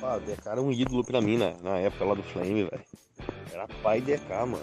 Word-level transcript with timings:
Pá, 0.00 0.18
DK 0.18 0.48
era 0.48 0.60
um 0.62 0.70
ídolo 0.70 1.04
pra 1.04 1.20
mim 1.20 1.36
na, 1.36 1.52
na 1.62 1.78
época 1.78 2.04
lá 2.04 2.14
do 2.14 2.22
Flame, 2.22 2.64
velho. 2.64 2.80
Era 3.52 3.66
pai 3.82 4.00
DK, 4.00 4.28
mano. 4.30 4.60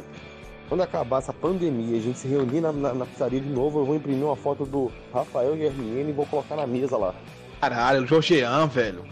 Quando 0.69 0.81
acabar 0.81 1.19
essa 1.19 1.33
pandemia, 1.33 1.97
a 1.97 2.01
gente 2.01 2.17
se 2.17 2.27
reunir 2.27 2.61
na, 2.61 2.71
na, 2.71 2.93
na 2.93 3.05
pizzaria 3.05 3.39
de 3.39 3.49
novo, 3.49 3.79
eu 3.79 3.85
vou 3.85 3.95
imprimir 3.95 4.25
uma 4.25 4.35
foto 4.35 4.65
do 4.65 4.91
Rafael 5.13 5.55
Guerriene 5.55 6.09
e 6.09 6.13
vou 6.13 6.25
colocar 6.25 6.55
na 6.55 6.65
mesa 6.65 6.97
lá. 6.97 7.13
Caralho, 7.61 8.03
o 8.03 8.07
Jorgean, 8.07 8.65
velho. 8.67 9.05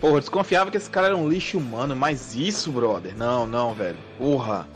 Porra, 0.00 0.14
eu 0.14 0.20
desconfiava 0.20 0.70
que 0.70 0.76
esse 0.76 0.88
cara 0.88 1.08
era 1.08 1.16
um 1.16 1.28
lixo 1.28 1.58
humano, 1.58 1.96
mas 1.96 2.36
isso, 2.36 2.70
brother. 2.70 3.16
Não, 3.16 3.46
não, 3.46 3.74
velho. 3.74 3.98
Porra. 4.16 4.68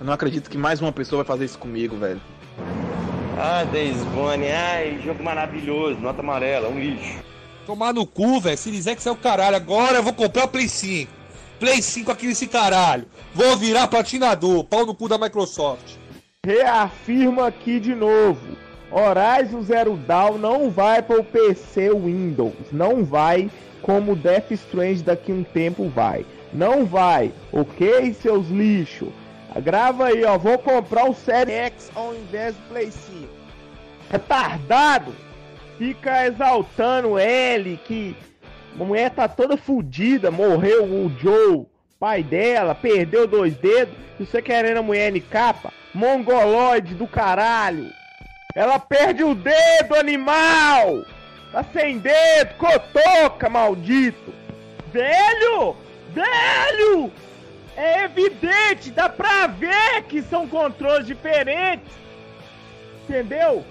Eu 0.00 0.06
não 0.06 0.12
acredito 0.12 0.48
que 0.48 0.56
mais 0.56 0.80
uma 0.80 0.92
pessoa 0.92 1.22
vai 1.22 1.26
fazer 1.26 1.44
isso 1.44 1.58
comigo, 1.58 1.96
velho. 1.96 2.20
Ah, 3.36 3.64
Days 3.64 4.02
Gone, 4.14 4.50
ai, 4.50 5.00
jogo 5.04 5.22
maravilhoso, 5.22 6.00
nota 6.00 6.20
amarela, 6.20 6.68
um 6.68 6.78
lixo. 6.78 7.22
Tomar 7.68 7.92
no 7.92 8.06
cu, 8.06 8.40
velho. 8.40 8.56
Se 8.56 8.70
dizer 8.70 8.96
que 8.96 9.06
é 9.06 9.12
o 9.12 9.14
caralho, 9.14 9.56
agora 9.56 9.98
eu 9.98 10.02
vou 10.02 10.14
comprar 10.14 10.46
o 10.46 10.48
Play 10.48 10.66
5. 10.66 11.12
Play 11.60 11.82
5 11.82 12.10
aqui 12.10 12.26
nesse 12.26 12.46
caralho. 12.46 13.06
Vou 13.34 13.58
virar 13.58 13.88
platinador, 13.88 14.64
pau 14.64 14.86
no 14.86 14.94
cu 14.94 15.06
da 15.06 15.18
Microsoft. 15.18 15.96
Reafirma 16.46 17.46
aqui 17.46 17.78
de 17.78 17.94
novo. 17.94 18.56
Horizon 18.90 19.60
Zero 19.60 19.98
Dawn 19.98 20.38
não 20.38 20.70
vai 20.70 21.02
para 21.02 21.20
o 21.20 21.24
PC 21.24 21.90
Windows. 21.90 22.54
Não 22.72 23.04
vai 23.04 23.50
como 23.82 24.16
Death 24.16 24.50
Strange 24.52 25.02
daqui 25.02 25.30
um 25.30 25.44
tempo 25.44 25.90
vai. 25.90 26.24
Não 26.54 26.86
vai, 26.86 27.30
ok, 27.52 28.14
seus 28.14 28.48
lixos? 28.48 29.10
Grava 29.62 30.06
aí, 30.06 30.24
ó. 30.24 30.38
Vou 30.38 30.56
comprar 30.56 31.06
o 31.10 31.14
Série 31.14 31.52
X 31.52 31.90
ao 31.94 32.14
invés 32.14 32.54
do 32.54 32.62
Play 32.70 32.90
5. 32.90 33.28
Retardado! 34.10 35.27
Fica 35.78 36.26
exaltando 36.26 37.16
ele 37.18 37.78
que 37.84 38.16
a 38.78 38.84
mulher 38.84 39.10
tá 39.10 39.28
toda 39.28 39.56
fodida, 39.56 40.28
morreu 40.28 40.84
o 40.84 41.08
Joe, 41.20 41.66
pai 42.00 42.22
dela, 42.22 42.74
perdeu 42.74 43.28
dois 43.28 43.56
dedos, 43.56 43.94
e 44.18 44.26
você 44.26 44.42
querendo 44.42 44.78
a 44.78 44.82
mulher 44.82 45.14
em 45.14 45.20
capa? 45.20 45.72
Mongoloide 45.94 46.96
do 46.96 47.06
caralho! 47.06 47.90
Ela 48.56 48.80
perde 48.80 49.22
o 49.22 49.36
dedo, 49.36 49.94
animal! 49.94 51.04
Tá 51.52 51.64
sem 51.72 51.98
dedo, 51.98 52.54
cotoca, 52.58 53.48
maldito! 53.48 54.34
Velho! 54.92 55.76
Velho! 56.12 57.12
É 57.76 58.04
evidente, 58.04 58.90
dá 58.90 59.08
pra 59.08 59.46
ver 59.46 60.02
que 60.08 60.22
são 60.22 60.48
controles 60.48 61.06
diferentes! 61.06 61.92
Entendeu? 63.04 63.64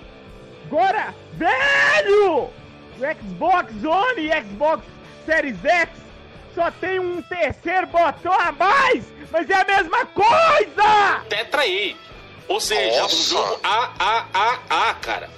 Agora, 0.65 1.13
velho! 1.37 2.49
O 2.97 3.29
Xbox 3.29 3.71
One 3.83 4.21
e 4.21 4.41
Xbox 4.41 4.83
Series 5.25 5.63
X 5.63 5.89
só 6.55 6.71
tem 6.71 6.99
um 6.99 7.21
terceiro 7.21 7.87
botão 7.87 8.33
a 8.33 8.51
mais, 8.51 9.03
mas 9.31 9.49
é 9.49 9.53
a 9.53 9.65
mesma 9.65 10.05
coisa! 10.07 11.21
Tetra 11.29 11.61
aí. 11.61 11.95
Ou 12.47 12.59
seja, 12.59 13.01
Nossa. 13.01 13.15
um 13.15 13.19
jogo 13.19 13.59
AAAA, 13.61 14.93
cara. 15.01 15.29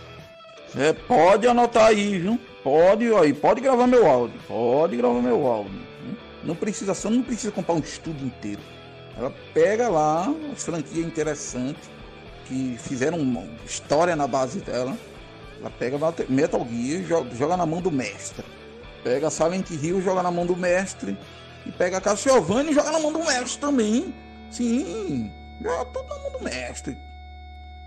É, 0.77 0.93
pode 0.93 1.47
anotar 1.47 1.87
aí, 1.87 2.19
viu? 2.19 2.39
Pode, 2.63 3.13
aí, 3.15 3.33
pode 3.33 3.61
gravar 3.61 3.87
meu 3.87 4.07
áudio. 4.07 4.39
Pode 4.47 4.95
gravar 4.95 5.21
meu 5.21 5.47
áudio. 5.47 5.71
viu? 6.03 6.15
Não 6.43 6.55
precisa, 6.55 6.93
só 6.93 7.09
não 7.09 7.23
precisa 7.23 7.51
comprar 7.51 7.73
um 7.75 7.79
estudo 7.79 8.23
inteiro. 8.23 8.61
Ela 9.17 9.33
pega 9.53 9.89
lá 9.89 10.33
as 10.53 10.63
franquias 10.63 11.05
interessantes 11.05 11.89
que 12.45 12.77
fizeram 12.79 13.17
uma 13.17 13.43
história 13.65 14.15
na 14.15 14.27
base 14.27 14.59
dela. 14.59 14.95
Ela 15.59 15.69
pega 15.69 15.97
Metal 16.29 16.65
Gear, 16.69 17.03
joga, 17.03 17.35
joga 17.35 17.57
na 17.57 17.65
mão 17.65 17.81
do 17.81 17.91
mestre. 17.91 18.45
Pega 19.03 19.29
Silent 19.29 19.69
Hill, 19.69 20.01
joga 20.01 20.23
na 20.23 20.31
mão 20.31 20.45
do 20.45 20.55
mestre. 20.55 21.17
E 21.65 21.71
pega 21.71 21.99
Castlevania 21.99 22.71
e 22.71 22.73
joga 22.73 22.91
na 22.91 22.99
mão 22.99 23.11
do 23.11 23.19
mestre 23.19 23.59
também. 23.59 24.13
Sim, 24.49 25.29
joga 25.61 25.85
tudo 25.85 26.07
na 26.07 26.19
mão 26.19 26.31
do 26.31 26.43
mestre. 26.43 26.97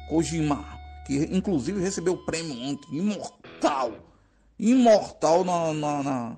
Kojima, 0.09 0.65
que 1.07 1.17
inclusive 1.35 1.81
recebeu 1.81 2.15
o 2.15 2.25
prêmio 2.25 2.61
ontem, 2.63 2.99
imortal. 2.99 3.93
Imortal 4.59 5.45
na, 5.45 5.73
na, 5.73 6.03
na, 6.03 6.37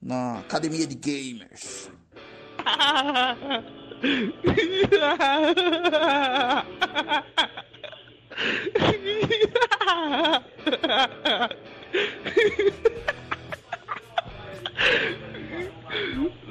na 0.00 0.38
Academia 0.40 0.86
de 0.86 0.94
Gamers. 0.94 1.90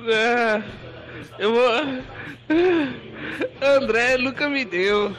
É, 0.08 0.64
eu 1.38 1.54
vou. 1.54 1.72
André 3.62 4.18
nunca 4.18 4.50
me 4.50 4.66
deu. 4.66 5.16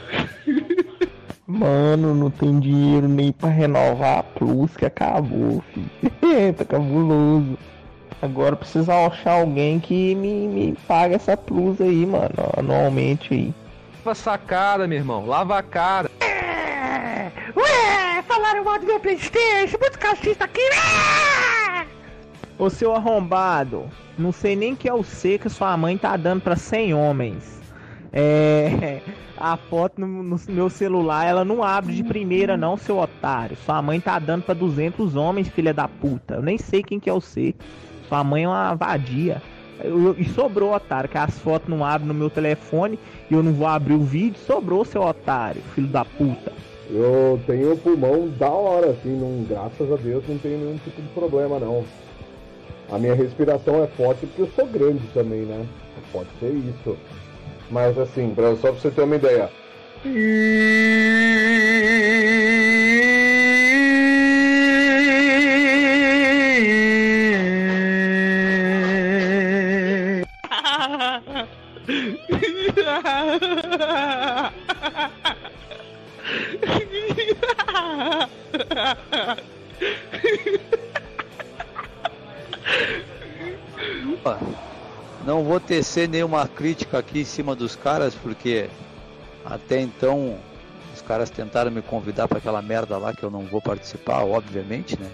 Mano, 1.47 2.13
não 2.15 2.29
tem 2.29 2.59
dinheiro 2.59 3.07
nem 3.07 3.31
pra 3.31 3.49
renovar 3.49 4.19
a 4.19 4.23
Plus 4.23 4.75
que 4.75 4.85
acabou, 4.85 5.63
filho. 5.73 5.89
tá 6.57 6.65
cabuloso. 6.65 7.57
Agora 8.21 8.55
precisa 8.55 8.93
achar 9.07 9.41
alguém 9.41 9.79
que 9.79 10.15
me, 10.15 10.47
me 10.47 10.77
pague 10.87 11.15
essa 11.15 11.35
Plus 11.35 11.81
aí, 11.81 12.05
mano, 12.05 12.33
anualmente 12.57 13.33
aí. 13.33 13.53
Lava 14.05 14.15
sacada, 14.15 14.87
meu 14.87 14.97
irmão. 14.97 15.25
Lava 15.25 15.57
a 15.57 15.63
cara. 15.63 16.09
Ué, 17.55 18.21
falaram 18.27 18.63
mal 18.63 18.79
do 18.79 18.85
meu 18.85 18.99
Playstation, 18.99 19.77
muito 19.79 19.99
calcista 19.99 20.45
aqui, 20.45 20.61
Ô 22.57 22.69
seu 22.69 22.93
arrombado, 22.93 23.89
não 24.17 24.31
sei 24.31 24.55
nem 24.55 24.75
que 24.75 24.87
é 24.87 24.93
o 24.93 25.03
C 25.03 25.37
que 25.37 25.49
sua 25.49 25.75
mãe 25.75 25.97
tá 25.97 26.15
dando 26.15 26.41
pra 26.41 26.55
100 26.55 26.93
homens. 26.93 27.61
É. 28.13 29.01
A 29.43 29.57
foto 29.57 29.99
no, 29.99 30.21
no 30.21 30.39
meu 30.49 30.69
celular, 30.69 31.25
ela 31.25 31.43
não 31.43 31.63
abre 31.63 31.95
de 31.95 32.03
primeira, 32.03 32.55
não, 32.55 32.77
seu 32.77 32.99
otário. 32.99 33.57
Sua 33.65 33.81
mãe 33.81 33.99
tá 33.99 34.19
dando 34.19 34.43
pra 34.43 34.53
200 34.53 35.15
homens, 35.15 35.47
filha 35.47 35.73
da 35.73 35.87
puta. 35.87 36.35
Eu 36.35 36.43
nem 36.43 36.59
sei 36.59 36.83
quem 36.83 36.99
que 36.99 37.09
é 37.09 37.13
o 37.13 37.19
C. 37.19 37.55
Sua 38.07 38.23
mãe 38.23 38.43
é 38.43 38.47
uma 38.47 38.75
vadia. 38.75 39.41
E 40.15 40.25
sobrou, 40.25 40.75
otário, 40.75 41.09
que 41.09 41.17
as 41.17 41.39
fotos 41.39 41.67
não 41.67 41.83
abrem 41.83 42.07
no 42.07 42.13
meu 42.13 42.29
telefone 42.29 42.99
e 43.31 43.33
eu 43.33 43.41
não 43.41 43.51
vou 43.51 43.65
abrir 43.65 43.95
o 43.95 44.03
vídeo. 44.03 44.39
Sobrou, 44.45 44.85
seu 44.85 45.01
otário, 45.01 45.63
filho 45.73 45.87
da 45.87 46.05
puta. 46.05 46.53
Eu 46.93 47.39
tenho 47.47 47.71
um 47.71 47.77
pulmão 47.77 48.27
da 48.37 48.49
hora, 48.49 48.89
assim, 48.89 49.17
não, 49.17 49.45
graças 49.45 49.89
a 49.89 49.95
Deus 49.95 50.27
não 50.27 50.37
tenho 50.37 50.57
nenhum 50.57 50.77
tipo 50.77 51.01
de 51.01 51.07
problema 51.09 51.57
não. 51.57 51.85
A 52.91 52.99
minha 52.99 53.13
respiração 53.13 53.81
é 53.81 53.87
forte 53.87 54.25
porque 54.25 54.41
eu 54.41 54.51
sou 54.53 54.67
grande 54.67 55.07
também, 55.13 55.43
né? 55.43 55.65
Pode 56.11 56.27
ser 56.41 56.51
isso. 56.51 56.97
Mas 57.69 57.97
assim, 57.97 58.35
pra, 58.35 58.53
só 58.57 58.73
pra 58.73 58.81
você 58.81 58.91
ter 58.91 59.03
uma 59.03 59.15
ideia. 59.15 59.49
Não 85.25 85.43
vou 85.43 85.59
tecer 85.59 86.07
nenhuma 86.09 86.47
crítica 86.47 86.99
aqui 86.99 87.21
em 87.21 87.25
cima 87.25 87.55
dos 87.55 87.75
caras, 87.75 88.15
porque 88.15 88.69
até 89.45 89.79
então 89.79 90.37
os 90.93 91.01
caras 91.01 91.29
tentaram 91.29 91.71
me 91.71 91.81
convidar 91.81 92.27
para 92.27 92.37
aquela 92.37 92.61
merda 92.61 92.97
lá 92.97 93.13
que 93.13 93.23
eu 93.23 93.29
não 93.29 93.41
vou 93.41 93.61
participar, 93.61 94.23
obviamente, 94.23 94.99
né? 94.99 95.09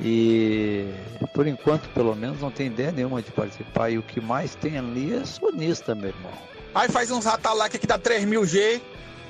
E 0.00 0.86
por 1.32 1.46
enquanto, 1.46 1.88
pelo 1.90 2.14
menos, 2.14 2.40
não 2.40 2.50
tem 2.50 2.66
ideia 2.66 2.92
nenhuma 2.92 3.22
de 3.22 3.30
participar. 3.30 3.90
E 3.90 3.98
o 3.98 4.02
que 4.02 4.20
mais 4.20 4.54
tem 4.54 4.76
ali 4.78 5.14
é 5.14 5.24
sonista, 5.24 5.94
meu 5.94 6.10
irmão. 6.10 6.32
Aí 6.74 6.88
faz 6.88 7.10
uns 7.10 7.24
Ratalac 7.24 7.78
que 7.78 7.86
dá 7.86 7.98
3000G 7.98 8.80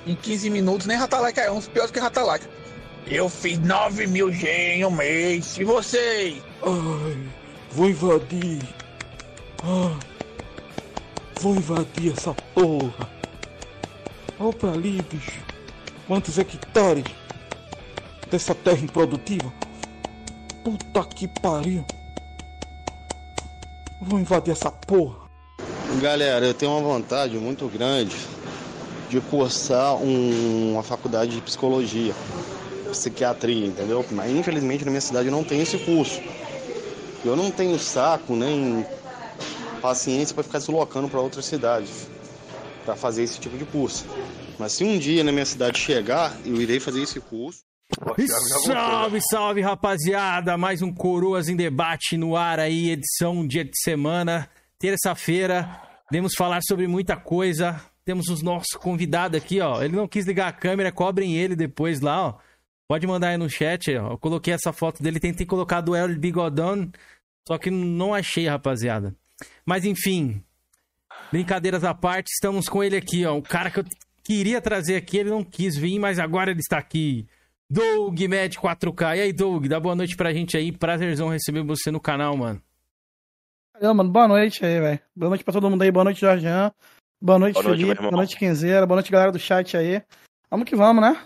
em 0.06 0.16
15 0.16 0.50
minutos, 0.50 0.86
nem 0.86 0.96
Ratalac 0.96 1.38
é 1.38 1.50
uns 1.50 1.68
piores 1.68 1.92
que 1.92 2.00
Ratalac. 2.00 2.44
Eu 3.08 3.28
fiz 3.28 3.58
9000G 3.60 4.46
em 4.48 4.84
um 4.84 4.90
mês, 4.90 5.56
e 5.58 5.64
vocês? 5.64 6.42
Ai, 6.62 7.16
vou 7.70 7.88
invadir. 7.88 8.62
Ah, 9.62 9.96
vou 11.40 11.54
invadir 11.54 12.12
essa 12.16 12.34
porra. 12.54 13.08
Olha 14.38 14.52
pra 14.52 14.72
ali, 14.72 15.00
bicho. 15.10 15.40
Quantos 16.06 16.36
hectares 16.38 17.04
dessa 18.30 18.54
terra 18.54 18.80
improdutiva? 18.80 19.52
Puta 20.64 21.04
que 21.04 21.28
pariu. 21.40 21.84
Vou 24.02 24.18
invadir 24.18 24.50
essa 24.52 24.70
porra. 24.70 25.26
Galera, 26.02 26.44
eu 26.44 26.52
tenho 26.54 26.72
uma 26.72 26.80
vontade 26.80 27.36
muito 27.38 27.66
grande 27.68 28.16
de 29.08 29.20
cursar 29.20 29.94
um- 29.94 30.72
uma 30.72 30.82
faculdade 30.82 31.36
de 31.36 31.40
psicologia, 31.40 32.12
psiquiatria, 32.90 33.66
entendeu? 33.66 34.04
Mas 34.10 34.30
infelizmente 34.30 34.84
na 34.84 34.90
minha 34.90 35.00
cidade 35.00 35.30
não 35.30 35.44
tem 35.44 35.60
esse 35.60 35.78
curso. 35.78 36.20
Eu 37.24 37.36
não 37.36 37.50
tenho 37.50 37.78
saco 37.78 38.36
nem 38.36 38.86
paciência 39.80 40.34
para 40.34 40.44
ficar 40.44 40.58
deslocando 40.58 41.08
para 41.08 41.20
outras 41.20 41.44
cidades 41.44 42.08
para 42.86 42.94
fazer 42.94 43.24
esse 43.24 43.40
tipo 43.40 43.58
de 43.58 43.64
curso. 43.64 44.06
Mas 44.58 44.72
se 44.72 44.84
um 44.84 44.96
dia 44.96 45.24
na 45.24 45.32
minha 45.32 45.44
cidade 45.44 45.78
chegar, 45.78 46.34
eu 46.44 46.62
irei 46.62 46.78
fazer 46.78 47.02
esse 47.02 47.20
curso. 47.20 47.60
Salve, 48.64 49.20
salve, 49.20 49.60
rapaziada! 49.60 50.56
Mais 50.56 50.82
um 50.82 50.92
Coroas 50.92 51.48
em 51.48 51.56
Debate 51.56 52.16
no 52.16 52.36
ar 52.36 52.58
aí, 52.58 52.90
edição 52.90 53.46
dia 53.46 53.64
de 53.64 53.78
semana, 53.80 54.48
terça-feira. 54.78 55.80
Vamos 56.10 56.34
falar 56.34 56.60
sobre 56.62 56.86
muita 56.86 57.16
coisa. 57.16 57.80
Temos 58.04 58.28
os 58.28 58.40
nossos 58.40 58.74
convidados 58.78 59.36
aqui, 59.36 59.60
ó. 59.60 59.82
Ele 59.82 59.96
não 59.96 60.06
quis 60.06 60.24
ligar 60.26 60.48
a 60.48 60.52
câmera, 60.52 60.92
cobrem 60.92 61.36
ele 61.36 61.56
depois 61.56 62.00
lá, 62.00 62.28
ó. 62.28 62.34
Pode 62.88 63.06
mandar 63.06 63.28
aí 63.28 63.36
no 63.36 63.50
chat, 63.50 63.94
ó. 63.96 64.12
Eu 64.12 64.18
coloquei 64.18 64.54
essa 64.54 64.72
foto 64.72 65.02
dele, 65.02 65.18
tentei 65.18 65.44
colocar 65.46 65.80
do 65.80 65.94
El 65.94 66.16
Bigodão, 66.18 66.90
só 67.46 67.58
que 67.58 67.70
não 67.70 68.14
achei, 68.14 68.46
rapaziada. 68.46 69.14
Mas 69.64 69.84
enfim, 69.84 70.42
brincadeiras 71.32 71.84
à 71.84 71.92
parte, 71.94 72.28
estamos 72.28 72.68
com 72.68 72.82
ele 72.82 72.96
aqui, 72.96 73.24
ó. 73.26 73.36
O 73.36 73.42
cara 73.42 73.70
que 73.70 73.80
eu 73.80 73.84
queria 74.22 74.60
trazer 74.60 74.96
aqui, 74.96 75.18
ele 75.18 75.30
não 75.30 75.42
quis 75.44 75.76
vir, 75.76 75.98
mas 75.98 76.18
agora 76.18 76.50
ele 76.50 76.60
está 76.60 76.78
aqui. 76.78 77.26
Doug 77.68 78.18
Med 78.20 78.56
4K. 78.56 79.16
E 79.16 79.20
aí, 79.22 79.32
Doug, 79.32 79.66
dá 79.66 79.80
boa 79.80 79.96
noite 79.96 80.16
pra 80.16 80.32
gente 80.32 80.56
aí. 80.56 80.70
Prazerzão 80.70 81.28
receber 81.28 81.62
você 81.64 81.90
no 81.90 82.00
canal, 82.00 82.36
mano. 82.36 82.62
Valeu, 83.74 83.94
mano. 83.94 84.10
Boa 84.10 84.28
noite 84.28 84.64
aí, 84.64 84.80
velho. 84.80 85.00
Boa 85.14 85.30
noite 85.30 85.42
pra 85.44 85.52
todo 85.52 85.68
mundo 85.68 85.82
aí. 85.82 85.90
Boa 85.90 86.04
noite, 86.04 86.20
Jorgean. 86.20 86.72
Boa 87.20 87.38
noite, 87.38 87.54
Boa 87.54 87.64
noite, 87.64 87.80
Felipe. 87.82 88.00
boa 88.00 88.12
noite, 88.12 88.36
Quinzeira. 88.36 88.86
Boa 88.86 88.96
noite, 88.96 89.10
galera 89.10 89.32
do 89.32 89.38
chat 89.38 89.76
aí. 89.76 90.00
Vamos 90.48 90.68
que 90.68 90.76
vamos, 90.76 91.02
né? 91.02 91.20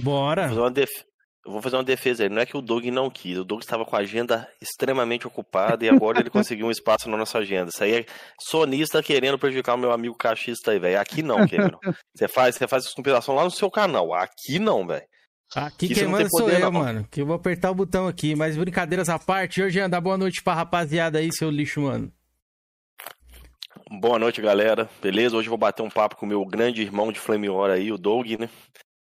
Bora. 0.00 0.42
Vou 0.42 0.48
fazer 0.50 0.60
uma 0.60 0.70
def- 0.70 1.04
Eu 1.44 1.52
vou 1.52 1.60
fazer 1.62 1.76
uma 1.76 1.84
defesa 1.84 2.22
aí. 2.22 2.28
Não 2.28 2.40
é 2.40 2.46
que 2.46 2.56
o 2.56 2.62
Doug 2.62 2.84
não 2.86 3.10
quis. 3.10 3.36
O 3.38 3.44
Doug 3.44 3.60
estava 3.62 3.84
com 3.84 3.96
a 3.96 3.98
agenda 4.00 4.48
extremamente 4.60 5.26
ocupada 5.26 5.84
e 5.84 5.88
agora 5.88 6.20
ele 6.20 6.30
conseguiu 6.30 6.66
um 6.66 6.70
espaço 6.70 7.10
na 7.10 7.16
nossa 7.16 7.38
agenda. 7.38 7.70
Isso 7.70 7.82
aí 7.82 7.92
é 8.00 8.06
sonista 8.40 9.02
querendo 9.02 9.38
prejudicar 9.38 9.74
o 9.74 9.78
meu 9.78 9.90
amigo 9.92 10.14
cachista 10.14 10.70
aí, 10.70 10.78
velho. 10.78 11.00
Aqui 11.00 11.22
não, 11.22 11.46
Cameron. 11.48 11.78
Você 12.14 12.28
faz, 12.28 12.54
você 12.56 12.68
faz 12.68 12.86
compilação 12.94 13.34
lá 13.34 13.44
no 13.44 13.50
seu 13.50 13.70
canal. 13.70 14.14
Aqui 14.14 14.58
não, 14.58 14.86
velho. 14.86 15.02
Aqui 15.54 15.86
Aqui 15.86 15.94
quem 15.94 16.06
manda 16.06 16.28
sou 16.30 16.48
eu, 16.48 16.60
não. 16.60 16.72
mano. 16.72 17.06
Que 17.10 17.20
eu 17.20 17.26
vou 17.26 17.36
apertar 17.36 17.70
o 17.70 17.74
botão 17.74 18.06
aqui. 18.08 18.34
Mas 18.34 18.56
brincadeiras 18.56 19.08
à 19.10 19.18
parte, 19.18 19.60
Jorge, 19.60 19.86
dá 19.88 20.00
boa 20.00 20.16
noite 20.16 20.42
pra 20.42 20.54
rapaziada 20.54 21.18
aí, 21.18 21.30
seu 21.32 21.50
lixo, 21.50 21.82
mano. 21.82 22.10
Boa 24.00 24.18
noite, 24.18 24.40
galera. 24.40 24.88
Beleza? 25.02 25.36
Hoje 25.36 25.48
eu 25.48 25.50
vou 25.50 25.58
bater 25.58 25.82
um 25.82 25.90
papo 25.90 26.16
com 26.16 26.24
o 26.24 26.28
meu 26.28 26.44
grande 26.46 26.80
irmão 26.80 27.12
de 27.12 27.18
Flame 27.20 27.48
War 27.50 27.70
aí, 27.70 27.92
o 27.92 27.98
Doug, 27.98 28.26
né? 28.38 28.48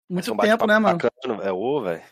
Muito 0.09 0.33
um 0.33 0.37
tempo, 0.37 0.67
né, 0.67 0.79
mano? 0.79 0.99
Bacana, 0.99 1.43
é, 1.43 1.53
ô, 1.53 1.81
velho. 1.83 2.03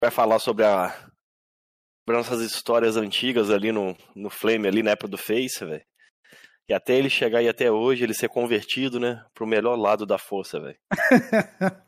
Vai 0.00 0.10
falar 0.10 0.38
sobre 0.38 0.64
a. 0.64 0.88
Sobre 0.88 2.18
nossas 2.18 2.40
histórias 2.40 2.96
antigas 2.96 3.50
ali 3.50 3.72
no, 3.72 3.96
no 4.14 4.30
Flame, 4.30 4.68
ali 4.68 4.82
na 4.82 4.92
época 4.92 5.08
do 5.08 5.18
Face, 5.18 5.64
velho. 5.64 5.84
E 6.68 6.74
até 6.74 6.96
ele 6.96 7.08
chegar 7.08 7.38
aí 7.38 7.48
até 7.48 7.70
hoje, 7.70 8.02
ele 8.02 8.14
ser 8.14 8.28
convertido, 8.28 8.98
né? 8.98 9.24
Pro 9.34 9.46
melhor 9.46 9.76
lado 9.76 10.04
da 10.04 10.18
força, 10.18 10.60
velho. 10.60 10.78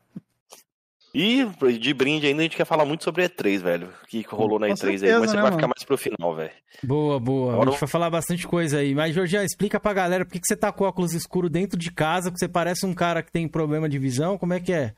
E 1.13 1.43
de 1.79 1.93
brinde 1.93 2.27
ainda 2.27 2.41
a 2.41 2.43
gente 2.43 2.55
quer 2.55 2.65
falar 2.65 2.85
muito 2.85 3.03
sobre 3.03 3.23
a 3.23 3.29
E3, 3.29 3.61
velho. 3.61 3.89
O 4.03 4.07
que 4.07 4.21
rolou 4.29 4.59
na 4.59 4.67
Com 4.67 4.73
E3 4.73 4.89
aí, 4.89 4.99
certeza, 4.99 5.19
mas 5.19 5.31
você 5.31 5.35
né, 5.35 5.41
vai 5.41 5.51
mano? 5.51 5.61
ficar 5.61 5.67
mais 5.67 5.83
pro 5.83 5.97
final, 5.97 6.35
velho. 6.35 6.51
Boa, 6.83 7.19
boa. 7.19 7.53
Agora 7.53 7.69
A 7.69 7.71
gente 7.71 7.79
vai 7.79 7.89
falar 7.89 8.09
bastante 8.09 8.47
coisa 8.47 8.77
aí. 8.77 8.93
Mas, 8.93 9.15
Jorge, 9.15 9.37
explica 9.37 9.79
pra 9.79 9.93
galera 9.93 10.23
por 10.23 10.31
que, 10.31 10.39
que 10.39 10.47
você 10.47 10.55
tá 10.55 10.71
com 10.71 10.83
óculos 10.83 11.13
escuros 11.13 11.49
dentro 11.49 11.79
de 11.79 11.91
casa, 11.91 12.31
que 12.31 12.37
você 12.37 12.47
parece 12.47 12.85
um 12.85 12.93
cara 12.93 13.23
que 13.23 13.31
tem 13.31 13.47
problema 13.47 13.89
de 13.89 13.97
visão. 13.97 14.37
Como 14.37 14.53
é 14.53 14.59
que 14.59 14.71
é? 14.71 14.93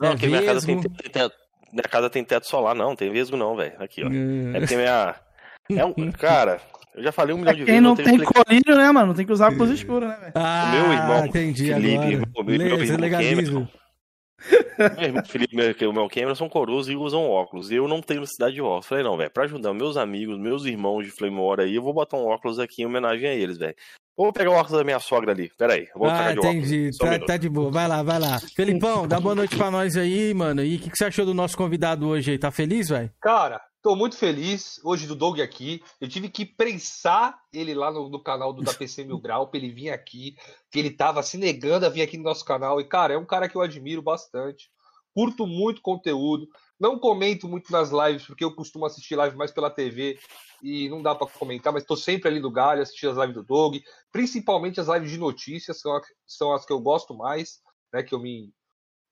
Não, 0.00 0.08
é 0.08 0.10
porque 0.12 0.26
minha 0.26 0.42
casa 0.42 0.66
tem, 0.66 0.80
teto. 0.80 1.34
Minha 1.72 1.82
casa 1.84 2.10
tem 2.10 2.24
teto 2.24 2.46
solar, 2.46 2.74
não, 2.74 2.96
tem 2.96 3.12
vesgo 3.12 3.36
não, 3.36 3.54
velho. 3.54 3.74
Aqui, 3.78 4.02
ó. 4.02 4.08
Hum. 4.08 4.52
É 4.54 4.60
porque 4.60 4.76
minha. 4.76 5.14
É 5.70 5.84
um. 5.84 5.94
Cara, 6.18 6.60
eu 6.94 7.02
já 7.04 7.12
falei 7.12 7.34
um 7.34 7.38
milhão 7.38 7.52
de 7.54 7.64
Quem 7.64 7.66
vezes. 7.66 7.82
não 7.82 7.90
eu 7.90 7.96
tenho 7.96 8.08
tem 8.18 8.26
colírio, 8.26 8.76
né, 8.76 8.90
mano? 8.90 9.14
Tem 9.14 9.24
que 9.24 9.32
usar 9.32 9.48
óculos 9.52 9.70
escuros, 9.70 10.08
né, 10.08 10.16
velho? 10.20 10.32
Ah, 10.34 10.72
meu 10.74 10.92
irmão, 10.92 11.26
entendi 11.26 11.66
Felipe, 11.72 11.96
agora. 11.96 12.08
meu- 12.16 12.44
meu 12.44 12.56
Lê, 12.58 12.64
irmão 12.64 12.78
você 12.86 12.96
legaliza. 12.96 13.68
Meu 14.96 15.04
irmão 15.08 15.24
Felipe 15.24 15.56
e 15.80 15.86
o 15.86 15.92
meu 15.92 16.08
Cameron 16.08 16.34
são 16.34 16.48
coroas 16.48 16.88
e 16.88 16.96
usam 16.96 17.28
óculos. 17.28 17.70
Eu 17.70 17.86
não 17.86 18.00
tenho 18.00 18.20
necessidade 18.20 18.54
de 18.54 18.62
óculos. 18.62 18.86
Falei, 18.86 19.04
não, 19.04 19.16
velho, 19.16 19.30
pra 19.30 19.44
ajudar 19.44 19.72
meus 19.74 19.96
amigos, 19.96 20.38
meus 20.38 20.64
irmãos 20.64 21.04
de 21.04 21.10
Flame 21.10 21.38
War 21.38 21.60
aí, 21.60 21.74
eu 21.74 21.82
vou 21.82 21.92
botar 21.92 22.16
um 22.16 22.26
óculos 22.26 22.58
aqui 22.58 22.82
em 22.82 22.86
homenagem 22.86 23.28
a 23.28 23.34
eles, 23.34 23.58
velho. 23.58 23.74
Vou 24.16 24.32
pegar 24.32 24.50
o 24.50 24.54
óculos 24.54 24.78
da 24.78 24.84
minha 24.84 24.98
sogra 24.98 25.32
ali. 25.32 25.50
Pera 25.56 25.74
aí, 25.74 25.86
vou 25.94 26.06
Ah, 26.08 26.14
trocar 26.14 26.32
de 26.34 26.38
óculos. 26.40 26.56
entendi. 26.72 26.90
Um 26.94 26.98
Tá, 26.98 27.18
tá 27.26 27.36
de 27.38 27.48
boa. 27.48 27.70
Vai 27.70 27.88
lá, 27.88 28.02
vai 28.02 28.18
lá. 28.18 28.38
Felipão, 28.54 29.08
dá 29.08 29.18
boa 29.18 29.34
noite 29.34 29.56
pra 29.56 29.70
nós 29.70 29.96
aí, 29.96 30.34
mano. 30.34 30.62
E 30.62 30.76
o 30.76 30.78
que, 30.78 30.90
que 30.90 30.96
você 30.96 31.04
achou 31.06 31.24
do 31.24 31.32
nosso 31.32 31.56
convidado 31.56 32.06
hoje 32.06 32.32
aí? 32.32 32.38
Tá 32.38 32.50
feliz, 32.50 32.88
velho? 32.90 33.10
Cara, 33.20 33.60
tô 33.82 33.96
muito 33.96 34.16
feliz 34.16 34.80
hoje 34.84 35.06
do 35.06 35.16
Doug 35.16 35.40
aqui. 35.40 35.82
Eu 36.00 36.08
tive 36.08 36.28
que 36.28 36.44
prensar 36.44 37.40
ele 37.52 37.74
lá 37.74 37.90
no, 37.90 38.08
no 38.08 38.22
canal 38.22 38.52
do 38.52 38.62
da 38.62 38.74
PC 38.74 39.04
Mil 39.04 39.18
Grau 39.20 39.48
pra 39.48 39.58
ele 39.58 39.70
vir 39.70 39.90
aqui, 39.90 40.36
que 40.70 40.78
ele 40.78 40.90
tava 40.90 41.22
se 41.22 41.38
negando 41.38 41.86
a 41.86 41.88
vir 41.88 42.02
aqui 42.02 42.16
no 42.16 42.24
nosso 42.24 42.44
canal. 42.44 42.80
E, 42.80 42.84
cara, 42.84 43.14
é 43.14 43.18
um 43.18 43.26
cara 43.26 43.48
que 43.48 43.56
eu 43.56 43.62
admiro 43.62 44.02
bastante. 44.02 44.70
Curto 45.14 45.46
muito 45.46 45.82
conteúdo. 45.82 46.48
Não 46.78 46.98
comento 46.98 47.48
muito 47.48 47.72
nas 47.72 47.90
lives, 47.90 48.26
porque 48.26 48.44
eu 48.44 48.54
costumo 48.54 48.86
assistir 48.86 49.16
live 49.16 49.36
mais 49.36 49.50
pela 49.50 49.70
TV 49.70 50.18
e 50.62 50.88
não 50.88 51.02
dá 51.02 51.14
pra 51.14 51.26
comentar, 51.26 51.72
mas 51.72 51.84
tô 51.84 51.96
sempre 51.96 52.28
ali 52.28 52.40
no 52.40 52.50
galho, 52.50 52.82
assistindo 52.82 53.10
as 53.10 53.18
lives 53.18 53.34
do 53.34 53.42
Doug. 53.42 53.76
Principalmente 54.12 54.80
as 54.80 54.88
lives 54.88 55.10
de 55.10 55.18
notícias, 55.18 55.80
são, 55.80 56.00
são 56.26 56.52
as 56.52 56.64
que 56.64 56.72
eu 56.72 56.80
gosto 56.80 57.14
mais, 57.14 57.60
né? 57.92 58.02
Que 58.02 58.14
eu 58.14 58.20
me, 58.20 58.52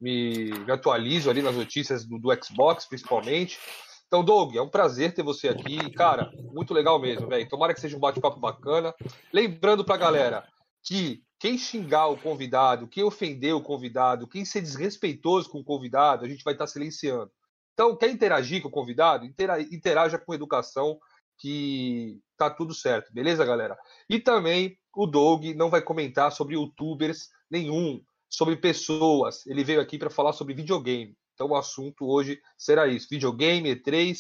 me, 0.01 0.51
me 0.51 0.73
atualizo 0.73 1.29
ali 1.29 1.43
nas 1.43 1.57
notícias 1.57 2.07
do, 2.07 2.19
do 2.19 2.45
Xbox, 2.45 2.87
principalmente. 2.87 3.59
Então, 4.09 4.25
Doug, 4.25 4.57
é 4.57 4.63
um 4.63 4.69
prazer 4.69 5.15
ter 5.15 5.23
você 5.23 5.49
aqui. 5.49 5.91
Cara, 5.93 6.31
muito 6.53 6.73
legal 6.73 6.99
mesmo, 6.99 7.29
velho. 7.29 7.49
Tomara 7.49 7.75
que 7.75 7.81
seja 7.81 7.97
um 7.97 8.01
bate-papo 8.01 8.41
bacana. 8.41 8.95
Lembrando 9.33 9.85
pra 9.85 9.97
galera 9.99 10.49
que 10.83 11.23
quem 11.39 11.59
xingar 11.59 12.07
o 12.09 12.17
convidado, 12.17 12.89
quem 12.89 13.05
ofender 13.05 13.55
o 13.55 13.63
convidado, 13.63 14.27
quem 14.27 14.45
ser 14.47 14.63
desrespeitoso 14.63 15.51
com 15.51 15.59
o 15.61 15.65
convidado, 15.65 16.25
a 16.25 16.29
gente 16.29 16.43
vai 16.43 16.55
estar 16.55 16.67
silenciando. 16.67 17.31
Então, 17.75 17.95
quer 17.95 18.11
interagir 18.11 18.63
com 18.63 18.69
o 18.69 18.73
convidado? 18.73 19.27
Intera- 19.27 19.61
Interaja 19.61 20.19
com 20.19 20.35
educação, 20.35 20.99
que 21.39 22.19
tá 22.37 22.51
tudo 22.51 22.75
certo, 22.75 23.13
beleza, 23.13 23.45
galera? 23.45 23.79
E 24.09 24.19
também 24.19 24.77
o 24.97 25.07
Doug 25.07 25.45
não 25.55 25.71
vai 25.71 25.81
comentar 25.83 26.33
sobre 26.33 26.55
youtubers 26.55 27.29
nenhum, 27.49 28.03
sobre 28.29 28.57
pessoas. 28.57 29.47
Ele 29.47 29.63
veio 29.63 29.81
aqui 29.81 29.97
para 29.99 30.11
falar 30.11 30.33
sobre 30.33 30.55
videogame. 30.55 31.15
Então 31.39 31.51
o 31.51 31.57
assunto 31.57 32.05
hoje 32.05 32.41
será 32.57 32.89
isso: 32.89 33.07
videogame, 33.09 33.77
E3 33.77 34.17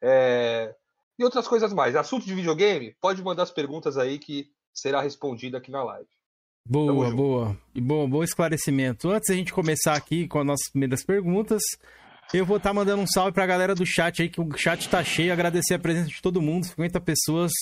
é, 0.00 0.74
e 1.18 1.22
outras 1.22 1.46
coisas 1.46 1.70
mais. 1.70 1.94
Assunto 1.94 2.24
de 2.24 2.34
videogame? 2.34 2.96
Pode 2.98 3.22
mandar 3.22 3.42
as 3.42 3.50
perguntas 3.50 3.98
aí 3.98 4.18
que 4.18 4.46
será 4.72 5.02
respondida 5.02 5.58
aqui 5.58 5.70
na 5.70 5.84
live. 5.84 6.08
Boa, 6.66 7.10
boa. 7.10 7.58
E 7.74 7.80
bom, 7.80 8.08
bom 8.08 8.24
esclarecimento. 8.24 9.10
Antes 9.10 9.28
da 9.28 9.34
gente 9.34 9.52
começar 9.52 9.94
aqui 9.94 10.26
com 10.26 10.38
as 10.38 10.46
nossas 10.46 10.70
primeiras 10.70 11.04
perguntas, 11.04 11.60
eu 12.32 12.46
vou 12.46 12.56
estar 12.56 12.72
mandando 12.72 13.02
um 13.02 13.06
salve 13.06 13.32
pra 13.32 13.46
galera 13.46 13.74
do 13.74 13.84
chat 13.84 14.22
aí, 14.22 14.30
que 14.30 14.40
o 14.40 14.56
chat 14.56 14.88
tá 14.88 15.04
cheio. 15.04 15.32
Agradecer 15.32 15.74
a 15.74 15.78
presença 15.78 16.08
de 16.08 16.22
todo 16.22 16.40
mundo, 16.40 16.64
50 16.64 17.00
pessoas. 17.00 17.52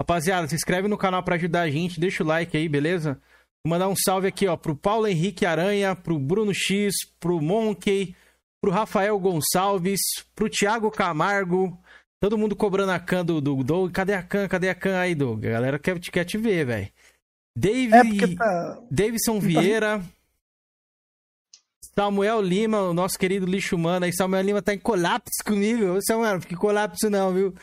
Rapaziada, 0.00 0.48
se 0.48 0.54
inscreve 0.54 0.88
no 0.88 0.98
canal 0.98 1.22
pra 1.22 1.36
ajudar 1.36 1.62
a 1.62 1.70
gente, 1.70 2.00
deixa 2.00 2.24
o 2.24 2.26
like 2.26 2.56
aí, 2.56 2.68
beleza? 2.68 3.20
Vou 3.64 3.70
mandar 3.70 3.88
um 3.88 3.96
salve 3.96 4.28
aqui, 4.28 4.46
ó, 4.46 4.56
pro 4.56 4.74
Paulo 4.74 5.06
Henrique 5.06 5.44
Aranha, 5.44 5.94
pro 5.94 6.18
Bruno 6.18 6.54
X, 6.54 6.94
pro 7.20 7.40
Monkey, 7.40 8.14
pro 8.60 8.70
Rafael 8.70 9.18
Gonçalves, 9.18 10.00
pro 10.34 10.50
Thiago 10.50 10.90
Camargo. 10.90 11.78
Todo 12.20 12.38
mundo 12.38 12.56
cobrando 12.56 12.92
a 12.92 12.98
can 12.98 13.24
do, 13.24 13.40
do 13.40 13.62
Doug. 13.62 13.92
Cadê 13.92 14.14
a 14.14 14.22
can? 14.22 14.48
Cadê 14.48 14.68
a 14.68 14.74
can 14.74 14.98
aí, 14.98 15.14
Doug? 15.14 15.44
A 15.44 15.50
galera 15.50 15.78
quer, 15.78 15.98
quer 16.00 16.24
te 16.24 16.36
ver, 16.36 16.66
velho. 16.66 16.88
Dave... 17.56 17.94
É 17.94 18.36
tá. 18.36 18.82
Davidson 18.90 19.40
Vieira. 19.40 20.02
Samuel 21.94 22.40
Lima, 22.40 22.80
o 22.82 22.94
nosso 22.94 23.18
querido 23.18 23.46
lixo 23.46 23.74
humano 23.74 24.04
aí. 24.04 24.12
Samuel 24.12 24.42
Lima 24.42 24.62
tá 24.62 24.72
em 24.72 24.78
colapso 24.78 25.42
comigo. 25.44 25.96
Ô, 25.96 26.02
Samuel, 26.02 26.34
não 26.34 26.40
fique 26.40 26.54
em 26.54 26.58
colapso 26.58 27.10
não, 27.10 27.32
viu? 27.32 27.54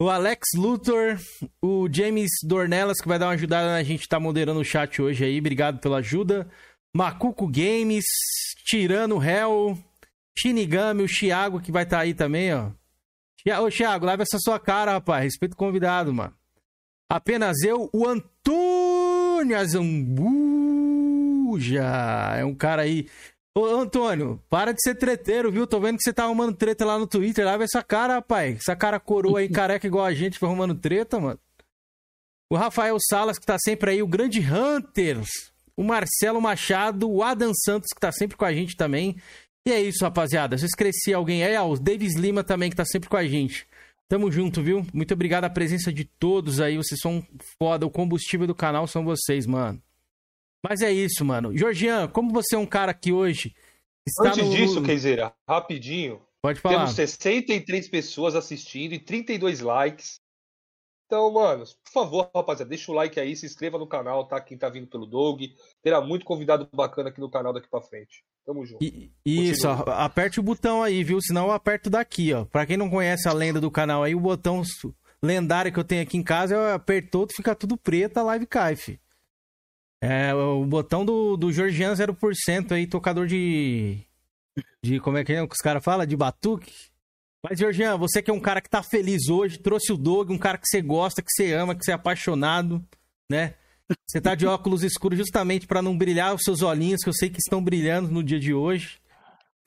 O 0.00 0.08
Alex 0.08 0.48
Luthor, 0.56 1.18
o 1.62 1.88
James 1.90 2.30
Dornelas, 2.44 3.00
que 3.00 3.08
vai 3.08 3.18
dar 3.18 3.26
uma 3.26 3.32
ajudada 3.32 3.68
na 3.68 3.82
gente 3.82 4.08
tá 4.08 4.18
moderando 4.18 4.60
o 4.60 4.64
chat 4.64 5.00
hoje 5.00 5.24
aí. 5.24 5.38
Obrigado 5.38 5.78
pela 5.80 5.98
ajuda. 5.98 6.48
Macuco 6.94 7.48
Games, 7.48 8.04
Tirano 8.64 9.22
Hell, 9.22 9.76
Shinigami, 10.38 11.02
o 11.02 11.08
Thiago, 11.08 11.60
que 11.60 11.72
vai 11.72 11.84
estar 11.84 12.00
aí 12.00 12.14
também, 12.14 12.54
ó. 12.54 12.70
Ô, 13.62 13.70
Thiago, 13.70 14.06
leva 14.06 14.22
essa 14.22 14.38
sua 14.38 14.58
cara, 14.58 14.92
rapaz. 14.92 15.24
Respeita 15.24 15.54
o 15.54 15.58
convidado, 15.58 16.14
mano. 16.14 16.34
Apenas 17.08 17.62
eu, 17.62 17.90
o 17.92 18.08
Antônio 18.08 19.58
Azambuja. 19.58 20.24
É 22.36 22.44
um 22.44 22.54
cara 22.54 22.82
aí. 22.82 23.06
Ô, 23.54 23.66
Antônio, 23.66 24.42
para 24.48 24.72
de 24.72 24.82
ser 24.82 24.94
treteiro, 24.94 25.52
viu? 25.52 25.66
Tô 25.66 25.78
vendo 25.78 25.98
que 25.98 26.02
você 26.02 26.12
tá 26.12 26.24
arrumando 26.24 26.56
treta 26.56 26.84
lá 26.84 26.98
no 26.98 27.06
Twitter. 27.06 27.44
Lava 27.44 27.62
essa 27.64 27.82
cara, 27.82 28.14
rapaz. 28.14 28.56
Essa 28.56 28.74
cara 28.74 28.98
coroa 28.98 29.40
aí, 29.40 29.48
careca 29.50 29.86
igual 29.86 30.06
a 30.06 30.14
gente, 30.14 30.38
foi 30.38 30.48
arrumando 30.48 30.74
treta, 30.74 31.20
mano. 31.20 31.38
O 32.50 32.56
Rafael 32.56 32.96
Salas, 32.98 33.38
que 33.38 33.46
tá 33.46 33.58
sempre 33.58 33.90
aí. 33.90 34.02
O 34.02 34.08
grande 34.08 34.40
Hunters. 34.40 35.28
O 35.76 35.84
Marcelo 35.84 36.40
Machado. 36.40 37.10
O 37.10 37.22
Adam 37.22 37.52
Santos, 37.54 37.90
que 37.94 38.00
tá 38.00 38.10
sempre 38.10 38.36
com 38.36 38.44
a 38.44 38.52
gente 38.52 38.74
também. 38.74 39.16
E 39.66 39.72
é 39.72 39.80
isso, 39.80 40.04
rapaziada. 40.04 40.58
Se 40.58 40.64
eu 40.64 40.68
esqueci 40.68 41.14
alguém 41.14 41.42
aí, 41.42 41.56
ah, 41.56 41.64
o 41.64 41.78
Davis 41.78 42.16
Lima 42.16 42.44
também, 42.44 42.68
que 42.68 42.76
tá 42.76 42.84
sempre 42.84 43.08
com 43.08 43.16
a 43.16 43.26
gente. 43.26 43.66
Tamo 44.08 44.30
junto, 44.30 44.62
viu? 44.62 44.86
Muito 44.92 45.14
obrigado 45.14 45.44
a 45.44 45.50
presença 45.50 45.92
de 45.92 46.04
todos 46.04 46.60
aí. 46.60 46.76
Vocês 46.76 47.00
são 47.00 47.26
foda. 47.58 47.86
O 47.86 47.90
combustível 47.90 48.46
do 48.46 48.54
canal 48.54 48.86
são 48.86 49.04
vocês, 49.04 49.46
mano. 49.46 49.82
Mas 50.62 50.82
é 50.82 50.92
isso, 50.92 51.24
mano. 51.24 51.56
Georgian, 51.56 52.08
como 52.08 52.30
você 52.32 52.54
é 52.56 52.58
um 52.58 52.66
cara 52.66 52.92
que 52.92 53.12
hoje 53.12 53.54
está 54.06 54.28
Antes 54.28 54.44
no... 54.44 54.50
disso, 54.50 54.82
Keizeira, 54.82 55.32
rapidinho. 55.48 56.20
Pode 56.42 56.60
falar. 56.60 56.80
Temos 56.80 56.94
63 56.94 57.88
pessoas 57.88 58.34
assistindo 58.34 58.92
e 58.92 58.98
32 58.98 59.60
likes. 59.60 60.20
Então, 61.14 61.30
mano, 61.30 61.62
por 61.84 61.92
favor, 61.92 62.30
rapaziada, 62.34 62.68
deixa 62.68 62.90
o 62.90 62.94
like 62.94 63.20
aí, 63.20 63.36
se 63.36 63.46
inscreva 63.46 63.78
no 63.78 63.86
canal, 63.86 64.26
tá? 64.26 64.40
Quem 64.40 64.58
tá 64.58 64.68
vindo 64.68 64.88
pelo 64.88 65.06
Dog. 65.06 65.54
Terá 65.80 66.00
muito 66.00 66.24
convidado 66.24 66.68
bacana 66.74 67.08
aqui 67.08 67.20
no 67.20 67.30
canal 67.30 67.52
daqui 67.52 67.68
pra 67.70 67.80
frente. 67.80 68.24
Tamo 68.44 68.66
junto. 68.66 68.84
Isso, 69.24 69.68
Continua. 69.68 69.94
ó, 69.96 70.02
aperte 70.02 70.40
o 70.40 70.42
botão 70.42 70.82
aí, 70.82 71.04
viu? 71.04 71.20
Senão 71.22 71.46
eu 71.46 71.52
aperto 71.52 71.88
daqui, 71.88 72.32
ó. 72.32 72.44
Pra 72.44 72.66
quem 72.66 72.76
não 72.76 72.90
conhece 72.90 73.28
a 73.28 73.32
lenda 73.32 73.60
do 73.60 73.70
canal 73.70 74.02
aí, 74.02 74.12
o 74.12 74.18
botão 74.18 74.60
lendário 75.22 75.72
que 75.72 75.78
eu 75.78 75.84
tenho 75.84 76.02
aqui 76.02 76.16
em 76.16 76.22
casa, 76.22 76.56
eu 76.56 76.74
apertou, 76.74 77.28
fica 77.30 77.54
tudo 77.54 77.76
preto, 77.76 78.18
a 78.18 78.22
live 78.24 78.46
cai, 78.46 78.74
fi. 78.74 78.98
É, 80.02 80.34
o 80.34 80.66
botão 80.66 81.04
do, 81.04 81.36
do 81.36 81.52
Georgian 81.52 81.92
0% 81.92 82.72
aí, 82.72 82.88
tocador 82.88 83.28
de... 83.28 84.04
De, 84.82 84.98
como 84.98 85.16
é 85.16 85.24
que 85.24 85.32
é 85.32 85.46
que 85.46 85.54
os 85.54 85.60
caras 85.60 85.82
falam? 85.82 86.04
De 86.04 86.16
batuque. 86.16 86.72
Mas, 87.46 87.58
Georgian, 87.58 87.98
você 87.98 88.22
que 88.22 88.30
é 88.30 88.34
um 88.34 88.40
cara 88.40 88.60
que 88.62 88.70
tá 88.70 88.82
feliz 88.82 89.28
hoje, 89.28 89.58
trouxe 89.58 89.92
o 89.92 89.98
Doug, 89.98 90.30
um 90.30 90.38
cara 90.38 90.56
que 90.56 90.66
você 90.66 90.80
gosta, 90.80 91.20
que 91.20 91.28
você 91.30 91.52
ama, 91.52 91.74
que 91.74 91.84
você 91.84 91.90
é 91.90 91.94
apaixonado, 91.94 92.82
né? 93.30 93.54
Você 94.08 94.18
tá 94.18 94.34
de 94.34 94.46
óculos 94.46 94.82
escuros 94.82 95.18
justamente 95.18 95.66
pra 95.66 95.82
não 95.82 95.96
brilhar 95.96 96.34
os 96.34 96.42
seus 96.42 96.62
olhinhos, 96.62 97.02
que 97.02 97.08
eu 97.10 97.12
sei 97.12 97.28
que 97.28 97.38
estão 97.38 97.62
brilhando 97.62 98.10
no 98.10 98.22
dia 98.22 98.40
de 98.40 98.54
hoje. 98.54 98.98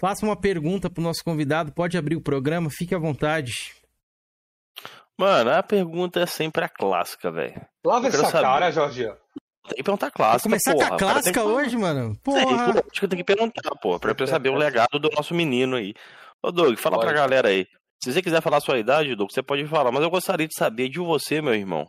Faça 0.01 0.25
uma 0.25 0.35
pergunta 0.35 0.89
pro 0.89 1.03
nosso 1.03 1.23
convidado, 1.23 1.71
pode 1.71 1.95
abrir 1.99 2.15
o 2.15 2.21
programa, 2.21 2.67
fique 2.71 2.95
à 2.95 2.97
vontade. 2.97 3.53
Mano, 5.19 5.51
a 5.51 5.61
pergunta 5.61 6.19
é 6.19 6.25
sempre 6.25 6.63
a 6.63 6.69
clássica, 6.69 7.31
velho. 7.31 7.61
Lava 7.85 8.07
essa 8.07 8.25
saber- 8.25 8.41
cara, 8.41 8.71
Jorge. 8.71 9.03
Tem 9.67 9.77
que 9.77 9.83
perguntar 9.83 10.09
clássica, 10.11 10.43
começar 10.43 10.73
com 10.73 10.81
a 10.81 10.85
porra. 10.87 10.97
Cara 10.97 11.21
tem 11.21 11.33
clássica 11.33 11.41
que- 11.41 11.47
hoje, 11.47 11.77
mano? 11.77 12.15
Porra. 12.23 12.43
pô, 12.45 12.79
acho 12.91 12.99
que 12.99 13.05
eu 13.05 13.09
tenho 13.09 13.23
que 13.23 13.35
perguntar, 13.35 13.69
pô, 13.81 13.99
pra 13.99 14.15
eu 14.17 14.27
saber 14.27 14.49
o 14.49 14.55
legado 14.57 14.97
do 14.99 15.09
nosso 15.09 15.33
menino 15.35 15.75
aí. 15.75 15.93
Ô, 16.43 16.51
Doug, 16.51 16.77
fala 16.77 16.97
pra 16.97 17.07
Pode. 17.07 17.19
galera 17.19 17.49
aí. 17.49 17.65
Se 18.03 18.13
você 18.13 18.21
quiser 18.21 18.41
falar 18.41 18.57
a 18.57 18.61
sua 18.61 18.77
idade, 18.77 19.15
Doug, 19.15 19.31
você 19.31 19.41
pode 19.41 19.65
falar, 19.67 19.91
mas 19.91 20.03
eu 20.03 20.09
gostaria 20.09 20.47
de 20.47 20.53
saber 20.53 20.89
de 20.89 20.99
você, 20.99 21.41
meu 21.41 21.53
irmão. 21.53 21.85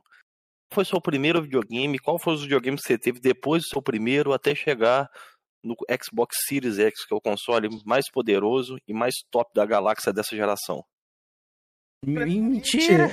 Qual 0.70 0.74
foi 0.74 0.82
o 0.82 0.86
seu 0.86 1.00
primeiro 1.00 1.42
videogame? 1.42 1.98
Qual 1.98 2.18
foi 2.18 2.34
os 2.34 2.42
videogames 2.42 2.80
que 2.80 2.88
você 2.88 2.98
teve 2.98 3.20
depois 3.20 3.62
do 3.62 3.68
seu 3.68 3.82
primeiro 3.82 4.32
até 4.32 4.54
chegar 4.54 5.08
no 5.62 5.74
Xbox 6.02 6.36
Series 6.46 6.78
X, 6.78 7.04
que 7.06 7.14
é 7.14 7.16
o 7.16 7.20
console 7.20 7.68
mais 7.84 8.10
poderoso 8.10 8.76
e 8.86 8.94
mais 8.94 9.14
top 9.30 9.50
da 9.54 9.66
galáxia 9.66 10.12
dessa 10.12 10.34
geração? 10.34 10.82
Mentira. 12.04 13.10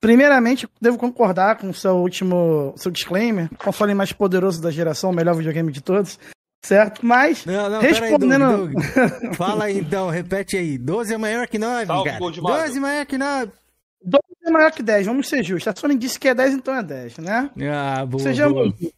Primeiramente, 0.00 0.68
devo 0.80 0.98
concordar 0.98 1.58
com 1.58 1.70
o 1.70 1.74
seu 1.74 1.96
último 1.96 2.72
seu 2.76 2.90
disclaimer. 2.90 3.48
Console 3.56 3.94
mais 3.94 4.12
poderoso 4.12 4.62
da 4.62 4.70
geração, 4.70 5.10
o 5.10 5.14
melhor 5.14 5.34
videogame 5.34 5.72
de 5.72 5.80
todos. 5.80 6.18
Certo? 6.62 7.04
Mas, 7.04 7.46
Não, 7.46 7.70
não, 7.70 7.80
pera 7.80 8.04
aí, 8.04 8.10
Doug, 8.10 8.22
respondendo. 8.30 8.68
Doug. 8.68 9.34
Fala 9.34 9.64
aí 9.64 9.78
então, 9.78 10.10
repete 10.10 10.56
aí. 10.56 10.76
12 10.76 11.14
é 11.14 11.18
maior 11.18 11.46
que 11.46 11.58
9, 11.58 11.86
Salve, 11.86 12.04
cara. 12.04 12.18
Goldmar. 12.18 12.62
12 12.62 12.76
é 12.76 12.80
maior 12.80 13.06
que 13.06 13.18
9. 13.18 13.52
12 14.04 14.22
é 14.44 14.50
maior 14.50 14.72
que 14.72 14.82
10, 14.82 15.06
vamos 15.06 15.28
ser 15.28 15.42
justos. 15.42 15.68
A 15.68 15.78
Sony 15.78 15.96
disse 15.96 16.18
que 16.18 16.28
é 16.28 16.34
10, 16.34 16.54
então 16.54 16.74
é 16.74 16.82
10, 16.82 17.18
né? 17.18 17.50
Ah, 17.72 18.04
boa, 18.04 18.22
Sejamos 18.22 18.54
boa. 18.54 18.90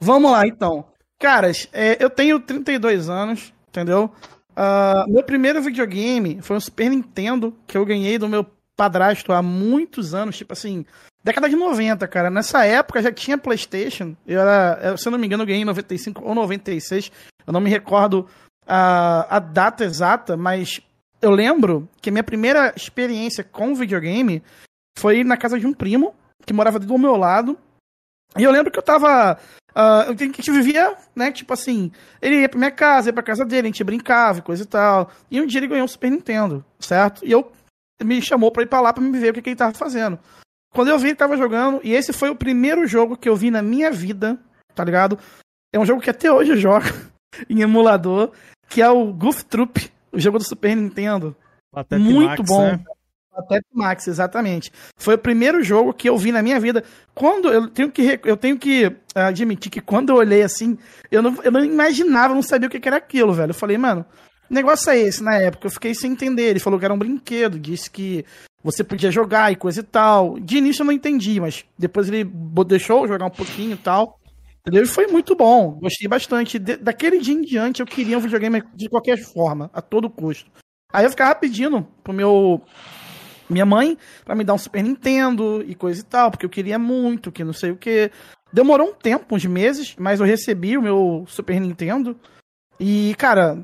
Vamos 0.00 0.30
lá, 0.30 0.46
então. 0.46 0.86
Caras, 1.18 1.68
é, 1.72 2.02
eu 2.02 2.08
tenho 2.08 2.40
32 2.40 3.10
anos, 3.10 3.52
entendeu? 3.68 4.10
Ah, 4.56 5.04
meu 5.08 5.22
primeiro 5.22 5.60
videogame 5.62 6.40
foi 6.40 6.56
um 6.56 6.60
Super 6.60 6.90
Nintendo 6.90 7.56
que 7.66 7.76
eu 7.76 7.84
ganhei 7.84 8.18
do 8.18 8.28
meu 8.28 8.46
padrasto 8.76 9.32
há 9.32 9.42
muitos 9.42 10.14
anos, 10.14 10.36
tipo 10.36 10.52
assim, 10.52 10.86
década 11.22 11.48
de 11.48 11.56
90, 11.56 12.06
cara. 12.08 12.30
Nessa 12.30 12.64
época 12.64 13.02
já 13.02 13.12
tinha 13.12 13.38
PlayStation. 13.38 14.16
Eu 14.26 14.40
era, 14.40 14.80
eu, 14.82 14.96
se 14.98 15.06
eu 15.06 15.12
não 15.12 15.18
me 15.18 15.26
engano, 15.26 15.42
eu 15.42 15.46
ganhei 15.46 15.62
em 15.62 15.66
95 15.66 16.24
ou 16.24 16.34
96. 16.34 17.10
Eu 17.46 17.52
não 17.52 17.60
me 17.60 17.70
recordo 17.70 18.26
a, 18.66 19.36
a 19.36 19.38
data 19.38 19.84
exata, 19.84 20.36
mas 20.36 20.80
eu 21.20 21.30
lembro 21.30 21.88
que 22.00 22.10
minha 22.10 22.24
primeira 22.24 22.72
experiência 22.74 23.44
com 23.44 23.74
videogame 23.74 24.42
foi 24.98 25.22
na 25.24 25.36
casa 25.36 25.58
de 25.58 25.66
um 25.66 25.72
primo 25.72 26.14
que 26.44 26.52
morava 26.52 26.78
do 26.78 26.98
meu 26.98 27.16
lado. 27.16 27.58
E 28.36 28.44
eu 28.44 28.50
lembro 28.50 28.70
que 28.70 28.78
eu 28.78 28.82
tava. 28.82 29.38
que 30.16 30.24
a 30.24 30.26
gente 30.26 30.50
vivia, 30.50 30.96
né? 31.14 31.32
Tipo 31.32 31.52
assim, 31.52 31.90
ele 32.22 32.40
ia 32.40 32.48
pra 32.48 32.58
minha 32.58 32.70
casa, 32.70 33.08
ia 33.08 33.12
pra 33.12 33.22
casa 33.22 33.44
dele, 33.44 33.68
a 33.68 33.70
gente 33.70 33.84
brincava 33.84 34.38
e 34.38 34.42
coisa 34.42 34.62
e 34.62 34.66
tal. 34.66 35.10
E 35.30 35.40
um 35.40 35.46
dia 35.46 35.58
ele 35.58 35.66
ganhou 35.66 35.84
um 35.84 35.88
Super 35.88 36.10
Nintendo, 36.10 36.64
certo? 36.78 37.24
E 37.24 37.32
eu 37.32 37.50
me 38.02 38.22
chamou 38.22 38.50
pra 38.50 38.62
ir 38.62 38.66
pra 38.66 38.80
lá 38.80 38.92
pra 38.92 39.02
me 39.02 39.18
ver 39.18 39.30
o 39.30 39.34
que, 39.34 39.42
que 39.42 39.50
ele 39.50 39.56
tava 39.56 39.74
fazendo. 39.74 40.18
Quando 40.72 40.88
eu 40.88 40.98
vi, 40.98 41.08
ele 41.08 41.16
tava 41.16 41.36
jogando, 41.36 41.80
e 41.82 41.92
esse 41.92 42.12
foi 42.12 42.30
o 42.30 42.36
primeiro 42.36 42.86
jogo 42.86 43.16
que 43.16 43.28
eu 43.28 43.36
vi 43.36 43.50
na 43.50 43.62
minha 43.62 43.90
vida, 43.90 44.38
tá 44.74 44.84
ligado? 44.84 45.18
É 45.72 45.78
um 45.78 45.86
jogo 45.86 46.00
que 46.00 46.10
até 46.10 46.30
hoje 46.30 46.52
eu 46.52 46.56
jogo 46.56 46.86
em 47.48 47.60
emulador, 47.60 48.30
que 48.68 48.80
é 48.80 48.88
o 48.88 49.12
Goof 49.12 49.44
Troop, 49.44 49.90
o 50.12 50.18
jogo 50.18 50.38
do 50.38 50.44
Super 50.44 50.76
Nintendo. 50.76 51.36
Patete 51.72 52.02
Muito 52.02 52.42
Max, 52.42 52.48
bom. 52.48 52.66
né? 52.66 52.80
Patete 53.32 53.66
Max, 53.72 54.08
exatamente. 54.08 54.72
Foi 54.96 55.14
o 55.14 55.18
primeiro 55.18 55.62
jogo 55.62 55.94
que 55.94 56.08
eu 56.08 56.16
vi 56.16 56.32
na 56.32 56.42
minha 56.42 56.58
vida. 56.58 56.84
Quando 57.14 57.48
eu 57.52 57.68
tenho 57.68 57.90
que, 57.90 58.20
eu 58.24 58.36
tenho 58.36 58.58
que 58.58 58.96
ah, 59.14 59.28
admitir 59.28 59.70
que 59.70 59.80
quando 59.80 60.10
eu 60.10 60.16
olhei 60.16 60.42
assim, 60.42 60.76
eu 61.10 61.22
não, 61.22 61.36
eu 61.42 61.50
não 61.50 61.64
imaginava, 61.64 62.34
não 62.34 62.42
sabia 62.42 62.68
o 62.68 62.70
que 62.70 62.86
era 62.86 62.96
aquilo, 62.96 63.32
velho. 63.32 63.50
Eu 63.50 63.54
falei, 63.54 63.78
mano, 63.78 64.04
negócio 64.48 64.90
é 64.90 64.98
esse 64.98 65.22
na 65.22 65.36
época? 65.36 65.66
Eu 65.66 65.70
fiquei 65.70 65.94
sem 65.94 66.12
entender. 66.12 66.50
Ele 66.50 66.58
falou 66.58 66.78
que 66.78 66.84
era 66.84 66.94
um 66.94 66.98
brinquedo, 66.98 67.58
disse 67.58 67.88
que 67.88 68.24
você 68.62 68.84
podia 68.84 69.10
jogar 69.10 69.50
e 69.52 69.56
coisa 69.56 69.80
e 69.80 69.82
tal. 69.82 70.38
De 70.38 70.58
início 70.58 70.82
eu 70.82 70.86
não 70.86 70.92
entendi, 70.92 71.40
mas 71.40 71.64
depois 71.78 72.08
ele 72.08 72.24
deixou 72.66 73.06
jogar 73.08 73.26
um 73.26 73.30
pouquinho 73.30 73.72
e 73.72 73.78
tal. 73.78 74.18
Entendeu? 74.60 74.82
E 74.82 74.86
foi 74.86 75.06
muito 75.06 75.34
bom. 75.34 75.78
Gostei 75.80 76.06
bastante. 76.06 76.58
De- 76.58 76.76
daquele 76.76 77.18
dia 77.18 77.34
em 77.34 77.40
diante 77.40 77.80
eu 77.80 77.86
queria 77.86 78.18
um 78.18 78.20
videogame 78.20 78.62
de 78.74 78.88
qualquer 78.88 79.18
forma, 79.18 79.70
a 79.72 79.80
todo 79.80 80.10
custo. 80.10 80.50
Aí 80.92 81.04
eu 81.04 81.10
ficava 81.10 81.34
pedindo 81.34 81.86
pro 82.04 82.12
meu 82.12 82.60
minha 83.48 83.66
mãe 83.66 83.98
pra 84.24 84.34
me 84.34 84.44
dar 84.44 84.54
um 84.54 84.58
Super 84.58 84.82
Nintendo 84.82 85.64
e 85.66 85.74
coisa 85.74 86.00
e 86.00 86.04
tal, 86.04 86.30
porque 86.30 86.46
eu 86.46 86.50
queria 86.50 86.78
muito, 86.78 87.32
que 87.32 87.42
não 87.42 87.52
sei 87.52 87.70
o 87.72 87.76
que. 87.76 88.10
Demorou 88.52 88.88
um 88.90 88.94
tempo, 88.94 89.34
uns 89.34 89.44
meses, 89.44 89.94
mas 89.98 90.20
eu 90.20 90.26
recebi 90.26 90.76
o 90.76 90.82
meu 90.82 91.24
Super 91.26 91.60
Nintendo. 91.60 92.16
E, 92.78 93.14
cara, 93.18 93.58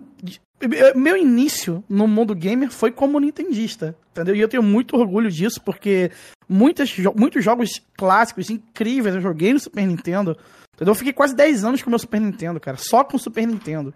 meu 0.94 1.16
início 1.16 1.84
no 1.88 2.06
mundo 2.08 2.34
gamer 2.34 2.70
foi 2.70 2.90
como 2.90 3.20
nintendista, 3.20 3.96
entendeu? 4.10 4.34
E 4.34 4.40
eu 4.40 4.48
tenho 4.48 4.62
muito 4.62 4.96
orgulho 4.96 5.30
disso, 5.30 5.60
porque 5.62 6.10
muitas, 6.48 6.94
muitos 7.14 7.44
jogos 7.44 7.82
clássicos, 7.96 8.48
incríveis, 8.48 9.14
eu 9.14 9.20
joguei 9.20 9.52
no 9.52 9.60
Super 9.60 9.86
Nintendo. 9.86 10.36
Entendeu? 10.74 10.92
Eu 10.92 10.96
fiquei 10.96 11.12
quase 11.12 11.34
10 11.34 11.64
anos 11.64 11.82
com 11.82 11.88
o 11.88 11.90
meu 11.90 11.98
Super 11.98 12.20
Nintendo, 12.20 12.60
cara, 12.60 12.76
só 12.76 13.04
com 13.04 13.16
o 13.16 13.20
Super 13.20 13.46
Nintendo. 13.46 13.94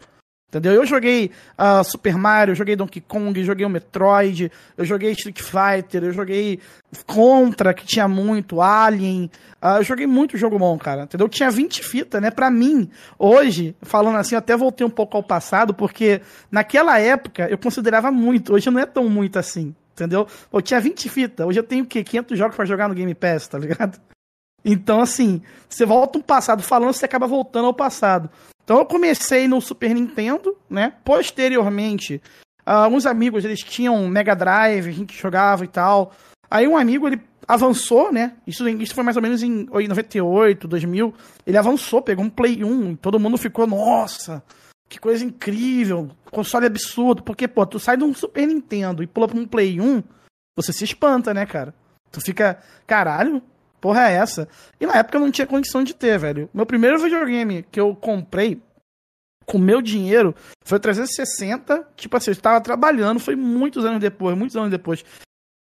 Entendeu? 0.50 0.72
Eu 0.72 0.84
joguei 0.84 1.30
ah, 1.56 1.84
Super 1.84 2.18
Mario, 2.18 2.56
joguei 2.56 2.74
Donkey 2.74 3.00
Kong, 3.00 3.40
joguei 3.44 3.64
o 3.64 3.70
Metroid, 3.70 4.50
eu 4.76 4.84
joguei 4.84 5.12
Street 5.12 5.40
Fighter, 5.40 6.02
eu 6.02 6.12
joguei 6.12 6.58
Contra, 7.06 7.72
que 7.72 7.86
tinha 7.86 8.08
muito, 8.08 8.60
Alien. 8.60 9.30
ah, 9.62 9.76
eu 9.76 9.84
joguei 9.84 10.08
muito 10.08 10.36
jogo 10.36 10.58
bom, 10.58 10.76
cara. 10.76 11.04
Entendeu? 11.04 11.26
Eu 11.26 11.30
tinha 11.30 11.48
20 11.52 11.84
fitas, 11.84 12.20
né? 12.20 12.32
Pra 12.32 12.50
mim, 12.50 12.90
hoje, 13.16 13.76
falando 13.80 14.16
assim, 14.16 14.34
até 14.34 14.56
voltei 14.56 14.84
um 14.84 14.90
pouco 14.90 15.16
ao 15.16 15.22
passado, 15.22 15.72
porque 15.72 16.20
naquela 16.50 16.98
época 16.98 17.48
eu 17.48 17.56
considerava 17.56 18.10
muito, 18.10 18.52
hoje 18.52 18.68
não 18.70 18.80
é 18.80 18.86
tão 18.86 19.08
muito 19.08 19.38
assim. 19.38 19.72
Entendeu? 19.92 20.26
Eu 20.52 20.60
tinha 20.60 20.80
20 20.80 21.08
fitas, 21.08 21.46
hoje 21.46 21.60
eu 21.60 21.64
tenho 21.64 21.84
o 21.84 21.86
quê? 21.86 22.02
500 22.02 22.36
jogos 22.36 22.56
pra 22.56 22.64
jogar 22.64 22.88
no 22.88 22.94
Game 22.94 23.14
Pass, 23.14 23.46
tá 23.46 23.56
ligado? 23.58 24.00
Então, 24.64 25.00
assim, 25.00 25.42
você 25.68 25.86
volta 25.86 26.18
um 26.18 26.22
passado 26.22 26.62
falando, 26.62 26.92
você 26.92 27.04
acaba 27.04 27.26
voltando 27.26 27.66
ao 27.66 27.74
passado. 27.74 28.28
Então, 28.70 28.78
eu 28.78 28.86
comecei 28.86 29.48
no 29.48 29.60
Super 29.60 29.92
Nintendo, 29.92 30.56
né? 30.70 30.92
Posteriormente, 31.04 32.22
ah, 32.64 32.84
alguns 32.84 33.04
amigos, 33.04 33.44
eles 33.44 33.58
tinham 33.58 34.06
Mega 34.06 34.32
Drive, 34.32 34.88
a 34.88 34.92
gente 34.92 35.20
jogava 35.20 35.64
e 35.64 35.66
tal. 35.66 36.12
Aí 36.48 36.68
um 36.68 36.76
amigo, 36.76 37.08
ele 37.08 37.20
avançou, 37.48 38.12
né? 38.12 38.36
Isso, 38.46 38.68
isso 38.68 38.94
foi 38.94 39.02
mais 39.02 39.16
ou 39.16 39.22
menos 39.22 39.42
em 39.42 39.66
98, 39.66 40.68
2000. 40.68 41.12
Ele 41.44 41.58
avançou, 41.58 42.00
pegou 42.00 42.24
um 42.24 42.30
Play 42.30 42.62
1 42.62 42.92
e 42.92 42.96
todo 42.96 43.18
mundo 43.18 43.36
ficou, 43.36 43.66
nossa, 43.66 44.40
que 44.88 45.00
coisa 45.00 45.24
incrível, 45.24 46.08
console 46.30 46.66
absurdo. 46.66 47.24
Porque, 47.24 47.48
pô, 47.48 47.66
tu 47.66 47.80
sai 47.80 47.96
de 47.96 48.04
um 48.04 48.14
Super 48.14 48.46
Nintendo 48.46 49.02
e 49.02 49.06
pula 49.08 49.26
pra 49.26 49.36
um 49.36 49.48
Play 49.48 49.80
1, 49.80 50.00
você 50.56 50.72
se 50.72 50.84
espanta, 50.84 51.34
né, 51.34 51.44
cara? 51.44 51.74
Tu 52.12 52.20
fica, 52.20 52.60
caralho, 52.86 53.42
porra 53.80 54.08
é 54.08 54.14
essa? 54.14 54.48
E 54.78 54.86
na 54.86 54.94
época 54.96 55.16
eu 55.16 55.20
não 55.20 55.30
tinha 55.30 55.46
condição 55.46 55.82
de 55.82 55.94
ter, 55.94 56.18
velho. 56.18 56.48
Meu 56.52 56.66
primeiro 56.66 56.98
videogame 56.98 57.64
que 57.70 57.80
eu 57.80 57.94
comprei 57.94 58.60
com 59.46 59.58
meu 59.58 59.82
dinheiro 59.82 60.34
foi 60.64 60.78
o 60.78 60.80
360. 60.80 61.88
Tipo 61.96 62.16
assim, 62.16 62.30
eu 62.30 62.34
estava 62.34 62.60
trabalhando, 62.60 63.18
foi 63.18 63.34
muitos 63.34 63.84
anos 63.84 64.00
depois, 64.00 64.36
muitos 64.36 64.56
anos 64.56 64.70
depois. 64.70 65.04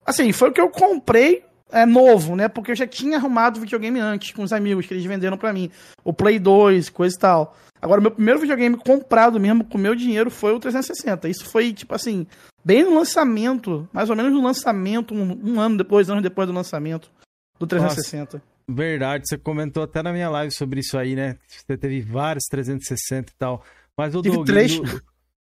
Assim, 0.05 0.33
foi 0.33 0.51
o 0.51 0.53
que 0.53 0.61
eu 0.61 0.71
comprei 0.71 1.45
é, 1.71 1.85
novo, 1.85 2.35
né? 2.35 2.49
Porque 2.49 2.73
eu 2.73 2.77
já 2.77 2.87
tinha 2.87 3.17
arrumado 3.17 3.61
videogame 3.61 4.01
antes 4.01 4.33
com 4.33 4.43
os 4.43 4.53
amigos 4.53 4.87
que 4.87 4.95
eles 4.95 5.05
venderam 5.05 5.37
pra 5.37 5.53
mim. 5.53 5.71
O 6.05 6.13
Play 6.13 6.39
2, 6.39 6.89
coisa 6.91 7.15
e 7.15 7.19
tal. 7.19 7.57
Agora, 7.81 8.01
meu 8.01 8.11
primeiro 8.11 8.41
videogame 8.41 8.77
comprado 8.77 9.39
mesmo 9.39 9.65
com 9.65 9.79
meu 9.79 9.95
dinheiro 9.95 10.31
foi 10.31 10.53
o 10.53 10.59
360. 10.59 11.29
Isso 11.29 11.45
foi, 11.45 11.73
tipo 11.73 11.95
assim, 11.95 12.27
bem 12.65 12.85
no 12.85 12.95
lançamento, 12.95 13.89
mais 13.93 14.11
ou 14.11 14.17
menos 14.17 14.33
no 14.33 14.43
lançamento, 14.43 15.15
um, 15.15 15.39
um 15.45 15.61
ano 15.61 15.77
depois, 15.77 16.09
anos 16.09 16.23
depois 16.23 16.49
do 16.49 16.55
lançamento 16.55 17.11
do 17.59 17.67
360. 17.67 18.43
Verdade, 18.69 19.25
você 19.27 19.39
comentou 19.39 19.83
até 19.85 20.03
na 20.03 20.13
minha 20.13 20.29
live 20.29 20.53
sobre 20.53 20.81
isso 20.81 20.99
aí, 20.99 21.15
né? 21.15 21.37
Você 21.47 21.77
teve 21.77 22.01
vários 22.01 22.45
360 22.51 23.31
e 23.31 23.35
tal. 23.37 23.65
Mas 23.97 24.15
o 24.15 24.23
Tive 24.23 24.37
Doug, 24.37 24.47
três. 24.47 24.77
o- 24.79 24.83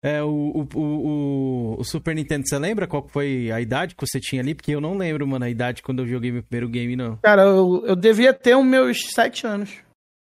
é, 0.03 0.23
o, 0.23 0.29
o, 0.29 0.79
o, 0.79 1.81
o- 1.81 1.85
Super 1.85 2.15
Nintendo, 2.15 2.47
você 2.49 2.59
lembra 2.59 2.87
qual 2.87 3.07
foi 3.09 3.51
a 3.51 3.61
idade 3.61 3.95
que 3.95 4.07
você 4.07 4.19
tinha 4.21 4.41
ali? 4.41 4.55
Porque 4.55 4.71
eu 4.73 4.81
não 4.81 4.97
lembro, 4.97 5.27
mano, 5.27 5.45
a 5.45 5.51
idade 5.51 5.83
quando 5.83 6.03
eu 6.03 6.07
joguei 6.09 6.31
meu 6.33 6.43
primeiro 6.43 6.69
game, 6.69 6.95
não. 6.97 7.17
Cara, 7.17 7.43
eu, 7.43 7.83
eu 7.85 7.97
devia 7.97 8.33
ter 8.33 8.57
os 8.57 8.65
meus 8.65 8.99
sete 9.13 9.47
anos. 9.47 9.71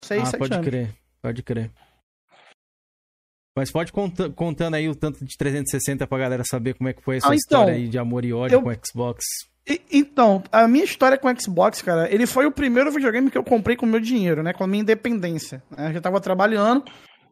Seis, 0.03 0.22
ah, 0.22 0.25
sete 0.27 0.39
pode 0.39 0.53
anos. 0.53 0.65
crer, 0.67 0.96
pode 1.22 1.44
crer. 1.44 1.72
Mas 3.58 3.72
pode 3.72 3.91
conta, 3.91 4.29
contando 4.29 4.75
aí 4.75 4.88
o 4.89 4.96
tanto 4.96 5.24
de 5.25 5.36
360 5.38 6.05
pra 6.05 6.17
galera 6.17 6.44
saber 6.46 6.74
como 6.75 6.89
é 6.89 6.94
que 6.94 7.01
foi 7.01 7.17
essa 7.17 7.27
Ah, 7.27 7.29
então, 7.29 7.36
história 7.36 7.74
aí 7.74 7.88
de 7.88 7.98
amor 7.98 8.24
e 8.25 8.34
ódio 8.34 8.55
eu- 8.58 8.62
com 8.62 8.70
o 8.70 8.74
Xbox. 8.86 9.24
E- 9.67 9.81
então, 9.91 10.43
a 10.51 10.67
minha 10.67 10.84
história 10.86 11.17
com 11.17 11.27
o 11.27 11.41
Xbox, 11.41 11.81
cara, 11.81 12.12
ele 12.13 12.25
foi 12.27 12.45
o 12.45 12.51
primeiro 12.51 12.91
videogame 12.91 13.31
que 13.31 13.38
eu 13.38 13.43
comprei 13.43 13.75
com 13.75 13.86
o 13.86 13.89
meu 13.89 14.00
dinheiro, 14.00 14.43
né? 14.43 14.53
Com 14.53 14.63
a 14.63 14.67
minha 14.67 14.81
independência. 14.81 15.63
né? 15.75 15.89
Eu 15.89 15.93
já 15.93 16.01
tava 16.01 16.22
trabalhando, 16.22 16.84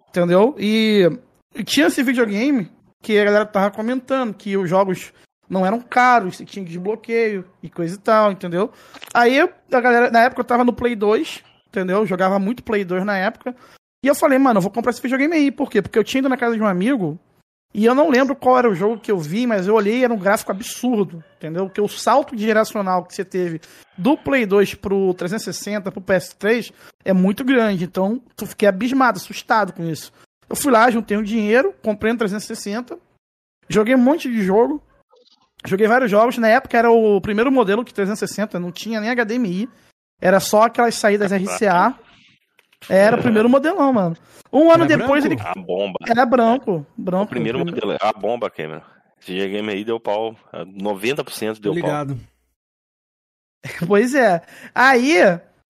entendeu? 0.09 0.55
E, 0.57 1.09
e 1.55 1.63
tinha 1.63 1.87
esse 1.87 2.01
videogame 2.01 2.71
que 3.01 3.17
a 3.19 3.25
galera 3.25 3.45
tava 3.45 3.69
comentando 3.71 4.33
que 4.33 4.55
os 4.57 4.69
jogos 4.69 5.13
não 5.49 5.65
eram 5.65 5.79
caros, 5.81 6.37
você 6.37 6.45
tinha 6.45 6.65
desbloqueio 6.65 7.45
e 7.61 7.69
coisa 7.69 7.95
e 7.95 7.99
tal, 7.99 8.31
entendeu? 8.31 8.71
Aí 9.13 9.39
a 9.39 9.81
galera, 9.81 10.09
na 10.09 10.21
época 10.23 10.41
eu 10.41 10.45
tava 10.45 10.63
no 10.63 10.73
Play 10.73 10.95
2, 10.95 11.43
entendeu? 11.67 11.97
Eu 11.97 12.05
jogava 12.07 12.39
muito 12.39 12.63
Play 12.63 12.83
2 12.83 13.05
na 13.05 13.17
época. 13.17 13.55
E 14.03 14.07
eu 14.07 14.15
falei, 14.15 14.39
mano, 14.39 14.57
eu 14.57 14.61
vou 14.61 14.71
comprar 14.71 14.89
esse 14.91 15.01
videogame 15.01 15.35
aí. 15.35 15.51
Por 15.51 15.69
quê? 15.69 15.81
Porque 15.81 15.99
eu 15.99 16.03
tinha 16.03 16.19
ido 16.19 16.29
na 16.29 16.37
casa 16.37 16.55
de 16.55 16.61
um 16.61 16.67
amigo 16.67 17.19
e 17.73 17.85
eu 17.85 17.95
não 17.95 18.09
lembro 18.09 18.35
qual 18.35 18.59
era 18.59 18.69
o 18.69 18.75
jogo 18.75 18.99
que 18.99 19.11
eu 19.11 19.17
vi, 19.17 19.47
mas 19.47 19.67
eu 19.67 19.73
olhei 19.73 19.99
e 19.99 20.03
era 20.03 20.13
um 20.13 20.19
gráfico 20.19 20.51
absurdo, 20.51 21.23
entendeu? 21.37 21.65
Porque 21.65 21.81
o 21.81 21.87
salto 21.87 22.37
geracional 22.37 23.03
que 23.03 23.15
você 23.15 23.25
teve 23.25 23.59
do 23.97 24.15
Play 24.15 24.45
2 24.45 24.75
pro 24.75 25.13
360, 25.15 25.91
pro 25.91 26.01
PS3, 26.01 26.71
é 27.03 27.11
muito 27.13 27.43
grande. 27.43 27.85
Então, 27.85 28.21
eu 28.39 28.45
fiquei 28.45 28.67
abismado, 28.67 29.17
assustado 29.17 29.73
com 29.73 29.83
isso. 29.89 30.13
Eu 30.47 30.55
fui 30.55 30.71
lá, 30.71 30.89
juntei 30.91 31.17
um 31.17 31.23
dinheiro, 31.23 31.73
comprei 31.81 32.13
um 32.13 32.17
360, 32.17 32.95
joguei 33.67 33.95
um 33.95 33.99
monte 33.99 34.29
de 34.29 34.43
jogo, 34.43 34.79
joguei 35.65 35.87
vários 35.87 36.11
jogos. 36.11 36.37
Na 36.37 36.49
época 36.49 36.77
era 36.77 36.91
o 36.91 37.19
primeiro 37.21 37.51
modelo 37.51 37.83
que 37.83 37.93
360 37.93 38.59
não 38.59 38.71
tinha 38.71 39.01
nem 39.01 39.09
HDMI, 39.09 39.67
era 40.21 40.39
só 40.39 40.63
aquelas 40.63 40.93
saídas 40.93 41.31
RCA. 41.33 41.95
Era 42.89 43.17
o 43.17 43.21
primeiro 43.21 43.49
modelão, 43.49 43.93
mano. 43.93 44.17
Um 44.51 44.71
ano 44.71 44.85
Era 44.85 44.97
depois 44.97 45.23
branco? 45.25 45.41
ele. 45.41 45.49
A 45.49 45.61
bomba. 45.61 45.99
Era 46.07 46.25
branco. 46.25 46.85
branco 46.97 47.23
O 47.23 47.27
primeiro 47.27 47.59
modelo, 47.59 47.97
a 47.99 48.13
bomba, 48.13 48.49
Cameron. 48.49 48.81
Esse 49.21 49.31
videogame 49.31 49.71
aí 49.71 49.83
deu 49.83 49.99
pau. 49.99 50.35
90% 50.53 51.59
deu 51.59 51.73
Ligado. 51.73 52.19
Pois 53.87 54.13
é. 54.13 54.41
Aí, 54.75 55.15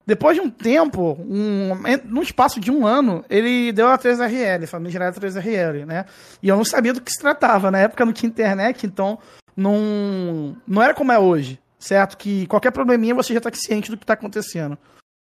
depois 0.04 0.36
de 0.36 0.42
um 0.42 0.50
tempo, 0.50 1.16
um, 1.20 1.70
num 2.04 2.22
espaço 2.22 2.58
de 2.58 2.70
um 2.70 2.84
ano, 2.84 3.24
ele 3.30 3.72
deu 3.72 3.86
a 3.86 3.96
3RL, 3.96 4.66
famigerada 4.66 5.20
3RL, 5.20 5.86
né? 5.86 6.04
E 6.42 6.48
eu 6.48 6.56
não 6.56 6.64
sabia 6.64 6.92
do 6.92 7.00
que 7.00 7.12
se 7.12 7.20
tratava. 7.20 7.70
Na 7.70 7.78
época 7.78 8.04
não 8.04 8.12
tinha 8.12 8.28
internet, 8.28 8.84
então 8.84 9.18
não, 9.56 10.56
não 10.66 10.82
era 10.82 10.92
como 10.92 11.12
é 11.12 11.18
hoje, 11.18 11.60
certo? 11.78 12.16
Que 12.16 12.46
qualquer 12.48 12.72
probleminha 12.72 13.14
você 13.14 13.32
já 13.32 13.40
tá 13.40 13.50
ciente 13.52 13.90
do 13.90 13.96
que 13.96 14.04
tá 14.04 14.14
acontecendo. 14.14 14.76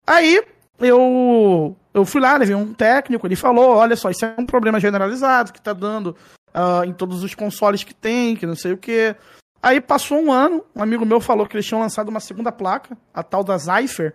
Aí, 0.06 0.42
eu, 0.82 1.76
eu 1.94 2.04
fui 2.04 2.20
lá, 2.20 2.36
levei 2.36 2.54
um 2.54 2.72
técnico, 2.74 3.26
ele 3.26 3.36
falou, 3.36 3.76
olha 3.76 3.96
só, 3.96 4.10
isso 4.10 4.24
é 4.24 4.34
um 4.38 4.46
problema 4.46 4.80
generalizado 4.80 5.52
que 5.52 5.60
tá 5.60 5.72
dando 5.72 6.16
ah, 6.52 6.82
em 6.84 6.92
todos 6.92 7.22
os 7.22 7.34
consoles 7.34 7.84
que 7.84 7.94
tem, 7.94 8.36
que 8.36 8.46
não 8.46 8.54
sei 8.54 8.72
o 8.72 8.78
que. 8.78 9.14
Aí 9.62 9.80
passou 9.80 10.18
um 10.18 10.32
ano, 10.32 10.64
um 10.74 10.82
amigo 10.82 11.06
meu 11.06 11.20
falou 11.20 11.46
que 11.46 11.56
eles 11.56 11.66
tinham 11.66 11.80
lançado 11.80 12.08
uma 12.08 12.20
segunda 12.20 12.50
placa, 12.50 12.96
a 13.14 13.22
tal 13.22 13.44
da 13.44 13.56
Zypher, 13.56 14.14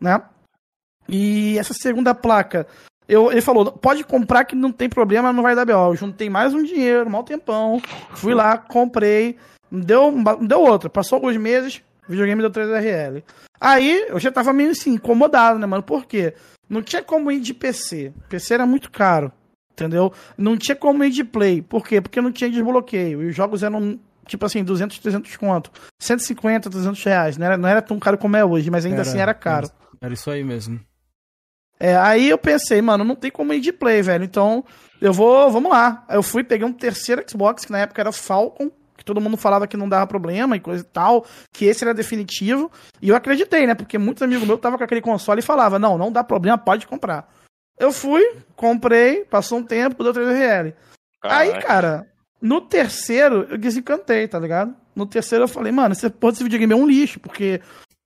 né? 0.00 0.22
E 1.08 1.58
essa 1.58 1.74
segunda 1.74 2.14
placa, 2.14 2.66
eu, 3.08 3.30
ele 3.30 3.42
falou, 3.42 3.72
pode 3.72 4.04
comprar 4.04 4.44
que 4.44 4.54
não 4.54 4.72
tem 4.72 4.88
problema, 4.88 5.32
não 5.32 5.42
vai 5.42 5.54
dar 5.54 5.64
B.O. 5.64 5.90
Eu 5.90 5.96
juntei 5.96 6.30
mais 6.30 6.54
um 6.54 6.62
dinheiro, 6.62 7.10
mal 7.10 7.24
tempão, 7.24 7.82
fui 8.14 8.32
lá, 8.34 8.56
comprei, 8.56 9.36
deu, 9.70 10.14
deu 10.40 10.60
outra. 10.60 10.88
Passou 10.88 11.16
alguns 11.16 11.36
meses, 11.36 11.82
videogame 12.08 12.42
deu 12.42 12.50
3RL. 12.50 13.22
Aí 13.60 14.06
eu 14.08 14.18
já 14.18 14.30
tava 14.30 14.52
meio 14.52 14.70
assim, 14.70 14.94
incomodado, 14.94 15.58
né, 15.58 15.66
mano? 15.66 15.82
Por 15.82 16.06
quê? 16.06 16.34
Não 16.68 16.82
tinha 16.82 17.02
como 17.02 17.30
ir 17.30 17.40
de 17.40 17.54
PC. 17.54 18.12
PC 18.28 18.54
era 18.54 18.66
muito 18.66 18.90
caro, 18.90 19.32
entendeu? 19.72 20.12
Não 20.36 20.56
tinha 20.56 20.76
como 20.76 21.04
ir 21.04 21.10
de 21.10 21.24
Play. 21.24 21.62
Por 21.62 21.86
quê? 21.86 22.00
Porque 22.00 22.20
não 22.20 22.32
tinha 22.32 22.50
desbloqueio. 22.50 23.22
E 23.22 23.26
os 23.26 23.36
jogos 23.36 23.62
eram, 23.62 23.98
tipo 24.26 24.44
assim, 24.44 24.64
200, 24.64 24.98
300 24.98 25.36
conto. 25.36 25.70
150, 25.98 26.70
300 26.70 27.04
reais. 27.04 27.36
Não 27.36 27.46
era, 27.46 27.56
não 27.56 27.68
era 27.68 27.82
tão 27.82 27.98
caro 27.98 28.18
como 28.18 28.36
é 28.36 28.44
hoje, 28.44 28.70
mas 28.70 28.84
ainda 28.84 29.02
assim 29.02 29.18
era 29.18 29.34
caro. 29.34 29.70
Era 30.00 30.14
isso 30.14 30.30
aí 30.30 30.42
mesmo. 30.42 30.80
É, 31.78 31.96
aí 31.96 32.30
eu 32.30 32.38
pensei, 32.38 32.80
mano, 32.80 33.04
não 33.04 33.16
tem 33.16 33.30
como 33.30 33.52
ir 33.52 33.60
de 33.60 33.72
play, 33.72 34.00
velho. 34.00 34.24
Então, 34.24 34.64
eu 35.00 35.12
vou, 35.12 35.50
vamos 35.50 35.70
lá. 35.70 36.04
Aí 36.08 36.16
eu 36.16 36.22
fui, 36.22 36.44
peguei 36.44 36.66
um 36.66 36.72
terceiro 36.72 37.22
Xbox, 37.28 37.64
que 37.64 37.72
na 37.72 37.80
época 37.80 38.00
era 38.00 38.12
Falcon, 38.12 38.70
que 38.96 39.04
todo 39.04 39.20
mundo 39.20 39.36
falava 39.36 39.66
que 39.66 39.76
não 39.76 39.88
dava 39.88 40.06
problema 40.06 40.56
e 40.56 40.60
coisa 40.60 40.82
e 40.82 40.86
tal, 40.86 41.26
que 41.52 41.64
esse 41.64 41.84
era 41.84 41.92
definitivo. 41.94 42.70
E 43.02 43.08
eu 43.08 43.16
acreditei, 43.16 43.66
né? 43.66 43.74
Porque 43.74 43.98
muitos 43.98 44.22
amigos 44.22 44.46
meus 44.46 44.58
estavam 44.58 44.78
com 44.78 44.84
aquele 44.84 45.00
console 45.00 45.40
e 45.40 45.42
falavam, 45.42 45.78
não, 45.78 45.98
não 45.98 46.12
dá 46.12 46.22
problema, 46.22 46.56
pode 46.58 46.86
comprar. 46.86 47.28
Eu 47.78 47.92
fui, 47.92 48.22
comprei, 48.54 49.24
passou 49.24 49.58
um 49.58 49.64
tempo, 49.64 50.02
deu 50.04 50.12
3RL. 50.12 50.74
Aí, 51.22 51.48
Caraca. 51.50 51.66
cara, 51.66 52.06
no 52.40 52.60
terceiro 52.60 53.46
eu 53.50 53.58
desencantei, 53.58 54.28
tá 54.28 54.38
ligado? 54.38 54.74
No 54.94 55.06
terceiro 55.06 55.44
eu 55.44 55.48
falei, 55.48 55.72
mano, 55.72 55.92
esse 55.92 56.08
porra 56.10 56.32
desse 56.32 56.44
videogame 56.44 56.72
é 56.72 56.76
um 56.76 56.86
lixo, 56.86 57.18
porque. 57.18 57.60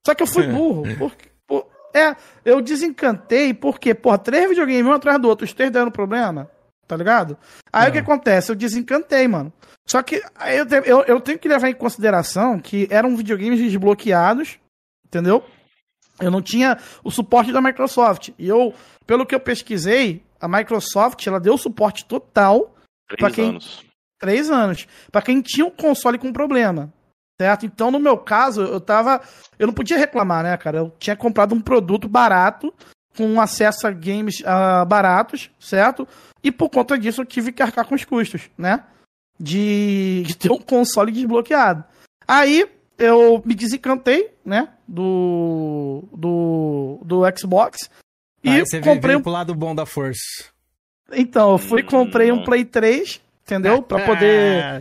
Só 0.07 0.15
que 0.15 0.23
eu 0.23 0.27
fui 0.27 0.47
burro. 0.47 0.85
Porque, 0.99 1.29
por- 1.47 1.67
É, 1.95 2.15
eu 2.45 2.61
desencantei 2.63 3.53
porque, 3.53 3.95
porra, 3.95 4.17
três 4.19 4.49
videogames 4.49 4.87
um 4.87 4.93
atrás 4.93 5.21
do 5.21 5.29
outro, 5.29 5.45
os 5.45 5.53
três 5.53 5.71
deram 5.71 5.91
problema, 5.91 6.51
tá 6.89 6.97
ligado? 6.97 7.37
Aí 7.73 7.89
o 7.91 7.93
que 7.93 7.99
acontece? 7.99 8.51
Eu 8.51 8.57
desencantei, 8.57 9.29
mano. 9.29 9.53
Só 9.87 10.03
que 10.03 10.17
eu, 10.17 10.83
eu, 10.85 11.03
eu 11.05 11.21
tenho 11.21 11.39
que 11.39 11.49
levar 11.49 11.69
em 11.69 11.75
consideração 11.75 12.59
que 12.59 12.89
eram 12.91 13.17
videogames 13.17 13.61
desbloqueados, 13.61 14.59
entendeu? 15.07 15.45
Eu 16.21 16.31
não 16.31 16.43
tinha 16.43 16.79
o 17.05 17.11
suporte 17.11 17.53
da 17.53 17.61
Microsoft. 17.61 18.31
E 18.39 18.49
eu, 18.49 18.75
pelo 19.07 19.25
que 19.25 19.35
eu 19.35 19.41
pesquisei, 19.41 20.25
a 20.41 20.49
Microsoft 20.49 21.25
ela 21.27 21.39
deu 21.39 21.57
suporte 21.57 22.05
total 22.07 22.75
pra 23.07 23.17
Três 23.17 23.35
quem 23.35 23.49
anos. 23.51 23.85
três 24.19 24.51
anos. 24.51 24.89
Pra 25.13 25.23
quem 25.23 25.41
tinha 25.41 25.65
um 25.65 25.71
console 25.71 26.19
com 26.19 26.33
problema. 26.33 26.93
Certo? 27.41 27.65
Então, 27.65 27.93
no 27.93 28.01
meu 28.01 28.19
caso, 28.19 28.63
eu 28.63 28.81
tava. 28.81 29.21
Eu 29.57 29.69
não 29.69 29.75
podia 29.75 29.97
reclamar, 29.97 30.43
né, 30.43 30.57
cara? 30.57 30.79
Eu 30.79 30.93
tinha 30.99 31.15
comprado 31.15 31.55
um 31.55 31.61
produto 31.61 32.09
barato, 32.09 32.75
com 33.19 33.41
acesso 33.41 33.85
a 33.87 33.91
games 33.91 34.41
ah, 34.47 34.85
baratos, 34.85 35.51
certo? 35.59 36.07
E 36.41 36.53
por 36.53 36.71
conta 36.71 36.97
disso 36.97 37.21
eu 37.23 37.27
tive 37.27 37.51
que 37.51 37.61
arcar 37.61 37.85
com 37.85 37.97
os 37.97 38.05
custos, 38.05 38.49
né? 38.57 38.85
De, 39.41 40.23
de 40.25 40.37
ter 40.37 40.53
um 40.53 40.59
console 40.59 41.11
desbloqueado. 41.11 41.83
Aí 42.27 42.65
eu 42.97 43.43
me 43.45 43.55
desencantei, 43.57 44.31
né? 44.45 44.69
Do. 44.87 46.05
Do. 46.13 47.01
Do 47.05 47.23
Xbox. 47.37 47.91
E 48.43 48.51
Aí 48.51 48.61
você 48.61 48.79
comprei 48.81 49.01
veio 49.11 49.19
um 49.19 49.23
pro 49.23 49.33
lado 49.33 49.53
bom 49.55 49.75
da 49.75 49.85
força. 49.85 50.21
então, 51.13 51.53
eu 51.53 51.59
fui 51.59 51.81
e 51.81 51.85
comprei 51.85 52.31
um 52.31 52.45
Play 52.45 52.65
3, 52.65 53.21
entendeu? 53.45 53.83
Pra 53.83 54.05
poder. 54.07 54.81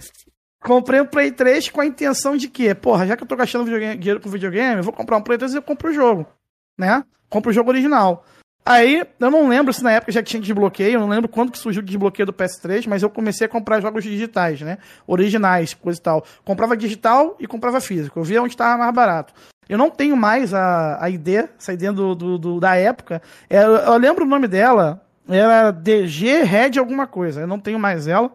Comprei 0.64 1.02
um 1.02 1.06
Play 1.06 1.32
3 1.32 1.70
com 1.70 1.82
a 1.82 1.86
intenção 1.86 2.36
de 2.38 2.48
que, 2.50 2.74
porra, 2.76 3.08
já 3.08 3.16
que 3.18 3.24
eu 3.24 3.28
tô 3.28 3.36
gastando 3.36 3.64
videogame- 3.66 3.98
dinheiro 3.98 4.20
com 4.20 4.30
videogame, 4.30 4.78
eu 4.78 4.84
vou 4.84 4.94
comprar 4.94 5.18
um 5.18 5.22
Play 5.22 5.38
3 5.38 5.54
e 5.54 5.58
eu 5.58 5.62
compro 5.62 5.90
o 5.90 5.94
jogo, 5.94 6.28
né? 6.78 7.04
Compro 7.30 7.52
o 7.52 7.54
jogo 7.54 7.70
original. 7.70 8.24
Aí, 8.66 9.06
eu 9.20 9.32
não 9.32 9.48
lembro 9.48 9.72
se 9.72 9.82
na 9.82 9.94
época 9.94 10.12
já 10.12 10.22
tinha 10.22 10.42
desbloqueio, 10.42 10.96
eu 10.96 11.00
não 11.00 11.08
lembro 11.08 11.30
quando 11.30 11.52
que 11.54 11.58
surgiu 11.58 11.82
o 11.82 11.86
desbloqueio 11.86 12.26
do 12.26 12.34
PS3, 12.34 12.86
mas 12.86 13.02
eu 13.02 13.10
comecei 13.10 13.48
a 13.48 13.50
comprar 13.50 13.80
jogos 13.80 14.04
digitais, 14.04 14.60
né? 14.62 14.78
Originais, 15.08 15.74
coisa 15.74 15.98
e 15.98 16.04
tal. 16.04 16.26
Comprava 16.44 16.76
digital 16.76 17.38
e 17.40 17.48
comprava 17.48 17.80
físico. 17.80 18.20
Eu 18.20 18.24
via 18.24 18.42
onde 18.42 18.54
estava 18.54 18.78
mais 18.78 18.94
barato. 18.94 19.34
Eu 19.70 19.78
não 19.78 19.90
tenho 19.90 20.18
mais 20.18 20.54
a, 20.54 21.02
a 21.02 21.10
ID, 21.10 21.30
essa 21.58 21.72
ID 21.74 21.92
do, 21.94 22.14
do- 22.14 22.38
do- 22.38 22.60
da 22.60 22.76
época. 22.76 23.22
É, 23.50 23.64
eu, 23.64 23.72
eu 23.76 23.98
lembro 23.98 24.26
o 24.26 24.28
nome 24.28 24.48
dela, 24.50 25.02
era 25.30 25.72
DG 25.72 26.44
Red 26.44 26.78
alguma 26.78 27.08
coisa. 27.08 27.42
Eu 27.42 27.48
não 27.48 27.60
tenho 27.60 27.80
mais 27.80 28.06
ela. 28.06 28.30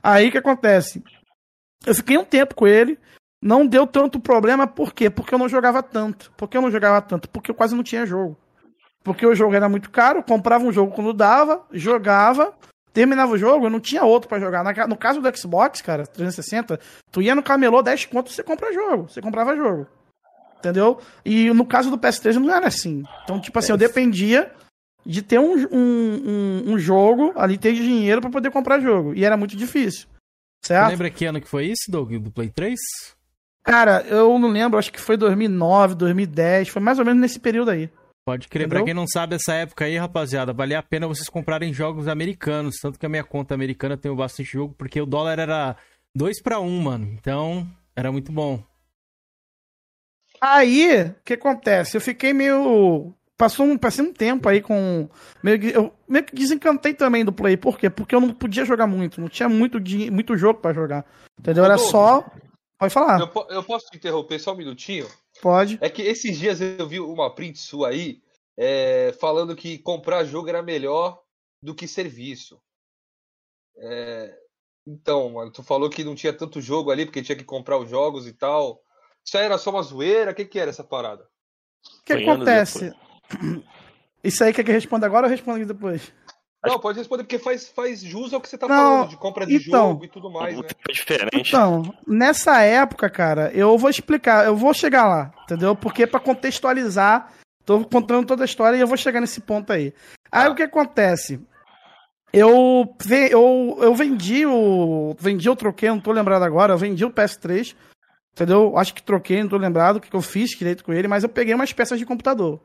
Aí 0.00 0.28
o 0.28 0.32
que 0.32 0.38
acontece? 0.38 1.02
Eu 1.84 1.94
fiquei 1.96 2.16
um 2.16 2.24
tempo 2.24 2.54
com 2.54 2.66
ele, 2.66 2.96
não 3.44 3.66
deu 3.66 3.86
tanto 3.86 4.18
problema, 4.18 4.66
por 4.66 4.94
quê? 4.94 5.10
Porque 5.10 5.34
eu 5.34 5.38
não 5.38 5.50
jogava 5.50 5.82
tanto. 5.82 6.32
Por 6.34 6.48
que 6.48 6.56
eu 6.56 6.62
não 6.62 6.70
jogava 6.70 7.02
tanto? 7.02 7.28
Porque 7.28 7.50
eu 7.50 7.54
quase 7.54 7.76
não 7.76 7.82
tinha 7.82 8.06
jogo. 8.06 8.34
Porque 9.02 9.26
o 9.26 9.34
jogo 9.34 9.54
era 9.54 9.68
muito 9.68 9.90
caro, 9.90 10.22
comprava 10.22 10.64
um 10.64 10.72
jogo 10.72 10.94
quando 10.94 11.12
dava, 11.12 11.62
jogava, 11.70 12.54
terminava 12.94 13.32
o 13.32 13.36
jogo, 13.36 13.66
eu 13.66 13.70
não 13.70 13.80
tinha 13.80 14.02
outro 14.02 14.30
pra 14.30 14.40
jogar. 14.40 14.64
No 14.88 14.96
caso 14.96 15.20
do 15.20 15.36
Xbox, 15.36 15.82
cara, 15.82 16.06
360, 16.06 16.80
tu 17.12 17.20
ia 17.20 17.34
no 17.34 17.42
camelô 17.42 17.82
10 17.82 18.06
conto, 18.06 18.32
você 18.32 18.42
compra 18.42 18.72
jogo, 18.72 19.10
você 19.10 19.20
comprava 19.20 19.54
jogo. 19.54 19.86
Entendeu? 20.58 20.98
E 21.22 21.52
no 21.52 21.66
caso 21.66 21.90
do 21.90 21.98
PS3 21.98 22.36
não 22.36 22.50
era 22.50 22.66
assim. 22.66 23.04
Então, 23.24 23.38
tipo 23.38 23.58
assim, 23.58 23.72
eu 23.72 23.76
dependia 23.76 24.50
de 25.04 25.20
ter 25.20 25.38
um, 25.38 25.54
um, 25.70 26.22
um, 26.26 26.72
um 26.72 26.78
jogo 26.78 27.34
ali, 27.36 27.58
ter 27.58 27.74
dinheiro 27.74 28.22
pra 28.22 28.30
poder 28.30 28.50
comprar 28.50 28.80
jogo. 28.80 29.12
E 29.14 29.22
era 29.22 29.36
muito 29.36 29.54
difícil. 29.54 30.08
Você 30.64 30.80
lembra 30.80 31.10
que 31.10 31.26
ano 31.26 31.42
que 31.42 31.48
foi 31.48 31.66
isso, 31.66 31.90
Doug, 31.90 32.14
do 32.14 32.30
Play 32.30 32.48
3? 32.48 32.80
Cara, 33.64 34.04
eu 34.08 34.38
não 34.38 34.50
lembro, 34.50 34.78
acho 34.78 34.92
que 34.92 35.00
foi 35.00 35.16
2009, 35.16 35.94
2010, 35.94 36.68
foi 36.68 36.82
mais 36.82 36.98
ou 36.98 37.04
menos 37.04 37.20
nesse 37.20 37.40
período 37.40 37.70
aí. 37.70 37.90
Pode 38.26 38.48
crer. 38.48 38.66
Entendeu? 38.66 38.78
Pra 38.78 38.84
quem 38.84 38.94
não 38.94 39.06
sabe, 39.06 39.36
essa 39.36 39.54
época 39.54 39.84
aí, 39.84 39.96
rapaziada, 39.96 40.52
valia 40.52 40.78
a 40.78 40.82
pena 40.82 41.06
vocês 41.06 41.28
comprarem 41.28 41.72
jogos 41.72 42.08
americanos. 42.08 42.76
Tanto 42.80 42.98
que 42.98 43.06
a 43.06 43.08
minha 43.08 43.24
conta 43.24 43.54
americana 43.54 43.96
tem 43.96 44.14
bastante 44.14 44.52
jogo, 44.52 44.74
porque 44.76 45.00
o 45.00 45.06
dólar 45.06 45.38
era 45.38 45.76
2 46.14 46.42
pra 46.42 46.60
1, 46.60 46.80
mano. 46.80 47.06
Então, 47.18 47.66
era 47.96 48.10
muito 48.10 48.32
bom. 48.32 48.62
Aí, 50.40 51.02
o 51.02 51.14
que 51.24 51.34
acontece? 51.34 51.96
Eu 51.96 52.00
fiquei 52.00 52.32
meio. 52.32 53.14
Passou 53.36 53.66
um, 53.66 53.76
passei 53.76 54.04
um 54.04 54.12
tempo 54.12 54.48
aí 54.48 54.60
com. 54.60 55.08
Meio 55.42 55.58
que, 55.58 55.68
eu 55.68 55.92
meio 56.08 56.24
que 56.24 56.34
desencantei 56.34 56.94
também 56.94 57.24
do 57.24 57.32
Play. 57.32 57.56
Por 57.56 57.78
quê? 57.78 57.90
Porque 57.90 58.14
eu 58.14 58.20
não 58.20 58.32
podia 58.32 58.64
jogar 58.64 58.86
muito. 58.86 59.20
Não 59.20 59.28
tinha 59.28 59.48
muito, 59.48 59.78
muito 60.10 60.36
jogo 60.36 60.60
pra 60.60 60.72
jogar. 60.72 61.04
Entendeu? 61.38 61.64
Era 61.64 61.76
só. 61.76 62.24
Pode 62.84 62.94
falar. 62.94 63.20
Eu, 63.20 63.46
eu 63.50 63.62
posso 63.62 63.86
te 63.86 63.96
interromper 63.96 64.38
só 64.38 64.52
um 64.52 64.56
minutinho? 64.56 65.08
Pode. 65.40 65.78
É 65.80 65.88
que 65.88 66.02
esses 66.02 66.38
dias 66.38 66.60
eu 66.60 66.86
vi 66.86 67.00
uma 67.00 67.34
print 67.34 67.58
sua 67.58 67.88
aí 67.88 68.22
é, 68.56 69.14
falando 69.20 69.56
que 69.56 69.78
comprar 69.78 70.24
jogo 70.24 70.48
era 70.48 70.62
melhor 70.62 71.20
do 71.62 71.74
que 71.74 71.88
serviço. 71.88 72.60
É, 73.76 74.36
então, 74.86 75.30
mano, 75.30 75.50
tu 75.50 75.62
falou 75.62 75.88
que 75.88 76.04
não 76.04 76.14
tinha 76.14 76.32
tanto 76.32 76.60
jogo 76.60 76.90
ali 76.90 77.06
porque 77.06 77.22
tinha 77.22 77.36
que 77.36 77.44
comprar 77.44 77.78
os 77.78 77.88
jogos 77.88 78.26
e 78.26 78.32
tal. 78.32 78.82
Isso 79.24 79.38
aí 79.38 79.44
era 79.44 79.56
só 79.56 79.70
uma 79.70 79.82
zoeira? 79.82 80.32
O 80.32 80.34
que, 80.34 80.44
que 80.44 80.58
era 80.58 80.70
essa 80.70 80.84
parada? 80.84 81.26
O 82.00 82.04
que 82.04 82.12
acontece? 82.12 82.92
Isso 84.22 84.42
aí 84.42 84.52
quer 84.52 84.64
que 84.64 84.70
eu 84.70 84.74
responda 84.74 85.06
agora 85.06 85.26
ou 85.26 85.30
respondo 85.30 85.66
depois? 85.66 86.12
Não, 86.64 86.78
pode 86.80 86.98
responder 86.98 87.22
porque 87.24 87.38
faz, 87.38 87.68
faz 87.68 88.00
jus 88.00 88.32
ao 88.32 88.40
que 88.40 88.48
você 88.48 88.56
tá 88.58 88.66
Não, 88.66 88.74
falando, 88.76 89.08
de 89.10 89.16
compra 89.16 89.46
de 89.46 89.56
então- 89.56 89.90
jogo 89.90 90.04
e 90.04 90.08
tudo 90.08 90.30
mais, 90.30 90.56
né? 90.56 90.64
É 90.88 90.92
diferente. 90.92 91.48
Então, 91.48 91.94
nessa 92.06 92.60
época, 92.62 93.08
cara, 93.10 93.50
eu 93.54 93.76
vou 93.76 93.90
explicar, 93.90 94.46
eu 94.46 94.56
vou 94.56 94.72
chegar 94.74 95.06
lá, 95.06 95.32
entendeu? 95.44 95.74
Porque 95.76 96.06
pra 96.06 96.20
contextualizar, 96.20 97.32
tô 97.64 97.84
contando 97.84 98.26
toda 98.26 98.44
a 98.44 98.46
história 98.46 98.76
e 98.76 98.80
eu 98.80 98.86
vou 98.86 98.96
chegar 98.96 99.20
nesse 99.20 99.40
ponto 99.40 99.72
aí. 99.72 99.92
Aí 100.32 100.48
o 100.48 100.54
que 100.54 100.62
acontece? 100.62 101.40
Eu, 102.32 102.92
eu, 103.30 103.78
eu 103.80 103.94
vendi 103.94 104.44
o. 104.44 105.14
Vendi 105.18 105.48
ou 105.48 105.54
troquei, 105.54 105.88
não 105.88 106.00
tô 106.00 106.10
lembrado 106.10 106.42
agora, 106.42 106.72
eu 106.72 106.78
vendi 106.78 107.04
o 107.04 107.10
PS3, 107.10 107.76
entendeu? 108.32 108.76
Acho 108.76 108.92
que 108.92 109.02
troquei, 109.02 109.40
não 109.40 109.48
tô 109.48 109.56
lembrado 109.56 109.96
o 109.96 110.00
que, 110.00 110.10
que 110.10 110.16
eu 110.16 110.20
fiz 110.22 110.50
direito 110.50 110.82
com 110.84 110.92
ele, 110.92 111.06
mas 111.06 111.22
eu 111.22 111.28
peguei 111.28 111.54
umas 111.54 111.72
peças 111.72 111.96
de 111.98 112.04
computador, 112.04 112.58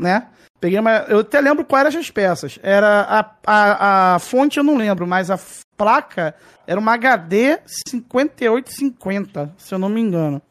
né? 0.00 0.28
Peguei 0.60 0.78
uma. 0.78 0.90
Eu 1.08 1.20
até 1.20 1.40
lembro 1.40 1.64
quais 1.64 1.86
eram 1.86 2.00
as 2.00 2.10
peças. 2.10 2.58
Era 2.62 3.02
a, 3.02 3.34
a, 3.46 4.14
a 4.14 4.18
fonte, 4.18 4.58
eu 4.58 4.64
não 4.64 4.76
lembro, 4.76 5.06
mas 5.06 5.30
a 5.30 5.38
placa 5.76 6.34
era 6.66 6.78
uma 6.78 6.92
HD 6.94 7.58
5850, 7.88 9.54
se 9.56 9.74
eu 9.74 9.78
não 9.78 9.88
me 9.88 10.00
engano. 10.00 10.42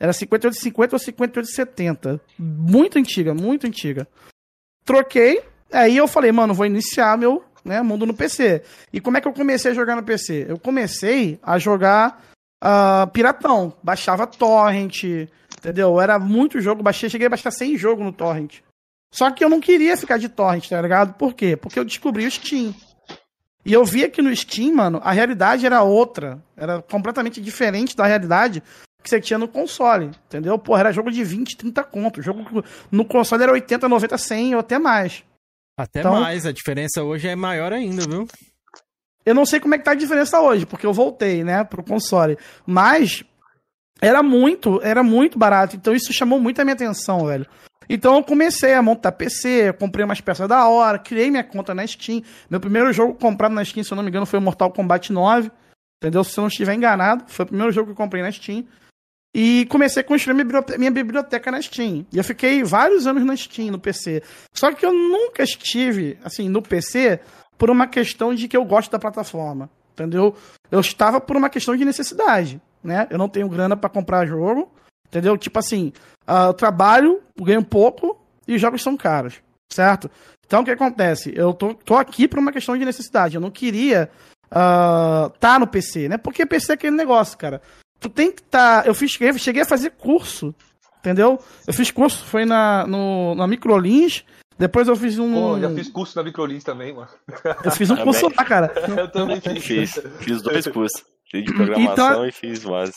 Era 0.00 0.12
5850 0.12 0.96
ou 0.96 0.98
5870. 0.98 2.20
Muito 2.38 2.98
antiga, 2.98 3.34
muito 3.34 3.66
antiga. 3.66 4.08
Troquei, 4.84 5.42
aí 5.70 5.96
eu 5.96 6.08
falei, 6.08 6.32
mano, 6.32 6.54
vou 6.54 6.66
iniciar 6.66 7.16
meu 7.16 7.44
né, 7.64 7.82
mundo 7.82 8.06
no 8.06 8.14
PC. 8.14 8.62
E 8.92 9.00
como 9.00 9.16
é 9.16 9.20
que 9.20 9.28
eu 9.28 9.32
comecei 9.32 9.70
a 9.70 9.74
jogar 9.74 9.94
no 9.94 10.02
PC? 10.02 10.46
Eu 10.48 10.58
comecei 10.58 11.38
a 11.42 11.58
jogar 11.58 12.20
ah, 12.60 13.08
piratão. 13.12 13.74
Baixava 13.82 14.26
torrent, 14.26 15.04
entendeu? 15.58 16.00
Era 16.00 16.18
muito 16.18 16.60
jogo, 16.60 16.82
baixei, 16.82 17.08
cheguei 17.08 17.26
a 17.26 17.30
baixar 17.30 17.50
100 17.50 17.76
jogos 17.76 18.04
no 18.04 18.12
torrent. 18.12 18.60
Só 19.12 19.30
que 19.30 19.44
eu 19.44 19.48
não 19.50 19.60
queria 19.60 19.96
ficar 19.96 20.16
de 20.18 20.28
torrent, 20.28 20.68
tá 20.68 20.80
ligado? 20.80 21.12
Por 21.14 21.34
quê? 21.34 21.54
Porque 21.56 21.78
eu 21.78 21.84
descobri 21.84 22.26
o 22.26 22.30
Steam. 22.30 22.74
E 23.64 23.72
eu 23.72 23.84
via 23.84 24.08
que 24.08 24.22
no 24.22 24.34
Steam, 24.34 24.74
mano, 24.74 25.00
a 25.04 25.12
realidade 25.12 25.64
era 25.66 25.82
outra. 25.82 26.42
Era 26.56 26.80
completamente 26.82 27.40
diferente 27.40 27.94
da 27.94 28.06
realidade 28.06 28.62
que 29.02 29.10
você 29.10 29.20
tinha 29.20 29.38
no 29.38 29.46
console, 29.46 30.06
entendeu? 30.26 30.58
Porra, 30.58 30.80
era 30.80 30.92
jogo 30.92 31.10
de 31.10 31.22
20, 31.22 31.56
30 31.56 31.84
conto. 31.84 32.22
Jogo 32.22 32.64
no 32.90 33.04
console 33.04 33.42
era 33.42 33.52
80, 33.52 33.88
90, 33.88 34.16
100 34.16 34.54
ou 34.54 34.60
até 34.60 34.78
mais. 34.78 35.22
Até 35.76 36.00
Então- 36.00 36.20
mais, 36.20 36.46
a 36.46 36.52
diferença 36.52 37.02
hoje 37.02 37.28
é 37.28 37.36
maior 37.36 37.72
ainda, 37.72 38.02
viu? 38.08 38.26
Eu 39.26 39.34
não 39.34 39.44
sei 39.46 39.60
como 39.60 39.74
é 39.74 39.78
que 39.78 39.84
tá 39.84 39.92
a 39.92 39.96
diferença 39.96 40.40
hoje, 40.40 40.66
porque 40.66 40.86
eu 40.86 40.92
voltei, 40.92 41.44
né, 41.44 41.62
pro 41.64 41.82
console. 41.84 42.36
Mas 42.66 43.22
era 44.00 44.22
muito, 44.22 44.80
era 44.82 45.02
muito 45.02 45.38
barato. 45.38 45.76
Então 45.76 45.94
isso 45.94 46.12
chamou 46.12 46.40
muito 46.40 46.60
a 46.60 46.64
minha 46.64 46.74
atenção, 46.74 47.26
velho. 47.26 47.46
Então 47.88 48.16
eu 48.16 48.24
comecei 48.24 48.74
a 48.74 48.82
montar 48.82 49.12
PC, 49.12 49.72
comprei 49.74 50.04
umas 50.04 50.20
peças 50.20 50.48
da 50.48 50.66
hora, 50.68 50.98
criei 50.98 51.30
minha 51.30 51.44
conta 51.44 51.74
na 51.74 51.86
Steam. 51.86 52.22
Meu 52.48 52.60
primeiro 52.60 52.92
jogo 52.92 53.14
comprado 53.14 53.54
na 53.54 53.64
Steam, 53.64 53.84
se 53.84 53.92
eu 53.92 53.96
não 53.96 54.02
me 54.02 54.08
engano, 54.08 54.26
foi 54.26 54.40
Mortal 54.40 54.70
Kombat 54.70 55.12
9. 55.12 55.50
Entendeu? 56.02 56.24
Se 56.24 56.38
eu 56.38 56.42
não 56.42 56.48
estiver 56.48 56.74
enganado, 56.74 57.24
foi 57.28 57.44
o 57.44 57.48
primeiro 57.48 57.72
jogo 57.72 57.86
que 57.86 57.92
eu 57.92 57.96
comprei 57.96 58.22
na 58.22 58.32
Steam. 58.32 58.64
E 59.34 59.66
comecei 59.70 60.02
a 60.02 60.04
construir 60.04 60.34
minha 60.76 60.90
biblioteca, 60.90 61.50
na 61.50 61.62
Steam. 61.62 62.04
E 62.12 62.18
eu 62.18 62.24
fiquei 62.24 62.62
vários 62.62 63.06
anos 63.06 63.24
na 63.24 63.36
Steam, 63.36 63.70
no 63.70 63.78
PC. 63.78 64.22
Só 64.52 64.72
que 64.72 64.84
eu 64.84 64.92
nunca 64.92 65.42
estive, 65.42 66.18
assim, 66.22 66.48
no 66.48 66.60
PC 66.60 67.20
por 67.56 67.70
uma 67.70 67.86
questão 67.86 68.34
de 68.34 68.48
que 68.48 68.56
eu 68.56 68.64
gosto 68.64 68.90
da 68.90 68.98
plataforma. 68.98 69.70
Entendeu? 69.92 70.34
Eu 70.70 70.80
estava 70.80 71.20
por 71.20 71.36
uma 71.36 71.48
questão 71.48 71.76
de 71.76 71.84
necessidade, 71.84 72.60
né? 72.82 73.06
Eu 73.10 73.16
não 73.16 73.28
tenho 73.28 73.48
grana 73.48 73.76
pra 73.76 73.88
comprar 73.88 74.26
jogo, 74.26 74.70
entendeu? 75.12 75.36
Tipo 75.36 75.58
assim, 75.58 75.92
ah, 76.26 76.46
eu 76.46 76.54
trabalho, 76.54 77.20
ganho 77.38 77.62
pouco 77.62 78.18
e 78.48 78.54
os 78.54 78.60
jogos 78.60 78.82
são 78.82 78.96
caros, 78.96 79.34
certo? 79.70 80.10
Então 80.46 80.62
o 80.62 80.64
que 80.64 80.70
acontece? 80.70 81.32
Eu 81.36 81.52
tô, 81.52 81.74
tô 81.74 81.94
aqui 81.94 82.26
por 82.26 82.38
uma 82.38 82.50
questão 82.52 82.76
de 82.76 82.84
necessidade. 82.84 83.34
Eu 83.34 83.40
não 83.40 83.50
queria 83.50 84.10
estar 84.46 85.30
tá 85.38 85.58
no 85.58 85.66
PC, 85.66 86.08
né? 86.08 86.16
Porque 86.16 86.46
PC 86.46 86.72
é 86.72 86.74
aquele 86.74 86.96
negócio, 86.96 87.36
cara. 87.36 87.60
Tu 88.00 88.08
tem 88.08 88.32
que 88.32 88.40
estar. 88.40 88.86
eu 88.86 88.94
fiz, 88.94 89.18
eu 89.20 89.38
cheguei 89.38 89.62
a 89.62 89.66
fazer 89.66 89.90
curso, 89.90 90.54
entendeu? 90.98 91.38
Eu 91.66 91.72
fiz 91.72 91.90
curso, 91.90 92.24
foi 92.24 92.44
na, 92.44 92.86
no, 92.86 93.34
na 93.34 93.46
Microlins. 93.46 94.24
Depois 94.58 94.88
eu 94.88 94.96
fiz 94.96 95.18
um. 95.18 95.32
Pô, 95.32 95.60
já 95.60 95.70
fiz 95.70 95.88
curso 95.88 96.16
na 96.16 96.22
Microlins 96.22 96.64
também, 96.64 96.92
mano. 96.92 97.08
Eu 97.64 97.70
fiz 97.70 97.90
um 97.90 97.96
curso 97.96 98.28
lá, 98.36 98.44
cara. 98.44 98.72
Eu 98.96 99.10
também 99.10 99.40
fiz. 99.40 99.64
Fiz, 99.64 100.02
fiz 100.20 100.42
dois 100.42 100.66
cursos. 100.66 101.02
Fiz 101.30 101.44
de 101.44 101.52
programação 101.54 101.92
Então- 101.92 102.26
e 102.26 102.32
fiz 102.32 102.62
base. 102.64 102.94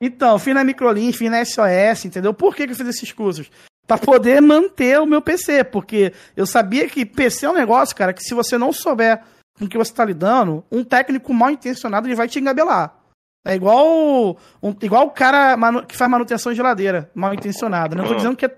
Então, 0.00 0.38
fiz 0.38 0.54
na 0.54 0.64
Microlins, 0.64 1.16
fiz 1.16 1.30
na 1.30 1.44
SOS, 1.44 2.06
entendeu? 2.06 2.32
Por 2.32 2.54
que, 2.54 2.66
que 2.66 2.72
eu 2.72 2.76
fiz 2.76 2.88
esses 2.88 3.12
cursos? 3.12 3.50
Pra 3.86 3.98
poder 3.98 4.40
manter 4.40 5.00
o 5.00 5.06
meu 5.06 5.20
PC, 5.20 5.64
porque 5.64 6.12
eu 6.36 6.46
sabia 6.46 6.88
que 6.88 7.04
PC 7.04 7.44
é 7.46 7.50
um 7.50 7.54
negócio, 7.54 7.94
cara, 7.94 8.12
que 8.12 8.22
se 8.22 8.32
você 8.32 8.56
não 8.56 8.72
souber 8.72 9.22
com 9.58 9.64
o 9.64 9.68
que 9.68 9.76
você 9.76 9.92
tá 9.92 10.04
lidando, 10.04 10.64
um 10.70 10.82
técnico 10.82 11.34
mal 11.34 11.50
intencionado 11.50 12.06
ele 12.06 12.14
vai 12.14 12.28
te 12.28 12.38
engabelar. 12.38 12.96
É 13.44 13.54
igual 13.54 14.38
um, 14.62 14.74
igual 14.82 15.06
o 15.06 15.10
cara 15.10 15.56
que 15.86 15.96
faz 15.96 16.10
manutenção 16.10 16.52
de 16.52 16.56
geladeira, 16.56 17.10
mal 17.14 17.34
intencionado. 17.34 17.96
Não 17.96 18.04
tô 18.06 18.14
dizendo 18.14 18.36
que 18.36 18.46
é, 18.46 18.56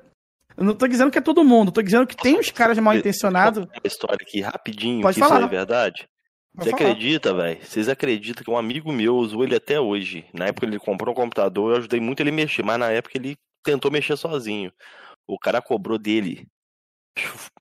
não 0.57 0.75
tô 0.75 0.87
dizendo 0.87 1.11
que 1.11 1.19
é 1.19 1.23
todo 1.23 1.45
mundo, 1.45 1.73
tô 1.73 1.81
dizendo 1.83 2.07
que 2.07 2.17
tem 2.17 2.39
os 2.39 2.51
caras 2.51 2.79
mal 2.79 2.95
intencionados. 2.95 3.65
Uma 3.65 3.71
história 3.85 4.19
aqui 4.21 4.41
rapidinho, 4.41 5.03
Pode 5.03 5.15
que 5.15 5.21
isso 5.21 5.29
falar. 5.29 5.47
é 5.47 5.49
verdade. 5.49 6.09
Você 6.55 6.71
acredita, 6.71 7.33
velho? 7.35 7.65
Vocês 7.65 7.89
acreditam 7.89 8.45
que 8.45 8.51
um 8.51 8.57
amigo 8.59 8.93
meu 8.93 9.17
usou 9.17 9.43
ele 9.43 9.57
até 9.57 9.81
hoje? 9.81 10.27
Na 10.35 10.47
época 10.47 10.67
ele 10.67 10.79
comprou 10.79 11.13
um 11.13 11.17
computador, 11.17 11.73
eu 11.73 11.79
ajudei 11.79 11.99
muito 12.01 12.21
ele 12.21 12.31
a 12.31 12.33
mexer, 12.35 12.63
mas 12.63 12.79
na 12.79 12.91
época 12.91 13.17
ele 13.17 13.37
tentou 13.65 13.91
mexer 13.91 14.17
sozinho. 14.17 14.71
O 15.27 15.39
cara 15.39 15.63
cobrou 15.63 15.99
dele, 15.99 16.47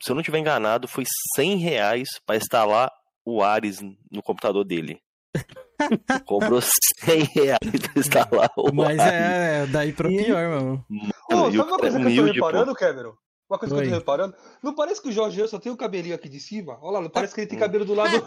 se 0.01 0.11
eu 0.11 0.15
não 0.15 0.21
estiver 0.21 0.39
enganado, 0.39 0.87
foi 0.87 1.03
100 1.35 1.57
reais 1.57 2.09
pra 2.25 2.35
instalar 2.35 2.91
o 3.25 3.41
Ares 3.43 3.79
no 4.11 4.21
computador 4.23 4.63
dele. 4.65 4.99
Cobrou 6.25 6.61
100 6.61 7.23
reais 7.33 7.59
pra 7.81 7.91
instalar 7.99 8.51
o 8.57 8.73
Mas 8.73 8.99
Ares. 8.99 9.13
é, 9.13 9.67
daí 9.67 9.93
pra 9.93 10.09
pior, 10.09 10.49
mano. 10.49 10.85
Pô, 11.29 11.35
Mano, 11.35 11.49
e 11.53 11.57
sabe 11.57 11.69
uma 11.71 11.77
é 11.77 11.79
coisa 11.79 11.99
que 11.99 12.05
eu 12.05 12.09
tô 12.15 12.21
humilde, 12.21 12.39
pô. 12.39 12.45
reparando, 12.47 12.75
Cameron? 12.75 13.13
Uma 13.51 13.59
coisa 13.59 13.75
que 13.75 13.81
eu 13.81 13.83
Oi. 13.83 13.89
tô 13.89 13.95
reparando. 13.95 14.33
Não 14.63 14.73
parece 14.73 15.01
que 15.01 15.09
o 15.09 15.11
Jorge 15.11 15.45
só 15.45 15.59
tem 15.59 15.69
o 15.69 15.75
cabelinho 15.75 16.15
aqui 16.15 16.29
de 16.29 16.39
cima? 16.39 16.77
Olha 16.81 16.93
lá, 16.93 17.01
não 17.01 17.09
parece 17.09 17.35
que 17.35 17.41
ele 17.41 17.49
tem 17.49 17.59
cabelo 17.59 17.83
do 17.83 17.93
lado. 17.93 18.11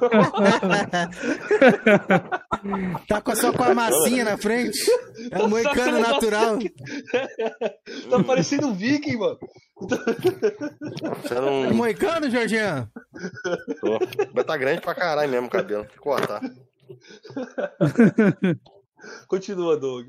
Tá 3.09 3.21
com 3.21 3.31
a 3.31 3.37
sua 3.37 3.53
com 3.53 3.63
a 3.63 3.75
massinha 3.75 4.25
na 4.25 4.39
frente. 4.39 4.79
É 5.31 5.43
um 5.43 5.49
moicano 5.49 6.01
natural. 6.01 6.59
tá 8.11 8.25
parecendo 8.27 8.69
um 8.69 8.75
viking, 8.75 9.19
mano. 9.19 9.39
Você 9.77 11.35
não... 11.35 11.67
É 11.67 11.73
moicano, 11.73 12.31
Jorginho? 12.31 12.91
Tô. 13.81 13.99
Mas 14.33 14.47
tá 14.47 14.57
grande 14.57 14.81
pra 14.81 14.95
caralho 14.95 15.31
mesmo 15.31 15.49
o 15.49 15.51
cabelo. 15.51 15.85
Tem 15.85 15.93
que 15.93 15.99
cortar. 15.99 16.41
Continua, 19.29 19.77
Doug. 19.77 20.07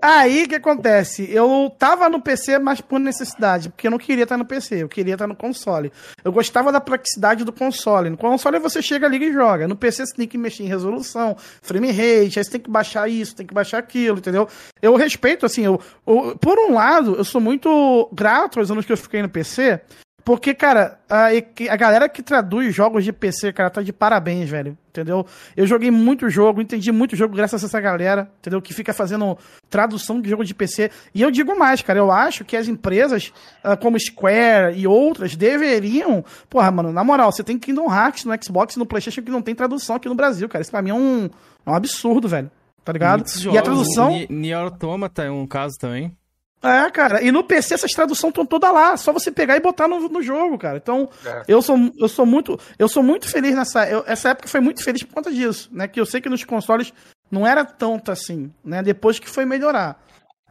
Aí 0.00 0.44
o 0.44 0.48
que 0.48 0.54
acontece? 0.54 1.28
Eu 1.28 1.74
tava 1.76 2.08
no 2.08 2.22
PC, 2.22 2.60
mas 2.60 2.80
por 2.80 3.00
necessidade, 3.00 3.68
porque 3.68 3.88
eu 3.88 3.90
não 3.90 3.98
queria 3.98 4.22
estar 4.22 4.36
no 4.36 4.44
PC, 4.44 4.84
eu 4.84 4.88
queria 4.88 5.14
estar 5.14 5.26
no 5.26 5.34
console. 5.34 5.92
Eu 6.24 6.30
gostava 6.30 6.70
da 6.70 6.80
praticidade 6.80 7.42
do 7.44 7.52
console. 7.52 8.08
No 8.08 8.16
console 8.16 8.60
você 8.60 8.80
chega, 8.80 9.08
liga 9.08 9.24
e 9.24 9.32
joga. 9.32 9.66
No 9.66 9.74
PC 9.74 10.06
você 10.06 10.14
tem 10.14 10.28
que 10.28 10.38
mexer 10.38 10.62
em 10.62 10.66
resolução, 10.68 11.36
frame 11.60 11.90
rate, 11.90 12.38
aí 12.38 12.44
você 12.44 12.50
tem 12.52 12.60
que 12.60 12.70
baixar 12.70 13.08
isso, 13.10 13.34
tem 13.34 13.44
que 13.44 13.52
baixar 13.52 13.78
aquilo, 13.78 14.18
entendeu? 14.18 14.46
Eu 14.80 14.94
respeito, 14.94 15.44
assim, 15.44 15.64
eu, 15.64 15.80
eu- 16.06 16.36
por 16.40 16.56
um 16.60 16.74
lado, 16.74 17.16
eu 17.16 17.24
sou 17.24 17.40
muito 17.40 18.08
grato 18.12 18.60
aos 18.60 18.70
anos 18.70 18.86
que 18.86 18.92
eu 18.92 18.96
fiquei 18.96 19.20
no 19.20 19.28
PC, 19.28 19.80
Porque, 20.28 20.52
cara, 20.52 20.98
a, 21.08 21.28
a 21.70 21.76
galera 21.76 22.06
que 22.06 22.22
traduz 22.22 22.74
jogos 22.74 23.02
de 23.02 23.14
PC, 23.14 23.50
cara, 23.50 23.70
tá 23.70 23.80
de 23.80 23.94
parabéns, 23.94 24.46
velho. 24.50 24.76
Entendeu? 24.90 25.24
Eu 25.56 25.66
joguei 25.66 25.90
muito 25.90 26.28
jogo, 26.28 26.60
entendi 26.60 26.92
muito 26.92 27.16
jogo 27.16 27.34
graças 27.34 27.64
a 27.64 27.66
essa 27.66 27.80
galera, 27.80 28.30
entendeu? 28.38 28.60
Que 28.60 28.74
fica 28.74 28.92
fazendo 28.92 29.38
tradução 29.70 30.20
de 30.20 30.28
jogo 30.28 30.44
de 30.44 30.54
PC. 30.54 30.90
E 31.14 31.22
eu 31.22 31.30
digo 31.30 31.58
mais, 31.58 31.80
cara, 31.80 31.98
eu 31.98 32.10
acho 32.12 32.44
que 32.44 32.58
as 32.58 32.68
empresas 32.68 33.32
ah, 33.64 33.74
como 33.74 33.98
Square 33.98 34.78
e 34.78 34.86
outras 34.86 35.34
deveriam. 35.34 36.22
Porra, 36.50 36.70
mano, 36.70 36.92
na 36.92 37.02
moral, 37.02 37.32
você 37.32 37.42
tem 37.42 37.58
Kingdom 37.58 37.90
Hearts 37.90 38.26
no 38.26 38.34
Xbox 38.44 38.76
e 38.76 38.78
no 38.78 38.84
PlayStation 38.84 39.22
que 39.22 39.30
não 39.30 39.40
tem 39.40 39.54
tradução 39.54 39.96
aqui 39.96 40.10
no 40.10 40.14
Brasil, 40.14 40.46
cara. 40.46 40.60
Isso 40.60 40.70
pra 40.70 40.82
mim 40.82 40.90
é 40.90 40.94
um, 40.94 41.30
é 41.64 41.70
um 41.70 41.74
absurdo, 41.74 42.28
velho. 42.28 42.50
Tá 42.84 42.92
ligado? 42.92 43.20
Muitos 43.20 43.36
E 43.36 43.48
a 43.48 43.52
jogos, 43.52 43.62
tradução. 43.62 44.10
Ni- 44.10 44.26
Nier 44.28 44.58
Automata 44.58 45.22
é 45.22 45.30
um 45.30 45.46
caso 45.46 45.78
também. 45.78 46.14
É, 46.62 46.90
cara, 46.90 47.22
e 47.22 47.30
no 47.30 47.44
PC 47.44 47.74
essas 47.74 47.92
traduções 47.92 48.30
estão 48.32 48.44
todas 48.44 48.72
lá, 48.72 48.96
só 48.96 49.12
você 49.12 49.30
pegar 49.30 49.56
e 49.56 49.60
botar 49.60 49.86
no, 49.86 50.08
no 50.08 50.20
jogo, 50.22 50.58
cara. 50.58 50.78
Então, 50.78 51.08
É. 51.24 51.42
eu 51.46 51.62
sou, 51.62 51.76
eu 51.96 52.08
sou 52.08 52.26
muito, 52.26 52.58
eu 52.78 52.88
sou 52.88 53.02
muito 53.02 53.28
feliz 53.28 53.54
nessa, 53.54 53.88
eu- 53.88 54.02
essa 54.06 54.30
época 54.30 54.48
foi 54.48 54.60
muito 54.60 54.82
feliz 54.82 55.02
por 55.04 55.14
conta 55.14 55.30
disso, 55.30 55.68
né? 55.72 55.86
Que 55.86 56.00
eu 56.00 56.06
sei 56.06 56.20
que 56.20 56.28
nos 56.28 56.42
consoles 56.44 56.92
não 57.30 57.46
era 57.46 57.64
tanto 57.64 58.10
assim, 58.10 58.52
né? 58.64 58.82
Depois 58.82 59.18
que 59.20 59.28
foi 59.28 59.44
melhorar. 59.44 60.02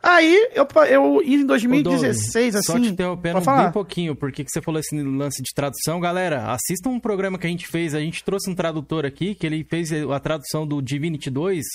Aí, 0.02 0.50
eu, 0.54 0.66
eu 0.90 1.22
em 1.24 1.44
2016, 1.46 2.54
Ô, 2.56 2.58
Doug, 2.58 2.66
Só 2.66 2.74
assim, 2.74 2.82
te 2.84 2.90
interrompendo 2.90 3.42
bem 3.42 3.72
pouquinho, 3.72 4.16
porque 4.16 4.44
que 4.46 4.52
você 4.52 4.62
falou 4.62 4.80
esse 4.80 4.96
lance 5.02 5.42
de 5.42 5.50
tradução. 5.54 6.00
Galera, 6.00 6.52
assista 6.52 6.88
um 6.88 7.00
programa 7.00 7.38
que 7.38 7.48
a 7.48 7.50
gente 7.50 7.68
fez. 7.68 7.94
A 7.96 8.00
gente 8.00 8.24
trouxe 8.24 8.50
um 8.50 8.56
tradutor 8.56 9.06
aqui, 9.06 9.34
que 9.36 9.46
ele 9.46 9.66
fez 9.70 9.90
a 9.92 10.20
tradução 10.20 10.66
do 10.68 10.82
Divinity 10.82 11.30
2. 11.32 11.66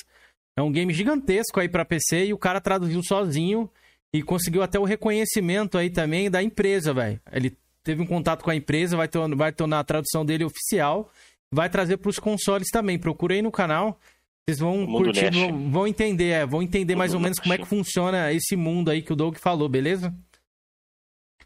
É 0.57 0.63
um 0.63 0.71
game 0.71 0.93
gigantesco 0.95 1.59
aí 1.61 1.69
pra 1.69 1.85
PC 1.85 2.27
e 2.27 2.33
o 2.33 2.39
cara 2.39 2.61
traduziu 2.61 3.03
sozinho 3.03 3.69
e 4.13 4.23
conseguiu 4.23 4.63
até 4.63 4.79
o 4.79 4.85
reconhecimento 4.85 5.79
aí 5.79 5.89
também 5.89 6.31
da 6.31 6.43
empresa, 6.43 6.93
velho. 6.93 7.21
Ele 7.33 7.57
teve 7.83 8.03
um 8.03 8.07
contato 8.07 8.45
com 8.45 8.51
a 8.51 8.55
empresa, 8.55 8.97
vai, 8.97 9.09
ter, 9.09 9.19
vai 9.35 9.53
tornar 9.53 9.81
a 9.81 9.85
tradução 9.85 10.25
dele 10.25 10.45
oficial, 10.45 11.11
vai 11.51 11.71
trazer 11.71 11.97
pros 11.97 12.19
consoles 12.19 12.69
também. 12.71 12.99
Procura 12.99 13.35
aí 13.35 13.43
no 13.43 13.51
canal. 13.51 13.99
Vocês 14.47 14.59
vão 14.59 14.85
curtir, 14.87 15.31
vão, 15.31 15.71
vão 15.71 15.87
entender, 15.87 16.31
é, 16.31 16.47
vão 16.47 16.63
entender 16.63 16.97
mais 16.97 17.15
ou 17.15 17.21
menos 17.21 17.39
como 17.39 17.55
é 17.55 17.59
que 17.59 17.65
funciona 17.65 18.33
esse 18.33 18.57
mundo 18.57 18.91
aí 18.91 19.01
que 19.01 19.13
o 19.13 19.17
Doug 19.17 19.37
falou, 19.37 19.69
beleza? 19.69 20.13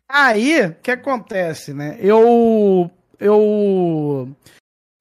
Aí, 0.08 0.66
o 0.66 0.74
que 0.76 0.90
acontece, 0.90 1.74
né? 1.74 1.98
Eu. 2.00 2.90
Eu. 3.20 4.34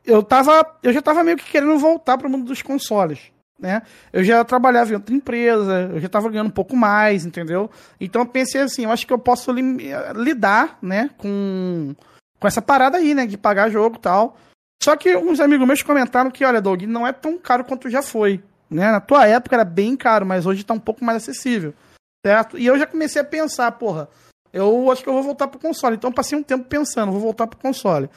Eu 0.04 0.23
tava. 0.23 0.78
Eu 0.84 0.91
já 0.91 1.01
tava 1.01 1.23
meio 1.23 1.38
que 1.38 1.49
querendo 1.49 1.78
voltar 1.78 2.17
pro 2.17 2.30
mundo 2.30 2.45
dos 2.45 2.62
consoles, 2.62 3.32
né? 3.60 3.82
Eu 4.12 4.24
já 4.24 4.44
trabalhava 4.44 4.91
em 4.91 4.96
outra 4.96 5.15
empresa, 5.15 5.89
eu 5.94 6.00
já 6.00 6.10
tava 6.10 6.30
ganhando 6.30 6.48
um 6.48 6.52
pouco 6.52 6.76
mais, 6.76 7.26
entendeu? 7.26 7.70
Então 8.00 8.22
eu 8.22 8.28
pensei 8.28 8.62
assim, 8.62 8.84
eu 8.84 8.91
acho 8.91 9.08
que 9.08 9.13
eu 9.13 9.20
posso 9.20 9.52
lim- 9.52 9.78
lidar, 10.15 10.78
né, 10.82 11.10
com, 11.18 11.96
com 12.39 12.48
essa 12.48 12.62
parada 12.62 12.98
aí, 12.98 13.13
né, 13.13 13.26
de 13.26 13.38
pagar 13.38 13.70
jogo 13.70 13.96
e 13.98 14.02
tal. 14.02 14.38
Só 14.84 14.96
que 14.96 15.15
uns 15.15 15.39
amigos 15.39 15.65
meus 15.65 15.82
comentaram 15.82 16.30
que, 16.30 16.44
olha, 16.46 16.62
Doug, 16.62 16.84
não 16.84 17.08
é 17.08 17.13
tão 17.13 17.38
caro 17.39 17.63
quanto 17.63 17.89
já 17.89 18.02
foi, 18.02 18.44
né? 18.70 18.91
Na 18.91 19.00
tua 19.00 19.26
época 19.26 19.56
era 19.56 19.65
bem 19.65 19.96
caro, 19.96 20.26
mas 20.26 20.46
hoje 20.46 20.63
tá 20.63 20.74
um 20.74 20.80
pouco 20.80 21.04
mais 21.04 21.18
acessível, 21.18 21.74
certo? 22.26 22.58
E 22.58 22.65
eu 22.65 22.78
já 22.78 22.86
comecei 22.86 23.22
a 23.22 23.26
pensar, 23.26 23.72
porra, 23.72 24.10
eu 24.54 24.91
acho 24.91 25.02
que 25.02 25.10
eu 25.10 25.13
vou 25.13 25.24
voltar 25.24 25.48
pro 25.48 25.60
console. 25.60 25.96
Então 25.96 26.10
eu 26.10 26.13
passei 26.13 26.38
um 26.38 26.44
tempo 26.44 26.65
pensando, 26.65 27.12
vou 27.12 27.22
voltar 27.22 27.48
pro 27.48 27.58
console. 27.60 28.10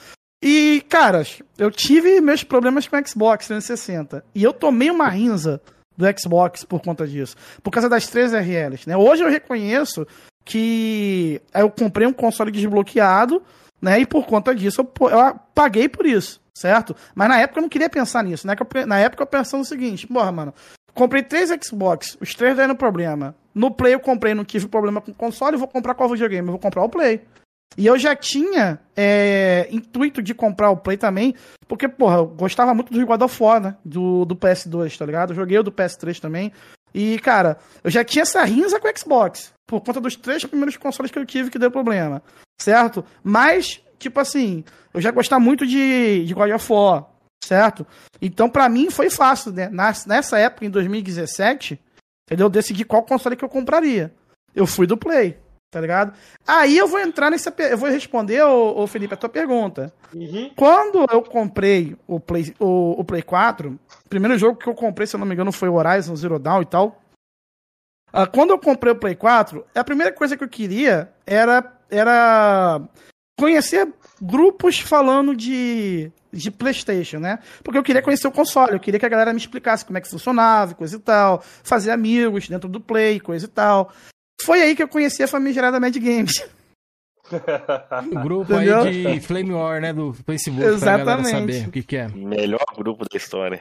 E, 0.43 0.85
caras, 0.89 1.43
eu 1.57 1.71
tive 1.71 2.21
meus 2.21 2.45
problemas 2.45 2.87
com 2.87 2.97
o 2.97 3.07
Xbox 3.07 3.47
360. 3.47 4.25
E 4.35 4.43
eu 4.43 4.53
tomei 4.53 4.91
uma 4.91 5.09
rinza 5.09 5.61
do 5.97 6.07
Xbox 6.19 6.65
por 6.65 6.81
conta 6.81 7.07
disso. 7.07 7.37
Por 7.63 7.73
causa 7.73 7.89
das 7.89 8.07
3 8.07 8.33
RLs, 8.33 8.89
né? 8.89 8.97
Hoje 8.97 9.25
eu 9.25 9.29
reconheço 9.29 10.07
que 10.45 11.43
eu 11.53 11.69
comprei 11.69 12.07
um 12.07 12.13
console 12.13 12.53
desbloqueado, 12.53 13.43
né? 13.83 14.01
E 14.01 14.07
por 14.07 14.25
conta 14.27 14.55
disso 14.55 14.81
eu, 14.81 15.09
eu 15.09 15.41
paguei 15.53 15.89
por 15.89 16.07
isso, 16.07 16.41
certo? 16.55 16.95
Mas 17.17 17.29
na 17.29 17.41
época 17.41 17.59
eu 17.59 17.63
não 17.63 17.69
queria 17.69 17.91
pensar 17.91 18.23
nisso, 18.23 18.47
né? 18.47 18.55
Na 18.87 18.99
época 18.99 19.25
eu 19.25 19.27
pensava 19.27 19.63
o 19.63 19.67
seguinte, 19.67 20.07
porra, 20.07 20.31
mano, 20.31 20.55
comprei 20.95 21.23
três 21.23 21.51
Xbox, 21.63 22.17
os 22.21 22.33
três 22.33 22.57
deram 22.57 22.77
problema. 22.77 23.35
No 23.53 23.73
Play 23.73 23.95
eu 23.95 24.01
comprei, 24.01 24.35
não 24.35 24.45
tive 24.45 24.69
problema 24.69 25.01
com 25.01 25.11
o 25.11 25.15
console, 25.15 25.57
vou 25.57 25.67
comprar 25.67 25.95
qual 25.95 26.09
videogame? 26.09 26.47
Eu 26.47 26.53
vou 26.53 26.61
comprar 26.61 26.85
o 26.85 26.89
Play. 26.89 27.23
E 27.77 27.87
eu 27.87 27.99
já 27.99 28.17
tinha 28.17 28.81
é, 28.97 29.69
intuito 29.71 30.21
de 30.21 30.35
comprar 30.35 30.71
o 30.71 30.77
Play 30.77 30.97
também, 30.97 31.35
porque, 31.69 31.89
porra, 31.89 32.17
eu 32.17 32.27
gostava 32.27 32.75
muito 32.75 32.93
do 32.93 33.07
God 33.07 33.23
of 33.23 33.43
War, 33.43 33.61
né? 33.61 33.77
Do, 33.85 34.25
do 34.25 34.35
PS2, 34.35 34.97
tá 34.97 35.07
ligado? 35.07 35.35
Joguei 35.35 35.59
o 35.59 35.63
do 35.63 35.71
PS3 35.71 36.19
também. 36.19 36.53
E, 36.95 37.19
cara, 37.19 37.59
eu 37.85 37.91
já 37.91 38.03
tinha 38.03 38.23
essa 38.23 38.43
rinza 38.45 38.81
com 38.81 38.89
o 38.89 38.99
Xbox, 38.99 39.53
por 39.67 39.81
conta 39.81 40.01
dos 40.01 40.17
três 40.17 40.45
primeiros 40.45 40.77
consoles 40.77 41.13
que 41.13 41.19
eu 41.19 41.27
tive 41.27 41.51
que 41.51 41.59
deu 41.59 41.71
problema, 41.71 42.23
certo? 42.61 43.05
Mas, 43.23 43.81
tipo 43.99 44.19
assim, 44.19 44.65
eu 44.93 45.01
já 45.01 45.11
gostava 45.11 45.39
muito 45.39 45.67
de, 45.67 46.25
de 46.25 46.35
God 46.35 46.51
of 46.51 46.73
War, 46.73 47.07
certo? 47.45 47.87
Então, 48.21 48.49
pra 48.49 48.69
mim, 48.69 48.91
foi 48.91 49.11
fácil, 49.11 49.53
né? 49.53 49.71
Nessa 49.71 50.39
época, 50.39 50.65
em 50.65 50.71
2017, 50.71 51.79
entendeu? 52.27 52.47
Eu 52.47 52.51
decidi 52.51 52.85
qual 52.85 53.03
console 53.03 53.37
que 53.37 53.45
eu 53.45 53.49
compraria. 53.49 54.13
Eu 54.55 54.67
fui 54.67 54.87
do 54.87 54.97
Play, 54.97 55.39
tá 55.71 55.81
ligado? 55.81 56.13
Aí 56.47 56.77
eu 56.77 56.87
vou 56.87 57.01
entrar 57.01 57.31
nessa. 57.31 57.55
Eu 57.59 57.79
vou 57.79 57.89
responder, 57.89 58.43
ô, 58.43 58.81
ô 58.81 58.87
Felipe, 58.87 59.15
a 59.15 59.17
tua 59.17 59.29
pergunta. 59.29 59.93
Quando 60.57 61.07
eu 61.11 61.23
comprei 61.23 61.97
o 62.07 62.19
Play, 62.19 62.55
o, 62.59 63.01
o 63.01 63.05
Play 63.05 63.23
4, 63.23 63.79
o 64.05 64.09
primeiro 64.09 64.39
jogo 64.39 64.59
que 64.59 64.69
eu 64.69 64.75
comprei, 64.75 65.07
se 65.07 65.15
eu 65.15 65.21
não 65.21 65.27
me 65.27 65.35
engano, 65.35 65.53
foi 65.53 65.69
o 65.69 65.75
Horizon 65.75 66.17
Zero 66.17 66.39
Dawn 66.39 66.63
e 66.63 66.67
tal. 66.67 67.01
Ah, 68.13 68.27
quando 68.27 68.51
eu 68.51 68.59
comprei 68.59 68.93
o 68.93 68.97
Play 68.97 69.15
4, 69.15 69.65
a 69.75 69.85
primeira 69.85 70.13
coisa 70.13 70.37
que 70.37 70.43
eu 70.43 70.49
queria 70.49 71.13
era, 71.27 71.79
era 71.91 72.81
conhecer 73.39 73.93
grupos 74.21 74.81
falando 74.81 75.37
de, 75.37 76.11
de 76.33 76.51
PlayStation, 76.51 77.19
né? 77.19 77.39
Porque 77.63 77.77
eu 77.77 77.83
queria 77.83 78.01
conhecer 78.01 78.27
o 78.27 78.33
console, 78.33 78.73
eu 78.73 78.81
queria 78.81 78.99
que 78.99 79.05
a 79.05 79.11
galera 79.11 79.35
me 79.35 79.39
explicasse 79.39 79.85
como 79.85 79.99
é 79.99 80.01
que 80.01 80.09
funcionava, 80.09 80.75
coisa 80.75 80.97
e 80.97 81.01
tal, 81.01 81.43
fazer 81.63 81.91
amigos 81.91 82.49
dentro 82.49 82.69
do 82.69 82.81
Play, 82.81 83.21
coisa 83.21 83.45
e 83.45 83.49
tal. 83.49 83.93
Foi 84.43 84.63
aí 84.63 84.77
que 84.77 84.83
eu 84.83 84.89
conheci 84.89 85.23
a 85.23 85.29
famigerada 85.29 85.81
Mad 85.81 85.97
Games. 85.97 86.33
O 87.31 88.21
grupo 88.23 88.55
Entendeu? 88.55 88.81
aí 88.81 89.03
de 89.19 89.21
Flame 89.21 89.53
War, 89.53 89.83
né? 89.83 89.93
Do 89.93 90.15
Facebook, 90.15 90.63
pra 90.63 90.79
galera 90.79 91.03
Exatamente. 91.21 91.31
saber 91.31 91.69
o 91.69 91.71
que, 91.71 91.83
que 91.83 91.97
é. 91.99 92.09
Melhor 92.09 92.65
grupo 92.75 93.05
da 93.05 93.17
história. 93.19 93.61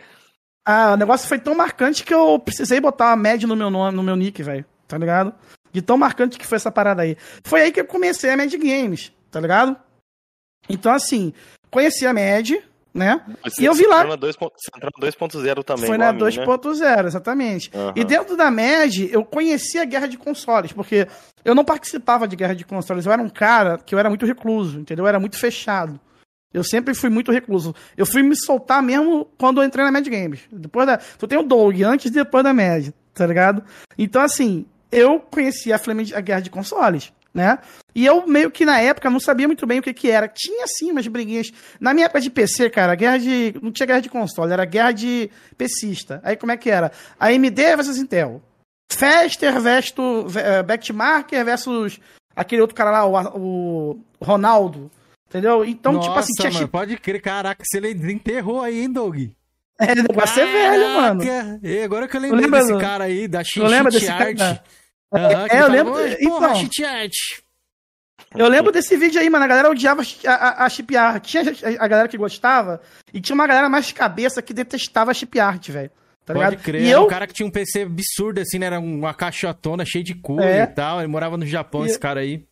Ah, 0.65 0.93
o 0.93 0.95
negócio 0.95 1.27
foi 1.27 1.37
tão 1.37 1.53
marcante 1.53 2.03
que 2.05 2.13
eu 2.13 2.39
precisei 2.39 2.79
botar 2.79 3.07
uma 3.07 3.17
Mad 3.29 3.43
no 3.43 3.57
meu 3.57 3.69
nome, 3.69 3.95
no 3.95 4.03
meu 4.03 4.15
nick, 4.15 4.41
velho. 4.41 4.65
Tá 4.87 4.97
ligado? 4.97 5.33
De 5.73 5.81
tão 5.81 5.97
marcante 5.97 6.37
que 6.37 6.47
foi 6.47 6.55
essa 6.55 6.71
parada 6.71 7.01
aí. 7.01 7.17
Foi 7.43 7.61
aí 7.61 7.71
que 7.71 7.81
eu 7.81 7.85
comecei 7.85 8.29
a 8.29 8.37
Mad 8.37 8.53
Games, 8.53 9.11
tá 9.29 9.41
ligado? 9.41 9.75
Então, 10.69 10.93
assim, 10.93 11.33
conheci 11.69 12.07
a 12.07 12.13
Mad, 12.13 12.51
né? 12.93 13.21
Você- 13.43 13.61
e 13.61 13.65
eu 13.65 13.73
vi 13.73 13.85
lá. 13.85 13.97
entrou 13.97 14.09
na 14.11 14.15
2 14.15 14.35
ponto- 14.35 14.53
Você 14.57 14.69
entrou 14.75 14.91
na 14.97 14.99
2.0 15.07 15.63
também. 15.63 15.85
Foi 15.85 15.97
na 15.97 16.09
a 16.09 16.13
mim, 16.13 16.19
né? 16.19 16.25
2.0, 16.25 17.07
exatamente. 17.07 17.71
Aham. 17.73 17.93
E 17.95 18.03
dentro 18.03 18.35
da 18.37 18.49
MED, 18.51 19.09
eu 19.11 19.23
conhecia 19.23 19.81
a 19.81 19.85
guerra 19.85 20.07
de 20.07 20.17
consoles, 20.17 20.71
porque 20.71 21.07
eu 21.45 21.53
não 21.55 21.63
participava 21.65 22.27
de 22.27 22.35
guerra 22.35 22.55
de 22.55 22.65
consoles. 22.65 23.05
Eu 23.05 23.11
era 23.11 23.21
um 23.21 23.29
cara 23.29 23.77
que 23.77 23.93
eu 23.95 23.99
era 23.99 24.09
muito 24.09 24.25
recluso, 24.25 24.79
entendeu? 24.79 25.05
Eu 25.05 25.09
era 25.09 25.19
muito 25.19 25.37
fechado. 25.37 25.99
Eu 26.53 26.63
sempre 26.63 26.93
fui 26.95 27.09
muito 27.09 27.31
recluso. 27.31 27.75
Eu 27.95 28.05
fui 28.05 28.23
me 28.23 28.35
soltar 28.35 28.81
mesmo 28.81 29.27
quando 29.37 29.61
eu 29.61 29.65
entrei 29.65 29.83
na 29.85 29.91
Mad 29.91 30.07
Games. 30.07 30.39
Depois 30.51 30.87
da. 30.87 30.97
Tu 30.97 31.27
tem 31.27 31.37
o 31.37 31.43
Doug 31.43 31.79
antes 31.83 32.05
e 32.07 32.09
depois 32.09 32.43
da 32.43 32.53
Mad, 32.53 32.87
tá 33.13 33.27
ligado? 33.27 33.63
Então, 33.97 34.21
assim, 34.21 34.65
eu 34.91 35.19
conhecia 35.19 35.75
a, 35.75 35.79
a 36.17 36.21
guerra 36.21 36.39
de 36.39 36.49
consoles, 36.49 37.11
né? 37.37 37.59
E 37.93 38.03
eu 38.03 38.25
meio 38.25 38.49
que 38.49 38.65
na 38.65 38.79
época 38.81 39.11
não 39.11 39.19
sabia 39.19 39.47
muito 39.47 39.67
bem 39.67 39.77
o 39.77 39.81
que 39.83 39.93
que 39.93 40.09
era. 40.09 40.27
Tinha 40.27 40.65
sim 40.67 40.91
umas 40.91 41.05
briguinhas. 41.07 41.51
Na 41.79 41.93
minha 41.93 42.07
época 42.07 42.19
de 42.19 42.31
PC, 42.31 42.67
cara, 42.71 42.95
guerra 42.95 43.19
de. 43.19 43.53
Não 43.61 43.71
tinha 43.71 43.85
guerra 43.85 43.99
de 44.01 44.09
console, 44.09 44.51
era 44.51 44.65
guerra 44.65 44.91
de 44.91 45.29
PCista. 45.55 46.19
Aí 46.23 46.35
como 46.35 46.51
é 46.51 46.57
que 46.57 46.69
era? 46.71 46.91
AMD 47.19 47.55
versus 47.75 47.97
Intel. 47.99 48.41
Fester 48.91 49.61
versus. 49.61 50.35
eh, 50.35 50.63
Backmarker 50.63 51.45
versus 51.45 51.99
aquele 52.35 52.61
outro 52.61 52.75
cara 52.75 52.91
lá, 52.91 53.05
o, 53.35 53.99
o 54.19 54.25
Ronaldo. 54.25 54.89
Entendeu? 55.29 55.63
Então, 55.63 55.93
Nossa, 55.93 56.07
tipo 56.07 56.19
assim, 56.19 56.33
tinha 56.39 56.51
mano, 56.51 56.67
pode 56.67 56.97
crer. 56.97 57.21
Caraca, 57.21 57.63
você 57.63 57.79
desenterrou 57.93 58.61
aí, 58.61 58.81
hein, 58.81 58.91
Doug? 58.91 59.17
É, 59.79 59.91
o 59.91 59.95
negócio 59.95 60.41
é 60.41 60.45
velho, 60.45 60.89
mano. 60.95 61.21
E 61.61 61.83
agora 61.83 62.07
que 62.07 62.17
eu 62.17 62.21
lembrei 62.21 62.41
lembro 62.41 62.59
desse 62.59 62.77
cara 62.79 63.03
aí, 63.03 63.27
da 63.27 63.43
desse 63.91 64.07
Art. 64.09 64.37
cara. 64.37 64.63
Que 65.13 65.55
É, 65.55 65.61
eu 65.61 65.69
lembro- 65.69 65.93
"Oi, 65.93 66.15
Porra, 66.17 66.47
então. 66.47 66.55
Cheat 66.55 66.83
Art. 66.85 67.13
Eu 68.35 68.47
lembro 68.49 68.71
desse 68.71 68.97
vídeo 68.97 69.21
aí, 69.21 69.29
mano. 69.29 69.45
A 69.45 69.47
galera 69.47 69.69
odiava 69.69 70.01
a, 70.25 70.31
a, 70.31 70.65
a 70.65 70.69
chip 70.69 70.95
art. 70.97 71.23
Tinha 71.25 71.43
a, 71.43 71.85
a 71.85 71.87
galera 71.87 72.07
que 72.09 72.17
gostava 72.17 72.81
e 73.13 73.21
tinha 73.21 73.33
uma 73.33 73.47
galera 73.47 73.69
mais 73.69 73.91
cabeça 73.91 74.41
que 74.41 74.53
detestava 74.53 75.11
a 75.11 75.13
chip 75.13 75.39
art, 75.39 75.69
velho. 75.69 75.89
Tá 76.25 76.33
Pode 76.33 76.45
ligado? 76.49 76.61
crer, 76.63 76.81
E 76.81 76.89
eu, 76.89 77.03
um 77.05 77.07
cara 77.07 77.25
que 77.25 77.33
tinha 77.33 77.47
um 77.47 77.51
PC 77.51 77.83
absurdo, 77.83 78.41
assim, 78.41 78.59
né? 78.59 78.65
Era 78.65 78.79
uma 78.81 79.13
caixotona 79.13 79.85
cheia 79.85 80.03
de 80.03 80.13
cor 80.13 80.41
É. 80.41 80.63
e 80.63 80.67
tal. 80.67 80.99
Ele 80.99 81.07
morava 81.07 81.37
no 81.37 81.45
Japão, 81.45 81.85
E- 81.85 81.89
esse 81.89 81.97
cara 81.97 82.19
aí. 82.19 82.43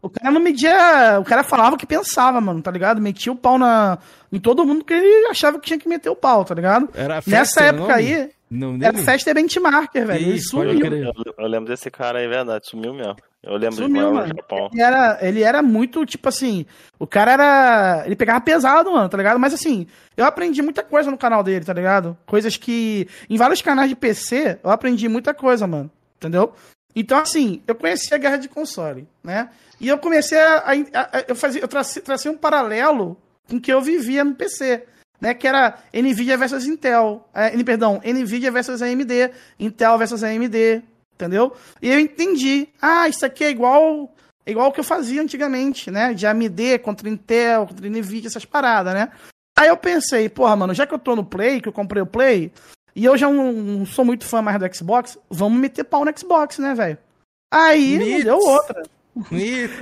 o 0.00 0.08
cara 0.08 0.30
não 0.30 0.40
media. 0.40 1.18
O 1.20 1.24
cara 1.24 1.42
falava 1.42 1.74
o 1.74 1.78
que 1.78 1.86
pensava, 1.86 2.40
mano, 2.40 2.62
tá 2.62 2.70
ligado? 2.70 3.00
Metia 3.02 3.32
o 3.32 3.36
pau 3.36 3.58
na, 3.58 3.98
em 4.30 4.38
todo 4.38 4.64
mundo 4.64 4.84
que 4.84 4.94
ele 4.94 5.26
achava 5.26 5.58
que 5.58 5.66
tinha 5.66 5.78
que 5.80 5.88
meter 5.88 6.10
o 6.10 6.14
pau, 6.16 6.44
tá 6.44 6.54
ligado? 6.54 6.88
Era 6.94 7.16
Nessa 7.26 7.30
Fester, 7.60 7.74
época 7.74 7.92
aí, 7.96 8.30
Nome 8.50 8.84
era 8.84 8.92
dele? 8.92 9.04
Fester 9.04 9.34
Benchmarker, 9.34 10.06
velho. 10.06 10.28
Ele 10.28 10.40
sumiu. 10.40 10.78
Eu, 10.80 11.12
eu 11.38 11.46
lembro 11.48 11.68
desse 11.68 11.90
cara 11.90 12.18
aí, 12.18 12.28
verdade. 12.28 12.68
Sumiu 12.68 12.92
mesmo. 12.94 13.16
Eu 13.42 13.52
lembro 13.56 13.76
de 13.76 13.82
Sumiu, 13.82 14.12
mano. 14.14 14.28
Japão. 14.28 14.70
Ele 14.72 14.82
era, 14.82 15.18
ele 15.20 15.42
era 15.42 15.62
muito, 15.62 16.04
tipo 16.06 16.28
assim, 16.28 16.64
o 16.98 17.06
cara 17.06 17.32
era. 17.32 18.02
Ele 18.06 18.16
pegava 18.16 18.40
pesado, 18.40 18.92
mano, 18.92 19.08
tá 19.08 19.16
ligado? 19.16 19.38
Mas 19.40 19.52
assim, 19.54 19.86
eu 20.16 20.24
aprendi 20.24 20.62
muita 20.62 20.82
coisa 20.82 21.10
no 21.10 21.18
canal 21.18 21.42
dele, 21.42 21.64
tá 21.64 21.72
ligado? 21.72 22.16
Coisas 22.26 22.56
que. 22.56 23.08
Em 23.28 23.36
vários 23.36 23.60
canais 23.60 23.88
de 23.88 23.96
PC, 23.96 24.58
eu 24.62 24.70
aprendi 24.70 25.08
muita 25.08 25.34
coisa, 25.34 25.66
mano. 25.66 25.90
Entendeu? 26.16 26.52
Então, 26.96 27.18
assim, 27.18 27.60
eu 27.66 27.74
conheci 27.74 28.14
a 28.14 28.18
guerra 28.18 28.36
de 28.36 28.48
console, 28.48 29.06
né? 29.22 29.48
E 29.80 29.88
eu 29.88 29.98
comecei 29.98 30.38
a. 30.38 30.58
a- 30.58 31.00
a- 31.18 31.24
eu, 31.26 31.34
fazia, 31.34 31.60
eu 31.60 31.68
tracei, 31.68 32.00
tracei 32.02 32.30
um 32.30 32.36
paralelo 32.36 33.16
com 33.50 33.56
o 33.56 33.60
que 33.60 33.72
eu 33.72 33.80
vivia 33.82 34.22
no 34.24 34.34
PC. 34.34 34.84
Né, 35.24 35.32
que 35.32 35.48
era 35.48 35.78
Nvidia 35.90 36.36
versus 36.36 36.66
Intel, 36.66 37.26
é, 37.32 37.50
perdão, 37.64 37.98
Nvidia 38.04 38.50
versus 38.50 38.82
AMD, 38.82 39.30
Intel 39.58 39.96
versus 39.96 40.22
AMD, 40.22 40.82
entendeu? 41.14 41.56
E 41.80 41.88
eu 41.88 41.98
entendi, 41.98 42.68
ah, 42.78 43.08
isso 43.08 43.24
aqui 43.24 43.42
é 43.42 43.48
igual 43.48 44.14
é 44.44 44.50
igual 44.50 44.68
o 44.68 44.72
que 44.72 44.80
eu 44.80 44.84
fazia 44.84 45.22
antigamente, 45.22 45.90
né? 45.90 46.12
De 46.12 46.26
AMD 46.26 46.78
contra 46.80 47.08
Intel, 47.08 47.66
contra 47.66 47.88
Nvidia, 47.88 48.28
essas 48.28 48.44
paradas, 48.44 48.92
né? 48.92 49.08
Aí 49.56 49.68
eu 49.68 49.78
pensei, 49.78 50.28
porra, 50.28 50.54
mano, 50.56 50.74
já 50.74 50.86
que 50.86 50.92
eu 50.92 50.98
tô 50.98 51.16
no 51.16 51.24
Play, 51.24 51.58
que 51.62 51.68
eu 51.68 51.72
comprei 51.72 52.02
o 52.02 52.06
Play, 52.06 52.52
e 52.94 53.06
eu 53.06 53.16
já 53.16 53.30
não, 53.30 53.50
não 53.50 53.86
sou 53.86 54.04
muito 54.04 54.26
fã 54.26 54.42
mais 54.42 54.58
do 54.58 54.76
Xbox, 54.76 55.16
vamos 55.30 55.58
meter 55.58 55.84
pau 55.84 56.04
no 56.04 56.12
Xbox, 56.14 56.58
né, 56.58 56.74
velho? 56.74 56.98
Aí 57.50 57.98
não 57.98 58.04
Mitos. 58.04 58.24
deu 58.24 58.36
outra. 58.36 58.82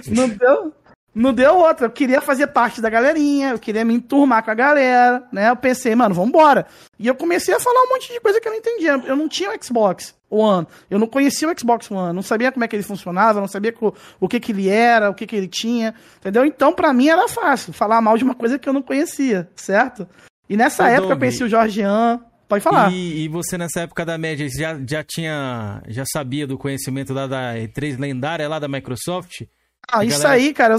Não 0.06 0.28
deu, 0.28 0.72
não 1.14 1.32
deu 1.32 1.56
outra. 1.56 1.86
Eu 1.86 1.90
queria 1.90 2.20
fazer 2.20 2.46
parte 2.48 2.80
da 2.80 2.88
galerinha, 2.90 3.50
eu 3.50 3.58
queria 3.58 3.84
me 3.84 3.94
enturmar 3.94 4.42
com 4.44 4.50
a 4.50 4.54
galera, 4.54 5.22
né? 5.32 5.50
Eu 5.50 5.56
pensei, 5.56 5.94
mano, 5.94 6.14
vambora. 6.14 6.66
E 6.98 7.06
eu 7.06 7.14
comecei 7.14 7.54
a 7.54 7.60
falar 7.60 7.80
um 7.82 7.88
monte 7.90 8.12
de 8.12 8.20
coisa 8.20 8.40
que 8.40 8.48
eu 8.48 8.52
não 8.52 8.58
entendia. 8.58 8.90
Eu 9.06 9.16
não 9.16 9.28
tinha 9.28 9.50
o 9.50 9.64
Xbox 9.64 10.14
One, 10.30 10.66
eu 10.90 10.98
não 10.98 11.06
conhecia 11.06 11.46
o 11.50 11.58
Xbox 11.58 11.90
One, 11.90 12.14
não 12.14 12.22
sabia 12.22 12.50
como 12.50 12.64
é 12.64 12.68
que 12.68 12.74
ele 12.74 12.82
funcionava, 12.82 13.38
não 13.40 13.48
sabia 13.48 13.70
co- 13.72 13.94
o 14.18 14.26
que 14.26 14.40
que 14.40 14.52
ele 14.52 14.68
era, 14.68 15.10
o 15.10 15.14
que 15.14 15.26
que 15.26 15.36
ele 15.36 15.48
tinha, 15.48 15.94
entendeu? 16.18 16.46
Então, 16.46 16.72
pra 16.72 16.90
mim 16.94 17.08
era 17.08 17.28
fácil 17.28 17.72
falar 17.74 18.00
mal 18.00 18.16
de 18.16 18.24
uma 18.24 18.34
coisa 18.34 18.58
que 18.58 18.66
eu 18.66 18.72
não 18.72 18.80
conhecia, 18.80 19.50
certo? 19.54 20.08
E 20.48 20.56
nessa 20.56 20.88
época 20.88 21.12
eu 21.12 21.18
conheci 21.18 21.44
o 21.44 21.48
Jorgean. 21.48 22.20
Pode 22.48 22.64
falar. 22.64 22.90
E, 22.92 23.24
e 23.24 23.28
você 23.28 23.56
nessa 23.58 23.80
época 23.80 24.04
da 24.04 24.16
média 24.18 24.46
já, 24.48 24.78
já 24.86 25.02
tinha. 25.02 25.82
Já 25.88 26.04
sabia 26.06 26.46
do 26.46 26.58
conhecimento 26.58 27.14
da, 27.14 27.26
da 27.26 27.54
E3 27.54 27.98
lendária 27.98 28.46
lá 28.48 28.58
da 28.58 28.68
Microsoft? 28.68 29.42
Ah, 29.90 30.04
isso 30.04 30.18
galera- 30.22 30.42
aí, 30.42 30.52
cara, 30.52 30.74
eu- 30.74 30.78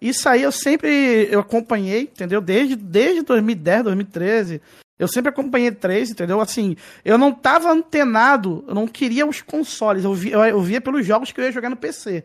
isso 0.00 0.28
aí 0.28 0.42
eu 0.42 0.52
sempre 0.52 1.28
eu 1.30 1.40
acompanhei, 1.40 2.02
entendeu? 2.02 2.40
Desde, 2.40 2.76
desde 2.76 3.22
2010, 3.22 3.84
2013. 3.84 4.60
Eu 4.98 5.08
sempre 5.08 5.28
acompanhei 5.28 5.70
três, 5.70 6.10
entendeu? 6.10 6.40
Assim, 6.40 6.74
eu 7.04 7.18
não 7.18 7.32
tava 7.32 7.70
antenado, 7.70 8.64
eu 8.66 8.74
não 8.74 8.86
queria 8.86 9.26
os 9.26 9.42
consoles, 9.42 10.04
eu 10.04 10.14
via, 10.14 10.36
eu, 10.36 10.60
via 10.62 10.80
pelos 10.80 11.04
jogos 11.04 11.30
que 11.30 11.40
eu 11.40 11.44
ia 11.44 11.52
jogar 11.52 11.68
no 11.68 11.76
PC, 11.76 12.24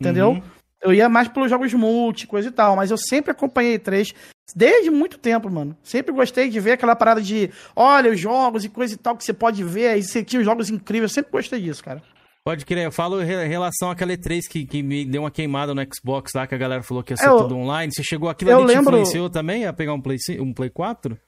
entendeu? 0.00 0.30
Uhum. 0.30 0.42
Eu 0.80 0.94
ia 0.94 1.08
mais 1.10 1.28
pelos 1.28 1.50
jogos 1.50 1.72
multi, 1.74 2.26
coisa 2.26 2.48
e 2.48 2.50
tal, 2.50 2.74
mas 2.74 2.90
eu 2.90 2.96
sempre 2.96 3.32
acompanhei 3.32 3.78
três 3.78 4.14
desde 4.54 4.90
muito 4.90 5.18
tempo, 5.18 5.50
mano. 5.50 5.76
Sempre 5.82 6.12
gostei 6.12 6.48
de 6.48 6.58
ver 6.58 6.72
aquela 6.72 6.96
parada 6.96 7.20
de, 7.20 7.50
olha, 7.74 8.10
os 8.10 8.18
jogos 8.18 8.64
e 8.64 8.68
coisa 8.70 8.94
e 8.94 8.96
tal 8.96 9.16
que 9.16 9.24
você 9.24 9.34
pode 9.34 9.62
ver, 9.62 9.88
aí 9.88 10.02
você 10.02 10.24
tinha 10.24 10.40
os 10.40 10.46
jogos 10.46 10.70
incríveis, 10.70 11.10
eu 11.10 11.14
sempre 11.14 11.32
gostei 11.32 11.60
disso, 11.60 11.84
cara. 11.84 12.02
Pode 12.46 12.64
crer, 12.64 12.84
eu 12.84 12.92
falo 12.92 13.20
em 13.20 13.24
re- 13.24 13.44
relação 13.46 13.90
àquela 13.90 14.12
E3 14.12 14.42
que, 14.48 14.64
que 14.64 14.80
me 14.80 15.04
deu 15.04 15.22
uma 15.22 15.32
queimada 15.32 15.74
no 15.74 15.82
Xbox 15.92 16.30
lá, 16.32 16.46
que 16.46 16.54
a 16.54 16.58
galera 16.58 16.80
falou 16.80 17.02
que 17.02 17.12
ia 17.12 17.16
ser 17.16 17.26
Eu- 17.26 17.38
tudo 17.38 17.56
online. 17.56 17.92
Você 17.92 18.04
chegou 18.04 18.28
aquilo 18.28 18.52
ali 18.56 18.66
te 18.66 18.68
lembro- 18.76 18.92
influenciou 18.96 19.28
também 19.28 19.66
a 19.66 19.72
pegar 19.72 19.92
um 19.94 20.00
Play, 20.00 20.16
um 20.38 20.52
Play 20.54 20.70
4? 20.70 21.18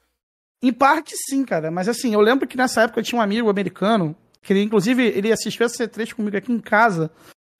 Em 0.63 0.73
parte, 0.73 1.17
sim, 1.29 1.45
cara. 1.45 1.73
Mas 1.73 1.89
assim, 1.89 2.15
eu 2.15 2.21
lembro 2.21 2.47
que 2.47 2.57
nessa 2.57 2.83
época 2.83 3.01
eu 3.01 3.05
tinha 3.05 3.19
um 3.19 3.23
amigo 3.23 3.51
americano, 3.51 4.15
que 4.41 4.53
ele, 4.53 4.63
inclusive, 4.63 5.03
ele 5.05 5.33
assistiu 5.33 5.67
a 5.67 5.69
C3 5.69 6.13
comigo 6.15 6.37
aqui 6.37 6.53
em 6.53 6.61
casa. 6.61 7.11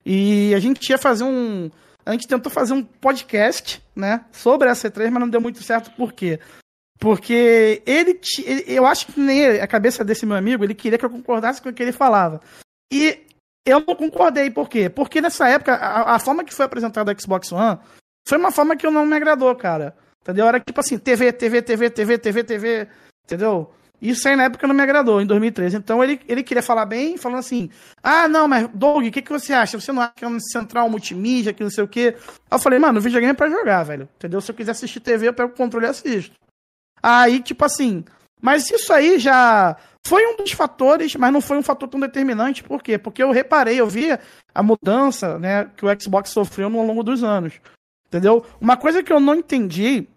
E 0.05 0.53
a 0.55 0.59
gente 0.61 0.89
ia 0.89 0.97
fazer 0.97 1.25
um. 1.25 1.69
A 2.05 2.13
gente 2.13 2.29
tentou 2.29 2.49
fazer 2.49 2.71
um 2.73 2.81
podcast, 2.81 3.83
né? 3.93 4.23
Sobre 4.31 4.69
a 4.69 4.73
C3, 4.73 5.09
mas 5.11 5.19
não 5.19 5.29
deu 5.29 5.41
muito 5.41 5.61
certo. 5.61 5.91
Por 5.97 6.13
quê? 6.13 6.39
Porque 6.97 7.81
ele, 7.85 8.19
ele- 8.45 8.63
eu 8.67 8.85
acho 8.85 9.07
que 9.07 9.19
nem 9.19 9.45
a 9.59 9.67
cabeça 9.67 10.03
desse 10.03 10.25
meu 10.25 10.37
amigo, 10.37 10.63
ele 10.63 10.73
queria 10.73 10.97
que 10.97 11.05
eu 11.05 11.09
concordasse 11.09 11.61
com 11.61 11.67
o 11.69 11.73
que 11.73 11.83
ele 11.83 11.91
falava. 11.91 12.39
E 12.91 13.19
eu 13.69 13.83
não 13.85 13.95
concordei, 13.95 14.49
por 14.49 14.69
quê? 14.69 14.89
Porque 14.89 15.21
nessa 15.21 15.47
época, 15.47 15.75
a, 15.75 16.15
a 16.15 16.19
forma 16.19 16.43
que 16.43 16.53
foi 16.53 16.65
apresentado 16.65 17.09
o 17.09 17.21
Xbox 17.21 17.51
One 17.51 17.79
foi 18.27 18.37
uma 18.37 18.51
forma 18.51 18.75
que 18.75 18.85
eu 18.85 18.91
não 18.91 19.05
me 19.05 19.15
agradou, 19.15 19.55
cara. 19.55 19.95
Entendeu? 20.21 20.47
Era 20.47 20.59
tipo 20.59 20.79
assim, 20.79 20.97
TV, 20.97 21.31
TV, 21.31 21.61
TV, 21.61 21.89
TV, 21.89 22.17
TV, 22.17 22.43
TV, 22.43 22.87
entendeu? 23.25 23.71
Isso 24.01 24.27
aí 24.29 24.35
na 24.35 24.45
época 24.45 24.65
não 24.65 24.73
me 24.73 24.81
agradou, 24.81 25.21
em 25.21 25.25
2013. 25.25 25.75
Então 25.75 26.03
ele, 26.03 26.21
ele 26.27 26.41
queria 26.41 26.63
falar 26.63 26.85
bem, 26.85 27.17
falando 27.17 27.39
assim: 27.39 27.69
Ah, 28.01 28.27
não, 28.27 28.47
mas 28.47 28.69
Doug, 28.73 29.05
o 29.05 29.11
que, 29.11 29.21
que 29.21 29.31
você 29.31 29.53
acha? 29.53 29.79
Você 29.79 29.91
não 29.91 30.01
acha 30.01 30.13
que 30.15 30.23
é 30.23 30.27
um 30.27 30.39
central 30.39 30.89
multimídia, 30.89 31.53
que 31.53 31.63
não 31.63 31.69
sei 31.69 31.83
o 31.83 31.87
quê? 31.87 32.15
Aí 32.49 32.57
eu 32.57 32.59
falei, 32.59 32.79
mano, 32.79 32.99
o 32.99 33.01
videogame 33.01 33.31
é 33.31 33.35
pra 33.35 33.49
jogar, 33.49 33.83
velho. 33.83 34.07
Entendeu? 34.15 34.39
Se 34.39 34.51
eu 34.51 34.55
quiser 34.55 34.71
assistir 34.71 35.01
TV, 35.01 35.27
eu 35.27 35.33
pego 35.33 35.51
o 35.51 35.55
controle 35.55 35.85
e 35.85 35.89
assisto. 35.89 36.35
Aí, 37.03 37.41
tipo 37.41 37.65
assim. 37.65 38.05
Mas 38.41 38.69
isso 38.69 38.93
aí 38.93 39.19
já 39.19 39.75
foi 40.05 40.25
um 40.25 40.37
dos 40.37 40.51
fatores, 40.51 41.15
mas 41.15 41.31
não 41.31 41.41
foi 41.41 41.57
um 41.57 41.63
fator 41.63 41.89
tão 41.89 41.99
determinante. 41.99 42.63
Por 42.63 42.81
quê? 42.81 42.97
Porque 42.97 43.21
eu 43.21 43.31
reparei, 43.31 43.79
eu 43.79 43.87
vi 43.87 44.07
a 44.53 44.63
mudança 44.63 45.37
né, 45.37 45.69
que 45.75 45.85
o 45.85 46.01
Xbox 46.01 46.29
sofreu 46.29 46.67
ao 46.67 46.85
longo 46.85 47.03
dos 47.03 47.23
anos. 47.23 47.59
Entendeu? 48.07 48.45
Uma 48.59 48.77
coisa 48.77 49.03
que 49.03 49.13
eu 49.13 49.19
não 49.19 49.35
entendi, 49.35 50.07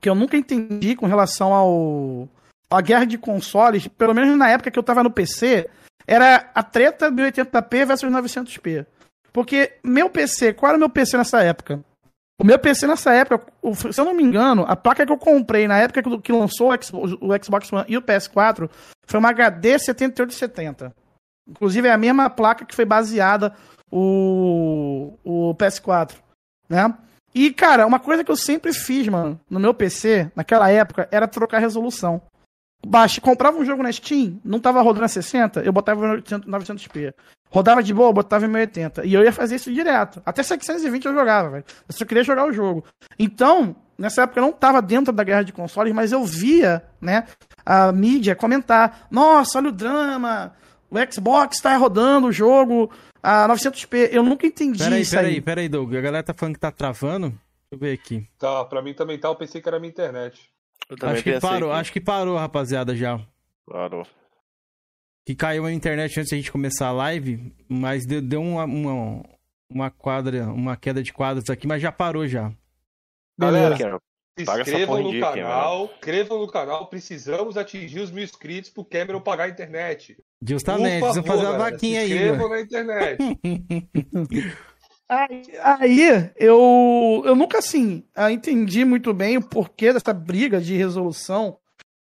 que 0.00 0.08
eu 0.08 0.14
nunca 0.14 0.36
entendi 0.36 0.96
com 0.96 1.06
relação 1.06 1.52
ao 1.52 2.28
a 2.70 2.80
guerra 2.80 3.04
de 3.04 3.18
consoles, 3.18 3.86
pelo 3.86 4.14
menos 4.14 4.34
na 4.36 4.48
época 4.48 4.70
que 4.70 4.78
eu 4.78 4.82
tava 4.82 5.02
no 5.02 5.10
PC, 5.10 5.68
era 6.06 6.50
a 6.54 6.62
treta 6.62 7.10
1080p 7.10 7.84
versus 7.84 8.10
900p. 8.10 8.86
Porque 9.30 9.74
meu 9.84 10.08
PC, 10.08 10.54
qual 10.54 10.70
era 10.70 10.76
o 10.76 10.80
meu 10.80 10.88
PC 10.88 11.18
nessa 11.18 11.42
época? 11.42 11.84
O 12.42 12.44
meu 12.44 12.58
PC 12.58 12.88
nessa 12.88 13.14
época, 13.14 13.46
se 13.92 14.00
eu 14.00 14.04
não 14.04 14.12
me 14.12 14.22
engano, 14.24 14.64
a 14.66 14.74
placa 14.74 15.06
que 15.06 15.12
eu 15.12 15.16
comprei 15.16 15.68
na 15.68 15.78
época 15.78 16.02
que, 16.20 16.32
lançou 16.32 16.72
o 16.72 16.82
Xbox, 16.82 17.12
o 17.20 17.44
Xbox 17.44 17.72
One 17.72 17.84
e 17.86 17.96
o 17.96 18.02
PS4 18.02 18.68
foi 19.06 19.20
uma 19.20 19.30
HD 19.30 19.78
7870. 19.78 20.92
Inclusive 21.48 21.86
é 21.86 21.92
a 21.92 21.96
mesma 21.96 22.28
placa 22.28 22.64
que 22.64 22.74
foi 22.74 22.84
baseada 22.84 23.54
o, 23.88 25.14
o 25.22 25.54
PS4, 25.54 26.16
né? 26.68 26.92
E, 27.32 27.52
cara, 27.52 27.86
uma 27.86 28.00
coisa 28.00 28.24
que 28.24 28.30
eu 28.32 28.36
sempre 28.36 28.72
fiz, 28.72 29.06
mano, 29.06 29.38
no 29.48 29.60
meu 29.60 29.72
PC, 29.72 30.28
naquela 30.34 30.68
época, 30.68 31.06
era 31.12 31.28
trocar 31.28 31.60
resolução. 31.60 32.20
Baixa, 32.86 33.20
comprava 33.20 33.56
um 33.58 33.64
jogo 33.64 33.82
na 33.82 33.92
Steam, 33.92 34.40
não 34.44 34.58
tava 34.58 34.82
rodando 34.82 35.04
a 35.04 35.08
60, 35.08 35.60
eu 35.60 35.72
botava 35.72 36.04
em 36.06 36.10
800 36.10 36.48
900p. 36.48 37.14
Rodava 37.50 37.82
de 37.82 37.92
boa, 37.92 38.08
eu 38.08 38.12
botava 38.14 38.46
em 38.46 38.48
1080. 38.48 39.04
E 39.04 39.12
eu 39.12 39.22
ia 39.22 39.32
fazer 39.32 39.56
isso 39.56 39.72
direto. 39.72 40.22
Até 40.24 40.42
720 40.42 41.04
eu 41.04 41.12
jogava, 41.12 41.50
velho. 41.50 41.64
Eu 41.86 41.94
só 41.94 42.04
queria 42.04 42.24
jogar 42.24 42.46
o 42.46 42.52
jogo. 42.52 42.82
Então, 43.18 43.76
nessa 43.98 44.22
época 44.22 44.40
eu 44.40 44.44
não 44.44 44.52
tava 44.52 44.80
dentro 44.80 45.12
da 45.12 45.22
guerra 45.22 45.42
de 45.42 45.52
consoles, 45.52 45.92
mas 45.92 46.12
eu 46.12 46.24
via, 46.24 46.82
né, 47.00 47.24
a 47.64 47.92
mídia 47.92 48.34
comentar: 48.34 49.06
nossa, 49.10 49.58
olha 49.58 49.68
o 49.68 49.72
drama, 49.72 50.54
o 50.90 50.96
Xbox 51.12 51.60
tá 51.60 51.76
rodando 51.76 52.28
o 52.28 52.32
jogo 52.32 52.90
a 53.22 53.46
900p. 53.48 54.08
Eu 54.10 54.22
nunca 54.22 54.46
entendi 54.46 54.82
Peraí, 54.82 55.02
isso 55.02 55.14
peraí, 55.14 55.34
aí. 55.34 55.40
peraí, 55.40 55.68
Doug. 55.68 55.94
A 55.94 56.00
galera 56.00 56.22
tá 56.24 56.34
falando 56.34 56.54
que 56.54 56.60
tá 56.60 56.70
travando. 56.70 57.28
Deixa 57.28 57.38
eu 57.72 57.78
ver 57.78 57.92
aqui. 57.92 58.26
Tá, 58.38 58.64
pra 58.64 58.82
mim 58.82 58.94
também 58.94 59.18
tá. 59.18 59.28
Eu 59.28 59.36
pensei 59.36 59.60
que 59.60 59.68
era 59.68 59.78
minha 59.78 59.90
internet. 59.90 60.51
Eu 61.00 61.08
Acho 61.08 61.22
que 61.22 61.40
parou, 61.40 61.72
acho 61.72 61.92
que 61.92 62.00
parou, 62.00 62.36
rapaziada, 62.36 62.94
já. 62.94 63.20
Parou. 63.66 64.06
Que 65.24 65.34
caiu 65.34 65.64
a 65.64 65.72
internet 65.72 66.18
antes 66.18 66.30
da 66.30 66.36
gente 66.36 66.50
começar 66.52 66.88
a 66.88 66.92
live, 66.92 67.54
mas 67.68 68.04
deu, 68.04 68.20
deu 68.20 68.42
uma, 68.42 68.64
uma, 68.64 69.22
uma 69.70 69.90
quadra, 69.90 70.46
uma 70.46 70.76
queda 70.76 71.02
de 71.02 71.12
quadros 71.12 71.48
aqui, 71.48 71.66
mas 71.66 71.80
já 71.80 71.92
parou 71.92 72.26
já. 72.26 72.52
Galera, 73.38 73.78
Cameron, 73.78 74.00
se 74.38 74.44
inscrevam 74.44 75.02
no 75.02 75.10
dia, 75.10 75.20
canal, 75.20 75.84
inscrevam 75.94 76.38
no 76.40 76.48
canal. 76.48 76.86
Precisamos 76.88 77.56
atingir 77.56 78.00
os 78.00 78.10
mil 78.10 78.24
inscritos 78.24 78.70
pro 78.70 78.84
Cameron 78.84 79.20
pagar 79.20 79.44
a 79.44 79.48
internet. 79.48 80.16
Justamente, 80.44 81.00
Por 81.00 81.12
precisa 81.12 81.22
fazer 81.22 81.46
uma 81.46 81.58
vaquinha 81.58 82.04
se 82.04 82.12
aí, 82.12 82.18
inscrevam 82.18 82.48
mano. 82.48 82.54
na 82.54 82.60
internet. 82.60 83.18
Aí, 85.12 85.42
aí, 85.62 86.32
eu, 86.36 87.22
eu 87.26 87.34
nunca, 87.34 87.58
assim, 87.58 88.02
ah, 88.16 88.32
entendi 88.32 88.82
muito 88.82 89.12
bem 89.12 89.36
o 89.36 89.42
porquê 89.42 89.92
dessa 89.92 90.14
briga 90.14 90.58
de 90.58 90.74
resolução. 90.74 91.58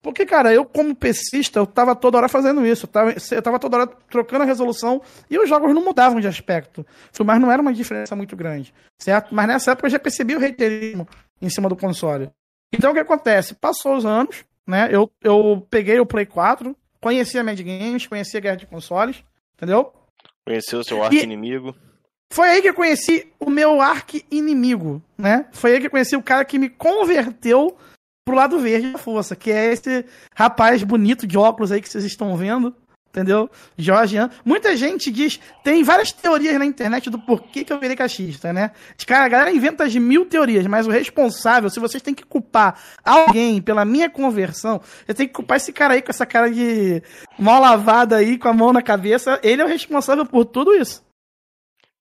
Porque, 0.00 0.24
cara, 0.24 0.54
eu 0.54 0.64
como 0.64 0.96
PCista, 0.96 1.58
eu 1.58 1.66
tava 1.66 1.94
toda 1.94 2.16
hora 2.16 2.30
fazendo 2.30 2.64
isso. 2.66 2.86
Eu 2.86 2.88
tava, 2.88 3.14
eu 3.30 3.42
tava 3.42 3.58
toda 3.58 3.76
hora 3.76 3.86
trocando 4.08 4.44
a 4.44 4.46
resolução 4.46 5.02
e 5.28 5.38
os 5.38 5.46
jogos 5.46 5.74
não 5.74 5.84
mudavam 5.84 6.18
de 6.18 6.26
aspecto. 6.26 6.86
Mas 7.22 7.40
não 7.40 7.52
era 7.52 7.60
uma 7.60 7.74
diferença 7.74 8.16
muito 8.16 8.34
grande, 8.34 8.72
certo? 8.98 9.34
Mas 9.34 9.48
nessa 9.48 9.72
época 9.72 9.86
eu 9.86 9.90
já 9.90 9.98
percebi 9.98 10.34
o 10.34 10.40
reiterismo 10.40 11.06
em 11.42 11.50
cima 11.50 11.68
do 11.68 11.76
console. 11.76 12.30
Então 12.72 12.90
o 12.90 12.94
que 12.94 13.00
acontece? 13.00 13.54
Passou 13.54 13.96
os 13.96 14.06
anos, 14.06 14.46
né? 14.66 14.88
Eu, 14.90 15.10
eu 15.22 15.66
peguei 15.68 16.00
o 16.00 16.06
Play 16.06 16.24
4, 16.24 16.74
conheci 17.02 17.38
a 17.38 17.44
Mad 17.44 17.60
Games, 17.60 18.06
conheci 18.06 18.38
a 18.38 18.40
Guerra 18.40 18.56
de 18.56 18.66
Consoles, 18.66 19.22
entendeu? 19.54 19.92
Conheceu 20.46 20.80
o 20.80 20.84
seu 20.84 21.02
arqui-inimigo. 21.02 21.74
Foi 22.32 22.48
aí 22.48 22.62
que 22.62 22.68
eu 22.68 22.74
conheci 22.74 23.32
o 23.38 23.48
meu 23.48 23.80
arqui-inimigo, 23.80 25.02
né? 25.16 25.46
Foi 25.52 25.72
aí 25.72 25.80
que 25.80 25.86
eu 25.86 25.90
conheci 25.90 26.16
o 26.16 26.22
cara 26.22 26.44
que 26.44 26.58
me 26.58 26.68
converteu 26.68 27.76
pro 28.24 28.34
lado 28.34 28.58
verde 28.58 28.92
da 28.92 28.98
força, 28.98 29.36
que 29.36 29.50
é 29.50 29.72
esse 29.72 30.04
rapaz 30.34 30.82
bonito 30.82 31.26
de 31.26 31.36
óculos 31.36 31.70
aí 31.70 31.80
que 31.80 31.88
vocês 31.88 32.04
estão 32.04 32.36
vendo, 32.36 32.74
entendeu? 33.14 33.48
Jorgian. 33.78 34.28
Muita 34.44 34.76
gente 34.76 35.10
diz, 35.10 35.38
tem 35.62 35.84
várias 35.84 36.10
teorias 36.10 36.58
na 36.58 36.64
internet 36.64 37.08
do 37.08 37.18
porquê 37.18 37.62
que 37.62 37.72
eu 37.72 37.78
virei 37.78 37.94
cachista, 37.94 38.52
né? 38.52 38.72
Cara, 39.06 39.26
a 39.26 39.28
galera 39.28 39.52
inventa 39.52 39.88
de 39.88 40.00
mil 40.00 40.26
teorias, 40.26 40.66
mas 40.66 40.86
o 40.86 40.90
responsável, 40.90 41.70
se 41.70 41.78
vocês 41.78 42.02
têm 42.02 42.14
que 42.14 42.24
culpar 42.24 42.80
alguém 43.04 43.62
pela 43.62 43.84
minha 43.84 44.10
conversão, 44.10 44.80
eu 45.06 45.14
tenho 45.14 45.28
que 45.28 45.34
culpar 45.34 45.58
esse 45.58 45.72
cara 45.72 45.94
aí 45.94 46.02
com 46.02 46.10
essa 46.10 46.26
cara 46.26 46.50
de 46.50 47.00
mal 47.38 47.60
lavada 47.60 48.16
aí, 48.16 48.36
com 48.36 48.48
a 48.48 48.52
mão 48.52 48.72
na 48.72 48.82
cabeça, 48.82 49.38
ele 49.42 49.62
é 49.62 49.64
o 49.64 49.68
responsável 49.68 50.26
por 50.26 50.44
tudo 50.44 50.74
isso. 50.74 51.04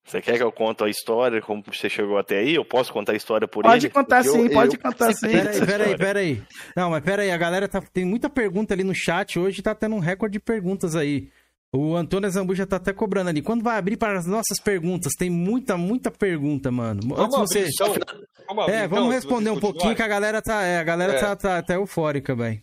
Você 0.05 0.21
quer 0.21 0.35
que 0.37 0.43
eu 0.43 0.51
conte 0.51 0.83
a 0.83 0.89
história, 0.89 1.41
como 1.41 1.63
você 1.65 1.89
chegou 1.89 2.17
até 2.17 2.39
aí? 2.39 2.55
Eu 2.55 2.65
posso 2.65 2.91
contar 2.91 3.13
a 3.13 3.15
história 3.15 3.47
por 3.47 3.63
Pode 3.63 3.85
ele? 3.87 3.93
contar 3.93 4.17
Porque 4.23 4.37
sim, 4.37 4.45
eu- 4.47 4.51
pode 4.51 4.75
eu 4.75 4.81
contar 4.81 5.13
sim. 5.13 5.21
participei 5.21 5.31
Peraí, 5.31 5.45
dessa 5.53 5.65
peraí, 5.65 5.91
história. 5.91 6.05
peraí. 6.05 6.43
Não, 6.75 6.89
mas 6.89 7.03
peraí, 7.03 7.31
a 7.31 7.37
galera 7.37 7.67
tá, 7.69 7.81
tem 7.81 8.03
muita 8.03 8.29
pergunta 8.29 8.73
ali 8.73 8.83
no 8.83 8.93
chat 8.93 9.39
hoje, 9.39 9.61
tá 9.61 9.73
tendo 9.73 9.95
um 9.95 9.99
recorde 9.99 10.33
de 10.33 10.39
perguntas 10.39 10.95
aí. 10.95 11.29
O 11.75 11.95
Antônio 11.95 12.29
Zambuja 12.29 12.67
tá 12.67 12.75
até 12.75 12.93
cobrando 12.93 13.29
ali. 13.29 13.41
Quando 13.41 13.63
vai 13.63 13.77
abrir 13.77 13.97
para 13.97 14.19
as 14.19 14.27
nossas 14.27 14.59
perguntas? 14.59 15.13
Tem 15.17 15.29
muita, 15.29 15.75
muita 15.77 16.11
pergunta, 16.11 16.69
mano. 16.69 16.99
Vamos 17.03 17.35
Antes 17.39 17.39
você. 17.39 17.59
abrir, 17.59 18.01
então. 18.03 18.21
Vamos 18.47 18.63
abrir, 18.65 18.75
é, 18.75 18.85
então, 18.85 18.89
vamos 18.97 19.09
se 19.09 19.15
responder 19.15 19.49
um 19.49 19.59
pouquinho 19.59 19.95
que 19.95 20.01
a 20.03 20.07
galera 20.07 20.41
tá. 20.41 20.61
É, 20.63 20.77
a 20.77 20.83
galera 20.83 21.13
É. 21.13 21.19
tá, 21.19 21.35
tá, 21.35 21.63
tá 21.63 21.73
eufórica, 21.73 22.35
velho. 22.35 22.61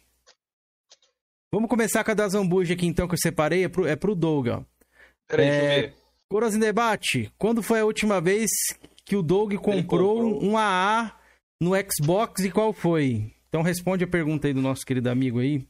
Vamos 1.52 1.68
começar 1.68 2.04
com 2.04 2.10
a 2.12 2.14
da 2.14 2.28
Zambuja 2.28 2.74
aqui, 2.74 2.86
então, 2.86 3.08
que 3.08 3.14
eu 3.14 3.18
separei. 3.18 3.64
É 3.64 3.68
pro, 3.68 3.86
é 3.86 3.96
pro 3.96 4.14
Doug, 4.14 4.46
ó. 4.48 4.62
Peraí, 5.26 5.46
deixa 5.48 5.64
eu 5.64 5.68
É, 5.70 5.80
ver. 5.80 5.94
Coroas 6.30 6.54
em 6.54 6.60
debate. 6.60 7.28
Quando 7.36 7.60
foi 7.60 7.80
a 7.80 7.84
última 7.84 8.20
vez 8.20 8.48
que 9.04 9.16
o 9.16 9.22
Doug 9.22 9.52
comprou, 9.54 10.40
um 10.40 10.56
AA 10.56 11.10
no 11.60 11.72
Xbox 11.74 12.44
e 12.44 12.50
qual 12.52 12.72
foi? 12.72 13.32
Então 13.48 13.62
responde 13.62 14.04
a 14.04 14.06
pergunta 14.06 14.46
aí 14.46 14.54
do 14.54 14.62
nosso 14.62 14.86
querido 14.86 15.10
amigo 15.10 15.40
aí. 15.40 15.66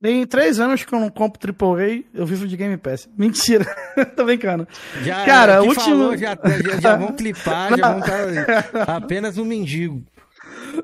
Tem 0.00 0.26
três 0.26 0.58
anos 0.58 0.82
que 0.82 0.94
eu 0.94 0.98
não 0.98 1.10
compro 1.10 1.54
AAA, 1.54 2.04
eu 2.14 2.24
vivo 2.24 2.48
de 2.48 2.56
Game 2.56 2.78
Pass. 2.78 3.06
Mentira, 3.18 3.66
tô 4.16 4.24
brincando. 4.24 4.66
Já, 5.02 5.26
Cara, 5.26 5.62
o 5.62 5.66
último... 5.66 5.84
falou, 5.84 6.16
já, 6.16 6.38
já, 6.42 6.80
já 6.80 6.96
vão 6.96 7.12
clipar, 7.14 7.76
já 7.76 7.92
vão 7.92 8.00
tá 8.86 8.96
apenas 8.96 9.36
um 9.36 9.44
mendigo. 9.44 10.02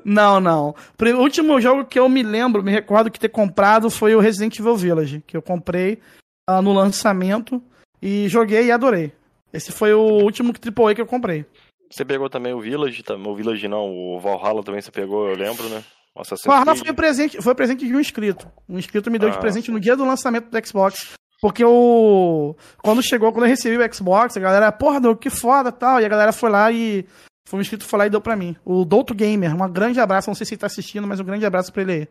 Não, 0.05 0.39
não. 0.39 0.75
O 1.01 1.19
último 1.19 1.59
jogo 1.59 1.83
que 1.83 1.97
eu 1.97 2.07
me 2.07 2.21
lembro, 2.21 2.61
me 2.61 2.71
recordo 2.71 3.09
que 3.09 3.19
ter 3.19 3.29
comprado 3.29 3.89
foi 3.89 4.13
o 4.13 4.19
Resident 4.19 4.59
Evil 4.59 4.75
Village, 4.75 5.23
que 5.25 5.35
eu 5.35 5.41
comprei 5.41 5.99
ah, 6.47 6.61
no 6.61 6.73
lançamento 6.73 7.59
e 8.01 8.27
joguei 8.27 8.65
e 8.65 8.71
adorei. 8.71 9.11
Esse 9.53 9.71
foi 9.71 9.93
o 9.93 10.01
último 10.23 10.53
AAA 10.53 10.95
que 10.95 11.01
eu 11.01 11.05
comprei. 11.07 11.45
Você 11.89 12.05
pegou 12.05 12.29
também 12.29 12.53
o 12.53 12.59
Village, 12.61 13.03
o 13.25 13.35
Village 13.35 13.67
não, 13.67 13.89
o 13.89 14.19
Valhalla 14.19 14.63
também 14.63 14.81
você 14.81 14.91
pegou, 14.91 15.27
eu 15.27 15.35
lembro, 15.35 15.67
né? 15.69 15.83
O 16.15 16.21
Assassin's 16.21 16.45
Valhalla 16.45 16.73
Creed. 16.73 16.85
foi 16.85 16.93
presente, 16.93 17.41
foi 17.41 17.55
presente 17.55 17.87
de 17.87 17.95
um 17.95 17.99
inscrito. 17.99 18.47
Um 18.67 18.77
inscrito 18.77 19.09
me 19.09 19.17
deu 19.17 19.29
de 19.29 19.37
Ah. 19.37 19.39
presente 19.39 19.71
no 19.71 19.79
dia 19.79 19.95
do 19.95 20.05
lançamento 20.05 20.49
do 20.49 20.67
Xbox. 20.67 21.13
Porque 21.41 21.63
o. 21.63 22.53
Quando 22.83 23.01
chegou, 23.01 23.31
quando 23.31 23.45
eu 23.45 23.49
recebi 23.49 23.77
o 23.77 23.93
Xbox, 23.93 24.35
a 24.35 24.39
galera, 24.41 24.71
porra, 24.73 24.99
Doug, 24.99 25.17
que 25.19 25.29
foda 25.29 25.71
tal. 25.71 26.01
E 26.01 26.05
a 26.05 26.09
galera 26.09 26.33
foi 26.33 26.49
lá 26.49 26.69
e. 26.71 27.05
Foi 27.47 27.57
um 27.57 27.61
inscrito 27.61 27.85
foi 27.85 27.97
lá 27.99 28.05
e 28.07 28.09
deu 28.09 28.19
pra 28.21 28.35
mim. 28.35 28.55
O 28.65 28.83
Douto 28.83 29.15
Gamer, 29.15 29.55
um 29.55 29.71
grande 29.71 29.99
abraço. 30.01 30.29
Não 30.29 30.35
sei 30.35 30.45
se 30.45 30.53
ele 30.53 30.59
tá 30.59 30.67
assistindo, 30.67 31.07
mas 31.07 31.19
um 31.19 31.23
grande 31.23 31.45
abraço 31.45 31.71
pra 31.71 31.81
ele 31.81 31.91
aí. 31.93 32.07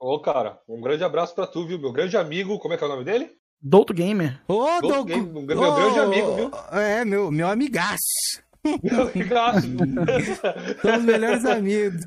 Ô, 0.00 0.20
cara, 0.20 0.58
um 0.68 0.80
grande 0.80 1.04
abraço 1.04 1.32
pra 1.34 1.46
tu, 1.46 1.64
viu? 1.64 1.78
Meu 1.78 1.92
grande 1.92 2.16
amigo, 2.16 2.58
como 2.58 2.74
é 2.74 2.76
que 2.76 2.82
é 2.82 2.86
o 2.86 2.90
nome 2.90 3.04
dele? 3.04 3.30
Douto 3.62 3.94
Gamer. 3.94 4.40
Ô, 4.48 4.64
Douto 4.80 4.88
Doug! 4.88 5.08
Game, 5.08 5.28
um 5.38 5.42
meu 5.42 5.56
grande 5.74 5.98
amigo, 6.00 6.34
viu? 6.34 6.50
É, 6.72 7.04
meu, 7.04 7.30
meu 7.30 7.48
amigaço. 7.48 8.42
Meu 8.82 9.02
amigaço. 9.08 9.68
São 10.82 10.96
os 10.98 11.04
melhores 11.04 11.44
amigos. 11.44 12.04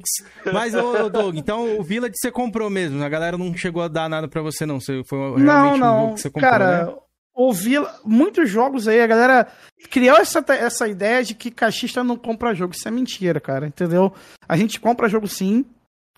Mas, 0.53 0.73
ô, 0.75 1.09
Doug, 1.09 1.35
então 1.37 1.77
o 1.79 1.83
Village 1.83 2.13
você 2.17 2.31
comprou 2.31 2.69
mesmo. 2.69 3.01
A 3.03 3.09
galera 3.09 3.37
não 3.37 3.55
chegou 3.55 3.81
a 3.81 3.87
dar 3.87 4.09
nada 4.09 4.27
pra 4.27 4.41
você, 4.41 4.65
não. 4.65 4.79
Você 4.79 5.01
foi 5.07 5.17
realmente 5.19 5.43
Não, 5.45 5.73
um 5.73 5.77
não. 5.77 5.99
jogo 6.01 6.13
que 6.15 6.21
você 6.21 6.29
comprou, 6.29 6.51
Cara, 6.51 6.85
né? 6.85 6.93
ouvi 7.33 7.73
muitos 8.05 8.49
jogos 8.49 8.87
aí, 8.87 9.01
a 9.01 9.07
galera 9.07 9.47
criou 9.91 10.17
essa, 10.17 10.43
essa 10.49 10.87
ideia 10.87 11.23
de 11.23 11.35
que 11.35 11.51
caixista 11.51 12.03
não 12.03 12.15
compra 12.17 12.53
jogo. 12.55 12.73
Isso 12.73 12.87
é 12.87 12.91
mentira, 12.91 13.39
cara, 13.41 13.67
entendeu? 13.67 14.13
A 14.47 14.55
gente 14.55 14.79
compra 14.79 15.09
jogo 15.09 15.27
sim, 15.27 15.65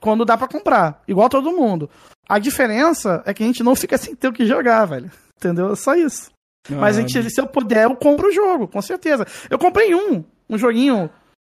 quando 0.02 0.26
dá 0.26 0.38
pra 0.38 0.48
comprar, 0.48 1.02
igual 1.08 1.30
todo 1.30 1.52
mundo. 1.52 1.90
A 2.30 2.38
diferença 2.38 3.24
é 3.26 3.34
que 3.34 3.42
a 3.44 3.46
gente 3.48 3.64
não 3.64 3.76
fica 3.76 3.98
sem 3.98 4.16
ter 4.16 4.28
o 4.28 4.34
que 4.34 4.46
jogar, 4.46 4.86
velho. 4.86 5.10
Entendeu? 5.38 5.72
É 5.72 5.76
só 5.76 5.96
isso. 5.96 6.32
Mas 6.70 6.98
a 6.98 7.02
gente, 7.02 7.30
se 7.30 7.40
eu 7.40 7.48
puder, 7.48 7.86
eu 7.86 7.96
compro 7.96 8.28
o 8.28 8.32
jogo, 8.32 8.68
com 8.68 8.82
certeza. 8.82 9.26
Eu 9.50 9.58
comprei 9.58 9.96
um, 9.96 10.24
um 10.50 10.58
joguinho 10.58 11.10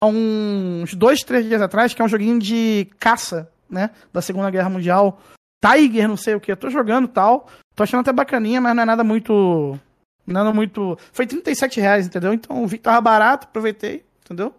há 0.04 0.08
uns 0.08 0.94
dois, 0.94 1.22
três 1.22 1.46
dias 1.46 1.62
atrás, 1.62 1.94
que 1.94 2.02
é 2.02 2.06
um 2.06 2.10
joguinho 2.10 2.40
de 2.40 2.88
caça, 3.00 3.50
né? 3.70 3.92
Da 4.12 4.22
Segunda 4.22 4.50
Guerra 4.50 4.70
Mundial. 4.70 5.20
Tiger, 5.64 6.08
não 6.08 6.18
sei 6.18 6.36
o 6.36 6.40
que. 6.40 6.52
Eu 6.52 6.58
tô 6.58 6.70
jogando 6.70 7.06
e 7.06 7.12
tal. 7.12 7.48
Tô 7.76 7.84
achando 7.84 8.02
até 8.02 8.12
bacaninha, 8.12 8.60
mas 8.60 8.76
não 8.76 8.84
é 8.84 8.86
nada 8.86 9.04
muito. 9.04 9.80
Nada 10.26 10.52
muito. 10.52 10.98
Foi 11.14 11.26
37 11.26 11.80
reais, 11.80 12.06
entendeu? 12.06 12.34
Então 12.34 12.68
vi 12.68 12.78
que 12.78 12.84
tava 12.84 13.00
barato, 13.00 13.48
aproveitei, 13.48 14.04
entendeu? 14.26 14.54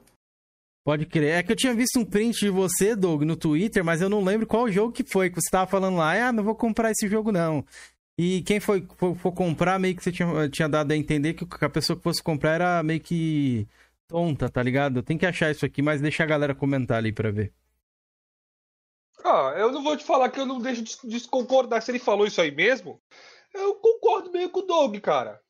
Pode 0.85 1.05
crer. 1.05 1.35
É 1.35 1.43
que 1.43 1.53
eu 1.53 1.57
tinha 1.57 1.75
visto 1.75 1.99
um 1.99 2.05
print 2.05 2.39
de 2.39 2.49
você, 2.49 2.97
Doug, 2.97 3.23
no 3.23 3.37
Twitter, 3.37 3.85
mas 3.85 4.01
eu 4.01 4.09
não 4.09 4.25
lembro 4.25 4.47
qual 4.47 4.71
jogo 4.73 4.93
que 4.93 5.05
foi. 5.05 5.29
Que 5.29 5.39
você 5.39 5.51
tava 5.51 5.71
falando 5.71 5.99
lá, 5.99 6.29
ah, 6.29 6.33
não 6.33 6.43
vou 6.43 6.55
comprar 6.55 6.91
esse 6.91 7.07
jogo, 7.07 7.31
não. 7.31 7.62
E 8.21 8.43
quem 8.43 8.59
foi 8.59 8.85
for, 8.97 9.14
for 9.14 9.31
comprar, 9.33 9.79
meio 9.79 9.95
que 9.95 10.03
você 10.03 10.11
tinha, 10.11 10.49
tinha 10.49 10.69
dado 10.69 10.91
a 10.91 10.97
entender 10.97 11.35
que 11.35 11.47
a 11.64 11.71
pessoa 11.71 11.97
que 11.97 12.03
fosse 12.03 12.21
comprar 12.21 12.51
era 12.55 12.83
meio 12.83 12.99
que 13.01 13.69
tonta, 14.09 14.49
tá 14.51 14.61
ligado? 14.61 15.03
Tem 15.05 15.16
que 15.16 15.25
achar 15.25 15.53
isso 15.53 15.64
aqui, 15.64 15.81
mas 15.81 16.01
deixa 16.01 16.25
a 16.25 16.27
galera 16.27 16.53
comentar 16.55 16.99
ali 16.99 17.12
pra 17.12 17.31
ver. 17.31 17.53
Ah, 19.25 19.55
eu 19.57 19.73
não 19.73 19.83
vou 19.83 19.97
te 19.97 20.05
falar 20.05 20.31
que 20.31 20.39
eu 20.41 20.47
não 20.47 20.61
deixo 20.61 20.83
de 20.83 20.97
desconcordar. 21.05 21.83
Se 21.83 21.91
ele 21.91 21.99
falou 21.99 22.27
isso 22.27 22.41
aí 22.41 22.51
mesmo, 22.55 23.01
eu 23.55 23.75
concordo 23.77 24.31
meio 24.33 24.49
com 24.51 24.61
o 24.61 24.66
Doug, 24.66 24.97
cara. 24.99 25.41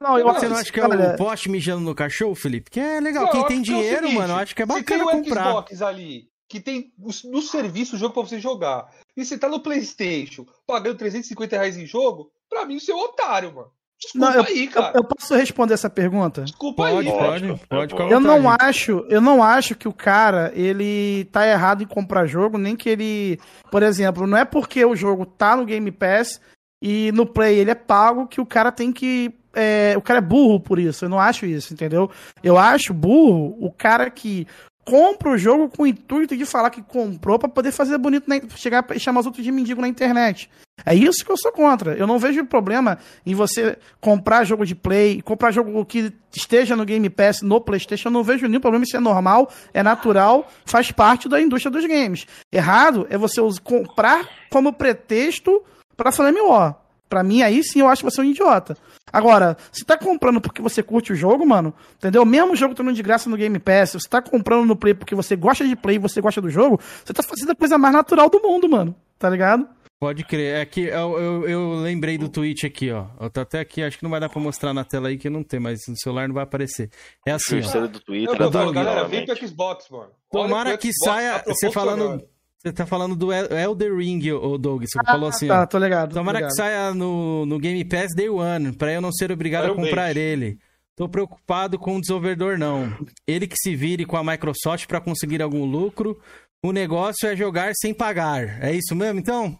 Não, 0.00 0.18
eu 0.18 0.26
você 0.26 0.46
acho- 0.46 0.48
não 0.48 0.56
acha 0.60 0.72
que 0.72 0.80
é 0.80 0.86
o 0.86 1.16
poste 1.16 1.50
mijando 1.50 1.80
no 1.82 1.94
cachorro, 1.94 2.34
Felipe? 2.34 2.70
Que 2.70 2.78
é 2.80 3.00
legal. 3.00 3.24
Não, 3.24 3.32
Quem 3.32 3.46
tem 3.46 3.62
que 3.62 3.70
é 3.70 3.74
dinheiro, 3.74 3.96
seguinte, 4.02 4.14
mano, 4.18 4.32
eu 4.34 4.36
acho 4.38 4.54
que 4.54 4.62
é 4.62 4.66
Se 4.66 4.72
bacana 4.72 5.06
tem 5.06 5.14
um 5.20 5.22
comprar. 5.24 5.44
Xbox 5.50 5.82
ali, 5.82 6.27
que 6.48 6.60
tem 6.60 6.92
no 7.24 7.42
serviço 7.42 7.96
o 7.96 7.98
jogo 7.98 8.14
pra 8.14 8.22
você 8.22 8.40
jogar, 8.40 8.88
e 9.16 9.24
você 9.24 9.36
tá 9.36 9.48
no 9.48 9.60
Playstation 9.60 10.46
pagando 10.66 10.96
350 10.96 11.56
reais 11.56 11.76
em 11.76 11.84
jogo, 11.86 12.30
pra 12.48 12.64
mim 12.64 12.78
você 12.80 12.90
é 12.92 12.94
um 12.94 13.00
otário, 13.00 13.54
mano. 13.54 13.68
Desculpa 14.00 14.26
Não, 14.30 14.34
eu, 14.36 14.42
aí, 14.44 14.64
eu- 14.66 14.70
cara. 14.70 14.92
eu 14.96 15.02
posso 15.04 15.34
responder 15.34 15.74
essa 15.74 15.90
pergunta? 15.90 16.42
Desculpa 16.44 16.84
Pode, 16.84 17.08
aí. 17.08 17.12
pode, 17.18 17.60
pode. 17.68 17.94
com 17.96 18.02
a 18.04 18.08
Eu 18.08 18.20
não 18.20 18.48
acho, 18.48 19.04
eu 19.08 19.20
não 19.20 19.42
acho 19.42 19.74
que 19.74 19.88
o 19.88 19.92
cara 19.92 20.52
ele 20.54 21.24
tá 21.32 21.44
errado 21.46 21.82
em 21.82 21.86
comprar 21.86 22.24
jogo, 22.24 22.56
nem 22.58 22.76
que 22.76 22.88
ele, 22.88 23.40
por 23.72 23.82
exemplo, 23.82 24.24
não 24.24 24.38
é 24.38 24.44
porque 24.44 24.84
o 24.84 24.94
jogo 24.94 25.26
tá 25.26 25.56
no 25.56 25.64
Game 25.66 25.90
Pass 25.90 26.40
e 26.80 27.10
no 27.10 27.26
Play 27.26 27.58
ele 27.58 27.72
é 27.72 27.74
pago 27.74 28.28
que 28.28 28.40
o 28.40 28.46
cara 28.46 28.70
tem 28.70 28.92
que 28.92 29.34
é, 29.52 29.94
o 29.96 30.00
cara 30.00 30.18
é 30.18 30.22
burro 30.22 30.60
por 30.60 30.78
isso. 30.78 31.04
Eu 31.04 31.08
não 31.08 31.18
acho 31.18 31.44
isso, 31.44 31.74
entendeu? 31.74 32.08
Eu 32.40 32.56
acho 32.56 32.94
burro 32.94 33.56
o 33.60 33.72
cara 33.72 34.08
que 34.08 34.46
compra 34.88 35.28
o 35.28 35.36
jogo 35.36 35.68
com 35.68 35.82
o 35.82 35.86
intuito 35.86 36.34
de 36.34 36.46
falar 36.46 36.70
que 36.70 36.80
comprou 36.80 37.38
pra 37.38 37.46
poder 37.46 37.72
fazer 37.72 37.98
bonito, 37.98 38.24
na, 38.26 38.40
chegar 38.56 38.86
e 38.94 38.98
chamar 38.98 39.20
os 39.20 39.26
outros 39.26 39.44
de 39.44 39.52
mendigo 39.52 39.82
na 39.82 39.88
internet. 39.88 40.48
É 40.86 40.94
isso 40.94 41.22
que 41.26 41.30
eu 41.30 41.36
sou 41.36 41.52
contra. 41.52 41.94
Eu 41.94 42.06
não 42.06 42.18
vejo 42.18 42.42
problema 42.46 42.98
em 43.26 43.34
você 43.34 43.76
comprar 44.00 44.44
jogo 44.44 44.64
de 44.64 44.74
play, 44.74 45.20
comprar 45.20 45.50
jogo 45.50 45.84
que 45.84 46.10
esteja 46.34 46.74
no 46.74 46.86
Game 46.86 47.10
Pass, 47.10 47.42
no 47.42 47.60
PlayStation. 47.60 48.08
Eu 48.08 48.12
não 48.12 48.24
vejo 48.24 48.48
nenhum 48.48 48.62
problema. 48.62 48.84
Isso 48.84 48.96
é 48.96 49.00
normal, 49.00 49.52
é 49.74 49.82
natural, 49.82 50.50
faz 50.64 50.90
parte 50.90 51.28
da 51.28 51.38
indústria 51.38 51.70
dos 51.70 51.84
games. 51.84 52.26
Errado 52.50 53.06
é 53.10 53.18
você 53.18 53.42
comprar 53.62 54.26
como 54.48 54.72
pretexto 54.72 55.62
pra 55.98 56.10
Flame 56.10 56.40
War. 56.40 56.87
Pra 57.08 57.22
mim, 57.22 57.42
aí 57.42 57.62
sim 57.64 57.80
eu 57.80 57.88
acho 57.88 58.04
que 58.04 58.10
você 58.10 58.20
é 58.20 58.24
um 58.24 58.26
idiota. 58.30 58.76
Agora, 59.12 59.56
se 59.72 59.84
tá 59.84 59.96
comprando 59.96 60.40
porque 60.40 60.60
você 60.60 60.82
curte 60.82 61.12
o 61.12 61.16
jogo, 61.16 61.46
mano, 61.46 61.72
entendeu? 61.96 62.24
Mesmo 62.24 62.52
o 62.52 62.56
jogo 62.56 62.74
tendo 62.74 62.92
de 62.92 63.02
graça 63.02 63.30
no 63.30 63.36
Game 63.36 63.58
Pass, 63.58 63.94
você 63.94 64.08
tá 64.08 64.20
comprando 64.20 64.66
no 64.66 64.76
Play 64.76 64.92
porque 64.94 65.14
você 65.14 65.34
gosta 65.34 65.66
de 65.66 65.74
Play 65.74 65.96
e 65.96 65.98
você 65.98 66.20
gosta 66.20 66.40
do 66.40 66.50
jogo, 66.50 66.78
você 67.04 67.12
tá 67.12 67.22
fazendo 67.22 67.52
a 67.52 67.56
coisa 67.56 67.78
mais 67.78 67.94
natural 67.94 68.28
do 68.28 68.40
mundo, 68.40 68.68
mano. 68.68 68.94
Tá 69.18 69.30
ligado? 69.30 69.66
Pode 70.00 70.22
crer. 70.24 70.56
É 70.60 70.64
que 70.64 70.82
eu, 70.82 71.18
eu, 71.18 71.48
eu 71.48 71.74
lembrei 71.80 72.16
do 72.16 72.28
tweet 72.28 72.64
aqui, 72.64 72.90
ó. 72.92 73.06
Eu 73.20 73.28
tô 73.28 73.40
até 73.40 73.58
aqui, 73.58 73.82
acho 73.82 73.98
que 73.98 74.04
não 74.04 74.10
vai 74.10 74.20
dar 74.20 74.28
pra 74.28 74.40
mostrar 74.40 74.72
na 74.72 74.84
tela 74.84 75.08
aí 75.08 75.18
que 75.18 75.28
não 75.28 75.42
tem, 75.42 75.58
mas 75.58 75.80
no 75.88 75.96
celular 75.98 76.28
não 76.28 76.34
vai 76.34 76.44
aparecer. 76.44 76.88
É 77.26 77.32
assim, 77.32 77.60
ó. 77.60 77.86
do 77.86 77.98
Twitter, 77.98 78.36
Eu, 78.40 78.52
eu, 78.52 78.72
galera, 78.72 79.08
vem 79.08 79.26
pro 79.26 79.36
Xbox, 79.36 79.88
mano. 79.90 80.10
Tomara 80.30 80.78
que 80.78 80.92
Xbox, 80.92 81.04
saia. 81.04 81.38
tá 81.40 81.52
Você 81.52 81.72
falando. 81.72 82.22
Você 82.60 82.72
tá 82.72 82.84
falando 82.86 83.14
do 83.14 83.32
El- 83.32 83.46
Elder 83.56 83.96
Ring, 83.96 84.32
ô 84.32 84.58
Doug. 84.58 84.82
Você 84.82 84.98
falou 85.06 85.28
assim, 85.28 85.46
tá, 85.46 85.62
ó. 85.62 85.66
tô 85.66 85.78
ligado. 85.78 86.08
tô 86.10 86.14
Tomara 86.16 86.38
ligado. 86.38 86.50
que 86.50 86.56
saia 86.56 86.92
no, 86.92 87.46
no 87.46 87.58
Game 87.58 87.84
Pass 87.84 88.08
Day 88.16 88.28
One, 88.28 88.72
pra 88.72 88.92
eu 88.92 89.00
não 89.00 89.12
ser 89.12 89.30
obrigado 89.30 89.70
a 89.70 89.74
comprar 89.74 90.16
ele. 90.16 90.58
Tô 90.96 91.08
preocupado 91.08 91.78
com 91.78 91.96
o 91.96 92.00
desenvolvedor, 92.00 92.58
não. 92.58 92.92
Ele 93.26 93.46
que 93.46 93.54
se 93.56 93.76
vire 93.76 94.04
com 94.04 94.16
a 94.16 94.24
Microsoft 94.24 94.86
pra 94.88 95.00
conseguir 95.00 95.40
algum 95.40 95.64
lucro. 95.64 96.18
O 96.60 96.72
negócio 96.72 97.28
é 97.28 97.36
jogar 97.36 97.72
sem 97.80 97.94
pagar. 97.94 98.60
É 98.60 98.72
isso 98.74 98.96
mesmo, 98.96 99.20
então? 99.20 99.56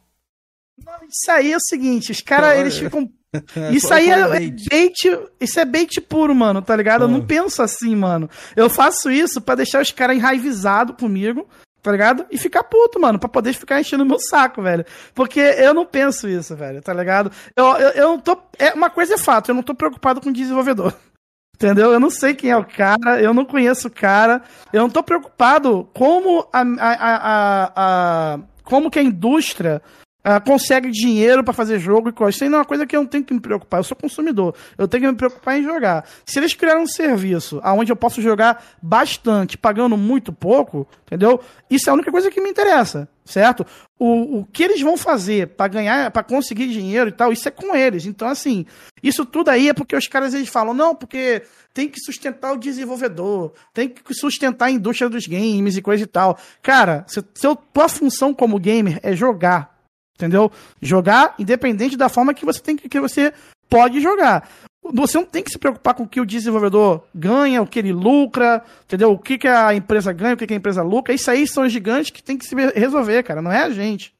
Isso 1.09 1.31
aí 1.31 1.53
é 1.53 1.57
o 1.57 1.61
seguinte, 1.61 2.11
os 2.11 2.21
caras, 2.21 2.51
Olha. 2.51 2.61
eles 2.61 2.79
ficam. 2.79 3.09
Isso 3.73 3.93
aí 3.93 4.09
é, 4.09 4.21
é 4.21 4.29
bait. 4.29 5.03
Isso 5.39 5.61
é 5.61 5.65
bait 5.67 6.01
puro, 6.01 6.35
mano, 6.35 6.63
tá 6.63 6.75
ligado? 6.75 7.03
Eu 7.05 7.09
não 7.09 7.25
penso 7.27 7.61
assim, 7.63 7.95
mano. 7.95 8.29
Eu 8.57 8.71
faço 8.71 9.11
isso 9.11 9.39
pra 9.41 9.55
deixar 9.55 9.83
os 9.83 9.91
caras 9.93 10.17
enraivizados 10.17 10.97
comigo, 10.97 11.47
tá 11.83 11.93
ligado? 11.93 12.27
E 12.31 12.39
ficar 12.39 12.65
puto, 12.65 13.01
mano, 13.01 13.19
pra 13.19 13.29
poder 13.29 13.53
ficar 13.53 13.81
enchendo 13.81 14.05
o 14.05 14.07
meu 14.07 14.19
saco, 14.19 14.63
velho. 14.63 14.85
Porque 15.15 15.41
eu 15.41 15.73
não 15.73 15.87
penso 15.87 16.29
isso, 16.29 16.57
velho, 16.57 16.83
tá 16.83 16.93
ligado? 16.93 17.31
Eu, 17.57 17.67
eu, 17.77 17.91
eu 17.91 18.09
não 18.09 18.19
tô. 18.19 18.37
É, 18.59 18.73
uma 18.75 18.91
coisa 18.91 19.15
é 19.15 19.19
fato, 19.19 19.51
eu 19.51 19.55
não 19.55 19.63
tô 19.63 19.75
preocupado 19.75 20.21
com 20.21 20.31
o 20.31 20.33
desenvolvedor. 20.33 20.95
Entendeu? 21.57 21.93
Eu 21.93 21.99
não 21.99 22.11
sei 22.11 22.35
quem 22.35 22.51
é 22.51 22.57
o 22.57 22.65
cara, 22.65 23.21
eu 23.21 23.35
não 23.35 23.45
conheço 23.45 23.89
o 23.89 23.91
cara, 23.91 24.43
eu 24.73 24.83
não 24.83 24.91
tô 24.91 25.03
preocupado 25.03 25.89
como 25.93 26.49
a, 26.53 26.61
a, 26.61 26.93
a, 26.93 27.73
a 27.75 28.39
como 28.63 28.91
que 28.91 28.99
a 28.99 29.03
indústria 29.03 29.83
ah, 30.25 30.41
consegue 30.41 30.91
dinheiro 30.91 31.45
pra 31.45 31.55
fazer 31.55 31.79
jogo 31.79 32.09
e 32.09 32.13
coisa. 32.13 32.35
Isso 32.35 32.45
aí 32.45 32.51
não 32.51 32.59
é 32.59 32.61
uma 32.61 32.67
coisa 32.67 32.87
que 32.87 32.95
eu 32.95 33.01
não 33.01 33.09
tenho 33.09 33.25
que 33.25 33.33
me 33.33 33.41
preocupar. 33.41 33.81
Eu 33.81 33.85
sou 33.85 33.97
consumidor. 33.97 34.55
Eu 34.77 34.89
tenho 34.89 35.05
que 35.05 35.11
me 35.11 35.17
preocupar 35.17 35.59
em 35.59 35.63
jogar. 35.63 36.05
Se 36.27 36.39
eles 36.39 36.55
criaram 36.55 36.83
um 36.83 36.87
serviço 36.87 37.61
onde 37.65 37.93
eu 37.93 37.97
posso 37.97 38.21
jogar 38.21 38.63
bastante, 38.83 39.57
pagando 39.57 39.97
muito 39.97 40.33
pouco, 40.33 40.87
entendeu? 41.07 41.41
Isso 41.71 41.89
é 41.89 41.91
a 41.91 41.95
única 41.95 42.11
coisa 42.11 42.31
que 42.31 42.41
me 42.41 42.51
interessa, 42.51 43.09
certo? 43.25 43.65
O, 43.99 44.41
o 44.41 44.45
que 44.45 44.65
eles 44.65 44.81
vão 44.83 44.97
fazer 44.97 45.49
pra 45.49 45.69
ganhar, 45.69 46.11
pra 46.11 46.23
conseguir 46.23 46.69
dinheiro 46.69 47.11
e 47.11 47.13
tal, 47.13 47.33
isso 47.33 47.49
é 47.49 47.51
com 47.51 47.75
eles. 47.75 48.05
Então, 48.05 48.29
assim, 48.29 48.67
isso 49.03 49.25
tudo 49.25 49.51
aí 49.51 49.69
é 49.69 49.73
porque 49.73 49.97
os 49.97 50.09
caras 50.09 50.35
eles 50.35 50.49
falam, 50.49 50.75
não, 50.75 50.95
porque 50.95 51.43
tem 51.73 51.89
que 51.89 52.01
sustentar 52.01 52.53
o 52.53 52.59
desenvolvedor, 52.59 53.53
tem 53.73 53.89
que 53.89 54.13
sustentar 54.13 54.67
a 54.67 54.71
indústria 54.71 55.09
dos 55.09 55.27
games 55.27 55.77
e 55.77 55.83
coisa 55.83 56.03
e 56.03 56.07
tal. 56.07 56.37
Cara, 56.61 57.05
se, 57.07 57.25
se 57.35 57.47
a 57.47 57.55
tua 57.55 57.89
função 57.89 58.35
como 58.35 58.59
gamer 58.59 58.99
é 59.03 59.15
jogar, 59.15 59.78
entendeu? 60.19 60.51
Jogar 60.83 61.35
independente 61.39 61.97
da 61.97 62.09
forma 62.09 62.35
que 62.35 62.45
você 62.45 62.61
tem 62.61 62.77
que, 62.77 62.89
que 62.89 63.01
você 63.01 63.33
pode 63.69 64.01
jogar. 64.01 64.49
Você 64.83 65.19
não 65.19 65.25
tem 65.25 65.43
que 65.43 65.51
se 65.51 65.59
preocupar 65.59 65.95
com 65.95 66.05
o 66.05 66.09
que 66.09 66.21
o 66.21 66.27
desenvolvedor 66.27 67.05
ganha, 67.15 67.63
o 67.63 67.67
que 67.67 67.79
ele 67.79 67.93
lucra, 67.93 68.65
entendeu? 68.85 69.13
O 69.13 69.19
que, 69.19 69.39
que 69.39 69.47
a 69.47 69.75
empresa 69.75 70.13
ganha, 70.13 70.35
o 70.35 70.37
que, 70.37 70.47
que 70.47 70.55
a 70.55 70.57
empresa 70.57 70.83
lucra. 70.83 71.15
Isso 71.15 71.31
aí 71.31 71.47
são 71.47 71.65
os 71.65 71.73
gigantes 71.73 72.11
que 72.11 72.23
tem 72.23 72.37
que 72.37 72.47
se 72.47 72.55
resolver, 72.75 73.23
cara. 73.23 73.43
Não 73.43 73.53
é 73.53 73.63
a 73.63 73.71
gente. 73.71 74.15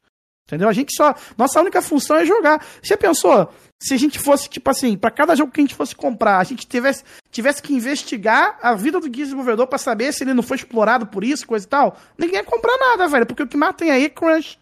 Entendeu? 0.47 0.69
A 0.69 0.73
gente 0.73 0.95
só. 0.95 1.13
Nossa 1.37 1.59
única 1.59 1.81
função 1.81 2.17
é 2.17 2.25
jogar. 2.25 2.63
Você 2.81 2.95
pensou? 2.95 3.51
Se 3.81 3.93
a 3.93 3.97
gente 3.97 4.19
fosse, 4.19 4.49
tipo 4.49 4.69
assim, 4.69 4.97
para 4.97 5.11
cada 5.11 5.35
jogo 5.35 5.51
que 5.51 5.59
a 5.59 5.63
gente 5.63 5.75
fosse 5.75 5.95
comprar, 5.95 6.37
a 6.37 6.43
gente 6.43 6.67
tivesse, 6.67 7.03
tivesse 7.31 7.61
que 7.61 7.73
investigar 7.73 8.57
a 8.61 8.75
vida 8.75 8.99
do 8.99 9.09
desenvolvedor 9.09 9.67
para 9.67 9.77
saber 9.77 10.11
se 10.11 10.23
ele 10.23 10.33
não 10.33 10.43
foi 10.43 10.57
explorado 10.57 11.07
por 11.07 11.23
isso, 11.23 11.47
coisa 11.47 11.65
e 11.65 11.69
tal, 11.69 11.97
ninguém 12.17 12.37
ia 12.37 12.43
comprar 12.43 12.77
nada, 12.77 13.07
velho. 13.07 13.25
Porque 13.25 13.43
o 13.43 13.47
que 13.47 13.55
mais 13.55 13.75
tem 13.75 13.91
aí 13.91 14.05
é 14.05 14.09
crunch 14.09 14.59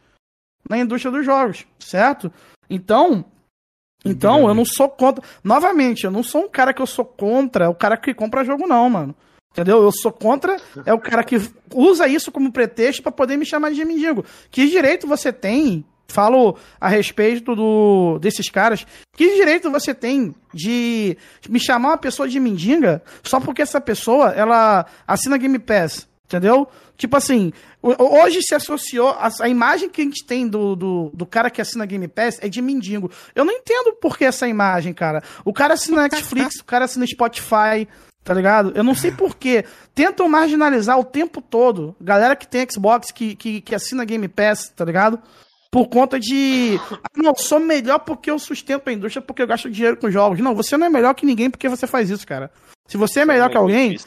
na 0.69 0.77
indústria 0.77 1.11
dos 1.11 1.25
jogos, 1.25 1.65
certo? 1.79 2.31
Então, 2.69 3.25
então 4.03 4.47
eu 4.47 4.53
não 4.53 4.65
sou 4.65 4.89
contra. 4.89 5.23
Novamente, 5.43 6.05
eu 6.05 6.11
não 6.11 6.23
sou 6.23 6.43
um 6.43 6.49
cara 6.49 6.73
que 6.73 6.81
eu 6.81 6.87
sou 6.87 7.05
contra 7.05 7.69
o 7.69 7.75
cara 7.75 7.97
que 7.97 8.13
compra 8.13 8.43
jogo, 8.43 8.67
não, 8.67 8.89
mano. 8.89 9.15
Entendeu? 9.51 9.81
Eu 9.81 9.91
sou 9.91 10.11
contra 10.11 10.57
é 10.85 10.93
o 10.93 10.99
cara 10.99 11.23
que 11.23 11.41
usa 11.73 12.07
isso 12.07 12.31
como 12.31 12.51
pretexto 12.51 13.01
para 13.01 13.11
poder 13.11 13.37
me 13.37 13.45
chamar 13.45 13.71
de 13.71 13.83
mendigo. 13.83 14.23
Que 14.51 14.69
direito 14.69 15.07
você 15.07 15.33
tem? 15.33 15.83
Falo 16.09 16.57
a 16.79 16.87
respeito 16.87 17.55
do, 17.55 18.19
desses 18.19 18.49
caras. 18.49 18.85
Que 19.15 19.35
direito 19.35 19.71
você 19.71 19.93
tem 19.93 20.35
de 20.53 21.17
me 21.49 21.59
chamar 21.59 21.89
uma 21.89 21.97
pessoa 21.97 22.29
de 22.29 22.39
mendiga 22.39 23.01
só 23.23 23.39
porque 23.39 23.61
essa 23.61 23.81
pessoa 23.81 24.29
ela 24.29 24.85
assina 25.07 25.37
Game 25.37 25.59
Pass? 25.59 26.07
Entendeu? 26.25 26.67
Tipo 26.97 27.15
assim, 27.15 27.53
hoje 27.81 28.41
se 28.41 28.55
associou. 28.55 29.09
A, 29.09 29.29
a, 29.41 29.47
imagem 29.47 29.87
que 29.87 30.01
a 30.01 30.03
gente 30.03 30.25
tem 30.25 30.47
do, 30.47 30.75
do, 30.75 31.11
do, 31.13 31.25
cara 31.27 31.49
que 31.49 31.61
assina 31.61 31.85
Game 31.85 32.07
Pass 32.07 32.39
é 32.41 32.49
de 32.49 32.61
mendigo. 32.61 33.11
Eu 33.35 33.45
não 33.45 33.53
entendo 33.53 33.93
por 33.93 34.17
que 34.17 34.25
essa 34.25 34.47
imagem, 34.47 34.93
cara. 34.93 35.21
O 35.45 35.53
cara 35.53 35.75
assina 35.75 36.01
Netflix, 36.03 36.59
o 36.59 36.65
cara 36.65 36.85
assina 36.85 37.05
Spotify, 37.05 37.87
tá 38.23 38.33
ligado? 38.33 38.71
Eu 38.75 38.83
não 38.83 38.95
sei 38.95 39.11
por 39.11 39.35
quê. 39.35 39.63
Tentam 39.93 40.27
marginalizar 40.27 40.99
o 40.99 41.05
tempo 41.05 41.39
todo. 41.39 41.95
Galera 42.01 42.35
que 42.35 42.47
tem 42.47 42.65
Xbox, 42.67 43.11
que, 43.11 43.35
que, 43.35 43.61
que 43.61 43.75
assina 43.75 44.03
Game 44.03 44.27
Pass, 44.27 44.69
tá 44.75 44.83
ligado? 44.83 45.21
Por 45.71 45.87
conta 45.89 46.19
de. 46.19 46.79
Ah, 46.91 47.09
não, 47.15 47.35
sou 47.35 47.59
melhor 47.59 47.99
porque 47.99 48.31
eu 48.31 48.39
sustento 48.39 48.87
a 48.87 48.93
indústria, 48.93 49.21
porque 49.21 49.43
eu 49.43 49.47
gasto 49.47 49.69
dinheiro 49.69 49.97
com 49.97 50.09
jogos. 50.09 50.39
Não, 50.39 50.55
você 50.55 50.75
não 50.77 50.87
é 50.87 50.89
melhor 50.89 51.13
que 51.13 51.25
ninguém 51.27 51.49
porque 51.49 51.69
você 51.69 51.85
faz 51.85 52.09
isso, 52.09 52.25
cara. 52.25 52.49
Se 52.87 52.97
você 52.97 53.19
é 53.19 53.25
melhor 53.25 53.49
que 53.49 53.57
alguém, 53.57 53.97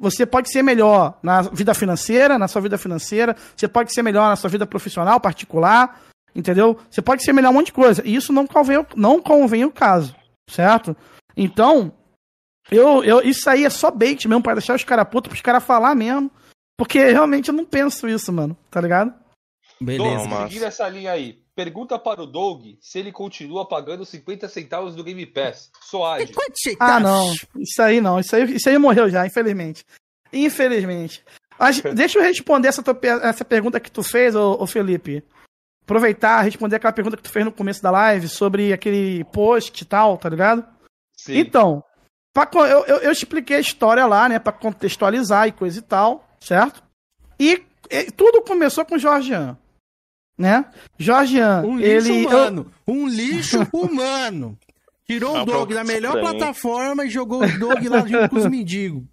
você 0.00 0.26
pode 0.26 0.50
ser 0.50 0.62
melhor 0.62 1.18
na 1.22 1.42
vida 1.42 1.74
financeira, 1.74 2.38
na 2.38 2.48
sua 2.48 2.60
vida 2.60 2.78
financeira, 2.78 3.36
você 3.56 3.68
pode 3.68 3.92
ser 3.92 4.02
melhor 4.02 4.28
na 4.28 4.36
sua 4.36 4.50
vida 4.50 4.66
profissional, 4.66 5.20
particular, 5.20 6.00
entendeu? 6.34 6.78
Você 6.90 7.02
pode 7.02 7.22
ser 7.22 7.32
melhor 7.32 7.50
um 7.50 7.54
monte 7.54 7.66
de 7.66 7.72
coisa. 7.72 8.02
E 8.04 8.14
isso 8.14 8.32
não 8.32 8.46
convém, 8.46 8.84
não 8.96 9.20
convém 9.20 9.64
o 9.64 9.70
caso, 9.70 10.14
certo? 10.48 10.96
Então, 11.36 11.92
eu, 12.70 13.02
eu, 13.04 13.20
isso 13.22 13.48
aí 13.48 13.64
é 13.64 13.70
só 13.70 13.90
bait 13.90 14.26
mesmo 14.26 14.42
para 14.42 14.54
deixar 14.54 14.74
os 14.74 14.84
caras 14.84 15.08
putos, 15.08 15.28
para 15.28 15.36
os 15.36 15.42
caras 15.42 15.64
falar 15.64 15.94
mesmo. 15.94 16.30
Porque 16.76 16.98
realmente 17.10 17.48
eu 17.48 17.54
não 17.54 17.64
penso 17.64 18.08
isso, 18.08 18.32
mano, 18.32 18.56
tá 18.70 18.80
ligado? 18.80 19.12
Beleza. 19.80 20.28
Seguindo 20.48 20.64
essa 20.64 20.88
linha 20.88 21.12
aí, 21.12 21.41
pergunta 21.54 21.98
para 21.98 22.22
o 22.22 22.26
Doug 22.26 22.76
se 22.80 22.98
ele 22.98 23.12
continua 23.12 23.66
pagando 23.66 24.04
50 24.04 24.48
centavos 24.48 24.94
do 24.94 25.04
Game 25.04 25.24
Pass. 25.26 25.70
Soade. 25.82 26.32
Ah, 26.78 26.98
não. 26.98 27.32
Isso 27.56 27.82
aí 27.82 28.00
não. 28.00 28.18
Isso 28.18 28.34
aí, 28.34 28.56
isso 28.56 28.68
aí 28.68 28.78
morreu 28.78 29.08
já, 29.08 29.26
infelizmente. 29.26 29.84
Infelizmente. 30.32 31.24
Mas, 31.58 31.80
deixa 31.94 32.18
eu 32.18 32.22
responder 32.22 32.68
essa, 32.68 32.82
tua, 32.82 32.98
essa 33.22 33.44
pergunta 33.44 33.80
que 33.80 33.90
tu 33.90 34.02
fez, 34.02 34.34
ô, 34.34 34.56
ô 34.60 34.66
Felipe. 34.66 35.22
Aproveitar, 35.84 36.42
responder 36.42 36.76
aquela 36.76 36.92
pergunta 36.92 37.16
que 37.16 37.22
tu 37.22 37.30
fez 37.30 37.44
no 37.44 37.52
começo 37.52 37.82
da 37.82 37.90
live 37.90 38.28
sobre 38.28 38.72
aquele 38.72 39.24
post 39.24 39.82
e 39.82 39.84
tal, 39.84 40.16
tá 40.16 40.28
ligado? 40.28 40.64
Sim. 41.16 41.38
Então, 41.38 41.84
pra, 42.32 42.48
eu, 42.54 42.84
eu, 42.86 42.96
eu 42.98 43.12
expliquei 43.12 43.56
a 43.56 43.60
história 43.60 44.06
lá, 44.06 44.28
né, 44.28 44.38
pra 44.38 44.52
contextualizar 44.52 45.48
e 45.48 45.52
coisa 45.52 45.78
e 45.78 45.82
tal, 45.82 46.26
certo? 46.40 46.82
E, 47.38 47.62
e 47.90 48.10
tudo 48.12 48.42
começou 48.42 48.84
com 48.84 48.94
o 48.94 48.98
Jorgean 48.98 49.58
né? 50.42 50.64
Jorgean, 50.98 51.62
um 51.62 51.76
lixo 51.78 52.10
ele 52.10 52.26
humano, 52.26 52.72
um 52.86 53.06
lixo 53.06 53.66
humano. 53.72 54.58
Tirou 55.06 55.40
o 55.40 55.44
Dog 55.44 55.72
da 55.72 55.84
melhor 55.84 56.18
plataforma 56.20 57.04
e 57.04 57.10
jogou 57.10 57.44
o 57.44 57.58
Dog 57.58 57.88
lá 57.88 58.00
junto 58.00 58.28
com 58.28 58.36
os 58.36 58.46
mendigos. 58.50 59.04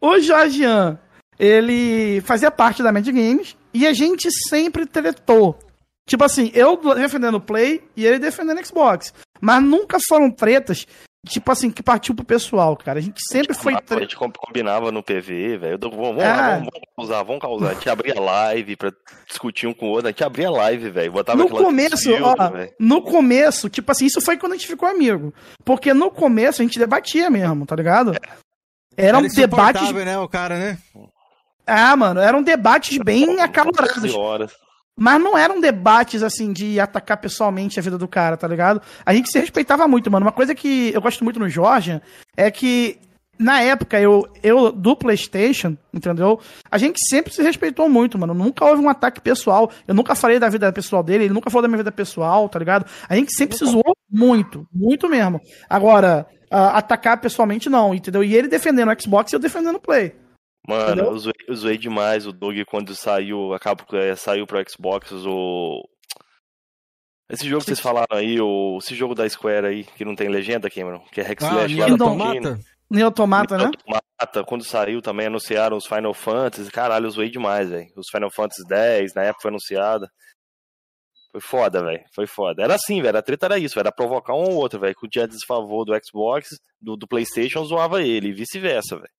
O 0.00 0.20
Jorgean, 0.20 0.98
ele 1.38 2.20
fazia 2.20 2.50
parte 2.52 2.84
da 2.84 2.92
Mad 2.92 3.06
Games 3.06 3.56
e 3.74 3.84
a 3.84 3.92
gente 3.92 4.28
sempre 4.48 4.86
tretou. 4.86 5.58
Tipo 6.06 6.22
assim, 6.22 6.52
eu 6.54 6.76
defendendo 6.94 7.36
o 7.36 7.40
Play 7.40 7.82
e 7.96 8.06
ele 8.06 8.20
defendendo 8.20 8.60
o 8.60 8.64
Xbox. 8.64 9.12
Mas 9.40 9.60
nunca 9.60 9.98
foram 10.06 10.30
tretas 10.30 10.86
tipo 11.26 11.50
assim, 11.52 11.70
que 11.70 11.82
partiu 11.82 12.14
pro 12.14 12.24
pessoal, 12.24 12.76
cara. 12.76 12.98
A 12.98 13.02
gente 13.02 13.20
sempre 13.28 13.52
a 13.52 13.54
foi. 13.54 13.74
A 13.74 14.00
gente 14.00 14.16
combinava 14.16 14.90
no 14.90 15.02
PV, 15.02 15.58
velho. 15.58 15.78
Vamos, 15.80 15.96
vamos, 15.96 16.16
lá, 16.22 16.50
vamos, 16.50 16.68
vamos 16.72 16.88
causar, 16.96 17.22
vamos 17.22 17.40
causar. 17.42 17.70
A 17.70 17.74
gente 17.74 17.90
abria 17.90 18.20
live 18.20 18.76
pra 18.76 18.92
discutir 19.28 19.66
um 19.66 19.74
com 19.74 19.86
o 19.86 19.90
outro. 19.90 20.08
A 20.08 20.10
gente 20.10 20.24
abria 20.24 20.50
live, 20.50 20.90
velho. 20.90 21.12
Botava 21.12 21.38
no 21.38 21.48
começo, 21.48 22.10
ó, 22.22 22.34
no 22.78 23.02
começo, 23.02 23.68
tipo 23.68 23.90
assim, 23.92 24.06
isso 24.06 24.20
foi 24.20 24.36
quando 24.36 24.52
a 24.52 24.56
gente 24.56 24.66
ficou 24.66 24.88
amigo. 24.88 25.32
Porque 25.64 25.92
no 25.92 26.10
começo 26.10 26.62
a 26.62 26.64
gente 26.64 26.78
debatia 26.78 27.28
mesmo, 27.30 27.66
tá 27.66 27.76
ligado? 27.76 28.12
É. 28.12 28.46
Eram 28.96 29.18
Era 29.20 29.28
debates. 29.28 29.92
né, 29.92 30.18
o 30.18 30.28
cara, 30.28 30.58
né? 30.58 30.78
Ah, 31.66 31.96
mano, 31.96 32.20
eram 32.20 32.42
debates 32.42 32.96
bem 32.98 33.40
acalorados. 33.40 34.14
Horas. 34.14 34.52
Mas 34.98 35.20
não 35.20 35.36
eram 35.36 35.60
debates, 35.60 36.22
assim, 36.22 36.52
de 36.52 36.80
atacar 36.80 37.18
pessoalmente 37.18 37.78
a 37.78 37.82
vida 37.82 37.98
do 37.98 38.08
cara, 38.08 38.36
tá 38.36 38.48
ligado? 38.48 38.80
A 39.04 39.12
gente 39.12 39.30
se 39.30 39.38
respeitava 39.38 39.86
muito, 39.86 40.10
mano. 40.10 40.24
Uma 40.24 40.32
coisa 40.32 40.54
que 40.54 40.90
eu 40.94 41.02
gosto 41.02 41.22
muito 41.22 41.38
no 41.38 41.50
Jorge 41.50 42.00
é 42.34 42.50
que, 42.50 42.98
na 43.38 43.60
época, 43.60 44.00
eu, 44.00 44.26
eu 44.42 44.72
do 44.72 44.96
PlayStation, 44.96 45.76
entendeu? 45.92 46.40
A 46.70 46.78
gente 46.78 46.98
sempre 47.10 47.30
se 47.30 47.42
respeitou 47.42 47.90
muito, 47.90 48.18
mano. 48.18 48.32
Nunca 48.32 48.64
houve 48.64 48.82
um 48.82 48.88
ataque 48.88 49.20
pessoal. 49.20 49.70
Eu 49.86 49.94
nunca 49.94 50.14
falei 50.14 50.38
da 50.38 50.48
vida 50.48 50.72
pessoal 50.72 51.02
dele, 51.02 51.24
ele 51.24 51.34
nunca 51.34 51.50
falou 51.50 51.62
da 51.62 51.68
minha 51.68 51.78
vida 51.78 51.92
pessoal, 51.92 52.48
tá 52.48 52.58
ligado? 52.58 52.86
A 53.06 53.14
gente 53.14 53.36
sempre 53.36 53.54
se 53.54 53.66
zoou 53.66 53.94
muito, 54.10 54.66
muito 54.72 55.10
mesmo. 55.10 55.38
Agora, 55.68 56.26
uh, 56.50 56.72
atacar 56.72 57.20
pessoalmente, 57.20 57.68
não, 57.68 57.94
entendeu? 57.94 58.24
E 58.24 58.34
ele 58.34 58.48
defendendo 58.48 58.90
o 58.90 59.02
Xbox 59.02 59.30
e 59.30 59.36
eu 59.36 59.40
defendendo 59.40 59.76
o 59.76 59.80
Play. 59.80 60.14
Mano, 60.66 61.02
eu 61.02 61.18
zoei, 61.18 61.34
eu 61.46 61.54
zoei, 61.54 61.78
demais 61.78 62.26
o 62.26 62.32
Doug 62.32 62.56
quando 62.66 62.94
saiu, 62.94 63.54
acaba 63.54 63.84
é, 63.92 64.14
saiu 64.16 64.46
pro 64.46 64.62
Xbox 64.68 65.12
o. 65.12 65.88
Esse 67.28 67.48
jogo 67.48 67.60
que 67.60 67.66
vocês 67.66 67.80
falaram 67.80 68.16
aí, 68.16 68.40
o, 68.40 68.78
esse 68.78 68.94
jogo 68.94 69.14
da 69.14 69.28
Square 69.28 69.66
aí, 69.66 69.84
que 69.84 70.04
não 70.04 70.14
tem 70.14 70.28
legenda, 70.28 70.70
Cameron, 70.70 71.00
que 71.12 71.20
é 71.20 71.24
Rex 71.24 71.42
ah, 71.44 71.48
Slash 71.48 71.74
lá 71.76 71.90
Automata? 71.90 72.60
Neo 72.88 73.06
Automata, 73.06 73.58
né? 73.58 73.64
Automata, 73.64 74.44
quando 74.44 74.64
saiu 74.64 75.02
também 75.02 75.26
anunciaram 75.26 75.76
os 75.76 75.86
Final 75.86 76.14
Fantasy, 76.14 76.70
caralho, 76.70 77.06
eu 77.06 77.10
zoei 77.10 77.28
demais, 77.28 77.68
velho. 77.68 77.88
Os 77.96 78.08
Final 78.10 78.30
Fantasy 78.30 78.62
X, 78.72 79.14
na 79.14 79.22
época 79.24 79.42
foi 79.42 79.50
anunciada. 79.50 80.08
Foi 81.32 81.40
foda, 81.40 81.84
velho. 81.84 82.02
Foi 82.14 82.26
foda. 82.26 82.62
Era 82.62 82.76
assim, 82.76 83.02
velho. 83.02 83.18
A 83.18 83.22
treta 83.22 83.46
era 83.46 83.58
isso, 83.58 83.78
era 83.78 83.92
provocar 83.92 84.34
um 84.34 84.44
ou 84.44 84.54
outro, 84.54 84.80
velho. 84.80 84.94
Que 84.94 85.06
o 85.06 85.10
dia 85.10 85.26
desfavor 85.26 85.84
do 85.84 85.92
Xbox, 86.02 86.48
do, 86.80 86.96
do 86.96 87.06
PlayStation, 87.06 87.62
zoava 87.64 88.02
ele, 88.02 88.28
e 88.28 88.32
vice-versa, 88.32 88.96
velho. 88.96 89.10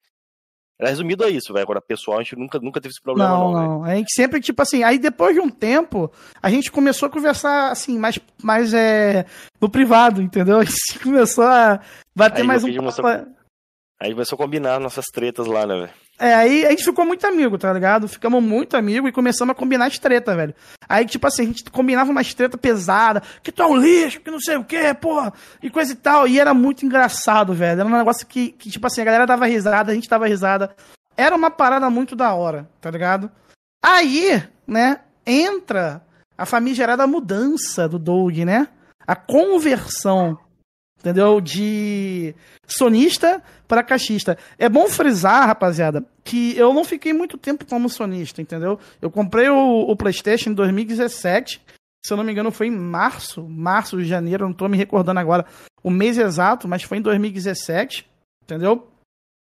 Era 0.80 0.89
resumido 0.89 1.23
a 1.23 1.30
isso, 1.30 1.51
velho. 1.51 1.63
Agora, 1.63 1.82
pessoal, 1.82 2.19
a 2.19 2.23
gente 2.23 2.36
nunca, 2.36 2.59
nunca 2.59 2.80
teve 2.80 2.91
esse 2.91 3.01
problema, 3.01 3.30
não. 3.32 3.51
Não, 3.51 3.61
não. 3.80 3.84
A 3.84 3.95
gente 3.95 4.13
sempre, 4.13 4.39
tipo 4.39 4.61
assim, 4.61 4.84
aí 4.84 4.99
depois 4.99 5.34
de 5.34 5.41
um 5.41 5.49
tempo, 5.49 6.11
a 6.41 6.49
gente 6.51 6.71
começou 6.71 7.07
a 7.07 7.09
conversar, 7.09 7.71
assim, 7.71 7.97
mais, 7.97 8.19
mais 8.43 8.73
é, 8.73 9.25
no 9.59 9.69
privado, 9.69 10.21
entendeu? 10.21 10.59
A 10.61 10.63
gente 10.63 10.99
começou 11.01 11.45
a 11.45 11.80
bater 12.15 12.41
aí, 12.41 12.47
mais 12.47 12.63
um. 12.63 12.75
Começou... 12.75 13.05
Aí 13.99 14.11
começou 14.11 14.36
a 14.36 14.38
combinar 14.38 14.80
nossas 14.80 15.05
tretas 15.05 15.47
lá, 15.47 15.65
né, 15.65 15.75
velho? 15.75 15.93
É, 16.20 16.34
aí 16.34 16.65
a 16.65 16.72
gente 16.72 16.84
ficou 16.84 17.05
muito 17.05 17.28
amigo, 17.28 17.57
tá 17.57 17.72
ligado? 17.72 18.07
Ficamos 18.07 18.43
muito 18.43 18.76
amigos 18.76 19.09
e 19.09 19.13
começamos 19.13 19.51
a 19.51 19.55
combinar 19.55 19.86
as 19.86 19.97
velho. 19.97 20.55
Aí, 20.89 21.05
tipo 21.05 21.28
assim, 21.28 21.43
a 21.43 21.45
gente 21.45 21.63
combinava 21.70 22.09
umas 22.09 22.34
treta 22.34 22.57
pesada, 22.57 23.22
que 23.43 23.51
tu 23.51 23.61
é 23.61 23.65
um 23.68 23.78
lixo, 23.78 24.20
que 24.22 24.32
não 24.32 24.39
sei 24.39 24.57
o 24.57 24.63
que, 24.63 24.93
porra, 24.95 25.32
e 25.61 25.70
coisa 25.70 25.93
e 25.93 25.95
tal. 25.95 26.28
E 26.28 26.39
era 26.39 26.53
muito 26.53 26.86
engraçado, 26.86 27.53
velho. 27.53 27.82
Era 27.82 27.89
um 27.89 27.97
negócio 27.97 28.26
que, 28.26 28.51
que, 28.51 28.70
tipo 28.70 28.88
assim, 28.88 29.01
a 29.01 29.05
galera 29.05 29.28
dava 29.28 29.45
risada, 29.45 29.91
a 29.91 29.95
gente 29.95 30.09
dava 30.09 30.28
risada. 30.28 30.76
Era 31.15 31.36
uma 31.36 31.51
parada 31.51 31.89
muito 31.89 32.15
da 32.15 32.34
hora, 32.34 32.68
tá 32.82 32.89
ligado? 32.89 33.30
Aí, 33.84 34.43
né, 34.65 35.01
entra 35.26 36.01
a 36.38 36.45
famigerada 36.45 37.05
mudança 37.05 37.88
do 37.88 37.99
Doug, 37.99 38.38
né? 38.39 38.68
A 39.05 39.15
conversão, 39.15 40.38
entendeu? 41.07 41.39
De 41.39 42.35
sonista 42.67 43.41
para 43.67 43.81
caixista. 43.81 44.37
É 44.59 44.67
bom 44.67 44.87
frisar, 44.89 45.47
rapaziada, 45.47 46.05
que 46.23 46.57
eu 46.57 46.73
não 46.73 46.83
fiquei 46.83 47.13
muito 47.13 47.37
tempo 47.37 47.65
como 47.65 47.89
sonista, 47.89 48.41
entendeu? 48.41 48.77
Eu 49.01 49.09
comprei 49.09 49.47
o, 49.47 49.81
o 49.89 49.95
PlayStation 49.95 50.49
em 50.49 50.53
2017. 50.53 51.61
Se 52.05 52.13
eu 52.13 52.17
não 52.17 52.23
me 52.23 52.31
engano, 52.31 52.51
foi 52.51 52.67
em 52.67 52.77
março, 52.77 53.47
março, 53.47 54.03
janeiro, 54.03 54.45
não 54.45 54.53
tô 54.53 54.67
me 54.67 54.77
recordando 54.77 55.19
agora 55.19 55.45
o 55.81 55.89
mês 55.89 56.17
exato, 56.17 56.67
mas 56.67 56.83
foi 56.83 56.97
em 56.97 57.01
2017, 57.01 58.05
entendeu? 58.43 58.87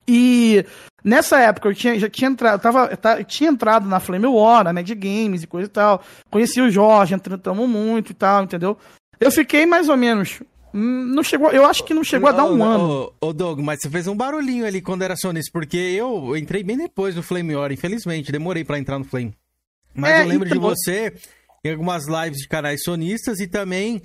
E 0.08 0.66
nessa 1.04 1.40
época 1.40 1.70
eu 1.70 1.76
tinha, 1.76 2.00
já 2.00 2.10
tinha 2.10 2.30
entrado, 2.30 2.60
tava, 2.60 2.96
tá, 2.98 3.24
tinha 3.24 3.50
entrado 3.50 3.88
na 3.88 4.00
Flame 4.00 4.26
War, 4.26 4.64
na 4.64 4.74
Mad 4.74 4.90
Games 4.90 5.44
e 5.44 5.48
coisa 5.48 5.68
e 5.68 5.72
tal. 5.72 6.04
Conheci 6.32 6.62
o 6.62 6.70
Jorge, 6.72 7.14
entramos 7.14 7.70
muito 7.70 8.12
e 8.12 8.16
tal, 8.16 8.44
entendeu? 8.44 8.78
Eu 9.20 9.32
fiquei 9.32 9.66
mais 9.66 9.90
ou 9.90 9.98
menos. 9.98 10.42
Não 10.74 11.24
chegou, 11.24 11.52
eu 11.52 11.66
acho 11.66 11.84
que 11.84 11.94
não 11.94 12.04
chegou 12.04 12.30
a 12.30 12.32
dar 12.32 12.46
um 12.46 12.60
Ô, 12.60 12.64
ano. 12.64 13.14
Ô, 13.22 13.28
ô, 13.28 13.34
Doug, 13.34 13.60
mas 13.60 13.80
você 13.82 13.90
fez 13.90 14.08
um 14.08 14.16
barulhinho 14.16 14.66
ali 14.66 14.82
quando 14.82 15.02
era 15.02 15.16
sonista, 15.16 15.50
porque 15.52 15.78
eu 15.78 16.36
entrei 16.38 16.64
bem 16.64 16.78
depois 16.78 17.16
no 17.16 17.24
Flame 17.24 17.56
War, 17.56 17.72
infelizmente, 17.72 18.32
demorei 18.32 18.64
pra 18.64 18.78
entrar 18.80 19.00
no 19.00 19.06
Flame. 19.06 19.34
Mas 19.96 20.12
É, 20.12 20.22
eu 20.24 20.28
lembro 20.28 20.48
de 20.50 20.56
então- 20.58 20.70
você 20.70 21.14
em 21.66 21.72
algumas 21.72 22.08
lives 22.08 22.40
de 22.40 22.48
canais 22.48 22.84
sonistas 22.84 23.40
e 23.40 23.48
também 23.48 24.02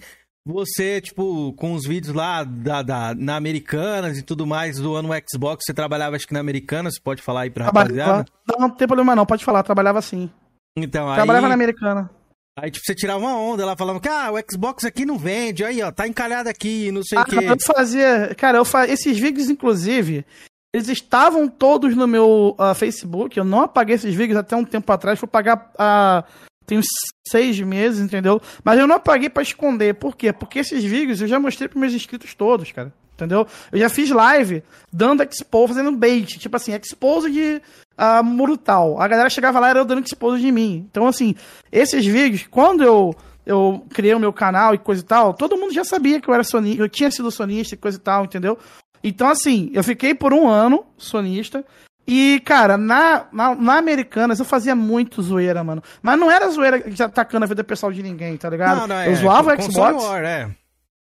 você, 0.47 1.01
tipo, 1.01 1.53
com 1.55 1.73
os 1.75 1.87
vídeos 1.87 2.15
lá 2.15 2.45
da, 2.45 2.83
da- 2.83 3.15
na 3.15 3.37
Americanas 3.37 4.19
e 4.19 4.23
tudo 4.23 4.47
mais, 4.47 4.77
do 4.79 4.95
ano 4.95 5.09
Xbox, 5.31 5.65
você 5.67 5.73
trabalhava 5.73 6.17
acho 6.17 6.27
que 6.27 6.35
na 6.35 6.41
Americanas, 6.41 6.99
pode 6.99 7.23
falar 7.23 7.43
aí 7.43 7.51
pra 7.51 7.67
rapaziada? 7.67 8.25
Trabalhava, 8.25 8.27
não, 8.49 8.69
não 8.69 8.71
tem 8.71 8.87
problema 8.87 9.15
não, 9.17 9.25
pode 9.25 9.45
falar, 9.45 9.63
trabalhava 9.63 9.99
assim. 9.99 10.29
Então, 10.77 11.09
aí... 11.09 11.15
Trabalhava 11.15 11.49
na 11.49 11.55
americana. 11.55 12.11
Aí, 12.57 12.71
tipo, 12.71 12.87
você 12.87 12.95
tirava 12.95 13.19
uma 13.19 13.37
onda 13.37 13.67
lá, 13.67 13.77
falando 13.77 14.01
que, 14.01 14.09
ah, 14.09 14.31
o 14.31 14.37
Xbox 14.51 14.85
aqui 14.85 15.05
não 15.05 15.19
vende, 15.19 15.65
aí, 15.65 15.83
ó, 15.83 15.91
tá 15.91 16.07
encalhado 16.07 16.49
aqui, 16.49 16.93
não 16.93 17.03
sei 17.03 17.19
o 17.19 17.21
Ah, 17.21 17.25
quê. 17.25 17.37
eu 17.37 17.57
fazia. 17.61 18.33
Cara, 18.37 18.59
eu 18.59 18.65
fa... 18.65 18.87
esses 18.87 19.19
vídeos, 19.19 19.51
inclusive, 19.51 20.25
eles 20.73 20.89
estavam 20.89 21.49
todos 21.49 21.97
no 21.97 22.07
meu 22.07 22.55
ah, 22.59 22.75
Facebook. 22.75 23.37
Eu 23.37 23.45
não 23.45 23.63
apaguei 23.63 23.97
esses 23.97 24.15
vídeos 24.15 24.39
até 24.39 24.55
um 24.55 24.65
tempo 24.65 24.91
atrás. 24.93 25.19
Fui 25.19 25.29
pagar 25.29 25.71
há. 25.77 26.25
tem 26.67 26.79
uns 26.79 26.87
seis 27.27 27.59
meses, 27.61 28.01
entendeu? 28.01 28.41
Mas 28.63 28.79
eu 28.79 28.87
não 28.87 28.97
apaguei 28.97 29.29
pra 29.29 29.43
esconder. 29.43 29.95
Por 29.95 30.17
quê? 30.17 30.33
Porque 30.33 30.61
esses 30.61 30.83
vídeos 30.85 31.21
eu 31.21 31.29
já 31.29 31.41
mostrei 31.41 31.69
pros 31.69 31.81
meus 31.81 31.93
inscritos 31.93 32.35
todos, 32.35 32.71
cara. 32.73 32.93
Entendeu? 33.15 33.47
Eu 33.71 33.79
já 33.79 33.89
fiz 33.89 34.11
live 34.11 34.63
dando 34.93 35.23
expo, 35.23 35.69
fazendo 35.69 35.93
bait. 35.93 36.39
Tipo 36.39 36.57
assim, 36.57 36.73
expose 36.73 37.31
de 37.31 37.63
uh, 37.99 38.23
muro 38.25 38.57
tal. 38.57 39.01
A 39.01 39.09
galera 39.09 39.31
chegava 39.31 39.61
lá 39.61 39.69
e 39.69 39.71
era 39.71 39.85
dando 39.85 40.05
expose 40.05 40.41
de 40.41 40.53
mim. 40.53 40.87
Então, 40.91 41.07
assim, 41.07 41.35
esses 41.71 42.05
vídeos, 42.05 42.47
quando 42.51 42.83
eu 42.83 43.15
eu 43.47 43.85
criei 43.91 44.15
o 44.15 44.19
meu 44.19 44.33
canal 44.33 44.75
e 44.75 44.79
coisa 44.79 45.03
e 45.03 45.05
tal, 45.05 45.35
todo 45.35 45.57
mundo 45.57 45.75
já 45.75 45.85
sabia 45.85 46.19
que 46.19 46.29
eu 46.29 46.33
era 46.33 46.43
sonista, 46.43 46.83
eu 46.83 46.89
tinha 46.89 47.11
sido 47.11 47.31
sonista 47.31 47.75
e 47.75 47.79
coisa 47.79 47.99
e 47.99 48.01
tal, 48.01 48.25
entendeu? 48.25 48.59
Então, 49.03 49.29
assim, 49.29 49.71
eu 49.75 49.85
fiquei 49.85 50.15
por 50.15 50.33
um 50.33 50.49
ano 50.49 50.87
sonista. 50.97 51.63
E, 52.07 52.41
cara, 52.45 52.77
na, 52.77 53.27
na, 53.33 53.55
na 53.55 53.77
Americanas 53.77 54.39
eu 54.39 54.45
fazia 54.45 54.75
muito 54.75 55.23
zoeira, 55.23 55.63
mano. 55.63 55.83
Mas 56.03 56.19
não 56.19 56.31
era 56.31 56.49
zoeira 56.49 56.83
atacando 57.01 57.45
a 57.45 57.49
vida 57.49 57.63
pessoal 57.65 57.93
de 57.93 58.03
ninguém, 58.03 58.37
tá 58.37 58.49
ligado? 58.49 58.81
Não, 58.81 58.87
não, 58.89 58.97
é, 58.97 59.11
eu 59.11 59.17
zoava 59.17 59.53
o 59.53 59.57
console 59.57 59.73
Xbox 59.73 60.05
War, 60.05 60.25
é. 60.25 60.51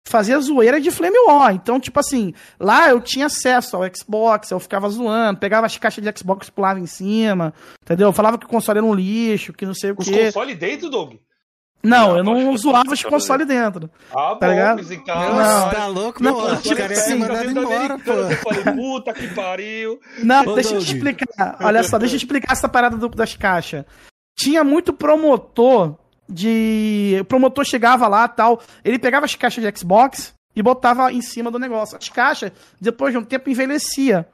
Fazia 0.10 0.40
zoeira 0.40 0.82
de 0.82 0.92
Flame 0.92 1.18
War. 1.28 1.54
Então, 1.54 1.80
tipo 1.80 2.00
assim, 2.00 2.34
lá 2.60 2.90
eu 2.90 3.00
tinha 3.00 3.28
acesso 3.28 3.76
ao 3.78 3.84
Xbox, 3.96 4.52
eu 4.52 4.60
ficava 4.60 4.90
zoando, 4.90 5.40
pegava 5.40 5.66
as 5.66 5.78
caixas 5.78 6.04
de 6.04 6.20
Xbox 6.20 6.50
pulava 6.50 6.80
em 6.80 6.86
cima, 6.86 7.54
entendeu? 7.84 8.12
Falava 8.12 8.38
que 8.38 8.46
o 8.46 8.50
console 8.50 8.80
era 8.80 8.86
um 8.86 8.94
lixo, 8.94 9.54
que 9.54 9.66
não 9.66 9.74
sei 9.74 9.92
o 9.92 9.96
Os 9.98 10.08
quê. 10.08 10.26
consoles 10.26 10.58
dentro, 10.58 10.90
Doug? 10.90 11.14
Não, 11.82 12.18
eu 12.18 12.24
não 12.26 12.58
zoava 12.58 12.92
os 12.92 13.02
consoles 13.04 13.48
dentro. 13.48 13.90
Ah, 14.14 14.36
tá 14.36 14.48
bom, 14.48 14.52
ligado? 14.52 14.82
Não, 14.84 15.70
tá 15.70 15.88
louco, 15.88 16.22
não, 16.22 16.36
meu? 16.46 16.56
tipo 16.58 16.74
Os 16.74 16.78
caras 16.78 16.98
iam 16.98 17.00
assim, 17.00 17.12
ser 17.12 17.16
mandados 17.16 17.52
embora, 17.52 18.00
pô. 18.00 18.12
Eu 18.12 18.36
falei, 18.38 18.64
puta 18.76 19.14
que 19.14 19.28
pariu. 19.34 19.98
Não, 20.22 20.42
Ô, 20.46 20.56
deixa 20.56 20.72
eu 20.72 20.80
Doug. 20.80 20.86
te 20.86 20.96
explicar. 20.98 21.58
Olha 21.62 21.82
só, 21.84 21.98
deixa 21.98 22.16
eu 22.16 22.20
te 22.20 22.26
explicar 22.26 22.52
essa 22.52 22.68
parada 22.68 22.98
do- 22.98 23.08
das 23.08 23.34
caixas. 23.38 23.86
Tinha 24.38 24.62
muito 24.62 24.92
promotor 24.92 25.96
de. 26.30 27.18
O 27.22 27.26
promotor 27.26 27.66
chegava 27.66 28.08
lá 28.08 28.28
tal. 28.28 28.62
Ele 28.84 29.00
pegava 29.00 29.26
as 29.26 29.36
caixas 29.36 29.64
de 29.64 29.78
Xbox 29.78 30.34
e 30.56 30.62
botava 30.62 31.12
em 31.12 31.22
cima 31.22 31.50
do 31.50 31.60
negócio. 31.60 31.98
As 31.98 32.10
caixas, 32.10 32.52
depois 32.80 33.14
de 33.14 33.18
um 33.18 33.24
tempo, 33.24 33.50
envelhecia. 33.50 34.28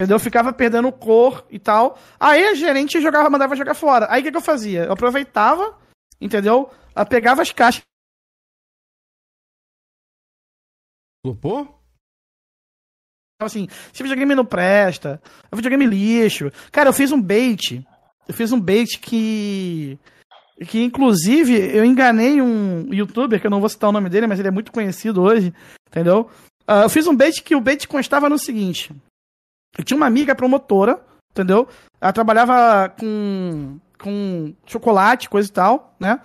Entendeu? 0.00 0.18
Ficava 0.18 0.52
perdendo 0.52 0.90
cor 0.90 1.46
e 1.50 1.58
tal. 1.58 1.98
Aí 2.18 2.44
a 2.44 2.54
gerente 2.54 3.00
jogava, 3.00 3.30
mandava 3.30 3.54
jogar 3.54 3.74
fora. 3.74 4.06
Aí 4.10 4.20
o 4.20 4.24
que, 4.24 4.30
que 4.30 4.36
eu 4.36 4.40
fazia? 4.40 4.84
Eu 4.84 4.92
aproveitava, 4.92 5.78
entendeu? 6.20 6.70
Eu 6.96 7.06
pegava 7.06 7.42
as 7.42 7.52
caixas. 7.52 7.82
Flopou? 11.24 11.82
assim, 13.44 13.66
esse 13.92 14.02
videogame 14.02 14.34
não 14.34 14.44
presta, 14.44 15.20
é 15.50 15.56
videogame 15.56 15.86
lixo. 15.86 16.50
Cara, 16.70 16.88
eu 16.88 16.92
fiz 16.92 17.10
um 17.12 17.20
bait, 17.20 17.84
eu 18.28 18.34
fiz 18.34 18.52
um 18.52 18.60
bait 18.60 18.98
que 18.98 19.98
que 20.66 20.82
inclusive 20.82 21.54
eu 21.54 21.84
enganei 21.84 22.40
um 22.40 22.92
youtuber, 22.92 23.40
que 23.40 23.46
eu 23.46 23.50
não 23.50 23.60
vou 23.60 23.68
citar 23.68 23.90
o 23.90 23.92
nome 23.92 24.08
dele, 24.08 24.26
mas 24.26 24.38
ele 24.38 24.48
é 24.48 24.52
muito 24.52 24.72
conhecido 24.72 25.22
hoje, 25.22 25.52
entendeu? 25.88 26.28
Ah, 26.66 26.82
eu 26.82 26.90
fiz 26.90 27.06
um 27.06 27.16
bait 27.16 27.42
que 27.42 27.54
o 27.54 27.60
bait 27.60 27.86
constava 27.86 28.28
no 28.28 28.38
seguinte, 28.38 28.94
eu 29.76 29.84
tinha 29.84 29.96
uma 29.96 30.06
amiga 30.06 30.34
promotora, 30.34 31.00
entendeu? 31.30 31.66
Ela 32.00 32.12
trabalhava 32.12 32.88
com, 32.90 33.78
com 33.98 34.54
chocolate, 34.66 35.28
coisa 35.28 35.48
e 35.48 35.52
tal, 35.52 35.94
né? 35.98 36.20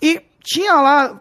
E 0.00 0.22
tinha 0.42 0.74
lá 0.74 1.20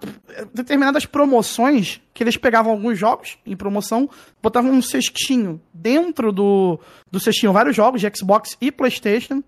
determinadas 0.54 1.06
promoções 1.06 2.00
que 2.14 2.24
eles 2.24 2.38
pegavam 2.38 2.72
alguns 2.72 2.98
jogos 2.98 3.38
em 3.46 3.56
promoção, 3.56 4.10
botavam 4.42 4.72
um 4.72 4.82
cestinho 4.82 5.60
dentro 5.74 6.32
do, 6.32 6.80
do 7.12 7.20
cestinho, 7.20 7.52
vários 7.52 7.76
jogos 7.76 8.00
de 8.00 8.12
Xbox 8.16 8.56
e 8.62 8.72
PlayStation, 8.72 9.44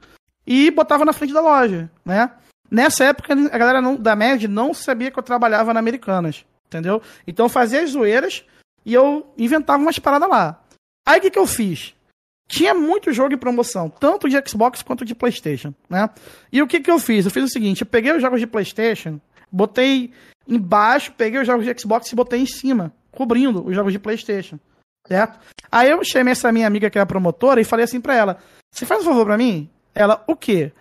e 0.45 0.71
botavam 0.71 1.05
na 1.05 1.13
frente 1.13 1.33
da 1.33 1.41
loja, 1.41 1.89
né? 2.03 2.31
Nessa 2.69 3.05
época, 3.05 3.33
a 3.33 3.57
galera 3.57 3.81
não- 3.81 3.95
da 3.95 4.15
MED 4.15 4.47
não 4.47 4.73
sabia 4.73 5.09
que 5.11 5.17
eu 5.17 5.23
trabalhava 5.23 5.73
na 5.73 5.79
Americanas, 5.79 6.45
entendeu? 6.67 7.01
Então 7.25 7.45
eu 7.45 7.49
fazia 7.49 7.81
as 7.81 7.91
zoeiras 7.91 8.43
e 8.85 8.93
eu 8.93 9.31
inventava 9.37 9.81
umas 9.81 9.99
paradas 9.99 10.29
lá. 10.29 10.61
Aí 11.07 11.19
o 11.19 11.21
que, 11.21 11.31
que 11.31 11.39
eu 11.39 11.47
fiz? 11.47 11.93
Tinha 12.49 12.73
muito 12.73 13.11
jogo 13.11 13.33
em 13.33 13.37
promoção, 13.37 13.89
tanto 13.89 14.29
de 14.29 14.41
Xbox 14.47 14.81
quanto 14.81 15.03
de 15.05 15.13
PlayStation, 15.15 15.73
né? 15.89 16.09
E 16.51 16.61
o 16.61 16.67
que 16.67 16.79
que 16.79 16.89
eu 16.91 16.99
fiz? 16.99 17.25
Eu 17.25 17.31
fiz 17.31 17.43
o 17.43 17.49
seguinte, 17.49 17.81
eu 17.81 17.87
peguei 17.87 18.11
os 18.13 18.21
jogos 18.21 18.39
de 18.39 18.47
PlayStation, 18.47 19.19
botei 19.51 20.11
embaixo, 20.47 21.11
peguei 21.17 21.39
os 21.41 21.47
jogos 21.47 21.65
de 21.65 21.79
Xbox 21.79 22.11
e 22.11 22.15
botei 22.15 22.39
em 22.41 22.45
cima, 22.45 22.93
cobrindo 23.11 23.65
os 23.67 23.75
jogos 23.75 23.91
de 23.91 23.99
PlayStation, 23.99 24.57
certo? 25.05 25.39
Aí 25.69 25.89
eu 25.89 26.01
chamei 26.05 26.31
essa 26.31 26.51
minha 26.51 26.67
amiga 26.67 26.89
que 26.89 26.97
é 26.97 27.01
a 27.01 27.05
promotora 27.05 27.59
e 27.59 27.65
falei 27.65 27.83
assim 27.83 27.99
pra 27.99 28.15
ela: 28.15 28.37
"Você 28.73 28.85
faz 28.85 29.01
um 29.01 29.05
favor 29.05 29.25
pra 29.25 29.37
mim?" 29.37 29.69
Ela: 29.93 30.23
"O 30.27 30.35
quê?" 30.35 30.71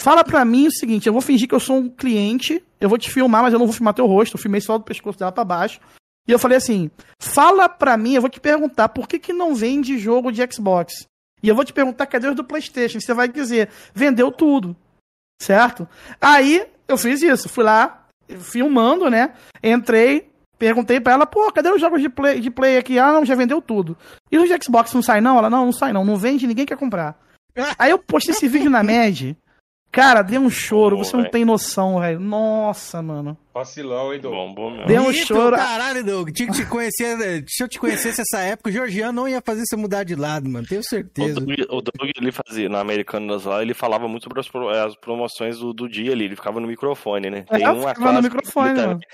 Fala 0.00 0.24
pra 0.24 0.46
mim 0.46 0.66
o 0.66 0.72
seguinte, 0.72 1.06
eu 1.06 1.12
vou 1.12 1.20
fingir 1.20 1.46
que 1.46 1.54
eu 1.54 1.60
sou 1.60 1.76
um 1.76 1.90
cliente, 1.90 2.64
eu 2.80 2.88
vou 2.88 2.96
te 2.96 3.10
filmar, 3.10 3.42
mas 3.42 3.52
eu 3.52 3.58
não 3.58 3.66
vou 3.66 3.74
filmar 3.74 3.92
teu 3.92 4.06
rosto, 4.06 4.34
eu 4.34 4.40
filmei 4.40 4.58
só 4.58 4.78
do 4.78 4.84
pescoço 4.84 5.18
dela 5.18 5.30
pra 5.30 5.44
baixo. 5.44 5.78
E 6.26 6.32
eu 6.32 6.38
falei 6.38 6.56
assim: 6.56 6.90
fala 7.20 7.68
pra 7.68 7.98
mim, 7.98 8.14
eu 8.14 8.22
vou 8.22 8.30
te 8.30 8.40
perguntar 8.40 8.88
por 8.88 9.06
que, 9.06 9.18
que 9.18 9.34
não 9.34 9.54
vende 9.54 9.98
jogo 9.98 10.32
de 10.32 10.40
Xbox. 10.50 11.06
E 11.42 11.48
eu 11.50 11.54
vou 11.54 11.66
te 11.66 11.74
perguntar 11.74 12.06
cadê 12.06 12.28
os 12.28 12.34
do 12.34 12.42
PlayStation. 12.42 12.98
Você 12.98 13.12
vai 13.12 13.28
dizer: 13.28 13.68
vendeu 13.94 14.32
tudo. 14.32 14.74
Certo? 15.42 15.86
Aí 16.18 16.66
eu 16.88 16.96
fiz 16.96 17.20
isso, 17.20 17.46
fui 17.50 17.64
lá, 17.64 18.06
filmando, 18.38 19.10
né? 19.10 19.34
Entrei, 19.62 20.30
perguntei 20.58 20.98
pra 20.98 21.12
ela: 21.12 21.26
pô, 21.26 21.52
cadê 21.52 21.70
os 21.70 21.80
jogos 21.80 22.00
de 22.00 22.08
play, 22.08 22.40
de 22.40 22.50
play 22.50 22.78
aqui? 22.78 22.98
Ah, 22.98 23.12
não, 23.12 23.26
já 23.26 23.34
vendeu 23.34 23.60
tudo. 23.60 23.98
E 24.32 24.38
os 24.38 24.48
de 24.48 24.64
Xbox 24.64 24.94
não 24.94 25.02
sai 25.02 25.20
não? 25.20 25.36
Ela: 25.36 25.50
não, 25.50 25.66
não 25.66 25.72
sai 25.72 25.92
não, 25.92 26.06
não 26.06 26.16
vende, 26.16 26.46
ninguém 26.46 26.64
quer 26.64 26.78
comprar. 26.78 27.18
Aí 27.78 27.90
eu 27.90 27.98
postei 27.98 28.34
esse 28.34 28.48
vídeo 28.48 28.70
na 28.70 28.82
MED. 28.82 29.36
Cara, 29.92 30.22
deu 30.22 30.40
um 30.40 30.48
choro, 30.48 30.96
você 30.96 31.14
não 31.16 31.22
velho. 31.22 31.32
tem 31.32 31.44
noção, 31.44 31.98
velho. 31.98 32.20
Nossa, 32.20 33.02
mano. 33.02 33.36
Vacilão, 33.52 34.14
hein, 34.14 34.20
Doug? 34.20 34.32
Bom, 34.32 34.54
bom. 34.54 34.86
Deu 34.86 35.02
um 35.02 35.10
Ih, 35.10 35.26
choro. 35.26 35.56
Caralho, 35.56 36.04
Doug, 36.04 36.30
tinha 36.30 36.48
que 36.48 36.54
te 36.54 36.64
conhecer. 36.66 37.44
Se 37.48 37.64
eu 37.64 37.68
te 37.68 37.76
conhecesse 37.78 38.20
essa 38.20 38.38
época, 38.40 38.70
o 38.70 38.72
Georgiano 38.72 39.12
não 39.12 39.28
ia 39.28 39.42
fazer 39.44 39.64
você 39.66 39.74
mudar 39.74 40.04
de 40.04 40.14
lado, 40.14 40.48
mano. 40.48 40.64
Tenho 40.64 40.80
O 40.80 40.84
certeza. 40.84 41.40
Doug, 41.40 41.58
o 41.68 41.80
Doug, 41.82 42.08
ele 42.16 42.30
fazia, 42.30 42.68
na 42.68 42.78
Americanas 42.78 43.44
lá, 43.44 43.60
ele 43.62 43.74
falava 43.74 44.06
muito 44.06 44.22
sobre 44.22 44.38
as, 44.38 44.48
pro- 44.48 44.68
as 44.68 44.94
promoções 44.94 45.58
do, 45.58 45.72
do 45.72 45.88
dia 45.88 46.12
ali, 46.12 46.26
ele 46.26 46.36
ficava 46.36 46.60
no 46.60 46.68
microfone, 46.68 47.28
né? 47.28 47.44
É, 47.50 47.56
eu 47.66 47.88
ficava 47.88 48.12
no 48.12 48.22
microfone, 48.22 48.74
dele 48.74 48.86
mano. 48.86 49.00
tem 49.00 49.08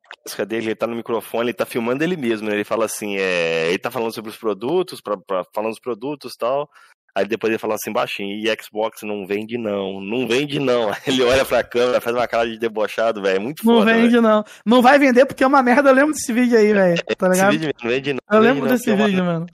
uma 0.00 0.22
clássica 0.22 0.46
dele, 0.46 0.66
ele 0.66 0.74
tá 0.76 0.86
no 0.86 0.94
microfone, 0.94 1.46
ele 1.46 1.54
tá 1.54 1.66
filmando 1.66 2.04
ele 2.04 2.16
mesmo, 2.16 2.48
né? 2.48 2.54
Ele 2.54 2.64
fala 2.64 2.84
assim, 2.84 3.16
é, 3.16 3.66
ele 3.68 3.78
tá 3.78 3.90
falando 3.90 4.14
sobre 4.14 4.30
os 4.30 4.36
produtos, 4.36 5.00
pra, 5.00 5.16
pra- 5.16 5.42
falando 5.52 5.72
os 5.72 5.80
produtos 5.80 6.34
e 6.34 6.38
tal. 6.38 6.68
Aí 7.16 7.24
depois 7.26 7.50
ele 7.50 7.58
falou 7.58 7.74
assim 7.74 7.92
baixinho, 7.92 8.36
e 8.36 8.46
Xbox 8.62 9.02
não 9.02 9.26
vende 9.26 9.58
não, 9.58 10.00
não 10.00 10.26
vende 10.28 10.58
não. 10.58 10.90
Aí 10.90 10.96
ele 11.08 11.22
olha 11.22 11.44
pra 11.44 11.62
câmera, 11.64 12.00
faz 12.00 12.14
uma 12.16 12.26
cara 12.28 12.48
de 12.48 12.58
debochado, 12.58 13.20
velho, 13.22 13.36
é 13.36 13.38
muito 13.38 13.64
Não 13.66 13.78
foda, 13.78 13.92
vende, 13.92 14.08
velho. 14.10 14.22
não. 14.22 14.44
Não 14.64 14.80
vai 14.82 14.98
vender 14.98 15.26
porque 15.26 15.42
é 15.42 15.46
uma 15.46 15.62
merda. 15.62 15.90
Eu 15.90 15.94
lembro 15.94 16.12
desse 16.14 16.32
vídeo 16.32 16.56
aí, 16.58 16.72
velho. 16.72 17.02
Tá 17.18 17.26
Esse 17.28 17.34
ligado? 17.36 17.50
vídeo 17.52 17.72
não 17.82 17.90
vende 17.90 18.12
não. 18.12 18.20
Eu 18.30 18.40
vende 18.40 18.52
lembro 18.54 18.68
não, 18.68 18.76
desse 18.76 18.90
é 18.90 18.96
vídeo, 18.96 19.24
mano. 19.24 19.46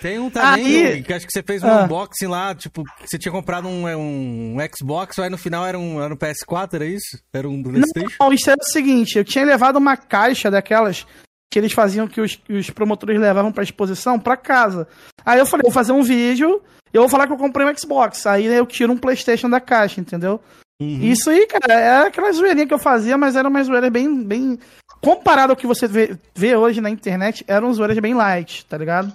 Tem 0.00 0.16
um 0.18 0.30
também, 0.30 0.64
Aí- 0.64 0.92
Doug, 0.94 1.06
que 1.06 1.12
acho 1.12 1.26
que 1.26 1.32
você 1.32 1.42
fez 1.42 1.60
um 1.62 1.66
Ah. 1.68 1.82
unboxing 1.84 2.26
lá, 2.28 2.54
tipo, 2.54 2.84
você 3.04 3.18
tinha 3.18 3.32
comprado 3.32 3.66
um, 3.66 3.84
um 3.88 4.56
Xbox, 4.76 5.18
aí 5.18 5.28
no 5.28 5.36
final 5.36 5.66
era 5.66 5.76
um, 5.76 6.00
era 6.00 6.14
um 6.14 6.16
PS4, 6.16 6.74
era 6.74 6.84
isso? 6.86 7.18
Era 7.32 7.48
um 7.48 7.60
Playstation? 7.60 8.16
Não, 8.20 8.32
isso 8.32 8.48
era 8.48 8.58
o 8.60 8.64
seguinte, 8.64 9.18
eu 9.18 9.24
tinha 9.24 9.44
levado 9.44 9.74
uma 9.76 9.96
caixa 9.96 10.52
daquelas 10.52 11.04
que 11.50 11.58
eles 11.58 11.72
faziam 11.72 12.06
que 12.06 12.20
os, 12.20 12.36
que 12.36 12.52
os 12.52 12.70
promotores 12.70 13.20
levavam 13.20 13.52
pra 13.52 13.64
exposição 13.64 14.18
pra 14.18 14.36
casa. 14.36 14.86
Aí 15.24 15.38
eu 15.38 15.46
falei, 15.46 15.62
vou 15.62 15.72
fazer 15.72 15.92
um 15.92 16.02
vídeo, 16.02 16.62
eu 16.92 17.02
vou 17.02 17.08
falar 17.08 17.26
que 17.26 17.32
eu 17.32 17.38
comprei 17.38 17.66
um 17.66 17.76
Xbox. 17.76 18.26
Aí 18.26 18.46
eu 18.46 18.66
tiro 18.66 18.92
um 18.92 18.98
Playstation 18.98 19.48
da 19.48 19.60
caixa, 19.60 20.00
entendeu? 20.00 20.40
Isso 20.80 21.28
aí, 21.28 21.44
cara, 21.46 21.74
era 21.74 22.06
aquela 22.06 22.30
zoeirinha 22.30 22.66
que 22.66 22.72
eu 22.72 22.78
fazia, 22.78 23.18
mas 23.18 23.34
era 23.34 23.48
uma 23.48 23.62
zoeira 23.64 23.90
bem, 23.90 24.22
bem... 24.22 24.58
Comparado 25.00 25.52
ao 25.52 25.56
que 25.56 25.66
você 25.66 25.86
vê, 25.86 26.16
vê 26.34 26.56
hoje 26.56 26.80
na 26.80 26.90
internet, 26.90 27.44
eram 27.46 27.72
zoeiras 27.72 27.98
bem 27.98 28.14
light, 28.14 28.64
tá 28.66 28.76
ligado? 28.76 29.12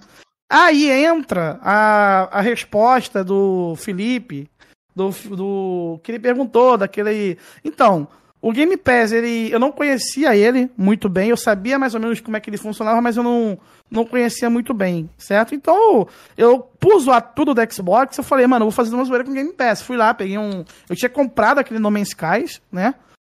Aí 0.49 0.89
entra 0.89 1.59
a, 1.61 2.39
a 2.39 2.41
resposta 2.41 3.23
do 3.23 3.75
Felipe, 3.75 4.49
do, 4.95 5.09
do 5.09 5.99
que 6.03 6.11
ele 6.11 6.19
perguntou, 6.19 6.77
daquele. 6.77 7.37
Então, 7.65 8.07
o 8.43 8.51
Game 8.51 8.75
Pass, 8.75 9.13
ele, 9.13 9.49
eu 9.49 9.57
não 9.57 9.71
conhecia 9.71 10.35
ele 10.35 10.69
muito 10.77 11.07
bem, 11.07 11.29
eu 11.29 11.37
sabia 11.37 11.79
mais 11.79 11.95
ou 11.95 12.01
menos 12.01 12.19
como 12.19 12.35
é 12.35 12.41
que 12.41 12.49
ele 12.49 12.57
funcionava, 12.57 12.99
mas 13.01 13.15
eu 13.15 13.23
não, 13.23 13.57
não 13.89 14.05
conhecia 14.05 14.49
muito 14.49 14.73
bem, 14.73 15.09
certo? 15.17 15.55
Então, 15.55 16.05
eu 16.37 16.59
pus 16.59 17.05
lá 17.05 17.21
tudo 17.21 17.53
do 17.53 17.73
Xbox, 17.73 18.17
eu 18.17 18.23
falei, 18.23 18.45
mano, 18.45 18.63
eu 18.65 18.69
vou 18.69 18.75
fazer 18.75 18.93
uma 18.93 19.05
zoeira 19.05 19.23
com 19.23 19.31
o 19.31 19.33
Game 19.33 19.53
Pass. 19.53 19.81
Fui 19.81 19.95
lá, 19.95 20.13
peguei 20.13 20.37
um. 20.37 20.65
Eu 20.89 20.95
tinha 20.95 21.09
comprado 21.09 21.59
aquele 21.59 21.79
No 21.79 21.89
Man's 21.89 22.09
Skies, 22.09 22.61
né? 22.69 22.93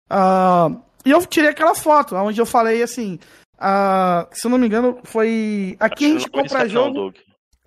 Ah, 0.10 0.70
e 1.05 1.12
eu 1.12 1.26
tirei 1.26 1.51
aquela 1.51 1.74
foto, 1.74 2.14
onde 2.16 2.41
eu 2.41 2.45
falei 2.45 2.84
assim. 2.84 3.18
ah, 3.58 4.28
se 4.34 4.45
eu 4.45 4.51
não 4.51 4.58
me 4.58 4.68
engano, 4.68 4.99
foi. 5.05 5.78
Aqui 5.80 6.03
a 6.03 6.08
Acho 6.10 6.20
gente 6.20 6.30
que 6.30 6.36
não 6.38 6.43
compra 6.43 6.60
não, 6.64 6.70
jogo. 6.70 6.93
Doug. 6.93 7.16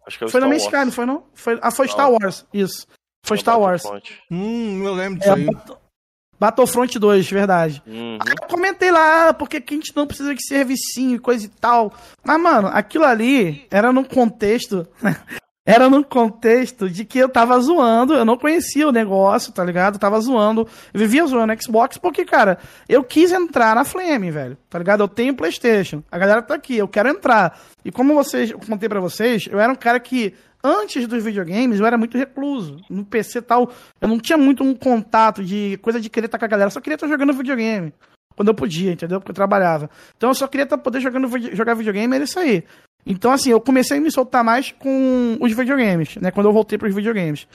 Acho 0.07 0.18
que 0.18 0.24
é 0.24 0.26
o 0.26 0.30
Foi 0.30 0.41
no 0.43 0.49
Man's. 0.49 0.62
Sky, 0.64 0.76
não 0.84 0.93
foi 0.93 1.07
não? 1.07 1.24
Foi, 1.34 1.59
ah, 1.62 1.70
foi 1.70 1.86
Não. 1.86 1.93
Star 1.93 2.11
Wars, 2.11 2.47
isso. 2.53 2.86
Foi 3.24 3.36
É 3.36 3.38
o 3.38 3.41
Star 3.41 3.59
Wars. 3.59 3.82
Hum, 4.30 4.82
eu 4.84 4.93
lembro 4.95 5.18
É, 5.22 5.34
disso 5.34 5.51
aí. 5.51 5.74
Bat- 6.41 6.57
Battlefront 6.57 6.99
2, 6.99 7.30
verdade. 7.30 7.82
Uhum. 7.86 8.18
Aí 8.26 8.34
eu 8.41 8.49
comentei 8.49 8.91
lá, 8.91 9.28
ah, 9.28 9.34
porque 9.34 9.61
que 9.61 9.74
a 9.74 9.76
gente 9.76 9.95
não 9.95 10.07
precisa 10.07 10.34
de 10.34 10.45
servicinho 10.47 11.16
e 11.16 11.18
coisa 11.18 11.45
e 11.45 11.49
tal. 11.49 11.93
Mas, 12.24 12.41
mano, 12.41 12.68
aquilo 12.72 13.05
ali 13.05 13.66
era 13.70 13.93
num 13.93 14.05
contexto. 14.05 14.86
Era 15.66 15.91
num 15.91 16.03
contexto 16.03 16.88
de 16.88 17.05
que 17.05 17.18
eu 17.18 17.28
tava 17.28 17.57
zoando, 17.61 18.14
eu 18.14 18.24
não 18.24 18.36
conhecia 18.36 18.88
o 18.88 18.91
negócio, 18.91 19.53
tá 19.53 19.62
ligado? 19.62 19.95
Eu 19.97 20.01
tava 20.01 20.18
zoando, 20.18 20.66
eu 20.93 20.99
vivia 20.99 21.24
zoando 21.26 21.53
Xbox, 21.62 21.99
porque, 21.99 22.24
cara, 22.24 22.59
eu 22.88 23.05
quis 23.05 23.30
entrar 23.30 23.74
na 23.76 23.84
Flame, 23.84 24.30
velho, 24.30 24.57
tá 24.70 24.78
ligado? 24.78 25.03
Eu 25.03 25.07
tenho 25.09 25.34
PlayStation, 25.36 26.03
a 26.11 26.18
galera 26.18 26.43
tá 26.43 26.55
aqui, 26.55 26.78
eu 26.78 26.88
quero 26.88 27.11
entrar. 27.11 27.61
E 27.84 27.93
como 27.93 28.14
vocês, 28.14 28.51
eu 28.51 28.59
contei 28.59 28.88
pra 28.88 29.01
vocês, 29.01 29.47
eu 29.49 29.61
era 29.61 29.70
um 29.70 29.76
cara 29.76 30.01
que, 30.01 30.34
antes 30.62 31.06
dos 31.06 31.22
videogames, 31.22 31.80
eu 31.80 31.86
era 31.86 31.98
muito 31.98 32.16
recluso. 32.18 32.76
No 32.88 33.04
PC 33.04 33.38
e 33.38 33.42
tal, 33.42 33.72
eu 34.00 34.08
não 34.08 34.18
tinha 34.18 34.38
muito 34.38 34.62
um 34.62 34.74
contato 34.74 35.44
de 35.44 35.78
coisa 35.82 36.00
de 36.00 36.08
querer 36.11 36.26
estar 36.26 36.38
com 36.38 36.44
a 36.44 36.48
galera, 36.48 36.68
eu 36.68 36.72
só 36.72 36.80
queria 36.80 36.94
estar 36.94 37.08
jogando 37.08 37.32
videogame. 37.32 37.92
Quando 38.36 38.48
eu 38.48 38.54
podia, 38.54 38.92
entendeu? 38.92 39.20
Porque 39.20 39.32
eu 39.32 39.34
trabalhava. 39.34 39.90
Então 40.16 40.30
eu 40.30 40.34
só 40.34 40.46
queria 40.46 40.64
tá, 40.64 40.78
poder 40.78 41.00
jogando, 41.00 41.28
jogar 41.54 41.74
videogame, 41.74 42.14
era 42.14 42.24
isso 42.24 42.38
aí. 42.38 42.64
Então, 43.04 43.32
assim, 43.32 43.50
eu 43.50 43.61
comecei 43.61 43.98
a 43.98 44.00
me 44.00 44.11
soltar 44.11 44.44
mais 44.44 44.72
com 44.72 45.36
os 45.40 45.52
videogames, 45.52 46.16
né? 46.16 46.30
Quando 46.30 46.46
eu 46.46 46.52
voltei 46.52 46.78
pros 46.78 46.94
videogames. 46.94 47.46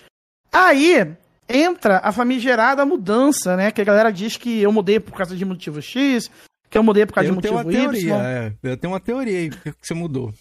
Aí 0.51 1.15
entra 1.47 1.99
a 2.03 2.11
famigerada 2.11 2.85
mudança, 2.85 3.55
né? 3.55 3.71
Que 3.71 3.81
a 3.81 3.85
galera 3.85 4.11
diz 4.11 4.37
que 4.37 4.61
eu 4.61 4.71
mudei 4.71 4.99
por 4.99 5.13
causa 5.13 5.35
de 5.35 5.45
motivo 5.45 5.81
X, 5.81 6.29
que 6.69 6.77
eu 6.77 6.83
mudei 6.83 7.05
por 7.05 7.13
causa 7.13 7.29
Eu 7.29 7.35
de 7.35 7.41
tenho 7.41 7.53
motivo 7.53 7.69
uma 7.69 7.91
teoria, 7.91 8.15
Y. 8.15 8.21
é. 8.21 8.53
Eu 8.63 8.77
tenho 8.77 8.93
uma 8.93 8.99
teoria 8.99 9.37
aí, 9.39 9.49
que 9.49 9.73
você 9.81 9.93
mudou. 9.93 10.33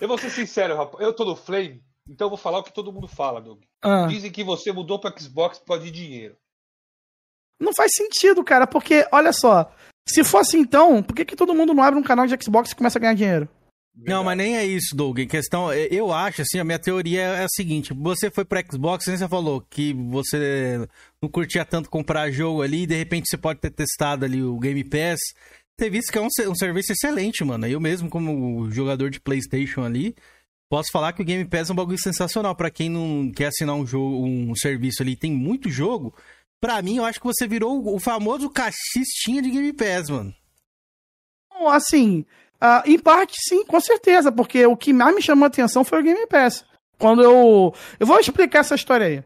Eu 0.00 0.08
vou 0.08 0.18
ser 0.18 0.30
sincero, 0.30 0.76
rapaz. 0.76 1.04
Eu 1.04 1.12
tô 1.12 1.24
no 1.24 1.36
Flame, 1.36 1.82
então 2.08 2.26
eu 2.26 2.30
vou 2.30 2.38
falar 2.38 2.58
o 2.58 2.62
que 2.62 2.72
todo 2.72 2.92
mundo 2.92 3.06
fala, 3.06 3.40
Doug. 3.40 3.62
Ah. 3.82 4.06
Dizem 4.06 4.30
que 4.30 4.42
você 4.42 4.72
mudou 4.72 4.98
pro 4.98 5.12
Xbox 5.18 5.58
por 5.58 5.66
causa 5.66 5.84
de 5.84 5.90
dinheiro. 5.90 6.36
Não 7.60 7.74
faz 7.74 7.92
sentido, 7.94 8.42
cara, 8.42 8.66
porque, 8.66 9.06
olha 9.12 9.32
só, 9.32 9.70
se 10.08 10.24
fosse 10.24 10.56
então, 10.56 11.02
por 11.02 11.14
que, 11.14 11.24
que 11.24 11.36
todo 11.36 11.54
mundo 11.54 11.74
não 11.74 11.82
abre 11.82 12.00
um 12.00 12.02
canal 12.02 12.26
de 12.26 12.36
Xbox 12.42 12.70
e 12.70 12.76
começa 12.76 12.98
a 12.98 13.00
ganhar 13.00 13.14
dinheiro? 13.14 13.48
Não, 13.94 14.24
mas 14.24 14.36
nem 14.38 14.56
é 14.56 14.64
isso, 14.64 14.96
Doug. 14.96 15.18
Em 15.18 15.26
questão, 15.26 15.70
é, 15.70 15.86
eu 15.90 16.12
acho, 16.12 16.42
assim, 16.42 16.58
a 16.58 16.64
minha 16.64 16.78
teoria 16.78 17.20
é 17.20 17.44
a 17.44 17.48
seguinte: 17.48 17.92
você 17.92 18.30
foi 18.30 18.44
pro 18.44 18.62
Xbox, 18.70 19.06
nem 19.06 19.16
você 19.16 19.28
falou 19.28 19.60
que 19.60 19.92
você 19.92 20.88
não 21.20 21.28
curtia 21.28 21.64
tanto 21.64 21.90
comprar 21.90 22.30
jogo 22.30 22.62
ali, 22.62 22.82
e 22.82 22.86
de 22.86 22.94
repente 22.94 23.28
você 23.28 23.36
pode 23.36 23.60
ter 23.60 23.70
testado 23.70 24.24
ali 24.24 24.42
o 24.42 24.58
Game 24.58 24.82
Pass. 24.84 25.18
Ter 25.80 25.88
visto 25.88 26.12
que 26.12 26.18
é 26.18 26.20
um, 26.20 26.28
um 26.50 26.54
serviço 26.54 26.92
excelente, 26.92 27.42
mano. 27.42 27.66
Eu 27.66 27.80
mesmo, 27.80 28.10
como 28.10 28.70
jogador 28.70 29.08
de 29.08 29.18
PlayStation 29.18 29.82
ali, 29.82 30.14
posso 30.68 30.90
falar 30.92 31.14
que 31.14 31.22
o 31.22 31.24
Game 31.24 31.42
Pass 31.46 31.70
é 31.70 31.72
um 31.72 31.76
bagulho 31.76 31.96
sensacional. 31.98 32.54
Pra 32.54 32.70
quem 32.70 32.90
não 32.90 33.32
quer 33.34 33.46
assinar 33.46 33.74
um 33.74 33.86
jogo, 33.86 34.22
um 34.26 34.54
serviço 34.54 35.02
ali, 35.02 35.16
tem 35.16 35.32
muito 35.32 35.70
jogo. 35.70 36.14
Pra 36.60 36.82
mim, 36.82 36.98
eu 36.98 37.04
acho 37.06 37.18
que 37.18 37.24
você 37.24 37.48
virou 37.48 37.94
o 37.94 37.98
famoso 37.98 38.50
cachistinha 38.50 39.40
de 39.40 39.50
Game 39.50 39.72
Pass, 39.72 40.10
mano. 40.10 40.34
Assim, 41.68 42.26
ah, 42.60 42.82
em 42.84 42.98
parte 42.98 43.38
sim, 43.48 43.64
com 43.64 43.80
certeza, 43.80 44.30
porque 44.30 44.66
o 44.66 44.76
que 44.76 44.92
mais 44.92 45.14
me 45.14 45.22
chamou 45.22 45.44
a 45.44 45.48
atenção 45.48 45.82
foi 45.82 46.00
o 46.00 46.04
Game 46.04 46.26
Pass. 46.26 46.62
Quando 46.98 47.22
eu. 47.22 47.72
Eu 47.98 48.06
vou 48.06 48.20
explicar 48.20 48.58
essa 48.58 48.74
história 48.74 49.06
aí. 49.06 49.24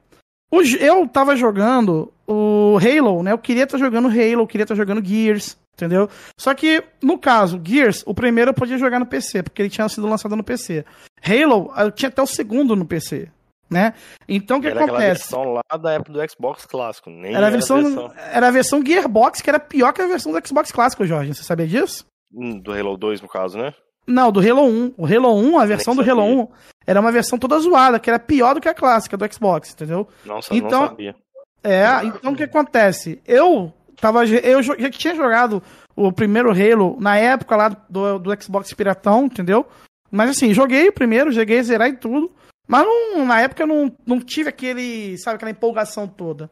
Eu 0.79 1.09
tava 1.09 1.35
jogando 1.35 2.13
o 2.29 2.79
Halo, 2.79 3.25
né? 3.25 3.33
Eu 3.33 3.39
queria 3.39 3.65
estar 3.65 3.77
jogando 3.77 4.07
Halo, 4.07 4.43
eu 4.43 4.47
queria 4.47 4.63
estar 4.63 4.77
jogando 4.77 5.05
Gears, 5.05 5.59
entendeu? 5.75 6.09
Só 6.39 6.55
que, 6.55 6.83
no 7.03 7.19
caso, 7.19 7.61
Gears, 7.63 8.03
o 8.07 8.15
primeiro 8.15 8.51
eu 8.51 8.55
podia 8.55 8.79
jogar 8.79 8.99
no 8.99 9.07
PC, 9.07 9.43
porque 9.43 9.61
ele 9.63 9.71
tinha 9.71 9.89
sido 9.89 10.07
lançado 10.07 10.35
no 10.37 10.43
PC. 10.45 10.85
Halo, 11.23 11.73
eu 11.77 11.91
tinha 11.91 12.09
até 12.09 12.23
o 12.23 12.27
segundo 12.27 12.75
no 12.77 12.85
PC, 12.87 13.29
né? 13.71 13.95
Então 14.29 14.59
o 14.59 14.61
que 14.61 14.69
Era 14.69 14.85
acontece? 14.85 15.07
versão 15.07 15.45
lá 15.55 15.63
da 15.79 15.93
época 15.93 16.13
do 16.13 16.31
Xbox 16.31 16.65
clássico. 16.67 17.11
Nem 17.11 17.35
Era 17.35 17.47
a 17.49 17.51
versão, 17.51 18.13
era 18.33 18.49
a 18.49 18.51
versão 18.51 18.85
Gearbox, 18.85 19.41
que 19.41 19.51
era 19.51 19.59
pior 19.61 19.93
que 19.93 20.03
a 20.03 20.07
versão 20.07 20.33
do 20.33 20.47
Xbox 20.47 20.71
clássico, 20.73 21.05
Jorge. 21.07 21.35
Você 21.35 21.43
sabia 21.43 21.67
disso? 21.67 22.05
Hum, 22.33 22.59
Do 22.61 22.73
Halo 22.73 22.97
2, 22.97 23.21
no 23.21 23.29
caso, 23.29 23.59
né? 23.59 23.73
Não, 24.07 24.31
do 24.31 24.41
Halo 24.41 24.65
1. 24.67 24.95
O 24.99 25.07
Halo 25.07 25.35
1, 25.35 25.59
a 25.59 25.65
versão 25.67 25.95
do 25.97 26.03
Halo 26.03 26.21
sabia. 26.23 26.43
1 26.45 26.49
era 26.87 27.01
uma 27.01 27.11
versão 27.11 27.39
toda 27.39 27.59
zoada, 27.59 27.99
que 27.99 28.11
era 28.11 28.19
pior 28.19 28.55
do 28.55 28.61
que 28.61 28.69
a 28.69 28.75
clássica 28.75 29.17
do 29.17 29.33
Xbox, 29.33 29.73
entendeu? 29.73 30.07
Nossa, 30.27 30.55
Então- 30.55 30.81
não 30.83 30.89
sabia. 30.89 31.15
É, 31.63 31.87
então 32.05 32.33
o 32.33 32.37
que 32.37 32.43
acontece? 32.43 33.23
Eu 33.27 33.73
tava. 34.01 34.25
Eu 34.27 34.63
já 34.63 34.91
tinha 34.91 35.15
jogado 35.15 35.63
o 35.97 36.13
primeiro 36.13 36.51
Halo 36.51 36.97
na 37.01 37.17
época 37.17 37.57
lá 37.57 37.69
do, 37.89 38.19
do 38.19 38.43
Xbox 38.43 38.73
Piratão, 38.73 39.27
entendeu? 39.27 39.67
Mas 40.11 40.31
assim, 40.31 40.53
joguei 40.55 40.91
primeiro, 40.91 41.33
joguei 41.33 41.63
zerar 41.63 41.89
e 41.89 41.97
tudo. 41.97 42.31
Mas 42.67 42.85
não- 42.85 43.27
na 43.27 43.41
época 43.41 43.63
eu 43.63 43.67
não, 43.67 43.93
não 44.07 44.21
tive 44.21 44.49
aquele, 44.49 45.19
sabe, 45.19 45.37
aquela 45.37 45.51
empolgação 45.51 46.07
toda. 46.09 46.51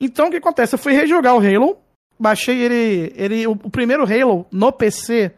Então 0.00 0.26
o 0.28 0.30
que 0.30 0.36
acontece? 0.36 0.74
Eu 0.74 0.78
fui 0.78 0.92
rejogar 0.92 1.34
o 1.34 1.38
Halo, 1.38 1.78
baixei 2.18 2.58
ele. 2.60 3.12
ele 3.16 3.46
o, 3.46 3.52
o 3.52 3.70
primeiro 3.70 4.02
Halo 4.04 4.46
no 4.50 4.70
PC, 4.72 5.32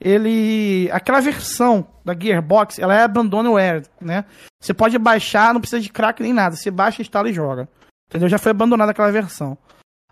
ele. 0.00 0.88
Aquela 0.92 1.20
versão 1.20 1.86
da 2.04 2.14
Gearbox, 2.18 2.78
ela 2.78 2.94
é 2.94 3.02
abandonware, 3.02 3.82
né? 4.00 4.24
Você 4.60 4.72
pode 4.74 4.98
baixar, 4.98 5.52
não 5.54 5.60
precisa 5.60 5.80
de 5.80 5.90
crack 5.90 6.22
nem 6.22 6.32
nada. 6.32 6.56
Você 6.56 6.70
baixa, 6.70 7.02
instala 7.02 7.28
e 7.28 7.32
joga. 7.32 7.68
Entendeu? 8.08 8.28
Já 8.28 8.38
foi 8.38 8.50
abandonada 8.50 8.90
aquela 8.90 9.12
versão. 9.12 9.56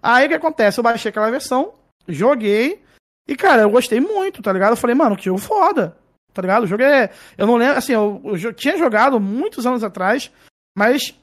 Aí 0.03 0.27
o 0.27 0.29
que 0.29 0.35
acontece? 0.35 0.79
Eu 0.79 0.85
baixei 0.85 1.11
aquela 1.11 1.31
versão, 1.31 1.75
joguei. 2.07 2.83
E, 3.27 3.37
cara, 3.37 3.63
eu 3.63 3.71
gostei 3.71 4.01
muito, 4.01 4.43
tá 4.43 4.53
ligado? 4.53 4.73
Eu 4.73 4.77
falei, 4.77 4.97
mano, 4.97 5.17
que 5.17 5.25
jogo 5.25 5.39
foda. 5.39 5.97
Tá 6.33 6.43
ligado? 6.43 6.65
O 6.65 6.67
jogo 6.67 6.83
é. 6.83 7.11
Eu 7.37 7.47
não 7.47 7.57
lembro, 7.57 7.77
assim, 7.77 7.93
eu, 7.93 8.23
eu 8.25 8.53
tinha 8.53 8.77
jogado 8.79 9.21
muitos 9.21 9.67
anos 9.67 9.83
atrás, 9.83 10.31
mas 10.77 11.15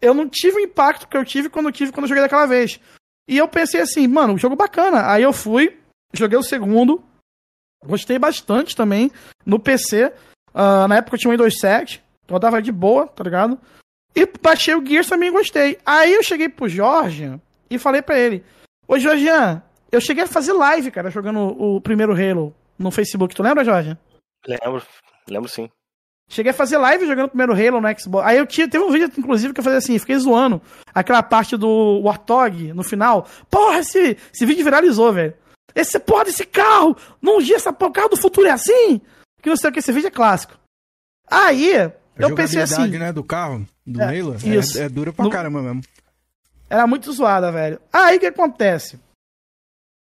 eu 0.00 0.12
não 0.12 0.28
tive 0.28 0.56
o 0.56 0.60
impacto 0.60 1.06
que 1.06 1.16
eu 1.16 1.24
tive 1.24 1.48
quando 1.48 1.66
eu 1.66 1.72
tive 1.72 1.92
quando 1.92 2.04
eu 2.04 2.08
joguei 2.08 2.22
daquela 2.22 2.46
vez. 2.46 2.80
E 3.28 3.38
eu 3.38 3.46
pensei 3.46 3.80
assim, 3.80 4.06
mano, 4.08 4.36
jogo 4.36 4.56
bacana. 4.56 5.10
Aí 5.10 5.22
eu 5.22 5.32
fui, 5.32 5.78
joguei 6.12 6.36
o 6.36 6.42
segundo, 6.42 7.02
gostei 7.86 8.18
bastante 8.18 8.74
também 8.74 9.10
no 9.46 9.60
PC. 9.60 10.12
Ah, 10.52 10.88
na 10.88 10.96
época 10.96 11.14
eu 11.14 11.20
tinha 11.20 11.30
um 11.30 11.32
Windows 11.32 11.58
7, 11.60 12.02
rodava 12.28 12.60
de 12.60 12.72
boa, 12.72 13.06
tá 13.06 13.22
ligado? 13.22 13.58
E 14.14 14.26
baixei 14.42 14.74
o 14.74 14.84
Gears 14.84 15.08
também 15.08 15.32
gostei. 15.32 15.78
Aí 15.86 16.12
eu 16.12 16.22
cheguei 16.22 16.48
pro 16.48 16.68
Jorge 16.68 17.40
e 17.74 17.78
falei 17.78 18.02
pra 18.02 18.18
ele: 18.18 18.44
Ô 18.86 18.98
Jorgian, 18.98 19.62
eu 19.90 20.00
cheguei 20.00 20.24
a 20.24 20.26
fazer 20.26 20.52
live, 20.52 20.90
cara, 20.90 21.10
jogando 21.10 21.38
o 21.40 21.80
primeiro 21.80 22.12
Halo 22.12 22.54
no 22.78 22.90
Facebook. 22.90 23.34
Tu 23.34 23.42
lembra, 23.42 23.64
Jorge? 23.64 23.96
Lembro, 24.46 24.82
lembro 25.28 25.48
sim. 25.48 25.68
Cheguei 26.30 26.50
a 26.50 26.54
fazer 26.54 26.78
live 26.78 27.06
jogando 27.06 27.26
o 27.26 27.28
primeiro 27.28 27.52
Halo 27.52 27.80
no 27.80 27.98
Xbox. 28.00 28.26
Aí 28.26 28.38
eu 28.38 28.46
tinha, 28.46 28.66
teve 28.68 28.82
um 28.82 28.90
vídeo, 28.90 29.10
inclusive, 29.18 29.52
que 29.52 29.60
eu 29.60 29.64
fazia 29.64 29.78
assim, 29.78 29.98
fiquei 29.98 30.16
zoando 30.16 30.62
aquela 30.94 31.22
parte 31.22 31.56
do 31.56 32.00
Warthog 32.02 32.72
no 32.72 32.82
final. 32.82 33.26
Porra, 33.50 33.80
esse, 33.80 34.16
esse 34.32 34.46
vídeo 34.46 34.64
viralizou, 34.64 35.12
velho. 35.12 35.34
Esse 35.74 35.98
porra 35.98 36.24
desse 36.24 36.46
carro! 36.46 36.96
Não 37.20 37.38
dia 37.40 37.56
essa 37.56 37.72
porra, 37.72 37.90
o 37.90 37.94
carro 37.94 38.08
do 38.10 38.16
futuro 38.16 38.46
é 38.46 38.50
assim? 38.50 39.00
Que 39.42 39.48
não 39.50 39.56
sei 39.56 39.68
o 39.70 39.72
que, 39.72 39.78
esse 39.80 39.92
vídeo 39.92 40.06
é 40.08 40.10
clássico. 40.10 40.54
Aí, 41.30 41.76
A 41.76 41.92
Eu 42.18 42.34
pensei 42.34 42.62
assim. 42.62 42.88
né, 42.98 43.12
do 43.12 43.24
carro, 43.24 43.66
do 43.86 44.00
É, 44.00 44.18
Halo, 44.20 44.36
isso. 44.36 44.78
é, 44.78 44.84
é 44.84 44.88
dura 44.88 45.12
pra 45.12 45.24
No- 45.24 45.30
caramba 45.30 45.62
mesmo. 45.62 45.82
Era 46.72 46.86
muito 46.86 47.12
zoada, 47.12 47.52
velho. 47.52 47.78
Aí 47.92 48.16
o 48.16 48.20
que 48.20 48.26
acontece? 48.26 48.98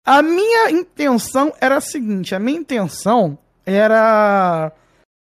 A 0.06 0.22
minha 0.22 0.70
intenção 0.70 1.52
era 1.60 1.76
a 1.76 1.80
seguinte: 1.80 2.34
a 2.34 2.38
minha 2.38 2.58
intenção 2.58 3.36
era 3.66 4.72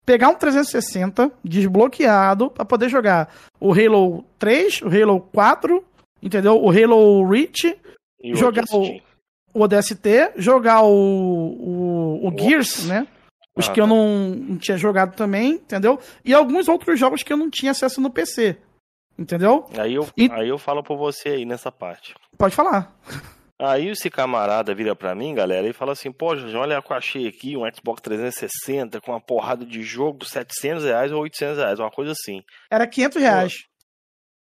pegar 0.05 0.29
um 0.29 0.35
360 0.35 1.29
desbloqueado 1.43 2.49
pra 2.51 2.63
poder 2.63 2.87
jogar 2.87 3.33
o 3.59 3.73
Halo 3.73 4.23
3, 4.39 4.81
o 4.83 4.87
Halo 4.87 5.21
4, 5.33 5.83
entendeu? 6.23 6.61
O 6.63 6.69
Halo 6.69 7.27
Reach, 7.27 7.77
E 8.23 8.35
jogar 8.35 8.63
o, 8.71 9.01
o 9.53 9.61
ODST, 9.61 10.31
jogar 10.37 10.83
o, 10.83 10.87
o, 10.89 12.27
o 12.29 12.37
Gears, 12.37 12.85
né? 12.85 13.07
Os 13.57 13.69
Ah, 13.69 13.73
que 13.73 13.81
eu 13.81 13.85
tá. 13.85 13.89
não, 13.93 14.29
não 14.29 14.57
tinha 14.57 14.77
jogado 14.77 15.15
também, 15.15 15.53
entendeu? 15.53 15.99
E 16.23 16.33
alguns 16.33 16.67
outros 16.67 16.99
jogos 16.99 17.23
que 17.23 17.31
eu 17.33 17.37
não 17.37 17.49
tinha 17.49 17.71
acesso 17.71 17.99
no 17.99 18.09
PC. 18.09 18.57
Entendeu? 19.17 19.65
Aí 19.77 19.93
eu, 19.95 20.07
E- 20.17 20.29
aí 20.31 20.49
eu 20.49 20.57
falo 20.57 20.83
por 20.83 20.97
você 20.97 21.29
aí 21.29 21.45
nessa 21.45 21.71
parte. 21.71 22.13
Pode 22.37 22.55
falar. 22.55 22.93
Aí 23.57 23.87
esse 23.89 24.09
camarada 24.09 24.75
vira 24.75 24.93
pra 24.95 25.15
mim, 25.15 25.33
galera, 25.33 25.65
e 25.65 25.71
fala 25.71 25.93
assim, 25.93 26.11
pô, 26.11 26.35
Jorge, 26.35 26.55
olha 26.57 26.77
o 26.79 26.83
que 26.83 26.91
eu 26.91 26.97
achei 26.97 27.25
aqui, 27.27 27.55
um 27.55 27.61
Xbox 27.73 28.01
360 28.01 28.99
com 28.99 29.11
uma 29.11 29.21
porrada 29.21 29.65
de 29.65 29.81
jogo, 29.81 30.25
700 30.25 30.83
reais 30.83 31.11
ou 31.13 31.21
800 31.21 31.57
reais, 31.57 31.79
uma 31.79 31.89
coisa 31.89 32.11
assim. 32.11 32.43
Era 32.69 32.85
500 32.85 33.21
reais. 33.21 33.53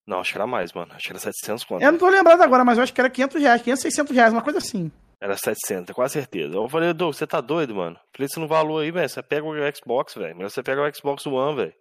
Não, 0.06 0.20
acho 0.20 0.32
que 0.32 0.38
era 0.38 0.46
mais, 0.46 0.72
mano. 0.72 0.92
Acho 0.94 1.04
que 1.06 1.12
era 1.12 1.18
700 1.18 1.64
quanto. 1.64 1.82
Eu 1.82 1.92
não 1.92 1.98
tô 1.98 2.08
lembrado 2.08 2.40
agora, 2.40 2.64
mas 2.64 2.78
eu 2.78 2.84
acho 2.84 2.94
que 2.94 3.00
era 3.00 3.10
500 3.10 3.42
reais, 3.42 3.60
500, 3.62 3.82
600 3.82 4.14
reais, 4.16 4.32
uma 4.32 4.42
coisa 4.42 4.58
assim. 4.60 4.90
Era 5.20 5.36
700, 5.36 5.94
com 5.94 6.08
certeza. 6.08 6.54
Eu 6.54 6.68
falei, 6.68 6.92
Doug, 6.94 7.12
você 7.14 7.26
tá 7.26 7.40
doido, 7.40 7.74
mano? 7.74 7.96
Falei, 8.14 8.26
esse 8.26 8.38
no 8.38 8.46
valor 8.46 8.82
aí, 8.82 8.90
velho, 8.90 9.08
você 9.08 9.22
pega 9.22 9.44
o 9.46 9.76
Xbox, 9.76 10.14
velho. 10.14 10.36
Melhor 10.36 10.48
você 10.50 10.62
pega 10.62 10.80
o 10.82 10.94
Xbox 10.94 11.26
One, 11.26 11.56
velho. 11.56 11.74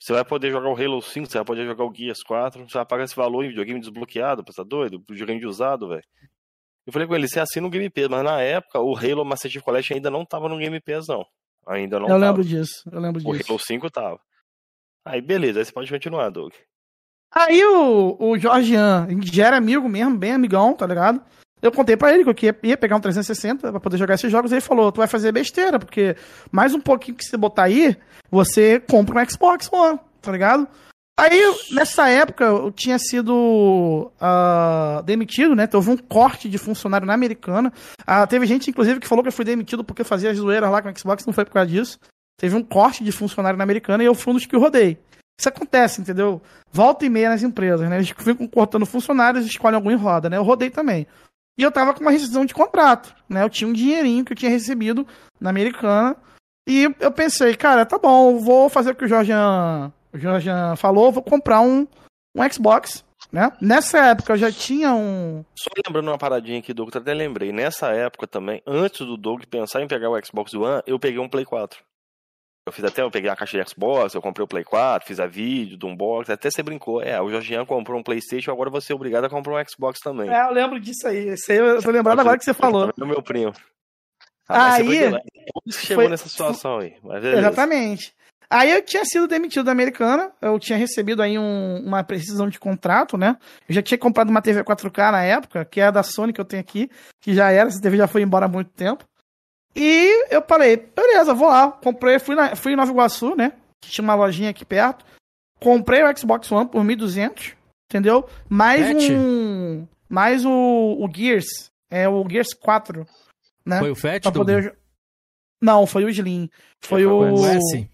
Você 0.00 0.14
vai 0.14 0.24
poder 0.24 0.50
jogar 0.50 0.68
o 0.70 0.74
Halo 0.74 1.02
5, 1.02 1.26
você 1.26 1.36
vai 1.38 1.44
poder 1.44 1.66
jogar 1.66 1.84
o 1.84 1.94
Gears 1.94 2.22
4, 2.22 2.66
você 2.66 2.78
vai 2.78 2.86
pagar 2.86 3.04
esse 3.04 3.14
valor 3.14 3.44
em 3.44 3.48
videogame 3.48 3.80
desbloqueado, 3.80 4.42
tá 4.42 4.62
doido? 4.62 5.04
Videogame 5.06 5.38
de 5.38 5.46
usado, 5.46 5.88
velho. 5.88 6.02
Eu 6.86 6.92
falei 6.92 7.06
com 7.06 7.14
ele, 7.14 7.28
você 7.28 7.38
assina 7.38 7.66
o 7.66 7.70
Game 7.70 7.88
Pass, 7.90 8.08
mas 8.08 8.24
na 8.24 8.40
época 8.40 8.80
o 8.80 8.96
Halo 8.96 9.24
Master 9.26 9.50
Chief 9.50 9.62
Collection 9.62 9.96
ainda 9.96 10.10
não 10.10 10.24
tava 10.24 10.48
no 10.48 10.56
Game 10.56 10.80
Pass, 10.80 11.06
não. 11.06 11.26
Ainda 11.66 11.98
não 12.00 12.06
eu 12.06 12.14
tava. 12.14 12.26
lembro 12.26 12.42
disso, 12.42 12.82
eu 12.90 12.98
lembro 12.98 13.20
O 13.22 13.36
disso. 13.36 13.50
Halo 13.52 13.60
5 13.60 13.90
tava. 13.90 14.18
Aí 15.04 15.20
beleza, 15.20 15.58
aí 15.60 15.64
você 15.66 15.72
pode 15.72 15.90
continuar, 15.92 16.30
Doug. 16.30 16.54
Aí 17.32 17.62
o, 17.62 18.16
o 18.18 18.38
Jorgian, 18.38 19.06
já 19.22 19.48
era 19.48 19.58
amigo 19.58 19.86
mesmo, 19.86 20.16
bem 20.16 20.32
amigão, 20.32 20.74
tá 20.74 20.86
ligado? 20.86 21.22
Eu 21.62 21.70
contei 21.70 21.96
pra 21.96 22.12
ele 22.12 22.34
que 22.34 22.46
eu 22.46 22.54
ia, 22.62 22.76
pegar 22.76 22.96
um 22.96 23.00
360 23.00 23.70
pra 23.70 23.80
poder 23.80 23.98
jogar 23.98 24.14
esses 24.14 24.30
jogos. 24.30 24.52
Ele 24.52 24.60
falou: 24.60 24.90
Tu 24.90 24.98
vai 24.98 25.06
fazer 25.06 25.32
besteira, 25.32 25.78
porque 25.78 26.16
mais 26.50 26.74
um 26.74 26.80
pouquinho 26.80 27.16
que 27.16 27.24
você 27.24 27.36
botar 27.36 27.64
aí, 27.64 27.96
você 28.30 28.80
compra 28.80 29.22
um 29.22 29.28
Xbox 29.28 29.70
One, 29.72 29.98
tá 30.22 30.32
ligado? 30.32 30.66
Aí, 31.18 31.38
nessa 31.72 32.08
época, 32.08 32.44
eu 32.44 32.72
tinha 32.72 32.98
sido 32.98 34.10
ah, 34.18 35.02
demitido, 35.04 35.54
né? 35.54 35.68
Houve 35.74 35.90
um 35.90 35.96
corte 35.96 36.48
de 36.48 36.56
funcionário 36.56 37.06
na 37.06 37.12
americana. 37.12 37.70
Ah, 38.06 38.26
teve 38.26 38.46
gente, 38.46 38.70
inclusive, 38.70 38.98
que 38.98 39.06
falou 39.06 39.22
que 39.22 39.28
eu 39.28 39.32
fui 39.32 39.44
demitido 39.44 39.84
porque 39.84 40.02
fazia 40.02 40.32
zoeiras 40.32 40.70
lá 40.70 40.80
com 40.80 40.88
o 40.88 40.98
Xbox, 40.98 41.26
não 41.26 41.34
foi 41.34 41.44
por 41.44 41.52
causa 41.52 41.68
disso. 41.68 41.98
Teve 42.38 42.56
um 42.56 42.62
corte 42.62 43.04
de 43.04 43.12
funcionário 43.12 43.58
na 43.58 43.64
americana 43.64 44.02
e 44.02 44.06
eu 44.06 44.14
fui 44.14 44.30
um 44.32 44.36
dos 44.36 44.46
que 44.46 44.56
rodei. 44.56 44.98
Isso 45.38 45.48
acontece, 45.48 46.00
entendeu? 46.00 46.40
Volta 46.72 47.04
e 47.04 47.10
meia 47.10 47.28
nas 47.28 47.42
empresas, 47.42 47.86
né? 47.88 47.96
Eles 47.96 48.14
ficam 48.16 48.48
cortando 48.48 48.86
funcionários, 48.86 49.44
escolhem 49.44 49.76
algum 49.76 49.90
e 49.90 49.94
roda, 49.94 50.30
né? 50.30 50.38
Eu 50.38 50.42
rodei 50.42 50.70
também. 50.70 51.06
E 51.60 51.62
eu 51.62 51.70
tava 51.70 51.92
com 51.92 52.00
uma 52.00 52.10
rescisão 52.10 52.46
de 52.46 52.54
contrato, 52.54 53.14
né? 53.28 53.42
Eu 53.42 53.50
tinha 53.50 53.68
um 53.68 53.72
dinheirinho 53.74 54.24
que 54.24 54.32
eu 54.32 54.36
tinha 54.36 54.50
recebido 54.50 55.06
na 55.38 55.50
americana. 55.50 56.16
E 56.66 56.88
eu 56.98 57.12
pensei, 57.12 57.54
cara, 57.54 57.84
tá 57.84 57.98
bom, 57.98 58.38
vou 58.38 58.70
fazer 58.70 58.92
o 58.92 58.94
que 58.94 59.04
o 59.04 59.08
Jorjan, 59.08 59.92
o 60.14 60.76
falou, 60.76 61.12
vou 61.12 61.22
comprar 61.22 61.60
um, 61.60 61.86
um 62.34 62.50
Xbox, 62.50 63.04
né? 63.30 63.52
Nessa 63.60 63.98
época 64.06 64.32
eu 64.32 64.38
já 64.38 64.50
tinha 64.50 64.94
um. 64.94 65.44
Só 65.54 65.68
lembrando 65.86 66.08
uma 66.08 66.16
paradinha 66.16 66.60
aqui, 66.60 66.72
Doug, 66.72 66.96
até 66.96 67.12
lembrei. 67.12 67.52
Nessa 67.52 67.88
época 67.88 68.26
também, 68.26 68.62
antes 68.66 69.06
do 69.06 69.18
Doug 69.18 69.42
pensar 69.44 69.82
em 69.82 69.86
pegar 69.86 70.08
o 70.08 70.24
Xbox 70.24 70.54
One, 70.54 70.82
eu 70.86 70.98
peguei 70.98 71.18
um 71.18 71.28
Play 71.28 71.44
4. 71.44 71.78
Eu 72.70 72.72
fiz 72.72 72.84
até, 72.84 73.02
eu 73.02 73.10
peguei 73.10 73.28
a 73.28 73.34
caixa 73.34 73.60
de 73.60 73.68
Xbox, 73.68 74.14
eu 74.14 74.22
comprei 74.22 74.44
o 74.44 74.46
Play 74.46 74.62
4, 74.62 75.04
fiz 75.04 75.18
a 75.18 75.26
vídeo 75.26 75.76
do 75.76 75.88
unboxing, 75.88 76.30
até 76.30 76.48
você 76.48 76.62
brincou. 76.62 77.02
É, 77.02 77.20
o 77.20 77.28
Jorgian 77.28 77.66
comprou 77.66 77.98
um 77.98 78.02
Playstation, 78.02 78.52
agora 78.52 78.70
você 78.70 78.92
é 78.92 78.94
obrigado 78.94 79.24
a 79.24 79.28
comprar 79.28 79.60
um 79.60 79.64
Xbox 79.68 79.98
também. 79.98 80.30
É, 80.32 80.46
eu 80.46 80.52
lembro 80.52 80.78
disso 80.78 81.08
aí. 81.08 81.30
Esse 81.30 81.50
aí 81.50 81.58
eu 81.58 81.82
tô 81.82 81.90
lembrado 81.90 82.20
agora 82.20 82.38
que 82.38 82.44
você 82.44 82.54
falou. 82.54 82.88
É 82.96 83.04
meu 83.04 83.20
primo. 83.20 83.52
Ah, 84.48 84.78
mas 84.78 84.86
você 84.86 85.04
Aí. 85.04 85.10
foi 85.10 85.72
chegou 85.72 86.08
nessa 86.08 86.28
situação 86.28 86.78
aí. 86.78 86.94
Exatamente. 87.36 88.14
Aí 88.48 88.70
eu 88.70 88.82
tinha 88.82 89.04
sido 89.04 89.26
demitido 89.26 89.64
da 89.64 89.72
Americana, 89.72 90.30
eu 90.40 90.56
tinha 90.60 90.78
recebido 90.78 91.22
aí 91.22 91.36
um- 91.38 91.82
uma 91.84 92.04
precisão 92.04 92.48
de 92.48 92.58
contrato, 92.58 93.16
né? 93.16 93.36
Eu 93.68 93.74
já 93.74 93.82
tinha 93.82 93.98
comprado 93.98 94.28
uma 94.28 94.42
TV 94.42 94.62
4K 94.62 95.10
na 95.12 95.22
época, 95.24 95.64
que 95.64 95.80
é 95.80 95.84
a 95.86 95.90
da 95.90 96.02
Sony 96.04 96.32
que 96.32 96.40
eu 96.40 96.44
tenho 96.44 96.60
aqui, 96.60 96.88
que 97.20 97.34
já 97.34 97.50
era, 97.50 97.68
essa 97.68 97.80
TV 97.80 97.96
já 97.96 98.06
foi 98.06 98.22
embora 98.22 98.46
há 98.46 98.48
muito 98.48 98.70
tempo. 98.70 99.04
E 99.74 100.26
eu 100.34 100.42
falei, 100.42 100.76
beleza, 100.76 101.32
vou 101.34 101.48
lá. 101.48 101.70
Comprei, 101.70 102.18
fui, 102.18 102.34
na, 102.34 102.56
fui 102.56 102.72
em 102.72 102.76
Nova 102.76 102.90
Iguaçu, 102.90 103.34
né? 103.36 103.52
Que 103.80 103.90
tinha 103.90 104.02
uma 104.02 104.14
lojinha 104.14 104.50
aqui 104.50 104.64
perto. 104.64 105.04
Comprei 105.60 106.02
o 106.02 106.18
Xbox 106.18 106.50
One 106.50 106.68
por 106.68 106.82
1.200, 106.82 107.54
entendeu? 107.88 108.28
Mais 108.48 108.86
Fat? 108.86 109.12
um. 109.12 109.86
Mais 110.08 110.44
o, 110.44 110.50
o 110.50 111.08
Gears. 111.14 111.70
É 111.90 112.08
o 112.08 112.26
Gears 112.28 112.52
4. 112.54 113.06
Né? 113.64 113.78
Foi 113.78 113.90
o 113.90 113.94
Fat, 113.94 114.22
Pra 114.22 114.32
poder... 114.32 114.76
Não, 115.62 115.86
foi 115.86 116.04
o 116.04 116.08
Slim. 116.08 116.48
Foi 116.82 117.04
Foi 117.04 117.06
o. 117.06 117.34
o 117.34 117.46
S? 117.46 117.90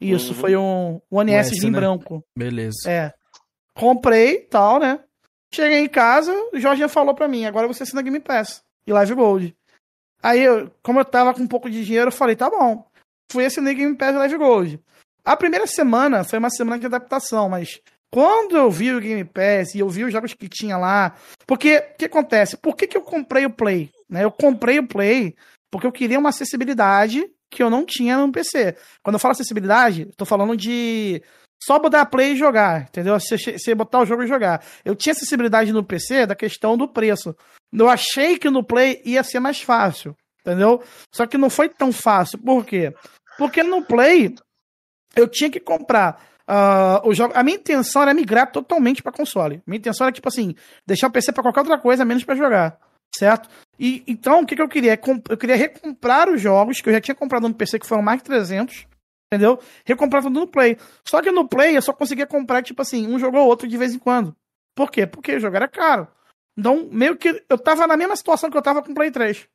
Isso, 0.00 0.32
Uhum. 0.32 0.38
foi 0.40 0.56
um 0.56 1.00
One 1.10 1.30
O 1.30 1.34
S 1.34 1.50
S, 1.50 1.56
Slim 1.58 1.70
né? 1.70 1.78
branco. 1.78 2.24
Beleza. 2.36 2.90
É. 2.90 3.12
Comprei 3.76 4.40
tal, 4.40 4.78
né? 4.78 5.00
Cheguei 5.52 5.78
em 5.80 5.88
casa, 5.88 6.32
o 6.52 6.58
Jorge 6.58 6.86
falou 6.88 7.14
pra 7.14 7.28
mim, 7.28 7.44
agora 7.44 7.68
você 7.68 7.84
assina 7.84 8.02
Game 8.02 8.18
Pass 8.20 8.62
e 8.86 8.92
Live 8.92 9.14
Gold. 9.14 9.56
Aí, 10.24 10.42
eu, 10.42 10.70
como 10.82 10.98
eu 10.98 11.04
tava 11.04 11.34
com 11.34 11.42
um 11.42 11.46
pouco 11.46 11.68
de 11.68 11.84
dinheiro, 11.84 12.08
eu 12.08 12.12
falei, 12.12 12.34
tá 12.34 12.48
bom. 12.48 12.82
Fui 13.30 13.44
assinei 13.44 13.74
Game 13.74 13.94
Pass 13.94 14.14
Live 14.14 14.38
Gold. 14.38 14.80
A 15.22 15.36
primeira 15.36 15.66
semana 15.66 16.24
foi 16.24 16.38
uma 16.38 16.48
semana 16.48 16.78
de 16.78 16.86
adaptação, 16.86 17.50
mas 17.50 17.78
quando 18.10 18.56
eu 18.56 18.70
vi 18.70 18.94
o 18.94 19.00
Game 19.00 19.22
Pass 19.26 19.74
e 19.74 19.80
eu 19.80 19.88
vi 19.90 20.02
os 20.02 20.12
jogos 20.12 20.32
que 20.32 20.48
tinha 20.48 20.78
lá. 20.78 21.14
Porque, 21.46 21.76
o 21.76 21.96
que 21.98 22.06
acontece? 22.06 22.56
Por 22.56 22.74
que, 22.74 22.86
que 22.86 22.96
eu 22.96 23.02
comprei 23.02 23.44
o 23.44 23.50
Play? 23.50 23.90
Né? 24.08 24.24
Eu 24.24 24.32
comprei 24.32 24.78
o 24.78 24.88
Play 24.88 25.36
porque 25.70 25.86
eu 25.86 25.92
queria 25.92 26.18
uma 26.18 26.30
acessibilidade 26.30 27.30
que 27.50 27.62
eu 27.62 27.68
não 27.68 27.84
tinha 27.84 28.16
no 28.16 28.32
PC. 28.32 28.78
Quando 29.02 29.16
eu 29.16 29.20
falo 29.20 29.32
acessibilidade, 29.32 30.08
tô 30.16 30.24
falando 30.24 30.56
de 30.56 31.22
só 31.66 31.78
botar 31.78 32.06
play 32.06 32.32
e 32.32 32.36
jogar, 32.36 32.82
entendeu? 32.82 33.18
Você, 33.18 33.74
botar 33.74 34.00
o 34.00 34.06
jogo 34.06 34.22
e 34.22 34.26
jogar. 34.26 34.62
Eu 34.84 34.94
tinha 34.94 35.12
acessibilidade 35.12 35.72
no 35.72 35.84
PC 35.84 36.26
da 36.26 36.34
questão 36.34 36.76
do 36.76 36.88
preço. 36.88 37.34
Eu 37.72 37.88
achei 37.88 38.38
que 38.38 38.50
no 38.50 38.62
Play 38.62 39.00
ia 39.04 39.22
ser 39.24 39.40
mais 39.40 39.60
fácil, 39.60 40.16
entendeu? 40.40 40.82
Só 41.12 41.26
que 41.26 41.36
não 41.38 41.50
foi 41.50 41.68
tão 41.68 41.92
fácil. 41.92 42.38
Por 42.38 42.64
quê? 42.64 42.92
Porque 43.38 43.62
no 43.62 43.82
Play 43.84 44.34
eu 45.16 45.26
tinha 45.28 45.50
que 45.50 45.58
comprar 45.60 46.20
ah, 46.46 47.00
o 47.04 47.14
jogo. 47.14 47.32
A 47.36 47.42
minha 47.42 47.56
intenção 47.56 48.02
era 48.02 48.14
migrar 48.14 48.50
totalmente 48.52 49.02
para 49.02 49.10
console. 49.12 49.62
Minha 49.66 49.78
intenção 49.78 50.06
era 50.06 50.12
tipo 50.14 50.28
assim, 50.28 50.54
deixar 50.86 51.08
o 51.08 51.10
PC 51.10 51.32
para 51.32 51.42
qualquer 51.42 51.60
outra 51.60 51.78
coisa 51.78 52.04
menos 52.04 52.22
para 52.24 52.34
jogar, 52.36 52.78
certo? 53.16 53.48
E 53.78 54.04
então 54.06 54.40
o 54.42 54.46
que, 54.46 54.54
que 54.54 54.62
eu 54.62 54.68
queria? 54.68 54.96
Comp- 54.96 55.26
Eu 55.30 55.36
queria 55.36 55.56
recomprar 55.56 56.28
os 56.28 56.40
jogos 56.40 56.80
que 56.80 56.88
eu 56.88 56.92
já 56.92 57.00
tinha 57.00 57.14
comprado 57.14 57.48
no 57.48 57.54
PC 57.54 57.78
que 57.78 57.86
foram 57.86 58.02
mais 58.02 58.18
de 58.18 58.24
300 58.24 58.86
entendeu? 59.32 59.58
Recomprar 59.84 60.22
tudo 60.22 60.40
no 60.40 60.46
Play. 60.46 60.76
Só 61.04 61.20
que 61.20 61.30
no 61.30 61.48
Play 61.48 61.76
eu 61.76 61.82
só 61.82 61.92
conseguia 61.92 62.26
comprar, 62.26 62.62
tipo 62.62 62.80
assim, 62.82 63.06
um 63.06 63.18
jogo 63.18 63.38
ou 63.38 63.46
outro 63.46 63.68
de 63.68 63.76
vez 63.76 63.94
em 63.94 63.98
quando. 63.98 64.34
Por 64.74 64.90
quê? 64.90 65.06
Porque 65.06 65.36
o 65.36 65.46
era 65.46 65.68
caro. 65.68 66.08
Então, 66.56 66.88
meio 66.90 67.16
que 67.16 67.44
eu 67.48 67.58
tava 67.58 67.86
na 67.86 67.96
mesma 67.96 68.16
situação 68.16 68.50
que 68.50 68.56
eu 68.56 68.62
tava 68.62 68.82
com 68.82 68.92
o 68.92 68.94
Play 68.94 69.10
3. 69.10 69.48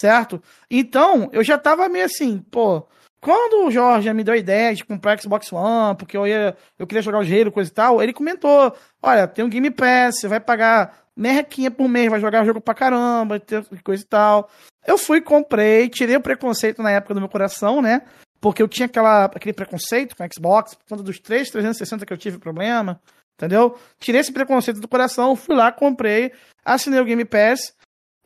Certo? 0.00 0.42
Então, 0.70 1.28
eu 1.32 1.44
já 1.44 1.58
tava 1.58 1.88
meio 1.88 2.04
assim, 2.04 2.38
pô. 2.38 2.86
Quando 3.20 3.66
o 3.66 3.70
Jorge 3.70 4.12
me 4.12 4.24
deu 4.24 4.34
a 4.34 4.36
ideia 4.36 4.74
de 4.74 4.84
comprar 4.84 5.20
Xbox 5.20 5.52
One, 5.52 5.96
porque 5.96 6.16
eu 6.16 6.26
ia, 6.26 6.56
eu 6.76 6.88
queria 6.88 7.02
jogar 7.02 7.18
o 7.18 7.22
Halo, 7.22 7.52
coisa 7.52 7.70
e 7.70 7.72
tal, 7.72 8.02
ele 8.02 8.12
comentou: 8.12 8.74
olha, 9.00 9.28
tem 9.28 9.44
um 9.44 9.48
Game 9.48 9.70
Pass, 9.70 10.18
você 10.18 10.26
vai 10.26 10.40
pagar 10.40 11.06
merrequinha 11.16 11.70
por 11.70 11.88
mês, 11.88 12.10
vai 12.10 12.20
jogar 12.20 12.44
jogo 12.44 12.60
pra 12.60 12.74
caramba, 12.74 13.40
coisa 13.84 14.02
e 14.02 14.06
tal. 14.06 14.50
Eu 14.84 14.98
fui, 14.98 15.20
comprei, 15.20 15.88
tirei 15.88 16.16
o 16.16 16.20
preconceito 16.20 16.82
na 16.82 16.90
época 16.90 17.14
do 17.14 17.20
meu 17.20 17.28
coração, 17.28 17.80
né? 17.80 18.02
Porque 18.42 18.60
eu 18.60 18.66
tinha 18.66 18.86
aquela, 18.86 19.26
aquele 19.26 19.52
preconceito 19.52 20.16
com 20.16 20.26
Xbox, 20.28 20.74
por 20.74 20.84
conta 20.88 21.02
dos 21.04 21.20
3 21.20 21.48
360 21.48 22.04
que 22.04 22.12
eu 22.12 22.18
tive 22.18 22.38
problema, 22.38 23.00
entendeu? 23.36 23.78
Tirei 24.00 24.20
esse 24.20 24.32
preconceito 24.32 24.80
do 24.80 24.88
coração, 24.88 25.36
fui 25.36 25.54
lá, 25.54 25.70
comprei, 25.70 26.32
assinei 26.64 26.98
o 26.98 27.04
Game 27.04 27.24
Pass. 27.24 27.72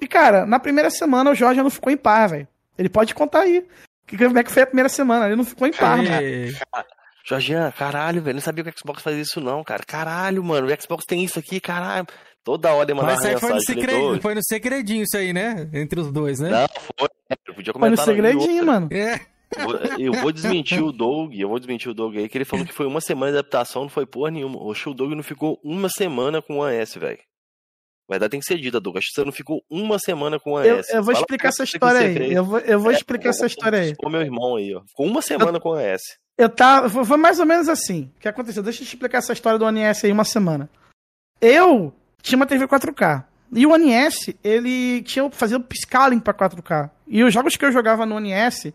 E, 0.00 0.08
cara, 0.08 0.46
na 0.46 0.58
primeira 0.58 0.88
semana 0.88 1.30
o 1.30 1.34
Jorge 1.34 1.62
não 1.62 1.68
ficou 1.68 1.92
em 1.92 1.98
par, 1.98 2.30
velho. 2.30 2.48
Ele 2.78 2.88
pode 2.88 3.14
contar 3.14 3.40
aí. 3.40 3.66
Que, 4.06 4.16
como 4.16 4.38
é 4.38 4.42
que 4.42 4.50
foi 4.50 4.62
a 4.62 4.66
primeira 4.66 4.88
semana? 4.88 5.26
Ele 5.26 5.36
não 5.36 5.44
ficou 5.44 5.68
em 5.68 5.72
par, 5.72 5.98
mano. 5.98 6.10
Jorgian, 7.26 7.70
caralho, 7.72 8.22
velho, 8.22 8.36
não 8.36 8.40
sabia 8.40 8.64
que 8.64 8.70
o 8.70 8.78
Xbox 8.78 9.02
fazia 9.02 9.20
isso 9.20 9.38
não, 9.38 9.62
cara. 9.62 9.82
Caralho, 9.86 10.42
mano, 10.42 10.66
o 10.66 10.82
Xbox 10.82 11.04
tem 11.04 11.22
isso 11.24 11.38
aqui, 11.38 11.60
caralho. 11.60 12.06
Toda 12.42 12.72
hora 12.72 12.86
ele 12.90 12.94
mandava 12.94 13.16
Mas 13.16 13.26
aí 13.26 13.38
foi 13.38 13.48
no, 13.50 13.54
mensagem. 13.56 13.84
"Doug, 13.84 14.22
foi 14.22 14.34
no 14.34 14.42
segredinho 14.42 15.02
isso 15.02 15.16
aí, 15.16 15.34
né? 15.34 15.68
Entre 15.74 16.00
os 16.00 16.10
dois, 16.10 16.38
né? 16.38 16.48
Não, 16.48 16.68
foi. 16.96 17.08
Eu 17.46 17.54
podia 17.54 17.72
Foi 17.72 17.90
no 17.90 17.96
comentar 17.96 18.04
segredinho, 18.06 18.64
mano. 18.64 18.88
É. 18.92 19.35
Eu 19.98 20.12
vou 20.12 20.32
desmentir 20.32 20.82
o 20.82 20.92
Doug, 20.92 21.34
eu 21.34 21.48
vou 21.48 21.58
desmentir 21.58 21.90
o 21.90 21.94
Doug 21.94 22.16
aí, 22.16 22.28
que 22.28 22.36
ele 22.36 22.44
falou 22.44 22.66
que 22.66 22.72
foi 22.72 22.86
uma 22.86 23.00
semana 23.00 23.32
de 23.32 23.38
adaptação, 23.38 23.82
não 23.82 23.88
foi 23.88 24.04
porra 24.04 24.30
nenhuma. 24.30 24.60
Oxe, 24.62 24.88
o 24.88 24.94
Doug 24.94 25.12
não 25.12 25.22
ficou 25.22 25.60
uma 25.62 25.88
semana 25.88 26.42
com 26.42 26.58
o 26.58 26.64
AS, 26.64 26.94
velho. 26.94 27.18
Verdade 28.08 28.30
tem 28.30 28.40
que 28.40 28.46
ser 28.46 28.58
dita, 28.58 28.80
Doug. 28.80 28.96
Acho 28.96 29.08
que 29.08 29.14
você 29.14 29.24
não 29.24 29.32
ficou 29.32 29.62
uma 29.68 29.98
semana 29.98 30.38
com 30.38 30.52
o 30.52 30.56
AS. 30.56 30.66
Eu, 30.66 30.96
eu 30.96 31.02
vou 31.02 31.14
Fala 31.14 31.18
explicar 31.18 31.48
essa 31.48 31.64
história 31.64 32.00
aí. 32.00 32.32
Eu 32.32 32.44
vou, 32.44 32.58
eu 32.60 32.78
vou 32.78 32.92
É, 32.92 32.94
explicar 32.94 33.30
essa 33.30 33.46
história 33.46 33.80
aí. 33.80 33.94
O 34.04 34.08
meu 34.08 34.20
irmão 34.20 34.56
aí, 34.56 34.74
ó. 34.74 34.82
Ficou 34.86 35.06
uma 35.06 35.22
semana 35.22 35.58
com 35.58 35.70
o 35.70 35.74
AS. 35.74 36.02
Eu 36.38 36.48
tava. 36.48 36.88
Foi 36.88 37.04
foi 37.04 37.16
mais 37.16 37.40
ou 37.40 37.46
menos 37.46 37.68
assim. 37.68 38.10
O 38.16 38.20
que 38.20 38.28
aconteceu? 38.28 38.62
Deixa 38.62 38.82
eu 38.82 38.86
te 38.86 38.92
explicar 38.94 39.18
essa 39.18 39.32
história 39.32 39.58
do 39.58 39.64
ONS 39.64 40.04
aí 40.04 40.12
uma 40.12 40.24
semana. 40.24 40.68
Eu 41.40 41.92
tinha 42.22 42.36
uma 42.36 42.46
TV 42.46 42.66
4K. 42.68 43.24
E 43.52 43.66
o 43.66 43.72
ONS, 43.72 44.34
ele 44.44 45.02
tinha 45.02 45.28
fazia 45.30 45.62
scaling 45.72 46.20
pra 46.20 46.34
4K. 46.34 46.90
E 47.08 47.24
os 47.24 47.32
jogos 47.32 47.56
que 47.56 47.64
eu 47.64 47.72
jogava 47.72 48.04
no 48.06 48.16
ONS 48.16 48.72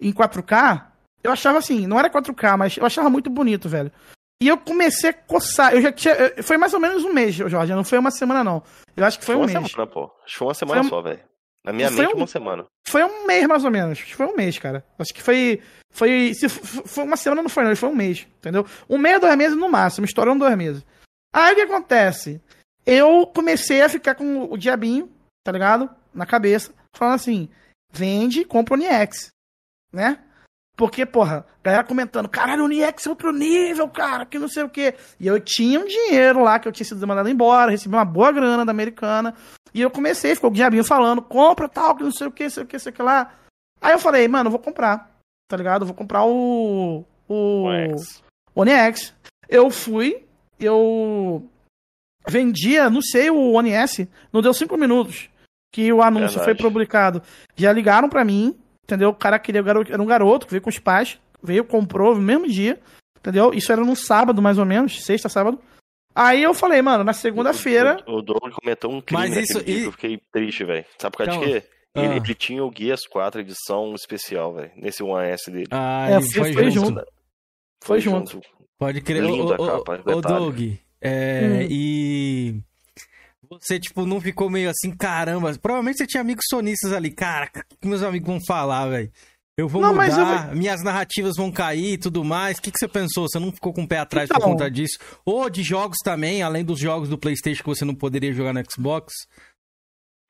em 0.00 0.12
4K, 0.12 0.86
eu 1.22 1.32
achava 1.32 1.58
assim, 1.58 1.86
não 1.86 1.98
era 1.98 2.10
4K, 2.10 2.56
mas 2.56 2.76
eu 2.76 2.84
achava 2.86 3.10
muito 3.10 3.28
bonito, 3.30 3.68
velho. 3.68 3.90
E 4.42 4.48
eu 4.48 4.58
comecei 4.58 5.10
a 5.10 5.14
coçar. 5.14 5.72
Eu 5.74 5.80
já 5.80 5.90
tinha. 5.90 6.14
eu- 6.14 6.42
Foi 6.44 6.58
mais 6.58 6.74
ou 6.74 6.80
menos 6.80 7.02
um 7.04 7.12
mês, 7.12 7.34
Jorge. 7.34 7.72
Não 7.74 7.82
foi 7.84 7.98
uma 7.98 8.10
semana, 8.10 8.44
não. 8.44 8.62
Eu 8.94 9.04
acho 9.06 9.18
que 9.18 9.24
foi, 9.24 9.34
Foi 9.34 9.36
um 9.36 9.38
uma 9.40 9.46
mês. 9.46 9.52
semana. 9.72 9.90
Acho 10.24 10.32
que 10.32 10.38
foi 10.38 10.46
uma 10.46 10.54
semana 10.54 10.80
Foi 10.82 10.86
um- 10.86 10.90
só, 10.90 11.00
velho. 11.02 11.20
Na 11.64 11.72
minha 11.72 11.88
Foi 11.90 12.04
mente, 12.04 12.14
um- 12.14 12.18
uma 12.18 12.26
semana. 12.26 12.64
Foi 12.86 13.02
um 13.02 13.26
mês, 13.26 13.46
mais 13.46 13.64
ou 13.64 13.70
menos. 13.70 13.92
Acho 13.98 14.04
que 14.06 14.14
Foi 14.14 14.26
um 14.26 14.36
mês, 14.36 14.58
cara. 14.58 14.84
Acho 14.98 15.14
que 15.14 15.22
foi. 15.22 15.60
Foi. 15.90 16.34
Se 16.34 16.48
foi 16.50 17.02
uma 17.04 17.16
semana, 17.16 17.42
não 17.42 17.48
foi, 17.48 17.64
não. 17.64 17.74
Foi 17.74 17.88
um 17.88 17.94
mês. 17.96 18.26
Entendeu? 18.38 18.66
Um 18.90 18.98
mês, 18.98 19.18
dois 19.20 19.36
meses 19.36 19.56
no 19.56 19.70
máximo. 19.70 20.04
Estourando 20.04 20.40
dois 20.44 20.56
meses. 20.56 20.84
Aí 21.34 21.52
o 21.54 21.56
que 21.56 21.62
acontece? 21.62 22.40
Eu 22.84 23.26
comecei 23.34 23.80
a 23.82 23.88
ficar 23.88 24.14
com 24.14 24.44
o 24.52 24.56
diabinho, 24.58 25.10
tá 25.42 25.50
ligado? 25.50 25.88
Na 26.14 26.26
cabeça, 26.26 26.72
falando 26.94 27.14
assim: 27.14 27.48
vende, 27.90 28.44
compra 28.44 28.74
o 28.74 28.76
Niex. 28.76 29.28
Né? 29.96 30.18
Porque, 30.76 31.06
porra, 31.06 31.46
galera 31.64 31.82
comentando, 31.82 32.28
caralho, 32.28 32.64
o 32.64 32.68
Niex 32.68 33.06
é 33.06 33.08
outro 33.08 33.32
nível, 33.32 33.88
cara, 33.88 34.26
que 34.26 34.38
não 34.38 34.46
sei 34.46 34.62
o 34.62 34.68
quê. 34.68 34.94
E 35.18 35.26
eu 35.26 35.40
tinha 35.40 35.80
um 35.80 35.86
dinheiro 35.86 36.42
lá 36.42 36.58
que 36.58 36.68
eu 36.68 36.72
tinha 36.72 36.84
sido 36.84 37.06
mandado 37.06 37.30
embora, 37.30 37.70
recebi 37.70 37.94
uma 37.94 38.04
boa 38.04 38.30
grana 38.30 38.62
da 38.62 38.72
americana. 38.72 39.34
E 39.72 39.80
eu 39.80 39.90
comecei, 39.90 40.34
ficou 40.34 40.50
o 40.50 40.52
diabinho 40.52 40.84
falando, 40.84 41.22
compra 41.22 41.66
tal, 41.66 41.96
que 41.96 42.02
não 42.02 42.12
sei 42.12 42.26
o 42.26 42.30
que, 42.30 42.50
sei 42.50 42.62
o 42.62 42.66
que, 42.66 42.78
sei 42.78 42.92
o 42.92 42.94
que 42.94 43.00
lá. 43.00 43.32
Aí 43.80 43.94
eu 43.94 43.98
falei, 43.98 44.28
mano, 44.28 44.48
eu 44.48 44.50
vou 44.50 44.60
comprar, 44.60 45.10
tá 45.48 45.56
ligado? 45.56 45.82
Eu 45.82 45.86
vou 45.86 45.96
comprar 45.96 46.24
o. 46.26 47.06
O. 47.26 47.64
One 48.54 48.70
X. 48.70 49.14
Eu 49.48 49.70
fui, 49.70 50.26
eu 50.60 51.48
vendia, 52.28 52.90
não 52.90 53.00
sei, 53.00 53.30
o 53.30 53.52
One 53.52 53.70
S, 53.70 54.06
não 54.30 54.42
deu 54.42 54.52
cinco 54.52 54.76
minutos 54.76 55.30
que 55.72 55.90
o 55.90 56.02
anúncio 56.02 56.38
Verdade. 56.38 56.44
foi 56.44 56.54
publicado. 56.54 57.22
Já 57.54 57.72
ligaram 57.72 58.10
pra 58.10 58.24
mim, 58.24 58.54
entendeu? 58.86 59.10
O 59.10 59.14
cara 59.14 59.38
queria, 59.38 59.60
o 59.60 59.64
garoto, 59.64 59.92
era 59.92 60.00
um 60.02 60.06
garoto 60.06 60.46
que 60.46 60.52
veio 60.52 60.62
com 60.62 60.70
os 60.70 60.78
pais, 60.78 61.18
veio, 61.42 61.64
comprou 61.64 62.14
no 62.14 62.20
mesmo 62.22 62.48
dia, 62.48 62.80
entendeu? 63.18 63.52
Isso 63.52 63.70
era 63.72 63.84
no 63.84 63.94
sábado, 63.96 64.40
mais 64.40 64.56
ou 64.58 64.64
menos, 64.64 65.04
sexta, 65.04 65.28
sábado. 65.28 65.60
Aí 66.14 66.42
eu 66.42 66.54
falei, 66.54 66.80
mano, 66.80 67.04
na 67.04 67.12
segunda-feira. 67.12 68.02
O 68.06 68.22
Doug 68.22 68.40
comentou 68.62 68.90
um 68.90 69.00
crime 69.02 69.28
Mas 69.28 69.36
isso- 69.36 69.62
dia 69.62 69.74
e- 69.76 69.80
que 69.82 69.86
eu 69.88 69.92
fiquei 69.92 70.20
triste, 70.32 70.64
velho. 70.64 70.84
Sabe 70.98 71.16
por 71.16 71.26
causa 71.26 71.32
Então, 71.40 71.52
de 71.54 71.60
quê? 71.60 71.66
Ele, 71.94 72.06
ah. 72.08 72.16
ele 72.16 72.34
tinha 72.34 72.64
o 72.64 72.70
Guias 72.70 73.06
4 73.06 73.40
edição 73.40 73.94
especial, 73.94 74.54
velho. 74.54 74.70
Nesse 74.76 75.02
1S 75.02 75.50
dele. 75.50 75.66
Ah, 75.70 76.06
É, 76.10 76.20
foi- 76.20 76.30
foi, 76.30 76.52
foi 76.54 76.70
junto. 76.70 76.86
junto. 76.88 77.06
Foi 77.84 78.00
junto. 78.00 78.40
Pode 78.78 79.00
crer. 79.00 79.22
Linda 79.22 79.56
capa, 79.56 80.02
ô, 80.06 80.12
ô, 80.12 80.16
detalhe. 80.16 80.22
Doug, 80.22 80.60
é, 81.00 81.40
Hum. 81.42 81.66
e 81.70 82.60
você, 83.48 83.78
tipo, 83.78 84.06
não 84.06 84.20
ficou 84.20 84.50
meio 84.50 84.70
assim, 84.70 84.90
caramba. 84.94 85.54
Provavelmente 85.60 85.98
você 85.98 86.06
tinha 86.06 86.20
amigos 86.20 86.44
sonistas 86.50 86.92
ali. 86.92 87.10
Cara, 87.10 87.50
o 87.72 87.76
que 87.76 87.88
meus 87.88 88.02
amigos 88.02 88.26
vão 88.26 88.40
falar, 88.44 88.86
velho? 88.88 89.10
Eu 89.58 89.68
vou 89.68 89.80
Não, 89.80 89.94
mudar, 89.94 90.54
minhas 90.54 90.82
narrativas 90.82 91.34
vão 91.34 91.50
cair 91.50 91.94
e 91.94 91.98
tudo 91.98 92.22
mais. 92.22 92.58
O 92.58 92.62
que, 92.62 92.70
que 92.70 92.78
você 92.78 92.86
pensou? 92.86 93.26
Você 93.26 93.38
não 93.38 93.50
ficou 93.50 93.72
com 93.72 93.84
o 93.84 93.88
pé 93.88 93.98
atrás 93.98 94.28
por 94.28 94.36
Então. 94.36 94.50
conta 94.50 94.70
disso? 94.70 94.98
Ou 95.24 95.48
de 95.48 95.62
jogos 95.62 95.96
também, 96.04 96.42
além 96.42 96.62
dos 96.62 96.78
jogos 96.78 97.08
do 97.08 97.16
PlayStation 97.16 97.62
que 97.62 97.68
você 97.68 97.84
não 97.84 97.94
poderia 97.94 98.34
jogar 98.34 98.52
no 98.52 98.62
Xbox? 98.70 99.14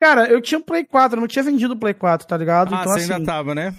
Cara, 0.01 0.29
eu 0.29 0.41
tinha 0.41 0.59
o 0.59 0.63
Play 0.65 0.85
4, 0.85 1.17
eu 1.17 1.21
não 1.21 1.27
tinha 1.27 1.43
vendido 1.43 1.75
o 1.75 1.77
Play 1.77 1.95
4, 1.95 2.27
tá 2.29 2.37
ligado? 2.37 2.73
Ah, 2.75 2.81
então, 2.83 2.93
você 2.93 3.01
assim, 3.01 3.13
ainda 3.15 3.25
tava, 3.25 3.55
né? 3.55 3.75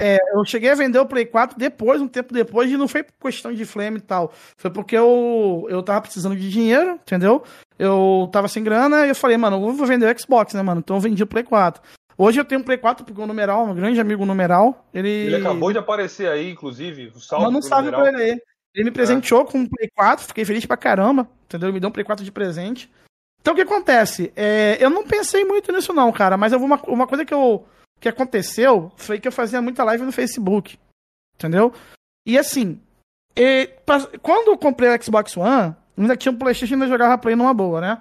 É, 0.00 0.18
eu 0.34 0.44
cheguei 0.44 0.70
a 0.70 0.74
vender 0.74 0.98
o 0.98 1.06
Play 1.06 1.26
4 1.26 1.56
depois, 1.56 2.00
um 2.00 2.08
tempo 2.08 2.34
depois, 2.34 2.68
e 2.68 2.76
não 2.76 2.88
foi 2.88 3.04
por 3.04 3.12
questão 3.30 3.52
de 3.54 3.64
flame 3.64 3.98
e 3.98 4.00
tal. 4.00 4.32
Foi 4.56 4.70
porque 4.70 4.96
eu, 4.96 5.64
eu 5.68 5.80
tava 5.80 6.00
precisando 6.00 6.34
de 6.34 6.50
dinheiro, 6.50 6.94
entendeu? 6.94 7.44
Eu 7.82 8.28
tava 8.30 8.46
sem 8.46 8.62
grana 8.62 9.04
e 9.06 9.08
eu 9.08 9.14
falei, 9.14 9.36
mano, 9.36 9.56
eu 9.56 9.72
vou 9.72 9.86
vender 9.86 10.06
o 10.06 10.20
Xbox, 10.20 10.54
né, 10.54 10.62
mano? 10.62 10.78
Então 10.78 10.96
eu 10.96 11.00
vendi 11.00 11.20
o 11.20 11.26
Play 11.26 11.42
4. 11.42 11.82
Hoje 12.16 12.38
eu 12.38 12.44
tenho 12.44 12.60
um 12.60 12.64
Play 12.64 12.78
4 12.78 13.04
porque 13.04 13.20
o 13.20 13.26
numeral, 13.26 13.64
um 13.64 13.74
grande 13.74 14.00
amigo 14.00 14.24
numeral, 14.24 14.86
ele. 14.94 15.08
Ele 15.08 15.34
acabou 15.34 15.72
de 15.72 15.78
aparecer 15.78 16.28
aí, 16.28 16.48
inclusive. 16.48 17.10
Um 17.12 17.18
salve 17.18 17.46
Manda 17.46 17.58
um 17.58 17.60
pro 17.60 17.68
salve 17.68 17.90
numeral. 17.90 18.12
pra 18.12 18.22
ele 18.22 18.30
aí. 18.30 18.40
Ele 18.72 18.84
me 18.84 18.90
presenteou 18.92 19.44
com 19.44 19.58
um 19.58 19.66
Play 19.66 19.90
4, 19.96 20.28
fiquei 20.28 20.44
feliz 20.44 20.64
pra 20.64 20.76
caramba, 20.76 21.28
entendeu? 21.44 21.68
Ele 21.68 21.74
me 21.74 21.80
deu 21.80 21.88
um 21.88 21.92
Play 21.92 22.04
4 22.04 22.24
de 22.24 22.30
presente. 22.30 22.88
Então 23.40 23.52
o 23.52 23.56
que 23.56 23.62
acontece? 23.62 24.32
É, 24.36 24.76
eu 24.78 24.88
não 24.88 25.04
pensei 25.04 25.44
muito 25.44 25.72
nisso, 25.72 25.92
não, 25.92 26.12
cara, 26.12 26.36
mas 26.36 26.52
eu 26.52 26.62
uma, 26.62 26.80
uma 26.84 27.08
coisa 27.08 27.24
que, 27.24 27.34
eu, 27.34 27.66
que 27.98 28.08
aconteceu 28.08 28.92
foi 28.96 29.18
que 29.18 29.26
eu 29.26 29.32
fazia 29.32 29.60
muita 29.60 29.82
live 29.82 30.04
no 30.04 30.12
Facebook, 30.12 30.78
entendeu? 31.34 31.72
E 32.24 32.38
assim, 32.38 32.80
e, 33.36 33.68
quando 34.22 34.52
eu 34.52 34.56
comprei 34.56 34.88
o 34.88 35.02
Xbox 35.02 35.36
One, 35.36 35.74
ainda 35.96 36.16
tinha 36.16 36.32
um 36.32 36.36
PlayStation 36.36 36.74
e 36.74 36.76
ainda 36.76 36.88
jogava 36.88 37.18
Play 37.18 37.36
numa 37.36 37.54
boa, 37.54 37.80
né? 37.80 37.98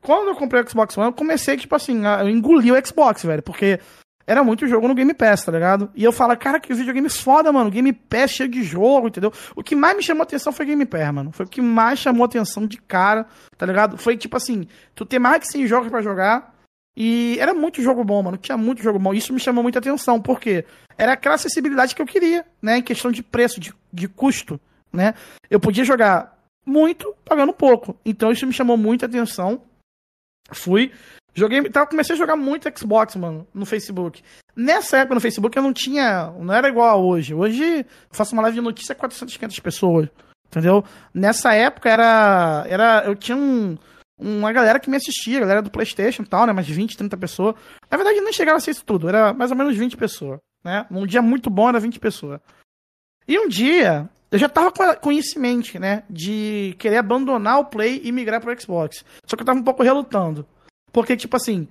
Quando 0.00 0.28
eu 0.28 0.36
comprei 0.36 0.62
o 0.62 0.68
Xbox 0.68 0.96
One, 0.98 1.08
eu 1.08 1.12
comecei, 1.12 1.56
tipo 1.56 1.74
assim, 1.74 2.02
eu 2.20 2.28
engoli 2.28 2.70
o 2.70 2.86
Xbox, 2.86 3.24
velho, 3.24 3.42
porque 3.42 3.80
era 4.26 4.42
muito 4.42 4.66
jogo 4.66 4.88
no 4.88 4.94
Game 4.94 5.12
Pass, 5.12 5.44
tá 5.44 5.52
ligado? 5.52 5.90
E 5.94 6.02
eu 6.02 6.12
falo, 6.12 6.36
cara, 6.36 6.58
que 6.58 6.72
videogame 6.72 7.10
foda, 7.10 7.52
mano. 7.52 7.70
Game 7.70 7.92
Pass 7.92 8.30
cheio 8.30 8.48
de 8.48 8.62
jogo, 8.62 9.08
entendeu? 9.08 9.32
O 9.54 9.62
que 9.62 9.76
mais 9.76 9.96
me 9.96 10.02
chamou 10.02 10.22
atenção 10.22 10.52
foi 10.52 10.66
Game 10.66 10.84
Pass, 10.86 11.12
mano. 11.12 11.30
Foi 11.32 11.44
o 11.44 11.48
que 11.48 11.60
mais 11.60 11.98
chamou 11.98 12.24
atenção 12.24 12.66
de 12.66 12.78
cara, 12.78 13.26
tá 13.56 13.66
ligado? 13.66 13.98
Foi 13.98 14.16
tipo 14.16 14.36
assim, 14.36 14.66
tu 14.94 15.04
ter 15.04 15.18
mais 15.18 15.40
que 15.40 15.48
100 15.48 15.66
jogos 15.66 15.90
pra 15.90 16.00
jogar. 16.00 16.54
E 16.96 17.36
era 17.40 17.52
muito 17.52 17.82
jogo 17.82 18.04
bom, 18.04 18.22
mano. 18.22 18.36
Tinha 18.36 18.56
muito 18.56 18.82
jogo 18.82 18.98
bom. 18.98 19.12
Isso 19.12 19.32
me 19.32 19.40
chamou 19.40 19.62
muita 19.62 19.78
atenção, 19.78 20.20
porque 20.20 20.64
era 20.96 21.12
aquela 21.12 21.34
acessibilidade 21.34 21.94
que 21.94 22.00
eu 22.00 22.06
queria, 22.06 22.46
né? 22.62 22.78
Em 22.78 22.82
questão 22.82 23.10
de 23.10 23.22
preço, 23.22 23.60
de, 23.60 23.74
de 23.92 24.08
custo, 24.08 24.58
né? 24.92 25.14
Eu 25.50 25.60
podia 25.60 25.84
jogar 25.84 26.33
muito 26.64 27.14
pagando 27.24 27.52
pouco. 27.52 27.96
Então 28.04 28.32
isso 28.32 28.46
me 28.46 28.52
chamou 28.52 28.76
muita 28.76 29.06
atenção. 29.06 29.62
Fui. 30.50 30.92
Joguei, 31.34 31.58
então, 31.58 31.84
comecei 31.86 32.14
a 32.14 32.18
jogar 32.18 32.36
muito 32.36 32.70
Xbox, 32.78 33.16
mano, 33.16 33.46
no 33.52 33.66
Facebook. 33.66 34.22
Nessa 34.54 34.98
época 34.98 35.16
no 35.16 35.20
Facebook 35.20 35.56
eu 35.56 35.62
não 35.62 35.72
tinha, 35.72 36.30
não 36.38 36.54
era 36.54 36.68
igual 36.68 36.88
a 36.88 36.96
hoje. 36.96 37.34
Hoje 37.34 37.80
eu 37.80 37.86
faço 38.10 38.34
uma 38.34 38.42
live 38.42 38.56
de 38.56 38.60
notícia 38.60 38.94
400, 38.94 39.36
500 39.36 39.58
pessoas, 39.58 40.08
entendeu? 40.46 40.84
Nessa 41.12 41.52
época 41.54 41.90
era, 41.90 42.64
era 42.68 43.02
eu 43.04 43.16
tinha 43.16 43.36
um, 43.36 43.76
uma 44.16 44.52
galera 44.52 44.78
que 44.78 44.88
me 44.88 44.96
assistia, 44.96 45.40
galera 45.40 45.60
do 45.60 45.72
PlayStation 45.72 46.22
e 46.22 46.26
tal, 46.26 46.46
né, 46.46 46.52
mais 46.52 46.68
20, 46.68 46.96
30 46.96 47.16
pessoas. 47.16 47.56
Na 47.90 47.96
verdade 47.96 48.20
nem 48.20 48.32
chegava 48.32 48.58
a 48.58 48.60
ser 48.60 48.70
isso 48.70 48.84
tudo, 48.84 49.08
era 49.08 49.34
mais 49.34 49.50
ou 49.50 49.56
menos 49.56 49.76
20 49.76 49.96
pessoas, 49.96 50.38
né? 50.62 50.86
Num 50.88 51.04
dia 51.04 51.20
muito 51.20 51.50
bom 51.50 51.68
era 51.68 51.80
20 51.80 51.98
pessoas. 51.98 52.40
E 53.26 53.36
um 53.40 53.48
dia 53.48 54.08
eu 54.30 54.38
já 54.38 54.48
tava 54.48 54.72
com, 54.96 55.12
isso 55.12 55.38
em 55.38 55.42
mente, 55.42 55.78
né, 55.78 56.02
de 56.10 56.74
querer 56.78 56.96
abandonar 56.96 57.60
o 57.60 57.66
Play 57.66 58.00
e 58.04 58.10
migrar 58.10 58.40
pro 58.40 58.60
Xbox. 58.60 59.04
Só 59.26 59.36
que 59.36 59.42
eu 59.42 59.46
tava 59.46 59.60
um 59.60 59.64
pouco 59.64 59.82
relutando. 59.82 60.46
Porque, 60.92 61.16
tipo 61.16 61.36
assim, 61.36 61.68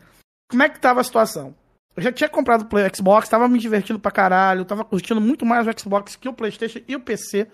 como 0.50 0.64
é 0.64 0.70
que 0.70 0.80
tava 0.80 1.02
a 1.02 1.04
situação? 1.04 1.56
Eu 1.96 2.02
já 2.02 2.12
tinha 2.12 2.30
comprado 2.30 2.62
o 2.62 2.66
Play 2.66 2.90
Xbox, 2.94 3.30
tava 3.30 3.48
me 3.48 3.60
divertindo 3.60 4.00
pra 4.00 4.12
caralho, 4.12 4.66
tava 4.66 4.84
curtindo 4.84 5.22
muito 5.22 5.46
mais 5.46 5.68
o 5.68 5.80
Xbox 5.80 6.16
que 6.16 6.28
o 6.28 6.34
PlayStation 6.34 6.80
e 6.88 6.96
o 6.96 7.00
PC, 7.00 7.48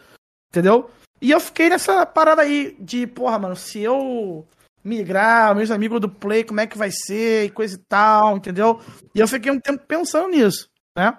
entendeu? 0.52 0.90
E 1.22 1.32
eu 1.32 1.40
fiquei 1.40 1.70
nessa 1.70 2.06
parada 2.06 2.42
aí 2.42 2.76
de, 2.80 3.06
porra, 3.06 3.38
mano, 3.38 3.56
se 3.56 3.80
eu 3.80 4.48
migrar, 4.84 5.54
meus 5.56 5.72
amigos 5.72 6.00
do 6.00 6.10
Play, 6.10 6.44
como 6.44 6.62
é 6.62 6.68
que 6.68 6.78
vai 6.78 6.90
ser 6.92 7.46
e 7.46 7.50
coisa 7.50 7.76
e 7.76 7.80
tal, 7.80 8.38
entendeu? 8.38 8.80
E 9.14 9.20
eu 9.20 9.28
fiquei 9.28 9.52
um 9.52 9.60
tempo 9.60 9.84
pensando 9.86 10.30
nisso, 10.30 10.70
né? 10.96 11.18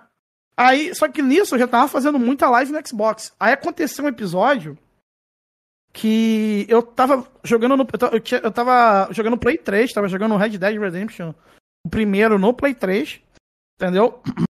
Aí, 0.60 0.94
só 0.94 1.08
que 1.08 1.22
nisso 1.22 1.54
eu 1.54 1.58
já 1.58 1.66
tava 1.66 1.88
fazendo 1.88 2.18
muita 2.18 2.50
live 2.50 2.70
no 2.72 2.86
Xbox. 2.86 3.32
Aí 3.40 3.52
aconteceu 3.52 4.04
um 4.04 4.08
episódio 4.08 4.76
que 5.92 6.66
eu 6.68 6.82
tava 6.82 7.26
jogando 7.42 7.76
no. 7.76 7.86
Eu 8.12 8.20
tinha- 8.20 8.40
eu 8.42 8.52
tava 8.52 9.08
jogando 9.12 9.38
Play 9.38 9.56
3, 9.58 9.92
tava 9.92 10.08
jogando 10.08 10.36
Red 10.36 10.58
Dead 10.58 10.78
Redemption, 10.78 11.32
o 11.86 11.88
primeiro 11.90 12.38
no 12.38 12.52
Play 12.54 12.74
3, 12.74 13.20
entendeu? 13.80 14.22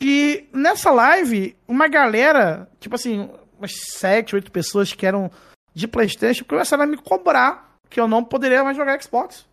E 0.00 0.48
nessa 0.52 0.92
live, 0.92 1.56
uma 1.66 1.88
galera, 1.88 2.70
tipo 2.78 2.94
assim, 2.94 3.28
umas 3.58 3.72
7, 3.96 4.36
8 4.36 4.52
pessoas 4.52 4.92
que 4.92 5.04
eram 5.04 5.28
de 5.74 5.88
PlayStation 5.88 6.44
começaram 6.44 6.84
a 6.84 6.86
me 6.86 6.96
cobrar 6.96 7.74
que 7.90 7.98
eu 7.98 8.06
não 8.06 8.22
poderia 8.22 8.62
mais 8.62 8.76
jogar 8.76 9.02
Xbox. 9.02 9.44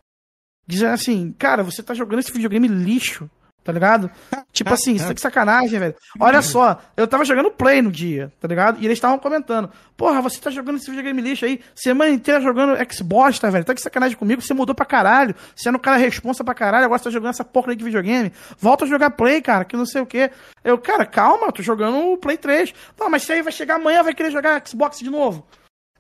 Dizendo 0.67 0.93
assim, 0.93 1.31
cara, 1.31 1.63
você 1.63 1.81
tá 1.81 1.95
jogando 1.95 2.19
esse 2.19 2.31
videogame 2.31 2.67
lixo, 2.67 3.27
tá 3.65 3.71
ligado? 3.71 4.09
Tipo 4.53 4.73
assim, 4.73 4.93
isso 4.93 5.07
tá 5.07 5.13
que 5.13 5.19
sacanagem, 5.19 5.77
velho. 5.77 5.95
Olha 6.17 6.41
só, 6.41 6.79
eu 6.95 7.05
tava 7.05 7.25
jogando 7.25 7.51
Play 7.51 7.81
no 7.81 7.91
dia, 7.91 8.31
tá 8.39 8.47
ligado? 8.47 8.79
E 8.79 8.85
eles 8.85 8.97
estavam 8.97 9.19
comentando, 9.19 9.69
porra, 9.97 10.21
você 10.21 10.39
tá 10.39 10.49
jogando 10.49 10.77
esse 10.77 10.85
videogame 10.85 11.21
lixo 11.21 11.43
aí, 11.43 11.59
semana 11.75 12.11
inteira 12.11 12.39
jogando 12.39 12.77
Xbox, 12.89 13.37
tá, 13.37 13.49
velho? 13.49 13.65
Tá 13.65 13.73
que 13.73 13.81
sacanagem 13.81 14.15
comigo, 14.15 14.41
você 14.41 14.53
mudou 14.53 14.73
pra 14.73 14.85
caralho, 14.85 15.35
você 15.53 15.67
era 15.67 15.75
um 15.75 15.81
cara 15.81 15.97
responsa 15.97 16.41
pra 16.41 16.53
caralho, 16.53 16.85
agora 16.85 16.99
você 16.99 17.05
tá 17.05 17.09
jogando 17.09 17.31
essa 17.31 17.43
porra 17.43 17.71
aí 17.71 17.75
de 17.75 17.83
videogame. 17.83 18.31
Volta 18.57 18.85
a 18.85 18.87
jogar 18.87 19.09
Play, 19.09 19.41
cara, 19.41 19.65
que 19.65 19.75
não 19.75 19.85
sei 19.85 20.01
o 20.01 20.05
quê. 20.05 20.31
Eu, 20.63 20.77
cara, 20.77 21.05
calma, 21.05 21.51
tô 21.51 21.61
jogando 21.61 21.97
o 21.97 22.17
Play 22.17 22.37
3. 22.37 22.73
Não, 22.97 23.09
mas 23.09 23.23
você 23.23 23.33
aí 23.33 23.41
vai 23.41 23.51
chegar 23.51 23.75
amanhã, 23.75 24.03
vai 24.03 24.13
querer 24.13 24.31
jogar 24.31 24.61
Xbox 24.65 24.99
de 24.99 25.09
novo. 25.09 25.45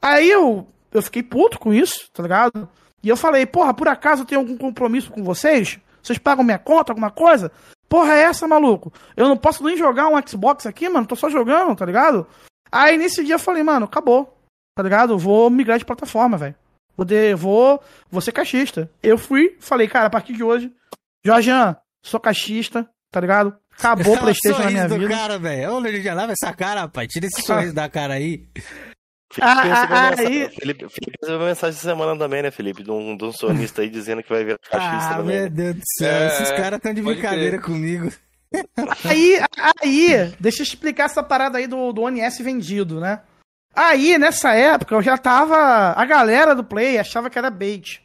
Aí 0.01 0.29
eu, 0.29 0.67
eu 0.93 1.01
fiquei 1.01 1.23
puto 1.23 1.59
com 1.59 1.73
isso, 1.73 2.09
tá 2.13 2.23
ligado? 2.23 2.69
E 3.03 3.09
eu 3.09 3.17
falei, 3.17 3.45
porra, 3.45 3.73
por 3.73 3.87
acaso 3.87 4.21
eu 4.21 4.25
tenho 4.25 4.41
algum 4.41 4.57
compromisso 4.57 5.11
com 5.11 5.23
vocês? 5.23 5.79
Vocês 6.05 6.19
pagam 6.19 6.43
minha 6.43 6.59
conta, 6.59 6.91
alguma 6.91 7.09
coisa? 7.09 7.51
Porra, 7.89 8.13
é 8.13 8.21
essa, 8.21 8.47
maluco? 8.47 8.93
Eu 9.17 9.27
não 9.27 9.35
posso 9.35 9.63
nem 9.63 9.75
jogar 9.75 10.07
um 10.07 10.27
Xbox 10.27 10.67
aqui, 10.67 10.87
mano. 10.87 11.07
Tô 11.07 11.15
só 11.15 11.29
jogando, 11.31 11.75
tá 11.75 11.83
ligado? 11.83 12.27
Aí 12.71 12.95
nesse 12.95 13.23
dia 13.23 13.35
eu 13.35 13.39
falei, 13.39 13.63
mano, 13.63 13.85
acabou. 13.85 14.37
Tá 14.75 14.83
ligado? 14.83 15.13
Eu 15.13 15.17
vou 15.17 15.49
migrar 15.49 15.79
de 15.79 15.85
plataforma, 15.85 16.37
velho. 16.37 16.55
Vou, 16.95 17.07
vou, 17.37 17.83
vou 18.11 18.21
ser 18.21 18.31
caixista. 18.31 18.89
Eu 19.01 19.17
fui, 19.17 19.57
falei, 19.59 19.87
cara, 19.87 20.05
a 20.05 20.09
partir 20.09 20.33
de 20.33 20.43
hoje, 20.43 20.71
Jorjan, 21.25 21.75
sou 22.05 22.19
caixista, 22.19 22.87
tá 23.11 23.19
ligado? 23.19 23.55
Acabou 23.77 24.13
o 24.15 24.19
Playstation 24.19 24.63
na 24.63 24.69
minha 24.69 24.87
do 24.87 24.99
vida. 24.99 25.09
cara, 25.09 25.39
velho. 25.39 25.79
Luiz 25.79 26.03
de 26.03 26.09
Lava, 26.09 26.33
essa 26.33 26.53
cara, 26.53 26.81
rapaz. 26.81 27.07
Tira 27.07 27.25
esse 27.25 27.41
sorriso 27.41 27.73
da 27.73 27.89
cara 27.89 28.13
aí. 28.13 28.47
Felipe 29.35 29.41
Ah, 29.41 29.61
recebeu 29.63 29.97
ah, 29.97 30.09
mensa- 30.11 30.21
aí- 30.21 30.49
Felipe, 30.49 30.89
Felipe 30.89 31.17
recebeu 31.21 31.45
mensagem 31.47 31.77
essa 31.77 31.87
semana 31.89 32.17
também, 32.17 32.41
né, 32.41 32.51
Felipe? 32.51 32.83
De 32.83 32.91
um, 32.91 33.17
de 33.17 33.25
um 33.25 33.31
sonista 33.31 33.81
aí 33.81 33.89
dizendo 33.89 34.23
que 34.23 34.29
vai 34.29 34.43
virar 34.43 34.57
cachista 34.59 35.13
Ah, 35.13 35.17
também. 35.17 35.41
meu 35.41 35.49
Deus 35.49 35.75
do 35.75 35.81
céu. 35.97 36.11
É, 36.13 36.27
Esses 36.27 36.51
caras 36.51 36.79
tão 36.79 36.93
de 36.93 37.01
brincadeira 37.01 37.59
comigo. 37.59 38.09
Aí, 39.03 39.37
aí, 39.83 40.33
deixa 40.39 40.61
eu 40.61 40.63
explicar 40.63 41.05
essa 41.05 41.21
parada 41.21 41.57
aí 41.57 41.67
do, 41.67 41.91
do 41.91 42.03
ONS 42.03 42.37
vendido, 42.39 43.01
né? 43.01 43.19
Aí, 43.75 44.17
nessa 44.17 44.53
época, 44.53 44.95
eu 44.95 45.01
já 45.01 45.17
tava. 45.17 45.91
A 45.91 46.05
galera 46.05 46.55
do 46.55 46.63
Play 46.63 46.97
achava 46.97 47.29
que 47.29 47.37
era 47.37 47.49
bait. 47.49 48.01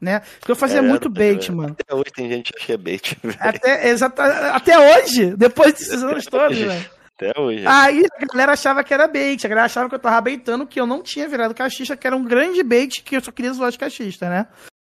Né? 0.00 0.20
Porque 0.40 0.50
eu 0.50 0.56
fazia 0.56 0.80
É, 0.80 0.82
muito 0.82 1.06
era- 1.06 1.14
bait, 1.14 1.52
mano. 1.52 1.76
Até 1.78 1.94
hoje 1.94 2.10
tem 2.12 2.28
gente 2.28 2.52
que 2.52 2.58
acha 2.58 2.66
que 2.66 2.72
é 2.72 2.76
bait. 2.76 3.16
velho. 3.22 3.36
Até, 3.38 3.88
exata, 3.88 4.24
até 4.52 4.76
hoje, 5.00 5.36
depois 5.36 5.72
desses 5.74 6.02
anos 6.02 6.24
todos, 6.26 6.58
velho. 6.58 6.90
Até 7.16 7.32
hoje. 7.40 7.64
Aí 7.66 8.04
a 8.20 8.26
galera 8.26 8.52
achava 8.52 8.82
que 8.82 8.92
era 8.92 9.06
bait, 9.06 9.44
a 9.44 9.48
galera 9.48 9.66
achava 9.66 9.88
que 9.88 9.94
eu 9.94 9.98
tava 10.00 10.20
baitando, 10.20 10.66
que 10.66 10.80
eu 10.80 10.86
não 10.86 11.02
tinha 11.02 11.28
virado 11.28 11.54
caixista, 11.54 11.96
que 11.96 12.06
era 12.06 12.16
um 12.16 12.24
grande 12.24 12.62
bait, 12.62 13.02
que 13.02 13.16
eu 13.16 13.20
só 13.20 13.30
queria 13.30 13.52
zoar 13.52 13.68
os 13.68 13.76
caixistas, 13.76 14.28
né? 14.28 14.46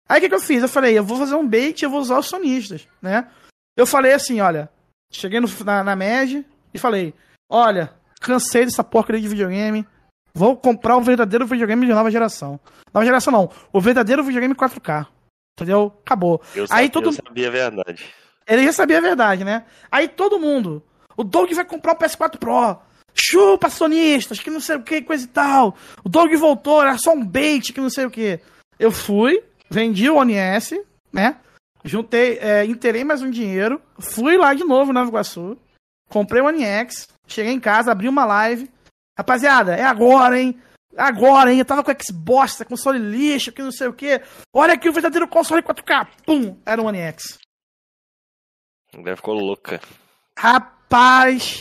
Aí 0.08 0.18
o 0.18 0.22
que, 0.22 0.30
que 0.30 0.36
eu 0.36 0.40
fiz? 0.40 0.62
Eu 0.62 0.68
falei, 0.68 0.98
eu 0.98 1.04
vou 1.04 1.18
fazer 1.18 1.36
um 1.36 1.48
bait 1.48 1.82
e 1.82 1.86
eu 1.86 1.90
vou 1.90 2.00
usar 2.02 2.20
os 2.20 2.28
sonistas, 2.28 2.88
né? 3.02 3.28
Eu 3.78 3.86
falei 3.86 4.12
assim, 4.12 4.42
olha, 4.42 4.70
cheguei 5.12 5.40
no, 5.40 5.48
na, 5.64 5.84
na 5.84 5.96
MED 5.96 6.46
e 6.74 6.78
falei, 6.80 7.14
olha, 7.50 7.94
cansei 8.20 8.66
dessa 8.66 8.84
porcaria 8.84 9.22
de 9.22 9.28
videogame, 9.28 9.88
vou 10.34 10.58
comprar 10.58 10.98
o 10.98 11.02
verdadeiro 11.02 11.46
videogame 11.46 11.86
de 11.86 11.94
nova 11.94 12.12
geração. 12.12 12.60
Nova 12.94 13.06
geração 13.06 13.32
não, 13.32 13.50
o 13.72 13.80
verdadeiro 13.80 14.24
videogame 14.24 14.56
4K, 14.56 15.08
entendeu? 15.58 15.94
Acabou. 16.06 16.42
Eu, 16.54 16.64
Aí 16.64 16.68
sabia, 16.68 16.90
todo 16.90 17.06
eu 17.10 17.14
sabia 17.14 17.48
a 17.48 17.52
verdade. 17.52 18.06
ele 18.48 18.64
já 18.66 18.74
sabia 18.74 18.98
a 18.98 19.02
verdade, 19.02 19.46
né? 19.46 19.64
Aí 19.90 20.10
todo 20.10 20.40
mundo. 20.40 20.84
O 21.20 21.24
Doug 21.26 21.52
vai 21.52 21.66
comprar 21.66 21.92
o 21.92 21.98
PS4 21.98 22.38
Pro. 22.38 22.80
Chupa, 23.14 23.70
sonistas, 23.70 24.40
que 24.40 24.50
não 24.50 24.62
sei 24.62 24.78
o 24.78 24.84
que, 24.84 25.02
coisa 25.02 25.26
e 25.26 25.28
tal. 25.28 25.76
O 26.02 26.08
Doug 26.08 26.34
voltou, 26.36 26.82
era 26.82 26.98
só 26.98 27.12
um 27.12 27.26
bait, 27.26 27.74
que 27.74 27.82
não 27.82 27.90
sei 27.90 28.06
o 28.06 28.10
que. 28.10 28.40
Eu 28.80 28.90
fui, 28.90 29.44
vendi 29.70 30.10
o 30.10 30.16
ONS, 30.16 30.80
né? 31.12 31.38
Juntei, 31.84 32.38
é, 32.40 32.64
inteirei 32.64 33.04
mais 33.04 33.22
um 33.22 33.30
dinheiro. 33.30 33.82
Fui 34.00 34.38
lá 34.38 34.54
de 34.54 34.64
novo 34.64 34.94
na 34.94 35.02
Nova 35.02 35.12
Iguaçu. 35.12 35.58
Comprei 36.10 36.42
o 36.42 36.46
ONX. 36.46 37.06
Cheguei 37.28 37.52
em 37.52 37.60
casa, 37.60 37.92
abri 37.92 38.08
uma 38.08 38.24
live. 38.24 38.72
Rapaziada, 39.18 39.76
é 39.76 39.84
agora, 39.84 40.40
hein? 40.40 40.58
Agora, 40.96 41.52
hein? 41.52 41.60
Eu 41.60 41.66
tava 41.66 41.84
com 41.84 41.92
Xbox, 42.02 42.64
console 42.64 42.98
lixo, 42.98 43.52
que 43.52 43.62
não 43.62 43.74
sei 43.74 43.88
o 43.90 43.94
que. 43.94 44.22
Olha 44.54 44.74
aqui 44.74 44.88
o 44.88 44.94
verdadeiro 44.94 45.28
console 45.28 45.62
4K. 45.62 46.08
Pum! 46.26 46.58
Era 46.66 46.82
o 46.82 46.86
One 46.86 47.00
X. 47.00 47.38
A 48.94 48.98
mulher 48.98 49.18
ficou 49.18 49.34
louca. 49.34 49.82
Rapaz, 50.38 50.79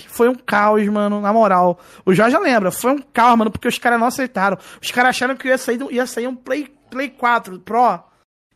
foi 0.08 0.28
um 0.28 0.34
caos, 0.34 0.86
mano, 0.88 1.20
na 1.20 1.32
moral. 1.32 1.78
O 2.04 2.14
Jorge 2.14 2.36
lembra, 2.38 2.70
foi 2.70 2.92
um 2.92 2.98
caos, 3.12 3.36
mano, 3.38 3.50
porque 3.50 3.68
os 3.68 3.78
caras 3.78 4.00
não 4.00 4.06
aceitaram. 4.06 4.56
Os 4.82 4.90
caras 4.90 5.10
acharam 5.10 5.36
que 5.36 5.48
ia 5.48 5.58
sair, 5.58 5.78
ia 5.90 6.06
sair 6.06 6.26
um 6.26 6.34
Play, 6.34 6.66
Play 6.90 7.10
4 7.10 7.60
Pro. 7.60 8.02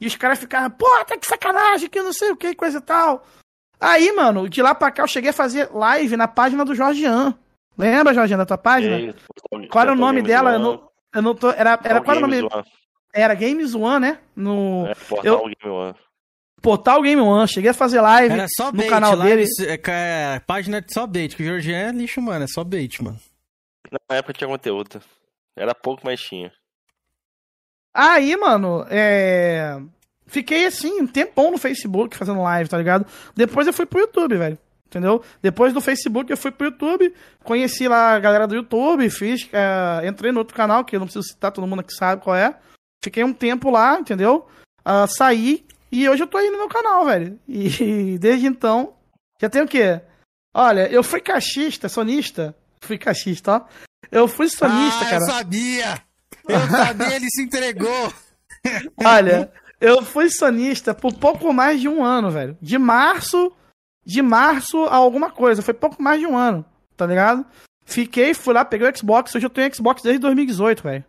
E 0.00 0.06
os 0.06 0.16
caras 0.16 0.38
ficaram, 0.38 0.70
pô, 0.70 0.86
tá 1.04 1.16
que 1.16 1.26
sacanagem, 1.26 1.88
que 1.88 2.02
não 2.02 2.12
sei 2.12 2.30
o 2.32 2.36
que, 2.36 2.54
coisa 2.54 2.78
e 2.78 2.80
tal. 2.80 3.24
Aí, 3.80 4.10
mano, 4.12 4.48
de 4.48 4.62
lá 4.62 4.74
pra 4.74 4.90
cá 4.90 5.02
eu 5.02 5.08
cheguei 5.08 5.30
a 5.30 5.34
fazer 5.34 5.68
live 5.72 6.16
na 6.16 6.26
página 6.26 6.64
do 6.64 6.74
Jorgean. 6.74 7.34
Lembra, 7.76 8.14
Jorgean, 8.14 8.38
da 8.38 8.46
tua 8.46 8.58
página? 8.58 8.96
Aí, 8.96 9.14
Qual 9.68 9.82
era 9.82 9.92
o 9.92 9.96
nome? 9.96 10.20
One, 10.20 10.30
Eu 10.30 10.58
não, 10.58 10.88
eu 11.14 11.22
não 11.22 11.34
tô. 11.34 11.50
Era, 11.50 11.78
era 11.84 12.00
qual 12.00 12.16
era 12.16 12.26
o 12.26 12.28
nome? 12.28 12.42
One. 12.42 12.64
Era 13.14 13.34
Games 13.34 13.74
One, 13.74 14.00
né? 14.00 14.18
No 14.34 14.86
É, 14.86 14.94
Portal 14.94 15.24
eu- 15.24 15.38
Game 15.44 15.74
One. 15.74 15.94
Portal 16.62 17.02
Game 17.02 17.20
One. 17.20 17.48
Cheguei 17.48 17.70
a 17.70 17.74
fazer 17.74 18.00
live 18.00 18.32
Era 18.32 18.46
só 18.56 18.66
no 18.66 18.78
bait 18.78 18.88
canal 18.88 19.16
lá, 19.16 19.24
dele. 19.24 19.44
é, 19.60 19.80
é, 19.86 20.40
página 20.40 20.80
de 20.80 20.92
só 20.92 21.06
bait, 21.06 21.34
que 21.34 21.42
o 21.42 21.46
Jorge 21.46 21.72
é 21.72 21.90
lixo, 21.90 22.22
mano. 22.22 22.44
É 22.44 22.46
só 22.48 22.62
bait, 22.62 23.02
mano. 23.02 23.18
Na 24.08 24.16
época 24.16 24.32
tinha 24.32 24.48
conteúdo. 24.48 25.02
Era 25.56 25.74
pouco, 25.74 26.02
mas 26.04 26.20
tinha. 26.20 26.52
Aí, 27.94 28.34
mano, 28.36 28.86
é. 28.88 29.78
Fiquei 30.26 30.64
assim, 30.64 31.02
um 31.02 31.06
tempão 31.06 31.50
no 31.50 31.58
Facebook 31.58 32.16
fazendo 32.16 32.40
live, 32.42 32.70
tá 32.70 32.78
ligado? 32.78 33.04
Depois 33.36 33.66
eu 33.66 33.72
fui 33.72 33.84
pro 33.84 34.00
YouTube, 34.00 34.38
velho. 34.38 34.58
Entendeu? 34.86 35.22
Depois 35.42 35.72
do 35.72 35.80
Facebook 35.80 36.30
eu 36.30 36.36
fui 36.36 36.50
pro 36.50 36.66
YouTube, 36.66 37.14
conheci 37.42 37.88
lá 37.88 38.14
a 38.14 38.18
galera 38.20 38.46
do 38.46 38.54
YouTube, 38.54 39.08
fiz. 39.10 39.48
é, 39.52 40.06
entrei 40.06 40.32
no 40.32 40.38
outro 40.38 40.54
canal, 40.54 40.84
que 40.84 40.94
eu 40.96 41.00
não 41.00 41.06
preciso 41.06 41.26
citar, 41.26 41.50
todo 41.50 41.66
mundo 41.66 41.80
aqui 41.80 41.94
sabe 41.94 42.22
qual 42.22 42.36
é. 42.36 42.54
Fiquei 43.02 43.24
um 43.24 43.32
tempo 43.32 43.70
lá, 43.70 43.98
entendeu? 43.98 44.46
Ah, 44.84 45.06
saí 45.06 45.64
e 45.92 46.08
hoje 46.08 46.22
eu 46.22 46.26
tô 46.26 46.38
aí 46.38 46.50
no 46.50 46.56
meu 46.56 46.68
canal, 46.68 47.04
velho. 47.04 47.38
E 47.46 48.16
desde 48.18 48.46
então, 48.46 48.94
já 49.38 49.50
tem 49.50 49.60
o 49.60 49.68
quê? 49.68 50.00
Olha, 50.54 50.90
eu 50.90 51.02
fui 51.02 51.20
caixista, 51.20 51.88
sonista. 51.88 52.56
Fui 52.80 52.96
caixista, 52.96 53.56
ó. 53.56 53.66
Eu 54.10 54.26
fui 54.26 54.48
sonista, 54.48 55.00
ah, 55.02 55.10
cara. 55.10 55.16
eu 55.16 55.26
sabia! 55.26 56.02
Eu 56.48 56.60
sabia, 56.68 57.16
ele 57.16 57.26
se 57.30 57.42
entregou! 57.42 58.12
Olha, 59.04 59.52
eu 59.80 60.02
fui 60.02 60.30
sonista 60.30 60.94
por 60.94 61.14
pouco 61.14 61.52
mais 61.52 61.80
de 61.80 61.88
um 61.88 62.02
ano, 62.02 62.30
velho. 62.30 62.56
De 62.60 62.78
março, 62.78 63.52
de 64.04 64.22
março 64.22 64.84
a 64.84 64.96
alguma 64.96 65.30
coisa. 65.30 65.62
Foi 65.62 65.74
pouco 65.74 66.02
mais 66.02 66.20
de 66.20 66.26
um 66.26 66.36
ano, 66.36 66.64
tá 66.96 67.06
ligado? 67.06 67.44
Fiquei, 67.84 68.34
fui 68.34 68.54
lá, 68.54 68.64
peguei 68.64 68.88
o 68.88 68.96
Xbox. 68.96 69.34
Hoje 69.34 69.46
eu 69.46 69.50
tenho 69.50 69.74
Xbox 69.74 70.02
desde 70.02 70.20
2018, 70.20 70.82
velho. 70.82 71.04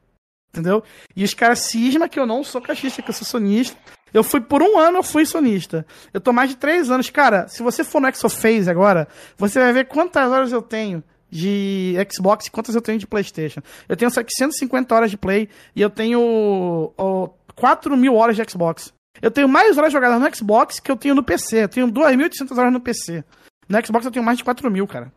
Entendeu? 0.50 0.84
E 1.16 1.24
os 1.24 1.34
caras 1.34 1.60
cismam 1.60 2.08
que 2.08 2.20
eu 2.20 2.26
não 2.26 2.44
sou 2.44 2.62
caixista, 2.62 3.02
que 3.02 3.10
eu 3.10 3.14
sou 3.14 3.26
sonista. 3.26 3.78
Eu 4.14 4.24
fui 4.24 4.40
por 4.40 4.62
um 4.62 4.78
ano, 4.78 5.00
eu 5.00 5.04
fui 5.04 5.26
sonista. 5.26 5.86
Eu 6.14 6.22
tô 6.22 6.32
mais 6.32 6.50
de 6.50 6.56
três 6.56 6.92
anos. 6.92 7.10
Cara, 7.10 7.48
se 7.48 7.64
você 7.64 7.84
for 7.84 8.00
no 8.02 8.08
Exophase 8.08 8.70
agora, 8.70 9.08
você 9.38 9.60
vai 9.60 9.74
ver 9.74 9.88
quantas 9.88 10.32
horas 10.32 10.52
eu 10.52 10.62
tenho 10.62 11.04
de 11.30 11.96
Xbox 12.12 12.46
e 12.46 12.52
quantas 12.52 12.76
eu 12.76 12.82
tenho 12.82 13.00
de 13.00 13.08
PlayStation. 13.08 13.62
Eu 13.90 13.98
tenho 13.98 14.12
750 14.12 14.94
horas 14.94 15.10
de 15.10 15.18
Play 15.18 15.50
e 15.76 15.82
eu 15.82 15.90
tenho 15.90 16.94
ó, 16.96 17.30
4 17.56 17.98
mil 17.98 18.16
horas 18.16 18.36
de 18.36 18.50
Xbox. 18.50 18.94
Eu 19.20 19.32
tenho 19.32 19.50
mais 19.50 19.78
horas 19.78 19.92
jogadas 19.92 20.22
no 20.22 20.36
Xbox 20.36 20.80
que 20.80 20.92
eu 20.92 20.96
tenho 20.96 21.16
no 21.16 21.24
PC. 21.24 21.64
Eu 21.64 21.70
tenho 21.70 21.88
2.800 21.88 22.58
horas 22.58 22.72
no 22.72 22.80
PC. 22.80 23.24
No 23.68 23.86
Xbox 23.86 24.06
eu 24.06 24.12
tenho 24.12 24.24
mais 24.24 24.38
de 24.38 24.44
4 24.44 24.70
mil, 24.70 24.86
cara. 24.86 25.12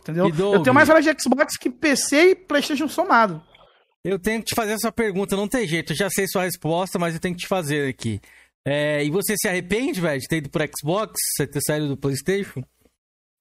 Entendeu? 0.00 0.28
Eu 0.36 0.62
tenho 0.62 0.74
mais 0.74 0.88
horas 0.88 1.04
de 1.04 1.14
Xbox 1.22 1.56
que 1.56 1.70
PC 1.70 2.30
e 2.30 2.34
PlayStation 2.34 2.88
somado. 2.88 3.40
Eu 4.04 4.18
tenho 4.18 4.40
que 4.40 4.46
te 4.46 4.54
fazer 4.54 4.72
essa 4.72 4.90
pergunta, 4.90 5.36
não 5.36 5.46
tem 5.46 5.66
jeito. 5.66 5.92
Eu 5.92 5.96
já 5.96 6.10
sei 6.10 6.26
sua 6.26 6.42
resposta, 6.42 6.98
mas 6.98 7.14
eu 7.14 7.20
tenho 7.20 7.34
que 7.34 7.42
te 7.42 7.48
fazer 7.48 7.88
aqui. 7.88 8.20
É, 8.64 9.04
e 9.04 9.10
você 9.10 9.36
se 9.36 9.48
arrepende, 9.48 10.00
velho, 10.00 10.20
de 10.20 10.28
ter 10.28 10.36
ido 10.36 10.50
pro 10.50 10.64
Xbox, 10.76 11.12
você 11.36 11.46
ter 11.46 11.60
saído 11.60 11.88
do 11.88 11.96
PlayStation? 11.96 12.62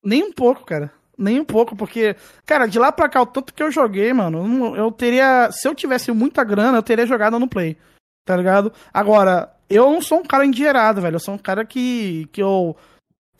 Nem 0.04 0.24
um 0.24 0.32
pouco, 0.32 0.66
cara. 0.66 0.92
Nem 1.18 1.40
um 1.40 1.46
pouco, 1.46 1.76
porque, 1.76 2.16
cara, 2.46 2.66
de 2.66 2.80
lá 2.80 2.92
pra 2.92 3.10
cá, 3.10 3.22
o 3.22 3.26
tanto 3.26 3.54
que 3.54 3.62
eu 3.62 3.72
joguei, 3.72 4.12
mano, 4.14 4.76
eu 4.76 4.92
teria. 4.92 5.52
Se 5.52 5.68
eu 5.68 5.76
tivesse 5.76 6.12
muita 6.12 6.44
grana, 6.44 6.78
eu 6.78 6.84
teria 6.84 7.06
jogado 7.06 7.38
no 7.38 7.48
Play. 7.48 7.78
Tá 8.26 8.36
ligado? 8.36 8.72
Agora, 8.94 9.56
eu 9.70 9.90
não 9.92 10.02
sou 10.02 10.20
um 10.20 10.24
cara 10.24 10.46
endinheirado, 10.46 11.02
velho. 11.02 11.16
Eu 11.16 11.20
sou 11.20 11.36
um 11.36 11.40
cara 11.40 11.66
que, 11.66 12.28
que 12.32 12.42
eu, 12.42 12.76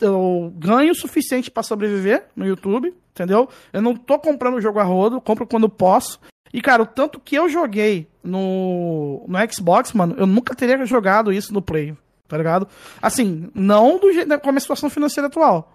eu 0.00 0.52
ganho 0.56 0.92
o 0.92 0.94
suficiente 0.94 1.50
pra 1.50 1.62
sobreviver 1.62 2.26
no 2.36 2.46
YouTube, 2.46 2.94
entendeu? 3.10 3.48
Eu 3.72 3.82
não 3.82 3.96
tô 3.96 4.18
comprando 4.18 4.56
o 4.56 4.60
jogo 4.60 4.78
a 4.78 4.84
rodo, 4.84 5.20
compro 5.20 5.46
quando 5.46 5.68
posso. 5.68 6.20
E, 6.52 6.60
cara, 6.60 6.82
o 6.82 6.86
tanto 6.86 7.18
que 7.18 7.34
eu 7.34 7.48
joguei 7.48 8.08
no, 8.22 9.24
no 9.26 9.52
Xbox, 9.52 9.92
mano, 9.92 10.14
eu 10.18 10.26
nunca 10.26 10.54
teria 10.54 10.84
jogado 10.84 11.32
isso 11.32 11.52
no 11.52 11.62
Play, 11.62 11.96
tá 12.28 12.36
ligado? 12.36 12.68
Assim, 13.00 13.50
não 13.54 13.98
do 13.98 14.12
jeito 14.12 14.38
com 14.40 14.48
a 14.48 14.52
minha 14.52 14.60
situação 14.60 14.90
financeira 14.90 15.28
atual. 15.28 15.72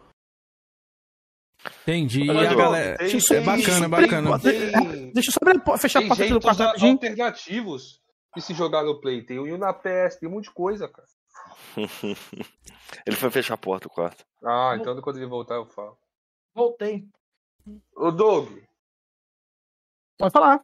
Entendi. 1.82 2.22
E 2.22 2.28
Mas, 2.28 2.52
a 2.52 2.56
galera... 2.56 2.98
tem- 2.98 3.38
é 3.38 3.42
bacana, 3.42 3.90
bacana. 3.90 4.40
Tem, 4.40 5.12
Deixa 5.12 5.30
eu 5.30 5.34
só 5.34 5.40
abrir 5.42 5.62
fechar 5.80 6.04
a 6.04 6.08
porta 6.08 6.24
aqui 6.24 6.34
do 6.34 6.40
quarto 6.42 6.64
rapidinho. 6.64 6.94
alternativos 6.94 8.00
de 8.36 8.42
se 8.42 8.54
jogar 8.54 8.84
no 8.84 9.02
Play. 9.02 9.24
Tem 9.24 9.40
o 9.40 9.58
na 9.58 9.74
PS, 9.74 10.18
tem 10.20 10.30
um 10.30 10.34
monte 10.34 10.46
de 10.46 10.54
coisa, 10.54 10.88
cara. 10.88 11.08
Ele 13.06 13.16
foi 13.16 13.30
fechar 13.30 13.56
a 13.56 13.58
porta 13.58 13.88
do 13.88 13.94
quarto. 13.94 14.24
Ah, 14.44 14.78
então 14.80 15.00
quando 15.02 15.18
ele 15.18 15.26
voltar 15.28 15.56
eu 15.56 15.66
falo. 15.66 15.98
Voltei. 16.56 17.06
Ô, 17.96 18.12
Doug, 18.12 18.50
Pode 20.18 20.32
falar. 20.34 20.62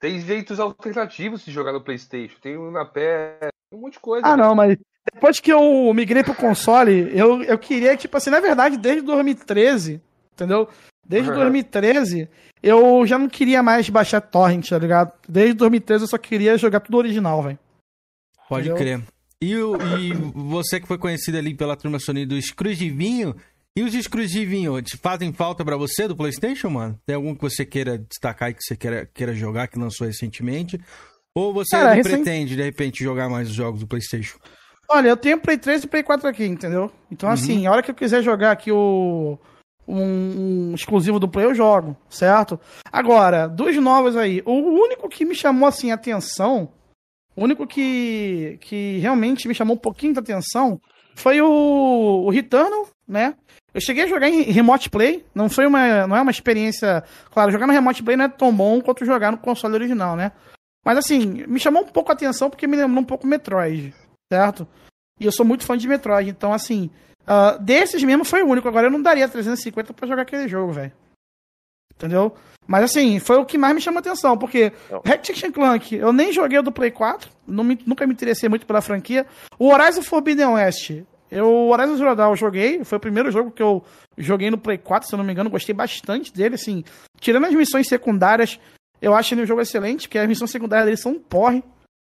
tem 0.00 0.20
jeitos 0.20 0.60
alternativos 0.60 1.44
de 1.44 1.50
jogar 1.52 1.72
no 1.72 1.82
Playstation. 1.82 2.36
Tem 2.40 2.56
um 2.58 2.70
na 2.70 2.84
pé, 2.84 3.48
um 3.72 3.78
monte 3.78 3.94
de 3.94 4.00
coisa. 4.00 4.26
Ah, 4.26 4.36
não, 4.36 4.54
mas 4.54 4.76
depois 5.12 5.40
que 5.40 5.52
eu 5.52 5.92
migrei 5.94 6.22
pro 6.22 6.34
console, 6.34 7.10
eu, 7.16 7.42
eu 7.42 7.58
queria, 7.58 7.96
tipo 7.96 8.16
assim, 8.16 8.30
na 8.30 8.40
verdade, 8.40 8.76
desde 8.76 9.02
2013, 9.02 10.00
entendeu? 10.32 10.68
Desde 11.08 11.30
Uhum. 11.30 11.36
2013, 11.36 12.28
eu 12.62 13.06
já 13.06 13.16
não 13.18 13.28
queria 13.28 13.62
mais 13.62 13.88
baixar 13.88 14.20
torrent, 14.20 14.68
tá 14.68 14.78
ligado? 14.78 15.12
Desde 15.28 15.54
2013 15.54 16.04
eu 16.04 16.08
só 16.08 16.18
queria 16.18 16.58
jogar 16.58 16.80
tudo 16.80 16.98
original, 16.98 17.42
velho. 17.42 17.58
Pode 18.48 18.68
Entendeu? 18.68 18.76
crer. 18.76 19.02
E, 19.40 19.52
e 19.52 20.12
você 20.34 20.80
que 20.80 20.86
foi 20.86 20.98
conhecido 20.98 21.36
ali 21.38 21.54
pela 21.54 21.76
turma 21.76 21.98
Sony 21.98 22.24
do 22.26 22.36
exclusivinho, 22.36 23.36
e 23.76 23.82
os 23.82 23.94
exclusivinhos 23.94 24.82
te 24.82 24.96
fazem 24.96 25.34
falta 25.34 25.62
pra 25.62 25.76
você 25.76 26.08
do 26.08 26.16
PlayStation, 26.16 26.70
mano? 26.70 26.98
Tem 27.04 27.14
algum 27.14 27.34
que 27.34 27.42
você 27.42 27.64
queira 27.66 27.98
destacar 27.98 28.48
e 28.48 28.54
que 28.54 28.62
você 28.62 28.74
queira, 28.74 29.04
queira 29.12 29.34
jogar, 29.34 29.68
que 29.68 29.78
lançou 29.78 30.06
recentemente? 30.06 30.80
Ou 31.34 31.52
você 31.52 31.76
Cara, 31.76 32.02
pretende, 32.02 32.56
de 32.56 32.62
repente, 32.62 33.04
jogar 33.04 33.28
mais 33.28 33.50
os 33.50 33.54
jogos 33.54 33.80
do 33.80 33.86
PlayStation? 33.86 34.38
Olha, 34.88 35.08
eu 35.08 35.16
tenho 35.16 35.38
Play 35.38 35.58
3 35.58 35.84
e 35.84 35.86
Play 35.86 36.02
4 36.02 36.26
aqui, 36.26 36.46
entendeu? 36.46 36.90
Então, 37.10 37.28
assim, 37.28 37.66
a 37.66 37.72
hora 37.72 37.82
que 37.82 37.90
eu 37.90 37.94
quiser 37.94 38.22
jogar 38.22 38.52
aqui 38.52 38.72
o. 38.72 39.38
Um, 39.86 40.70
um 40.70 40.74
exclusivo 40.74 41.20
do 41.20 41.28
Play, 41.28 41.44
eu 41.44 41.54
jogo, 41.54 41.96
certo? 42.08 42.58
Agora, 42.90 43.46
dos 43.46 43.76
novos 43.76 44.16
aí, 44.16 44.42
o 44.46 44.52
único 44.52 45.08
que 45.08 45.24
me 45.24 45.34
chamou 45.34 45.68
assim 45.68 45.92
atenção, 45.92 46.72
o 47.36 47.44
único 47.44 47.66
que, 47.66 48.58
que 48.62 48.98
realmente 48.98 49.46
me 49.46 49.54
chamou 49.54 49.76
um 49.76 49.78
pouquinho 49.78 50.14
de 50.14 50.18
atenção 50.18 50.80
foi 51.14 51.40
o, 51.40 52.24
o 52.24 52.30
Returnal, 52.30 52.88
né? 53.06 53.34
Eu 53.76 53.80
cheguei 53.82 54.04
a 54.04 54.06
jogar 54.06 54.26
em 54.30 54.40
Remote 54.40 54.88
Play, 54.88 55.22
não 55.34 55.50
foi 55.50 55.66
uma, 55.66 56.06
não 56.06 56.16
é 56.16 56.22
uma 56.22 56.30
experiência, 56.30 57.04
claro, 57.30 57.50
jogar 57.52 57.66
no 57.66 57.74
Remote 57.74 58.02
Play 58.02 58.16
não 58.16 58.24
é 58.24 58.28
tão 58.28 58.50
bom 58.50 58.80
quanto 58.80 59.04
jogar 59.04 59.30
no 59.30 59.36
console 59.36 59.74
original, 59.74 60.16
né? 60.16 60.32
Mas 60.82 60.96
assim, 60.96 61.44
me 61.46 61.60
chamou 61.60 61.82
um 61.82 61.86
pouco 61.86 62.10
a 62.10 62.14
atenção 62.14 62.48
porque 62.48 62.66
me 62.66 62.74
lembrou 62.74 63.00
um 63.02 63.04
pouco 63.04 63.26
Metroid, 63.26 63.92
certo? 64.32 64.66
E 65.20 65.26
eu 65.26 65.32
sou 65.32 65.44
muito 65.44 65.64
fã 65.66 65.76
de 65.76 65.86
Metroid, 65.86 66.30
então 66.30 66.54
assim, 66.54 66.88
ah, 67.26 67.58
desses 67.60 68.02
mesmo 68.02 68.24
foi 68.24 68.42
o 68.42 68.46
único. 68.48 68.66
Agora 68.66 68.86
eu 68.86 68.90
não 68.90 69.02
daria 69.02 69.28
350 69.28 69.92
pra 69.92 70.08
jogar 70.08 70.22
aquele 70.22 70.48
jogo, 70.48 70.72
velho. 70.72 70.92
Entendeu? 71.94 72.34
Mas 72.66 72.84
assim, 72.84 73.18
foi 73.18 73.36
o 73.36 73.44
que 73.44 73.58
mais 73.58 73.74
me 73.74 73.80
chamou 73.80 73.98
a 73.98 74.00
atenção, 74.00 74.36
porque 74.38 74.72
Ratchet 75.04 75.50
Clank, 75.52 75.94
eu 75.94 76.12
nem 76.12 76.32
joguei 76.32 76.58
o 76.58 76.62
do 76.62 76.72
Play 76.72 76.90
4, 76.90 77.30
não 77.46 77.62
me- 77.62 77.78
nunca 77.86 78.06
me 78.06 78.12
interessei 78.14 78.48
muito 78.48 78.66
pela 78.66 78.80
franquia. 78.80 79.26
O 79.58 79.68
Horizon 79.68 80.02
Forbidden 80.02 80.46
West, 80.48 80.92
eu, 81.36 81.46
o 81.46 81.68
Horizon 81.68 81.96
Zero 81.96 82.16
Dawn 82.16 82.30
eu 82.30 82.36
joguei, 82.36 82.82
foi 82.82 82.96
o 82.96 83.00
primeiro 83.00 83.30
jogo 83.30 83.50
que 83.50 83.62
eu 83.62 83.84
joguei 84.16 84.50
no 84.50 84.56
Play 84.56 84.78
4, 84.78 85.06
se 85.06 85.14
eu 85.14 85.18
não 85.18 85.24
me 85.24 85.32
engano, 85.32 85.50
gostei 85.50 85.74
bastante 85.74 86.32
dele, 86.32 86.54
assim. 86.54 86.82
Tirando 87.20 87.44
as 87.44 87.52
missões 87.52 87.86
secundárias, 87.86 88.58
eu 89.02 89.14
acho 89.14 89.34
ele 89.34 89.42
um 89.42 89.46
jogo 89.46 89.60
excelente, 89.60 90.08
porque 90.08 90.18
as 90.18 90.26
missões 90.26 90.50
secundárias 90.50 90.86
dele 90.86 90.96
são 90.96 91.12
um 91.12 91.18
porre, 91.18 91.62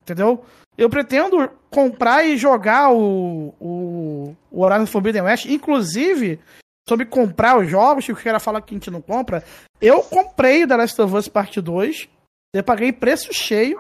entendeu? 0.02 0.46
Eu 0.78 0.90
pretendo 0.90 1.52
comprar 1.70 2.24
e 2.24 2.38
jogar 2.38 2.94
o, 2.94 3.54
o, 3.60 4.36
o 4.50 4.64
Horizon 4.64 4.86
Forbidden 4.86 5.24
West, 5.24 5.46
inclusive, 5.48 6.40
sobre 6.88 7.06
comprar 7.06 7.60
os 7.60 7.70
jogos, 7.70 8.06
que 8.06 8.14
o 8.14 8.16
cara 8.16 8.40
fala 8.40 8.62
que 8.62 8.74
a 8.74 8.78
gente 8.78 8.90
não 8.90 9.02
compra, 9.02 9.44
eu 9.82 10.02
comprei 10.02 10.64
o 10.64 10.68
The 10.68 10.78
Last 10.78 11.02
of 11.02 11.14
Us 11.14 11.28
Parte 11.28 11.60
2, 11.60 12.08
eu 12.56 12.64
paguei 12.64 12.94
preço 12.94 13.34
cheio, 13.34 13.78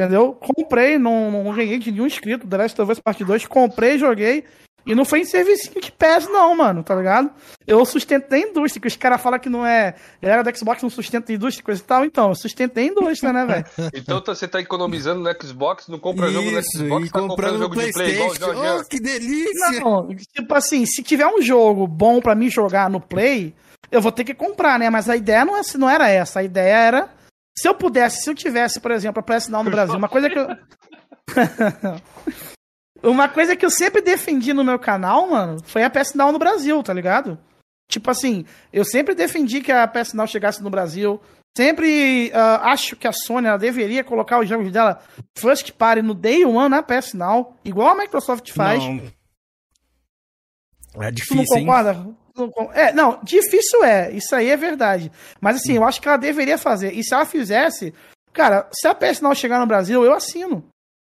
entendeu? 0.00 0.32
Comprei, 0.32 0.98
não, 0.98 1.30
não 1.30 1.54
ganhei 1.54 1.78
de 1.78 1.90
nenhum 1.92 2.06
inscrito, 2.06 2.46
The 2.46 2.56
Last 2.56 2.80
of 2.80 2.92
Us 2.92 3.00
Parte 3.00 3.24
2, 3.24 3.46
comprei, 3.46 3.98
joguei, 3.98 4.44
e 4.86 4.94
não 4.94 5.04
foi 5.04 5.20
em 5.20 5.24
serviço 5.24 5.70
de 5.78 5.92
PES 5.92 6.26
não, 6.28 6.56
mano, 6.56 6.82
tá 6.82 6.94
ligado? 6.94 7.30
Eu 7.66 7.84
sustentei 7.84 8.44
a 8.44 8.48
indústria, 8.48 8.80
que 8.80 8.88
os 8.88 8.96
caras 8.96 9.20
falam 9.20 9.38
que 9.38 9.50
não 9.50 9.64
é... 9.64 9.94
Galera 10.22 10.42
do 10.42 10.56
Xbox 10.56 10.82
não 10.82 10.88
sustenta 10.88 11.30
a 11.30 11.34
indústria 11.34 11.60
e 11.60 11.64
coisa 11.64 11.82
e 11.82 11.84
tal, 11.84 12.04
então, 12.04 12.30
eu 12.30 12.34
sustentei 12.34 12.84
a 12.84 12.86
indústria, 12.88 13.32
né, 13.32 13.44
velho? 13.44 13.64
Então 13.94 14.20
tá- 14.20 14.34
você 14.34 14.48
tá 14.48 14.60
economizando 14.60 15.20
no 15.20 15.46
Xbox, 15.46 15.86
não 15.88 15.98
compra 15.98 16.30
jogo 16.30 16.50
no 16.50 16.58
Isso, 16.58 16.78
Xbox, 16.78 17.06
e 17.06 17.10
tá 17.10 17.20
comprando 17.20 17.28
comprando 17.28 17.58
jogo 17.58 17.76
de 17.76 17.92
Play 17.92 18.14
igual 18.14 18.30
PlayStation. 18.30 18.80
Oh, 18.80 18.84
que 18.88 19.00
delícia! 19.00 19.80
Não, 19.80 20.08
tipo 20.08 20.54
assim, 20.54 20.86
se 20.86 21.02
tiver 21.02 21.26
um 21.26 21.42
jogo 21.42 21.86
bom 21.86 22.20
pra 22.20 22.34
mim 22.34 22.48
jogar 22.48 22.88
no 22.88 23.00
Play, 23.00 23.54
eu 23.90 24.00
vou 24.00 24.12
ter 24.12 24.24
que 24.24 24.34
comprar, 24.34 24.78
né? 24.78 24.88
Mas 24.88 25.08
a 25.08 25.16
ideia 25.16 25.44
não, 25.44 25.56
é, 25.56 25.60
não 25.76 25.90
era 25.90 26.08
essa. 26.08 26.40
A 26.40 26.42
ideia 26.42 26.76
era. 26.76 27.19
Se 27.58 27.68
eu 27.68 27.74
pudesse, 27.74 28.22
se 28.22 28.30
eu 28.30 28.34
tivesse, 28.34 28.80
por 28.80 28.90
exemplo, 28.90 29.20
a 29.20 29.22
PS 29.22 29.48
Now 29.48 29.62
no 29.62 29.70
Brasil, 29.70 29.96
uma 29.96 30.08
coisa 30.08 30.30
que 30.30 30.38
eu. 30.38 30.48
uma 33.02 33.28
coisa 33.28 33.54
que 33.54 33.64
eu 33.64 33.70
sempre 33.70 34.00
defendi 34.00 34.52
no 34.52 34.64
meu 34.64 34.78
canal, 34.78 35.28
mano, 35.28 35.58
foi 35.64 35.82
a 35.82 35.90
PS 35.90 36.14
Now 36.14 36.32
no 36.32 36.38
Brasil, 36.38 36.82
tá 36.82 36.92
ligado? 36.92 37.38
Tipo 37.88 38.10
assim, 38.10 38.44
eu 38.72 38.84
sempre 38.84 39.14
defendi 39.14 39.60
que 39.60 39.72
a 39.72 39.86
PS 39.86 40.14
Now 40.14 40.26
chegasse 40.26 40.62
no 40.62 40.70
Brasil. 40.70 41.20
Sempre 41.56 42.30
ah, 42.32 42.70
acho 42.70 42.94
que 42.94 43.08
a 43.08 43.12
Sony 43.12 43.46
deveria 43.58 44.04
colocar 44.04 44.38
os 44.38 44.48
jogos 44.48 44.70
dela 44.70 45.02
first 45.36 45.72
party 45.72 46.00
no 46.00 46.14
Day 46.14 46.44
One 46.44 46.68
na 46.68 46.82
PS 46.82 47.14
Now, 47.14 47.56
igual 47.64 47.88
a 47.88 47.96
Microsoft 47.96 48.52
faz. 48.52 48.84
Não. 48.84 49.02
É 51.02 51.10
Tu 51.12 51.34
não 51.34 51.42
difícil, 51.44 51.56
hein? 51.58 51.66
Não 52.36 52.50
É, 52.72 52.92
não, 52.92 53.18
difícil 53.22 53.84
é, 53.84 54.10
isso 54.12 54.34
aí 54.34 54.50
é 54.50 54.56
verdade. 54.56 55.10
Mas 55.40 55.56
assim, 55.56 55.76
eu 55.76 55.84
acho 55.84 56.00
que 56.00 56.08
ela 56.08 56.16
deveria 56.16 56.58
fazer. 56.58 56.92
E 56.92 57.02
se 57.02 57.14
ela 57.14 57.24
fizesse, 57.24 57.94
cara, 58.32 58.68
se 58.72 58.86
a 58.86 58.94
PS 58.94 59.20
Now 59.20 59.34
chegar 59.34 59.58
no 59.58 59.66
Brasil, 59.66 60.04
eu 60.04 60.14
assino. 60.14 60.64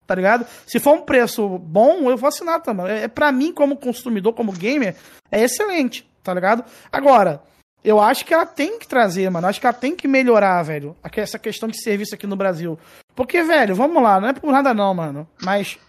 Tá 0.06 0.16
ligado? 0.16 0.46
Se 0.68 0.80
for 0.80 0.94
um 0.96 1.02
preço 1.02 1.48
bom, 1.58 2.10
eu 2.10 2.18
vou 2.18 2.28
assinar 2.28 2.62
também. 2.62 2.88
É, 2.90 3.08
pra 3.08 3.32
mim, 3.32 3.54
como 3.54 3.78
consumidor, 3.78 4.34
como 4.34 4.52
gamer, 4.52 4.96
é 5.32 5.42
excelente, 5.42 6.06
tá 6.22 6.34
ligado? 6.34 6.66
Agora, 6.92 7.42
eu 7.84 8.00
acho 8.00 8.26
que 8.26 8.34
ela 8.34 8.46
tem 8.46 8.78
que 8.78 8.88
trazer, 8.88 9.30
mano. 9.30 9.48
Acho 9.48 9.60
que 9.60 9.66
ela 9.66 9.74
tem 9.74 9.96
que 9.96 10.08
melhorar, 10.08 10.62
velho, 10.64 10.96
essa 11.16 11.40
questão 11.40 11.70
de 11.70 11.82
serviço 11.82 12.14
aqui 12.14 12.28
no 12.28 12.36
Brasil. 12.36 12.78
Porque, 13.16 13.42
velho, 13.42 13.76
vamos 13.76 14.02
lá, 14.02 14.20
não 14.20 14.30
é 14.30 14.34
por 14.34 14.52
nada 14.52 14.74
não, 14.74 14.94
mano. 14.94 15.28
Mas 15.42 15.80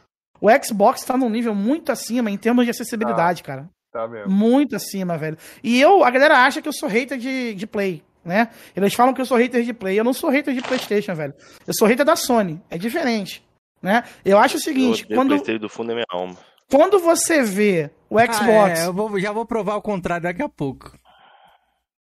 o 0.40 0.48
Xbox 0.62 1.02
tá 1.04 1.16
num 1.16 1.28
nível 1.28 1.54
muito 1.54 1.92
acima 1.92 2.30
em 2.30 2.36
termos 2.36 2.64
de 2.64 2.70
acessibilidade, 2.70 3.42
cara. 3.42 3.68
Tá 3.92 4.08
mesmo. 4.08 4.30
Muito 4.30 4.74
acima, 4.74 5.18
velho. 5.18 5.36
E 5.62 5.80
eu, 5.80 6.02
a 6.02 6.10
galera 6.10 6.38
acha 6.44 6.62
que 6.62 6.68
eu 6.68 6.72
sou 6.72 6.88
hater 6.88 7.18
de, 7.18 7.54
de 7.54 7.66
Play, 7.66 8.02
né? 8.24 8.48
Eles 8.74 8.94
falam 8.94 9.12
que 9.12 9.20
eu 9.20 9.26
sou 9.26 9.36
hater 9.36 9.62
de 9.62 9.72
Play. 9.74 9.98
Eu 10.00 10.04
não 10.04 10.14
sou 10.14 10.30
hater 10.30 10.54
de 10.54 10.62
PlayStation, 10.62 11.14
velho. 11.14 11.34
Eu 11.66 11.74
sou 11.74 11.86
hater 11.86 12.04
da 12.06 12.16
Sony. 12.16 12.60
É 12.70 12.78
diferente, 12.78 13.44
né? 13.82 14.02
Eu 14.24 14.38
acho 14.38 14.54
o 14.54 14.58
Eu 14.58 14.62
seguinte, 14.62 15.04
odeio 15.04 15.18
quando, 15.18 15.28
PlayStation 15.28 15.60
do 15.60 15.68
fundo 15.68 15.88
da 15.88 15.94
minha 15.94 16.06
alma. 16.10 16.36
quando 16.70 16.98
você 16.98 17.42
vê 17.42 17.90
o 18.08 18.18
Xbox, 18.18 18.80
Ah, 18.80 18.84
é, 18.84 18.86
eu 18.86 18.92
vou- 18.94 19.20
já 19.20 19.30
vou 19.30 19.44
provar 19.44 19.76
o 19.76 19.82
contrário 19.82 20.22
daqui 20.24 20.42
a 20.42 20.48
pouco. 20.48 20.90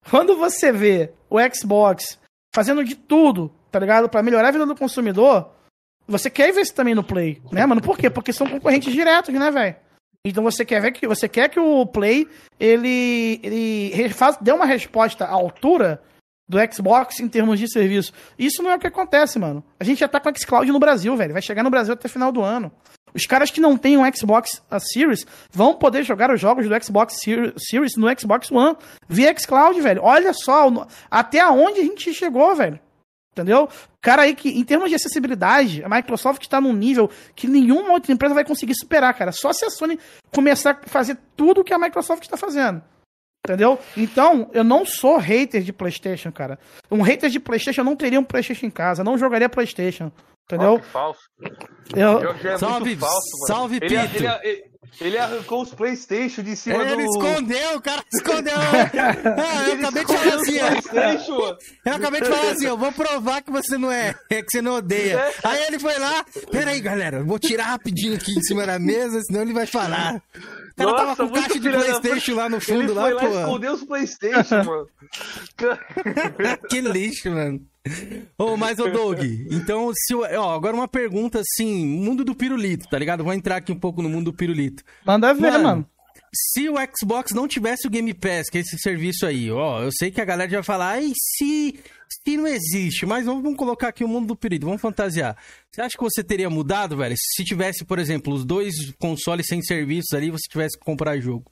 quando 0.10 0.36
você 0.38 0.72
vê 0.72 1.12
o 1.30 1.38
Xbox 1.54 2.20
fazendo 2.54 2.84
de 2.84 2.96
tudo, 2.96 3.54
tá 3.72 3.80
ligado? 3.80 4.10
Pra 4.10 4.24
melhorar 4.24 4.48
a 4.50 4.52
vida 4.52 4.66
do 4.66 4.76
consumidor, 4.76 5.52
você 6.08 6.30
quer 6.30 6.52
ver 6.52 6.62
isso 6.62 6.74
também 6.74 6.96
no 6.96 7.04
Play, 7.04 7.42
né, 7.52 7.66
mano? 7.66 7.82
Por 7.82 7.98
quê? 7.98 8.10
Porque 8.10 8.34
são 8.34 8.48
concorrentes 8.48 8.92
diretos, 8.92 9.34
né, 9.34 9.52
velho? 9.52 9.76
Então 10.26 10.44
você 10.44 10.66
quer 10.66 10.82
ver 10.82 10.92
que 10.92 11.08
você 11.08 11.28
quer 11.30 11.50
que 11.50 11.60
o 11.60 11.86
Play 11.86 12.28
ele 12.60 13.40
ele 13.44 14.10
faz, 14.10 14.38
dê 14.42 14.52
uma 14.52 14.66
resposta 14.66 15.26
à 15.26 15.32
altura 15.32 16.02
do 16.48 16.58
Xbox 16.74 17.20
em 17.20 17.28
termos 17.28 17.60
de 17.60 17.72
serviço. 17.72 18.12
Isso 18.38 18.62
não 18.62 18.72
é 18.72 18.76
o 18.76 18.80
que 18.80 18.88
acontece, 18.88 19.38
mano. 19.40 19.64
A 19.80 19.84
gente 19.84 20.00
já 20.00 20.08
tá 20.08 20.20
com 20.20 20.30
o 20.30 20.36
xCloud 20.38 20.72
no 20.72 20.80
Brasil, 20.80 21.16
velho. 21.16 21.34
Vai 21.34 21.42
chegar 21.42 21.64
no 21.64 21.70
Brasil 21.70 21.94
até 21.94 22.08
final 22.10 22.32
do 22.32 22.42
ano. 22.42 22.72
Os 23.14 23.26
caras 23.26 23.50
que 23.50 23.62
não 23.62 23.78
têm 23.78 23.98
um 23.98 24.14
Xbox 24.14 24.62
Series 24.92 25.26
vão 25.52 25.74
poder 25.74 26.04
jogar 26.04 26.32
os 26.32 26.40
jogos 26.40 26.68
do 26.68 26.84
Xbox 26.84 27.18
Ser- 27.24 27.54
Series 27.58 27.96
no 27.96 28.08
Xbox 28.20 28.52
One 28.52 28.76
via 29.08 29.34
xCloud, 29.38 29.80
velho. 29.82 30.02
Olha 30.04 30.34
só 30.34 30.70
até 31.10 31.40
aonde 31.40 31.80
a 31.80 31.84
gente 31.84 32.14
chegou, 32.14 32.54
velho. 32.56 32.80
Entendeu? 33.32 33.70
Cara 34.02 34.24
aí 34.24 34.36
que, 34.36 34.50
em 34.50 34.64
termos 34.64 34.90
de 34.90 34.96
acessibilidade, 34.96 35.84
a 35.84 35.90
Microsoft 35.90 36.42
está 36.42 36.60
num 36.60 36.74
nível 36.74 37.10
que 37.36 37.48
nenhuma 37.48 37.92
outra 37.94 38.12
empresa 38.12 38.34
vai 38.34 38.44
conseguir 38.44 38.74
superar, 38.76 39.14
cara. 39.14 39.32
Só 39.32 39.54
se 39.54 39.64
a 39.66 39.70
Sony 39.70 40.00
começar 40.34 40.72
a 40.84 40.90
fazer 40.90 41.18
tudo 41.38 41.64
que 41.64 41.74
a 41.74 41.78
Microsoft 41.80 42.24
está 42.24 42.36
fazendo. 42.36 42.82
Entendeu? 43.46 43.80
Então, 43.96 44.50
eu 44.54 44.64
não 44.64 44.86
sou 44.86 45.18
hater 45.18 45.62
de 45.62 45.72
PlayStation, 45.72 46.32
cara. 46.32 46.60
Um 46.92 47.02
hater 47.02 47.30
de 47.30 47.40
PlayStation 47.40 47.84
não 47.84 47.96
teria 47.96 48.20
um 48.20 48.24
PlayStation 48.24 48.66
em 48.66 48.70
casa, 48.72 49.04
não 49.04 49.18
jogaria 49.18 49.48
PlayStation. 49.48 50.12
Entendeu? 50.52 50.80
Falso. 50.92 51.20
Eu- 51.96 52.22
Jorge 52.22 52.48
é 52.48 52.58
Salve, 52.58 52.86
muito 52.86 53.00
falso, 53.00 53.16
mano. 53.40 53.48
salve, 53.48 53.76
ele, 53.82 53.88
Pito. 54.08 54.18
Ele, 54.24 54.28
ele, 54.44 54.69
ele 55.02 55.18
arrancou 55.18 55.62
os 55.62 55.74
Playstation 55.74 56.42
de 56.42 56.56
cima 56.56 56.84
Ele 56.84 57.04
do... 57.06 57.12
escondeu, 57.12 57.76
o 57.76 57.82
cara 57.82 58.04
escondeu. 58.14 58.54
Ah, 58.60 59.68
eu 59.68 59.74
Ele 59.74 59.82
acabei 59.86 60.06
de 60.06 60.14
falar 60.14 60.36
assim, 60.36 60.60
ó. 61.32 61.58
Eu 61.86 61.96
acabei 61.96 62.22
de 62.22 62.28
falar 62.28 62.52
assim, 62.52 62.66
eu 62.66 62.78
vou 62.78 62.92
provar 62.92 63.42
que 63.42 63.52
você 63.52 63.78
não 63.78 63.92
é, 63.92 64.16
é 64.30 64.42
que 64.42 64.50
você 64.50 64.62
não 64.62 64.76
odeia. 64.76 65.32
Aí 65.44 65.64
ele 65.64 65.80
foi 65.80 65.98
lá, 65.98 66.26
peraí, 66.52 66.82
galera, 66.82 67.18
eu 67.18 67.26
vou 67.26 67.40
tirar 67.40 67.66
rapidinho 67.66 68.16
aqui 68.16 68.32
em 68.32 68.42
cima 68.42 68.66
da 68.66 68.80
mesa, 68.80 69.22
senão 69.22 69.42
ele 69.42 69.54
vai 69.54 69.66
falar. 69.66 70.22
O 70.36 70.76
cara 70.76 70.96
tava 70.96 71.16
com 71.16 71.30
caixa 71.30 71.60
de 71.60 71.70
da 71.70 71.80
Playstation 71.80 72.36
lá 72.36 72.50
no 72.50 72.60
fundo, 72.62 72.84
ele 72.84 72.94
lá, 72.94 73.02
foi 73.04 73.14
lá 73.14 73.20
pô. 73.20 73.40
escondeu 73.40 73.74
os 73.74 73.84
Playstation, 73.84 74.64
mano. 74.64 74.88
que 76.70 76.82
lixo, 76.82 77.32
mano. 77.32 77.62
Ô, 78.38 78.56
mas, 78.58 78.80
ô, 78.80 78.90
Doug, 78.90 79.20
então, 79.52 79.92
se 79.94 80.14
o- 80.16 80.22
ó, 80.22 80.56
agora 80.56 80.76
uma 80.76 80.88
pergunta 80.88 81.40
assim, 81.42 81.86
mundo 81.86 82.24
do 82.24 82.36
pirulito, 82.36 82.88
tá 82.90 82.98
ligado? 82.98 83.24
Vou 83.24 83.34
entrar 83.34 83.58
aqui 83.58 83.72
um 83.72 83.80
pouco 83.80 84.02
no 84.02 84.10
mundo 84.10 84.26
do 84.26 84.34
pirulito. 84.34 84.84
Manda 85.06 85.34
ver, 85.34 85.58
mano. 85.60 85.88
Se 86.32 86.70
o 86.70 86.76
Xbox 86.96 87.32
não 87.34 87.48
tivesse 87.48 87.88
o 87.88 87.90
Game 87.90 88.14
Pass, 88.14 88.50
que 88.52 88.60
é 88.60 88.62
esse 88.62 88.78
serviço 88.78 89.26
aí, 89.26 89.50
ó, 89.50 89.82
eu 89.82 89.90
sei 89.92 90.12
que 90.12 90.22
a 90.22 90.26
galera 90.26 90.50
já 90.50 90.58
vai 90.58 90.64
falar, 90.64 90.90
ai, 90.92 91.12
se, 91.16 91.80
se 92.08 92.38
não 92.38 92.46
existe, 92.46 93.04
mas 93.04 93.26
vamos, 93.26 93.56
colocar 93.58 93.88
aqui 93.88 94.04
o 94.04 94.08
mundo 94.08 94.28
do 94.28 94.36
pirulito, 94.36 94.68
vamos 94.68 94.80
fantasiar. 94.82 95.36
Você 95.72 95.82
acha 95.82 95.98
que 95.98 96.04
você 96.04 96.24
teria 96.24 96.48
mudado, 96.48 96.96
velho? 96.98 97.16
Se 97.18 97.44
tivesse, 97.44 97.84
por 97.84 97.98
exemplo, 97.98 98.32
os 98.32 98.46
dois 98.46 98.76
consoles 99.00 99.48
sem 99.48 99.60
serviços 99.64 100.14
ali, 100.14 100.30
você 100.30 100.48
tivesse 100.48 100.78
que 100.78 100.86
comprar 100.86 101.20
jogo? 101.20 101.52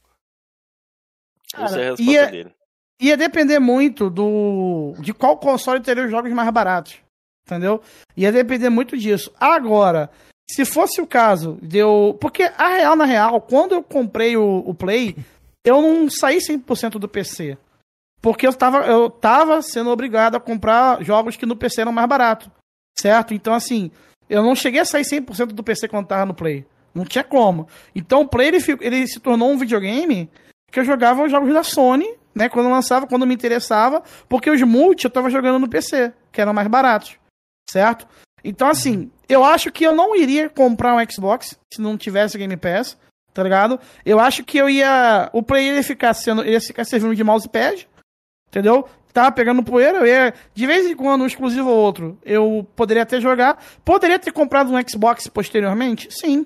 Essa 1.55 1.61
é 1.63 1.65
a 1.65 1.69
Cara, 1.69 1.89
resposta 1.95 2.03
ia- 2.11 2.27
dele. 2.27 2.51
Ia 2.99 3.15
depender 3.15 3.59
muito 3.59 4.09
do 4.09 4.93
de 4.99 5.13
qual 5.13 5.37
console 5.37 5.81
teria 5.81 6.05
os 6.05 6.11
jogos 6.11 6.31
mais 6.31 6.49
baratos. 6.49 6.97
Entendeu? 7.45 7.81
Ia 8.15 8.31
depender 8.31 8.69
muito 8.69 8.97
disso. 8.97 9.31
Agora, 9.39 10.09
se 10.49 10.65
fosse 10.65 10.99
o 11.01 11.07
caso 11.07 11.57
de 11.61 11.77
eu. 11.77 12.17
Porque 12.19 12.43
a 12.43 12.67
real, 12.69 12.95
na 12.95 13.05
real, 13.05 13.39
quando 13.41 13.73
eu 13.73 13.83
comprei 13.83 14.35
o, 14.35 14.63
o 14.65 14.73
Play, 14.73 15.15
eu 15.65 15.81
não 15.81 16.09
saí 16.09 16.37
100% 16.37 16.91
do 16.93 17.07
PC. 17.07 17.57
Porque 18.21 18.47
eu 18.47 18.53
tava, 18.53 18.79
eu 18.87 19.09
tava 19.09 19.61
sendo 19.61 19.89
obrigado 19.91 20.35
a 20.35 20.39
comprar 20.39 21.03
jogos 21.03 21.37
que 21.37 21.45
no 21.45 21.55
PC 21.55 21.81
eram 21.81 21.91
mais 21.91 22.07
baratos. 22.09 22.49
Certo? 22.97 23.33
Então, 23.33 23.53
assim, 23.53 23.91
eu 24.29 24.43
não 24.43 24.55
cheguei 24.55 24.81
a 24.81 24.85
sair 24.85 25.03
100% 25.03 25.47
do 25.47 25.63
PC 25.63 25.87
quando 25.87 26.07
tava 26.07 26.25
no 26.25 26.33
Play. 26.33 26.65
Não 26.93 27.05
tinha 27.05 27.23
como. 27.23 27.67
Então 27.95 28.21
o 28.21 28.27
Play 28.27 28.47
ele, 28.47 28.57
ele 28.81 29.07
se 29.07 29.19
tornou 29.19 29.51
um 29.51 29.57
videogame 29.57 30.29
que 30.71 30.79
eu 30.79 30.83
jogava 30.83 31.23
os 31.23 31.31
jogos 31.31 31.53
da 31.53 31.63
Sony, 31.63 32.07
né? 32.37 32.47
Quando 32.47 32.69
lançava, 32.69 33.07
quando 33.07 33.25
me 33.25 33.33
interessava, 33.33 34.03
porque 34.29 34.49
os 34.49 34.61
multi 34.61 35.05
eu 35.05 35.11
tava 35.11 35.29
jogando 35.29 35.59
no 35.59 35.67
PC, 35.67 36.13
que 36.31 36.39
eram 36.39 36.53
mais 36.53 36.67
baratos, 36.67 37.17
certo? 37.69 38.07
Então, 38.43 38.69
assim, 38.69 39.11
eu 39.27 39.43
acho 39.43 39.71
que 39.71 39.83
eu 39.83 39.95
não 39.95 40.15
iria 40.15 40.49
comprar 40.49 40.95
um 40.95 41.11
Xbox 41.11 41.59
se 41.73 41.81
não 41.81 41.97
tivesse 41.97 42.37
Game 42.37 42.55
Pass, 42.55 42.97
tá 43.33 43.43
ligado? 43.43 43.79
Eu 44.05 44.19
acho 44.19 44.43
que 44.43 44.57
eu 44.57 44.69
ia. 44.69 45.29
O 45.33 45.43
Play 45.43 45.75
ia 45.75 45.83
ficar 45.83 46.13
sendo. 46.13 46.45
Ia 46.45 46.61
ficar 46.61 46.85
servindo 46.85 47.15
de 47.15 47.23
mousepad, 47.23 47.87
entendeu? 48.47 48.87
Tava 49.11 49.31
pegando 49.31 49.63
poeira, 49.63 49.99
eu 49.99 50.07
ia. 50.07 50.33
De 50.53 50.65
vez 50.67 50.85
em 50.85 50.95
quando, 50.95 51.23
um 51.23 51.27
exclusivo 51.27 51.69
ou 51.69 51.77
outro, 51.77 52.17
eu 52.23 52.65
poderia 52.75 53.03
até 53.03 53.19
jogar. 53.19 53.61
Poderia 53.83 54.19
ter 54.19 54.31
comprado 54.31 54.71
um 54.71 54.87
Xbox 54.87 55.27
posteriormente? 55.27 56.07
Sim. 56.11 56.45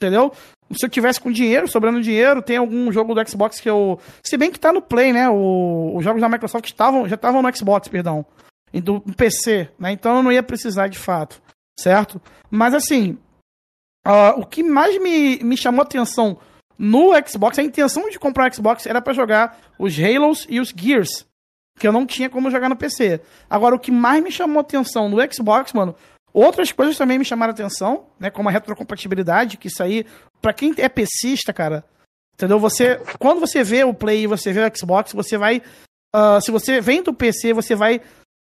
Entendeu? 0.00 0.32
Se 0.74 0.86
eu 0.86 0.90
tivesse 0.90 1.20
com 1.20 1.30
dinheiro, 1.30 1.68
sobrando 1.68 2.00
dinheiro, 2.00 2.40
tem 2.42 2.56
algum 2.56 2.90
jogo 2.92 3.14
do 3.14 3.28
Xbox 3.28 3.60
que 3.60 3.68
eu. 3.68 3.98
Se 4.24 4.36
bem 4.36 4.50
que 4.50 4.58
tá 4.60 4.72
no 4.72 4.80
Play, 4.82 5.12
né? 5.12 5.28
O- 5.28 5.94
os 5.96 6.04
jogos 6.04 6.20
da 6.20 6.28
Microsoft 6.28 6.66
estavam, 6.66 7.08
já 7.08 7.14
estavam 7.16 7.42
no 7.42 7.56
Xbox, 7.56 7.88
perdão. 7.88 8.24
E 8.72 8.80
do 8.80 9.00
PC, 9.00 9.68
né? 9.78 9.92
Então 9.92 10.16
eu 10.16 10.22
não 10.22 10.32
ia 10.32 10.42
precisar 10.42 10.88
de 10.88 10.98
fato. 10.98 11.40
Certo? 11.78 12.20
Mas 12.50 12.74
assim. 12.74 13.18
ah, 14.04 14.34
o 14.36 14.44
que 14.46 14.62
mais 14.62 15.00
me, 15.00 15.38
me 15.42 15.56
chamou 15.56 15.82
atenção 15.82 16.38
no 16.78 17.10
Xbox, 17.26 17.58
a 17.58 17.62
intenção 17.62 18.08
de 18.10 18.18
comprar 18.18 18.50
o 18.50 18.54
Xbox 18.54 18.86
era 18.86 19.00
pra 19.00 19.12
jogar 19.12 19.58
os 19.78 19.96
Halos 19.98 20.46
e 20.48 20.58
os 20.60 20.72
Gears. 20.76 21.26
Que 21.78 21.86
eu 21.88 21.92
não 21.92 22.04
tinha 22.06 22.28
como 22.28 22.50
jogar 22.50 22.68
no 22.68 22.76
PC. 22.76 23.20
Agora, 23.48 23.74
o 23.74 23.78
que 23.78 23.90
mais 23.90 24.22
me 24.22 24.30
chamou 24.32 24.60
atenção 24.60 25.08
no 25.08 25.16
Xbox, 25.32 25.72
mano, 25.72 25.94
outras 26.32 26.70
coisas 26.72 26.98
também 26.98 27.18
me 27.18 27.24
chamaram 27.24 27.52
atenção, 27.52 28.06
né? 28.20 28.30
Como 28.30 28.48
a 28.48 28.52
retrocompatibilidade, 28.52 29.56
que 29.56 29.68
isso 29.68 29.82
aí, 29.82 30.04
pra 30.42 30.52
quem 30.52 30.74
é 30.76 30.88
PCista, 30.88 31.52
cara, 31.52 31.84
entendeu? 32.34 32.58
Você, 32.58 33.00
quando 33.18 33.40
você 33.40 33.62
vê 33.64 33.84
o 33.84 33.94
Play 33.94 34.24
e 34.24 34.26
você 34.26 34.52
vê 34.52 34.60
o 34.66 34.76
Xbox, 34.76 35.12
você 35.12 35.38
vai. 35.38 35.62
ah, 36.14 36.40
se 36.40 36.50
você 36.50 36.80
vem 36.80 37.02
do 37.02 37.14
PC, 37.14 37.54
você 37.54 37.74
vai 37.74 38.02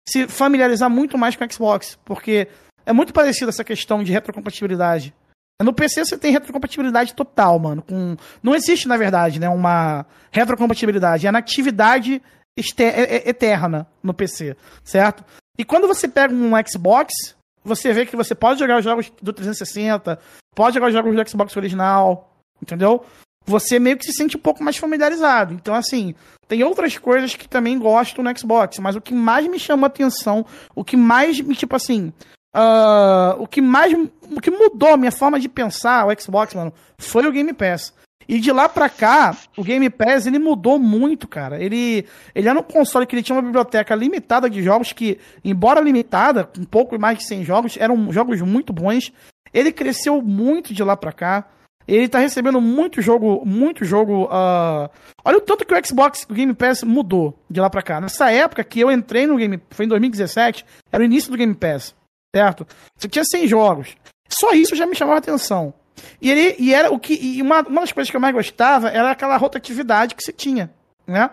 se 0.09 0.27
familiarizar 0.29 0.89
muito 0.89 1.19
mais 1.19 1.37
com 1.37 1.45
o 1.45 1.53
Xbox, 1.53 1.99
porque 2.05 2.49
é 2.87 2.93
muito 2.93 3.13
parecido 3.13 3.51
essa 3.51 3.63
questão 3.65 4.03
de 4.03 4.13
retrocompatibilidade. 4.13 5.15
No 5.63 5.75
PC 5.75 6.07
você 6.07 6.17
tem 6.17 6.33
retrocompatibilidade 6.33 7.13
total, 7.15 7.59
mano. 7.59 7.83
Com... 7.83 8.17
Não 8.43 8.55
existe, 8.55 8.89
na 8.89 8.97
verdade, 8.97 9.39
né, 9.39 9.49
uma 9.49 10.07
retrocompatibilidade. 10.33 11.27
É 11.27 11.31
na 11.31 11.39
atividade 11.41 12.23
este- 12.57 12.83
é- 12.83 13.17
é- 13.17 13.29
eterna 13.29 13.87
no 14.03 14.15
PC, 14.15 14.57
certo? 14.83 15.23
E 15.59 15.65
quando 15.65 15.87
você 15.87 16.09
pega 16.09 16.33
um 16.33 16.53
Xbox, 16.67 17.13
você 17.65 17.93
vê 17.93 18.07
que 18.07 18.17
você 18.17 18.35
pode 18.35 18.59
jogar 18.61 18.79
os 18.79 18.85
jogos 18.85 19.13
do 19.21 19.33
360, 19.33 20.19
pode 20.55 20.75
jogar 20.75 20.89
os 20.89 20.93
jogos 20.93 21.15
do 21.15 21.29
Xbox 21.29 21.57
original, 21.57 22.33
entendeu? 22.63 23.05
Você 23.47 23.79
meio 23.79 23.97
que 23.97 24.05
se 24.05 24.13
sente 24.13 24.37
um 24.37 24.41
pouco 24.41 24.63
mais 24.63 24.77
familiarizado. 24.77 25.55
Então, 25.55 25.75
assim, 25.75 26.15
tem 26.49 26.63
outras 26.63 26.97
coisas 26.99 27.35
que 27.35 27.49
também 27.49 27.79
gosto 27.79 28.23
no 28.23 28.39
Xbox, 28.39 28.79
mas 28.79 28.97
o 28.97 29.01
que 29.01 29.15
mais 29.15 29.47
me 29.47 29.59
chama 29.59 29.87
atenção, 29.87 30.45
o 30.75 30.85
que 30.85 30.97
mais 30.97 31.41
me, 31.41 31.55
tipo 31.55 31.75
assim, 31.75 32.13
ah, 32.53 33.37
o 33.39 33.47
que 33.47 33.61
mais, 33.61 33.93
o 33.95 34.41
que 34.41 34.51
mudou 34.51 34.91
a 34.91 34.97
minha 34.97 35.13
forma 35.13 35.39
de 35.39 35.49
pensar 35.49 36.07
o 36.07 36.21
Xbox, 36.21 36.55
mano, 36.55 36.73
foi 36.99 37.27
o 37.27 37.33
Game 37.33 37.53
Pass. 37.53 37.93
E 38.31 38.39
de 38.39 38.53
lá 38.53 38.69
pra 38.69 38.89
cá, 38.89 39.37
o 39.57 39.65
Game 39.65 39.91
Pass, 39.91 40.25
ele 40.25 40.39
mudou 40.39 40.79
muito, 40.79 41.27
cara. 41.27 41.61
Ele, 41.61 42.07
ele 42.33 42.49
era 42.49 42.57
um 42.57 42.63
console 42.63 43.05
que 43.05 43.17
ele 43.17 43.25
tinha 43.25 43.35
uma 43.35 43.43
biblioteca 43.43 43.93
limitada 43.93 44.49
de 44.49 44.63
jogos 44.63 44.93
que, 44.93 45.19
embora 45.45 45.81
limitada, 45.81 46.45
com 46.45 46.61
um 46.61 46.65
pouco 46.65 46.97
mais 46.97 47.19
de 47.19 47.27
100 47.27 47.45
jogos, 47.45 47.77
eram 47.77 48.13
jogos 48.13 48.41
muito 48.41 48.73
bons. 48.73 49.13
Ele 49.53 49.73
cresceu 49.73 50.23
muito 50.23 50.73
de 50.73 50.81
lá 50.85 50.97
pra 50.97 51.11
cá. 51.11 51.45
Ele 51.89 52.09
tá 52.09 52.21
recebendo 52.21 52.61
muito 52.61 53.03
jogo, 53.03 53.43
muito 53.45 53.85
jogo. 53.85 54.29
ah, 54.31 54.89
Olha 55.25 55.39
o 55.39 55.41
tanto 55.41 55.67
que 55.67 55.75
o 55.75 55.85
Xbox, 55.85 56.25
Game 56.31 56.55
Pass 56.55 56.85
mudou 56.85 57.37
de 57.51 57.61
lá 57.61 57.69
pra 57.69 57.83
cá. 57.83 58.01
Nessa 58.01 58.31
época 58.31 58.63
que 58.63 58.79
eu 58.79 58.93
entrei 58.93 59.27
no 59.27 59.37
Game, 59.37 59.61
foi 59.71 59.87
em 59.87 59.89
2017, 59.89 60.65
era 60.93 61.03
o 61.03 61.05
início 61.07 61.33
do 61.33 61.37
Game 61.37 61.53
Pass, 61.53 61.97
certo? 62.33 62.65
Você 62.97 63.09
tinha 63.09 63.25
100 63.25 63.49
jogos. 63.49 63.97
Só 64.29 64.53
isso 64.53 64.77
já 64.77 64.87
me 64.87 64.95
chamava 64.95 65.19
atenção. 65.19 65.75
E 66.21 66.31
ele 66.31 66.57
e 66.59 66.75
era 66.75 66.93
o 66.93 66.99
que 66.99 67.15
e 67.15 67.43
uma, 67.43 67.61
uma 67.63 67.81
das 67.81 67.93
coisas 67.93 68.11
que 68.11 68.17
eu 68.17 68.21
mais 68.21 68.35
gostava 68.35 68.89
era 68.89 69.11
aquela 69.11 69.37
rotatividade 69.37 70.15
que 70.15 70.23
você 70.23 70.33
tinha, 70.33 70.73
né? 71.07 71.31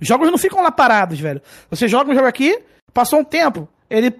Os 0.00 0.06
jogos 0.06 0.30
não 0.30 0.38
ficam 0.38 0.62
lá 0.62 0.70
parados, 0.70 1.18
velho. 1.18 1.40
Você 1.70 1.88
joga 1.88 2.10
um 2.10 2.14
jogo 2.14 2.26
aqui, 2.26 2.62
passou 2.92 3.20
um 3.20 3.24
tempo, 3.24 3.68
ele 3.88 4.14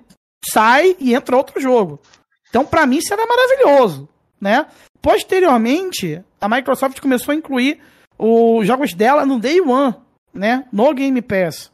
sai 0.50 0.96
e 0.98 1.14
entra 1.14 1.36
outro 1.36 1.60
jogo. 1.60 2.00
Então, 2.48 2.64
pra 2.64 2.86
mim, 2.86 2.96
isso 2.98 3.12
era 3.12 3.26
maravilhoso, 3.26 4.08
né? 4.40 4.66
Posteriormente, 5.00 6.22
a 6.40 6.48
Microsoft 6.48 7.00
começou 7.00 7.32
a 7.32 7.34
incluir 7.34 7.80
os 8.18 8.66
jogos 8.66 8.92
dela 8.92 9.24
no 9.24 9.38
Day 9.38 9.60
One, 9.60 9.94
né? 10.32 10.64
No 10.72 10.92
Game 10.92 11.20
Pass. 11.22 11.70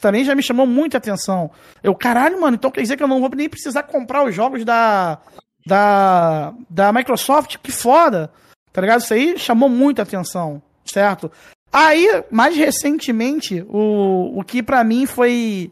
Também 0.00 0.24
já 0.24 0.34
me 0.34 0.42
chamou 0.42 0.66
muita 0.66 0.98
atenção. 0.98 1.50
Eu, 1.82 1.94
caralho, 1.94 2.40
mano, 2.40 2.56
então 2.56 2.70
quer 2.70 2.82
dizer 2.82 2.96
que 2.96 3.02
eu 3.02 3.08
não 3.08 3.20
vou 3.20 3.30
nem 3.30 3.48
precisar 3.48 3.82
comprar 3.82 4.24
os 4.24 4.34
jogos 4.34 4.64
da, 4.64 5.20
da, 5.68 6.54
da 6.68 6.92
Microsoft? 6.92 7.58
Que 7.58 7.70
foda! 7.70 8.32
Tá 8.72 8.80
ligado? 8.80 9.00
Isso 9.00 9.14
aí 9.14 9.38
chamou 9.38 9.68
muita 9.68 10.02
atenção, 10.02 10.62
certo? 10.84 11.30
Aí, 11.72 12.06
mais 12.30 12.56
recentemente, 12.56 13.64
o, 13.68 14.38
o 14.38 14.42
que 14.42 14.62
pra 14.62 14.82
mim 14.82 15.06
foi. 15.06 15.70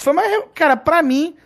Foi 0.00 0.12
mais. 0.12 0.44
Cara, 0.54 0.76
pra 0.76 1.02
mim, 1.02 1.36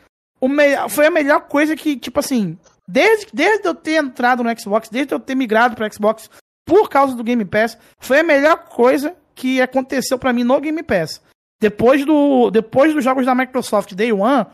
o 0.40 0.48
me, 0.48 0.89
foi 0.89 1.06
a 1.06 1.10
melhor 1.10 1.43
coisa 1.43 1.77
que, 1.77 1.97
tipo 1.97 2.19
assim, 2.19 2.59
desde, 2.89 3.27
desde 3.32 3.69
eu 3.69 3.74
ter 3.74 4.02
entrado 4.02 4.43
no 4.43 4.59
Xbox, 4.59 4.89
desde 4.89 5.14
eu 5.14 5.20
ter 5.20 5.35
migrado 5.35 5.77
pro 5.77 5.93
Xbox 5.93 6.31
por 6.66 6.89
causa 6.89 7.14
do 7.14 7.24
Game 7.24 7.44
Pass, 7.44 7.77
foi 7.98 8.20
a 8.20 8.24
melhor 8.24 8.64
coisa 8.64 9.14
que 9.35 9.60
aconteceu 9.60 10.19
pra 10.19 10.32
mim 10.32 10.44
no 10.44 10.60
Game 10.60 10.82
Pass. 10.82 11.20
Depois, 11.60 12.05
do, 12.05 12.51
depois 12.51 12.94
dos 12.94 13.05
jogos 13.05 13.27
da 13.27 13.35
Microsoft 13.35 13.94
Day 13.94 14.12
One, 14.12 14.47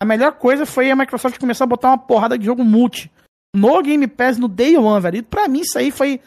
a 0.00 0.04
melhor 0.04 0.32
coisa 0.32 0.66
foi 0.66 0.90
a 0.90 0.96
Microsoft 0.96 1.38
começar 1.38 1.64
a 1.64 1.68
botar 1.68 1.88
uma 1.88 1.98
porrada 1.98 2.38
de 2.38 2.44
jogo 2.44 2.64
multi 2.64 3.10
no 3.54 3.82
Game 3.82 4.06
Pass 4.06 4.36
no 4.36 4.48
Day 4.48 4.76
One, 4.76 5.00
velho. 5.00 5.16
E 5.16 5.22
pra 5.22 5.48
mim 5.48 5.60
isso 5.60 5.78
aí 5.78 5.90
foi. 5.90 6.20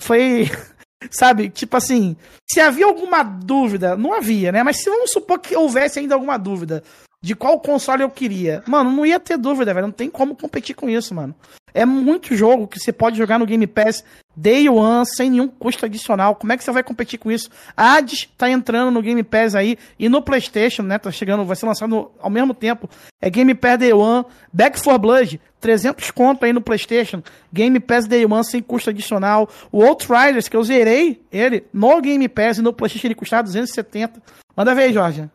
Foi. 0.00 0.50
Sabe? 1.10 1.48
Tipo 1.48 1.76
assim. 1.76 2.16
Se 2.50 2.60
havia 2.60 2.86
alguma 2.86 3.22
dúvida, 3.22 3.96
não 3.96 4.12
havia, 4.12 4.52
né? 4.52 4.62
Mas 4.62 4.78
se 4.78 4.90
vamos 4.90 5.10
supor 5.10 5.38
que 5.38 5.56
houvesse 5.56 5.98
ainda 5.98 6.14
alguma 6.14 6.38
dúvida 6.38 6.82
de 7.22 7.34
qual 7.34 7.58
console 7.58 8.02
eu 8.02 8.10
queria, 8.10 8.62
mano, 8.66 8.92
não 8.92 9.06
ia 9.06 9.18
ter 9.18 9.38
dúvida, 9.38 9.72
velho. 9.72 9.86
Não 9.86 9.92
tem 9.92 10.10
como 10.10 10.36
competir 10.36 10.74
com 10.74 10.88
isso, 10.88 11.14
mano. 11.14 11.34
É 11.74 11.84
muito 11.84 12.36
jogo 12.36 12.68
que 12.68 12.78
você 12.78 12.92
pode 12.92 13.18
jogar 13.18 13.36
no 13.36 13.44
Game 13.44 13.66
Pass 13.66 14.04
Day 14.36 14.68
One 14.68 15.04
sem 15.04 15.28
nenhum 15.28 15.48
custo 15.48 15.84
adicional. 15.84 16.36
Como 16.36 16.52
é 16.52 16.56
que 16.56 16.62
você 16.62 16.70
vai 16.70 16.84
competir 16.84 17.18
com 17.18 17.32
isso? 17.32 17.50
Hades 17.76 18.28
tá 18.38 18.48
entrando 18.48 18.92
no 18.92 19.02
Game 19.02 19.22
Pass 19.24 19.56
aí 19.56 19.76
e 19.98 20.08
no 20.08 20.22
PlayStation, 20.22 20.82
né? 20.82 20.98
Tá 20.98 21.10
chegando, 21.10 21.44
vai 21.44 21.56
ser 21.56 21.66
lançado 21.66 22.12
ao 22.20 22.30
mesmo 22.30 22.54
tempo. 22.54 22.88
É 23.20 23.28
Game 23.28 23.52
Pass 23.54 23.78
Day 23.78 23.92
One, 23.92 24.24
Back 24.52 24.80
4 24.80 24.98
Blood, 25.00 25.40
300 25.60 26.10
conto 26.12 26.44
aí 26.44 26.52
no 26.52 26.60
PlayStation. 26.60 27.20
Game 27.52 27.80
Pass 27.80 28.06
Day 28.06 28.24
One 28.24 28.44
sem 28.44 28.62
custo 28.62 28.90
adicional. 28.90 29.48
O 29.72 29.84
Outriders, 29.84 30.48
que 30.48 30.56
eu 30.56 30.62
zerei 30.62 31.20
ele 31.32 31.64
no 31.72 32.00
Game 32.00 32.28
Pass 32.28 32.58
e 32.58 32.62
no 32.62 32.72
PlayStation 32.72 33.08
ele 33.08 33.16
custava 33.16 33.42
270. 33.42 34.22
Manda 34.56 34.74
ver 34.76 34.82
aí, 34.82 34.92
Jorge. 34.92 35.28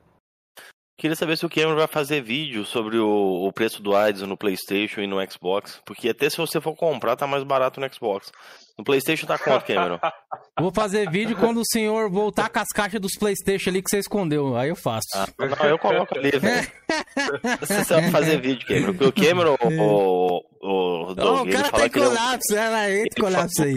Queria 1.00 1.16
saber 1.16 1.38
se 1.38 1.46
o 1.46 1.50
Cameron 1.50 1.78
vai 1.78 1.88
fazer 1.88 2.22
vídeo 2.22 2.66
sobre 2.66 2.98
o, 2.98 3.08
o 3.48 3.54
preço 3.54 3.82
do 3.82 3.96
AIDS 3.96 4.22
no 4.24 4.36
PlayStation 4.36 5.00
e 5.00 5.08
no 5.08 5.16
Xbox. 5.32 5.80
Porque 5.86 6.10
até 6.10 6.30
se 6.30 6.36
você 6.36 6.60
for 6.60 6.76
comprar, 6.76 7.16
tá 7.16 7.26
mais 7.26 7.42
barato 7.46 7.80
no 7.80 7.94
Xbox. 7.94 8.30
No 8.78 8.84
PlayStation 8.84 9.26
tá 9.26 9.38
quanto, 9.38 9.66
Cameron? 9.66 9.98
Vou 10.60 10.72
fazer 10.74 11.10
vídeo 11.10 11.38
quando 11.38 11.62
o 11.62 11.66
senhor 11.66 12.10
voltar 12.10 12.50
com 12.50 12.60
as 12.60 12.68
caixas 12.68 13.00
dos 13.00 13.14
Playstation 13.18 13.70
ali 13.70 13.82
que 13.82 13.90
você 13.90 14.00
escondeu. 14.00 14.58
Aí 14.58 14.68
eu 14.68 14.76
faço. 14.76 15.08
Ah, 15.16 15.26
não, 15.38 15.70
eu 15.70 15.80
coloco 15.80 16.18
ali, 16.18 16.32
velho. 16.32 16.68
Você 17.62 17.86
sabe 17.86 18.12
fazer 18.12 18.42
vídeo, 18.42 18.68
Cameron. 18.68 18.94
Porque 18.94 19.06
o 19.22 19.26
Cameron, 19.26 19.56
o, 19.62 20.44
o, 20.62 21.12
o 21.12 21.16
Doug, 21.16 21.48
o 21.48 21.52
cara 21.52 21.70
tá 21.72 21.80
em 21.80 21.86
ele 21.86 22.00
é 22.00 22.02
um- 22.02 22.10
colapso, 22.10 22.56
em 22.56 23.00
ele 23.00 23.10
colapso 23.18 23.64
aí. 23.64 23.76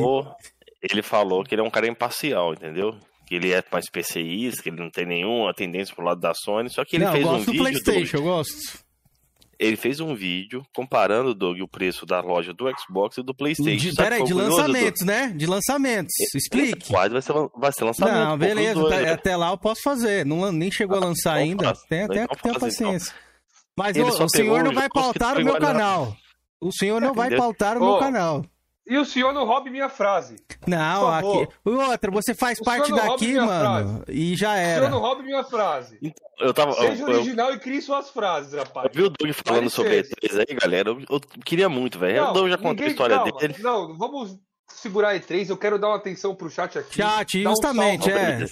Ele 0.82 1.02
falou 1.02 1.44
que 1.44 1.54
ele 1.54 1.62
é 1.62 1.64
um 1.64 1.70
cara 1.70 1.86
imparcial, 1.86 2.52
entendeu? 2.52 2.96
Que 3.32 3.36
ele 3.36 3.50
é 3.50 3.64
mais 3.72 3.88
PCista, 3.88 4.62
que 4.62 4.68
ele 4.68 4.76
não 4.76 4.90
tem 4.90 5.06
nenhuma 5.06 5.54
tendência 5.54 5.94
pro 5.94 6.04
lado 6.04 6.20
da 6.20 6.34
Sony, 6.34 6.68
só 6.68 6.84
que 6.84 6.96
ele 6.96 7.04
Não, 7.06 7.12
eu 7.12 7.14
fez 7.16 7.26
um 7.26 7.30
gosto 7.30 7.44
do 7.46 7.52
vídeo. 7.52 7.62
Playstation, 7.64 8.16
Doug, 8.18 8.26
eu 8.26 8.32
gosto. 8.34 8.78
ele 9.58 9.76
fez 9.76 10.00
um 10.00 10.14
vídeo 10.14 10.62
comparando, 10.76 11.34
Doug, 11.34 11.58
o 11.62 11.66
preço 11.66 12.04
da 12.04 12.20
loja 12.20 12.52
do 12.52 12.66
Xbox 12.78 13.16
e 13.16 13.22
do 13.22 13.34
Playstation. 13.34 13.88
De, 13.88 13.94
Sabe 13.94 14.10
peraí, 14.10 14.24
de 14.24 14.32
é 14.32 14.34
o 14.34 14.38
lançamentos, 14.38 15.02
né? 15.06 15.32
De 15.34 15.46
lançamentos. 15.46 16.12
Explique. 16.34 16.92
Doug? 16.92 17.10
Vai 17.10 17.22
ser, 17.22 17.32
vai 17.56 17.72
ser 17.72 17.84
lançamento. 17.84 18.14
Não, 18.18 18.36
beleza, 18.36 18.74
dois, 18.74 18.94
tá- 18.94 19.00
né? 19.00 19.12
até 19.12 19.34
lá 19.34 19.50
eu 19.50 19.56
posso 19.56 19.80
fazer. 19.82 20.26
Não, 20.26 20.52
nem 20.52 20.70
chegou 20.70 20.98
a 20.98 21.00
lançar 21.00 21.32
ainda. 21.32 21.64
faz. 21.64 21.78
Tem, 21.88 22.06
tem, 22.08 22.22
Então 22.24 22.36
tem 22.36 22.52
faz, 22.52 22.76
paciência. 22.76 23.14
Mas 23.74 23.96
Ele 23.96 24.04
ô, 24.10 24.12
só 24.12 24.24
o 24.26 24.28
senhor 24.28 24.62
não 24.62 24.74
vai 24.74 24.90
que 24.90 24.94
pautar 24.94 25.38
o 25.38 25.42
meu 25.42 25.58
canal. 25.58 26.14
O 26.60 26.70
senhor 26.70 27.00
não 27.00 27.14
vai 27.14 27.28
Entendeu? 27.28 27.44
pautar 27.44 27.78
o 27.78 27.80
meu 27.80 27.96
canal. 27.98 28.44
E 28.86 28.98
o 28.98 29.04
senhor 29.04 29.32
não 29.32 29.46
roube 29.46 29.70
minha 29.70 29.88
frase. 29.88 30.36
Não, 30.66 31.08
aqui. 31.08 31.48
Outra, 31.64 32.10
você 32.10 32.34
faz 32.34 32.58
O 32.58 32.64
parte 32.64 32.90
daqui, 32.92 33.34
mano. 33.34 34.02
E 34.08 34.34
já 34.34 34.52
O 34.52 34.56
senhor 34.56 34.68
era. 34.76 34.88
não 34.88 34.98
roube 34.98 35.22
minha 35.22 35.44
frase. 35.44 35.98
Eu 36.40 36.52
tava. 36.52 36.72
Seja 36.72 37.02
eu, 37.04 37.08
eu, 37.08 37.14
original 37.16 37.52
e 37.54 37.60
crie 37.60 37.80
suas 37.80 38.10
frases, 38.10 38.54
rapaz. 38.54 38.86
eu 38.86 38.92
vi 38.92 39.02
o 39.06 39.10
Doug 39.10 39.30
falando 39.46 39.70
sobre 39.70 39.98
licença. 40.02 40.14
E3 40.20 40.46
aí, 40.50 40.56
galera. 40.56 40.88
Eu, 40.90 41.00
eu 41.08 41.20
queria 41.44 41.68
muito, 41.68 41.98
velho. 41.98 42.24
O 42.24 42.32
Doug 42.32 42.50
já 42.50 42.58
contou 42.58 42.84
a 42.84 42.88
história 42.88 43.16
calma. 43.18 43.32
dele. 43.38 43.54
Não, 43.60 43.96
vamos 43.96 44.36
segurar 44.68 45.10
a 45.10 45.14
E3. 45.14 45.48
Eu 45.50 45.56
quero 45.56 45.78
dar 45.78 45.88
uma 45.88 45.96
atenção 45.96 46.34
pro 46.34 46.50
chat 46.50 46.76
aqui. 46.78 46.96
Chat, 46.96 47.38
um 47.38 47.42
justamente, 47.50 48.10
salve. 48.10 48.18
é. 48.18 48.46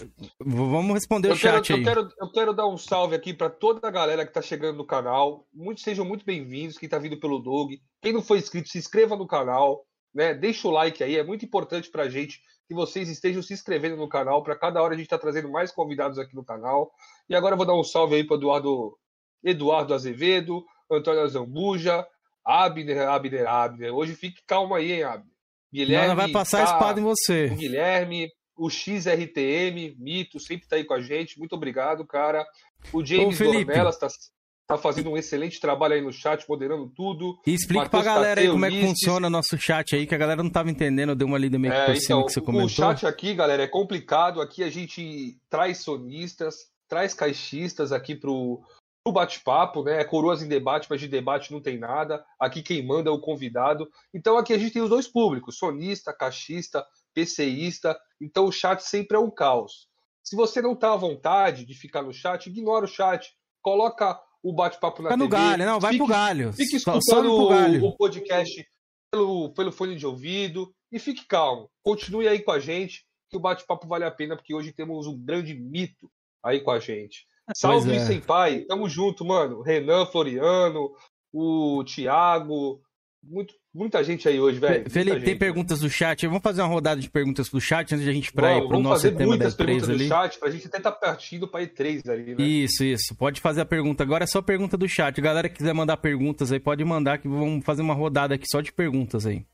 Vamos 0.45 0.95
responder 0.95 1.29
o 1.29 1.33
Eu 1.33 1.37
quero, 1.39 1.57
chat 1.57 1.73
aí. 1.73 1.79
eu, 1.81 1.85
quero, 1.85 2.09
eu 2.21 2.31
quero 2.33 2.53
dar 2.55 2.69
um 2.69 2.77
salve 2.79 3.17
aqui 3.17 3.35
pra 3.35 3.51
toda 3.51 3.87
a 3.89 3.91
galera 3.91 4.25
que 4.25 4.33
tá 4.33 4.41
chegando 4.41 4.77
no 4.77 4.87
canal. 4.87 5.45
Muitos 5.53 5.83
sejam 5.83 6.05
muito 6.05 6.25
bem-vindos, 6.25 6.79
quem 6.79 6.89
tá 6.89 6.99
vindo 6.99 7.19
pelo 7.19 7.41
Doug. 7.41 7.73
Quem 8.01 8.13
não 8.13 8.23
foi 8.23 8.39
inscrito, 8.39 8.69
se 8.69 8.79
inscreva 8.79 9.17
no 9.17 9.27
canal, 9.27 9.85
né? 10.15 10.35
Deixa 10.35 10.67
o 10.69 10.71
like 10.71 11.03
aí, 11.03 11.17
é 11.17 11.25
muito 11.25 11.45
importante 11.45 11.91
pra 11.91 12.09
gente 12.09 12.41
que 12.67 12.75
vocês 12.75 13.09
estejam 13.09 13.43
se 13.43 13.53
inscrevendo 13.53 13.97
no 13.97 14.09
canal. 14.09 14.43
Pra 14.43 14.57
cada 14.57 14.81
hora 14.83 14.95
a 14.95 14.97
gente 14.97 15.09
tá 15.09 15.19
trazendo 15.19 15.51
mais 15.51 15.73
convidados 15.73 16.19
aqui 16.19 16.35
no 16.35 16.45
canal. 16.45 16.91
E 17.29 17.35
agora 17.35 17.55
eu 17.55 17.57
vou 17.57 17.67
dar 17.67 17.75
um 17.75 17.83
salve 17.83 18.15
aí 18.15 18.25
pro 18.25 18.37
Eduardo, 18.37 18.97
Eduardo 19.43 19.95
Azevedo, 19.95 20.65
Antônio 20.91 21.27
Zambuja, 21.29 22.07
Abner, 22.45 23.09
Abner, 23.09 23.49
Abner. 23.49 23.95
Hoje 23.95 24.15
fique 24.15 24.43
calmo 24.47 24.75
aí, 24.75 24.93
hein, 24.93 25.03
Abner. 25.03 25.31
Guilherme. 25.73 26.09
Não, 26.09 26.17
vai 26.17 26.29
passar 26.31 26.63
a 26.63 26.67
tá- 26.67 26.73
espada 26.73 27.01
em 27.01 27.05
você. 27.05 27.47
o 27.47 27.57
Guilherme, 27.57 28.29
o 28.57 28.69
XRTM, 28.69 29.97
Mito, 29.99 30.39
sempre 30.41 30.69
tá 30.69 30.77
aí 30.77 30.85
com 30.85 30.95
a 30.95 31.01
gente. 31.01 31.39
Muito 31.39 31.55
obrigado, 31.55 32.05
cara. 32.07 32.45
O 32.93 33.05
James. 33.05 33.39
Dornelas 33.39 33.99
tá, 33.99 34.09
tá 34.71 34.79
fazendo 34.79 35.11
um 35.11 35.17
excelente 35.17 35.61
trabalho 35.61 35.95
aí 35.95 36.01
no 36.01 36.13
chat, 36.13 36.49
moderando 36.49 36.89
tudo. 36.95 37.39
E 37.47 37.53
Matheus 37.53 37.89
pra 37.89 38.03
galera 38.03 38.41
aí 38.41 38.49
como 38.49 38.65
é 38.65 38.71
que 38.71 38.81
funciona 38.81 39.27
o 39.27 39.31
nosso 39.31 39.59
chat 39.59 39.95
aí, 39.95 40.07
que 40.07 40.15
a 40.15 40.19
galera 40.19 40.43
não 40.43 40.51
tava 40.51 40.71
entendendo, 40.71 41.11
eu 41.11 41.17
dei 41.17 41.27
uma 41.27 41.39
lida 41.39 41.59
meio 41.59 41.75
É, 41.75 41.87
por 41.87 41.97
cima 41.97 42.19
então, 42.21 42.27
que 42.27 42.33
você 42.33 42.41
o 42.41 42.43
comentou. 42.43 42.69
chat 42.69 43.07
aqui, 43.07 43.35
galera, 43.35 43.63
é 43.63 43.67
complicado. 43.67 44.41
Aqui 44.41 44.63
a 44.63 44.71
gente 44.71 45.37
traz 45.49 45.79
sonistas, 45.79 46.55
traz 46.89 47.13
caixistas 47.15 47.93
aqui 47.93 48.15
pro, 48.15 48.61
pro 49.03 49.13
bate-papo, 49.13 49.83
né? 49.83 50.01
É 50.01 50.05
coroas 50.05 50.43
em 50.43 50.49
debate, 50.49 50.87
mas 50.89 51.01
de 51.01 51.09
debate 51.09 51.53
não 51.53 51.61
tem 51.61 51.79
nada. 51.79 52.25
Aqui 52.39 52.63
quem 52.63 52.87
manda 52.87 53.11
é 53.11 53.13
o 53.13 53.21
convidado. 53.21 53.89
Então 54.15 54.39
aqui 54.39 54.53
a 54.53 54.59
gente 54.59 54.73
tem 54.73 54.83
os 54.83 54.91
dois 54.91 55.09
públicos, 55.09 55.57
sonista, 55.59 56.13
caixista, 56.13 56.85
PCista. 57.13 57.99
Então 58.21 58.47
o 58.47 58.53
chat 58.53 58.81
sempre 58.81 59.17
é 59.17 59.21
um 59.21 59.31
caos. 59.31 59.89
Se 60.23 60.37
você 60.37 60.63
não 60.63 60.77
tá 60.77 60.93
à 60.93 60.97
vontade 60.97 61.65
de 61.65 61.75
ficar 61.75 62.03
no 62.03 62.13
chat, 62.13 62.47
ignora 62.47 62.85
o 62.85 62.89
chat. 62.89 63.33
Coloca 63.63 64.19
o 64.43 64.53
bate-papo 64.53 65.03
na 65.03 65.11
Fica 65.11 65.17
no 65.17 65.29
TV. 65.29 65.43
galho, 65.43 65.67
não, 65.67 65.81
vai 65.81 65.97
pro 65.97 66.07
galho. 66.07 66.53
Fique 66.53 66.77
escutando 66.77 67.37
pro 67.37 67.49
galho. 67.49 67.85
o, 67.85 67.89
o 67.89 67.97
podcast 67.97 68.67
pelo, 69.11 69.51
pelo 69.51 69.73
fone 69.73 69.97
de 69.97 70.07
ouvido 70.07 70.73
e 70.91 70.99
fique 70.99 71.27
calmo. 71.27 71.71
Continue 71.83 72.29
aí 72.29 72.41
com 72.41 72.53
a 72.53 72.59
gente, 72.59 73.05
que 73.29 73.37
o 73.37 73.41
bate-papo 73.41 73.87
vale 73.87 74.05
a 74.05 74.11
pena, 74.11 74.37
porque 74.37 74.55
hoje 74.55 74.73
temos 74.73 75.07
um 75.07 75.19
grande 75.19 75.55
mito 75.55 76.11
aí 76.43 76.61
com 76.61 76.71
a 76.71 76.79
gente. 76.79 77.27
Salve, 77.55 77.95
é. 77.95 78.07
Senpai. 78.07 78.61
Tamo 78.61 78.89
junto, 78.89 79.25
mano. 79.25 79.63
Renan, 79.63 80.07
Floriano, 80.07 80.93
o 81.33 81.85
Thiago. 81.85 82.81
Muito, 83.23 83.55
muita 83.75 84.03
gente 84.03 84.27
aí 84.29 84.41
hoje, 84.41 84.59
velho. 84.59 84.85
Fe- 84.85 84.91
Felipe, 84.91 85.21
tem 85.25 85.37
perguntas 85.39 85.81
do 85.81 85.91
chat. 85.91 86.27
Vamos 86.27 86.43
fazer 86.43 86.63
uma 86.63 86.69
rodada 86.69 87.01
de 87.01 87.11
perguntas 87.11 87.49
do 87.51 87.61
chat 87.61 87.93
antes 87.95 88.03
de 88.05 88.11
a 88.11 88.15
gente 88.15 88.29
ir 88.29 88.33
pro 88.33 88.47
vamos 88.69 88.83
nosso 88.83 89.03
fazer 89.03 89.11
tema 89.15 89.37
da 89.37 89.45
muitas 89.45 89.55
perguntas 89.55 89.85
E3 89.85 89.87
do 89.89 89.93
ali. 89.95 90.09
chat 90.09 90.39
pra 90.39 90.51
gente 90.51 90.67
até 90.67 90.79
estar 90.79 90.93
partindo 90.93 91.47
pra 91.47 91.61
E3 91.61 92.09
ali, 92.09 92.35
né? 92.35 92.43
Isso, 92.43 92.83
isso. 92.83 93.15
Pode 93.15 93.41
fazer 93.41 93.61
a 93.61 93.67
pergunta. 93.67 94.03
Agora 94.03 94.25
é 94.25 94.27
só 94.27 94.41
pergunta 94.41 94.77
do 94.77 94.89
chat. 94.89 95.21
Galera 95.21 95.49
que 95.51 95.57
quiser 95.57 95.75
mandar 95.75 95.99
perguntas 95.99 96.51
aí, 96.51 96.59
pode 96.59 96.83
mandar 96.85 97.19
que 97.19 97.29
vamos 97.29 97.63
fazer 97.65 97.83
uma 97.83 97.95
rodada 97.95 98.35
aqui 98.35 98.47
só 98.51 98.61
de 98.63 98.73
perguntas 98.73 99.27
aí. 99.27 99.45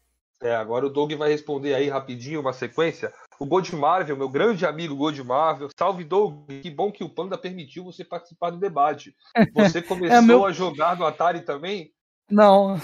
É, 0.43 0.55
agora 0.55 0.86
o 0.86 0.90
Doug 0.90 1.12
vai 1.14 1.30
responder 1.30 1.74
aí 1.74 1.88
rapidinho 1.88 2.40
uma 2.40 2.52
sequência. 2.52 3.10
O 3.40 3.47
God 3.47 3.68
Marvel, 3.72 4.16
meu 4.16 4.28
grande 4.28 4.64
amigo 4.64 4.94
God 4.94 5.18
Marvel. 5.20 5.68
Salve, 5.76 6.05
Doug. 6.05 6.47
Que 6.62 6.70
bom 6.70 6.93
que 6.93 7.02
o 7.02 7.09
Panda 7.09 7.36
permitiu 7.36 7.82
você 7.84 8.05
participar 8.05 8.51
do 8.51 8.59
debate. 8.59 9.14
Você 9.55 9.82
começou 9.82 10.22
meu- 10.22 10.44
a 10.47 10.52
jogar 10.52 10.97
no 10.97 11.05
Atari 11.06 11.40
também? 11.40 11.90
Não. 12.28 12.77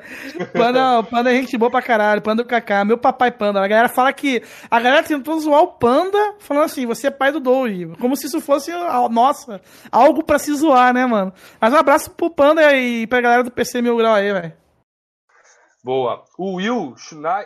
Panda, 0.54 1.02
Panda 1.02 1.30
é 1.30 1.36
gente 1.36 1.56
boa 1.58 1.70
pra 1.70 1.82
caralho. 1.82 2.22
Panda 2.22 2.42
é 2.42 2.44
o 2.44 2.48
Kaká, 2.48 2.84
meu 2.84 2.96
papai 2.96 3.30
Panda. 3.30 3.60
A 3.62 3.68
galera 3.68 3.88
fala 3.88 4.12
que. 4.12 4.42
A 4.70 4.80
galera 4.80 5.02
tentou 5.06 5.38
zoar 5.38 5.62
o 5.62 5.72
Panda, 5.74 6.34
falando 6.38 6.64
assim: 6.64 6.86
você 6.86 7.08
é 7.08 7.10
pai 7.10 7.30
do 7.30 7.38
Doug. 7.40 7.94
Como 8.00 8.16
se 8.16 8.26
isso 8.26 8.40
fosse, 8.40 8.72
nossa, 9.10 9.60
algo 9.92 10.24
pra 10.24 10.38
se 10.38 10.54
zoar, 10.54 10.94
né, 10.94 11.04
mano? 11.04 11.32
Mas 11.60 11.74
um 11.74 11.76
abraço 11.76 12.10
pro 12.12 12.30
Panda 12.30 12.74
e 12.74 13.06
pra 13.06 13.20
galera 13.20 13.44
do 13.44 13.50
PC 13.50 13.82
Mil 13.82 13.96
Grau 13.98 14.14
aí, 14.14 14.32
velho. 14.32 14.52
Boa. 15.84 16.24
O 16.36 16.54
Will 16.56 16.94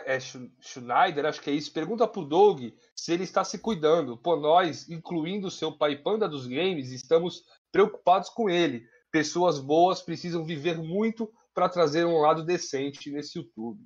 é, 0.05 0.19
Sch- 0.19 0.49
Schneider, 0.61 1.25
acho 1.25 1.41
que 1.41 1.49
é 1.51 1.53
isso, 1.53 1.71
pergunta 1.71 2.07
pro 2.07 2.25
Doug 2.25 2.59
se 2.95 3.11
ele 3.13 3.23
está 3.23 3.43
se 3.43 3.59
cuidando. 3.59 4.17
Pô, 4.17 4.35
nós, 4.35 4.89
incluindo 4.89 5.47
o 5.47 5.51
seu 5.51 5.71
pai 5.71 5.97
Panda 5.97 6.27
dos 6.27 6.47
games, 6.47 6.91
estamos 6.91 7.43
preocupados 7.71 8.29
com 8.29 8.49
ele. 8.49 8.83
Pessoas 9.11 9.59
boas 9.59 10.01
precisam 10.01 10.43
viver 10.43 10.77
muito 10.77 11.29
para 11.53 11.69
trazer 11.69 12.05
um 12.05 12.17
lado 12.19 12.43
decente 12.45 13.11
nesse 13.11 13.37
YouTube. 13.39 13.79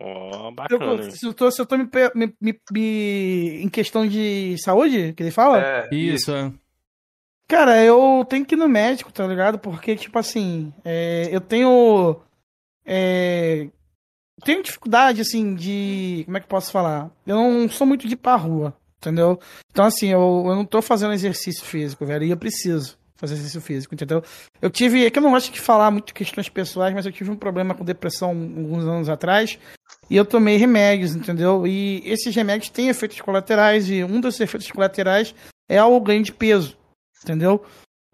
Ó, 0.00 0.48
Se 0.48 0.54
bacana, 0.54 1.02
eu, 1.04 1.10
se 1.12 1.26
eu 1.26 1.34
tô, 1.34 1.50
se 1.50 1.60
eu 1.60 1.66
tô 1.66 1.76
me, 1.78 1.88
me- 2.14 2.34
me- 2.40 2.60
me- 2.72 3.62
em 3.62 3.68
questão 3.68 4.06
de 4.06 4.56
saúde, 4.58 5.12
que 5.12 5.22
ele 5.22 5.30
fala? 5.30 5.60
É, 5.62 5.88
Isso, 5.94 6.32
é. 6.34 6.52
Cara, 7.48 7.84
eu 7.84 8.24
tenho 8.28 8.44
que 8.46 8.54
ir 8.54 8.58
no 8.58 8.68
médico, 8.68 9.12
tá 9.12 9.26
ligado? 9.26 9.58
Porque, 9.58 9.94
tipo 9.94 10.18
assim, 10.18 10.72
é, 10.84 11.28
eu 11.30 11.40
tenho. 11.40 12.20
É, 12.84 13.68
tenho 14.44 14.62
dificuldade, 14.62 15.20
assim, 15.20 15.54
de. 15.54 16.22
Como 16.24 16.36
é 16.36 16.40
que 16.40 16.46
eu 16.46 16.50
posso 16.50 16.72
falar? 16.72 17.10
Eu 17.26 17.36
não 17.36 17.68
sou 17.68 17.86
muito 17.86 18.06
de 18.08 18.14
ir 18.14 18.16
pra 18.16 18.36
rua, 18.36 18.74
entendeu? 18.96 19.38
Então, 19.70 19.84
assim, 19.84 20.08
eu, 20.08 20.44
eu 20.46 20.54
não 20.56 20.64
tô 20.64 20.80
fazendo 20.82 21.12
exercício 21.12 21.64
físico, 21.64 22.06
velho, 22.06 22.24
e 22.24 22.30
eu 22.30 22.36
preciso 22.36 22.98
fazer 23.16 23.34
exercício 23.34 23.60
físico, 23.60 23.94
entendeu? 23.94 24.22
Eu 24.60 24.70
tive. 24.70 25.04
É 25.04 25.10
que 25.10 25.18
eu 25.18 25.22
não 25.22 25.30
gosto 25.30 25.52
de 25.52 25.60
falar 25.60 25.90
muito 25.90 26.14
questões 26.14 26.48
pessoais, 26.48 26.94
mas 26.94 27.06
eu 27.06 27.12
tive 27.12 27.30
um 27.30 27.36
problema 27.36 27.74
com 27.74 27.84
depressão 27.84 28.30
alguns 28.30 28.84
anos 28.84 29.08
atrás. 29.08 29.58
E 30.10 30.16
eu 30.16 30.24
tomei 30.24 30.56
remédios, 30.56 31.14
entendeu? 31.14 31.66
E 31.66 32.02
esses 32.04 32.34
remédios 32.34 32.70
têm 32.70 32.88
efeitos 32.88 33.20
colaterais, 33.20 33.88
e 33.88 34.02
um 34.02 34.20
dos 34.20 34.40
efeitos 34.40 34.70
colaterais 34.70 35.34
é 35.68 35.82
o 35.82 36.00
ganho 36.00 36.22
de 36.22 36.32
peso, 36.32 36.76
entendeu? 37.22 37.64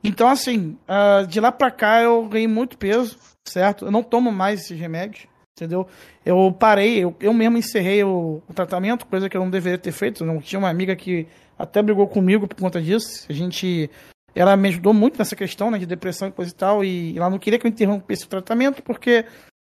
Então, 0.02 0.28
assim, 0.28 0.76
ah, 0.86 1.24
de 1.26 1.40
lá 1.40 1.50
pra 1.50 1.70
cá 1.70 2.02
eu 2.02 2.28
ganhei 2.28 2.46
muito 2.46 2.78
peso, 2.78 3.18
certo? 3.46 3.86
Eu 3.86 3.90
não 3.90 4.02
tomo 4.02 4.30
mais 4.30 4.60
esses 4.60 4.78
remédios, 4.78 5.26
entendeu? 5.56 5.86
Eu 6.24 6.52
parei, 6.52 7.02
eu, 7.02 7.16
eu 7.20 7.32
mesmo 7.32 7.58
encerrei 7.58 8.04
o, 8.04 8.42
o 8.48 8.54
tratamento, 8.54 9.06
coisa 9.06 9.28
que 9.28 9.36
eu 9.36 9.40
não 9.40 9.50
deveria 9.50 9.78
ter 9.78 9.92
feito. 9.92 10.24
Não 10.24 10.40
tinha 10.40 10.58
uma 10.58 10.70
amiga 10.70 10.94
que 10.94 11.26
até 11.58 11.82
brigou 11.82 12.06
comigo 12.06 12.46
por 12.46 12.56
conta 12.56 12.80
disso. 12.80 13.26
A 13.28 13.32
gente. 13.32 13.90
Ela 14.38 14.56
me 14.56 14.68
ajudou 14.68 14.94
muito 14.94 15.18
nessa 15.18 15.34
questão, 15.34 15.68
né, 15.68 15.78
de 15.78 15.84
depressão 15.84 16.28
e 16.28 16.30
coisa 16.30 16.52
e 16.52 16.54
tal, 16.54 16.84
e 16.84 17.18
ela 17.18 17.28
não 17.28 17.40
queria 17.40 17.58
que 17.58 17.66
eu 17.66 17.70
interrompesse 17.70 18.24
o 18.24 18.28
tratamento 18.28 18.80
porque 18.84 19.24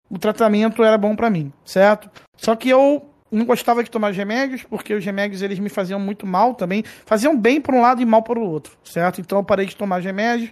o 0.07 0.19
tratamento 0.19 0.83
era 0.83 0.99
bom 0.99 1.15
pra 1.15 1.31
mim, 1.31 1.51
certo? 1.65 2.11
Só 2.37 2.55
que 2.55 2.69
eu 2.69 3.03
não 3.31 3.43
gostava 3.43 3.83
de 3.83 3.89
tomar 3.89 4.11
os 4.11 4.17
remédios, 4.17 4.61
porque 4.61 4.93
os 4.93 5.03
remédios 5.03 5.41
eles 5.41 5.57
me 5.57 5.67
faziam 5.67 5.99
muito 5.99 6.27
mal 6.27 6.53
também, 6.53 6.83
faziam 7.07 7.35
bem 7.35 7.59
por 7.59 7.73
um 7.73 7.81
lado 7.81 8.03
e 8.03 8.05
mal 8.05 8.21
por 8.21 8.37
outro, 8.37 8.77
certo? 8.83 9.19
Então 9.19 9.39
eu 9.39 9.43
parei 9.43 9.65
de 9.65 9.75
tomar 9.75 9.97
os 9.97 10.05
remédios 10.05 10.51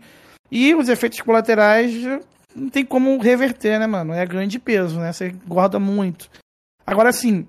e 0.50 0.74
os 0.74 0.90
efeitos 0.90 1.22
colaterais 1.22 1.94
não 2.56 2.68
tem 2.68 2.84
como 2.84 3.16
reverter, 3.20 3.80
né, 3.80 3.86
mano? 3.86 4.12
É 4.12 4.26
ganho 4.26 4.48
de 4.48 4.58
peso, 4.58 5.00
né? 5.00 5.14
Você 5.14 5.28
engorda 5.28 5.78
muito. 5.78 6.32
Agora 6.84 7.12
sim, 7.12 7.48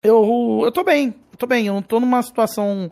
eu 0.00 0.60
eu 0.62 0.70
tô 0.70 0.84
bem, 0.84 1.12
eu 1.32 1.36
tô 1.36 1.46
bem, 1.48 1.66
eu 1.66 1.74
não 1.74 1.82
tô 1.82 1.98
numa 1.98 2.22
situação 2.22 2.88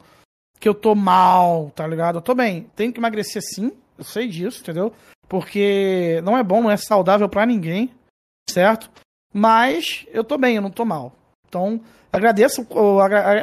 que 0.61 0.69
eu 0.69 0.75
tô 0.75 0.95
mal, 0.95 1.71
tá 1.75 1.87
ligado? 1.87 2.19
Eu 2.19 2.23
tô 2.23 2.35
bem. 2.35 2.71
Tenho 2.77 2.93
que 2.93 3.01
emagrecer 3.01 3.43
sim. 3.43 3.73
Eu 3.97 4.05
sei 4.05 4.29
disso, 4.29 4.61
entendeu? 4.61 4.93
Porque 5.27 6.21
não 6.23 6.37
é 6.37 6.43
bom, 6.43 6.63
não 6.63 6.71
é 6.71 6.77
saudável 6.77 7.29
pra 7.29 7.47
ninguém, 7.47 7.91
certo? 8.49 8.91
Mas 9.33 10.07
eu 10.13 10.23
tô 10.23 10.37
bem, 10.37 10.57
eu 10.57 10.63
não 10.63 10.71
tô 10.71 10.85
mal. 10.85 11.15
Então, 11.49 11.81
agradeço. 12.13 12.67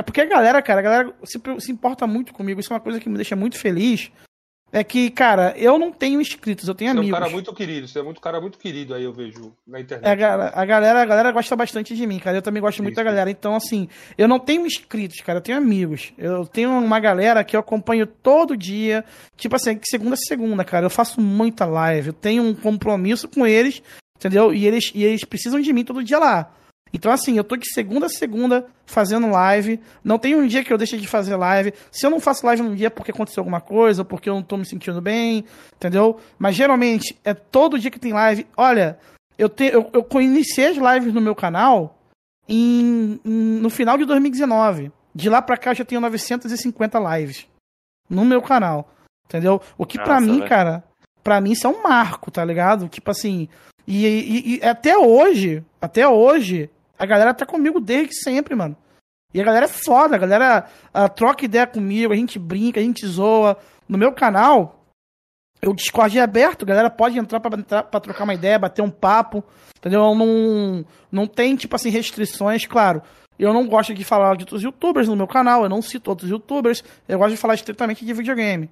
Porque 0.06 0.22
a 0.22 0.26
galera, 0.26 0.62
cara, 0.62 0.80
a 0.80 0.84
galera 0.84 1.14
se, 1.24 1.42
se 1.60 1.72
importa 1.72 2.06
muito 2.06 2.34
comigo. 2.34 2.60
Isso 2.60 2.72
é 2.72 2.76
uma 2.76 2.82
coisa 2.82 3.00
que 3.00 3.10
me 3.10 3.16
deixa 3.16 3.36
muito 3.36 3.58
feliz. 3.58 4.12
É 4.70 4.84
que, 4.84 5.10
cara, 5.10 5.54
eu 5.58 5.80
não 5.80 5.94
tenho 5.94 6.20
inscritos, 6.20 6.68
eu 6.68 6.76
tenho 6.76 6.92
Você 6.92 6.98
é 6.98 7.00
um 7.00 7.02
amigos. 7.02 7.20
cara 7.20 7.32
muito 7.32 7.54
querido, 7.54 7.88
você 7.88 8.00
é 8.00 8.04
muito 8.04 8.20
cara 8.20 8.42
muito 8.42 8.58
querido 8.58 8.94
aí, 8.94 9.04
eu 9.06 9.14
vejo 9.14 9.54
na 9.66 9.80
internet. 9.80 10.06
É, 10.06 10.12
a, 10.12 10.16
ga- 10.16 10.52
a 10.54 10.66
galera, 10.66 11.02
a 11.02 11.06
galera 11.06 11.32
gosta 11.32 11.56
bastante 11.56 11.96
de 11.96 12.06
mim, 12.06 12.20
cara. 12.20 12.38
Eu 12.38 12.42
também 12.42 12.62
gosto 12.62 12.84
muito 12.84 12.96
da 12.96 13.02
galera. 13.04 13.32
Então, 13.32 13.56
assim, 13.56 13.88
eu 14.18 14.28
não 14.28 14.40
tenho 14.40 14.66
inscritos, 14.68 15.22
cara. 15.22 15.38
Eu 15.38 15.42
tenho 15.42 15.58
amigos. 15.58 16.12
Eu 16.18 16.46
tenho 16.46 16.70
uma 16.72 17.00
galera 17.00 17.46
que 17.46 17.56
eu 17.56 17.62
acompanho 17.62 18.06
todo 18.06 18.58
dia. 18.58 19.06
Tipo 19.38 19.56
assim, 19.56 19.80
segunda 19.84 20.16
a 20.16 20.18
segunda, 20.18 20.66
cara. 20.66 20.86
Eu 20.86 20.90
faço 20.90 21.22
muita 21.22 21.66
live. 21.66 22.08
Eu 22.08 22.14
tenho 22.14 22.44
um 22.44 22.54
compromisso 22.54 23.28
com 23.30 23.48
eles, 23.48 23.82
entendeu? 24.18 24.54
E 24.54 24.68
eles, 24.68 24.92
e 24.94 25.04
eles 25.06 25.24
precisam 25.24 25.62
de 25.62 25.72
mim 25.72 25.86
todo 25.86 26.04
dia 26.04 26.20
lá. 26.20 26.52
Então, 26.94 27.12
assim, 27.12 27.38
eu 27.38 27.44
tô 27.44 27.56
de 27.56 27.72
segunda 27.74 28.06
a 28.06 28.10
segunda 28.10 28.66
fazendo 28.86 29.30
live. 29.30 29.80
Não 30.04 30.18
tem 30.18 30.36
um 30.36 30.48
dia 30.48 30.64
que 30.64 30.72
eu 30.72 30.78
deixe 30.78 30.98
de 30.98 31.08
fazer 31.08 31.36
live. 31.36 31.74
Se 31.92 32.06
eu 32.06 32.10
não 32.10 32.20
faço 32.20 32.46
live 32.46 32.62
num 32.64 32.76
dia 32.76 32.88
é 32.88 32.90
porque 32.90 33.12
aconteceu 33.12 33.42
alguma 33.42 33.60
coisa, 33.62 34.02
ou 34.02 34.06
porque 34.06 34.30
eu 34.30 34.36
não 34.36 34.42
tô 34.44 34.58
me 34.58 34.66
sentindo 34.66 35.02
bem, 35.02 35.44
entendeu? 35.76 36.18
Mas 36.40 36.56
geralmente 36.56 37.18
é 37.24 37.34
todo 37.34 37.78
dia 37.80 37.92
que 37.92 38.00
tem 38.00 38.14
live. 38.14 38.48
Olha, 38.56 38.98
eu, 39.38 39.50
te, 39.50 39.66
eu, 39.66 39.90
eu 39.94 40.22
iniciei 40.22 40.68
as 40.68 40.78
lives 40.78 41.14
no 41.14 41.22
meu 41.22 41.36
canal 41.36 41.98
em, 42.48 43.20
em- 43.26 43.60
no 43.60 43.70
final 43.70 43.98
de 43.98 44.06
2019. 44.06 44.92
De 45.14 45.30
lá 45.30 45.42
pra 45.42 45.58
cá 45.58 45.72
eu 45.72 45.76
já 45.76 45.86
tenho 45.86 46.02
950 46.02 47.00
lives 47.18 47.48
no 48.10 48.24
meu 48.24 48.42
canal. 48.42 48.90
Entendeu? 49.26 49.62
O 49.78 49.86
que 49.86 49.98
pra 49.98 50.20
Nossa, 50.22 50.26
mim, 50.32 50.38
velho. 50.38 50.50
cara, 50.50 50.84
pra 51.24 51.42
mim 51.42 51.52
isso 51.52 51.68
é 51.68 51.70
um 51.70 51.84
marco, 51.84 52.32
tá 52.32 52.46
ligado? 52.46 52.88
Tipo 52.88 53.12
assim. 53.12 53.50
E, 53.86 54.06
e- 54.06 54.56
e 54.58 54.64
até 54.66 54.98
hoje, 54.98 55.64
até 55.82 56.08
hoje, 56.08 56.70
a 56.98 57.06
galera 57.06 57.34
tá 57.34 57.46
comigo 57.46 57.80
desde 57.80 58.16
sempre, 58.16 58.56
mano. 58.56 58.76
E 59.34 59.42
a 59.42 59.44
galera 59.44 59.66
é 59.66 59.70
foda, 59.70 60.16
a 60.16 60.20
galera 60.20 60.68
ah, 60.94 61.10
troca 61.10 61.46
ideia 61.46 61.68
comigo, 61.68 62.14
a 62.14 62.16
gente 62.16 62.40
brinca, 62.40 62.80
a 62.80 62.84
gente 62.84 63.06
zoa. 63.06 63.58
No 63.88 63.98
meu 63.98 64.12
canal, 64.12 64.84
o 65.66 65.74
Discord 65.74 66.18
é 66.18 66.22
aberto, 66.22 66.64
a 66.64 66.68
galera 66.68 66.90
pode 66.90 67.18
entrar 67.18 67.40
pra 67.40 68.00
trocar 68.00 68.24
uma 68.24 68.34
ideia, 68.34 68.60
bater 68.60 68.82
um 68.82 68.90
papo, 68.90 69.44
entendeu? 69.78 70.16
Não, 70.16 70.86
não 71.12 71.28
tem, 71.28 71.56
tipo 71.56 71.76
assim, 71.76 71.90
restrições, 71.90 72.66
claro. 72.66 73.02
Eu 73.38 73.54
não 73.54 73.68
gosto 73.68 73.94
de 73.94 74.04
falar 74.04 74.36
de 74.36 74.44
outros 74.44 74.64
youtubers 74.64 75.08
no 75.08 75.16
meu 75.16 75.28
canal, 75.28 75.64
eu 75.64 75.70
não 75.70 75.82
cito 75.82 76.10
outros 76.10 76.30
youtubers, 76.30 76.84
eu 77.08 77.20
gosto 77.20 77.32
de 77.32 77.38
falar 77.38 77.54
estritamente 77.54 78.06
de 78.06 78.14
videogame, 78.14 78.70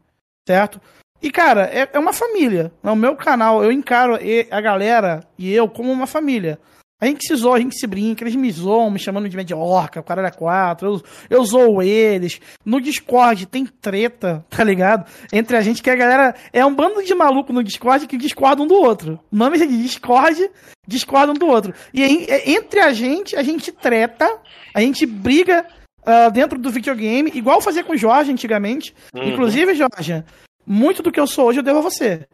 certo? 0.47 0.81
E, 1.21 1.31
cara, 1.31 1.69
é, 1.71 1.89
é 1.93 1.99
uma 1.99 2.13
família. 2.13 2.71
No 2.81 2.95
meu 2.95 3.15
canal, 3.15 3.63
eu 3.63 3.71
encaro 3.71 4.17
a 4.51 4.61
galera 4.61 5.23
e 5.37 5.51
eu 5.53 5.69
como 5.69 5.91
uma 5.91 6.07
família. 6.07 6.59
A 7.01 7.07
gente 7.07 7.27
se 7.27 7.35
zoa, 7.35 7.57
a 7.57 7.59
gente 7.59 7.77
se 7.77 7.85
brinca, 7.85 8.23
eles 8.23 8.35
me 8.35 8.49
zoam, 8.49 8.89
me 8.89 8.97
chamando 8.97 9.27
de 9.27 9.35
mediorca, 9.35 9.99
o 9.99 10.03
cara 10.03 10.21
era 10.21 10.31
quatro, 10.31 10.87
eu, 11.29 11.37
eu 11.37 11.43
zoo 11.43 11.81
eles. 11.81 12.39
No 12.65 12.79
Discord 12.79 13.45
tem 13.47 13.65
treta, 13.65 14.45
tá 14.49 14.63
ligado? 14.63 15.05
Entre 15.33 15.57
a 15.57 15.61
gente, 15.61 15.83
que 15.83 15.89
a 15.89 15.95
galera 15.95 16.33
é 16.53 16.65
um 16.65 16.73
bando 16.73 17.03
de 17.03 17.13
maluco 17.13 17.51
no 17.51 17.61
Discord 17.63 18.07
que 18.07 18.15
discorda 18.17 18.61
um 18.63 18.67
do 18.67 18.75
outro. 18.75 19.19
O 19.31 19.35
nome 19.35 19.57
é 19.61 19.65
Discord, 19.65 20.49
discorda 20.87 21.31
um 21.33 21.35
do 21.35 21.47
outro. 21.47 21.73
E 21.93 22.01
aí, 22.01 22.25
é, 22.29 22.51
entre 22.51 22.79
a 22.79 22.93
gente, 22.93 23.35
a 23.35 23.43
gente 23.43 23.73
treta, 23.73 24.25
a 24.73 24.79
gente 24.79 25.05
briga 25.05 25.65
ah, 26.05 26.29
dentro 26.29 26.57
do 26.57 26.69
videogame, 26.69 27.29
igual 27.35 27.57
eu 27.57 27.61
fazia 27.61 27.83
com 27.83 27.91
o 27.93 27.97
Jorge 27.97 28.31
antigamente. 28.31 28.95
Uhum. 29.13 29.23
Inclusive, 29.23 29.75
Jorge, 29.75 30.23
muito 30.65 31.03
do 31.03 31.11
que 31.11 31.19
eu 31.19 31.27
sou 31.27 31.47
hoje 31.47 31.59
eu 31.59 31.63
devo 31.63 31.79
a 31.79 31.81
você. 31.81 32.25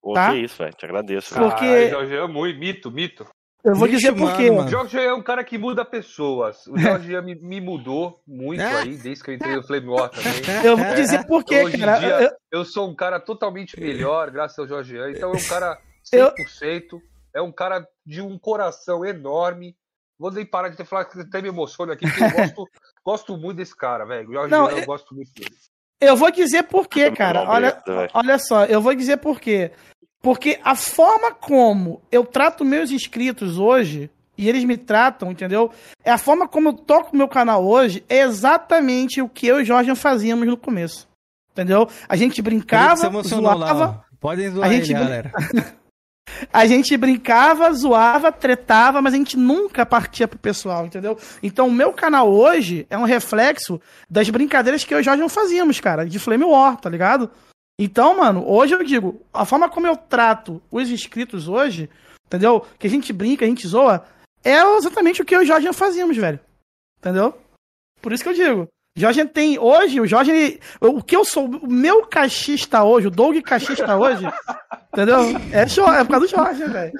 Pô, 0.00 0.14
Tá? 0.14 0.30
que 0.32 0.38
isso, 0.38 0.56
velho. 0.56 0.72
Te 0.74 0.84
agradeço. 0.86 1.34
velho. 1.34 1.50
Porque- 1.50 1.64
Ah, 1.66 1.88
Jorge 1.90 2.14
é 2.14 2.26
muito 2.26 2.58
mito, 2.58 2.90
mito. 2.90 3.26
Eu 3.64 3.74
vou 3.74 3.88
dizer 3.88 4.14
por 4.14 4.36
quê. 4.36 4.50
O 4.50 4.68
Jorge 4.68 4.98
é 4.98 5.12
um 5.12 5.22
cara 5.22 5.42
que 5.42 5.58
muda 5.58 5.84
pessoas. 5.84 6.66
O 6.68 6.78
Jorge 6.78 7.20
me, 7.22 7.34
me 7.34 7.60
mudou 7.60 8.20
muito 8.26 8.62
aí, 8.62 8.96
desde 8.96 9.22
que 9.24 9.30
eu 9.30 9.34
entrei 9.34 9.56
no 9.56 9.62
Flame 9.66 9.88
War 9.88 10.08
também. 10.08 10.32
Eu 10.64 10.76
vou 10.76 10.94
dizer 10.94 11.26
por 11.26 11.44
quê, 11.44 11.62
Hoje 11.64 11.76
em 11.76 11.80
cara. 11.80 11.98
dia, 11.98 12.20
Eu- 12.50 12.60
eu 12.60 12.64
sou 12.64 12.88
um 12.88 12.94
cara 12.94 13.18
totalmente 13.18 13.78
melhor, 13.78 14.30
graças 14.30 14.58
ao 14.58 14.66
Jorge. 14.66 14.96
Então 15.10 15.32
é 15.32 15.36
um 15.36 15.48
cara 15.48 15.78
Eu- 16.12 16.32
100%. 16.62 17.00
É 17.34 17.42
um 17.42 17.52
cara 17.52 17.86
de 18.06 18.22
um 18.22 18.38
coração 18.38 19.04
enorme. 19.04 19.76
Vou 20.18 20.30
nem 20.30 20.46
parar 20.46 20.68
de 20.68 20.76
ter 20.76 20.84
falado 20.84 21.10
que 21.10 21.20
até 21.20 21.42
me 21.42 21.48
emociono 21.48 21.92
aqui, 21.92 22.06
porque 22.08 22.24
eu 22.24 22.30
gosto, 22.30 22.64
gosto 23.04 23.36
muito 23.36 23.56
desse 23.58 23.76
cara, 23.76 24.04
velho. 24.04 24.28
O 24.30 24.32
Jorge, 24.32 24.50
Não, 24.50 24.70
eu 24.70 24.78
é- 24.78 24.86
gosto 24.86 25.14
muito 25.14 25.32
dele. 25.34 25.50
Eu 26.00 26.16
vou 26.16 26.30
dizer 26.30 26.62
por 26.62 26.88
quê, 26.88 27.10
cara. 27.10 27.42
Olha, 27.50 27.82
olha 28.14 28.38
só, 28.38 28.64
eu 28.66 28.80
vou 28.80 28.94
dizer 28.94 29.16
por 29.16 29.40
quê. 29.40 29.72
Porque 30.22 30.58
a 30.64 30.74
forma 30.74 31.32
como 31.32 32.00
eu 32.10 32.24
trato 32.24 32.64
meus 32.64 32.90
inscritos 32.90 33.58
hoje, 33.58 34.10
e 34.36 34.48
eles 34.48 34.64
me 34.64 34.76
tratam, 34.76 35.30
entendeu? 35.30 35.70
É 36.04 36.10
a 36.10 36.18
forma 36.18 36.46
como 36.48 36.68
eu 36.70 36.72
toco 36.72 37.16
meu 37.16 37.28
canal 37.28 37.64
hoje, 37.64 38.04
é 38.08 38.20
exatamente 38.20 39.20
o 39.22 39.28
que 39.28 39.46
eu 39.46 39.58
e 39.58 39.62
o 39.62 39.64
Jorge 39.64 39.94
fazíamos 39.94 40.46
no 40.46 40.56
começo. 40.56 41.08
Entendeu? 41.52 41.88
A 42.08 42.14
gente 42.16 42.40
brincava, 42.40 43.08
lá, 43.08 43.22
zoava. 43.22 44.04
ó. 44.04 44.08
Podem 44.20 44.50
zoar 44.50 44.68
A 44.68 44.72
gente 44.72 44.84
ele, 44.92 44.94
brin- 44.94 45.04
galera. 45.04 45.32
A 46.52 46.66
gente 46.66 46.94
brincava, 46.96 47.72
zoava, 47.72 48.30
tretava, 48.30 49.00
mas 49.00 49.14
a 49.14 49.16
gente 49.16 49.36
nunca 49.36 49.84
partia 49.86 50.28
pro 50.28 50.38
pessoal, 50.38 50.84
entendeu? 50.86 51.18
Então 51.42 51.66
o 51.68 51.72
meu 51.72 51.92
canal 51.92 52.30
hoje 52.30 52.86
é 52.90 52.98
um 52.98 53.04
reflexo 53.04 53.80
das 54.10 54.28
brincadeiras 54.28 54.84
que 54.84 54.92
eu 54.92 54.98
e 54.98 55.00
o 55.00 55.04
Jorge 55.04 55.22
não 55.22 55.28
fazíamos, 55.28 55.80
cara, 55.80 56.04
de 56.04 56.18
Flame 56.18 56.44
War, 56.44 56.76
tá 56.76 56.88
ligado? 56.90 57.30
Então, 57.78 58.16
mano, 58.16 58.44
hoje 58.48 58.74
eu 58.74 58.82
digo, 58.82 59.22
a 59.32 59.44
forma 59.44 59.68
como 59.68 59.86
eu 59.86 59.96
trato 59.96 60.60
os 60.70 60.90
inscritos 60.90 61.46
hoje, 61.46 61.88
entendeu? 62.26 62.66
Que 62.78 62.88
a 62.88 62.90
gente 62.90 63.12
brinca, 63.12 63.44
a 63.44 63.48
gente 63.48 63.66
zoa, 63.68 64.04
é 64.42 64.60
exatamente 64.76 65.22
o 65.22 65.24
que 65.24 65.34
eu 65.34 65.40
e 65.40 65.44
o 65.44 65.46
Jorge 65.46 65.72
fazíamos, 65.72 66.16
velho. 66.16 66.40
Entendeu? 66.98 67.40
Por 68.02 68.12
isso 68.12 68.24
que 68.24 68.30
eu 68.30 68.34
digo. 68.34 68.68
Jorge 68.98 69.24
tem. 69.26 69.58
Hoje, 69.58 70.00
o 70.00 70.06
Jorge. 70.06 70.30
ele- 70.30 70.60
o 70.80 71.02
que 71.02 71.14
eu 71.16 71.24
sou. 71.24 71.46
O 71.46 71.66
meu 71.72 72.04
cachista 72.06 72.82
hoje, 72.84 73.06
o 73.06 73.10
Doug 73.10 73.36
cachista 73.42 73.96
hoje. 73.96 74.26
entendeu? 74.92 75.20
É, 75.52 75.66
é 75.94 76.04
por 76.04 76.10
causa 76.10 76.26
do 76.26 76.28
Jorge, 76.28 76.64
velho. 76.64 76.92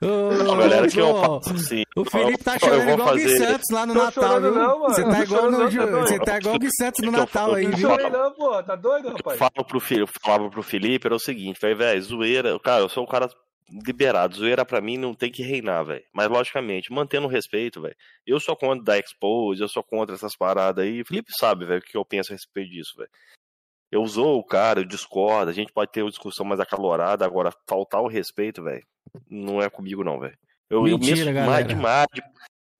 Não, 0.00 0.56
galera, 0.56 0.88
que 0.88 1.00
eu 1.00 1.16
faço 1.16 1.54
assim. 1.54 1.82
O 1.96 2.04
Felipe 2.04 2.42
tá 2.44 2.54
eu 2.54 2.60
chorando 2.60 2.90
igual 2.92 3.08
o 3.08 3.12
Gui 3.14 3.22
fazer- 3.22 3.38
Santos 3.38 3.64
lá 3.72 3.86
no 3.86 3.94
Tô 3.94 4.04
Natal, 4.04 4.40
viu? 4.40 4.54
não, 4.54 4.80
mano. 4.80 4.94
Você 4.94 5.04
tá 5.04 5.22
igual 5.22 5.50
no 5.50 5.58
não, 5.58 5.70
tá? 5.70 6.00
Você 6.06 6.18
tá 6.18 6.38
igual 6.38 6.54
o 6.54 6.58
Gui 6.58 6.68
Santos 6.78 7.00
no 7.00 7.08
Eu 7.08 7.12
Natal 7.12 7.54
aí, 7.54 7.64
eu 7.64 7.70
viu? 7.72 7.88
Chorei 7.88 8.10
não, 8.10 8.32
pô. 8.32 8.62
Tá 8.62 8.76
doido, 8.76 9.08
rapaz? 9.10 9.38
falo 9.38 9.64
pro 9.66 9.82
eu 9.90 10.06
falava 10.22 10.50
pro 10.50 10.62
Felipe, 10.62 11.06
era 11.06 11.14
o 11.14 11.18
seguinte, 11.20 11.58
velho, 11.60 11.76
velho, 11.76 12.02
zoeira, 12.02 12.58
cara, 12.60 12.82
eu 12.82 12.88
sou 12.88 13.04
um 13.04 13.06
cara 13.06 13.28
liberado, 13.70 14.36
zoeira 14.36 14.64
pra 14.64 14.80
mim 14.80 14.96
não 14.98 15.14
tem 15.14 15.30
que 15.30 15.42
reinar, 15.42 15.84
velho. 15.84 16.04
Mas 16.12 16.28
logicamente, 16.28 16.92
mantendo 16.92 17.26
o 17.26 17.30
respeito, 17.30 17.80
velho. 17.80 17.96
Eu 18.26 18.38
sou 18.38 18.54
contra 18.56 18.84
da 18.84 18.98
expose, 18.98 19.60
eu 19.62 19.68
sou 19.68 19.82
contra 19.82 20.14
essas 20.14 20.36
paradas 20.36 20.84
aí. 20.84 21.00
O 21.00 21.06
Felipe 21.06 21.32
sabe, 21.38 21.64
velho, 21.64 21.80
o 21.80 21.82
que 21.82 21.96
eu 21.96 22.04
penso 22.04 22.32
a 22.32 22.34
respeito 22.34 22.70
disso, 22.70 22.94
velho. 22.96 23.10
Eu 23.90 24.02
usou 24.02 24.38
o 24.38 24.44
cara, 24.44 24.80
eu 24.80 24.84
discordo, 24.84 25.50
a 25.50 25.54
gente 25.54 25.72
pode 25.72 25.92
ter 25.92 26.02
uma 26.02 26.10
discussão 26.10 26.44
mais 26.44 26.60
acalorada, 26.60 27.24
agora 27.24 27.52
faltar 27.68 28.00
o 28.02 28.08
respeito, 28.08 28.62
velho, 28.62 28.84
não 29.30 29.62
é 29.62 29.70
comigo 29.70 30.02
não, 30.02 30.18
velho. 30.18 30.36
Eu, 30.68 30.86
eu 30.88 30.98
meço 30.98 31.24
galera. 31.32 31.62
demais, 31.64 32.06
de- 32.12 32.22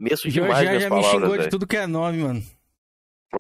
meço 0.01 0.29
demais 0.29 0.53
Jorge 0.67 0.69
minhas 0.69 0.83
já 0.83 0.91
me 0.91 1.03
xingou 1.05 1.31
de 1.33 1.39
velho. 1.39 1.51
tudo 1.51 1.67
que 1.67 1.77
é 1.77 1.87
nome, 1.87 2.19
mano. 2.19 2.43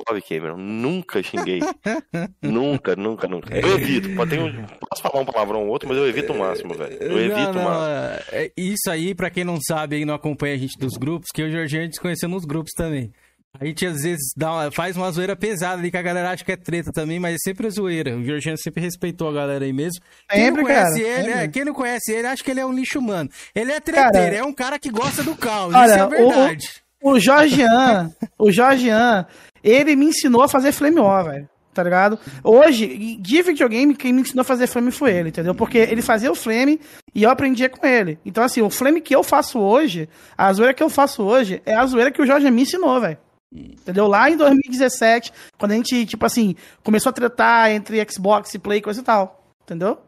Prove, 0.04 0.22
Cameron. 0.22 0.56
Nunca 0.56 1.22
xinguei. 1.22 1.60
nunca, 2.42 2.96
nunca, 2.96 3.26
nunca. 3.28 3.54
Eu 3.56 3.74
evito. 3.76 4.14
Pode 4.14 4.30
ter 4.30 4.40
um- 4.40 4.64
posso 4.90 5.02
falar 5.02 5.20
um 5.20 5.24
palavrão 5.24 5.62
ou 5.62 5.68
outro, 5.68 5.88
mas 5.88 5.96
eu 5.98 6.06
evito 6.08 6.32
o 6.32 6.38
máximo, 6.38 6.74
velho. 6.74 6.96
Eu 7.00 7.18
evito 7.18 7.36
Não, 7.40 7.50
o 7.50 7.54
não, 7.54 7.64
máximo. 7.64 8.24
é- 8.32 8.44
é 8.46 8.52
isso 8.56 8.90
aí, 8.90 9.14
pra 9.14 9.30
quem 9.30 9.44
não 9.44 9.58
sabe 9.60 9.96
aí, 9.96 10.04
não 10.04 10.14
acompanha 10.14 10.54
a 10.54 10.58
gente 10.58 10.78
dos 10.78 10.94
grupos, 10.96 11.28
que 11.34 11.42
eu 11.42 11.46
e 11.46 11.50
o 11.50 11.52
Jorginho 11.52 11.82
a 11.82 11.84
gente 11.84 11.94
se 11.96 12.00
conheceu 12.00 12.28
nos 12.28 12.44
grupos 12.44 12.72
também. 12.76 13.12
A 13.60 13.64
gente 13.64 13.86
às 13.86 14.02
vezes 14.02 14.32
dá 14.36 14.50
uma- 14.52 14.70
faz 14.72 14.96
uma 14.96 15.08
zoeira 15.12 15.36
pesada 15.36 15.80
ali 15.80 15.88
que 15.88 15.96
a 15.96 16.02
galera 16.02 16.30
acha 16.30 16.44
que 16.44 16.50
é 16.50 16.56
treta 16.56 16.90
também, 16.92 17.20
mas 17.20 17.36
é 17.36 17.38
sempre 17.38 17.70
zoeira. 17.70 18.16
O 18.16 18.24
Jorginho 18.24 18.58
sempre 18.58 18.82
respeitou 18.82 19.28
a 19.28 19.32
galera 19.32 19.64
aí 19.64 19.72
mesmo. 19.72 20.00
Quem 20.28 20.46
Sempre, 20.46 20.62
não 20.62 20.68
conhece 20.68 21.00
cara, 21.04 21.20
ele, 21.20 21.30
é, 21.30 21.48
quem 21.48 21.64
não 21.64 21.72
conhece 21.72 22.12
ele, 22.12 22.26
acha 22.26 22.42
que 22.42 22.50
ele 22.50 22.58
é 22.58 22.66
um 22.66 22.72
lixo 22.72 22.98
humano. 22.98 23.30
Ele 23.54 23.70
é 23.70 23.78
treteiro, 23.78 24.12
Cara, 24.12 24.34
é 24.34 24.42
um 24.42 24.52
cara 24.52 24.76
que 24.76 24.90
gosta 24.90 25.22
do 25.22 25.36
caos, 25.36 25.72
Olha, 25.72 25.86
isso 25.86 25.94
é 26.02 26.04
o- 26.04 26.08
verdade. 26.10 26.66
O, 26.66 26.83
o 27.04 27.20
Jorgian, 27.20 28.10
o 28.38 28.50
Jorgian, 28.50 29.26
ele 29.62 29.94
me 29.94 30.06
ensinou 30.06 30.42
a 30.42 30.48
fazer 30.48 30.72
Flame 30.72 30.98
War, 30.98 31.24
velho. 31.24 31.48
Tá 31.74 31.82
ligado? 31.82 32.18
Hoje, 32.42 33.16
de 33.20 33.42
videogame, 33.42 33.94
quem 33.94 34.12
me 34.12 34.22
ensinou 34.22 34.40
a 34.40 34.44
fazer 34.44 34.68
Flame 34.68 34.90
foi 34.90 35.12
ele, 35.12 35.28
entendeu? 35.28 35.54
Porque 35.54 35.76
ele 35.76 36.00
fazia 36.00 36.30
o 36.30 36.34
Flame 36.34 36.80
e 37.14 37.24
eu 37.24 37.30
aprendia 37.30 37.68
com 37.68 37.84
ele. 37.84 38.18
Então, 38.24 38.42
assim, 38.42 38.62
o 38.62 38.70
Flame 38.70 39.00
que 39.00 39.14
eu 39.14 39.22
faço 39.22 39.58
hoje, 39.58 40.08
a 40.38 40.50
zoeira 40.52 40.72
que 40.72 40.82
eu 40.82 40.88
faço 40.88 41.22
hoje, 41.22 41.60
é 41.66 41.74
a 41.74 41.84
zoeira 41.84 42.10
que 42.12 42.22
o 42.22 42.26
Jorge 42.26 42.50
me 42.50 42.62
ensinou, 42.62 43.00
velho. 43.00 43.18
Entendeu? 43.52 44.06
Lá 44.06 44.30
em 44.30 44.36
2017, 44.36 45.32
quando 45.58 45.72
a 45.72 45.74
gente, 45.74 46.06
tipo 46.06 46.24
assim, 46.24 46.54
começou 46.82 47.10
a 47.10 47.12
tratar 47.12 47.70
entre 47.72 48.06
Xbox 48.08 48.54
e 48.54 48.58
Play, 48.58 48.80
coisa 48.80 49.00
e 49.00 49.04
tal. 49.04 49.44
Entendeu? 49.64 49.98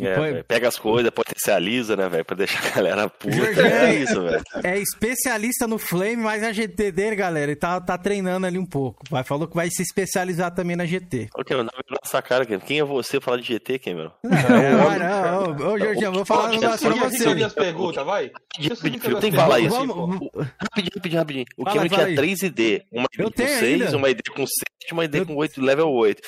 É, 0.00 0.14
Foi- 0.14 0.30
velho, 0.32 0.44
pega 0.44 0.68
as 0.68 0.78
coisas, 0.78 1.10
potencializa, 1.10 1.96
né, 1.96 2.06
velho? 2.08 2.24
Pra 2.24 2.36
deixar 2.36 2.58
a 2.66 2.70
galera 2.70 3.08
puta. 3.08 3.36
É 3.66 3.94
isso, 3.94 4.22
velho. 4.22 4.42
É 4.62 4.78
especialista 4.78 5.66
no 5.66 5.78
Flame, 5.78 6.16
mas 6.16 6.42
a 6.42 6.52
GT 6.52 6.92
dele, 6.92 7.16
galera, 7.16 7.50
ele 7.50 7.56
tá, 7.56 7.80
tá 7.80 7.96
treinando 7.96 8.46
ali 8.46 8.58
um 8.58 8.66
pouco. 8.66 9.02
Vai, 9.10 9.24
falou 9.24 9.48
que 9.48 9.54
vai 9.56 9.70
se 9.70 9.82
especializar 9.82 10.54
também 10.54 10.76
na 10.76 10.84
GT. 10.84 11.28
Cameron, 11.46 11.64
na 11.64 11.96
nossa 12.02 12.20
cara, 12.20 12.44
Cameron. 12.44 12.66
Quem 12.66 12.78
é 12.80 12.84
você 12.84 13.20
falar 13.20 13.38
de 13.38 13.44
GT, 13.44 13.78
Cameron? 13.78 14.10
É, 14.24 14.76
vai 14.76 14.98
não, 14.98 15.66
ô, 15.66 15.72
ô, 15.72 15.78
Jorginho, 15.78 16.12
vou 16.12 16.24
falar 16.26 16.50
um 16.50 16.60
negócio 16.60 16.90
pra 16.94 17.08
Deixa 17.08 17.24
eu 17.24 17.34
você. 17.34 17.44
as 17.44 17.54
perguntas, 17.54 18.04
vai. 18.04 18.30
Eu 18.60 18.76
tenho 18.76 19.32
que 19.32 19.36
falar 19.36 19.60
isso. 19.60 19.76
Rapidinho, 19.76 20.90
rapidinho, 20.94 21.18
rapidinho. 21.20 21.44
O 21.56 21.64
Cameron 21.64 21.88
tinha 21.88 22.06
aí. 22.06 22.14
3 22.14 22.42
ID. 22.42 22.82
Uma 22.92 23.06
ID 23.12 23.22
com 23.24 23.30
tenho 23.30 23.48
6, 23.48 23.82
ainda. 23.82 23.96
uma 23.96 24.10
ID 24.10 24.20
com 24.34 24.46
7, 24.46 24.92
uma 24.92 25.04
ID 25.04 25.24
com 25.26 25.36
8, 25.36 25.60
level 25.60 25.90
8. 25.90 26.22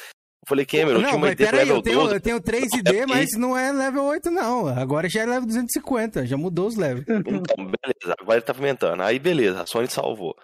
Falei, 0.49 0.65
Cameron, 0.65 0.93
eu 0.93 0.99
tinha 1.01 1.11
Não, 1.11 1.19
uma 1.19 1.29
ID 1.31 1.39
peraí, 1.39 1.59
level 1.61 1.77
eu 1.77 1.83
tenho, 1.83 1.99
12. 2.01 2.15
eu 2.15 2.21
tenho 2.21 2.41
3 2.41 2.73
ID, 2.73 3.07
mas 3.07 3.33
não 3.37 3.55
é 3.55 3.71
level 3.71 4.03
8, 4.05 4.31
não. 4.31 4.67
Agora 4.67 5.07
já 5.07 5.21
é 5.21 5.27
level 5.27 5.47
250, 5.47 6.25
já 6.27 6.39
mudou 6.39 6.67
os 6.67 6.75
levels. 6.77 7.05
Então, 7.07 7.43
beleza, 7.67 8.17
agora 8.19 8.39
ele 8.39 8.47
tá 8.47 8.55
pimentando. 8.55 9.03
Aí, 9.03 9.19
beleza, 9.19 9.61
a 9.61 9.67
Sony 9.67 9.89
salvou. 9.89 10.35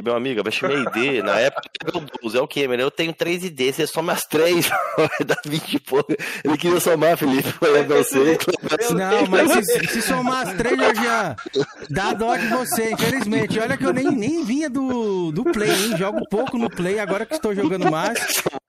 Meu 0.00 0.14
amigo, 0.14 0.40
eu 0.40 0.44
baixei 0.44 0.68
minha 0.68 0.80
ID, 0.80 1.24
na 1.24 1.38
época, 1.38 1.68
level 1.84 2.08
12, 2.22 2.38
é 2.38 2.40
o 2.40 2.48
Cameron, 2.48 2.82
eu 2.82 2.90
tenho 2.90 3.12
3 3.12 3.44
ID, 3.44 3.72
você 3.72 3.86
soma 3.86 4.12
as 4.12 4.22
3, 4.22 4.68
vai 4.96 5.26
dar 5.26 5.40
20 5.44 5.74
e 5.74 5.80
pouco. 5.80 6.14
Ele 6.44 6.56
queria 6.56 6.80
somar, 6.80 7.16
Felipe, 7.16 7.52
level 7.60 8.04
6, 8.04 8.24
level 8.24 8.94
Não, 8.94 9.26
mas 9.28 9.66
se, 9.66 9.86
se 9.88 10.02
somar 10.02 10.48
as 10.48 10.54
três, 10.54 10.78
Jorginho, 10.78 11.36
dá 11.90 12.12
dó 12.14 12.36
de 12.36 12.46
você, 12.48 12.92
infelizmente. 12.92 13.58
Olha 13.58 13.76
que 13.76 13.84
eu 13.84 13.92
nem, 13.92 14.10
nem 14.10 14.44
vinha 14.44 14.70
do, 14.70 15.30
do 15.32 15.44
Play, 15.44 15.70
hein? 15.70 15.96
Jogo 15.96 16.20
pouco 16.30 16.56
no 16.56 16.70
Play, 16.70 16.98
agora 16.98 17.26
que 17.26 17.34
estou 17.34 17.54
jogando 17.54 17.90
mais. 17.90 18.18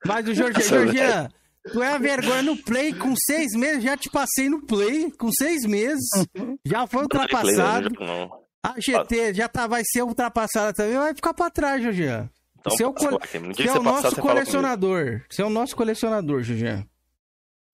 Mas 0.04 0.28
o 0.28 0.34
Jorginho, 0.34 0.68
Jorginho, 0.68 1.28
tu 1.72 1.82
é 1.82 1.92
a 1.92 1.98
vergonha 1.98 2.42
no 2.42 2.56
Play, 2.56 2.92
com 2.92 3.14
seis 3.16 3.52
meses, 3.54 3.82
já 3.82 3.96
te 3.96 4.10
passei 4.10 4.48
no 4.48 4.60
Play, 4.66 5.10
com 5.18 5.30
seis 5.32 5.64
meses, 5.64 6.04
já 6.66 6.86
foi 6.86 7.02
ultrapassado. 7.02 7.90
Não. 7.98 8.43
A 8.64 8.74
GT 8.80 9.34
já 9.34 9.48
tá, 9.48 9.66
vai 9.66 9.82
ser 9.84 10.02
ultrapassada 10.02 10.72
também, 10.72 10.96
vai 10.96 11.14
ficar 11.14 11.34
pra 11.34 11.50
trás, 11.50 11.82
Jorginho. 11.82 12.30
Então, 12.58 12.74
Você 12.76 12.82
é 12.82 12.86
o, 12.86 12.92
cole- 12.94 13.18
você 13.18 13.36
é 13.36 13.40
você 13.40 13.62
o 13.78 13.82
passar, 13.84 14.02
nosso 14.02 14.16
colecionador. 14.22 15.20
Você 15.28 15.42
é 15.42 15.44
o 15.44 15.50
nosso 15.50 15.76
colecionador, 15.76 16.42
Jorginho. 16.42 16.88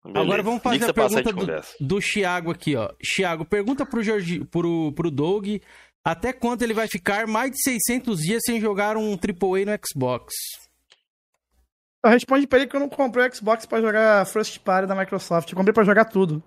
Agora 0.02 0.42
vamos 0.42 0.62
fazer 0.62 0.84
a 0.90 0.92
pergunta 0.94 1.32
do, 1.32 1.46
do 1.80 2.00
Thiago 2.00 2.50
aqui, 2.50 2.74
ó. 2.74 2.90
Thiago, 3.14 3.44
pergunta 3.44 3.86
pro, 3.86 4.02
Jorge, 4.02 4.44
pro, 4.46 4.92
pro 4.92 5.10
Doug 5.10 5.46
até 6.02 6.32
quando 6.32 6.62
ele 6.62 6.72
vai 6.74 6.88
ficar 6.88 7.26
mais 7.26 7.50
de 7.52 7.62
600 7.62 8.18
dias 8.20 8.42
sem 8.44 8.58
jogar 8.60 8.96
um 8.96 9.12
AAA 9.12 9.66
no 9.66 9.78
Xbox. 9.86 10.32
Eu 12.02 12.10
respondi 12.10 12.46
pra 12.46 12.58
ele 12.58 12.66
que 12.66 12.74
eu 12.74 12.80
não 12.80 12.88
comprei 12.88 13.28
o 13.28 13.34
Xbox 13.34 13.66
pra 13.66 13.80
jogar 13.80 14.24
First 14.26 14.58
Party 14.60 14.88
da 14.88 14.94
Microsoft. 14.94 15.50
Eu 15.52 15.56
comprei 15.56 15.74
pra 15.74 15.84
jogar 15.84 16.06
tudo. 16.06 16.42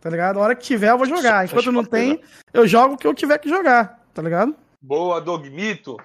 Tá 0.00 0.08
ligado? 0.08 0.38
A 0.38 0.42
hora 0.42 0.54
que 0.54 0.64
tiver, 0.64 0.90
eu 0.90 0.98
vou 0.98 1.06
jogar. 1.06 1.44
Enquanto 1.44 1.70
não 1.70 1.84
tem, 1.84 2.20
eu 2.52 2.66
jogo 2.66 2.94
o 2.94 2.96
que 2.96 3.06
eu 3.06 3.14
tiver 3.14 3.38
que 3.38 3.48
jogar. 3.48 4.00
Tá 4.14 4.22
ligado? 4.22 4.54
Boa, 4.80 5.20
Dogmito. 5.20 5.96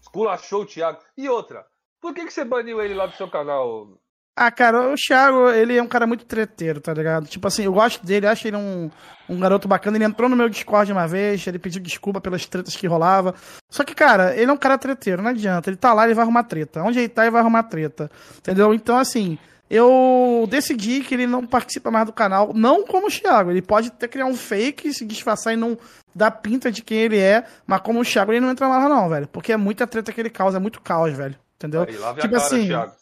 Esculachou 0.00 0.62
o 0.62 0.66
Thiago. 0.66 0.98
E 1.16 1.28
outra, 1.28 1.64
por 2.00 2.12
que, 2.12 2.24
que 2.24 2.32
você 2.32 2.44
baniu 2.44 2.82
ele 2.82 2.94
lá 2.94 3.06
do 3.06 3.16
seu 3.16 3.28
canal? 3.28 3.88
Ah, 4.36 4.50
cara, 4.50 4.90
o 4.92 4.96
Thiago, 4.96 5.48
ele 5.50 5.76
é 5.76 5.82
um 5.82 5.86
cara 5.86 6.08
muito 6.08 6.24
treteiro, 6.26 6.80
tá 6.80 6.92
ligado? 6.92 7.28
Tipo 7.28 7.46
assim, 7.46 7.64
eu 7.64 7.72
gosto 7.72 8.04
dele, 8.04 8.26
acho 8.26 8.48
ele 8.48 8.56
um, 8.56 8.90
um 9.28 9.38
garoto 9.38 9.68
bacana. 9.68 9.96
Ele 9.96 10.04
entrou 10.04 10.28
no 10.28 10.34
meu 10.34 10.48
Discord 10.48 10.90
uma 10.90 11.06
vez, 11.06 11.46
ele 11.46 11.58
pediu 11.58 11.80
desculpa 11.80 12.20
pelas 12.20 12.44
tretas 12.44 12.74
que 12.74 12.88
rolava. 12.88 13.32
Só 13.70 13.84
que, 13.84 13.94
cara, 13.94 14.36
ele 14.36 14.50
é 14.50 14.52
um 14.52 14.56
cara 14.56 14.76
treteiro, 14.76 15.22
não 15.22 15.30
adianta. 15.30 15.70
Ele 15.70 15.76
tá 15.76 15.94
lá, 15.94 16.04
ele 16.04 16.14
vai 16.14 16.24
arrumar 16.24 16.42
treta. 16.42 16.82
Onde 16.82 16.98
ele 16.98 17.08
tá, 17.08 17.22
ele 17.22 17.30
vai 17.30 17.42
arrumar 17.42 17.62
treta. 17.62 18.10
Entendeu? 18.38 18.74
Então, 18.74 18.98
assim, 18.98 19.38
eu 19.70 20.46
decidi 20.48 21.02
que 21.02 21.14
ele 21.14 21.26
não 21.26 21.46
participa 21.46 21.90
mais 21.90 22.06
do 22.06 22.12
canal, 22.12 22.52
não 22.54 22.84
como 22.84 23.06
o 23.06 23.10
Thiago. 23.10 23.50
Ele 23.50 23.62
pode 23.62 23.88
até 23.88 24.06
criar 24.06 24.26
um 24.26 24.34
fake, 24.36 24.92
se 24.92 25.04
disfarçar 25.04 25.52
e 25.54 25.56
não 25.56 25.76
dar 26.14 26.30
pinta 26.30 26.70
de 26.70 26.82
quem 26.82 26.98
ele 26.98 27.18
é, 27.18 27.44
mas 27.66 27.80
como 27.80 28.00
o 28.00 28.04
Thiago, 28.04 28.32
ele 28.32 28.40
não 28.40 28.50
entra 28.50 28.68
mais 28.68 28.82
lá, 28.82 28.88
não, 28.88 29.08
velho. 29.08 29.26
Porque 29.28 29.52
é 29.52 29.56
muita 29.56 29.86
treta 29.86 30.12
que 30.12 30.20
ele 30.20 30.30
causa, 30.30 30.58
é 30.58 30.60
muito 30.60 30.80
caos, 30.80 31.12
velho. 31.12 31.36
Entendeu? 31.56 31.82
Aí, 31.82 31.94
tipo 31.94 32.04
cara, 32.04 32.36
assim. 32.36 32.66
Thiago. 32.66 32.92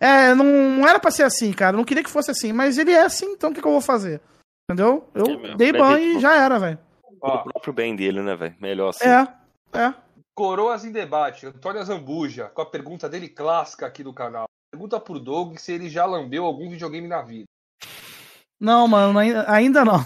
É, 0.00 0.34
não, 0.34 0.44
não 0.44 0.88
era 0.88 0.98
pra 0.98 1.10
ser 1.10 1.22
assim, 1.22 1.52
cara. 1.52 1.74
Eu 1.74 1.78
não 1.78 1.84
queria 1.84 2.02
que 2.04 2.10
fosse 2.10 2.30
assim, 2.30 2.52
mas 2.52 2.78
ele 2.78 2.92
é 2.92 3.02
assim, 3.02 3.26
então 3.32 3.50
o 3.50 3.54
que, 3.54 3.60
que 3.60 3.66
eu 3.66 3.72
vou 3.72 3.80
fazer? 3.80 4.20
Entendeu? 4.68 5.08
Eu 5.14 5.26
É 5.26 5.36
mesmo. 5.36 5.56
dei 5.56 5.72
ban 5.72 5.98
e 5.98 6.20
já 6.20 6.34
era, 6.36 6.58
velho. 6.58 6.78
O 7.20 7.42
próprio 7.42 7.72
bem 7.72 7.96
dele, 7.96 8.20
né, 8.22 8.36
velho? 8.36 8.54
Melhor 8.60 8.90
assim. 8.90 9.04
É, 9.08 9.28
é. 9.78 9.94
Coroas 10.34 10.84
em 10.84 10.92
debate. 10.92 11.46
Antônio 11.46 11.82
Zambuja, 11.84 12.50
com 12.52 12.60
a 12.62 12.66
pergunta 12.66 13.08
dele 13.08 13.28
clássica 13.28 13.86
aqui 13.86 14.02
do 14.02 14.12
canal. 14.12 14.46
Pergunta 14.74 14.98
pro 14.98 15.20
Doug 15.20 15.56
se 15.56 15.70
ele 15.72 15.88
já 15.88 16.04
lambeu 16.04 16.44
algum 16.44 16.68
videogame 16.68 17.06
na 17.06 17.22
vida. 17.22 17.44
Não, 18.60 18.88
mano, 18.88 19.16
ainda, 19.46 19.84
não. 19.84 20.04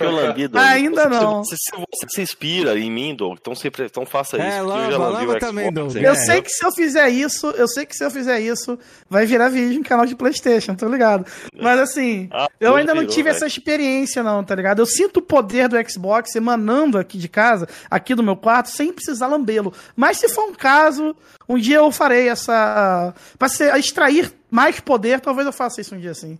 Eu 0.00 0.10
lambi, 0.10 0.48
Doug. 0.48 0.62
Ainda 0.64 1.02
Se- 1.02 1.08
não. 1.08 1.44
Se, 1.44 1.54
se 1.56 1.70
você 1.76 2.06
se 2.08 2.22
inspira 2.22 2.78
em 2.78 2.90
mim, 2.90 3.14
Doug, 3.14 3.36
então, 3.38 3.54
sempre, 3.54 3.84
então 3.84 4.04
faça 4.06 4.36
isso. 4.36 4.46
É, 4.46 4.58
porque 4.58 4.62
eu 4.62 4.66
lamba, 4.68 4.90
já 4.90 4.98
lambi 4.98 5.26
lamba 5.26 5.32
o 5.32 5.38
também, 5.38 5.66
Xbox, 5.66 5.92
Doug. 5.94 6.04
Eu 6.04 6.14
sei 6.16 6.42
que 6.42 6.48
se 6.50 6.64
eu 6.64 6.72
fizer 6.72 7.08
isso, 7.10 7.46
eu 7.50 7.68
sei 7.68 7.86
que 7.86 7.94
se 7.94 8.04
eu 8.04 8.10
fizer 8.10 8.40
isso, 8.40 8.78
vai 9.08 9.24
virar 9.26 9.48
vídeo 9.50 9.78
em 9.78 9.82
canal 9.82 10.04
de 10.06 10.14
Playstation, 10.16 10.74
tô 10.74 10.88
ligado? 10.88 11.26
Mas 11.60 11.78
assim, 11.80 12.28
Ah, 12.32 12.48
eu 12.58 12.74
ainda 12.74 12.92
não 12.94 13.00
virou, 13.02 13.14
tive 13.14 13.24
velho. 13.24 13.36
essa 13.36 13.46
experiência, 13.46 14.22
não, 14.22 14.42
tá 14.44 14.54
ligado? 14.54 14.78
Eu 14.80 14.86
sinto 14.86 15.18
o 15.18 15.22
poder 15.22 15.68
do 15.68 15.76
Xbox 15.90 16.34
emanando 16.34 16.96
aqui 16.98 17.16
de 17.18 17.28
casa, 17.28 17.68
aqui 17.90 18.14
do 18.14 18.22
meu 18.22 18.36
quarto, 18.36 18.70
sem 18.70 18.92
precisar 18.94 19.26
lambê-lo. 19.26 19.74
Mas 19.94 20.16
se 20.18 20.28
for 20.30 20.44
um 20.48 20.54
caso, 20.54 21.14
um 21.52 21.58
dia 21.58 21.76
eu 21.76 21.92
farei 21.92 22.28
essa. 22.28 23.14
Pra 23.38 23.48
ser, 23.48 23.76
extrair 23.76 24.32
mais 24.50 24.80
poder, 24.80 25.20
talvez 25.20 25.46
eu 25.46 25.52
faça 25.52 25.80
isso 25.82 25.94
um 25.94 26.00
dia 26.00 26.12
assim. 26.12 26.38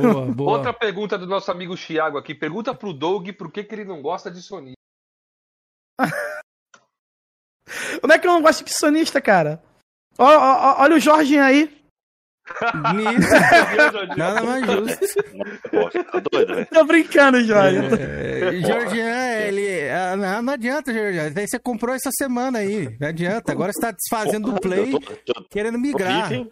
Boa, 0.00 0.26
boa. 0.26 0.52
Outra 0.58 0.72
pergunta 0.74 1.16
do 1.16 1.26
nosso 1.26 1.50
amigo 1.50 1.74
Thiago 1.74 2.18
aqui. 2.18 2.34
Pergunta 2.34 2.74
pro 2.74 2.92
Doug 2.92 3.30
por 3.30 3.50
que, 3.50 3.64
que 3.64 3.74
ele 3.74 3.84
não 3.84 4.02
gosta 4.02 4.30
de 4.30 4.42
Sony. 4.42 4.74
Como 8.00 8.12
é 8.12 8.18
que 8.18 8.26
eu 8.26 8.32
não 8.32 8.42
gosto 8.42 8.62
de 8.64 8.74
sonista, 8.74 9.20
cara? 9.20 9.62
Ó, 10.18 10.26
ó, 10.26 10.82
olha 10.82 10.96
o 10.96 11.00
Jorginho 11.00 11.42
aí. 11.42 11.81
Nisso. 12.94 14.16
Nada 14.16 14.42
mais 14.42 14.66
justo. 14.66 15.06
Tá 16.10 16.20
doido, 16.30 16.54
velho? 16.54 16.66
Tô 16.72 16.84
brincando, 16.84 17.40
Jorge. 17.44 17.78
É, 18.00 18.52
Jorginho, 18.60 19.08
ele. 19.46 19.90
ah, 19.90 20.16
Não, 20.16 20.42
não 20.42 20.52
adianta, 20.52 20.92
Jorginho. 20.92 21.32
Daí 21.32 21.46
você 21.46 21.58
comprou 21.58 21.94
essa 21.94 22.10
semana 22.12 22.58
aí. 22.58 22.96
Não 23.00 23.08
adianta. 23.08 23.52
Agora 23.52 23.72
você 23.72 23.80
tá 23.80 23.90
desfazendo 23.92 24.52
do 24.52 24.60
Play, 24.60 24.90
tô- 25.24 25.44
querendo 25.50 25.78
migrar. 25.78 26.30
rico? 26.32 26.50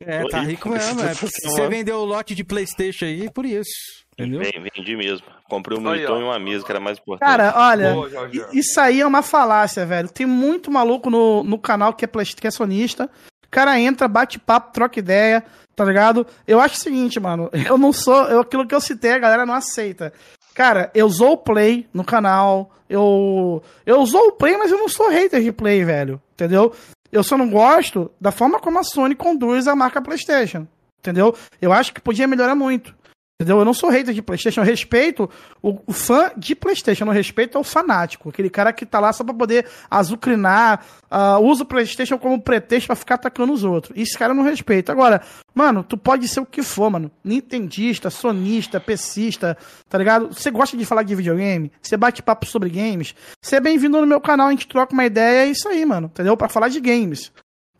É, 0.00 0.22
Tô 0.22 0.28
tá 0.28 0.38
rico. 0.40 0.50
rico 0.50 0.68
mesmo. 0.70 1.00
É, 1.02 1.14
você 1.14 1.68
vendeu 1.68 1.98
o 1.98 2.04
lote 2.04 2.34
de 2.34 2.44
Playstation 2.44 3.04
aí 3.06 3.30
por 3.30 3.44
isso. 3.44 3.70
Entendeu? 4.18 4.40
Vendi 4.76 4.96
mesmo. 4.96 5.26
Comprei 5.48 5.76
um 5.76 5.80
monitor 5.80 6.20
e 6.20 6.24
uma 6.24 6.38
mesa, 6.38 6.64
que 6.64 6.70
era 6.70 6.80
mais 6.80 6.98
importante. 6.98 7.28
Cara, 7.28 7.52
olha, 7.56 7.92
Boa, 7.92 8.08
isso 8.52 8.80
aí 8.80 9.00
é 9.00 9.06
uma 9.06 9.22
falácia, 9.22 9.84
velho. 9.84 10.08
Tem 10.08 10.24
muito 10.26 10.70
maluco 10.70 11.10
no, 11.10 11.42
no 11.42 11.58
canal 11.58 11.92
que 11.92 12.04
é, 12.04 12.08
que 12.08 12.46
é 12.46 12.50
sonista. 12.50 13.10
Cara 13.54 13.78
entra, 13.78 14.08
bate 14.08 14.36
papo, 14.36 14.72
troca 14.72 14.98
ideia, 14.98 15.44
tá 15.76 15.84
ligado? 15.84 16.26
Eu 16.44 16.60
acho 16.60 16.74
o 16.74 16.80
seguinte, 16.80 17.20
mano. 17.20 17.48
Eu 17.52 17.78
não 17.78 17.92
sou. 17.92 18.24
Eu, 18.24 18.40
aquilo 18.40 18.66
que 18.66 18.74
eu 18.74 18.80
citei, 18.80 19.12
a 19.12 19.18
galera 19.20 19.46
não 19.46 19.54
aceita. 19.54 20.12
Cara, 20.52 20.90
eu 20.92 21.06
usou 21.06 21.34
o 21.34 21.36
Play 21.36 21.88
no 21.94 22.02
canal. 22.02 22.72
Eu. 22.90 23.62
Eu 23.86 24.00
usou 24.00 24.26
o 24.26 24.32
Play, 24.32 24.56
mas 24.56 24.72
eu 24.72 24.78
não 24.78 24.88
sou 24.88 25.08
hater 25.08 25.40
de 25.40 25.52
Play, 25.52 25.84
velho. 25.84 26.20
Entendeu? 26.32 26.74
Eu 27.12 27.22
só 27.22 27.38
não 27.38 27.48
gosto 27.48 28.10
da 28.20 28.32
forma 28.32 28.58
como 28.58 28.80
a 28.80 28.82
Sony 28.82 29.14
conduz 29.14 29.68
a 29.68 29.76
marca 29.76 30.02
PlayStation. 30.02 30.66
Entendeu? 30.98 31.32
Eu 31.62 31.72
acho 31.72 31.94
que 31.94 32.00
podia 32.00 32.26
melhorar 32.26 32.56
muito. 32.56 32.92
Entendeu? 33.40 33.58
Eu 33.58 33.64
não 33.64 33.74
sou 33.74 33.90
hater 33.90 34.14
de 34.14 34.22
PlayStation, 34.22 34.60
eu 34.60 34.64
respeito 34.64 35.28
o, 35.60 35.80
o 35.88 35.92
fã 35.92 36.30
de 36.36 36.54
PlayStation, 36.54 37.02
eu 37.02 37.06
não 37.06 37.12
respeito 37.12 37.58
o 37.58 37.64
fanático, 37.64 38.28
aquele 38.28 38.48
cara 38.48 38.72
que 38.72 38.86
tá 38.86 39.00
lá 39.00 39.12
só 39.12 39.24
pra 39.24 39.34
poder 39.34 39.66
azucrinar, 39.90 40.86
ah, 41.10 41.40
usa 41.40 41.64
o 41.64 41.66
PlayStation 41.66 42.16
como 42.16 42.40
pretexto 42.40 42.86
pra 42.86 42.94
ficar 42.94 43.16
atacando 43.16 43.52
os 43.52 43.64
outros. 43.64 43.96
Esse 43.98 44.16
cara 44.16 44.30
eu 44.32 44.36
não 44.36 44.44
respeito. 44.44 44.92
Agora, 44.92 45.20
mano, 45.52 45.82
tu 45.82 45.96
pode 45.96 46.28
ser 46.28 46.38
o 46.38 46.46
que 46.46 46.62
for, 46.62 46.88
mano. 46.88 47.10
Nintendista, 47.24 48.08
sonista, 48.08 48.78
PCista, 48.78 49.58
tá 49.88 49.98
ligado? 49.98 50.32
Você 50.32 50.52
gosta 50.52 50.76
de 50.76 50.84
falar 50.84 51.02
de 51.02 51.16
videogame? 51.16 51.72
Você 51.82 51.96
bate 51.96 52.22
papo 52.22 52.46
sobre 52.46 52.70
games? 52.70 53.16
Você 53.42 53.56
é 53.56 53.60
bem-vindo 53.60 54.00
no 54.00 54.06
meu 54.06 54.20
canal, 54.20 54.46
a 54.46 54.50
gente 54.52 54.68
troca 54.68 54.92
uma 54.92 55.06
ideia, 55.06 55.44
é 55.44 55.50
isso 55.50 55.68
aí, 55.68 55.84
mano. 55.84 56.06
Entendeu? 56.06 56.36
Pra 56.36 56.48
falar 56.48 56.68
de 56.68 56.78
games. 56.78 57.32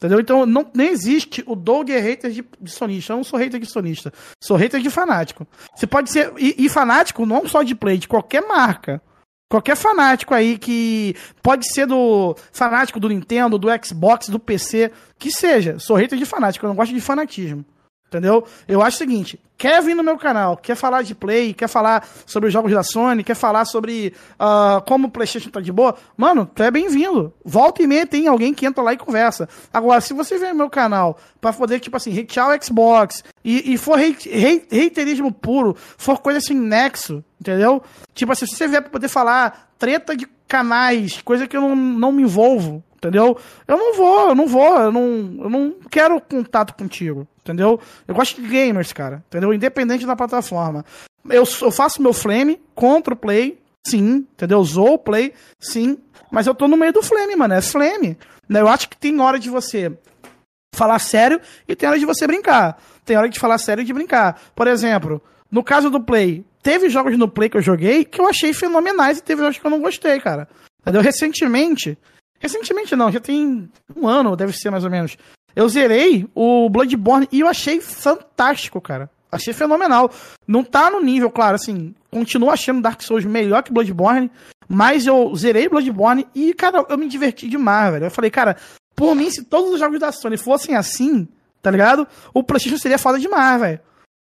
Entendeu? 0.04 0.20
Então 0.20 0.44
não, 0.44 0.70
nem 0.74 0.88
existe 0.88 1.42
o 1.46 1.56
Doug 1.56 1.88
é 1.88 1.98
hater 1.98 2.30
de, 2.30 2.44
de 2.60 2.70
sonista. 2.70 3.14
Eu 3.14 3.16
não 3.16 3.24
sou 3.24 3.38
hater 3.38 3.58
de 3.58 3.64
sonista. 3.64 4.12
Sou 4.38 4.54
hater 4.54 4.78
de 4.82 4.90
fanático. 4.90 5.46
Você 5.74 5.86
pode 5.86 6.10
ser. 6.10 6.30
E, 6.36 6.54
e 6.58 6.68
fanático 6.68 7.24
não 7.24 7.48
só 7.48 7.62
de 7.62 7.74
play, 7.74 7.96
de 7.96 8.06
qualquer 8.06 8.46
marca. 8.46 9.00
Qualquer 9.50 9.76
fanático 9.76 10.34
aí 10.34 10.58
que. 10.58 11.16
Pode 11.42 11.66
ser 11.72 11.86
do. 11.86 12.36
Fanático 12.52 13.00
do 13.00 13.08
Nintendo, 13.08 13.58
do 13.58 13.68
Xbox, 13.82 14.28
do 14.28 14.38
PC, 14.38 14.92
que 15.18 15.30
seja. 15.30 15.78
Sou 15.78 15.96
hater 15.96 16.18
de 16.18 16.26
fanático. 16.26 16.66
Eu 16.66 16.68
não 16.68 16.76
gosto 16.76 16.92
de 16.92 17.00
fanatismo. 17.00 17.64
Entendeu? 18.06 18.46
Eu 18.68 18.82
acho 18.82 18.96
o 18.96 18.98
seguinte: 18.98 19.40
quer 19.56 19.82
vir 19.82 19.94
no 19.94 20.02
meu 20.02 20.16
canal, 20.16 20.56
quer 20.56 20.74
falar 20.74 21.02
de 21.02 21.14
play, 21.14 21.54
quer 21.54 21.68
falar 21.68 22.06
sobre 22.26 22.48
os 22.48 22.52
jogos 22.52 22.72
da 22.72 22.82
Sony, 22.82 23.22
quer 23.22 23.34
falar 23.34 23.64
sobre 23.64 24.14
ah, 24.38 24.82
como 24.86 25.08
o 25.08 25.10
PlayStation 25.10 25.50
tá 25.50 25.60
de 25.60 25.72
boa, 25.72 25.96
mano, 26.16 26.48
tu 26.52 26.62
é 26.62 26.70
bem-vindo. 26.70 27.32
Volta 27.44 27.82
e 27.82 27.86
meia 27.86 28.06
tem 28.06 28.26
alguém 28.26 28.52
que 28.52 28.66
entra 28.66 28.82
lá 28.82 28.92
e 28.92 28.96
conversa. 28.96 29.48
Agora, 29.72 30.00
se 30.00 30.12
você 30.12 30.38
vem 30.38 30.50
no 30.50 30.56
meu 30.56 30.70
canal 30.70 31.18
pra 31.40 31.52
poder, 31.52 31.80
tipo 31.80 31.96
assim, 31.96 32.18
hatear 32.18 32.50
o 32.50 32.64
Xbox 32.64 33.24
e, 33.44 33.74
e 33.74 33.78
for 33.78 33.98
hate, 33.98 34.30
hate, 34.30 35.32
puro, 35.40 35.76
for 35.96 36.18
coisa 36.20 36.38
assim, 36.38 36.54
nexo, 36.54 37.24
entendeu? 37.40 37.82
Tipo 38.14 38.32
assim, 38.32 38.46
se 38.46 38.56
você 38.56 38.68
vier 38.68 38.82
pra 38.82 38.90
poder 38.90 39.08
falar 39.08 39.72
treta 39.78 40.16
de 40.16 40.26
canais, 40.48 41.20
coisa 41.22 41.46
que 41.46 41.56
eu 41.56 41.60
não, 41.60 41.76
não 41.76 42.12
me 42.12 42.22
envolvo, 42.22 42.82
entendeu? 42.96 43.36
Eu 43.66 43.76
não 43.76 43.94
vou, 43.96 44.28
eu 44.28 44.34
não 44.34 44.46
vou, 44.46 44.78
eu 44.78 44.92
não, 44.92 45.02
eu 45.42 45.50
não 45.50 45.74
quero 45.90 46.20
contato 46.20 46.74
contigo, 46.74 47.26
entendeu? 47.44 47.78
Eu 48.08 48.14
gosto 48.14 48.40
de 48.40 48.48
gamers, 48.48 48.92
cara, 48.92 49.22
entendeu? 49.28 49.52
Independente 49.52 50.06
da 50.06 50.16
plataforma. 50.16 50.84
Eu, 51.28 51.44
eu 51.62 51.70
faço 51.70 52.02
meu 52.02 52.12
flame 52.12 52.60
contra 52.74 53.14
o 53.14 53.16
play, 53.16 53.58
sim, 53.86 54.26
entendeu? 54.32 54.58
Usou 54.58 54.94
o 54.94 54.98
play, 54.98 55.34
sim, 55.60 55.98
mas 56.30 56.46
eu 56.46 56.54
tô 56.54 56.66
no 56.66 56.76
meio 56.76 56.92
do 56.92 57.02
flame, 57.02 57.36
mano, 57.36 57.54
é 57.54 57.60
flame. 57.60 58.18
Né? 58.48 58.60
Eu 58.60 58.68
acho 58.68 58.88
que 58.88 58.96
tem 58.96 59.20
hora 59.20 59.38
de 59.38 59.50
você 59.50 59.96
falar 60.74 60.98
sério 60.98 61.40
e 61.68 61.76
tem 61.76 61.88
hora 61.88 61.98
de 61.98 62.06
você 62.06 62.26
brincar. 62.26 62.80
Tem 63.04 63.16
hora 63.16 63.28
de 63.28 63.38
falar 63.38 63.58
sério 63.58 63.82
e 63.82 63.84
de 63.84 63.92
brincar. 63.92 64.40
Por 64.54 64.66
exemplo, 64.66 65.22
no 65.50 65.62
caso 65.62 65.90
do 65.90 66.00
Play, 66.00 66.44
teve 66.62 66.88
jogos 66.88 67.16
no 67.16 67.28
Play 67.28 67.48
que 67.48 67.56
eu 67.56 67.62
joguei 67.62 68.04
que 68.04 68.20
eu 68.20 68.26
achei 68.26 68.52
fenomenais 68.52 69.18
e 69.18 69.22
teve 69.22 69.42
jogos 69.42 69.58
que 69.58 69.66
eu 69.66 69.70
não 69.70 69.80
gostei, 69.80 70.18
cara. 70.18 70.48
Entendeu? 70.80 71.00
Recentemente, 71.00 71.96
recentemente 72.40 72.96
não, 72.96 73.12
já 73.12 73.20
tem 73.20 73.70
um 73.94 74.08
ano, 74.08 74.36
deve 74.36 74.52
ser 74.52 74.70
mais 74.70 74.84
ou 74.84 74.90
menos. 74.90 75.16
Eu 75.54 75.68
zerei 75.68 76.28
o 76.34 76.68
Bloodborne 76.68 77.28
e 77.30 77.40
eu 77.40 77.48
achei 77.48 77.80
fantástico, 77.80 78.80
cara. 78.80 79.08
Achei 79.30 79.52
fenomenal. 79.52 80.10
Não 80.46 80.62
tá 80.62 80.90
no 80.90 81.00
nível, 81.00 81.30
claro, 81.30 81.56
assim, 81.56 81.94
continuo 82.10 82.50
achando 82.50 82.80
Dark 82.82 83.00
Souls 83.02 83.24
melhor 83.24 83.62
que 83.62 83.72
Bloodborne, 83.72 84.30
mas 84.68 85.06
eu 85.06 85.34
zerei 85.36 85.68
Bloodborne 85.68 86.26
e, 86.34 86.54
cara, 86.54 86.84
eu 86.88 86.98
me 86.98 87.08
diverti 87.08 87.48
demais, 87.48 87.92
velho. 87.92 88.06
Eu 88.06 88.10
falei, 88.10 88.30
cara, 88.30 88.56
por 88.94 89.14
mim, 89.14 89.30
se 89.30 89.44
todos 89.44 89.72
os 89.72 89.78
jogos 89.80 89.98
da 90.00 90.12
Sony 90.12 90.36
fossem 90.36 90.76
assim, 90.76 91.26
tá 91.60 91.70
ligado? 91.70 92.06
O 92.32 92.42
PlayStation 92.42 92.78
seria 92.78 92.98
foda 92.98 93.18
demais, 93.18 93.60
velho. 93.60 93.80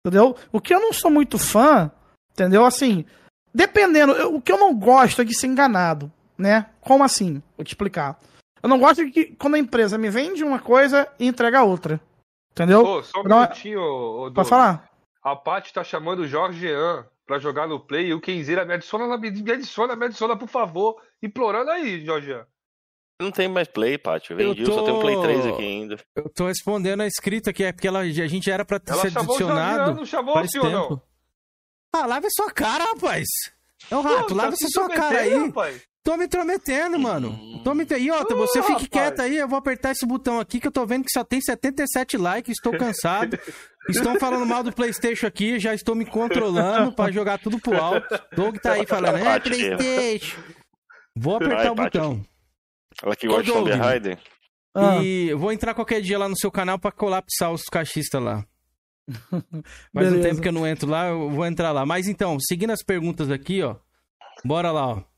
Entendeu? 0.06 0.36
O 0.52 0.60
que 0.62 0.74
eu 0.74 0.80
não 0.80 0.92
sou 0.94 1.10
muito 1.12 1.38
fã, 1.38 1.90
entendeu? 2.34 2.66
Assim, 2.66 3.06
dependendo, 3.54 4.14
eu- 4.14 4.36
o 4.36 4.42
que 4.42 4.52
eu 4.52 4.58
não 4.58 4.74
gosto 4.74 5.22
é 5.22 5.26
de 5.26 5.38
ser 5.38 5.48
enganado, 5.48 6.12
né? 6.38 6.68
Como 6.82 7.04
assim? 7.04 7.42
Vou 7.58 7.64
te 7.64 7.70
explicar. 7.70 8.20
Eu 8.62 8.70
não 8.70 8.80
gosto 8.80 9.06
de 9.06 9.12
que 9.12 9.26
quando 9.36 9.56
a 9.56 9.60
empresa 9.60 9.98
me 9.98 10.10
vende 10.10 10.44
uma 10.44 10.60
coisa 10.60 11.08
e 11.20 11.28
entrega 11.28 11.64
outra. 11.64 12.00
Entendeu? 12.52 12.84
Ô, 12.86 13.04
só 13.04 13.20
um 13.22 13.24
Não 13.24 13.42
minutinho, 13.42 13.82
ô, 13.82 14.32
Pode 14.34 14.50
falar? 14.50 14.90
A 15.24 15.36
Paty 15.36 15.74
tá 15.74 15.84
chamando 15.84 16.20
o 16.20 16.28
Jorge 16.28 16.60
Jean 16.62 17.06
pra 17.26 17.38
jogar 17.40 17.68
no 17.68 17.80
Play 17.80 18.08
e 18.08 18.14
o 18.14 18.22
Kenzeira 18.22 18.66
me 18.66 18.74
adiciona, 18.74 19.18
me 19.18 19.28
adiciona, 19.52 19.96
me 19.96 20.06
adiciona, 20.06 20.36
por 20.38 20.48
favor. 20.48 21.00
Implorando 21.22 21.70
aí, 21.72 22.04
Jorge 22.06 22.28
Jean. 22.28 22.46
Não 23.22 23.32
tem 23.32 23.48
mais 23.48 23.68
play, 23.68 23.98
Paty. 23.98 24.32
Eu 24.32 24.38
vendi, 24.38 24.62
eu, 24.62 24.68
Eu 24.68 24.74
só 24.74 24.84
tenho 24.84 24.98
um 24.98 25.02
Play 25.02 25.16
tô- 25.16 25.22
3 25.24 25.46
aqui 25.48 25.62
ainda. 25.64 25.98
Eu 26.16 26.30
tô 26.30 26.48
respondendo 26.48 27.02
a 27.02 27.08
escrita 27.08 27.50
aqui, 27.50 27.64
é 27.64 27.72
porque 27.72 27.88
ela, 27.88 28.00
a 28.00 28.06
gente 28.06 28.50
era 28.50 28.64
pra 28.64 28.80
ter 28.80 28.92
Ela 28.94 29.02
sido 29.02 29.14
chamou 29.14 29.30
o 29.32 29.36
adicionado. 29.36 29.78
Jorge, 29.78 29.94
não 30.00 30.06
chamou, 30.06 30.34
faz 30.36 30.52
sim 30.52 30.60
ou 30.60 30.70
não? 30.70 31.02
Ah, 31.96 32.06
lava 32.06 32.28
sua 32.30 32.52
cara, 32.52 32.84
rapaz. 32.86 33.26
É 33.90 33.96
o 33.96 34.02
rato, 34.02 34.28
Pô, 34.30 34.36
lava 34.36 34.50
tá 34.50 34.54
essa 34.54 34.68
sua 34.70 34.88
cara 34.90 35.20
aí. 35.20 35.34
rapaz. 35.48 35.82
Tô 36.08 36.16
me 36.16 36.24
intrometendo, 36.24 36.98
mano. 36.98 37.62
Tô 37.66 37.74
me... 37.74 37.86
E 38.00 38.10
outra, 38.10 38.34
Ô, 38.34 38.40
você 38.40 38.62
fique 38.62 38.84
rapaz. 38.84 38.88
quieto 38.88 39.20
aí, 39.20 39.36
eu 39.36 39.48
vou 39.48 39.60
apertar 39.60 39.92
esse 39.92 40.06
botão 40.06 40.40
aqui 40.40 40.58
que 40.58 40.66
eu 40.66 40.72
tô 40.72 40.86
vendo 40.86 41.04
que 41.04 41.12
só 41.12 41.22
tem 41.22 41.42
77 41.42 42.16
likes, 42.16 42.54
estou 42.54 42.78
cansado. 42.78 43.38
Estão 43.90 44.18
falando 44.18 44.46
mal 44.46 44.64
do 44.64 44.72
Playstation 44.72 45.28
aqui, 45.28 45.60
já 45.60 45.74
estou 45.74 45.96
me 45.96 46.06
controlando 46.06 46.94
pra 46.94 47.12
jogar 47.12 47.40
tudo 47.40 47.60
pro 47.60 47.76
alto. 47.76 48.08
Doug 48.34 48.56
tá 48.56 48.72
aí 48.72 48.86
falando, 48.86 49.18
é. 49.18 49.38
Playstation. 49.42 50.40
Vou 51.14 51.36
apertar 51.36 51.56
Vai, 51.58 51.70
o 51.72 51.76
botão. 51.76 52.26
Ela 53.04 53.14
que 53.14 53.28
gosta 53.28 53.44
de 53.44 53.52
Tomb. 53.52 53.70
Raider. 53.72 54.18
Ah. 54.74 55.04
E 55.04 55.28
eu 55.28 55.38
vou 55.38 55.52
entrar 55.52 55.74
qualquer 55.74 56.00
dia 56.00 56.18
lá 56.18 56.30
no 56.30 56.38
seu 56.38 56.50
canal 56.50 56.80
pra 56.80 56.90
colapsar 56.90 57.52
os 57.52 57.64
cachistas 57.64 58.24
lá. 58.24 58.46
Faz 59.94 60.14
um 60.14 60.22
tempo 60.22 60.40
que 60.40 60.48
eu 60.48 60.54
não 60.54 60.66
entro 60.66 60.90
lá, 60.90 61.10
eu 61.10 61.30
vou 61.30 61.46
entrar 61.46 61.74
lá. 61.74 61.86
Mas 61.86 62.08
então, 62.08 62.40
seguindo 62.40 62.72
as 62.72 62.82
perguntas 62.82 63.30
aqui, 63.30 63.62
ó. 63.62 63.76
Bora 64.46 64.72
lá, 64.72 64.88
ó. 64.88 65.17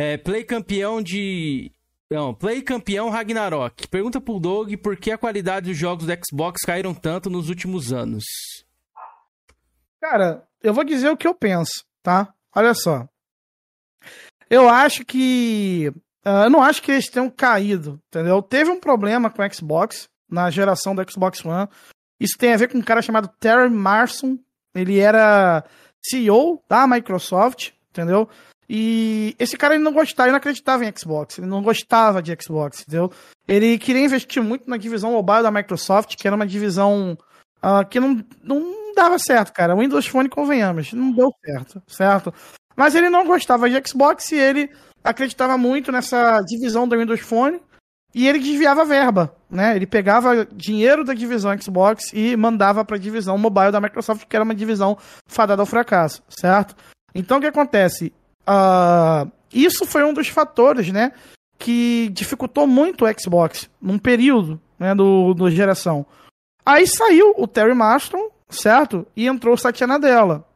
É, 0.00 0.16
play 0.16 0.44
campeão 0.44 1.02
de. 1.02 1.72
Não, 2.08 2.32
Play 2.32 2.62
campeão 2.62 3.10
Ragnarok. 3.10 3.88
Pergunta 3.88 4.20
pro 4.20 4.38
Doug 4.38 4.72
por 4.76 4.96
que 4.96 5.10
a 5.10 5.18
qualidade 5.18 5.66
dos 5.68 5.76
jogos 5.76 6.06
do 6.06 6.12
Xbox 6.24 6.60
caíram 6.64 6.94
tanto 6.94 7.28
nos 7.28 7.48
últimos 7.48 7.92
anos. 7.92 8.22
Cara, 10.00 10.46
eu 10.62 10.72
vou 10.72 10.84
dizer 10.84 11.10
o 11.10 11.16
que 11.16 11.26
eu 11.26 11.34
penso, 11.34 11.84
tá? 12.00 12.32
Olha 12.54 12.74
só. 12.74 13.08
Eu 14.48 14.68
acho 14.68 15.04
que. 15.04 15.92
ah, 16.24 16.44
eu 16.44 16.50
não 16.50 16.62
acho 16.62 16.80
que 16.80 16.92
eles 16.92 17.10
tenham 17.10 17.28
caído, 17.28 18.00
entendeu? 18.06 18.40
Teve 18.40 18.70
um 18.70 18.78
problema 18.78 19.28
com 19.28 19.42
o 19.42 19.52
Xbox 19.52 20.08
na 20.30 20.48
geração 20.48 20.94
do 20.94 21.10
Xbox 21.10 21.44
One. 21.44 21.68
Isso 22.20 22.38
tem 22.38 22.52
a 22.52 22.56
ver 22.56 22.68
com 22.68 22.78
um 22.78 22.82
cara 22.82 23.02
chamado 23.02 23.28
Terry 23.40 23.68
Marson. 23.68 24.38
Ele 24.72 25.00
era 25.00 25.64
CEO 26.00 26.62
da 26.68 26.86
Microsoft, 26.86 27.72
entendeu? 27.90 28.28
E 28.68 29.34
esse 29.38 29.56
cara 29.56 29.74
ele 29.74 29.84
não 29.84 29.92
gostava, 29.92 30.26
ele 30.26 30.32
não 30.32 30.38
acreditava 30.38 30.84
em 30.84 30.92
Xbox, 30.94 31.38
ele 31.38 31.46
não 31.46 31.62
gostava 31.62 32.22
de 32.22 32.36
Xbox, 32.40 32.82
entendeu? 32.82 33.10
Ele 33.46 33.78
queria 33.78 34.04
investir 34.04 34.42
muito 34.42 34.68
na 34.68 34.76
divisão 34.76 35.12
mobile 35.12 35.42
da 35.42 35.50
Microsoft, 35.50 36.16
que 36.16 36.26
era 36.26 36.36
uma 36.36 36.46
divisão 36.46 37.16
ah, 37.62 37.84
que 37.84 37.98
não, 37.98 38.22
não 38.42 38.94
dava 38.94 39.18
certo, 39.18 39.52
cara. 39.52 39.74
O 39.74 39.78
Windows 39.78 40.06
Phone, 40.06 40.28
convenhamos, 40.28 40.92
não 40.92 41.12
deu 41.12 41.30
certo, 41.44 41.82
certo? 41.86 42.34
Mas 42.76 42.94
ele 42.94 43.08
não 43.08 43.26
gostava 43.26 43.68
de 43.68 43.88
Xbox 43.88 44.30
e 44.32 44.36
ele 44.36 44.70
acreditava 45.02 45.56
muito 45.56 45.90
nessa 45.90 46.40
divisão 46.42 46.86
do 46.86 46.96
Windows 46.96 47.20
Phone 47.20 47.60
e 48.14 48.28
ele 48.28 48.38
desviava 48.38 48.82
a 48.82 48.84
verba, 48.84 49.34
né? 49.50 49.76
Ele 49.76 49.86
pegava 49.86 50.46
dinheiro 50.46 51.04
da 51.04 51.14
divisão 51.14 51.56
Xbox 51.58 52.12
e 52.12 52.36
mandava 52.36 52.84
para 52.84 52.96
a 52.96 53.00
divisão 53.00 53.36
mobile 53.36 53.72
da 53.72 53.80
Microsoft, 53.80 54.26
que 54.26 54.36
era 54.36 54.44
uma 54.44 54.54
divisão 54.54 54.96
fadada 55.26 55.62
ao 55.62 55.66
fracasso, 55.66 56.22
certo? 56.28 56.76
Então 57.14 57.38
o 57.38 57.40
que 57.40 57.46
acontece? 57.46 58.12
Ah, 58.50 59.26
isso 59.52 59.84
foi 59.84 60.02
um 60.04 60.14
dos 60.14 60.28
fatores, 60.28 60.90
né, 60.90 61.12
que 61.58 62.08
dificultou 62.14 62.66
muito 62.66 63.04
o 63.04 63.20
Xbox 63.20 63.68
num 63.78 63.98
período, 63.98 64.58
né, 64.78 64.94
do, 64.94 65.34
do 65.34 65.50
geração. 65.50 66.06
Aí 66.64 66.86
saiu 66.86 67.34
o 67.36 67.46
Terry 67.46 67.74
Marston, 67.74 68.30
certo? 68.48 69.06
E 69.14 69.26
entrou 69.26 69.52
o 69.52 69.58
Satya 69.58 69.86
Nadella. 69.86 70.46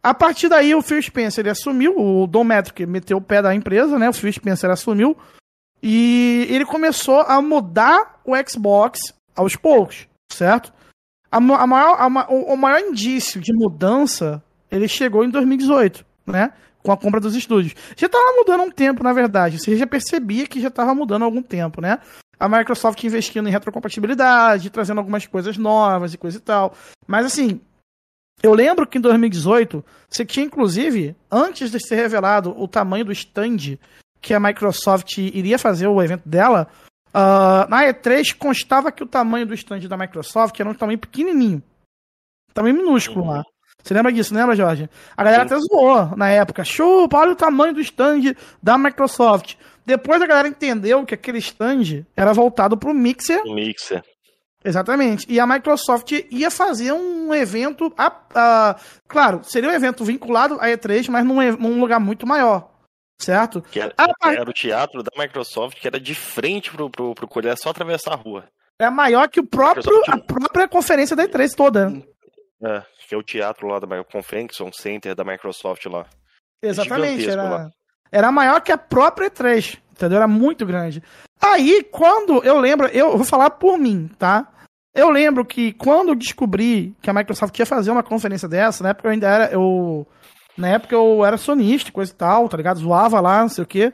A 0.00 0.14
partir 0.14 0.48
daí 0.48 0.72
o 0.72 0.82
Phil 0.82 1.02
Spencer 1.02 1.42
ele 1.42 1.50
assumiu, 1.50 1.98
o 1.98 2.28
Don 2.28 2.44
Metric 2.44 2.86
meteu 2.86 3.16
o 3.16 3.22
pé 3.22 3.42
da 3.42 3.52
empresa, 3.52 3.98
né? 3.98 4.08
O 4.08 4.12
Phil 4.12 4.32
Spencer 4.32 4.70
assumiu 4.70 5.16
e 5.82 6.46
ele 6.48 6.64
começou 6.64 7.22
a 7.22 7.42
mudar 7.42 8.20
o 8.24 8.34
Xbox 8.48 9.12
aos 9.34 9.56
poucos, 9.56 10.06
certo? 10.32 10.72
A, 11.30 11.38
a 11.38 11.66
maior, 11.66 11.96
a 12.00 12.32
o, 12.32 12.54
o 12.54 12.56
maior 12.56 12.80
indício 12.80 13.40
de 13.40 13.52
mudança 13.52 14.40
ele 14.70 14.86
chegou 14.86 15.24
em 15.24 15.30
2018, 15.30 16.04
né? 16.24 16.52
Com 16.86 16.92
a 16.92 16.96
compra 16.96 17.18
dos 17.18 17.34
estúdios. 17.34 17.74
Já 17.96 18.06
estava 18.06 18.36
mudando 18.36 18.60
há 18.60 18.62
um 18.62 18.70
tempo, 18.70 19.02
na 19.02 19.12
verdade. 19.12 19.58
Você 19.58 19.76
já 19.76 19.88
percebia 19.88 20.46
que 20.46 20.60
já 20.60 20.68
estava 20.68 20.94
mudando 20.94 21.22
há 21.22 21.24
algum 21.24 21.42
tempo, 21.42 21.80
né? 21.80 21.98
A 22.38 22.48
Microsoft 22.48 23.02
investindo 23.02 23.48
em 23.48 23.50
retrocompatibilidade, 23.50 24.70
trazendo 24.70 24.98
algumas 24.98 25.26
coisas 25.26 25.58
novas 25.58 26.14
e 26.14 26.18
coisa 26.18 26.38
e 26.38 26.40
tal. 26.40 26.74
Mas 27.04 27.26
assim, 27.26 27.60
eu 28.40 28.54
lembro 28.54 28.86
que 28.86 28.98
em 28.98 29.00
2018, 29.00 29.84
você 30.08 30.24
tinha 30.24 30.46
inclusive, 30.46 31.16
antes 31.28 31.72
de 31.72 31.80
ser 31.80 31.96
revelado 31.96 32.54
o 32.56 32.68
tamanho 32.68 33.04
do 33.04 33.10
stand 33.10 33.78
que 34.20 34.32
a 34.32 34.38
Microsoft 34.38 35.18
iria 35.18 35.58
fazer 35.58 35.88
o 35.88 36.00
evento 36.00 36.28
dela, 36.28 36.68
ah, 37.12 37.66
na 37.68 37.82
E3 37.82 38.32
constava 38.36 38.92
que 38.92 39.02
o 39.02 39.08
tamanho 39.08 39.46
do 39.46 39.54
stand 39.54 39.80
da 39.88 39.96
Microsoft 39.96 40.60
era 40.60 40.70
um 40.70 40.74
tamanho 40.74 41.00
pequenininho. 41.00 41.60
Tamanho 42.54 42.76
minúsculo 42.76 43.26
lá. 43.26 43.42
Você 43.86 43.94
lembra 43.94 44.10
disso, 44.12 44.34
lembra, 44.34 44.56
Jorge? 44.56 44.90
A 45.16 45.22
galera 45.22 45.44
até 45.44 45.56
zoou 45.58 46.16
na 46.16 46.28
época. 46.28 46.64
Chupa, 46.64 47.18
olha 47.18 47.32
o 47.32 47.36
tamanho 47.36 47.72
do 47.72 47.80
stand 47.80 48.34
da 48.62 48.76
Microsoft. 48.76 49.54
Depois 49.84 50.20
a 50.20 50.26
galera 50.26 50.48
entendeu 50.48 51.04
que 51.06 51.14
aquele 51.14 51.38
stand 51.38 52.04
era 52.16 52.32
voltado 52.32 52.76
pro 52.76 52.92
Mixer 52.92 53.40
O 53.46 53.54
Mixer. 53.54 54.02
Exatamente. 54.64 55.24
E 55.32 55.38
a 55.38 55.46
Microsoft 55.46 56.10
ia 56.30 56.50
fazer 56.50 56.90
um 56.92 57.32
evento. 57.32 57.92
a- 57.96 58.12
a- 58.34 58.76
claro, 59.06 59.40
seria 59.44 59.70
um 59.70 59.72
evento 59.72 60.04
vinculado 60.04 60.58
à 60.60 60.66
E3, 60.68 61.08
mas 61.08 61.24
num, 61.24 61.36
num 61.56 61.80
lugar 61.80 62.00
muito 62.00 62.26
maior. 62.26 62.68
Certo? 63.20 63.62
Que 63.70 63.80
era, 63.80 63.94
mas- 64.20 64.36
era 64.36 64.50
o 64.50 64.52
teatro 64.52 65.02
da 65.02 65.10
Microsoft, 65.16 65.78
que 65.80 65.86
era 65.86 66.00
de 66.00 66.14
frente 66.14 66.70
pro, 66.72 66.90
pro, 66.90 67.14
pro 67.14 67.28
Coreia, 67.28 67.56
só 67.56 67.70
atravessar 67.70 68.12
a 68.12 68.16
rua. 68.16 68.44
É 68.78 68.90
maior 68.90 69.28
que 69.28 69.40
o 69.40 69.46
próprio, 69.46 70.02
a 70.08 70.18
própria 70.18 70.68
conferência 70.68 71.14
da 71.16 71.24
E3 71.26 71.54
toda. 71.54 71.92
É, 72.62 72.82
que 73.06 73.14
é 73.14 73.18
o 73.18 73.22
teatro 73.22 73.66
lá 73.66 73.78
da 73.78 74.04
Convention 74.04 74.70
Center 74.72 75.14
da 75.14 75.24
Microsoft 75.24 75.84
lá. 75.86 76.06
Exatamente. 76.62 77.20
Gigantesco 77.20 77.40
Era, 77.40 77.50
lá. 77.50 77.70
era 78.10 78.32
maior 78.32 78.60
que 78.60 78.72
a 78.72 78.78
própria 78.78 79.30
E3. 79.30 79.78
Entendeu? 79.92 80.16
Era 80.16 80.28
muito 80.28 80.64
grande. 80.66 81.02
Aí, 81.40 81.82
quando 81.90 82.42
eu 82.44 82.58
lembro, 82.58 82.86
eu 82.88 83.16
vou 83.16 83.24
falar 83.24 83.50
por 83.50 83.78
mim, 83.78 84.10
tá? 84.18 84.46
Eu 84.94 85.10
lembro 85.10 85.44
que 85.44 85.72
quando 85.74 86.08
eu 86.08 86.14
descobri 86.14 86.94
que 87.02 87.10
a 87.10 87.12
Microsoft 87.12 87.58
ia 87.58 87.66
fazer 87.66 87.90
uma 87.90 88.02
conferência 88.02 88.48
dessa, 88.48 88.82
na 88.82 88.90
época 88.90 89.08
eu 89.08 89.12
ainda 89.12 89.28
era. 89.28 89.52
Eu, 89.52 90.06
na 90.56 90.68
época 90.68 90.94
eu 90.94 91.24
era 91.24 91.36
sonista, 91.36 91.92
coisa 91.92 92.10
e 92.10 92.14
tal, 92.14 92.48
tá 92.48 92.56
ligado? 92.56 92.80
Zoava 92.80 93.20
lá, 93.20 93.42
não 93.42 93.48
sei 93.48 93.64
o 93.64 93.66
quê. 93.66 93.92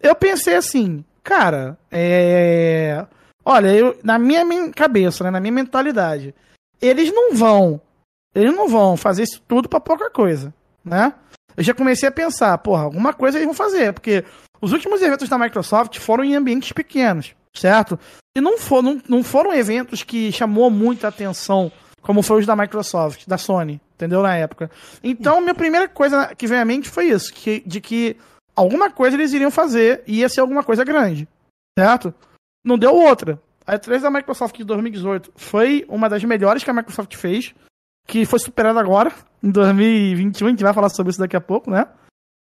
Eu 0.00 0.14
pensei 0.14 0.56
assim, 0.56 1.04
cara, 1.22 1.78
é. 1.90 3.06
Olha, 3.44 3.74
eu, 3.74 3.98
na 4.02 4.18
minha 4.18 4.44
cabeça, 4.72 5.24
né, 5.24 5.30
na 5.30 5.40
minha 5.40 5.52
mentalidade, 5.52 6.34
eles 6.80 7.12
não 7.12 7.34
vão. 7.34 7.80
Eles 8.34 8.54
não 8.54 8.68
vão 8.68 8.96
fazer 8.96 9.24
isso 9.24 9.42
tudo 9.46 9.68
pra 9.68 9.80
pouca 9.80 10.10
coisa, 10.10 10.54
né? 10.84 11.12
Eu 11.56 11.64
já 11.64 11.74
comecei 11.74 12.08
a 12.08 12.12
pensar, 12.12 12.56
porra, 12.58 12.82
alguma 12.82 13.12
coisa 13.12 13.38
eles 13.38 13.46
vão 13.46 13.54
fazer, 13.54 13.92
porque 13.92 14.24
os 14.60 14.72
últimos 14.72 15.02
eventos 15.02 15.28
da 15.28 15.38
Microsoft 15.38 15.98
foram 15.98 16.22
em 16.24 16.36
ambientes 16.36 16.72
pequenos, 16.72 17.34
certo? 17.52 17.98
E 18.36 18.40
não 18.40 18.58
foram, 18.58 19.00
não 19.08 19.24
foram 19.24 19.52
eventos 19.52 20.02
que 20.02 20.30
chamou 20.30 20.70
muita 20.70 21.08
atenção, 21.08 21.72
como 22.00 22.22
foi 22.22 22.40
os 22.40 22.46
da 22.46 22.54
Microsoft, 22.54 23.26
da 23.26 23.36
Sony, 23.36 23.80
entendeu? 23.94 24.22
Na 24.22 24.36
época. 24.36 24.70
Então, 25.02 25.40
minha 25.40 25.54
primeira 25.54 25.88
coisa 25.88 26.34
que 26.34 26.46
veio 26.46 26.62
à 26.62 26.64
mente 26.64 26.88
foi 26.88 27.06
isso, 27.06 27.32
que, 27.32 27.62
de 27.66 27.80
que 27.80 28.16
alguma 28.54 28.90
coisa 28.90 29.16
eles 29.16 29.32
iriam 29.32 29.50
fazer 29.50 30.02
e 30.06 30.20
ia 30.20 30.28
ser 30.28 30.40
alguma 30.40 30.62
coisa 30.62 30.84
grande, 30.84 31.28
certo? 31.78 32.14
Não 32.64 32.78
deu 32.78 32.94
outra. 32.94 33.40
A 33.66 33.78
E3 33.78 34.00
da 34.00 34.10
Microsoft 34.10 34.56
de 34.56 34.64
2018 34.64 35.32
foi 35.36 35.84
uma 35.88 36.08
das 36.08 36.22
melhores 36.24 36.62
que 36.62 36.70
a 36.70 36.74
Microsoft 36.74 37.14
fez, 37.16 37.54
que 38.10 38.26
foi 38.26 38.38
superada 38.40 38.80
agora, 38.80 39.12
em 39.42 39.50
2021, 39.50 40.46
a 40.46 40.50
gente 40.50 40.62
vai 40.64 40.74
falar 40.74 40.88
sobre 40.88 41.10
isso 41.10 41.18
daqui 41.20 41.36
a 41.36 41.40
pouco, 41.40 41.70
né? 41.70 41.86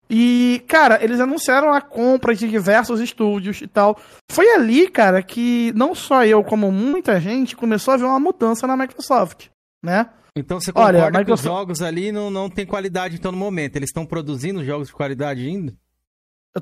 E, 0.09 0.63
cara, 0.69 1.03
eles 1.03 1.19
anunciaram 1.19 1.73
a 1.73 1.81
compra 1.81 2.35
de 2.35 2.49
diversos 2.49 3.01
estúdios 3.01 3.61
e 3.61 3.67
tal. 3.67 3.99
Foi 4.31 4.49
ali, 4.55 4.89
cara, 4.89 5.23
que 5.23 5.73
não 5.75 5.95
só 5.95 6.25
eu, 6.25 6.45
como 6.45 6.71
muita 6.71 7.19
gente, 7.21 7.57
começou 7.57 7.95
a 7.95 7.97
ver 7.97 8.05
uma 8.05 8.21
mudança 8.21 8.67
na 8.67 8.77
Microsoft, 8.77 9.47
né? 9.83 10.11
Então 10.37 10.61
você 10.61 10.71
Olha, 10.75 10.99
concorda 10.99 11.19
a 11.19 11.25
que 11.25 11.33
os 11.33 11.41
Microsoft- 11.41 11.47
jogos 11.59 11.83
ali 11.83 12.13
não, 12.13 12.31
não 12.31 12.49
tem 12.51 12.67
qualidade 12.67 13.17
então 13.17 13.33
no 13.33 13.39
momento? 13.39 13.77
Eles 13.77 13.89
estão 13.89 14.05
produzindo 14.07 14.63
jogos 14.65 14.89
de 14.89 14.95
qualidade 14.95 15.45
ainda? 15.45 15.75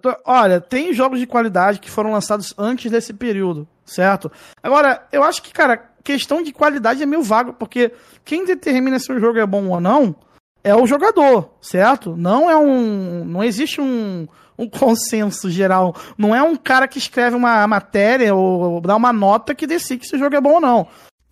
Tô- 0.01 0.17
olha, 0.25 0.61
tem 0.61 0.93
jogos 0.95 1.19
de 1.19 1.27
qualidade 1.27 1.81
que 1.81 1.91
foram 1.91 2.13
lançados 2.13 2.55
antes 2.57 2.91
desse 2.91 3.13
período, 3.13 3.69
certo? 3.85 4.31
Agora, 4.63 5.07
eu 5.13 5.23
acho 5.23 5.43
que, 5.43 5.53
cara, 5.53 5.91
questão 6.05 6.43
de 6.43 6.53
qualidade 6.53 7.03
é 7.03 7.07
meio 7.07 7.23
vago, 7.23 7.55
porque 7.55 7.91
quem 8.25 8.45
determina 8.45 8.99
se 8.99 9.11
o 9.11 9.19
jogo 9.19 9.39
é 9.39 9.47
bom 9.47 9.69
ou 9.71 9.81
não 9.81 10.15
é 10.63 10.75
o 10.75 10.87
jogador, 10.87 11.51
certo? 11.61 12.17
Não 12.17 12.51
é 12.51 12.57
um. 12.57 13.23
Não 13.25 13.45
existe 13.45 13.83
um, 13.83 14.27
um 14.59 14.67
consenso 14.71 15.51
geral. 15.51 15.95
Não 16.17 16.35
é 16.35 16.43
um 16.43 16.57
cara 16.57 16.89
que 16.89 16.97
escreve 16.99 17.37
uma 17.37 17.67
matéria 17.67 18.35
ou 18.35 18.81
dá 18.81 18.97
uma 18.97 19.13
nota 19.13 19.55
que 19.55 19.67
decide 19.67 20.09
se 20.09 20.17
o 20.17 20.19
jogo 20.19 20.35
é 20.35 20.41
bom 20.41 20.55
ou 20.55 20.61
não. 20.61 20.89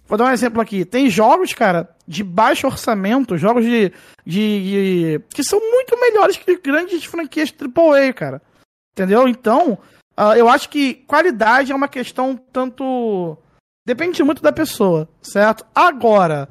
Vou 0.07 0.19
dar 0.19 0.27
um 0.27 0.33
exemplo 0.33 0.61
aqui. 0.61 0.85
Tem 0.85 1.09
jogos, 1.09 1.55
cara, 1.55 1.89
de 2.07 2.23
baixo 2.23 2.67
orçamento, 2.67 3.39
jogos 3.39 3.65
de, 3.65 3.91
de, 4.27 5.15
de- 5.17 5.21
que 5.31 5.43
são 5.43 5.59
muito 5.59 5.99
melhores 5.99 6.37
que 6.37 6.59
grandes 6.59 7.03
franquias 7.05 7.51
AAA, 7.59 8.13
cara. 8.13 8.43
Entendeu? 8.93 9.27
Então, 9.27 9.79
ah, 10.15 10.37
eu 10.37 10.47
acho 10.51 10.69
que 10.69 10.93
qualidade 11.07 11.73
é 11.73 11.75
uma 11.75 11.89
questão 11.89 12.39
tanto. 12.53 13.39
Depende 13.85 14.23
muito 14.23 14.43
da 14.43 14.53
pessoa, 14.53 15.09
certo? 15.21 15.67
Agora, 15.75 16.49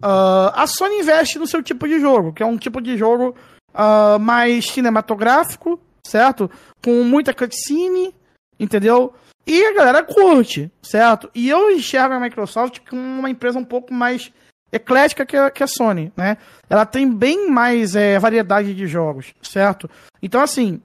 ah, 0.00 0.52
a 0.54 0.66
Sony 0.66 1.00
investe 1.00 1.38
no 1.38 1.46
seu 1.46 1.62
tipo 1.62 1.86
de 1.86 2.00
jogo, 2.00 2.32
que 2.32 2.42
é 2.42 2.46
um 2.46 2.56
tipo 2.56 2.80
de 2.80 2.96
jogo 2.96 3.34
ah, 3.74 4.18
mais 4.18 4.66
cinematográfico, 4.66 5.80
certo? 6.04 6.50
Com 6.82 7.02
muita 7.04 7.34
cutscene, 7.34 8.14
entendeu? 8.58 9.12
E 9.46 9.64
a 9.64 9.74
galera 9.74 10.02
curte, 10.02 10.70
certo? 10.82 11.30
E 11.34 11.48
eu 11.48 11.70
enxergo 11.70 12.14
a 12.14 12.20
Microsoft 12.20 12.80
como 12.88 13.00
uma 13.00 13.30
empresa 13.30 13.58
um 13.58 13.64
pouco 13.64 13.92
mais 13.92 14.32
eclética 14.72 15.26
que 15.26 15.36
a, 15.36 15.50
que 15.50 15.62
a 15.62 15.66
Sony, 15.66 16.12
né? 16.16 16.36
Ela 16.68 16.86
tem 16.86 17.10
bem 17.10 17.50
mais 17.50 17.96
eh, 17.96 18.18
variedade 18.18 18.74
de 18.74 18.86
jogos, 18.86 19.34
certo? 19.42 19.90
Então, 20.22 20.40
assim, 20.40 20.80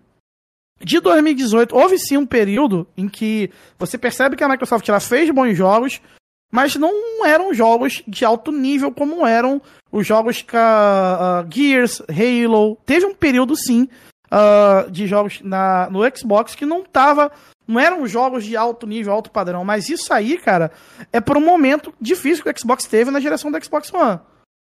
de 0.79 0.99
2018, 0.99 1.75
houve 1.75 1.97
sim 1.97 2.17
um 2.17 2.25
período 2.25 2.87
em 2.97 3.07
que 3.07 3.49
você 3.79 3.97
percebe 3.97 4.35
que 4.35 4.43
a 4.43 4.49
Microsoft 4.49 4.87
ela 4.87 4.99
fez 4.99 5.29
bons 5.29 5.55
jogos, 5.55 6.01
mas 6.51 6.75
não 6.75 7.25
eram 7.25 7.53
jogos 7.53 8.03
de 8.07 8.25
alto 8.25 8.51
nível 8.51 8.91
como 8.91 9.25
eram 9.25 9.61
os 9.91 10.05
jogos 10.05 10.41
que 10.41 10.55
a, 10.55 11.39
a 11.39 11.45
Gears, 11.49 12.01
Halo. 12.01 12.77
Teve 12.85 13.05
um 13.05 13.15
período 13.15 13.55
sim 13.55 13.87
ah, 14.29 14.85
de 14.89 15.07
jogos 15.07 15.39
na, 15.41 15.89
no 15.89 16.01
Xbox 16.15 16.55
que 16.55 16.65
não 16.65 16.83
tava. 16.83 17.31
Não 17.67 17.79
eram 17.79 18.05
jogos 18.05 18.45
de 18.45 18.55
alto 18.55 18.85
nível, 18.85 19.11
alto 19.11 19.31
padrão, 19.31 19.65
mas 19.65 19.89
isso 19.89 20.13
aí, 20.13 20.37
cara, 20.37 20.71
é 21.11 21.19
por 21.19 21.35
um 21.35 21.43
momento 21.43 21.91
difícil 21.99 22.43
que 22.43 22.49
o 22.49 22.59
Xbox 22.59 22.85
teve 22.85 23.09
na 23.09 23.19
geração 23.19 23.51
do 23.51 23.63
Xbox 23.63 23.91
One. 23.91 24.19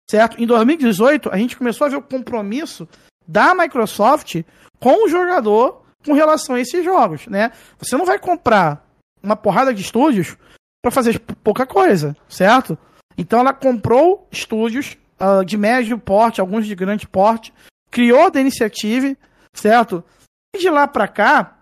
Certo? 0.09 0.41
Em 0.41 0.45
2018, 0.47 1.29
a 1.29 1.37
gente 1.37 1.57
começou 1.57 1.85
a 1.85 1.89
ver 1.89 1.97
o 1.97 2.01
compromisso 2.01 2.87
da 3.27 3.53
Microsoft 3.53 4.41
com 4.79 5.05
o 5.05 5.09
jogador 5.09 5.82
com 6.05 6.13
relação 6.13 6.55
a 6.55 6.59
esses 6.59 6.83
jogos, 6.83 7.27
né? 7.27 7.51
Você 7.79 7.95
não 7.97 8.05
vai 8.05 8.19
comprar 8.19 8.85
uma 9.21 9.35
porrada 9.35 9.73
de 9.73 9.81
estúdios 9.81 10.37
para 10.81 10.91
fazer 10.91 11.19
pouca 11.19 11.65
coisa, 11.65 12.15
certo? 12.27 12.77
Então 13.17 13.39
ela 13.39 13.53
comprou 13.53 14.27
estúdios 14.31 14.97
ah, 15.19 15.43
de 15.43 15.57
médio 15.57 15.97
porte, 15.97 16.41
alguns 16.41 16.65
de 16.65 16.75
grande 16.75 17.07
porte, 17.07 17.53
criou 17.89 18.29
da 18.29 18.41
iniciative, 18.41 19.17
certo? 19.53 20.03
E 20.55 20.59
de 20.59 20.69
lá 20.69 20.87
para 20.87 21.07
cá, 21.07 21.57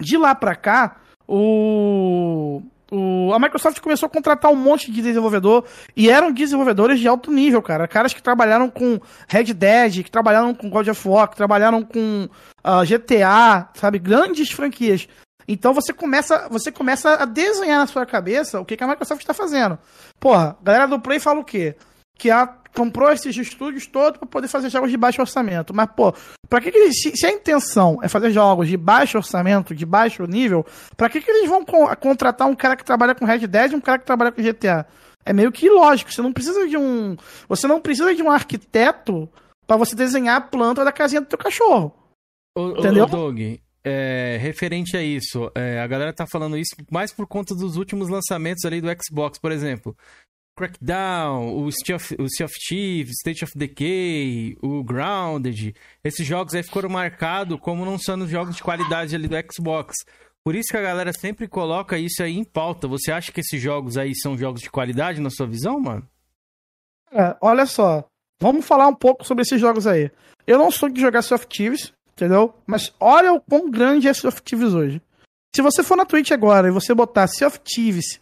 de 0.00 0.16
lá 0.16 0.34
para 0.34 0.56
cá, 0.56 1.00
o, 1.28 2.62
o- 2.92 3.32
a 3.32 3.38
Microsoft 3.38 3.80
começou 3.80 4.06
a 4.06 4.10
contratar 4.10 4.50
um 4.52 4.56
monte 4.56 4.90
de 4.92 5.00
desenvolvedor 5.00 5.64
e 5.96 6.10
eram 6.10 6.30
desenvolvedores 6.30 7.00
de 7.00 7.08
alto 7.08 7.32
nível, 7.32 7.62
cara. 7.62 7.88
Caras 7.88 8.12
que 8.12 8.22
trabalharam 8.22 8.68
com 8.68 9.00
Red 9.26 9.54
Dead, 9.54 10.02
que 10.04 10.10
trabalharam 10.10 10.54
com 10.54 10.68
God 10.68 10.88
of 10.88 11.08
War, 11.08 11.28
que 11.28 11.36
trabalharam 11.36 11.82
com 11.82 12.28
ah, 12.62 12.84
GTA, 12.84 13.68
sabe? 13.74 13.98
Grandes 13.98 14.50
franquias. 14.50 15.08
Então 15.48 15.74
você 15.74 15.92
começa, 15.92 16.48
você 16.50 16.70
começa 16.70 17.14
a 17.14 17.24
desenhar 17.24 17.80
na 17.80 17.86
sua 17.86 18.06
cabeça 18.06 18.60
o 18.60 18.64
que, 18.64 18.76
que 18.76 18.84
a 18.84 18.86
Microsoft 18.86 19.20
está 19.22 19.34
fazendo. 19.34 19.78
Porra, 20.20 20.56
a 20.60 20.64
galera 20.64 20.86
do 20.86 21.00
Play 21.00 21.18
fala 21.18 21.40
o 21.40 21.44
quê? 21.44 21.74
Que 22.16 22.30
ela 22.30 22.61
comprou 22.74 23.10
esses 23.12 23.36
estúdios 23.36 23.86
todos 23.86 24.18
para 24.18 24.28
poder 24.28 24.48
fazer 24.48 24.70
jogos 24.70 24.90
de 24.90 24.96
baixo 24.96 25.20
orçamento. 25.20 25.74
Mas, 25.74 25.88
pô, 25.94 26.12
pra 26.48 26.60
que, 26.60 26.70
que 26.70 26.78
eles. 26.78 27.00
Se, 27.00 27.16
se 27.16 27.26
a 27.26 27.30
intenção 27.30 27.98
é 28.02 28.08
fazer 28.08 28.30
jogos 28.30 28.68
de 28.68 28.76
baixo 28.76 29.18
orçamento, 29.18 29.74
de 29.74 29.84
baixo 29.86 30.24
nível, 30.26 30.64
pra 30.96 31.08
que, 31.08 31.20
que 31.20 31.30
eles 31.30 31.48
vão 31.48 31.64
con- 31.64 31.94
contratar 31.96 32.48
um 32.48 32.54
cara 32.54 32.76
que 32.76 32.84
trabalha 32.84 33.14
com 33.14 33.24
Red 33.24 33.46
Dead 33.46 33.72
e 33.72 33.76
um 33.76 33.80
cara 33.80 33.98
que 33.98 34.06
trabalha 34.06 34.32
com 34.32 34.42
GTA? 34.42 34.86
É 35.24 35.32
meio 35.32 35.52
que 35.52 35.66
ilógico. 35.66 36.12
Você 36.12 36.20
não 36.22 36.32
precisa 36.32 36.66
de 36.66 36.76
um. 36.76 37.16
Você 37.48 37.66
não 37.66 37.80
precisa 37.80 38.14
de 38.14 38.22
um 38.22 38.30
arquiteto 38.30 39.28
para 39.66 39.76
você 39.76 39.94
desenhar 39.94 40.36
a 40.36 40.40
planta 40.40 40.84
da 40.84 40.90
casinha 40.92 41.20
do 41.20 41.26
teu 41.28 41.38
cachorro. 41.38 41.94
Ô, 42.56 42.70
Entendeu? 42.70 43.04
ô, 43.04 43.06
Doug, 43.06 43.38
é, 43.84 44.36
referente 44.40 44.96
a 44.96 45.02
isso, 45.02 45.50
é, 45.54 45.80
a 45.80 45.86
galera 45.86 46.12
tá 46.12 46.26
falando 46.26 46.56
isso 46.56 46.74
mais 46.90 47.12
por 47.12 47.26
conta 47.26 47.54
dos 47.54 47.76
últimos 47.76 48.08
lançamentos 48.08 48.64
ali 48.64 48.80
do 48.80 48.88
Xbox, 49.02 49.38
por 49.38 49.50
exemplo. 49.52 49.96
Crackdown, 50.56 51.64
o 51.64 51.70
Sea 51.70 51.96
of, 51.96 52.16
o 52.18 52.28
sea 52.28 52.44
of 52.44 52.54
Thieves, 52.68 53.14
State 53.20 53.44
of 53.44 53.56
Decay, 53.56 54.56
o 54.62 54.84
Grounded. 54.84 55.74
Esses 56.04 56.26
jogos 56.26 56.54
aí 56.54 56.62
foram 56.62 56.90
marcados 56.90 57.58
como 57.60 57.84
não 57.84 57.98
sendo 57.98 58.28
jogos 58.28 58.56
de 58.56 58.62
qualidade 58.62 59.14
ali 59.14 59.28
do 59.28 59.36
Xbox. 59.52 59.94
Por 60.44 60.54
isso 60.54 60.70
que 60.70 60.76
a 60.76 60.82
galera 60.82 61.12
sempre 61.12 61.46
coloca 61.48 61.96
isso 61.96 62.22
aí 62.22 62.36
em 62.36 62.44
pauta. 62.44 62.88
Você 62.88 63.12
acha 63.12 63.32
que 63.32 63.40
esses 63.40 63.60
jogos 63.60 63.96
aí 63.96 64.14
são 64.14 64.36
jogos 64.36 64.60
de 64.60 64.70
qualidade 64.70 65.20
na 65.20 65.30
sua 65.30 65.46
visão, 65.46 65.80
mano? 65.80 66.06
É, 67.12 67.36
olha 67.40 67.64
só, 67.64 68.04
vamos 68.40 68.66
falar 68.66 68.88
um 68.88 68.94
pouco 68.94 69.24
sobre 69.24 69.42
esses 69.42 69.60
jogos 69.60 69.86
aí. 69.86 70.10
Eu 70.46 70.58
não 70.58 70.70
sou 70.70 70.88
de 70.88 71.00
jogar 71.00 71.22
Sea 71.22 71.36
of 71.36 71.46
Thieves, 71.46 71.92
entendeu? 72.12 72.54
Mas 72.66 72.92
olha 72.98 73.32
o 73.32 73.40
quão 73.40 73.70
grande 73.70 74.08
é 74.08 74.14
Sea 74.14 74.28
of 74.28 74.42
Thieves 74.42 74.74
hoje. 74.74 75.00
Se 75.54 75.60
você 75.60 75.82
for 75.82 75.96
na 75.96 76.06
Twitch 76.06 76.30
agora 76.30 76.68
e 76.68 76.70
você 76.70 76.94
botar 76.94 77.26
Sea 77.26 77.46
of 77.46 77.60
Thieves 77.60 78.18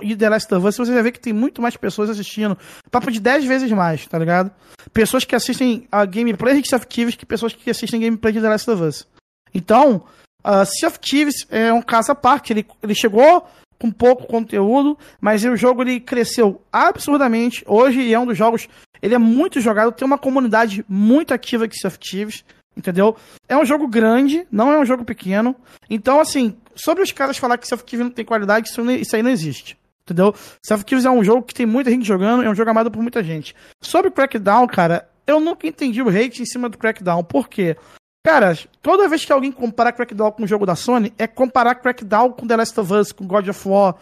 e 0.00 0.14
The 0.14 0.28
Last 0.28 0.54
of 0.54 0.64
Us, 0.64 0.76
você 0.76 0.92
vai 0.92 1.02
ver 1.02 1.10
que 1.10 1.18
tem 1.18 1.32
muito 1.32 1.60
mais 1.60 1.76
pessoas 1.76 2.08
assistindo. 2.08 2.56
Papo 2.88 3.10
de 3.10 3.18
10 3.18 3.46
vezes 3.46 3.72
mais, 3.72 4.06
tá 4.06 4.16
ligado? 4.16 4.52
Pessoas 4.92 5.24
que 5.24 5.34
assistem 5.34 5.88
a 5.90 6.04
gameplay 6.04 6.62
de 6.62 6.68
Sea 6.68 6.76
of 6.76 6.86
Thieves 6.86 7.16
que 7.16 7.26
pessoas 7.26 7.52
que 7.52 7.68
assistem 7.68 8.00
gameplay 8.00 8.32
de 8.32 8.40
The 8.40 8.48
Last 8.48 8.70
of 8.70 8.82
Us. 8.84 9.08
Então, 9.52 10.04
uh, 10.44 10.64
Sea 10.64 10.88
of 10.88 11.00
Thieves 11.00 11.46
é 11.50 11.72
um 11.72 11.82
caso 11.82 12.12
à 12.12 12.14
parte. 12.14 12.52
Ele, 12.52 12.64
ele 12.80 12.94
chegou 12.94 13.44
com 13.76 13.90
pouco 13.90 14.28
conteúdo, 14.28 14.96
mas 15.20 15.44
o 15.44 15.56
jogo 15.56 15.82
ele 15.82 15.98
cresceu 15.98 16.62
absurdamente. 16.72 17.64
Hoje 17.66 18.12
é 18.14 18.18
um 18.20 18.26
dos 18.26 18.38
jogos, 18.38 18.68
ele 19.02 19.16
é 19.16 19.18
muito 19.18 19.60
jogado, 19.60 19.90
tem 19.90 20.06
uma 20.06 20.18
comunidade 20.18 20.84
muito 20.88 21.34
ativa 21.34 21.66
de 21.66 21.76
Sea 21.76 21.88
of 21.88 21.98
Thieves, 21.98 22.44
entendeu? 22.78 23.16
É 23.48 23.56
um 23.56 23.64
jogo 23.64 23.88
grande, 23.88 24.46
não 24.50 24.72
é 24.72 24.78
um 24.78 24.84
jogo 24.84 25.04
pequeno. 25.04 25.54
Então, 25.90 26.20
assim, 26.20 26.56
sobre 26.76 27.02
os 27.02 27.10
caras 27.10 27.36
falar 27.36 27.58
que 27.58 27.66
Thieves 27.66 28.06
não 28.06 28.10
tem 28.10 28.24
qualidade, 28.24 28.68
isso, 28.68 28.88
isso 28.92 29.16
aí 29.16 29.22
não 29.22 29.30
existe. 29.30 29.76
Entendeu? 30.04 30.34
Thieves 30.62 31.04
é 31.04 31.10
um 31.10 31.22
jogo 31.22 31.42
que 31.42 31.52
tem 31.52 31.66
muita 31.66 31.90
gente 31.90 32.06
jogando, 32.06 32.44
é 32.44 32.48
um 32.48 32.54
jogo 32.54 32.70
amado 32.70 32.90
por 32.90 33.02
muita 33.02 33.22
gente. 33.22 33.54
Sobre 33.82 34.08
o 34.08 34.12
Crackdown, 34.12 34.66
cara, 34.68 35.10
eu 35.26 35.40
nunca 35.40 35.66
entendi 35.66 36.00
o 36.00 36.08
hate 36.08 36.40
em 36.40 36.46
cima 36.46 36.68
do 36.68 36.78
Crackdown. 36.78 37.22
Por 37.24 37.48
quê? 37.48 37.76
Cara, 38.24 38.56
toda 38.80 39.08
vez 39.08 39.24
que 39.24 39.32
alguém 39.32 39.52
compara 39.52 39.92
Crackdown 39.92 40.32
com 40.32 40.44
o 40.44 40.46
jogo 40.46 40.64
da 40.64 40.76
Sony, 40.76 41.12
é 41.18 41.26
comparar 41.26 41.74
Crackdown 41.74 42.32
com 42.32 42.46
The 42.46 42.56
Last 42.56 42.78
of 42.80 42.92
Us, 42.92 43.12
com 43.12 43.26
God 43.26 43.48
of 43.48 43.68
War. 43.68 43.96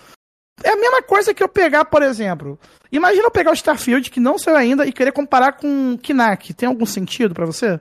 É 0.62 0.70
a 0.70 0.76
mesma 0.76 1.02
coisa 1.02 1.34
que 1.34 1.42
eu 1.42 1.48
pegar, 1.48 1.84
por 1.84 2.02
exemplo. 2.02 2.58
Imagina 2.90 3.24
eu 3.24 3.30
pegar 3.30 3.50
o 3.50 3.54
Starfield, 3.54 4.10
que 4.10 4.20
não 4.20 4.38
saiu 4.38 4.56
ainda, 4.56 4.86
e 4.86 4.92
querer 4.92 5.12
comparar 5.12 5.52
com 5.52 5.98
Knack. 5.98 6.54
Tem 6.54 6.68
algum 6.68 6.86
sentido 6.86 7.34
pra 7.34 7.44
você? 7.44 7.78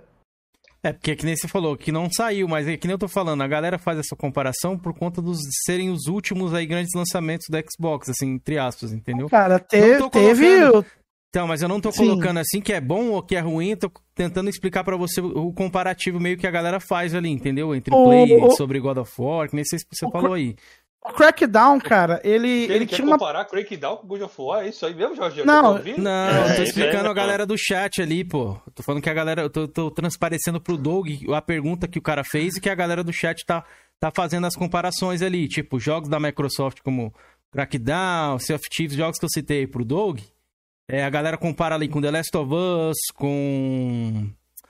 É, 0.88 0.94
porque 0.94 1.12
é 1.12 1.16
que 1.16 1.26
nem 1.26 1.36
você 1.36 1.48
falou, 1.48 1.76
que 1.76 1.92
não 1.92 2.08
saiu, 2.12 2.48
mas 2.48 2.68
é 2.68 2.78
que 2.78 2.86
nem 2.88 2.94
eu 2.94 2.98
tô 3.00 3.08
falando, 3.08 3.42
a 3.42 3.48
galera 3.48 3.78
faz 3.80 3.98
essa 3.98 4.16
comparação 4.16 4.78
por 4.78 4.94
conta 4.94 5.22
dos 5.22 5.40
serem 5.66 5.90
os 5.90 6.06
últimos 6.08 6.54
aí 6.54 6.66
grandes 6.66 6.92
lançamentos 6.96 7.48
da 7.50 7.60
Xbox, 7.62 8.08
assim, 8.10 8.34
entre 8.36 8.58
aspas, 8.60 8.94
entendeu? 8.94 9.28
Cara, 9.30 9.58
te- 9.60 9.98
tô 9.98 10.10
teve. 10.10 10.46
colocando- 10.60 10.86
Então, 11.30 11.48
mas 11.48 11.62
eu 11.62 11.68
não 11.68 11.82
tô 11.82 11.92
Sim. 11.92 12.06
colocando 12.08 12.38
assim 12.40 12.62
que 12.62 12.72
é 12.72 12.80
bom 12.80 13.10
ou 13.10 13.22
que 13.22 13.36
é 13.36 13.40
ruim, 13.42 13.72
eu 13.72 13.78
tô 13.78 13.92
tentando 14.14 14.50
explicar 14.50 14.84
pra 14.86 14.96
você 14.96 15.20
o 15.20 15.52
comparativo 15.52 16.18
meio 16.20 16.38
que 16.38 16.48
a 16.48 16.52
galera 16.52 16.80
faz 16.80 17.14
ali, 17.14 17.30
entendeu? 17.30 17.76
Entre 17.76 17.94
O- 17.94 18.04
Play 18.06 18.38
o- 18.42 18.52
sobre 18.52 18.80
God 18.80 18.98
of 19.00 19.12
War, 19.20 19.50
que 19.50 19.56
nem 19.56 19.66
você, 19.66 19.76
você 19.92 20.10
falou 20.12 20.34
aí. 20.34 20.56
O 21.08 21.14
Crackdown, 21.14 21.80
cara, 21.80 22.20
ele, 22.24 22.48
Ele, 22.64 22.74
ele 22.74 22.86
quer 22.88 22.96
tinha 22.96 23.08
uma. 23.08 23.18
comparar 23.18 23.46
Crackdown 23.46 23.98
com 23.98 24.08
God 24.08 24.22
of 24.22 24.36
War? 24.42 24.66
É 24.66 24.70
isso 24.70 24.86
aí 24.86 24.94
mesmo, 24.96 25.16
Jorge? 25.16 25.44
Não, 25.46 25.56
Eu 25.56 25.62
tô 25.62 25.70
ouvindo? 25.78 26.02
Não, 26.02 26.12
É, 26.12 26.40
eu 26.52 26.56
tô 26.56 26.62
aí, 26.62 26.64
explicando 26.64 27.04
né, 27.04 27.10
a 27.10 27.14
galera 27.14 27.46
do 27.46 27.56
chat 27.58 28.02
ali, 28.02 28.24
pô. 28.24 28.58
Eu 28.66 28.74
tô 28.74 28.82
falando 28.84 29.02
que 29.02 29.10
a 29.10 29.14
galera. 29.14 29.44
Eu 29.44 29.50
tô, 29.50 29.68
tô 29.68 29.92
transparecendo 29.92 30.60
pro 30.60 30.78
Doug 30.78 31.08
a 31.34 31.42
pergunta 31.42 31.88
que 31.88 32.00
o 32.00 32.02
cara 32.02 32.24
fez 32.24 32.56
e 32.56 32.62
que 32.62 32.70
a 32.70 32.76
galera 32.76 33.04
do 33.04 33.14
chat 33.14 33.46
tá, 33.46 33.64
tá 34.00 34.12
fazendo 34.16 34.48
as 34.48 34.56
comparações 34.56 35.22
ali. 35.22 35.48
Tipo, 35.48 35.80
jogos 35.80 36.10
da 36.10 36.20
Microsoft 36.20 36.80
como 36.84 37.14
Crackdown, 37.52 38.40
Sea 38.40 38.56
of 38.56 38.66
Thieves, 38.70 38.98
jogos 38.98 39.20
que 39.20 39.26
eu 39.26 39.30
citei 39.30 39.68
pro 39.68 39.86
Doug. 39.86 40.20
É, 40.88 41.04
a 41.04 41.10
galera 41.10 41.38
compara 41.38 41.76
ali 41.76 41.88
com 41.88 42.02
The 42.02 42.12
Last 42.12 42.36
of 42.38 42.52
Us, 42.54 42.98
com. 43.16 44.28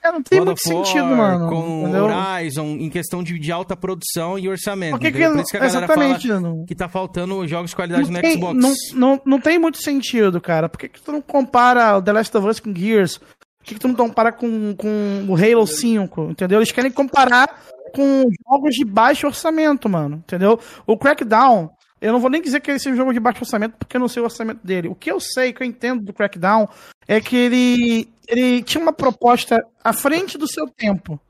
É, 0.08 0.12
não 0.12 0.22
tem 0.22 0.38
God 0.38 0.46
muito 0.46 0.60
sentido, 0.62 1.04
mano. 1.06 1.48
Com 1.48 1.82
entendeu? 1.82 2.04
Horizon, 2.06 2.66
em 2.78 2.88
questão 2.90 3.22
de, 3.22 3.38
de 3.38 3.52
alta 3.52 3.76
produção 3.76 4.38
e 4.38 4.48
orçamento. 4.48 4.92
Por 4.92 5.00
que 5.00 5.12
que 5.12 5.18
Por 5.18 5.30
não- 5.34 5.40
isso 5.42 5.50
que 5.50 5.56
a 5.56 5.64
exatamente, 5.66 6.28
fala 6.28 6.64
que 6.66 6.74
tá 6.74 6.88
faltando 6.88 7.46
jogos 7.46 7.70
de 7.70 7.76
qualidade 7.76 8.04
Não 8.04 8.12
no 8.12 8.20
tem, 8.20 8.32
Xbox. 8.32 8.58
não, 8.60 8.74
não, 8.94 9.22
não 9.24 9.40
tem 9.40 9.58
muito 9.58 9.82
sentido, 9.82 10.40
cara. 10.40 10.68
Por 10.68 10.78
que, 10.78 10.88
que 10.88 11.00
tu 11.00 11.12
não 11.12 11.20
compara 11.20 11.96
o 11.98 12.02
The 12.02 12.12
Last 12.12 12.36
of 12.36 12.46
Us 12.46 12.60
com 12.60 12.74
Gears? 12.74 13.18
Por 13.18 13.64
que, 13.64 13.74
que 13.74 13.80
tu 13.80 13.88
não 13.88 13.94
compara 13.96 14.30
com, 14.32 14.74
com 14.76 15.24
o 15.28 15.34
Halo 15.36 15.66
5? 15.66 16.30
Entendeu? 16.30 16.58
Eles 16.58 16.70
querem 16.70 16.90
comparar 16.90 17.48
com 17.94 18.22
jogos 18.48 18.74
de 18.74 18.84
baixo 18.84 19.26
orçamento, 19.26 19.88
mano. 19.88 20.16
Entendeu? 20.16 20.58
O 20.86 20.96
Crackdown, 20.96 21.70
eu 22.00 22.12
não 22.12 22.20
vou 22.20 22.30
nem 22.30 22.40
dizer 22.42 22.60
que 22.60 22.70
ele 22.70 22.78
seja 22.78 22.94
um 22.94 22.96
jogo 22.96 23.12
de 23.12 23.18
baixo 23.18 23.40
orçamento, 23.40 23.74
porque 23.78 23.96
eu 23.96 24.00
não 24.00 24.06
sei 24.08 24.20
o 24.22 24.26
orçamento 24.26 24.60
dele. 24.64 24.86
O 24.88 24.94
que 24.94 25.10
eu 25.10 25.18
sei, 25.18 25.52
que 25.52 25.62
eu 25.62 25.66
entendo 25.66 26.02
do 26.04 26.12
Crackdown, 26.12 26.68
é 27.08 27.20
que 27.20 27.34
ele, 27.36 28.08
ele 28.28 28.62
tinha 28.62 28.82
uma 28.82 28.92
proposta 28.92 29.64
à 29.82 29.92
frente 29.92 30.36
do 30.38 30.48
seu 30.48 30.66
tempo 30.68 31.20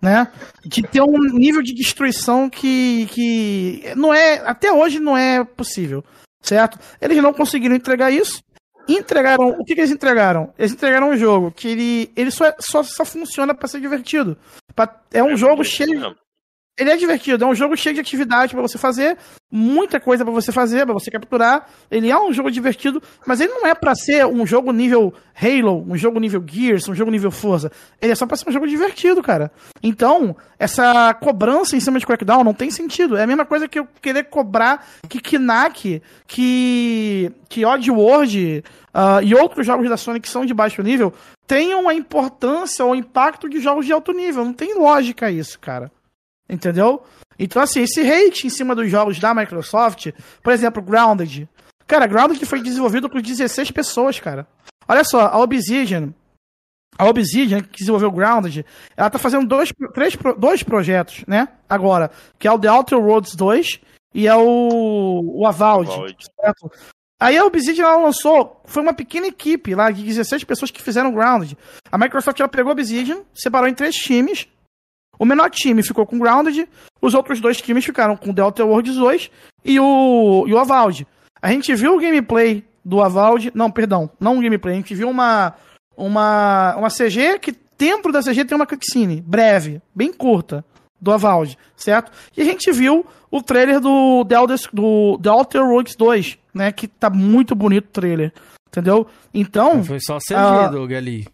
né? 0.00 0.30
De 0.64 0.82
ter 0.82 1.00
um 1.00 1.18
nível 1.32 1.62
de 1.62 1.74
destruição 1.74 2.48
que, 2.50 3.06
que 3.06 3.82
não 3.96 4.12
é, 4.12 4.34
até 4.46 4.70
hoje 4.70 5.00
não 5.00 5.16
é 5.16 5.42
possível, 5.42 6.04
certo? 6.42 6.78
Eles 7.00 7.16
não 7.18 7.32
conseguiram 7.32 7.74
entregar 7.74 8.10
isso. 8.10 8.42
Entregaram, 8.88 9.48
o 9.48 9.64
que, 9.64 9.74
que 9.74 9.80
eles 9.80 9.90
entregaram? 9.90 10.52
Eles 10.56 10.72
entregaram 10.72 11.10
um 11.10 11.16
jogo 11.16 11.50
que 11.50 11.68
ele, 11.68 12.12
ele 12.14 12.30
só, 12.30 12.52
só, 12.60 12.82
só 12.84 13.04
funciona 13.04 13.52
para 13.54 13.66
ser 13.66 13.80
divertido. 13.80 14.36
Pra- 14.76 15.00
é 15.12 15.24
um 15.24 15.36
jogo 15.36 15.64
cheio, 15.64 16.14
ele 16.78 16.90
é 16.90 16.96
divertido, 16.96 17.44
é 17.44 17.46
um 17.46 17.54
jogo 17.54 17.74
cheio 17.76 17.94
de 17.94 18.00
atividade 18.00 18.52
pra 18.52 18.60
você 18.60 18.76
fazer, 18.76 19.16
muita 19.50 19.98
coisa 19.98 20.24
pra 20.24 20.32
você 20.32 20.52
fazer, 20.52 20.84
pra 20.84 20.92
você 20.92 21.10
capturar. 21.10 21.66
Ele 21.90 22.10
é 22.10 22.18
um 22.18 22.32
jogo 22.32 22.50
divertido, 22.50 23.02
mas 23.26 23.40
ele 23.40 23.52
não 23.52 23.66
é 23.66 23.74
pra 23.74 23.94
ser 23.94 24.26
um 24.26 24.46
jogo 24.46 24.72
nível 24.72 25.14
Halo, 25.34 25.84
um 25.88 25.96
jogo 25.96 26.20
nível 26.20 26.44
Gears, 26.46 26.86
um 26.86 26.94
jogo 26.94 27.10
nível 27.10 27.30
Forza. 27.30 27.72
Ele 28.00 28.12
é 28.12 28.14
só 28.14 28.26
pra 28.26 28.36
ser 28.36 28.48
um 28.48 28.52
jogo 28.52 28.66
divertido, 28.66 29.22
cara. 29.22 29.50
Então, 29.82 30.36
essa 30.58 31.14
cobrança 31.14 31.76
em 31.76 31.80
cima 31.80 31.98
de 31.98 32.06
Crackdown 32.06 32.44
não 32.44 32.52
tem 32.52 32.70
sentido. 32.70 33.16
É 33.16 33.22
a 33.22 33.26
mesma 33.26 33.46
coisa 33.46 33.66
que 33.66 33.78
eu 33.78 33.88
querer 34.02 34.24
cobrar 34.24 34.86
que 35.08 35.18
Knack, 35.20 36.02
que 36.26 37.32
que 37.48 37.64
Oddworld 37.64 38.64
ah, 38.92 39.20
e 39.22 39.34
outros 39.34 39.64
jogos 39.66 39.88
da 39.88 39.96
Sony 39.96 40.20
que 40.20 40.28
são 40.28 40.44
de 40.44 40.52
baixo 40.52 40.82
nível 40.82 41.12
tenham 41.46 41.88
a 41.88 41.94
importância 41.94 42.84
ou 42.84 42.94
impacto 42.94 43.48
de 43.48 43.60
jogos 43.60 43.86
de 43.86 43.92
alto 43.92 44.12
nível. 44.12 44.44
Não 44.44 44.52
tem 44.52 44.74
lógica 44.74 45.30
isso, 45.30 45.58
cara. 45.58 45.90
Entendeu? 46.48 47.02
Então, 47.38 47.60
assim, 47.60 47.82
esse 47.82 48.00
hate 48.00 48.46
em 48.46 48.50
cima 48.50 48.74
dos 48.74 48.90
jogos 48.90 49.18
da 49.18 49.34
Microsoft, 49.34 50.12
por 50.42 50.52
exemplo, 50.52 50.82
Grounded. 50.82 51.48
Cara, 51.86 52.06
Grounded 52.06 52.44
foi 52.46 52.62
desenvolvido 52.62 53.08
por 53.08 53.20
16 53.20 53.70
pessoas, 53.70 54.18
cara. 54.18 54.46
Olha 54.88 55.04
só, 55.04 55.26
a 55.26 55.38
Obsidian. 55.38 56.14
A 56.98 57.04
Obsidian, 57.06 57.60
que 57.60 57.80
desenvolveu 57.80 58.10
Grounded, 58.10 58.64
ela 58.96 59.10
tá 59.10 59.18
fazendo 59.18 59.46
dois, 59.46 59.72
três, 59.92 60.16
dois 60.38 60.62
projetos, 60.62 61.24
né? 61.26 61.48
Agora, 61.68 62.10
que 62.38 62.48
é 62.48 62.52
o 62.52 62.58
The 62.58 62.70
Outer 62.70 62.98
Worlds 62.98 63.34
2 63.34 63.80
e 64.14 64.26
é 64.26 64.34
o, 64.34 65.20
o 65.40 65.46
Avowed. 65.46 65.90
certo? 66.40 66.70
Aí 67.20 67.36
a 67.36 67.44
Obsidian 67.44 67.84
ela 67.84 68.04
lançou, 68.04 68.60
foi 68.64 68.82
uma 68.82 68.92
pequena 68.94 69.26
equipe 69.26 69.74
lá 69.74 69.90
de 69.90 70.02
16 70.02 70.44
pessoas 70.44 70.70
que 70.70 70.82
fizeram 70.82 71.12
Grounded. 71.12 71.56
A 71.90 71.98
Microsoft 71.98 72.38
ela 72.40 72.48
pegou 72.48 72.70
a 72.70 72.72
Obsidian, 72.72 73.22
separou 73.34 73.68
em 73.68 73.74
três 73.74 73.94
times. 73.94 74.46
O 75.18 75.24
menor 75.24 75.50
time 75.50 75.82
ficou 75.82 76.06
com 76.06 76.18
Grounded, 76.18 76.68
os 77.00 77.14
outros 77.14 77.40
dois 77.40 77.60
times 77.60 77.84
ficaram 77.84 78.16
com 78.16 78.32
Delta 78.32 78.64
Worlds 78.64 78.96
2 78.96 79.30
e 79.64 79.80
o, 79.80 80.44
e 80.46 80.52
o 80.52 80.58
Avowed. 80.58 81.06
A 81.40 81.50
gente 81.50 81.74
viu 81.74 81.94
o 81.94 82.00
gameplay 82.00 82.64
do 82.84 83.02
Avowed, 83.02 83.50
não, 83.54 83.70
perdão, 83.70 84.10
não 84.18 84.36
um 84.36 84.40
gameplay, 84.40 84.74
a 84.74 84.76
gente 84.76 84.94
viu 84.94 85.08
uma, 85.08 85.54
uma, 85.96 86.76
uma 86.76 86.88
CG 86.88 87.38
que 87.40 87.54
dentro 87.78 88.12
da 88.12 88.22
CG 88.22 88.44
tem 88.44 88.56
uma 88.56 88.66
cutscene, 88.66 89.20
breve, 89.20 89.80
bem 89.94 90.12
curta, 90.12 90.64
do 91.00 91.12
Avowed, 91.12 91.58
certo? 91.76 92.10
E 92.36 92.42
a 92.42 92.44
gente 92.44 92.70
viu 92.72 93.04
o 93.30 93.42
trailer 93.42 93.80
do 93.80 94.24
The 94.24 94.34
Elder, 94.34 94.58
do 94.72 95.18
The 95.22 95.30
Outer 95.30 95.62
Worlds 95.62 95.96
2, 95.96 96.38
né, 96.54 96.72
que 96.72 96.88
tá 96.88 97.10
muito 97.10 97.54
bonito 97.54 97.86
o 97.86 97.92
trailer, 97.92 98.32
entendeu? 98.68 99.06
Então... 99.32 99.84
Foi 99.84 100.00
só 100.00 100.18
CG, 100.18 100.34
ah, 100.34 100.68
Doug, 100.68 100.92
ali. 100.92 101.26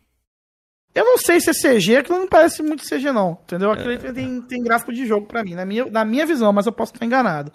Eu 0.95 1.05
não 1.05 1.19
sei 1.19 1.41
se 1.41 1.51
é 1.51 1.53
CG, 1.55 1.97
aquilo 1.97 2.19
não 2.19 2.29
parece 2.29 2.63
muito 2.63 2.85
CG, 2.89 3.11
não. 3.13 3.39
Entendeu? 3.45 3.71
Aquilo 3.71 3.91
ali 3.91 4.13
tem, 4.13 4.41
tem 4.43 4.63
gráfico 4.63 4.93
de 4.93 5.07
jogo 5.07 5.27
pra 5.27 5.43
mim, 5.43 5.55
na 5.55 5.65
minha, 5.65 5.85
na 5.87 6.05
minha 6.05 6.27
visão, 6.27 6.53
mas 6.53 6.67
eu 6.67 6.73
posso 6.73 6.93
estar 6.93 7.05
enganado. 7.07 7.53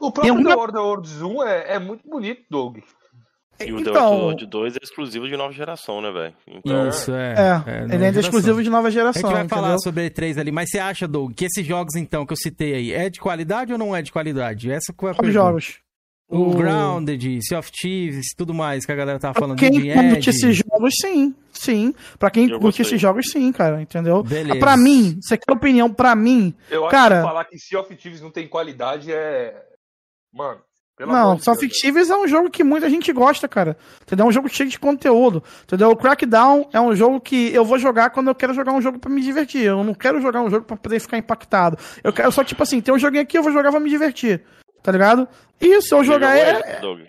O 0.00 0.10
Tem 0.12 0.24
próprio 0.32 0.44
The 0.46 0.54
Order 0.54 0.82
Worlds 0.82 1.22
1 1.22 1.42
é, 1.44 1.74
é 1.74 1.78
muito 1.78 2.08
bonito, 2.08 2.42
Doug. 2.50 2.78
E 3.60 3.72
o 3.72 3.80
Então- 3.80 3.92
The 3.92 3.98
Outer 4.00 4.48
2 4.48 4.74
é 4.76 4.78
exclusivo 4.82 5.26
de 5.26 5.36
nova 5.36 5.52
geração, 5.52 6.00
né, 6.00 6.12
velho? 6.12 6.34
Então... 6.46 6.88
Isso, 6.88 7.12
é. 7.12 7.32
É, 7.34 7.52
nova 7.54 7.70
ele 7.94 8.04
ainda 8.06 8.18
é 8.18 8.20
exclusivo 8.20 8.62
de 8.62 8.70
nova 8.70 8.88
geração, 8.90 9.18
A 9.20 9.22
gente 9.26 9.32
vai 9.34 9.44
entendeu? 9.46 9.64
falar 9.64 9.78
sobre 9.78 10.08
E3 10.08 10.38
ali, 10.38 10.52
mas 10.52 10.70
você 10.70 10.78
acha, 10.78 11.08
Doug, 11.08 11.32
que 11.34 11.46
esses 11.46 11.66
jogos, 11.66 11.96
então, 11.96 12.24
que 12.24 12.32
eu 12.32 12.36
citei 12.36 12.74
aí, 12.74 12.92
é 12.92 13.10
de 13.10 13.18
qualidade 13.18 13.72
ou 13.72 13.78
não 13.78 13.96
é 13.96 14.00
de 14.00 14.12
qualidade? 14.12 14.70
Essa 14.70 14.92
foi 14.96 15.10
a 15.10 15.14
Quais 15.14 15.32
pergunta. 15.32 15.32
jogos? 15.32 15.78
O 16.30 16.50
O- 16.50 16.54
Grounded, 16.54 17.40
Sea 17.42 17.58
of 17.58 17.70
Thieves, 17.72 18.34
tudo 18.36 18.52
mais 18.52 18.84
que 18.84 18.92
a 18.92 18.94
galera 18.94 19.18
tava 19.18 19.32
falando. 19.38 19.58
Quem 19.58 19.70
de 19.70 19.92
curte 19.94 20.28
esses 20.30 20.56
jogos, 20.56 20.94
sim. 21.00 21.34
Sim. 21.52 21.94
Pra 22.18 22.30
quem 22.30 22.44
Eu 22.44 22.60
curte 22.60 22.78
gostei. 22.78 22.84
esses 22.86 23.00
jogos, 23.00 23.30
sim, 23.30 23.50
cara. 23.50 23.80
Entendeu? 23.80 24.22
Beleza. 24.22 24.60
Pra 24.60 24.76
mim, 24.76 25.18
você 25.22 25.38
quer 25.38 25.52
opinião 25.52 25.90
pra 25.92 26.14
mim? 26.14 26.54
Eu 26.70 26.82
acho 26.84 26.90
cara, 26.90 27.16
que 27.16 27.26
falar 27.26 27.44
que 27.46 27.58
Sea 27.58 27.80
of 27.80 27.96
Thieves 27.96 28.20
não 28.20 28.30
tem 28.30 28.46
qualidade 28.46 29.10
é. 29.10 29.54
Mano, 30.30 30.60
pelo 30.98 31.10
Não, 31.12 31.34
Deus. 31.36 31.48
of 31.48 31.66
Thieves 31.66 32.10
é 32.10 32.16
um 32.16 32.28
jogo 32.28 32.50
que 32.50 32.62
muita 32.62 32.90
gente 32.90 33.10
gosta, 33.10 33.48
cara. 33.48 33.74
Entendeu? 34.02 34.26
É 34.26 34.28
um 34.28 34.32
jogo 34.32 34.50
cheio 34.50 34.68
de 34.68 34.78
conteúdo. 34.78 35.42
Entendeu? 35.64 35.88
O 35.90 35.96
Crackdown 35.96 36.68
é 36.74 36.80
um 36.80 36.94
jogo 36.94 37.20
que 37.22 37.54
eu 37.54 37.64
vou 37.64 37.78
jogar 37.78 38.10
quando 38.10 38.28
eu 38.28 38.34
quero 38.34 38.52
jogar 38.52 38.72
um 38.72 38.82
jogo 38.82 38.98
pra 38.98 39.10
me 39.10 39.22
divertir. 39.22 39.62
Eu 39.62 39.82
não 39.82 39.94
quero 39.94 40.20
jogar 40.20 40.42
um 40.42 40.50
jogo 40.50 40.66
pra 40.66 40.76
poder 40.76 41.00
ficar 41.00 41.16
impactado. 41.16 41.78
Eu 42.04 42.12
quero 42.12 42.30
só, 42.30 42.44
tipo 42.44 42.62
assim, 42.62 42.82
tem 42.82 42.92
um 42.94 42.98
joguinho 42.98 43.22
aqui, 43.22 43.38
eu 43.38 43.42
vou 43.42 43.50
jogar 43.52 43.70
pra 43.70 43.80
me 43.80 43.88
divertir. 43.88 44.42
Tá 44.82 44.92
ligado? 44.92 45.28
Se 45.80 45.94
eu 45.94 46.04
jogar 46.04 46.36
é. 46.36 46.50
ele, 46.50 46.80
Doug? 46.80 47.00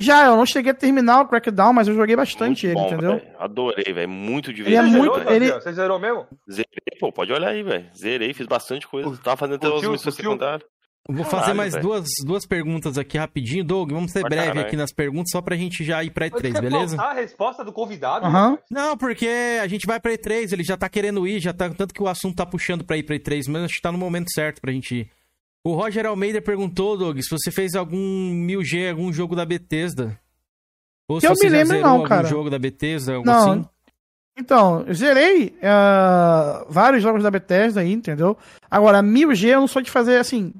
Já, 0.00 0.26
eu 0.26 0.36
não 0.36 0.46
cheguei 0.46 0.70
a 0.70 0.74
terminar 0.74 1.22
o 1.22 1.26
Crackdown, 1.26 1.72
mas 1.72 1.88
eu 1.88 1.94
joguei 1.94 2.14
bastante 2.14 2.66
ele, 2.66 2.74
Bom, 2.76 2.86
entendeu? 2.86 3.16
velho. 3.16 3.26
Adorei, 3.38 3.92
velho. 3.92 4.08
Muito 4.08 4.50
Ele 4.52 4.60
é 4.60 4.64
divertido. 4.82 4.96
muito- 4.98 5.18
velho. 5.24 5.30
ele- 5.32 5.52
Você 5.52 5.72
zerou 5.72 5.98
mesmo? 5.98 6.26
Zerei, 6.48 6.98
pô, 7.00 7.10
pode 7.12 7.32
olhar 7.32 7.48
aí, 7.48 7.64
velho. 7.64 7.86
Zerei, 8.00 8.32
fiz 8.32 8.46
bastante 8.46 8.86
coisa. 8.86 9.10
Tava 9.24 9.36
fazendo 9.36 9.56
até 9.56 9.66
as 9.66 9.74
missões 9.74 10.02
Curtiu? 10.04 10.12
secundárias. 10.30 10.62
Vou 11.10 11.24
Caralho, 11.24 11.40
fazer 11.40 11.54
mais 11.54 11.74
duas, 11.74 12.06
duas 12.26 12.46
perguntas 12.46 12.98
aqui 12.98 13.16
rapidinho, 13.16 13.64
Doug. 13.64 13.90
Vamos 13.90 14.12
ser 14.12 14.20
Pra 14.20 14.28
breve 14.28 14.46
caralho. 14.48 14.66
aqui 14.66 14.76
nas 14.76 14.92
perguntas, 14.92 15.30
só 15.32 15.40
pra 15.40 15.56
gente 15.56 15.82
já 15.82 16.04
ir 16.04 16.10
pra 16.10 16.28
Mas 16.30 16.42
E3, 16.42 16.52
quer 16.52 16.60
beleza? 16.60 17.00
a 17.00 17.12
resposta 17.14 17.64
do 17.64 17.72
convidado? 17.72 18.26
Não, 18.70 18.94
porque 18.96 19.26
a 19.60 19.66
gente 19.66 19.86
vai 19.86 19.98
pra 19.98 20.12
E3, 20.12 20.52
ele 20.52 20.62
já 20.62 20.76
tá 20.76 20.86
querendo 20.88 21.26
ir, 21.26 21.40
já 21.40 21.52
tá. 21.54 21.70
Tanto 21.70 21.94
que 21.94 22.02
o 22.02 22.06
assunto 22.08 22.36
tá 22.36 22.44
puxando 22.44 22.84
pra 22.84 22.96
ir 22.98 23.04
pra 23.04 23.16
E3, 23.16 23.48
mas 23.48 23.64
acho 23.64 23.74
que 23.76 23.80
tá 23.82 23.90
no 23.90 23.96
momento 23.98 24.30
certo 24.32 24.60
pra 24.60 24.70
gente 24.70 24.94
ir. 24.96 25.10
O 25.64 25.74
Roger 25.74 26.06
Almeida 26.06 26.40
perguntou, 26.40 26.96
Doug, 26.96 27.18
se 27.20 27.30
você 27.30 27.50
fez 27.50 27.74
algum 27.74 27.96
1000G, 28.46 28.90
algum 28.90 29.12
jogo 29.12 29.34
da 29.36 29.44
Bethesda. 29.44 30.18
Ou 31.08 31.18
Que 31.18 31.26
eu 31.26 31.34
me 31.34 31.48
lembro, 31.48 31.80
não, 31.80 31.90
algum 31.90 32.04
cara. 32.06 32.28
jogo 32.28 32.50
da 32.50 32.58
Bethesda, 32.58 33.14
algo 33.14 33.26
Não. 33.26 33.52
assim. 33.52 33.64
Então, 34.38 34.84
eu 34.86 34.94
zerei 34.94 35.56
ah, 35.62 36.64
vários 36.68 37.02
jogos 37.02 37.22
da 37.22 37.30
Bethesda 37.30 37.80
aí, 37.80 37.92
entendeu? 37.92 38.36
Agora, 38.70 39.02
1000G 39.02 39.48
eu 39.48 39.60
não 39.60 39.66
sou 39.66 39.82
de 39.82 39.90
fazer 39.90 40.16
assim. 40.18 40.54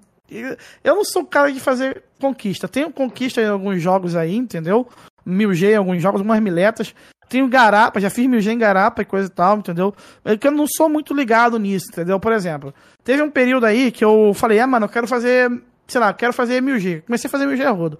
Eu 0.82 0.96
não 0.96 1.04
sou 1.04 1.22
o 1.22 1.26
cara 1.26 1.52
de 1.52 1.60
fazer 1.60 2.02
conquista. 2.20 2.66
Tenho 2.66 2.90
conquista 2.90 3.40
em 3.40 3.46
alguns 3.46 3.80
jogos 3.80 4.16
aí, 4.16 4.34
entendeu? 4.34 4.86
1000G 5.26 5.72
em 5.72 5.76
alguns 5.76 6.02
jogos, 6.02 6.20
umas 6.20 6.40
miletas. 6.40 6.94
Tenho 7.28 7.48
garapa, 7.48 8.00
já 8.00 8.10
fiz 8.10 8.26
1000G 8.26 8.52
em 8.52 8.58
garapa 8.58 9.02
e 9.02 9.04
coisa 9.04 9.28
e 9.28 9.30
tal, 9.30 9.58
entendeu? 9.58 9.94
É 10.24 10.38
eu 10.42 10.50
não 10.50 10.66
sou 10.66 10.88
muito 10.88 11.12
ligado 11.14 11.58
nisso, 11.58 11.86
entendeu? 11.90 12.18
Por 12.18 12.32
exemplo, 12.32 12.74
teve 13.04 13.22
um 13.22 13.30
período 13.30 13.66
aí 13.66 13.90
que 13.90 14.04
eu 14.04 14.32
falei, 14.34 14.58
ah, 14.58 14.66
mano, 14.66 14.86
eu 14.86 14.90
quero 14.90 15.06
fazer 15.06 15.50
sei 15.88 16.00
lá, 16.00 16.12
quero 16.12 16.32
fazer 16.32 16.62
1000G. 16.62 17.02
Comecei 17.06 17.28
a 17.28 17.30
fazer 17.30 17.46
1000G 17.46 17.64
a 17.64 17.70
rodo. 17.70 17.98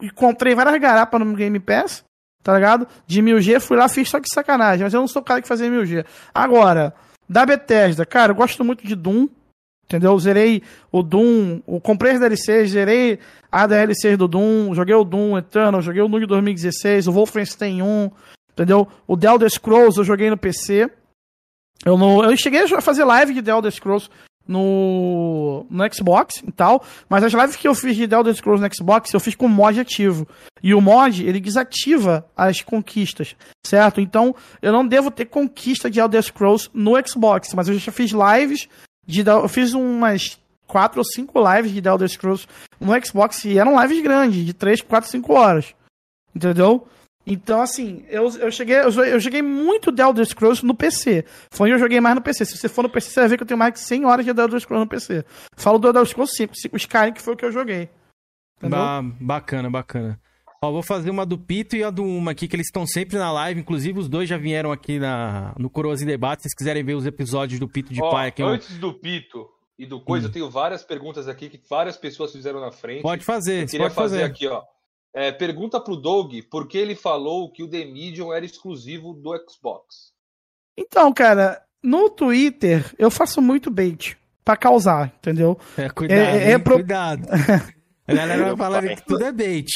Encontrei 0.00 0.54
várias 0.54 0.78
garapas 0.78 1.18
no 1.18 1.34
Game 1.34 1.58
Pass, 1.58 2.04
tá 2.42 2.54
ligado? 2.54 2.86
De 3.06 3.22
1000G, 3.22 3.60
fui 3.60 3.76
lá, 3.76 3.88
fiz 3.88 4.08
só 4.08 4.20
que 4.20 4.28
sacanagem, 4.28 4.84
mas 4.84 4.92
eu 4.94 5.00
não 5.00 5.08
sou 5.08 5.22
o 5.22 5.24
cara 5.24 5.40
que 5.40 5.48
fazia 5.48 5.68
1000G. 5.68 6.04
Agora, 6.34 6.94
da 7.28 7.46
Bethesda, 7.46 8.04
cara, 8.04 8.32
eu 8.32 8.36
gosto 8.36 8.62
muito 8.62 8.86
de 8.86 8.94
Doom, 8.94 9.26
entendeu? 9.86 10.16
Zerei 10.18 10.62
o 10.92 11.02
Doom, 11.02 11.60
eu 11.66 11.80
comprei 11.80 12.12
as 12.12 12.20
DLCs, 12.20 12.70
zerei 12.70 13.18
a 13.50 13.66
DLC 13.66 14.16
do 14.16 14.28
Doom, 14.28 14.74
joguei 14.74 14.94
o 14.94 15.04
Doom 15.04 15.38
Eternal, 15.38 15.80
joguei 15.80 16.02
o 16.02 16.08
Doom 16.08 16.20
de 16.20 16.26
2016, 16.26 17.08
o 17.08 17.12
Wolfenstein 17.12 17.82
1, 17.82 18.10
entendeu? 18.52 18.86
O 19.06 19.16
The 19.16 19.28
Elder 19.28 19.50
Scrolls 19.50 19.98
eu 19.98 20.04
joguei 20.04 20.30
no 20.30 20.36
PC. 20.36 20.90
Eu, 21.84 21.96
não, 21.96 22.22
eu 22.24 22.36
cheguei 22.36 22.62
a 22.62 22.80
fazer 22.80 23.04
live 23.04 23.34
de 23.34 23.42
The 23.42 23.50
Elder 23.50 23.72
Scrolls 23.72 24.10
no, 24.46 25.64
no 25.70 25.94
Xbox 25.94 26.42
e 26.46 26.50
tal, 26.50 26.84
mas 27.08 27.22
as 27.22 27.32
lives 27.32 27.56
que 27.56 27.68
eu 27.68 27.74
fiz 27.74 27.96
de 27.96 28.08
The 28.08 28.16
Elder 28.16 28.34
Scrolls 28.34 28.62
no 28.62 28.74
Xbox 28.74 29.12
eu 29.12 29.20
fiz 29.20 29.34
com 29.34 29.48
mod 29.48 29.78
ativo. 29.78 30.26
E 30.62 30.74
o 30.74 30.80
mod, 30.80 31.24
ele 31.24 31.40
desativa 31.40 32.26
as 32.36 32.60
conquistas, 32.60 33.34
certo? 33.64 34.00
Então, 34.00 34.34
eu 34.60 34.72
não 34.72 34.86
devo 34.86 35.10
ter 35.10 35.26
conquista 35.26 35.90
de 35.90 36.00
Elder 36.00 36.22
Scrolls 36.22 36.68
no 36.74 36.92
Xbox, 37.06 37.54
mas 37.54 37.68
eu 37.68 37.78
já 37.78 37.92
fiz 37.92 38.10
lives 38.10 38.68
de 39.06 39.26
eu 39.26 39.48
fiz 39.48 39.72
umas 39.72 40.38
quatro 40.66 41.00
ou 41.00 41.04
cinco 41.04 41.40
lives 41.40 41.72
de 41.72 41.82
The 41.82 41.88
Elder 41.88 42.08
Scrolls 42.08 42.46
no 42.80 43.04
Xbox 43.04 43.44
e 43.44 43.58
eram 43.58 43.80
lives 43.80 44.02
grandes, 44.02 44.44
de 44.44 44.54
3, 44.54 44.82
4, 44.82 45.10
5 45.10 45.32
horas. 45.32 45.74
Entendeu? 46.34 46.86
Então, 47.26 47.60
assim, 47.60 48.04
eu, 48.08 48.28
eu 48.38 48.50
cheguei 48.50 48.76
eu, 48.76 48.90
eu 49.04 49.20
joguei 49.20 49.42
muito 49.42 49.92
The 49.92 50.02
Elder 50.02 50.24
Scrolls 50.26 50.64
no 50.64 50.74
PC. 50.74 51.24
Foi 51.52 51.66
onde 51.68 51.74
eu 51.74 51.78
joguei 51.78 52.00
mais 52.00 52.14
no 52.16 52.22
PC. 52.22 52.44
Se 52.44 52.56
você 52.56 52.68
for 52.68 52.82
no 52.82 52.88
PC, 52.88 53.10
você 53.10 53.20
vai 53.20 53.28
ver 53.28 53.36
que 53.36 53.42
eu 53.42 53.46
tenho 53.46 53.58
mais 53.58 53.74
de 53.74 53.80
100 53.80 54.04
horas 54.06 54.24
de 54.24 54.34
The 54.34 54.42
Elder 54.42 54.60
Scrolls 54.60 54.84
no 54.84 54.88
PC. 54.88 55.24
Falo 55.56 55.78
do 55.78 55.88
Elder 55.88 56.04
Scrolls 56.06 56.34
5, 56.34 56.54
o 56.72 56.76
Skyrim, 56.76 57.12
que 57.12 57.20
foi 57.22 57.34
o 57.34 57.36
que 57.36 57.44
eu 57.44 57.52
joguei. 57.52 57.88
Ba 58.62 59.02
bacana, 59.20 59.70
bacana. 59.70 60.20
Ó, 60.62 60.70
vou 60.70 60.82
fazer 60.82 61.08
uma 61.08 61.24
do 61.24 61.38
Pito 61.38 61.74
e 61.74 61.82
a 61.82 61.88
do 61.88 62.02
Uma 62.04 62.32
aqui, 62.32 62.46
que 62.46 62.54
eles 62.54 62.66
estão 62.66 62.86
sempre 62.86 63.16
na 63.16 63.32
live. 63.32 63.60
Inclusive, 63.60 63.98
os 63.98 64.08
dois 64.08 64.28
já 64.28 64.36
vieram 64.36 64.70
aqui 64.70 64.98
na, 64.98 65.54
no 65.58 65.70
Coroas 65.70 66.02
em 66.02 66.06
Debate. 66.06 66.40
Se 66.42 66.48
vocês 66.48 66.54
quiserem 66.54 66.84
ver 66.84 66.94
os 66.94 67.06
episódios 67.06 67.58
do 67.58 67.66
Pito 67.66 67.94
de 67.94 68.02
Ó, 68.02 68.10
Pai 68.10 68.28
aqui. 68.28 68.42
eu- 68.42 68.48
Antes 68.48 68.76
do 68.76 68.92
Pito 68.92 69.48
e 69.78 69.86
do 69.86 69.98
Coisa, 70.00 70.26
eu 70.26 70.32
tenho 70.32 70.50
várias 70.50 70.82
perguntas 70.82 71.28
aqui 71.28 71.48
que 71.48 71.58
várias 71.68 71.96
pessoas 71.96 72.32
fizeram 72.32 72.60
na 72.60 72.70
frente. 72.70 73.00
Pode 73.00 73.24
fazer, 73.24 73.62
Eu 73.62 73.66
queria 73.66 73.86
pode 73.86 73.94
fazer 73.94 74.20
fazer. 74.20 74.30
aqui, 74.30 74.46
ó. 74.48 74.62
É, 75.14 75.32
pergunta 75.32 75.80
pro 75.80 75.96
Doug 75.96 76.32
por 76.50 76.68
que 76.68 76.78
ele 76.78 76.94
falou 76.94 77.50
que 77.50 77.62
o 77.64 77.68
The 77.68 77.84
Medium 77.84 78.32
era 78.32 78.44
exclusivo 78.44 79.12
do 79.12 79.30
Xbox. 79.48 80.12
Então, 80.76 81.12
cara, 81.12 81.60
no 81.82 82.08
Twitter 82.08 82.94
eu 82.98 83.10
faço 83.10 83.42
muito 83.42 83.70
bait 83.70 84.16
pra 84.44 84.56
causar, 84.56 85.12
entendeu? 85.18 85.58
É, 85.76 85.88
cuidado, 85.90 86.18
É- 86.20 86.52
é 86.52 86.58
pro- 86.58 86.74
cuidado. 86.76 87.26
A 88.06 88.12
galera 88.14 88.42
vai 88.44 88.56
falando 88.56 88.88
que 88.88 89.06
tudo 89.06 89.24
é 89.24 89.30
bait. 89.30 89.68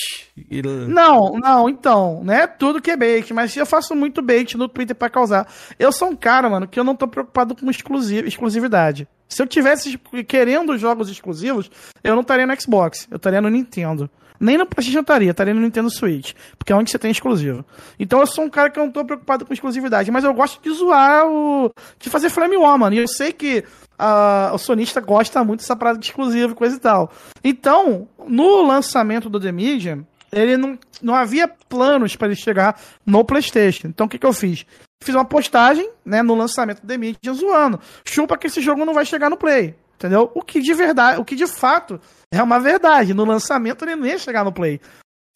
Não, 0.89 1.35
não, 1.39 1.69
então, 1.69 2.21
não 2.25 2.35
é 2.35 2.49
tudo 2.49 2.83
que 2.83 2.91
é 2.91 2.97
bait, 2.97 3.33
mas 3.33 3.57
eu 3.57 3.65
faço 3.65 3.95
muito 3.95 4.21
bait 4.21 4.57
no 4.57 4.69
Twitter 4.69 4.97
pra 4.97 5.09
causar. 5.09 5.47
Eu 5.79 5.93
sou 5.93 6.09
um 6.09 6.17
cara, 6.17 6.51
mano, 6.51 6.67
que 6.67 6.81
eu 6.81 6.83
não 6.83 6.97
tô 6.97 7.07
preocupado 7.07 7.55
com 7.55 7.71
exclusiv 7.71 8.27
exclusividade. 8.27 9.07
Se 9.29 9.41
eu 9.41 9.47
tivesse 9.47 9.97
querendo 10.27 10.77
jogos 10.77 11.09
exclusivos, 11.09 11.71
eu 12.03 12.15
não 12.17 12.23
estaria 12.23 12.45
no 12.47 12.61
Xbox, 12.61 13.07
eu 13.09 13.19
estaria 13.19 13.41
no 13.41 13.49
Nintendo. 13.49 14.11
Nem 14.41 14.59
no 14.59 14.67
PlayStation 14.67 14.99
eu 14.99 15.03
estaria, 15.03 15.31
estaria 15.31 15.55
no 15.55 15.61
Nintendo 15.61 15.89
Switch, 15.89 16.33
porque 16.59 16.73
é 16.73 16.77
onde 16.77 16.91
você 16.91 16.99
tem 16.99 17.11
exclusivo. 17.11 17.65
Então 17.99 18.21
eu 18.21 18.27
sou 18.27 18.45
um 18.45 18.51
cara 18.51 18.69
que 18.69 18.79
eu 18.79 18.85
não 18.85 18.91
tô 18.91 19.05
preocupado 19.05 19.47
com 19.47 19.53
exclusividade, 19.53 20.11
mas 20.11 20.25
eu 20.25 20.35
gosto 20.35 20.61
de 20.61 20.71
zoar 20.71 21.27
o. 21.27 21.71
de 21.99 22.11
fazer 22.11 22.31
flame 22.31 22.57
war, 22.57 22.79
mano. 22.79 22.97
E 22.97 22.99
eu 22.99 23.09
sei 23.09 23.33
que 23.33 23.65
ah, 23.99 24.51
o 24.53 24.59
sonista 24.59 25.01
gosta 25.01 25.45
muito 25.45 25.61
dessa 25.61 25.77
parada 25.77 25.99
de 25.99 26.07
exclusivo 26.07 26.55
coisa 26.55 26.77
e 26.77 26.81
tal. 26.81 27.13
Então, 27.45 28.09
no 28.27 28.63
lançamento 28.63 29.31
do 29.31 29.39
The 29.39 29.53
Medium, 29.53 30.05
ele 30.33 30.57
não, 30.57 30.79
não 31.01 31.15
havia 31.15 31.47
planos 31.47 32.17
para 32.17 32.29
ele 32.29 32.37
chegar 32.37 32.79
no 33.07 33.25
PlayStation. 33.25 33.89
Então 33.89 34.07
o 34.07 34.09
que, 34.09 34.19
que 34.19 34.27
eu 34.27 34.33
fiz? 34.33 34.67
Fiz 35.03 35.15
uma 35.15 35.25
postagem 35.25 35.89
né, 36.05 36.23
no 36.23 36.35
lançamento 36.35 36.81
do 36.81 36.89
The 36.89 36.99
Medium 36.99 37.35
zoando. 37.35 37.81
Chupa 38.05 38.37
que 38.37 38.49
esse 38.49 38.61
jogo 38.61 38.85
não 38.85 38.95
vai 38.95 39.07
chegar 39.07 39.31
no 39.31 39.37
Play. 39.37 39.75
Entendeu? 39.97 40.31
O 40.35 40.43
que 40.43 40.61
de 40.61 40.75
verdade, 40.75 41.21
o 41.21 41.25
que 41.25 41.37
de 41.37 41.47
fato 41.47 42.01
é 42.39 42.43
uma 42.43 42.59
verdade. 42.61 43.15
No 43.15 43.25
lançamento 43.25 43.85
ele 43.85 43.97
não 43.97 44.07
ia 44.07 44.19
chegar 44.19 44.45
no 44.45 44.53
Play. 44.53 44.81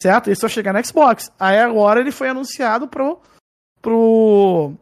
Certo? 0.01 0.27
Ele 0.27 0.35
só 0.35 0.47
chegar 0.47 0.73
no 0.73 0.85
Xbox. 0.85 1.29
Aí 1.39 1.57
agora 1.59 1.99
ele 1.99 2.11
foi 2.11 2.29
anunciado 2.29 2.87
pro. 2.87 3.19
pro. 3.81 4.73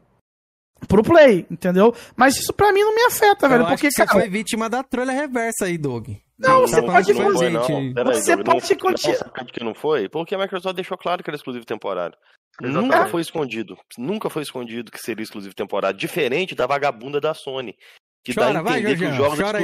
pro 0.88 1.03
Play, 1.03 1.45
entendeu? 1.49 1.94
Mas 2.15 2.38
isso 2.38 2.53
pra 2.53 2.72
mim 2.72 2.81
não 2.81 2.94
me 2.95 3.02
afeta, 3.06 3.45
Eu 3.45 3.49
velho. 3.49 3.61
acho 3.64 3.72
Porque, 3.73 3.88
que 3.88 3.94
você 3.94 4.06
cara. 4.06 4.19
foi 4.19 4.30
vítima 4.30 4.69
da 4.69 4.84
trolha 4.84 5.11
reversa 5.11 5.65
aí, 5.65 5.77
Doug. 5.77 6.10
Não, 6.38 6.61
Tá 6.61 6.68
você 6.68 6.76
falando 6.76 6.91
pode 6.94 7.11
a 7.11 7.14
Não 7.15 7.34
foi, 7.34 7.49
não. 7.49 7.65
aí. 7.65 7.94
Peraí, 7.95 8.14
Você 8.15 8.35
Doug, 8.35 8.45
pode 8.45 8.69
não, 8.69 8.77
continuar- 8.80 9.18
não, 9.26 9.31
sabe 9.35 9.52
que 9.52 9.64
não 9.64 9.73
foi? 9.73 10.07
Porque 10.10 10.35
a 10.35 10.38
Microsoft 10.38 10.76
deixou 10.76 10.98
claro 10.98 11.23
que 11.23 11.30
era 11.31 11.35
exclusivo 11.35 11.65
temporário. 11.65 12.15
Exatamente. 12.61 12.84
Nunca 12.85 13.07
foi 13.07 13.22
escondido. 13.22 13.77
Nunca 13.98 14.30
foi 14.30 14.44
escondido 14.44 14.91
que 14.91 14.99
seria 14.99 15.23
exclusivo 15.23 15.56
temporário. 15.56 15.98
Diferente 15.98 16.53
da 16.53 16.68
vagabunda 16.68 17.19
da 17.19 17.34
Sony. 17.34 17.76
Que 18.23 18.34
dá 18.34 18.48
Chora, 18.48 18.60
a 18.60 18.61
vai, 18.61 18.80
entender 18.80 18.94
que 18.94 18.99
Jorginho, 18.99 19.11
os 19.11 19.18
jogos 19.18 19.39
chora 19.39 19.60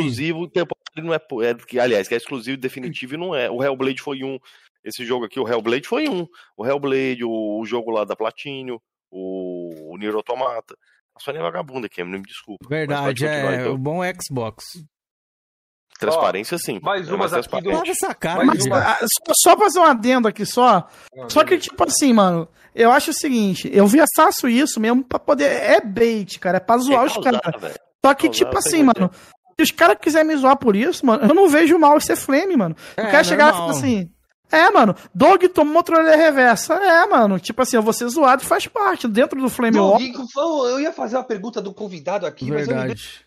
temporário 0.93 1.01
não 1.01 1.13
é, 1.13 1.49
é. 1.49 1.53
que, 1.55 1.79
Aliás, 1.79 2.07
que 2.07 2.13
é 2.13 2.17
exclusivo 2.17 2.57
definitivo 2.57 3.15
e 3.15 3.17
não 3.17 3.33
é. 3.35 3.49
O 3.49 3.63
Hellblade 3.63 4.01
foi 4.01 4.23
um. 4.23 4.37
Esse 4.83 5.05
jogo 5.05 5.25
aqui, 5.25 5.39
o 5.39 5.47
Hellblade 5.47 5.87
foi 5.87 6.07
um. 6.09 6.27
O 6.57 6.65
Hellblade, 6.65 7.23
o, 7.23 7.59
o 7.59 7.65
jogo 7.65 7.89
lá 7.91 8.03
da 8.03 8.15
Platinum, 8.15 8.77
o, 9.09 9.93
o 9.93 9.97
Nier 9.97 10.13
Automata. 10.15 10.75
A 11.15 11.19
Sony 11.19 11.37
é 11.37 11.41
vagabunda 11.41 11.85
aqui, 11.87 12.03
me 12.03 12.21
desculpa. 12.23 12.65
Mas 12.69 12.69
Verdade, 12.69 13.25
é. 13.25 13.55
então. 13.61 13.73
O 13.75 13.77
bom 13.77 14.03
é 14.03 14.13
Xbox. 14.13 14.63
Transparência, 15.99 16.57
sim. 16.57 16.79
Mais 16.81 17.07
É 17.07 17.13
umas 17.13 17.31
mais 17.31 17.45
aqui 17.45 17.61
do. 17.61 17.69
Lava 17.71 17.87
essa 17.89 18.13
cara, 18.15 18.43
Mais 18.43 18.59
gente. 18.63 18.71
uma- 18.71 18.95
Só, 18.97 19.33
só 19.51 19.57
fazer 19.57 19.79
um 19.79 19.83
adendo 19.83 20.27
aqui 20.27 20.45
só. 20.45 20.87
Não, 21.15 21.29
Só 21.29 21.45
que, 21.45 21.57
tipo 21.57 21.81
assim, 21.83 22.11
mano, 22.11 22.47
eu 22.73 22.91
acho 22.91 23.11
o 23.11 23.13
seguinte, 23.13 23.69
eu 23.71 23.85
via 23.87 24.05
faço 24.15 24.49
isso 24.49 24.79
mesmo 24.79 25.03
pra 25.03 25.19
poder. 25.19 25.45
É 25.45 25.79
bait, 25.79 26.39
cara, 26.39 26.57
é 26.57 26.59
pra 26.59 26.77
zoar 26.79 27.03
É 27.03 27.05
os 27.05 27.17
caras. 27.17 27.39
Só 28.05 28.13
que, 28.15 28.27
causar, 28.27 28.29
tipo 28.45 28.57
assim, 28.57 28.81
é 28.81 28.83
mano, 28.83 29.11
se 29.57 29.63
os 29.63 29.71
caras 29.71 29.97
quiserem 30.01 30.27
me 30.27 30.35
zoar 30.35 30.57
por 30.57 30.75
isso, 30.75 31.05
mano, 31.05 31.23
eu 31.27 31.33
não 31.35 31.47
vejo 31.49 31.77
mal 31.77 31.99
ser 31.99 32.15
flame, 32.15 32.55
mano. 32.57 32.75
Eu 32.97 33.03
É, 33.05 33.11
quero 33.11 33.25
chegar 33.25 33.45
e 33.49 33.51
normal. 33.51 33.67
falar 33.73 33.79
assim. 33.79 34.09
É, 34.51 34.69
mano, 34.69 34.95
Dog 35.15 35.47
tomou 35.49 35.81
trolha 35.81 36.15
reversa. 36.15 36.75
É, 36.75 37.07
mano, 37.07 37.39
tipo 37.39 37.59
assim, 37.61 37.75
eu 37.75 37.81
vou 37.81 37.91
ser 37.93 38.07
zoado 38.07 38.43
e 38.43 38.45
faz 38.45 38.67
parte. 38.67 39.07
Dentro 39.07 39.41
do 39.41 39.49
Flame 39.49 39.79
War. 39.79 39.99
eu 40.69 40.79
ia 40.79 40.91
fazer 40.93 41.15
uma 41.17 41.23
pergunta 41.23 41.59
do 41.61 41.73
convidado 41.73 42.25
aqui, 42.27 42.45
mas 42.51 42.67
eu, 42.67 42.75
me- 42.75 42.79
Verdade. 42.81 43.25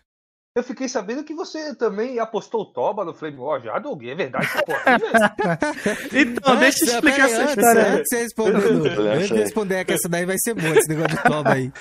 Eu 0.57 0.63
fiquei 0.63 0.89
sabendo 0.89 1.23
que 1.23 1.33
você 1.33 1.75
também 1.75 2.19
apostou 2.19 2.61
o 2.61 2.65
Toba 2.65 3.05
no 3.05 3.13
Flame 3.13 3.37
War 3.37 3.61
já, 3.61 3.77
Doug. 3.79 4.03
É 4.03 4.15
verdade 4.15 4.45
essa 4.45 4.63
porra? 4.63 4.81
Então, 6.13 6.55
deixa 6.57 6.79
eu 6.85 6.87
Antes, 6.87 6.93
explicar 6.93 7.29
essa 7.29 7.41
antes, 7.43 7.57
história. 7.57 7.87
Antes 7.87 8.03
de 8.03 8.09
você 8.09 8.23
responder, 8.23 8.99
antes 9.13 9.27
de 9.29 9.35
responder 9.35 9.85
que 9.85 9.93
essa 9.93 10.09
daí 10.09 10.25
vai 10.25 10.35
ser 10.39 10.53
boa, 10.53 10.75
esse 10.77 10.89
negócio 10.89 11.15
de 11.17 11.23
toba 11.23 11.53
aí. 11.53 11.71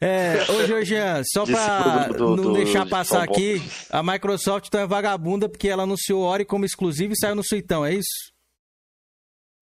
É, 0.00 0.44
ô, 0.50 0.66
Georgian, 0.66 1.22
só 1.24 1.44
pra 1.44 2.08
do- 2.08 2.36
não 2.36 2.42
do- 2.44 2.52
deixar 2.54 2.84
de 2.84 2.90
passar 2.90 3.22
aqui, 3.22 3.62
a 3.90 4.02
Microsoft 4.02 4.66
então 4.68 4.80
é 4.80 4.86
vagabunda 4.86 5.48
porque 5.48 5.68
ela 5.68 5.82
anunciou 5.82 6.22
Ori 6.22 6.44
como 6.44 6.64
exclusivo 6.64 7.12
e 7.12 7.16
saiu 7.18 7.34
no 7.34 7.42
suitão, 7.44 7.84
é 7.84 7.94
isso? 7.94 8.08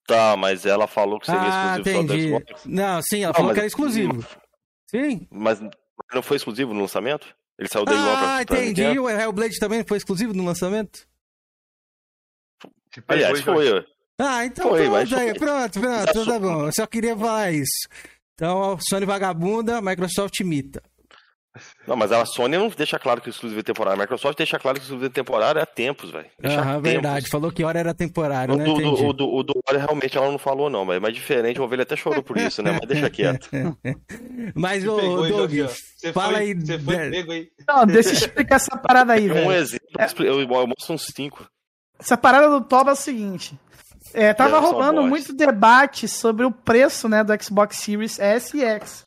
Tá, 0.08 0.36
mas 0.38 0.66
ela 0.66 0.88
falou 0.88 1.20
que 1.20 1.26
seria 1.26 1.42
Ah, 1.42 1.78
exclusivo 1.80 2.04
entendi. 2.04 2.30
só 2.32 2.38
do 2.40 2.44
Xbox. 2.46 2.66
Não, 2.66 3.02
sim, 3.02 3.24
ela 3.24 3.28
Não, 3.28 3.34
falou 3.34 3.48
mas- 3.48 3.54
que 3.56 3.60
era 3.60 3.68
exclusivo. 3.68 4.26
Sim. 4.90 5.28
Mas 5.32 5.60
não 6.14 6.22
foi 6.22 6.38
exclusivo 6.38 6.74
no 6.74 6.82
lançamento? 6.82 7.28
Ele 7.60 7.68
saiu 7.70 7.86
Day 7.86 7.96
One 7.98 8.06
pra, 8.06 8.40
Ah, 8.40 8.46
pra 8.46 8.58
entendi. 8.58 8.82
Nintendo? 8.82 9.04
O 9.04 9.10
Hellblade 9.10 9.60
também 9.60 9.84
foi 9.84 9.98
exclusivo 9.98 10.34
no 10.34 10.46
lançamento? 10.46 11.08
Aliás, 13.08 13.42
foi. 13.42 13.72
ué. 13.74 13.86
Ah, 14.20 14.46
então 14.46 14.70
Foi, 14.70 14.80
pronto, 14.82 14.92
mas 14.94 15.10
foi. 15.10 15.20
aí, 15.20 15.34
pronto, 15.38 15.80
pronto, 15.80 16.10
então 16.10 16.26
tá 16.26 16.40
bom. 16.40 16.66
Eu 16.66 16.72
só 16.74 16.88
queria 16.88 17.16
falar 17.16 17.52
isso. 17.52 17.88
Então, 18.34 18.78
Sony 18.90 19.06
vagabunda, 19.06 19.80
Microsoft 19.82 20.40
imita. 20.40 20.82
Não, 21.88 21.96
mas 21.96 22.12
a 22.12 22.26
Sony 22.26 22.58
não 22.58 22.70
deixa 22.70 22.98
claro 23.00 23.22
que 23.22 23.30
o 23.30 23.32
exclusivo 23.32 23.60
é 23.60 23.64
temporário. 23.64 24.00
A 24.00 24.04
Microsoft 24.04 24.38
deixa 24.38 24.58
claro 24.60 24.78
que 24.78 24.84
o 24.84 24.86
exclusivo 24.86 25.06
é 25.08 25.10
temporário 25.14 25.62
há 25.62 25.66
tempos, 25.66 26.10
velho. 26.12 26.28
Aham, 26.44 26.74
tempos. 26.76 26.92
verdade. 26.92 27.28
Falou 27.30 27.52
que 27.52 27.64
hora 27.64 27.80
era 27.80 27.94
temporário, 27.94 28.54
O 28.54 28.58
né? 28.58 28.64
do, 28.66 28.72
Entendi. 28.72 29.04
o 29.06 29.14
do, 29.14 29.28
o 29.34 29.44
do 29.44 29.54
Wario, 29.68 29.86
realmente 29.86 30.18
ela 30.18 30.30
não 30.32 30.38
falou, 30.38 30.70
não, 30.70 30.86
mas 30.86 30.98
é 30.98 31.00
mais 31.00 31.14
diferente. 31.14 31.60
O 31.60 31.64
Ovelha 31.64 31.84
até 31.84 31.96
chorou 31.96 32.22
por 32.24 32.38
isso, 32.38 32.62
né? 32.62 32.72
Mas 32.72 32.88
deixa 32.88 33.10
quieto. 33.10 33.50
Mas, 34.56 34.86
ô, 34.88 34.98
Doug? 35.28 35.52
Você 35.52 36.14
fala 36.14 36.34
foi, 36.34 36.42
aí. 36.42 36.54
Você 36.54 36.80
foi 36.80 36.98
de- 36.98 37.10
pego, 37.12 37.34
hein? 37.34 37.48
Não, 37.68 37.86
deixa 37.86 38.10
eu 38.10 38.14
explicar 38.14 38.56
essa 38.56 38.78
parada 38.78 39.14
aí, 39.14 39.30
Um 39.32 39.34
velho. 39.34 39.52
exemplo, 39.52 39.86
eu, 40.26 40.40
eu 40.42 40.48
mostro 40.68 40.94
uns 40.94 41.06
cinco. 41.16 41.48
Essa 42.00 42.16
parada 42.18 42.50
do 42.50 42.62
Toba 42.62 42.92
é 42.92 42.94
o 42.94 42.96
seguinte. 42.96 43.60
É, 44.14 44.34
tava 44.34 44.60
rolando 44.60 45.04
muito 45.04 45.34
debate 45.34 46.08
sobre 46.08 46.46
o 46.46 46.52
preço, 46.52 47.10
né, 47.10 47.24
do 47.24 47.44
Xbox 47.44 47.78
Series 47.78 48.20
S 48.20 48.56
e 48.58 48.64
X. 48.64 49.04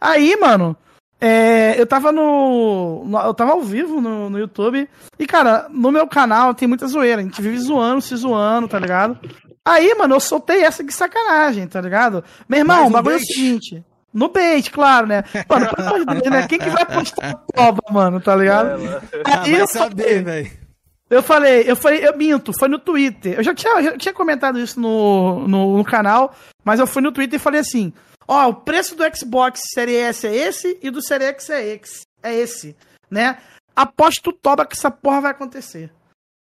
Aí, 0.00 0.36
mano, 0.36 0.76
é, 1.22 1.80
eu 1.80 1.86
tava 1.86 2.10
no, 2.10 3.04
no- 3.06 3.18
Eu 3.20 3.32
tava 3.32 3.52
ao 3.52 3.60
vivo 3.62 4.00
no, 4.00 4.28
no 4.28 4.38
YouTube. 4.38 4.88
E, 5.18 5.26
cara, 5.26 5.66
no 5.70 5.92
meu 5.92 6.06
canal 6.08 6.52
tem 6.54 6.66
muita 6.66 6.86
zoeira. 6.86 7.20
A 7.20 7.24
gente 7.24 7.40
vive 7.40 7.58
zoando, 7.58 8.00
se 8.02 8.14
zoando, 8.16 8.66
tá 8.68 8.78
ligado? 8.78 9.18
Aí, 9.64 9.94
mano, 9.94 10.16
eu 10.16 10.20
soltei 10.20 10.64
essa 10.64 10.82
de 10.82 10.92
sacanagem, 10.92 11.66
tá 11.68 11.80
ligado? 11.80 12.24
Meu 12.48 12.58
irmão, 12.58 12.88
o 12.88 12.90
bagulho 12.90 13.14
é 13.14 13.18
o 13.18 13.20
seguinte. 13.20 13.84
No 14.12 14.28
bait, 14.28 14.70
claro, 14.70 15.06
né? 15.06 15.22
Mano, 15.48 15.68
pelo 15.74 15.88
amor 15.88 15.98
de 16.00 16.20
Deus, 16.20 16.30
né? 16.30 16.46
Quem 16.48 16.58
que 16.58 16.68
vai 16.68 16.84
postar 16.84 17.40
Toba, 17.54 17.80
mano, 17.90 18.20
tá 18.20 18.34
ligado? 18.36 18.82
Ah, 19.24 19.42
Aí 19.42 19.52
vai 19.52 19.62
eu 19.62 19.66
saber, 19.68 20.02
falei- 20.02 20.22
velho. 20.22 20.62
Eu 21.08 21.22
falei, 21.22 21.64
eu 21.66 21.76
falei, 21.76 22.06
eu 22.08 22.16
minto, 22.16 22.52
foi 22.58 22.68
no 22.68 22.78
Twitter. 22.78 23.34
Eu 23.38 23.42
já 23.44 23.54
tinha, 23.54 23.72
eu 23.76 23.82
já 23.84 23.96
tinha 23.98 24.14
comentado 24.14 24.58
isso 24.58 24.80
no, 24.80 25.46
no, 25.46 25.76
no 25.76 25.84
canal, 25.84 26.34
mas 26.64 26.80
eu 26.80 26.86
fui 26.86 27.02
no 27.02 27.12
Twitter 27.12 27.36
e 27.38 27.42
falei 27.42 27.60
assim: 27.60 27.92
ó, 28.26 28.48
o 28.48 28.54
preço 28.54 28.94
do 28.94 29.04
Xbox 29.16 29.60
Series 29.72 30.00
S 30.00 30.26
é 30.26 30.34
esse 30.34 30.78
e 30.82 30.90
do 30.90 31.02
Series 31.02 31.28
X 31.28 31.50
é 31.50 31.66
esse, 31.66 32.02
é 32.22 32.34
esse, 32.34 32.76
né? 33.10 33.38
Aposto 33.74 34.32
toba 34.32 34.66
que 34.66 34.76
essa 34.76 34.90
porra 34.90 35.22
vai 35.22 35.30
acontecer. 35.30 35.90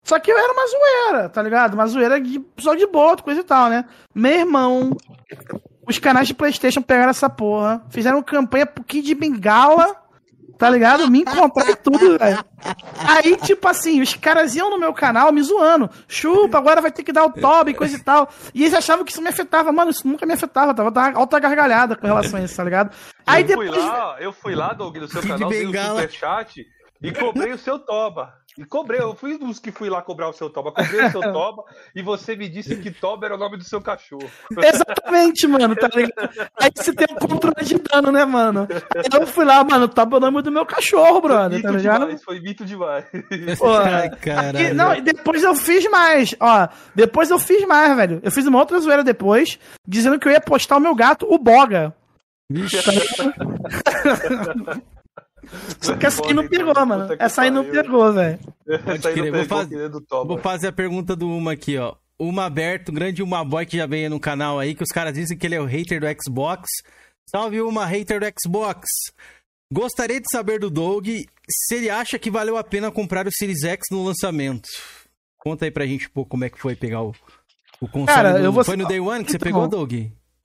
Só 0.03 0.17
que 0.19 0.31
eu 0.31 0.37
era 0.37 0.53
uma 0.53 0.67
zoeira, 0.67 1.29
tá 1.29 1.41
ligado? 1.41 1.73
Uma 1.73 1.85
zoeira 1.85 2.21
de 2.21 2.41
só 2.57 2.73
de 2.75 2.87
boa, 2.87 3.17
coisa 3.17 3.41
e 3.41 3.43
tal, 3.43 3.69
né? 3.69 3.83
Meu 4.15 4.31
irmão, 4.31 4.95
os 5.85 5.99
canais 5.99 6.29
de 6.29 6.33
Playstation 6.33 6.81
pegaram 6.81 7.09
essa 7.09 7.29
porra, 7.29 7.83
fizeram 7.89 8.23
campanha 8.23 8.65
pro 8.65 8.85
Kid 8.85 9.13
Bengala, 9.15 9.95
tá 10.57 10.69
ligado? 10.69 11.09
Me 11.09 11.23
comprar 11.23 11.75
tudo, 11.77 12.17
velho. 12.17 12.43
Aí, 13.07 13.35
tipo 13.37 13.67
assim, 13.67 14.01
os 14.01 14.13
caras 14.15 14.55
iam 14.55 14.69
no 14.69 14.79
meu 14.79 14.93
canal 14.93 15.31
me 15.31 15.41
zoando. 15.41 15.89
Chupa, 16.07 16.57
agora 16.57 16.81
vai 16.81 16.91
ter 16.91 17.03
que 17.03 17.13
dar 17.13 17.25
o 17.25 17.31
top 17.31 17.71
e 17.71 17.73
coisa 17.73 17.95
e 17.95 17.99
tal. 17.99 18.29
E 18.53 18.63
eles 18.63 18.73
achavam 18.73 19.05
que 19.05 19.11
isso 19.11 19.21
me 19.21 19.29
afetava. 19.29 19.71
Mano, 19.71 19.91
isso 19.91 20.07
nunca 20.07 20.25
me 20.25 20.33
afetava. 20.33 20.73
Tava 20.73 20.91
tava 20.91 21.17
alta 21.17 21.39
gargalhada 21.39 21.95
com 21.95 22.07
relação 22.07 22.39
a 22.39 22.43
isso, 22.43 22.55
tá 22.55 22.63
ligado? 22.63 22.91
Aí 23.25 23.43
eu 23.43 23.47
depois. 23.47 23.69
fui 23.69 23.79
lá, 23.79 24.15
eu 24.19 24.33
fui 24.33 24.55
lá, 24.55 24.73
Doug, 24.73 24.97
no 24.97 25.07
seu 25.07 25.21
canal, 25.21 25.49
dei 25.49 25.65
o 25.65 25.71
Bengala. 25.71 26.01
superchat 26.01 26.65
e 27.01 27.11
cobrei 27.11 27.53
o 27.53 27.57
seu 27.57 27.77
toba. 27.79 28.33
E 28.57 28.65
cobrei, 28.65 28.99
eu 28.99 29.13
fui 29.13 29.37
dos 29.37 29.59
que 29.59 29.71
fui 29.71 29.87
lá 29.87 30.01
cobrar 30.01 30.29
o 30.29 30.33
seu 30.33 30.49
toba, 30.49 30.71
cobrei 30.71 31.05
o 31.05 31.11
seu 31.11 31.21
toba 31.31 31.63
e 31.95 32.01
você 32.01 32.35
me 32.35 32.49
disse 32.49 32.75
que 32.77 32.89
toba 32.89 33.27
era 33.27 33.35
o 33.35 33.37
nome 33.37 33.57
do 33.57 33.63
seu 33.63 33.79
cachorro. 33.79 34.27
Exatamente, 34.57 35.47
mano, 35.47 35.75
tá 35.75 35.87
ligado? 35.93 36.49
Aí 36.59 36.71
você 36.75 36.91
tem 36.91 37.05
um 37.11 37.27
controle 37.27 37.63
de 37.63 37.77
dano, 37.77 38.11
né, 38.11 38.25
mano? 38.25 38.67
Eu 39.13 39.27
fui 39.27 39.45
lá, 39.45 39.63
mano, 39.63 39.87
tá 39.87 40.03
o 40.03 40.19
nome 40.19 40.41
do 40.41 40.51
meu 40.51 40.65
cachorro, 40.65 41.21
brother, 41.21 41.61
tá 41.61 41.67
Mito 41.67 41.77
ligado? 41.77 41.99
demais, 42.01 42.23
foi 42.23 42.39
mito 42.39 42.65
demais. 42.65 43.05
Pô, 43.59 43.67
e, 44.59 44.73
não, 44.73 44.95
e 44.95 45.01
depois 45.01 45.43
eu 45.43 45.55
fiz 45.55 45.87
mais, 45.89 46.35
ó. 46.39 46.67
Depois 46.95 47.29
eu 47.29 47.37
fiz 47.37 47.63
mais, 47.67 47.95
velho. 47.95 48.19
Eu 48.23 48.31
fiz 48.31 48.47
uma 48.47 48.57
outra 48.57 48.79
zoeira 48.79 49.03
depois, 49.03 49.59
dizendo 49.87 50.17
que 50.17 50.27
eu 50.27 50.31
ia 50.31 50.41
postar 50.41 50.77
o 50.77 50.81
meu 50.81 50.95
gato, 50.95 51.27
o 51.29 51.37
Boga. 51.37 51.93
Só 55.81 55.95
que 55.95 56.05
essa 56.05 56.25
aí 56.25 56.33
não 56.33 56.47
pegou, 56.47 56.85
mano. 56.85 57.15
Essa 57.19 57.41
aí 57.43 57.51
não 57.51 57.63
pegou, 57.63 58.11
velho. 58.13 58.39
Vou, 59.31 59.45
faz- 59.45 59.69
vou 60.27 60.37
fazer 60.39 60.67
a 60.67 60.71
pergunta 60.71 61.15
do 61.15 61.27
Uma 61.29 61.53
aqui, 61.53 61.77
ó. 61.77 61.95
Uma 62.19 62.45
aberto, 62.45 62.91
grande 62.91 63.21
Uma 63.21 63.45
Boy 63.45 63.65
que 63.65 63.77
já 63.77 63.85
veio 63.85 64.09
no 64.09 64.19
canal 64.19 64.59
aí, 64.59 64.73
que 64.73 64.83
os 64.83 64.89
caras 64.89 65.13
dizem 65.13 65.37
que 65.37 65.45
ele 65.45 65.55
é 65.55 65.61
o 65.61 65.65
hater 65.65 65.99
do 66.01 66.07
Xbox. 66.21 66.67
Salve 67.29 67.61
uma 67.61 67.85
hater 67.85 68.19
do 68.19 68.25
Xbox. 68.41 68.87
Gostaria 69.71 70.19
de 70.19 70.25
saber 70.31 70.59
do 70.59 70.69
Doug 70.69 71.07
se 71.49 71.75
ele 71.75 71.89
acha 71.89 72.17
que 72.17 72.31
valeu 72.31 72.57
a 72.57 72.63
pena 72.63 72.89
comprar 72.91 73.27
o 73.27 73.31
Series 73.31 73.63
X 73.63 73.81
no 73.91 74.03
lançamento. 74.03 74.67
Conta 75.37 75.65
aí 75.65 75.71
pra 75.71 75.85
gente 75.85 76.07
um 76.07 76.11
pouco 76.11 76.31
como 76.31 76.45
é 76.45 76.49
que 76.49 76.59
foi 76.59 76.75
pegar 76.75 77.01
o, 77.03 77.13
o 77.81 77.87
console. 77.87 78.07
Cara, 78.07 78.33
do- 78.39 78.45
eu 78.45 78.51
vou- 78.51 78.63
Foi 78.63 78.75
no 78.77 78.87
Day 78.87 78.99
One 78.99 79.23
que 79.23 79.31
você 79.31 79.37
Então, 79.37 79.45
pegou, 79.47 79.67
Doug? 79.67 79.93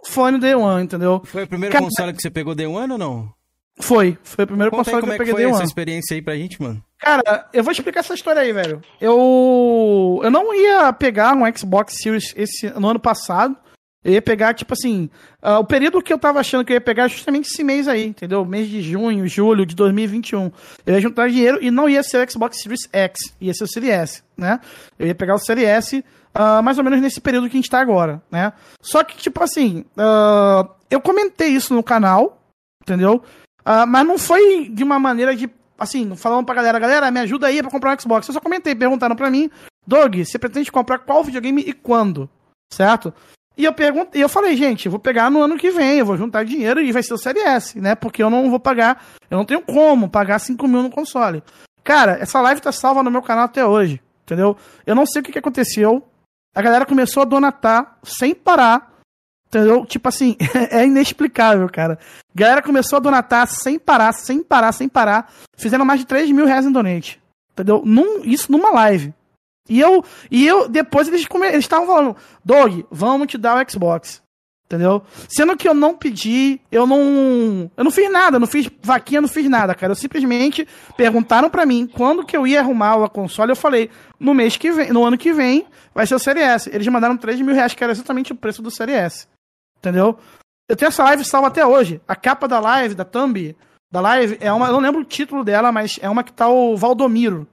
Foi 0.05 0.31
no 0.33 0.39
Day 0.41 0.55
One, 0.55 0.85
entendeu? 0.85 1.23
Foi 1.25 1.45
o 1.45 1.47
primeiro 1.47 1.73
Cara, 1.73 1.85
console 1.85 2.13
que 2.13 2.21
você 2.21 2.31
pegou 2.31 2.55
Day 2.55 2.67
One 2.67 2.93
ou 2.93 2.99
não? 2.99 3.33
Foi. 3.81 4.19
Foi 4.23 4.45
o 4.45 4.47
primeiro 4.47 4.71
Conta 4.71 4.91
aí 4.91 4.95
console 4.95 5.01
como 5.01 5.13
que 5.13 5.13
é 5.13 5.15
eu 5.15 5.19
que 5.19 5.19
peguei 5.19 5.33
foi 5.33 5.43
Day 5.43 5.51
essa 5.51 5.59
One. 5.59 5.67
experiência 5.67 6.15
aí 6.15 6.23
pra 6.23 6.37
gente, 6.37 6.61
mano. 6.63 6.85
Cara, 6.99 7.49
eu 7.53 7.65
vou 7.65 7.73
explicar 7.73 8.01
essa 8.01 8.15
história 8.15 8.43
aí, 8.43 8.53
velho. 8.53 8.81
Eu 9.01 10.21
eu 10.23 10.31
não 10.31 10.55
ia 10.55 10.93
pegar 10.93 11.35
um 11.35 11.57
Xbox 11.57 11.95
Series 12.01 12.33
esse 12.37 12.71
no 12.79 12.89
ano 12.89 13.01
passado. 13.01 13.57
Eu 14.05 14.15
ia 14.15 14.23
pegar, 14.23 14.53
tipo 14.53 14.73
assim, 14.73 15.09
ah, 15.41 15.61
o 15.61 15.65
período 15.65 16.03
que 16.03 16.13
eu 16.13 16.19
tava 16.19 16.41
achando 16.41 16.65
que 16.65 16.73
eu 16.73 16.75
ia 16.75 16.81
pegar 16.81 17.05
é 17.05 17.09
justamente 17.09 17.47
esse 17.47 17.63
mês 17.63 17.87
aí, 17.87 18.05
entendeu? 18.05 18.45
Mês 18.45 18.69
de 18.69 18.83
junho, 18.83 19.29
julho 19.29 19.65
de 19.65 19.77
2021. 19.77 20.51
Eu 20.85 20.95
ia 20.95 21.01
juntar 21.01 21.29
dinheiro 21.29 21.59
e 21.63 21.71
não 21.71 21.89
ia 21.89 22.03
ser 22.03 22.19
o 22.19 22.31
Xbox 22.31 22.61
Series 22.61 22.89
X, 22.93 23.33
ia 23.41 23.55
ser 23.55 23.63
o 23.63 23.69
Series 23.69 23.93
S, 23.93 24.23
né? 24.37 24.59
Eu 24.99 25.07
ia 25.07 25.15
pegar 25.15 25.37
o 25.37 25.39
Series 25.39 25.69
S 25.69 26.05
ah, 26.35 26.63
mais 26.63 26.79
ou 26.79 26.85
menos 26.85 27.01
nesse 27.01 27.21
período 27.21 27.49
que 27.49 27.57
a 27.57 27.61
gente 27.61 27.71
tá 27.71 27.81
agora, 27.81 28.21
né? 28.31 28.53
Só 28.81 29.05
que, 29.05 29.17
tipo 29.17 29.43
assim, 29.43 29.85
ah, 29.97 30.69
eu 30.91 31.01
comentei 31.01 31.51
isso 31.51 31.73
no 31.73 31.83
canal, 31.83 32.43
entendeu? 32.83 33.23
Ah, 33.65 33.87
mas 33.87 34.07
não 34.07 34.19
foi 34.19 34.69
de 34.69 34.83
uma 34.83 34.99
maneira 34.99 35.35
de, 35.35 35.51
assim, 35.79 36.15
falando 36.17 36.45
pra 36.45 36.55
galera, 36.55 36.79
galera, 36.79 37.11
me 37.11 37.21
ajuda 37.21 37.47
aí 37.47 37.63
pra 37.63 37.71
comprar 37.71 37.97
um 37.97 38.01
Xbox. 38.01 38.27
Eu 38.27 38.35
só 38.35 38.41
comentei, 38.41 38.75
perguntaram 38.75 39.17
pra 39.17 39.31
mim, 39.31 39.51
Doug, 39.87 40.17
você 40.17 40.39
pretende 40.39 40.73
comprar 40.73 40.99
qual 40.99 41.25
videogame 41.25 41.63
e 41.63 41.73
quando? 41.73 42.29
Certo? 42.73 43.13
E 43.57 43.65
eu 43.65 43.73
perguntei, 43.73 44.23
eu 44.23 44.29
falei, 44.29 44.57
gente, 44.57 44.87
eu 44.87 44.91
vou 44.91 44.99
pegar 44.99 45.31
no 45.31 45.43
ano 45.43 45.59
que 45.59 45.71
vem, 45.71 45.99
eu 45.99 46.07
vou 46.07 46.17
juntar 46.17 46.45
dinheiro 46.45 46.81
e 46.81 46.91
vai 46.91 47.03
ser 47.03 47.13
o 47.13 47.19
Série 47.19 47.41
S, 47.41 47.79
né? 47.79 47.95
Porque 47.95 48.23
eu 48.23 48.31
não 48.31 48.49
vou 48.49 48.59
pagar, 48.59 49.05
eu 49.31 49.37
não 49.37 49.45
tenho 49.45 49.61
como 49.61 50.09
pagar 50.09 50.39
5 50.39 50.67
mil 50.67 50.83
no 50.83 50.91
console. 50.91 51.43
Cara, 51.85 52.13
essa 52.13 52.41
live 52.41 52.61
tá 52.61 52.73
salva 52.73 53.03
no 53.03 53.11
meu 53.11 53.23
canal 53.23 53.45
até 53.45 53.65
hoje, 53.67 54.01
entendeu? 54.23 54.57
Eu 54.87 54.95
não 54.95 55.05
sei 55.05 55.21
o 55.21 55.25
que, 55.25 55.33
que 55.33 55.39
aconteceu. 55.39 56.03
A 56.55 56.63
galera 56.63 56.87
começou 56.87 57.23
a 57.23 57.27
donatar 57.27 57.99
sem 58.03 58.35
parar. 58.35 58.92
Entendeu? 59.53 59.85
Tipo 59.85 60.09
assim, 60.09 60.35
é 60.71 60.87
inexplicável, 60.87 61.69
cara. 61.69 61.99
A 62.35 62.39
galera 62.39 62.63
começou 62.63 62.97
a 62.97 63.01
donatar 63.01 63.47
sem 63.47 63.79
parar, 63.79 64.15
sem 64.15 64.43
parar, 64.43 64.73
sem 64.73 64.89
parar. 64.89 65.31
Fizeram 65.59 65.85
mais 65.85 66.01
de 66.01 66.07
3 66.07 66.31
mil 66.31 66.47
reais 66.47 66.65
em 66.65 66.73
donate. 66.73 67.21
Entendeu? 67.53 67.83
Num, 67.85 68.23
isso 68.25 68.51
numa 68.51 68.71
live. 68.71 69.13
E 69.69 69.79
eu, 69.79 70.03
e 70.31 70.47
eu 70.47 70.69
depois 70.69 71.07
eles 71.07 71.29
estavam 71.59 71.87
falando, 71.87 72.17
Dog, 72.43 72.87
vamos 72.91 73.27
te 73.27 73.37
dar 73.37 73.63
o 73.63 73.71
Xbox. 73.71 74.23
Entendeu? 74.65 75.03
Sendo 75.29 75.55
que 75.55 75.69
eu 75.69 75.75
não 75.75 75.95
pedi, 75.95 76.59
eu 76.71 76.87
não. 76.87 77.71
Eu 77.77 77.85
não 77.85 77.91
fiz 77.91 78.11
nada, 78.11 78.39
não 78.39 78.47
fiz 78.47 78.71
vaquinha, 78.83 79.21
não 79.21 79.29
fiz 79.29 79.47
nada, 79.51 79.75
cara. 79.75 79.93
Eu 79.93 79.97
simplesmente 79.97 80.67
perguntaram 80.97 81.51
pra 81.51 81.67
mim 81.67 81.87
quando 81.87 82.25
que 82.25 82.35
eu 82.35 82.47
ia 82.47 82.61
arrumar 82.61 82.97
o 82.97 83.11
console. 83.11 83.53
Eu 83.53 83.57
falei, 83.57 83.91
no 84.19 84.33
mês 84.33 84.57
que 84.57 84.73
vem, 84.73 84.91
no 84.91 85.05
ano 85.05 85.19
que 85.19 85.31
vem, 85.31 85.67
vai 85.95 86.07
ser 86.07 86.15
o 86.15 86.19
Série 86.19 86.41
S. 86.41 86.71
Eles 86.73 86.89
mandaram 86.89 87.19
3 87.19 87.39
mil 87.43 87.55
reais, 87.55 87.75
que 87.75 87.85
era 87.85 87.93
exatamente 87.93 88.33
o 88.33 88.35
preço 88.35 88.63
do 88.63 88.71
Série 88.71 88.93
S. 88.93 89.27
Entendeu? 89.83 90.17
Eu 90.69 90.77
tenho 90.77 90.89
essa 90.89 91.03
live 91.03 91.25
salva 91.25 91.49
até 91.49 91.67
hoje. 91.67 92.01
A 92.07 92.15
capa 92.15 92.47
da 92.47 92.61
live, 92.61 92.95
da 92.95 93.05
thumb 93.05 93.57
da 93.91 94.01
live, 94.01 94.39
é 94.41 94.53
uma. 94.53 94.69
Eu 94.69 94.75
não 94.75 94.81
lembro 94.81 95.01
o 95.01 95.05
título 95.05 95.43
dela, 95.43 95.73
mas 95.73 95.99
é 96.01 96.09
uma 96.09 96.23
que 96.23 96.33
tá 96.33 96.49
o 96.49 96.77
Valdomiro. 96.77 97.49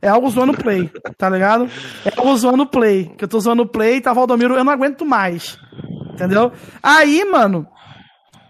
É 0.00 0.08
algo 0.08 0.30
zoando 0.30 0.54
play, 0.54 0.88
tá 1.18 1.28
ligado? 1.28 1.68
É 2.04 2.16
algo 2.16 2.36
zoando 2.36 2.64
play. 2.64 3.12
Que 3.18 3.24
eu 3.24 3.28
tô 3.28 3.40
zoando 3.40 3.66
play, 3.66 4.00
tá 4.00 4.12
Valdomiro, 4.12 4.54
eu 4.54 4.62
não 4.62 4.72
aguento 4.72 5.04
mais. 5.04 5.58
Entendeu? 6.12 6.52
Aí, 6.80 7.24
mano, 7.24 7.66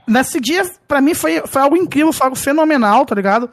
nesse 0.07 0.39
dia, 0.39 0.63
pra 0.87 1.01
mim 1.01 1.15
foi, 1.15 1.47
foi 1.47 1.63
algo 1.63 1.77
incrível, 1.77 2.13
foi 2.13 2.27
algo 2.27 2.37
fenomenal, 2.37 3.07
tá 3.07 3.15
ligado? 3.15 3.49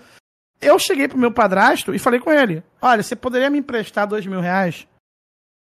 Eu 0.59 0.77
cheguei 0.77 1.07
pro 1.07 1.17
meu 1.17 1.31
padrasto 1.31 1.93
e 1.93 1.99
falei 1.99 2.19
com 2.19 2.31
ele: 2.31 2.61
Olha, 2.81 3.01
você 3.01 3.15
poderia 3.15 3.49
me 3.49 3.59
emprestar 3.59 4.05
dois 4.05 4.25
mil 4.25 4.41
reais? 4.41 4.85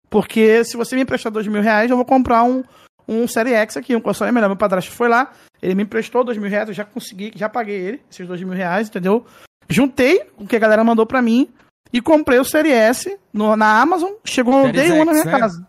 Porque 0.10 0.64
se 0.66 0.76
você 0.76 0.96
me 0.96 1.04
emprestar 1.04 1.32
dois 1.32 1.48
mil 1.48 1.62
reais, 1.62 1.90
eu 1.90 1.96
vou 1.96 2.06
comprar 2.06 2.44
um, 2.44 2.64
um 3.12 3.28
Série 3.28 3.54
X 3.54 3.78
aqui, 3.78 3.96
um 3.96 4.02
console 4.02 4.32
melhor. 4.32 4.48
Meu 4.48 4.56
padrasto 4.58 4.92
foi 4.92 5.10
lá, 5.10 5.32
ele 5.62 5.76
me 5.76 5.84
emprestou 5.84 6.24
dois 6.24 6.38
mil 6.38 6.50
reais, 6.50 6.70
eu 6.70 6.74
já 6.74 6.86
consegui, 6.86 7.32
já 7.36 7.50
paguei 7.50 7.76
ele, 7.76 8.02
esses 8.10 8.28
dois 8.28 8.42
mil 8.42 8.54
reais, 8.54 8.88
entendeu? 8.88 9.26
Juntei 9.70 10.22
o 10.38 10.46
que 10.48 10.56
a 10.56 10.60
galera 10.60 10.84
mandou 10.84 11.06
pra 11.06 11.22
mim 11.22 11.50
e 11.94 12.02
comprei 12.02 12.40
o 12.40 12.46
Série 12.46 12.72
S 12.72 13.18
no- 13.34 13.56
na 13.56 13.82
Amazon. 13.82 14.12
Chegou 14.26 14.54
no 14.54 14.66
Series 14.68 14.82
Day 14.90 14.92
One 14.92 15.06
na 15.06 15.12
minha 15.14 15.26
né? 15.26 15.40
casa. 15.40 15.68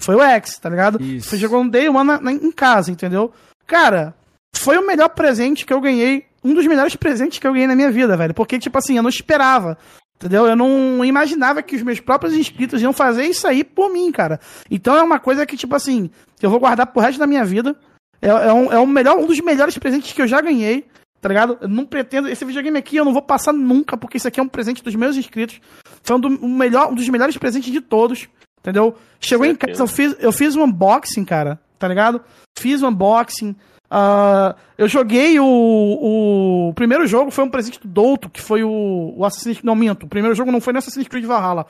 Foi 0.00 0.14
o 0.14 0.22
X, 0.22 0.58
tá 0.58 0.68
ligado? 0.68 0.98
Foi, 1.22 1.38
chegou 1.38 1.64
no 1.64 1.70
Day 1.70 1.88
One 1.88 2.04
na- 2.06 2.20
na- 2.20 2.32
em 2.32 2.52
casa, 2.52 2.90
entendeu? 2.90 3.32
Cara, 3.66 4.14
foi 4.54 4.76
o 4.78 4.86
melhor 4.86 5.08
presente 5.10 5.64
que 5.64 5.72
eu 5.72 5.80
ganhei. 5.80 6.26
Um 6.44 6.54
dos 6.54 6.66
melhores 6.66 6.94
presentes 6.94 7.38
que 7.38 7.46
eu 7.46 7.52
ganhei 7.52 7.66
na 7.66 7.74
minha 7.74 7.90
vida, 7.90 8.16
velho. 8.16 8.32
Porque, 8.34 8.58
tipo 8.58 8.78
assim, 8.78 8.96
eu 8.96 9.02
não 9.02 9.10
esperava. 9.10 9.76
Entendeu? 10.16 10.46
Eu 10.46 10.56
não 10.56 11.04
imaginava 11.04 11.62
que 11.62 11.76
os 11.76 11.82
meus 11.82 12.00
próprios 12.00 12.32
inscritos 12.34 12.80
iam 12.80 12.92
fazer 12.92 13.24
isso 13.24 13.46
aí 13.46 13.62
por 13.62 13.90
mim, 13.92 14.10
cara. 14.10 14.40
Então 14.70 14.96
é 14.96 15.02
uma 15.02 15.18
coisa 15.18 15.44
que, 15.44 15.56
tipo 15.56 15.74
assim, 15.74 16.10
eu 16.40 16.48
vou 16.48 16.58
guardar 16.58 16.86
pro 16.86 17.02
resto 17.02 17.18
da 17.18 17.26
minha 17.26 17.44
vida. 17.44 17.76
É, 18.22 18.28
é 18.28 18.52
um, 18.52 18.72
é 18.72 18.80
um, 18.80 18.86
melhor, 18.86 19.18
um 19.18 19.26
dos 19.26 19.38
melhores 19.40 19.76
presentes 19.76 20.12
que 20.14 20.22
eu 20.22 20.26
já 20.26 20.40
ganhei, 20.40 20.86
tá 21.20 21.28
ligado? 21.28 21.58
Eu 21.60 21.68
não 21.68 21.84
pretendo. 21.84 22.28
Esse 22.30 22.46
videogame 22.46 22.78
aqui 22.78 22.96
eu 22.96 23.04
não 23.04 23.12
vou 23.12 23.20
passar 23.20 23.52
nunca, 23.52 23.94
porque 23.96 24.16
isso 24.16 24.26
aqui 24.26 24.40
é 24.40 24.42
um 24.42 24.48
presente 24.48 24.82
dos 24.82 24.94
meus 24.94 25.16
inscritos. 25.18 25.60
Foi 26.02 26.16
um, 26.16 26.20
do- 26.20 26.44
um 26.46 26.56
melhor, 26.56 26.90
um 26.90 26.94
dos 26.94 27.08
melhores 27.10 27.36
presentes 27.36 27.70
de 27.70 27.82
todos, 27.82 28.26
entendeu? 28.60 28.94
Chegou 29.20 29.44
em 29.44 29.54
casa, 29.54 29.82
eu 29.82 29.86
fiz, 29.86 30.16
eu 30.18 30.32
fiz 30.32 30.56
um 30.56 30.62
unboxing, 30.64 31.26
cara, 31.26 31.60
tá 31.78 31.86
ligado? 31.86 32.22
Fiz 32.58 32.82
um 32.82 32.88
unboxing. 32.88 33.54
Ah, 33.90 34.54
eu 34.76 34.88
joguei 34.88 35.38
o, 35.40 35.44
o. 35.44 36.68
o 36.68 36.74
primeiro 36.74 37.06
jogo 37.06 37.30
foi 37.30 37.44
um 37.44 37.50
presente 37.50 37.80
do 37.80 37.88
Douto, 37.88 38.28
que 38.28 38.40
foi 38.40 38.62
o, 38.64 39.14
o 39.16 39.24
Assassin's 39.24 39.56
Creed. 39.58 39.64
Não, 39.64 39.74
minto. 39.74 40.06
O 40.06 40.08
primeiro 40.08 40.34
jogo 40.34 40.50
não 40.52 40.60
foi 40.60 40.72
no 40.72 40.78
Assassin's 40.78 41.08
Creed 41.08 41.24
Valhalla. 41.24 41.66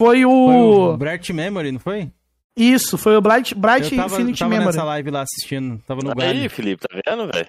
Foi 0.00 0.24
o. 0.24 0.30
Foi 0.30 0.56
o 0.56 0.96
Bright 0.96 1.32
Memory, 1.32 1.72
não 1.72 1.80
foi? 1.80 2.10
Isso, 2.56 2.98
foi 2.98 3.16
o 3.16 3.20
Bright, 3.20 3.54
Bright 3.54 3.90
eu 3.92 3.96
tava, 4.02 4.14
Infinity 4.16 4.38
tava 4.40 4.50
Memory. 4.50 4.66
nessa 4.66 4.84
live 4.84 5.10
lá 5.10 5.22
assistindo, 5.22 5.78
tava 5.86 6.02
no 6.02 6.12
Aí. 6.20 6.48
Felipe, 6.48 6.82
tá 6.86 7.00
vendo, 7.06 7.30
velho? 7.32 7.48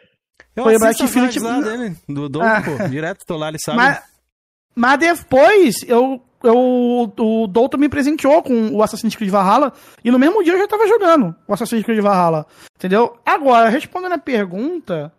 Eu 0.55 0.63
Foi 0.63 0.75
o 0.75 0.79
Bright 0.79 1.03
Infinity- 1.03 1.39
lá 1.39 1.59
dele, 1.59 1.95
do 2.07 2.29
Dom, 2.29 2.41
Ah. 2.43 2.61
pô. 2.61 2.87
Direto 2.87 3.25
tô 3.25 3.35
lá, 3.35 3.49
ele 3.49 3.57
sabe. 3.59 3.77
Mas, 3.77 4.01
mas 4.75 4.99
depois, 4.99 5.75
eu, 5.87 6.23
eu, 6.43 7.13
o 7.17 7.47
Doutor 7.47 7.79
me 7.79 7.89
presenteou 7.89 8.41
com 8.41 8.69
o 8.69 8.81
Assassin's 8.81 9.15
Creed 9.15 9.31
Valhalla 9.31 9.73
e 10.03 10.11
no 10.11 10.19
mesmo 10.19 10.43
dia 10.43 10.53
eu 10.53 10.59
já 10.59 10.67
tava 10.67 10.87
jogando 10.87 11.35
o 11.47 11.53
Assassin's 11.53 11.83
Creed 11.83 12.01
Valhalla. 12.01 12.45
Entendeu? 12.75 13.17
Agora, 13.25 13.69
respondendo 13.69 14.13
a 14.13 14.17
pergunta, 14.17 15.13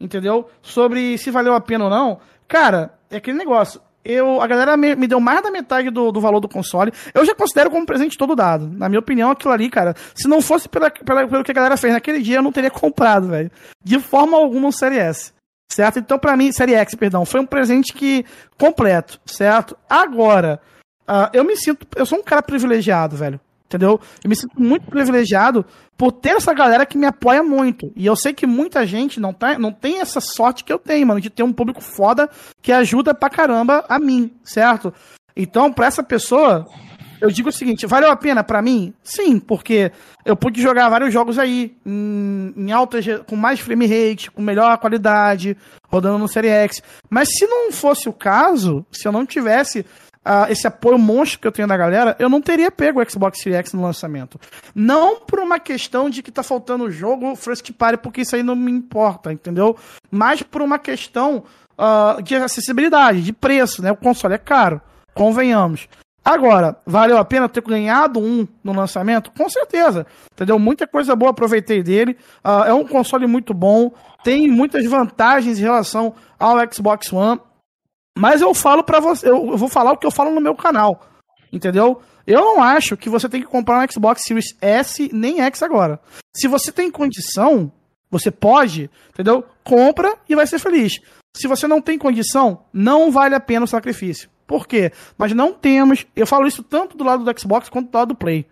entendeu? 0.00 0.48
Sobre 0.62 1.16
se 1.18 1.30
valeu 1.30 1.54
a 1.54 1.60
pena 1.60 1.84
ou 1.84 1.90
não, 1.90 2.18
cara, 2.46 2.94
é 3.10 3.16
aquele 3.16 3.38
negócio. 3.38 3.80
eu, 4.04 4.40
a 4.40 4.46
galera 4.46 4.76
me, 4.76 4.94
me 4.94 5.06
deu 5.08 5.18
mais 5.18 5.42
da 5.42 5.50
metade 5.50 5.90
do, 5.90 6.12
do, 6.12 6.20
valor 6.20 6.40
do 6.40 6.48
console. 6.48 6.92
Eu 7.12 7.24
já 7.24 7.34
considero 7.34 7.70
como 7.70 7.84
presente 7.84 8.16
todo 8.16 8.36
dado. 8.36 8.68
Na 8.68 8.88
minha 8.88 9.00
opinião, 9.00 9.30
aquilo 9.30 9.52
ali, 9.52 9.68
cara, 9.68 9.94
se 10.14 10.28
não 10.28 10.40
fosse 10.40 10.68
pela, 10.68 10.90
pela, 10.90 11.26
pelo 11.26 11.42
que 11.42 11.50
a 11.50 11.54
galera 11.54 11.76
fez 11.76 11.92
naquele 11.92 12.22
dia, 12.22 12.36
eu 12.36 12.42
não 12.42 12.52
teria 12.52 12.70
comprado, 12.70 13.28
velho. 13.28 13.50
De 13.82 13.98
forma 13.98 14.36
alguma 14.36 14.68
um 14.68 14.72
Série 14.72 14.98
S. 14.98 15.32
Certo? 15.70 15.98
Então, 15.98 16.18
para 16.18 16.36
mim, 16.36 16.52
Série 16.52 16.74
X, 16.74 16.94
perdão, 16.94 17.24
foi 17.24 17.40
um 17.40 17.46
presente 17.46 17.92
que 17.92 18.24
completo, 18.58 19.20
certo? 19.26 19.76
Agora, 19.88 20.60
uh, 21.08 21.28
eu 21.32 21.44
me 21.44 21.56
sinto. 21.56 21.86
Eu 21.96 22.06
sou 22.06 22.18
um 22.18 22.22
cara 22.22 22.42
privilegiado, 22.42 23.16
velho. 23.16 23.40
Entendeu? 23.66 24.00
Eu 24.22 24.30
me 24.30 24.36
sinto 24.36 24.60
muito 24.62 24.86
privilegiado 24.86 25.66
por 25.96 26.12
ter 26.12 26.36
essa 26.36 26.54
galera 26.54 26.86
que 26.86 26.96
me 26.96 27.04
apoia 27.04 27.42
muito. 27.42 27.92
E 27.96 28.06
eu 28.06 28.14
sei 28.14 28.32
que 28.32 28.46
muita 28.46 28.86
gente 28.86 29.18
não, 29.18 29.32
tá, 29.32 29.58
não 29.58 29.72
tem 29.72 30.00
essa 30.00 30.20
sorte 30.20 30.62
que 30.62 30.72
eu 30.72 30.78
tenho, 30.78 31.04
mano, 31.04 31.20
de 31.20 31.30
ter 31.30 31.42
um 31.42 31.52
público 31.52 31.80
foda 31.80 32.30
que 32.62 32.70
ajuda 32.70 33.12
pra 33.12 33.28
caramba 33.28 33.84
a 33.88 33.98
mim, 33.98 34.32
certo? 34.44 34.94
Então, 35.36 35.72
pra 35.72 35.86
essa 35.86 36.02
pessoa, 36.02 36.64
eu 37.20 37.28
digo 37.28 37.48
o 37.48 37.52
seguinte: 37.52 37.86
valeu 37.86 38.10
a 38.10 38.16
pena 38.16 38.44
para 38.44 38.62
mim? 38.62 38.94
Sim, 39.02 39.40
porque 39.40 39.90
eu 40.26 40.36
pude 40.36 40.60
jogar 40.60 40.88
vários 40.88 41.12
jogos 41.12 41.38
aí, 41.38 41.76
em, 41.86 42.52
em 42.56 42.72
alta, 42.72 42.98
com 43.26 43.36
mais 43.36 43.60
frame 43.60 43.86
rate, 43.86 44.30
com 44.30 44.42
melhor 44.42 44.76
qualidade, 44.78 45.56
rodando 45.88 46.18
no 46.18 46.26
Série 46.26 46.48
X. 46.48 46.82
Mas 47.08 47.28
se 47.30 47.46
não 47.46 47.70
fosse 47.70 48.08
o 48.08 48.12
caso, 48.12 48.84
se 48.90 49.06
eu 49.06 49.12
não 49.12 49.24
tivesse 49.24 49.80
uh, 49.80 50.50
esse 50.50 50.66
apoio 50.66 50.98
monstro 50.98 51.38
que 51.38 51.46
eu 51.46 51.52
tenho 51.52 51.68
da 51.68 51.76
galera, 51.76 52.16
eu 52.18 52.28
não 52.28 52.42
teria 52.42 52.72
pego 52.72 53.00
o 53.00 53.08
Xbox 53.08 53.40
Series 53.40 53.60
X 53.60 53.72
no 53.72 53.82
lançamento. 53.82 54.40
Não 54.74 55.20
por 55.20 55.38
uma 55.38 55.60
questão 55.60 56.10
de 56.10 56.24
que 56.24 56.32
tá 56.32 56.42
faltando 56.42 56.84
o 56.84 56.90
jogo 56.90 57.36
First 57.36 57.72
Party, 57.72 58.02
porque 58.02 58.22
isso 58.22 58.34
aí 58.34 58.42
não 58.42 58.56
me 58.56 58.72
importa, 58.72 59.32
entendeu? 59.32 59.76
Mas 60.10 60.42
por 60.42 60.60
uma 60.60 60.78
questão 60.78 61.44
uh, 61.78 62.20
de 62.20 62.34
acessibilidade, 62.34 63.22
de 63.22 63.32
preço, 63.32 63.80
né? 63.80 63.92
O 63.92 63.96
console 63.96 64.34
é 64.34 64.38
caro, 64.38 64.80
convenhamos. 65.14 65.88
Agora, 66.26 66.76
valeu 66.84 67.16
a 67.18 67.24
pena 67.24 67.48
ter 67.48 67.62
ganhado 67.62 68.18
um 68.18 68.48
no 68.64 68.72
lançamento? 68.72 69.30
Com 69.30 69.48
certeza. 69.48 70.04
Entendeu? 70.32 70.58
Muita 70.58 70.84
coisa 70.84 71.14
boa 71.14 71.30
aproveitei 71.30 71.84
dele. 71.84 72.18
Uh, 72.44 72.64
é 72.66 72.74
um 72.74 72.84
console 72.84 73.28
muito 73.28 73.54
bom. 73.54 73.92
Tem 74.24 74.48
muitas 74.48 74.84
vantagens 74.86 75.56
em 75.56 75.62
relação 75.62 76.16
ao 76.36 76.56
Xbox 76.68 77.12
One. 77.12 77.40
Mas 78.18 78.40
eu 78.40 78.52
falo 78.54 78.82
para 78.82 78.98
você, 78.98 79.28
eu 79.28 79.56
vou 79.56 79.68
falar 79.68 79.92
o 79.92 79.96
que 79.96 80.04
eu 80.04 80.10
falo 80.10 80.34
no 80.34 80.40
meu 80.40 80.56
canal. 80.56 81.06
Entendeu? 81.52 82.02
Eu 82.26 82.40
não 82.40 82.60
acho 82.60 82.96
que 82.96 83.08
você 83.08 83.28
tem 83.28 83.40
que 83.40 83.46
comprar 83.46 83.78
um 83.78 83.88
Xbox 83.88 84.22
Series 84.24 84.56
S 84.60 85.08
nem 85.12 85.40
X 85.42 85.62
agora. 85.62 86.00
Se 86.34 86.48
você 86.48 86.72
tem 86.72 86.90
condição, 86.90 87.70
você 88.10 88.32
pode, 88.32 88.90
entendeu? 89.10 89.44
Compra 89.62 90.16
e 90.28 90.34
vai 90.34 90.48
ser 90.48 90.58
feliz. 90.58 90.98
Se 91.36 91.46
você 91.46 91.68
não 91.68 91.80
tem 91.80 91.96
condição, 91.96 92.64
não 92.72 93.12
vale 93.12 93.36
a 93.36 93.40
pena 93.40 93.64
o 93.64 93.68
sacrifício. 93.68 94.28
Por 94.46 94.66
quê? 94.66 94.92
Mas 95.18 95.32
não 95.32 95.52
temos. 95.52 96.06
Eu 96.14 96.26
falo 96.26 96.46
isso 96.46 96.62
tanto 96.62 96.96
do 96.96 97.04
lado 97.04 97.24
do 97.24 97.40
Xbox 97.40 97.68
quanto 97.68 97.90
do 97.90 97.98
lado 97.98 98.08
do 98.08 98.14
Play. 98.14 98.46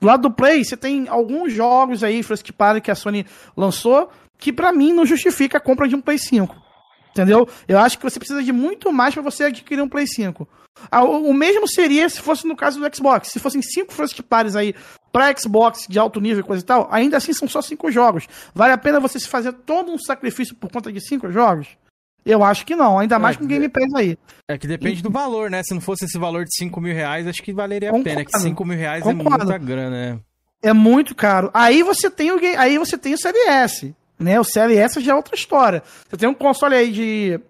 Do 0.00 0.06
lado 0.06 0.22
do 0.22 0.30
Play, 0.30 0.64
você 0.64 0.76
tem 0.76 1.08
alguns 1.08 1.52
jogos 1.52 2.02
aí, 2.02 2.22
First 2.22 2.50
Party, 2.52 2.80
que 2.80 2.90
a 2.90 2.94
Sony 2.94 3.26
lançou, 3.56 4.10
que 4.38 4.52
para 4.52 4.72
mim 4.72 4.92
não 4.92 5.06
justifica 5.06 5.58
a 5.58 5.60
compra 5.60 5.88
de 5.88 5.94
um 5.94 6.00
Play 6.00 6.18
5. 6.18 6.54
Entendeu? 7.10 7.48
Eu 7.68 7.78
acho 7.78 7.96
que 7.96 8.04
você 8.04 8.18
precisa 8.18 8.42
de 8.42 8.52
muito 8.52 8.92
mais 8.92 9.14
para 9.14 9.22
você 9.22 9.44
adquirir 9.44 9.80
um 9.80 9.88
Play 9.88 10.06
5. 10.06 10.48
Ah, 10.90 11.04
o 11.04 11.32
mesmo 11.32 11.68
seria 11.68 12.08
se 12.08 12.20
fosse 12.20 12.46
no 12.46 12.56
caso 12.56 12.80
do 12.80 12.96
Xbox. 12.96 13.28
Se 13.28 13.38
fossem 13.38 13.62
cinco 13.62 13.92
first 13.92 14.20
parties 14.22 14.56
aí 14.56 14.74
para 15.12 15.34
Xbox 15.36 15.86
de 15.88 15.98
alto 15.98 16.20
nível 16.20 16.40
e 16.40 16.46
coisa 16.46 16.62
e 16.62 16.66
tal, 16.66 16.88
ainda 16.90 17.16
assim 17.16 17.32
são 17.32 17.46
só 17.46 17.62
cinco 17.62 17.90
jogos. 17.90 18.26
Vale 18.52 18.72
a 18.72 18.78
pena 18.78 18.98
você 18.98 19.18
se 19.18 19.28
fazer 19.28 19.52
todo 19.52 19.92
um 19.92 19.98
sacrifício 19.98 20.54
por 20.56 20.70
conta 20.70 20.92
de 20.92 21.00
cinco 21.00 21.30
jogos? 21.30 21.68
Eu 22.24 22.42
acho 22.42 22.64
que 22.64 22.74
não, 22.74 22.98
ainda 22.98 23.18
mais 23.18 23.36
é, 23.36 23.38
com 23.38 23.46
Game 23.46 23.68
Pass 23.68 23.94
aí. 23.94 24.18
É 24.48 24.56
que 24.56 24.66
depende 24.66 25.00
e... 25.00 25.02
do 25.02 25.10
valor, 25.10 25.50
né? 25.50 25.62
Se 25.62 25.74
não 25.74 25.80
fosse 25.80 26.06
esse 26.06 26.18
valor 26.18 26.44
de 26.44 26.56
5 26.56 26.80
mil 26.80 26.94
reais, 26.94 27.26
acho 27.26 27.42
que 27.42 27.52
valeria 27.52 27.90
Concordo. 27.90 28.10
a 28.10 28.12
pena. 28.12 28.24
Que 28.24 28.38
5 28.38 28.64
mil 28.64 28.78
reais 28.78 29.02
Concordo. 29.02 29.42
é 29.42 29.46
muita 29.46 29.58
grana, 29.58 29.90
né? 29.90 30.20
É 30.62 30.72
muito 30.72 31.14
caro. 31.14 31.50
Aí 31.52 31.82
você 31.82 32.10
tem 32.10 32.32
o 32.32 32.38
aí 32.58 32.78
você 32.78 32.96
tem 32.96 33.12
o 33.12 33.18
Série 33.18 33.48
S. 33.48 33.94
Né? 34.18 34.40
O 34.40 34.44
Série 34.44 34.76
S 34.76 34.98
já 35.00 35.12
é 35.12 35.14
outra 35.14 35.34
história. 35.34 35.82
Você 36.08 36.16
tem 36.16 36.28
um 36.28 36.34
console 36.34 36.74
aí 36.74 36.90
de 36.90 37.40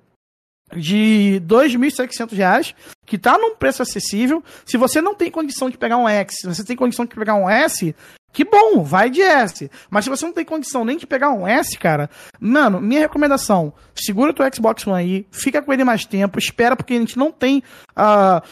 de 0.77 1.35
R$ 1.35 1.41
2.600, 1.41 2.75
que 3.07 3.15
está 3.17 3.39
num 3.39 3.55
preço 3.55 3.83
acessível. 3.83 4.43
Se 4.65 4.77
você 4.77 5.01
não 5.01 5.15
tem 5.15 5.31
condição 5.31 5.71
de 5.71 5.79
pegar 5.79 5.97
um 5.97 6.09
X, 6.09 6.39
se 6.41 6.47
você 6.47 6.65
tem 6.65 6.77
condição 6.77 7.05
de 7.05 7.15
pegar 7.15 7.35
um 7.35 7.49
S, 7.49 7.95
que 8.35 8.45
bom, 8.45 8.83
vai 8.83 9.09
de 9.09 9.23
S. 9.23 9.71
Mas 9.89 10.05
se 10.05 10.11
você 10.11 10.27
não 10.27 10.33
tem 10.33 10.45
condição 10.45 10.85
nem 10.85 10.99
de 10.99 11.07
pegar 11.07 11.31
um 11.31 11.47
S, 11.47 11.79
cara, 11.79 12.11
mano, 12.41 12.81
minha 12.81 13.01
recomendação: 13.01 13.73
segura 13.95 14.33
o 14.33 14.35
teu 14.35 14.45
Xbox 14.53 14.85
One 14.87 14.99
aí, 14.99 15.27
fica 15.31 15.63
com 15.63 15.73
ele 15.73 15.85
mais 15.85 16.05
tempo, 16.05 16.37
espera, 16.37 16.75
porque 16.75 16.95
a 16.95 16.99
gente 16.99 17.17
não 17.17 17.31
tem. 17.31 17.63
Uh... 17.97 18.43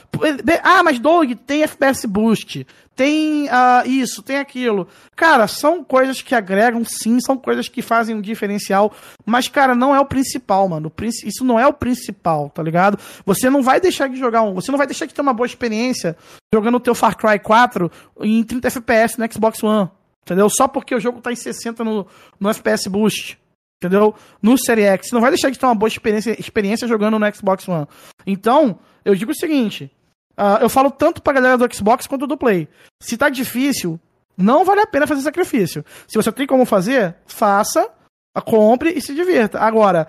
Ah, 0.62 0.82
mas 0.84 1.00
Doug, 1.00 1.32
tem 1.44 1.64
FPS 1.64 2.06
Boost 2.06 2.64
tem 2.94 3.46
uh, 3.46 3.86
isso, 3.86 4.22
tem 4.22 4.38
aquilo. 4.38 4.86
Cara, 5.16 5.46
são 5.46 5.82
coisas 5.82 6.20
que 6.20 6.34
agregam, 6.34 6.84
sim, 6.84 7.18
são 7.20 7.36
coisas 7.36 7.68
que 7.68 7.80
fazem 7.80 8.14
um 8.14 8.20
diferencial, 8.20 8.92
mas, 9.24 9.48
cara, 9.48 9.74
não 9.74 9.94
é 9.94 10.00
o 10.00 10.04
principal, 10.04 10.68
mano. 10.68 10.92
Isso 11.24 11.44
não 11.44 11.58
é 11.58 11.66
o 11.66 11.72
principal, 11.72 12.50
tá 12.50 12.62
ligado? 12.62 12.98
Você 13.24 13.48
não 13.48 13.62
vai 13.62 13.80
deixar 13.80 14.08
de 14.08 14.16
jogar 14.16 14.42
um. 14.42 14.54
Você 14.54 14.70
não 14.70 14.78
vai 14.78 14.86
deixar 14.86 15.06
de 15.06 15.14
ter 15.14 15.22
uma 15.22 15.32
boa 15.32 15.46
experiência 15.46 16.16
jogando 16.54 16.76
o 16.76 16.80
teu 16.80 16.94
Far 16.94 17.16
Cry 17.16 17.38
4 17.38 17.90
em 18.20 18.44
30 18.44 18.68
FPS 18.68 19.18
no 19.18 19.32
Xbox 19.32 19.62
One. 19.62 19.90
Entendeu? 20.22 20.48
Só 20.48 20.68
porque 20.68 20.94
o 20.94 21.00
jogo 21.00 21.20
tá 21.20 21.32
em 21.32 21.36
60 21.36 21.82
no, 21.82 22.06
no 22.38 22.50
FPS 22.50 22.88
Boost. 22.88 23.38
Entendeu? 23.82 24.14
No 24.40 24.56
Series 24.56 24.86
X. 24.86 25.10
Não 25.12 25.20
vai 25.20 25.30
deixar 25.30 25.50
de 25.50 25.58
ter 25.58 25.66
uma 25.66 25.74
boa 25.74 25.88
experiência, 25.88 26.38
experiência 26.38 26.86
jogando 26.86 27.18
no 27.18 27.34
Xbox 27.34 27.66
One. 27.66 27.86
Então, 28.24 28.78
eu 29.04 29.14
digo 29.14 29.32
o 29.32 29.34
seguinte 29.34 29.90
Uh, 30.36 30.62
eu 30.62 30.68
falo 30.68 30.90
tanto 30.90 31.22
pra 31.22 31.32
galera 31.32 31.58
do 31.58 31.74
Xbox 31.74 32.06
quanto 32.06 32.26
do 32.26 32.36
Play. 32.36 32.68
Se 33.00 33.16
tá 33.16 33.28
difícil, 33.28 34.00
não 34.36 34.64
vale 34.64 34.80
a 34.80 34.86
pena 34.86 35.06
fazer 35.06 35.22
sacrifício. 35.22 35.84
Se 36.06 36.16
você 36.16 36.32
tem 36.32 36.46
como 36.46 36.64
fazer, 36.64 37.16
faça, 37.26 37.88
compre 38.44 38.90
e 38.90 39.00
se 39.00 39.14
divirta. 39.14 39.60
Agora, 39.60 40.08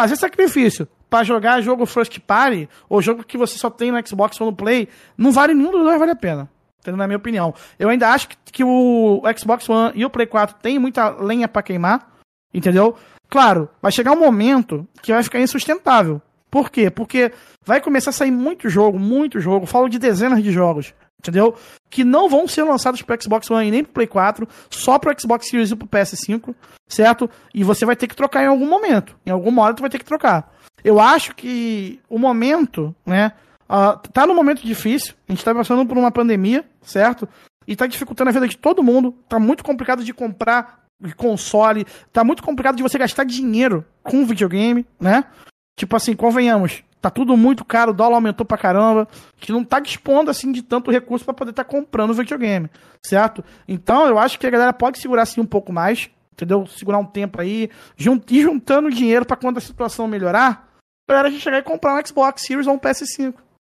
fazer 0.00 0.16
sacrifício 0.16 0.88
para 1.10 1.24
jogar 1.24 1.60
jogo 1.60 1.86
First 1.86 2.18
Party, 2.20 2.68
ou 2.88 3.00
jogo 3.02 3.24
que 3.24 3.38
você 3.38 3.58
só 3.58 3.70
tem 3.70 3.92
no 3.92 4.06
Xbox 4.06 4.40
ou 4.40 4.50
no 4.50 4.56
Play, 4.56 4.88
não 5.16 5.32
vale 5.32 5.54
nenhum 5.54 5.70
dos 5.70 5.82
dois, 5.82 5.98
vale 5.98 6.12
a 6.12 6.16
pena. 6.16 6.48
Na 6.86 7.06
minha 7.06 7.16
opinião. 7.16 7.54
Eu 7.78 7.88
ainda 7.88 8.10
acho 8.10 8.28
que, 8.28 8.36
que 8.52 8.64
o 8.64 9.22
Xbox 9.36 9.68
One 9.68 9.92
e 9.94 10.04
o 10.04 10.10
Play 10.10 10.26
4 10.26 10.56
tem 10.60 10.78
muita 10.78 11.08
lenha 11.10 11.48
para 11.48 11.62
queimar, 11.62 12.12
entendeu? 12.52 12.96
Claro, 13.30 13.70
vai 13.80 13.90
chegar 13.90 14.12
um 14.12 14.20
momento 14.20 14.86
que 15.00 15.12
vai 15.12 15.22
ficar 15.22 15.40
insustentável. 15.40 16.20
Por 16.50 16.70
quê? 16.70 16.90
Porque 16.90 17.32
vai 17.64 17.80
começar 17.80 18.10
a 18.10 18.12
sair 18.12 18.30
muito 18.30 18.68
jogo, 18.68 18.98
muito 18.98 19.40
jogo, 19.40 19.66
falo 19.66 19.88
de 19.88 19.98
dezenas 19.98 20.42
de 20.42 20.52
jogos, 20.52 20.94
entendeu? 21.18 21.54
Que 21.90 22.04
não 22.04 22.28
vão 22.28 22.46
ser 22.46 22.64
lançados 22.64 23.02
para 23.02 23.20
Xbox 23.20 23.50
One 23.50 23.70
nem 23.70 23.84
para 23.84 23.92
Play 23.92 24.06
4, 24.06 24.48
só 24.70 24.98
para 24.98 25.18
Xbox 25.18 25.48
Series 25.48 25.70
e 25.70 25.76
para 25.76 26.02
PS5, 26.02 26.54
certo? 26.88 27.30
E 27.54 27.64
você 27.64 27.84
vai 27.84 27.96
ter 27.96 28.06
que 28.06 28.16
trocar 28.16 28.42
em 28.42 28.48
algum 28.48 28.68
momento. 28.68 29.16
Em 29.24 29.30
alguma 29.30 29.62
hora 29.62 29.74
tu 29.74 29.80
vai 29.80 29.90
ter 29.90 29.98
que 29.98 30.04
trocar. 30.04 30.52
Eu 30.82 31.00
acho 31.00 31.34
que 31.34 32.00
o 32.08 32.18
momento, 32.18 32.94
né? 33.06 33.32
Uh, 33.64 33.96
tá 34.12 34.26
num 34.26 34.34
momento 34.34 34.62
difícil. 34.64 35.14
A 35.26 35.32
gente 35.32 35.44
tá 35.44 35.54
passando 35.54 35.86
por 35.86 35.96
uma 35.96 36.10
pandemia, 36.10 36.64
certo? 36.82 37.26
E 37.66 37.74
tá 37.74 37.86
dificultando 37.86 38.28
a 38.28 38.32
vida 38.32 38.46
de 38.46 38.58
todo 38.58 38.82
mundo. 38.82 39.16
Tá 39.26 39.38
muito 39.38 39.64
complicado 39.64 40.04
de 40.04 40.12
comprar 40.12 40.84
console. 41.16 41.86
Tá 42.12 42.22
muito 42.22 42.42
complicado 42.42 42.76
de 42.76 42.82
você 42.82 42.98
gastar 42.98 43.24
dinheiro 43.24 43.84
com 44.02 44.26
videogame, 44.26 44.86
né? 45.00 45.24
Tipo 45.76 45.96
assim, 45.96 46.14
convenhamos, 46.14 46.84
tá 47.04 47.10
tudo 47.10 47.36
muito 47.36 47.66
caro, 47.66 47.90
o 47.90 47.94
dólar 47.94 48.14
aumentou 48.14 48.46
pra 48.46 48.56
caramba, 48.56 49.06
que 49.36 49.52
não 49.52 49.62
tá 49.62 49.78
dispondo 49.78 50.30
assim 50.30 50.50
de 50.50 50.62
tanto 50.62 50.90
recurso 50.90 51.22
para 51.22 51.34
poder 51.34 51.50
estar 51.50 51.62
tá 51.62 51.70
comprando 51.70 52.14
videogame, 52.14 52.70
certo? 53.04 53.44
Então 53.68 54.06
eu 54.06 54.18
acho 54.18 54.38
que 54.38 54.46
a 54.46 54.50
galera 54.50 54.72
pode 54.72 54.98
segurar 54.98 55.24
assim 55.24 55.38
um 55.38 55.46
pouco 55.46 55.70
mais, 55.70 56.08
entendeu? 56.32 56.66
Segurar 56.66 56.96
um 56.96 57.04
tempo 57.04 57.38
aí, 57.38 57.68
junt, 57.94 58.30
ir 58.30 58.40
juntando 58.40 58.90
dinheiro 58.90 59.26
para 59.26 59.36
quando 59.36 59.58
a 59.58 59.60
situação 59.60 60.08
melhorar, 60.08 60.66
a 61.06 61.28
gente 61.28 61.42
chegar 61.42 61.58
e 61.58 61.62
comprar 61.62 61.94
um 61.94 62.06
Xbox 62.06 62.40
Series 62.40 62.66
ou 62.66 62.72
um 62.72 62.78
PS5, 62.78 63.34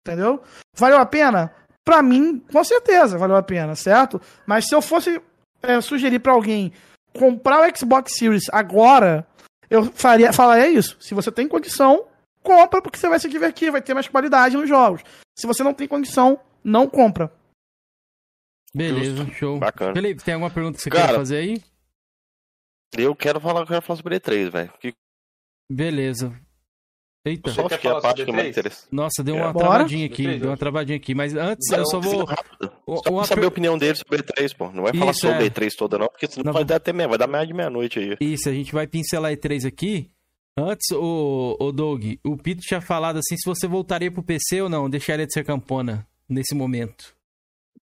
entendeu? 0.06 0.42
Valeu 0.76 0.98
a 0.98 1.06
pena? 1.06 1.50
Pra 1.82 2.02
mim, 2.02 2.42
com 2.52 2.62
certeza 2.62 3.16
valeu 3.16 3.36
a 3.36 3.42
pena, 3.42 3.74
certo? 3.74 4.20
Mas 4.44 4.66
se 4.66 4.74
eu 4.74 4.82
fosse 4.82 5.18
é, 5.62 5.80
sugerir 5.80 6.18
para 6.18 6.32
alguém 6.32 6.74
comprar 7.18 7.66
o 7.66 7.74
Xbox 7.74 8.18
Series 8.18 8.50
agora, 8.52 9.26
eu 9.70 9.86
faria, 9.94 10.30
falaria 10.30 10.68
isso. 10.68 10.98
Se 11.00 11.14
você 11.14 11.32
tem 11.32 11.48
condição, 11.48 12.04
compra 12.44 12.82
porque 12.82 12.98
você 12.98 13.08
vai 13.08 13.18
se 13.18 13.28
divertir, 13.28 13.72
vai 13.72 13.82
ter 13.82 13.94
mais 13.94 14.06
qualidade 14.06 14.56
nos 14.56 14.68
jogos. 14.68 15.02
Se 15.36 15.46
você 15.46 15.64
não 15.64 15.74
tem 15.74 15.88
condição, 15.88 16.38
não 16.62 16.88
compra. 16.88 17.32
Beleza, 18.74 19.16
Justo. 19.16 19.32
show. 19.34 19.58
Bacana. 19.58 19.94
Felipe, 19.94 20.22
tem 20.22 20.34
alguma 20.34 20.50
pergunta 20.50 20.76
que 20.76 20.82
você 20.82 20.90
Cara, 20.90 21.08
quer 21.08 21.14
fazer 21.14 21.36
aí? 21.36 21.62
Eu 22.96 23.14
quero 23.16 23.40
falar, 23.40 23.60
eu 23.60 23.66
quero 23.66 23.82
falar 23.82 23.96
sobre 23.96 24.20
E3, 24.20 24.50
velho. 24.50 24.72
Que... 24.80 24.94
Beleza. 25.70 26.32
Eita. 27.26 27.50
Só 27.52 27.66
que 27.66 27.88
é 27.88 27.90
a 27.90 28.00
parte 28.00 28.24
que 28.24 28.32
mais 28.32 28.48
interessa. 28.48 28.86
Nossa, 28.92 29.22
deu 29.24 29.36
uma 29.36 29.50
Bora. 29.50 29.66
travadinha 29.66 30.04
aqui, 30.04 30.38
deu 30.38 30.50
uma 30.50 30.58
travadinha 30.58 30.96
aqui, 30.96 31.14
mas 31.14 31.34
antes 31.34 31.70
não, 31.70 31.78
eu 31.78 31.86
só 31.86 31.98
vou... 31.98 32.26
Só 33.02 33.10
uma... 33.10 33.24
saber 33.24 33.46
a 33.46 33.48
opinião 33.48 33.78
dele 33.78 33.94
sobre 33.94 34.22
E3, 34.22 34.54
pô. 34.54 34.70
Não 34.70 34.82
vai 34.82 34.92
falar 34.92 35.10
Isso, 35.12 35.20
sobre 35.20 35.46
é. 35.46 35.48
E3 35.48 35.70
toda 35.74 35.96
não, 35.96 36.08
porque 36.08 36.26
senão 36.26 36.44
não 36.44 36.52
vai 36.52 36.64
dar 36.66 36.76
até 36.76 36.92
vai 36.92 37.16
dar 37.16 37.26
mais 37.26 37.48
de 37.48 37.54
meia-noite 37.54 37.98
aí. 37.98 38.16
Isso, 38.20 38.46
a 38.46 38.52
gente 38.52 38.74
vai 38.74 38.86
pincelar 38.86 39.32
E3 39.32 39.66
aqui, 39.66 40.10
Antes, 40.56 40.90
o, 40.92 41.56
o 41.58 41.72
Doug, 41.72 42.04
o 42.24 42.36
Pito 42.36 42.60
tinha 42.62 42.80
falado 42.80 43.18
assim, 43.18 43.36
se 43.36 43.44
você 43.44 43.66
voltaria 43.66 44.10
pro 44.10 44.22
PC 44.22 44.62
ou 44.62 44.68
não, 44.68 44.88
deixaria 44.88 45.26
de 45.26 45.32
ser 45.32 45.44
campona 45.44 46.06
nesse 46.28 46.54
momento. 46.54 47.14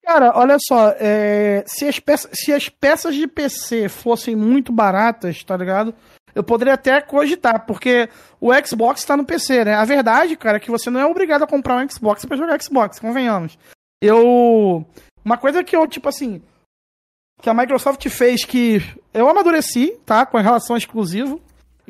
Cara, 0.03 0.33
olha 0.35 0.57
só, 0.59 0.95
é, 0.99 1.65
se, 1.67 1.87
as 1.87 1.99
peças, 1.99 2.31
se 2.33 2.53
as 2.53 2.69
peças 2.69 3.15
de 3.15 3.27
PC 3.27 3.89
fossem 3.89 4.35
muito 4.35 4.73
baratas, 4.73 5.43
tá 5.43 5.57
ligado? 5.57 5.95
Eu 6.35 6.45
poderia 6.45 6.75
até 6.75 7.01
cogitar, 7.01 7.67
porque 7.67 8.09
o 8.41 8.51
Xbox 8.65 9.05
tá 9.05 9.17
no 9.17 9.25
PC, 9.25 9.65
né? 9.65 9.75
A 9.75 9.85
verdade, 9.85 10.37
cara, 10.37 10.57
é 10.57 10.61
que 10.61 10.71
você 10.71 10.89
não 10.91 11.01
é 11.01 11.07
obrigado 11.07 11.43
a 11.43 11.47
comprar 11.47 11.77
um 11.77 11.89
Xbox 11.89 12.25
para 12.25 12.37
jogar 12.37 12.63
Xbox, 12.63 12.99
convenhamos. 13.01 13.59
Eu. 14.01 14.87
Uma 15.25 15.37
coisa 15.37 15.63
que 15.65 15.77
eu, 15.77 15.87
tipo 15.87 16.09
assim. 16.09 16.41
Que 17.43 17.51
a 17.51 17.55
Microsoft 17.55 18.07
fez 18.09 18.45
que 18.45 18.81
eu 19.13 19.29
amadureci, 19.29 19.99
tá? 20.07 20.25
Com 20.25 20.39
relação 20.39 20.77
a 20.77 20.79
exclusivo. 20.79 21.41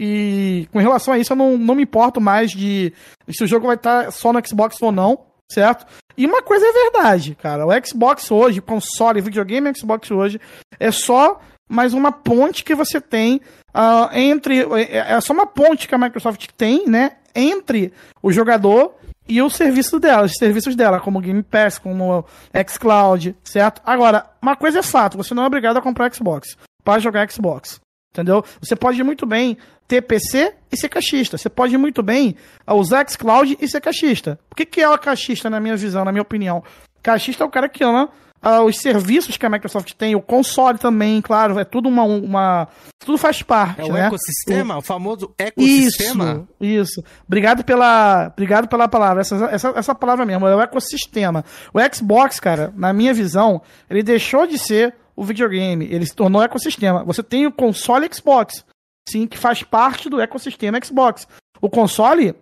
E 0.02 0.66
com 0.72 0.78
relação 0.78 1.12
a 1.12 1.18
isso, 1.18 1.34
eu 1.34 1.36
não, 1.36 1.58
não 1.58 1.74
me 1.74 1.82
importo 1.82 2.22
mais 2.22 2.52
de 2.52 2.90
se 3.28 3.44
o 3.44 3.46
jogo 3.46 3.66
vai 3.66 3.76
estar 3.76 4.04
tá 4.04 4.10
só 4.10 4.32
no 4.32 4.40
Xbox 4.42 4.80
ou 4.80 4.90
não, 4.90 5.26
certo? 5.52 5.84
E 6.16 6.24
uma 6.24 6.40
coisa 6.42 6.64
é 6.64 6.72
verdade, 6.72 7.34
cara. 7.34 7.66
O 7.66 7.86
Xbox 7.86 8.30
hoje, 8.30 8.62
console, 8.62 9.20
videogame 9.20 9.70
Xbox 9.76 10.10
hoje, 10.10 10.40
é 10.78 10.90
só 10.90 11.38
mais 11.68 11.92
uma 11.92 12.10
ponte 12.10 12.64
que 12.64 12.74
você 12.74 12.98
tem 12.98 13.42
uh, 13.74 14.16
entre. 14.16 14.60
É, 14.88 15.12
é 15.12 15.20
só 15.20 15.34
uma 15.34 15.46
ponte 15.46 15.86
que 15.86 15.94
a 15.94 15.98
Microsoft 15.98 16.48
tem, 16.56 16.88
né? 16.88 17.12
Entre 17.34 17.92
o 18.22 18.32
jogador 18.32 18.94
e 19.28 19.42
o 19.42 19.50
serviço 19.50 20.00
dela, 20.00 20.24
os 20.24 20.32
serviços 20.32 20.74
dela, 20.74 20.98
como 20.98 21.20
Game 21.20 21.42
Pass, 21.42 21.78
como 21.78 22.24
xCloud, 22.66 23.36
certo? 23.44 23.82
Agora, 23.84 24.24
uma 24.40 24.56
coisa 24.56 24.78
é 24.78 24.82
fato, 24.82 25.18
você 25.18 25.34
não 25.34 25.42
é 25.42 25.46
obrigado 25.46 25.76
a 25.76 25.82
comprar 25.82 26.10
Xbox 26.12 26.56
para 26.82 26.98
jogar 26.98 27.30
Xbox. 27.30 27.78
Entendeu? 28.12 28.44
Você 28.60 28.74
pode 28.74 29.02
muito 29.02 29.24
bem 29.24 29.56
ter 29.86 30.02
PC 30.02 30.54
e 30.70 30.76
ser 30.76 30.88
caixista. 30.88 31.38
Você 31.38 31.48
pode 31.48 31.76
muito 31.76 32.02
bem 32.02 32.34
usar 32.68 33.08
xCloud 33.08 33.56
e 33.60 33.68
ser 33.68 33.80
caixista. 33.80 34.38
O 34.50 34.54
que, 34.54 34.66
que 34.66 34.80
é 34.80 34.88
o 34.88 34.98
caixista, 34.98 35.48
na 35.48 35.60
minha 35.60 35.76
visão, 35.76 36.04
na 36.04 36.12
minha 36.12 36.22
opinião? 36.22 36.62
Caixista 37.02 37.44
é 37.44 37.46
o 37.46 37.50
cara 37.50 37.68
que 37.68 37.84
ama 37.84 38.10
uh, 38.44 38.64
os 38.64 38.78
serviços 38.78 39.36
que 39.36 39.46
a 39.46 39.50
Microsoft 39.50 39.92
tem, 39.94 40.14
o 40.14 40.20
console 40.20 40.78
também, 40.78 41.20
claro, 41.20 41.58
é 41.58 41.64
tudo 41.64 41.88
uma. 41.88 42.02
uma 42.02 42.68
tudo 42.98 43.16
faz 43.16 43.42
parte. 43.42 43.80
É 43.80 43.84
o 43.84 43.92
né? 43.92 44.06
ecossistema, 44.06 44.76
o... 44.76 44.78
o 44.78 44.82
famoso 44.82 45.32
ecossistema. 45.38 46.46
Isso, 46.60 47.00
isso. 47.00 47.04
Obrigado 47.26 47.64
pela, 47.64 48.28
obrigado 48.32 48.68
pela 48.68 48.88
palavra, 48.88 49.20
essa, 49.20 49.36
essa, 49.46 49.68
essa 49.76 49.94
palavra 49.94 50.26
mesmo, 50.26 50.46
é 50.46 50.54
o 50.54 50.60
ecossistema. 50.60 51.44
O 51.72 51.78
Xbox, 51.94 52.40
cara, 52.40 52.72
na 52.76 52.92
minha 52.92 53.14
visão, 53.14 53.62
ele 53.88 54.02
deixou 54.02 54.46
de 54.46 54.58
ser 54.58 54.94
o 55.20 55.24
videogame, 55.24 55.84
ele 55.84 56.06
se 56.06 56.16
tornou 56.16 56.42
ecossistema. 56.42 57.04
Você 57.04 57.22
tem 57.22 57.46
o 57.46 57.52
console 57.52 58.08
Xbox, 58.10 58.64
sim, 59.06 59.26
que 59.26 59.36
faz 59.36 59.62
parte 59.62 60.08
do 60.08 60.18
ecossistema 60.18 60.82
Xbox. 60.82 61.28
O 61.60 61.68
console, 61.68 62.34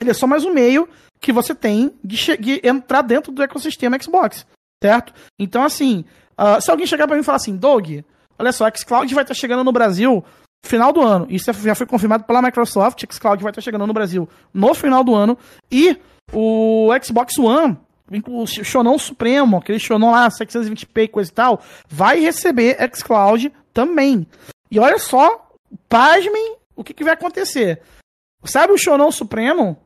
ele 0.00 0.10
é 0.10 0.14
só 0.14 0.26
mais 0.26 0.42
um 0.42 0.54
meio 0.54 0.88
que 1.20 1.30
você 1.30 1.54
tem 1.54 1.92
de, 2.02 2.16
de 2.38 2.66
entrar 2.66 3.02
dentro 3.02 3.30
do 3.30 3.42
ecossistema 3.42 4.00
Xbox, 4.00 4.46
certo? 4.82 5.12
Então, 5.38 5.62
assim, 5.62 6.02
uh, 6.40 6.58
se 6.62 6.70
alguém 6.70 6.86
chegar 6.86 7.06
para 7.06 7.14
mim 7.14 7.20
e 7.20 7.24
falar 7.26 7.36
assim, 7.36 7.54
Doug, 7.54 8.00
olha 8.38 8.52
só, 8.52 8.66
xCloud 8.74 9.14
vai 9.14 9.22
estar 9.22 9.34
tá 9.34 9.38
chegando 9.38 9.62
no 9.62 9.70
Brasil 9.70 10.24
final 10.64 10.94
do 10.94 11.02
ano. 11.02 11.26
Isso 11.28 11.52
já 11.52 11.74
foi 11.74 11.86
confirmado 11.86 12.24
pela 12.24 12.40
Microsoft, 12.40 13.04
xCloud 13.12 13.42
vai 13.42 13.50
estar 13.50 13.60
tá 13.60 13.64
chegando 13.64 13.86
no 13.86 13.92
Brasil 13.92 14.26
no 14.54 14.72
final 14.72 15.04
do 15.04 15.14
ano. 15.14 15.36
E 15.70 15.94
o 16.32 16.88
Xbox 17.02 17.36
One 17.38 17.76
o 18.28 18.46
Shonon 18.46 18.98
Supremo, 18.98 19.58
aquele 19.58 19.78
Shonon 19.78 20.10
lá, 20.10 20.28
720p 20.28 21.02
e 21.02 21.08
coisa 21.08 21.30
e 21.30 21.34
tal, 21.34 21.60
vai 21.88 22.20
receber 22.20 22.76
xCloud 22.94 23.52
também. 23.72 24.26
E 24.70 24.78
olha 24.78 24.98
só, 24.98 25.50
pasmem 25.88 26.56
o 26.74 26.84
que, 26.84 26.94
que 26.94 27.04
vai 27.04 27.14
acontecer. 27.14 27.80
Sabe 28.44 28.72
o 28.72 28.78
Shonon 28.78 29.10
Supremo? 29.10 29.76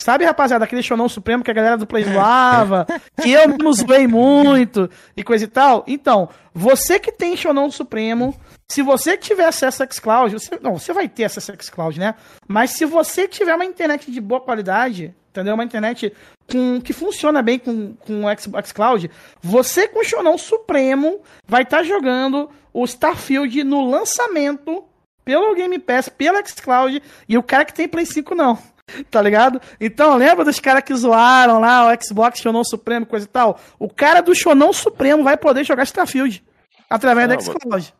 Sabe, 0.00 0.24
rapaziada, 0.24 0.64
aquele 0.64 0.82
Shonon 0.82 1.08
Supremo 1.08 1.42
que 1.42 1.50
a 1.50 1.54
galera 1.54 1.76
do 1.76 1.86
Play 1.86 2.04
zoava, 2.12 2.86
que 3.20 3.32
eu 3.32 3.48
me 3.48 3.72
zoei 3.74 4.06
muito 4.06 4.88
e 5.16 5.24
coisa 5.24 5.44
e 5.44 5.48
tal? 5.48 5.84
Então, 5.88 6.28
você 6.54 7.00
que 7.00 7.10
tem 7.10 7.36
Shonon 7.36 7.68
Supremo, 7.70 8.34
se 8.70 8.80
você 8.80 9.16
tiver 9.16 9.46
acesso 9.46 9.82
a 9.82 9.86
xCloud, 9.90 10.32
você, 10.32 10.58
não, 10.62 10.78
você 10.78 10.92
vai 10.92 11.08
ter 11.08 11.24
acesso 11.24 11.50
a 11.50 11.56
xCloud, 11.60 11.98
né? 11.98 12.14
Mas 12.46 12.70
se 12.72 12.84
você 12.84 13.26
tiver 13.26 13.54
uma 13.54 13.64
internet 13.64 14.10
de 14.10 14.20
boa 14.20 14.40
qualidade, 14.40 15.14
entendeu? 15.30 15.54
Uma 15.54 15.64
internet 15.64 16.12
com, 16.50 16.80
que 16.80 16.92
funciona 16.92 17.42
bem 17.42 17.58
com, 17.58 17.94
com 17.94 18.24
o 18.24 18.38
Xbox 18.38 18.72
Cloud, 18.72 19.10
você 19.40 19.88
com 19.88 20.00
o 20.00 20.04
Shonão 20.04 20.38
Supremo 20.38 21.20
vai 21.46 21.62
estar 21.62 21.78
tá 21.78 21.82
jogando 21.82 22.50
o 22.72 22.84
Starfield 22.84 23.64
no 23.64 23.88
lançamento 23.88 24.84
pelo 25.24 25.54
Game 25.54 25.78
Pass, 25.78 26.08
pelo 26.08 26.38
xCloud, 26.46 27.02
e 27.28 27.36
o 27.36 27.42
cara 27.42 27.64
que 27.64 27.74
tem 27.74 27.88
Play 27.88 28.06
5 28.06 28.34
não. 28.34 28.58
Tá 29.10 29.20
ligado? 29.20 29.60
Então, 29.78 30.16
lembra 30.16 30.46
dos 30.46 30.58
caras 30.58 30.82
que 30.82 30.94
zoaram 30.94 31.60
lá 31.60 31.86
o 31.86 32.02
Xbox 32.02 32.40
Shonão 32.40 32.64
Supremo, 32.64 33.04
coisa 33.04 33.26
e 33.26 33.28
tal? 33.28 33.60
O 33.78 33.86
cara 33.86 34.22
do 34.22 34.34
Shonão 34.34 34.72
Supremo 34.72 35.22
vai 35.22 35.36
poder 35.36 35.62
jogar 35.62 35.82
Starfield 35.82 36.42
através 36.88 37.28
do 37.28 37.42
xCloud. 37.42 37.94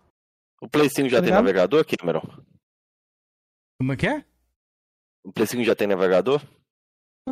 O 0.62 0.66
Play 0.66 0.88
5 0.88 1.10
já 1.10 1.18
tá 1.18 1.22
tem 1.22 1.26
ligado? 1.26 1.44
navegador, 1.44 1.84
Cameron? 1.84 2.22
Como 3.78 3.92
é 3.92 3.96
que 3.96 4.06
é? 4.06 4.24
O 5.22 5.30
Play 5.30 5.46
5 5.46 5.62
já 5.62 5.76
tem 5.76 5.86
navegador? 5.86 6.40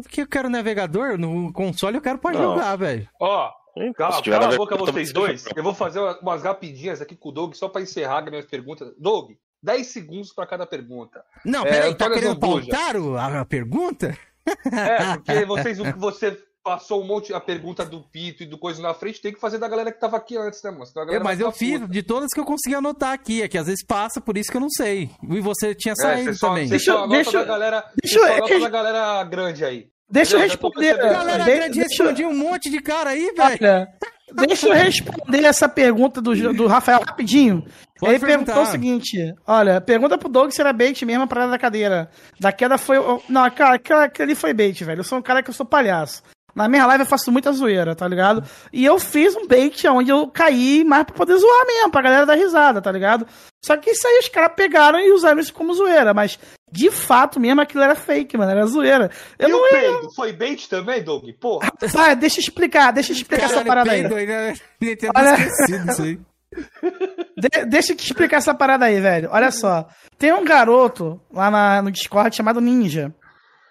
Porque 0.03 0.23
eu 0.23 0.27
quero 0.27 0.49
navegador, 0.49 1.19
no 1.19 1.53
console 1.53 1.97
eu 1.97 2.03
quero 2.03 2.19
pra 2.19 2.33
jogar, 2.33 2.77
velho. 2.77 3.09
Ó, 3.21 3.51
Cala, 3.95 4.23
cala 4.23 4.55
a 4.55 4.57
boca 4.57 4.77
vocês 4.77 5.13
dois. 5.13 5.45
Eu 5.55 5.63
vou 5.63 5.75
fazer 5.75 6.01
umas 6.23 6.43
rapidinhas 6.43 7.03
aqui 7.03 7.15
com 7.15 7.29
o 7.29 7.33
Doug, 7.33 7.55
só 7.55 7.69
pra 7.69 7.83
encerrar 7.83 8.21
as 8.21 8.31
minhas 8.31 8.47
perguntas. 8.47 8.91
Doug, 8.99 9.33
10 9.63 9.87
segundos 9.87 10.33
pra 10.33 10.47
cada 10.47 10.67
pergunta. 10.67 11.23
Não, 11.45 11.63
peraí, 11.63 11.91
é, 11.91 11.95
tá 11.95 12.11
querendo 12.11 12.39
pautar 12.39 12.97
a, 12.97 13.41
a 13.41 13.45
pergunta? 13.45 14.17
É, 14.47 15.17
porque 15.17 15.45
vocês, 15.45 15.79
você 15.99 16.43
passou 16.67 17.01
um 17.01 17.07
monte 17.07 17.33
a 17.33 17.39
pergunta 17.39 17.85
do 17.85 18.01
Pito 18.01 18.43
e 18.43 18.47
do 18.47 18.59
coisa 18.59 18.83
na 18.83 18.93
frente, 18.93 19.23
tem 19.23 19.33
que 19.33 19.39
fazer 19.39 19.57
da 19.57 19.69
galera 19.69 19.93
que 19.93 20.01
tava 20.01 20.17
aqui 20.17 20.37
antes, 20.37 20.61
né, 20.65 20.73
mano? 20.73 20.85
É, 21.13 21.21
mas 21.21 21.39
eu 21.39 21.53
fiz 21.53 21.79
puta. 21.79 21.93
de 21.93 22.03
todas 22.03 22.33
que 22.35 22.41
eu 22.41 22.45
consegui 22.45 22.75
anotar 22.75 23.13
aqui, 23.13 23.41
é 23.41 23.47
que 23.47 23.57
às 23.57 23.69
vezes 23.69 23.85
passa, 23.87 24.21
por 24.21 24.37
isso 24.37 24.51
que 24.51 24.57
eu 24.57 24.61
não 24.61 24.69
sei. 24.69 25.09
E 25.31 25.41
você 25.41 25.77
tinha 25.77 25.93
é, 25.93 25.95
saído 25.95 26.35
só, 26.35 26.49
também. 26.49 26.69
Deixa, 26.69 26.93
deixa, 27.07 27.31
deixa, 27.31 27.45
galera, 27.45 27.85
deixa, 28.03 28.41
deixa 28.41 28.59
da 28.59 28.69
galera 28.69 29.23
grande 29.23 29.65
aí. 29.65 29.87
Deixa 30.11 30.37
eu 30.37 30.41
responder. 30.41 31.01
A 31.01 31.13
galera 31.13 31.45
de, 31.45 31.51
grande 31.53 31.81
deixa... 31.81 32.27
um 32.27 32.35
monte 32.35 32.69
de 32.69 32.81
cara 32.81 33.11
aí, 33.11 33.33
velho. 33.33 33.89
Deixa 34.33 34.67
eu 34.67 34.73
responder 34.73 35.45
essa 35.45 35.69
pergunta 35.69 36.21
do, 36.21 36.53
do 36.53 36.67
Rafael 36.67 37.01
rapidinho. 37.01 37.65
Pode 37.99 38.13
Ele 38.13 38.27
perguntar. 38.27 38.53
perguntou 38.53 38.63
o 38.63 38.67
seguinte: 38.67 39.35
olha, 39.47 39.81
pergunta 39.81 40.19
pro 40.19 40.29
Doug 40.29 40.51
se 40.51 40.61
era 40.61 40.73
bait 40.73 41.05
mesmo 41.05 41.23
a 41.23 41.27
parada 41.29 41.53
da 41.53 41.59
cadeira. 41.59 42.11
Da 42.41 42.51
queda 42.51 42.77
foi. 42.77 42.97
Não, 43.29 43.49
cara, 43.51 43.81
aquele 44.05 44.35
foi 44.35 44.53
bait, 44.53 44.83
velho. 44.83 45.01
Eu 45.01 45.05
sou 45.05 45.19
um 45.19 45.23
cara 45.23 45.43
que 45.43 45.51
eu 45.51 45.55
sou 45.55 45.65
palhaço. 45.65 46.23
Na 46.57 46.69
minha 46.69 46.87
live 46.87 47.03
eu 47.03 47.09
faço 47.09 47.31
muita 47.31 47.53
zoeira, 47.53 47.95
tá 47.95 48.09
ligado? 48.09 48.43
E 48.73 48.83
eu 48.83 48.99
fiz 48.99 49.37
um 49.37 49.47
bait 49.47 49.87
onde 49.89 50.11
eu 50.11 50.27
caí 50.29 50.83
mais 50.85 51.05
pra 51.05 51.15
poder 51.15 51.37
zoar 51.37 51.67
mesmo, 51.67 51.91
pra 51.91 52.01
galera 52.01 52.25
dar 52.25 52.35
risada, 52.35 52.81
tá 52.81 52.91
ligado? 52.91 53.27
Só 53.63 53.77
que 53.77 53.91
isso 53.91 54.09
aí 54.09 54.21
os 54.21 54.29
caras 54.31 54.53
pegaram 54.57 54.99
e 54.99 55.13
usaram 55.13 55.39
isso 55.39 55.53
como 55.53 55.75
zoeira, 55.75 56.15
mas 56.15 56.39
de 56.73 56.91
fato 56.91 57.39
mesmo 57.39 57.61
aquilo 57.61 57.83
era 57.85 57.95
fake, 57.95 58.39
mano, 58.39 58.51
era 58.51 58.67
zoeira. 58.67 59.11
Eu 59.39 59.49
e 59.49 59.53
não 59.53 59.59
o 59.59 59.69
peido? 59.69 60.15
Foi 60.17 60.33
bait 60.33 60.67
também, 60.67 61.05
Doug? 61.05 61.29
Porra. 61.39 61.71
Ah, 61.95 62.15
deixa 62.15 62.41
eu 62.41 62.43
explicar, 62.43 62.91
deixa 62.91 63.13
eu 63.13 63.17
explicar 63.17 63.49
Caralho, 63.49 63.59
essa 63.59 63.69
parada 63.69 63.93
aí. 63.93 64.07
aí 64.07 64.27
né? 64.27 64.55
Olha... 65.15 65.35
esquecido 65.35 65.91
isso 65.91 66.03
aí. 66.03 66.19
De 67.37 67.67
deixa 67.67 67.93
eu 67.93 67.97
te 67.97 68.07
explicar 68.07 68.39
essa 68.39 68.55
parada 68.55 68.87
aí, 68.87 68.99
velho. 68.99 69.29
Olha 69.31 69.51
só. 69.51 69.87
Tem 70.19 70.33
um 70.33 70.45
garoto 70.45 71.21
lá 71.31 71.51
na, 71.51 71.83
no 71.83 71.91
Discord 71.91 72.35
chamado 72.35 72.63
Ninja. 72.63 73.13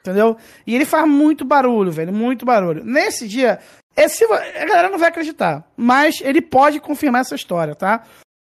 Entendeu? 0.06 0.38
E 0.68 0.76
ele 0.76 0.86
faz 0.86 1.07
muito 1.07 1.44
barulho, 1.44 1.91
velho. 1.91 2.14
Muito 2.14 2.45
barulho. 2.45 2.84
Nesse 2.86 3.27
dia, 3.27 3.60
esse, 3.98 4.23
a 4.23 4.65
galera 4.65 4.88
não 4.88 4.99
vai 4.99 5.10
acreditar. 5.10 5.65
Mas 5.76 6.22
ele 6.22 6.44
pode 6.44 6.80
confirmar 6.80 7.22
essa 7.22 7.34
história, 7.34 7.73
tá? 7.73 8.03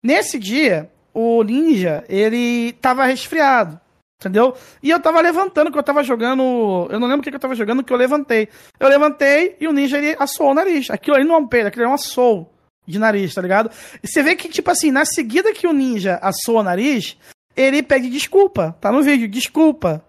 Nesse 0.01 0.39
dia, 0.39 0.89
o 1.13 1.43
Ninja, 1.43 2.03
ele 2.09 2.73
tava 2.81 3.05
resfriado. 3.05 3.79
Entendeu? 4.19 4.55
E 4.81 4.89
eu 4.89 4.99
tava 4.99 5.21
levantando, 5.21 5.71
que 5.71 5.77
eu 5.77 5.83
tava 5.83 6.01
jogando. 6.01 6.87
Eu 6.89 6.99
não 6.99 7.07
lembro 7.07 7.19
o 7.19 7.23
que, 7.23 7.29
que 7.29 7.35
eu 7.35 7.39
tava 7.39 7.53
jogando, 7.53 7.83
que 7.83 7.93
eu 7.93 7.97
levantei. 7.97 8.49
Eu 8.79 8.89
levantei 8.89 9.55
e 9.59 9.67
o 9.67 9.71
ninja 9.71 9.99
ele 9.99 10.15
assou 10.17 10.49
o 10.49 10.53
nariz. 10.55 10.89
Aquilo 10.89 11.17
ali 11.17 11.25
não 11.25 11.35
é 11.35 11.37
um 11.37 11.47
peido, 11.47 11.67
aquilo 11.67 11.85
é 11.85 11.87
um 11.87 11.93
assou 11.93 12.51
de 12.87 12.97
nariz, 12.97 13.35
tá 13.35 13.41
ligado? 13.41 13.69
E 14.01 14.07
você 14.07 14.23
vê 14.23 14.35
que, 14.35 14.49
tipo 14.49 14.71
assim, 14.71 14.89
na 14.89 15.05
seguida 15.05 15.53
que 15.53 15.67
o 15.67 15.73
ninja 15.73 16.17
assou 16.21 16.57
o 16.57 16.63
nariz, 16.63 17.15
ele 17.55 17.83
pede 17.83 18.09
desculpa. 18.09 18.75
Tá 18.81 18.91
no 18.91 19.03
vídeo, 19.03 19.27
desculpa. 19.27 20.03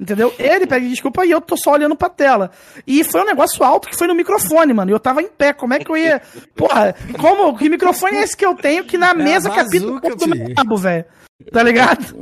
Entendeu? 0.00 0.32
Ele 0.38 0.64
pede 0.64 0.88
desculpa 0.88 1.26
e 1.26 1.30
eu 1.30 1.40
tô 1.40 1.56
só 1.56 1.72
olhando 1.72 1.96
pra 1.96 2.08
tela. 2.08 2.52
E 2.86 3.02
foi 3.02 3.22
um 3.22 3.26
negócio 3.26 3.64
alto 3.64 3.88
que 3.88 3.96
foi 3.96 4.06
no 4.06 4.14
microfone, 4.14 4.72
mano. 4.72 4.90
E 4.90 4.94
eu 4.94 5.00
tava 5.00 5.20
em 5.20 5.26
pé. 5.26 5.52
Como 5.52 5.74
é 5.74 5.80
que 5.80 5.90
eu 5.90 5.96
ia. 5.96 6.22
Porra, 6.54 6.94
como. 7.20 7.58
Que 7.58 7.68
microfone 7.68 8.18
é 8.18 8.22
esse 8.22 8.36
que 8.36 8.46
eu 8.46 8.54
tenho 8.54 8.84
que 8.84 8.96
na 8.96 9.10
é 9.10 9.14
mesa 9.14 9.50
capita 9.50 9.86
o 9.86 10.00
corpo 10.00 10.16
do 10.16 10.28
meu 10.28 10.54
rabo, 10.56 10.76
velho? 10.76 11.04
Tá 11.52 11.62
ligado? 11.62 12.16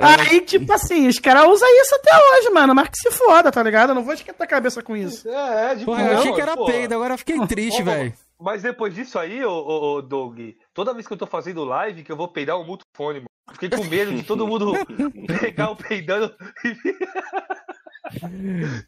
Aí, 0.00 0.40
tipo 0.40 0.72
assim, 0.72 1.08
os 1.08 1.18
caras 1.18 1.48
usam 1.48 1.68
isso 1.80 1.94
até 1.96 2.10
hoje, 2.14 2.50
mano. 2.50 2.74
Mas 2.74 2.88
que 2.90 2.98
se 2.98 3.10
foda, 3.10 3.50
tá 3.50 3.62
ligado? 3.62 3.90
Eu 3.90 3.94
não 3.96 4.04
vou 4.04 4.14
esquentar 4.14 4.44
a 4.44 4.50
cabeça 4.50 4.80
com 4.80 4.96
isso. 4.96 5.28
É, 5.28 5.72
é 5.72 5.74
de 5.74 5.84
Porra, 5.84 6.02
eu 6.02 6.18
achei 6.18 6.32
que 6.32 6.40
era 6.40 6.56
peido, 6.56 6.94
agora 6.94 7.14
eu 7.14 7.18
fiquei 7.18 7.38
triste, 7.46 7.82
velho. 7.82 8.12
Mas 8.38 8.62
depois 8.62 8.94
disso 8.94 9.18
aí, 9.18 9.44
ô, 9.44 9.50
ô, 9.50 9.94
ô, 9.94 10.02
Doug, 10.02 10.38
toda 10.74 10.92
vez 10.92 11.06
que 11.06 11.12
eu 11.12 11.16
tô 11.16 11.26
fazendo 11.26 11.64
live, 11.64 12.04
que 12.04 12.12
eu 12.12 12.16
vou 12.16 12.28
peidar, 12.28 12.58
um 12.58 12.64
muto 12.64 12.84
fone, 12.94 13.20
mano. 13.20 13.35
Fiquei 13.52 13.70
com 13.70 13.84
medo 13.84 14.12
de 14.12 14.22
todo 14.22 14.46
mundo 14.46 14.72
pegar 15.40 15.70
o 15.70 15.76
peidando. 15.76 16.34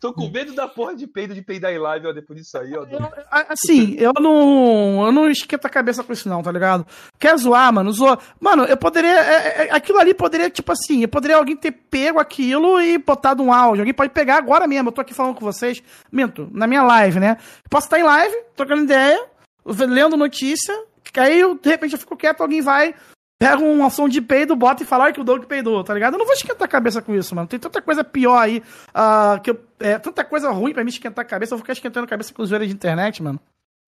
Tô 0.01 0.12
com 0.12 0.28
medo 0.28 0.52
da 0.55 0.68
porra 0.68 0.94
de 0.94 1.06
peido 1.06 1.35
de 1.35 1.43
peidar 1.43 1.72
em 1.72 1.78
live, 1.78 2.06
ó, 2.06 2.12
depois 2.12 2.39
disso 2.39 2.56
aí, 2.59 2.72
ó. 2.74 2.86
Assim, 3.30 3.97
eu 3.98 4.12
não. 4.20 5.06
Eu 5.06 5.12
não 5.12 5.30
esquento 5.30 5.66
a 5.66 5.70
cabeça 5.70 6.05
com 6.05 6.12
isso, 6.12 6.28
não, 6.28 6.43
tá 6.43 6.52
ligado? 6.52 6.86
Quer 7.18 7.36
zoar, 7.36 7.72
mano? 7.72 7.93
Zoa. 7.93 8.18
Mano, 8.40 8.64
eu 8.64 8.76
poderia. 8.76 9.09
É, 9.09 9.66
é, 9.66 9.70
aquilo 9.72 9.98
ali 9.98 10.14
poderia, 10.14 10.51
tipo 10.51 10.70
assim, 10.72 11.02
eu 11.02 11.09
poderia 11.09 11.36
alguém 11.36 11.56
ter 11.56 11.72
pego 11.72 12.20
aquilo 12.20 12.80
e 12.80 12.98
botado 12.98 13.43
um 13.43 13.52
áudio. 13.52 13.82
Alguém 13.82 13.94
pode 13.94 14.12
pegar 14.12 14.36
agora 14.36 14.66
mesmo. 14.66 14.89
Eu 14.89 14.93
tô 14.93 15.01
aqui 15.01 15.14
falando 15.14 15.35
com 15.35 15.44
vocês. 15.44 15.82
Minto, 16.12 16.48
na 16.52 16.66
minha 16.66 16.82
live, 16.82 17.18
né? 17.18 17.39
Posso 17.68 17.86
estar 17.86 17.98
em 17.98 18.05
live, 18.05 18.35
trocando 18.56 18.85
ideia, 18.85 19.20
lendo 19.64 20.16
notícia. 20.16 20.74
Que 21.12 21.20
aí, 21.20 21.43
de 21.60 21.68
repente, 21.68 21.93
eu 21.94 21.98
fico 21.98 22.16
quieto, 22.16 22.43
alguém 22.43 22.60
vai, 22.60 22.94
pega 23.39 23.62
um 23.62 23.89
som 23.89 24.09
de 24.09 24.20
peido, 24.20 24.56
bota 24.56 24.82
e 24.82 24.86
fala 24.86 25.12
que 25.12 25.20
o 25.20 25.24
Doug 25.24 25.44
peidou, 25.44 25.85
tá 25.85 25.94
ligado? 25.94 26.15
Eu 26.15 26.19
não 26.19 26.27
vou 26.27 26.35
esquentar 26.35 26.65
a 26.65 26.69
cabeça 26.70 27.01
com 27.01 27.15
isso, 27.15 27.35
mano. 27.35 27.47
Tem 27.47 27.59
tanta 27.59 27.81
coisa 27.81 28.02
pior 28.02 28.36
aí, 28.36 28.59
uh, 28.90 29.40
que 29.40 29.51
eu, 29.51 29.65
é, 29.78 29.98
tanta 29.98 30.24
coisa 30.24 30.51
ruim 30.51 30.74
pra 30.74 30.82
me 30.82 30.90
esquentar 30.90 31.24
a 31.24 31.28
cabeça. 31.28 31.55
Eu 31.55 31.59
vou 31.59 31.62
ficar 31.62 31.74
esquentando 31.74 32.05
a 32.05 32.09
cabeça 32.09 32.35
com 32.35 32.43
os 32.43 32.51
de 32.51 32.66
internet, 32.66 33.23
mano. 33.23 33.40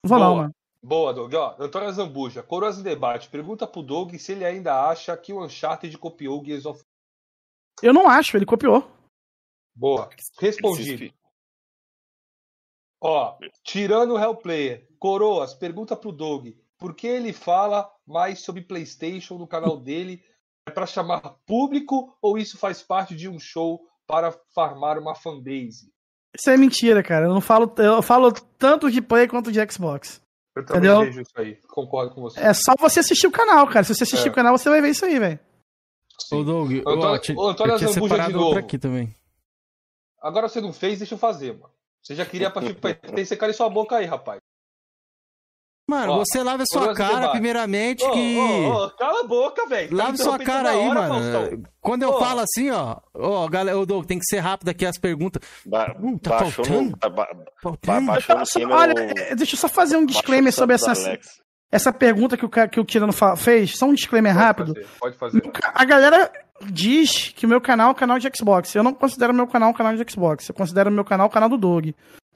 Não 0.05 0.09
vou 0.09 0.19
Boa. 0.19 0.29
não, 0.29 0.37
mano. 0.37 0.55
Boa, 0.83 1.13
Doug. 1.13 1.35
Ó, 1.35 1.57
Antônio 1.59 1.93
Zambuja, 1.93 2.43
Coroas 2.43 2.79
em 2.79 2.83
Debate, 2.83 3.29
pergunta 3.29 3.67
pro 3.67 3.83
Doug 3.83 4.15
se 4.15 4.33
ele 4.33 4.45
ainda 4.45 4.89
acha 4.89 5.15
que 5.17 5.33
o 5.33 5.45
Uncharted 5.45 5.97
copiou 5.99 6.41
o 6.41 6.45
Gears 6.45 6.65
of 6.65 6.83
Eu 7.83 7.93
não 7.93 8.09
acho, 8.09 8.37
ele 8.37 8.47
copiou. 8.47 8.91
Boa. 9.75 10.09
Respondido. 10.39 11.13
Ó, 13.03 13.37
tirando 13.63 14.15
o 14.15 14.19
Hellplayer, 14.19 14.87
Coroas, 14.99 15.55
pergunta 15.55 15.97
pro 15.97 16.13
Doug 16.13 16.49
por 16.81 16.95
que 16.95 17.07
ele 17.07 17.33
fala 17.33 17.89
mais 18.07 18.43
sobre 18.43 18.63
PlayStation 18.63 19.37
no 19.37 19.47
canal 19.47 19.77
dele? 19.77 20.25
É 20.67 20.71
para 20.71 20.87
chamar 20.87 21.21
público 21.47 22.17
ou 22.23 22.39
isso 22.39 22.59
faz 22.59 22.83
parte 22.83 23.15
de 23.15 23.29
um 23.29 23.39
show 23.39 23.81
para 24.07 24.33
farmar 24.55 24.99
uma 24.99 25.15
fanbase? 25.15 25.93
Isso 26.35 26.49
é 26.49 26.57
mentira, 26.57 27.03
cara. 27.03 27.27
Eu 27.27 27.35
não 27.35 27.41
falo, 27.41 27.73
eu 27.77 28.03
falo 28.03 28.33
tanto 28.33 28.91
de 28.91 29.03
Play 29.03 29.29
quanto 29.29 29.53
de 29.53 29.61
Xbox. 29.71 30.23
Eu 30.57 30.65
também 30.65 30.91
Entendeu? 30.91 31.01
vejo 31.01 31.21
isso 31.21 31.33
aí. 31.37 31.57
Concordo 31.69 32.15
com 32.15 32.23
você. 32.23 32.41
É 32.41 32.53
só 32.55 32.73
você 32.79 33.01
assistir 33.01 33.27
o 33.27 33.33
canal, 33.33 33.67
cara. 33.67 33.85
Se 33.85 33.95
você 33.95 34.05
assistir 34.05 34.29
é. 34.29 34.31
o 34.31 34.35
canal, 34.35 34.57
você 34.57 34.69
vai 34.69 34.81
ver 34.81 34.91
isso 34.91 35.05
aí, 35.05 35.19
velho. 35.19 35.39
Ô, 36.33 36.43
Doug, 36.43 36.73
eu 36.73 36.85
tô, 36.85 36.93
eu 36.93 37.55
tô, 37.55 37.67
eu 37.67 37.79
tinha 37.79 37.89
separado 37.89 38.41
outra 38.41 38.61
aqui 38.61 38.79
também. 38.79 39.15
Agora 40.21 40.49
você 40.49 40.61
não 40.61 40.73
fez, 40.73 40.99
deixa 40.99 41.15
eu 41.15 41.19
fazer, 41.19 41.53
mano. 41.53 41.73
Você 42.03 42.15
já 42.15 42.25
queria 42.25 42.51
partir 42.51 42.75
pro 42.75 42.95
PT, 42.95 43.25
você 43.25 43.37
cala 43.37 43.53
sua 43.53 43.69
boca 43.69 43.97
aí, 43.97 44.07
rapaz. 44.07 44.41
Mano, 45.91 46.13
ó, 46.13 46.19
você 46.19 46.41
lava 46.41 46.63
sua 46.71 46.95
cara, 46.95 47.31
primeiramente, 47.31 48.09
que. 48.13 48.39
Oh, 48.39 48.85
oh, 48.85 48.91
cala 48.91 49.25
a 49.25 49.27
boca, 49.27 49.67
velho. 49.67 49.89
Tá 49.89 50.05
lava 50.05 50.17
sua 50.17 50.39
cara 50.39 50.71
aí, 50.71 50.89
hora, 50.89 51.09
mano. 51.09 51.33
Faustão. 51.33 51.63
Quando 51.81 52.03
eu 52.05 52.17
falo 52.17 52.41
assim, 52.41 52.71
ó, 52.71 52.99
ó, 53.13 53.49
galera, 53.49 53.77
ô, 53.77 53.85
Doug, 53.85 54.07
tem 54.07 54.21
que 54.21 54.25
ser 54.25 54.39
rápido 54.39 54.69
aqui 54.69 54.87
as 54.87 54.97
perguntas. 54.99 55.43
Ba 55.67 55.97
hum, 56.01 56.17
tá 56.17 56.31
baixou 56.39 56.65
faltando? 56.65 56.91
No, 56.91 56.97
ba 56.97 57.11
ba 57.11 57.27
faltando? 57.61 58.07
Baixou 58.07 58.37
no 58.37 58.47
cima, 58.47 58.77
Olha, 58.77 58.95
é, 59.17 59.35
deixa 59.35 59.57
eu 59.57 59.59
só 59.59 59.69
fazer 59.69 59.97
um 59.97 60.07
disclaimer 60.07 60.53
sobre 60.53 60.77
essa, 60.77 60.93
essa 61.73 61.93
pergunta 61.93 62.37
que 62.37 62.45
o, 62.45 62.49
que 62.49 62.79
o 62.79 62.85
Tirano 62.85 63.13
fez. 63.37 63.77
Só 63.77 63.87
um 63.87 63.93
disclaimer 63.95 64.33
pode 64.33 64.45
rápido. 64.45 64.75
Fazer, 64.75 64.89
pode 65.01 65.17
fazer. 65.19 65.43
A 65.75 65.85
galera 65.85 66.31
diz 66.71 67.33
que 67.35 67.47
o 67.47 67.49
meu 67.49 67.61
canal 67.61 67.89
é 67.89 67.93
o 67.93 67.97
canal 67.97 68.21
de 68.21 68.31
Xbox. 68.33 68.73
Eu 68.77 68.85
não 68.85 68.95
considero 68.95 69.35
meu 69.35 69.49
canal 69.49 69.71
o 69.71 69.75
canal 69.75 69.97
de 69.97 70.09
Xbox. 70.09 70.49
Eu 70.49 70.55
considero 70.55 70.89
meu 70.89 71.05
canal 71.05 71.27
o 71.27 71.31
canal 71.31 71.49
do 71.49 71.59
Doug. 71.59 71.89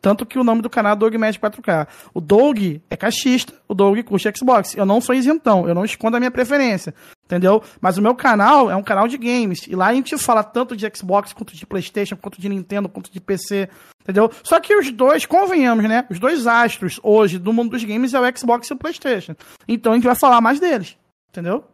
Tanto 0.04 0.26
que 0.26 0.38
o 0.38 0.44
nome 0.44 0.60
do 0.60 0.68
canal 0.68 0.92
é 0.92 0.96
Doug 0.96 1.14
Magic 1.14 1.42
4K. 1.42 1.88
O 2.12 2.20
Doug 2.20 2.58
é 2.90 2.94
caixista, 2.94 3.54
o 3.66 3.72
Doug 3.72 3.98
curte 4.00 4.30
Xbox. 4.36 4.76
Eu 4.76 4.84
não 4.84 5.00
sou 5.00 5.14
isentão, 5.14 5.66
eu 5.66 5.74
não 5.74 5.82
escondo 5.82 6.14
a 6.14 6.20
minha 6.20 6.30
preferência. 6.30 6.94
Entendeu? 7.24 7.62
Mas 7.80 7.96
o 7.96 8.02
meu 8.02 8.14
canal 8.14 8.70
é 8.70 8.76
um 8.76 8.82
canal 8.82 9.08
de 9.08 9.16
games. 9.16 9.66
E 9.66 9.74
lá 9.74 9.86
a 9.86 9.94
gente 9.94 10.18
fala 10.18 10.44
tanto 10.44 10.76
de 10.76 10.86
Xbox, 10.94 11.32
quanto 11.32 11.56
de 11.56 11.64
PlayStation, 11.64 12.18
quanto 12.18 12.38
de 12.38 12.50
Nintendo, 12.50 12.86
quanto 12.86 13.10
de 13.10 13.18
PC. 13.18 13.66
Entendeu? 14.02 14.30
Só 14.42 14.60
que 14.60 14.76
os 14.76 14.90
dois, 14.92 15.24
convenhamos, 15.24 15.88
né? 15.88 16.06
Os 16.10 16.18
dois 16.18 16.46
astros 16.46 17.00
hoje 17.02 17.38
do 17.38 17.50
mundo 17.50 17.70
dos 17.70 17.82
games 17.82 18.12
é 18.12 18.20
o 18.20 18.36
Xbox 18.36 18.68
e 18.68 18.74
o 18.74 18.76
PlayStation. 18.76 19.34
Então 19.66 19.92
a 19.92 19.94
gente 19.94 20.04
vai 20.04 20.16
falar 20.16 20.42
mais 20.42 20.60
deles. 20.60 20.98
Entendeu? 21.30 21.64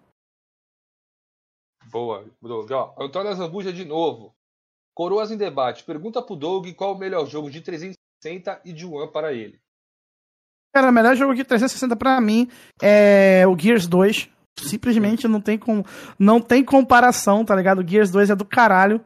Boa, 1.90 2.24
Doug. 2.40 2.70
Ó, 2.70 2.94
Antônio 2.96 3.34
Zambuja 3.34 3.72
de 3.72 3.84
novo. 3.84 4.32
Coroas 4.94 5.32
em 5.32 5.36
debate. 5.36 5.82
Pergunta 5.82 6.22
pro 6.22 6.36
Doug 6.36 6.68
qual 6.76 6.94
o 6.94 6.98
melhor 6.98 7.26
jogo 7.26 7.50
de 7.50 7.60
300 7.60 7.96
360 8.20 8.60
e 8.64 8.72
de 8.72 8.86
One 8.86 9.10
para 9.10 9.32
ele. 9.32 9.58
Cara, 10.72 10.90
o 10.90 10.92
melhor 10.92 11.16
jogo 11.16 11.34
de 11.34 11.42
360 11.42 11.96
para 11.96 12.20
mim 12.20 12.48
é 12.80 13.44
o 13.46 13.58
Gears 13.58 13.86
2. 13.86 14.28
Simplesmente 14.60 15.26
não 15.26 15.40
tem, 15.40 15.58
com, 15.58 15.82
não 16.18 16.40
tem 16.40 16.62
comparação, 16.62 17.44
tá 17.44 17.56
ligado? 17.56 17.80
O 17.80 17.88
Gears 17.88 18.10
2 18.10 18.30
é 18.30 18.36
do 18.36 18.44
caralho. 18.44 19.00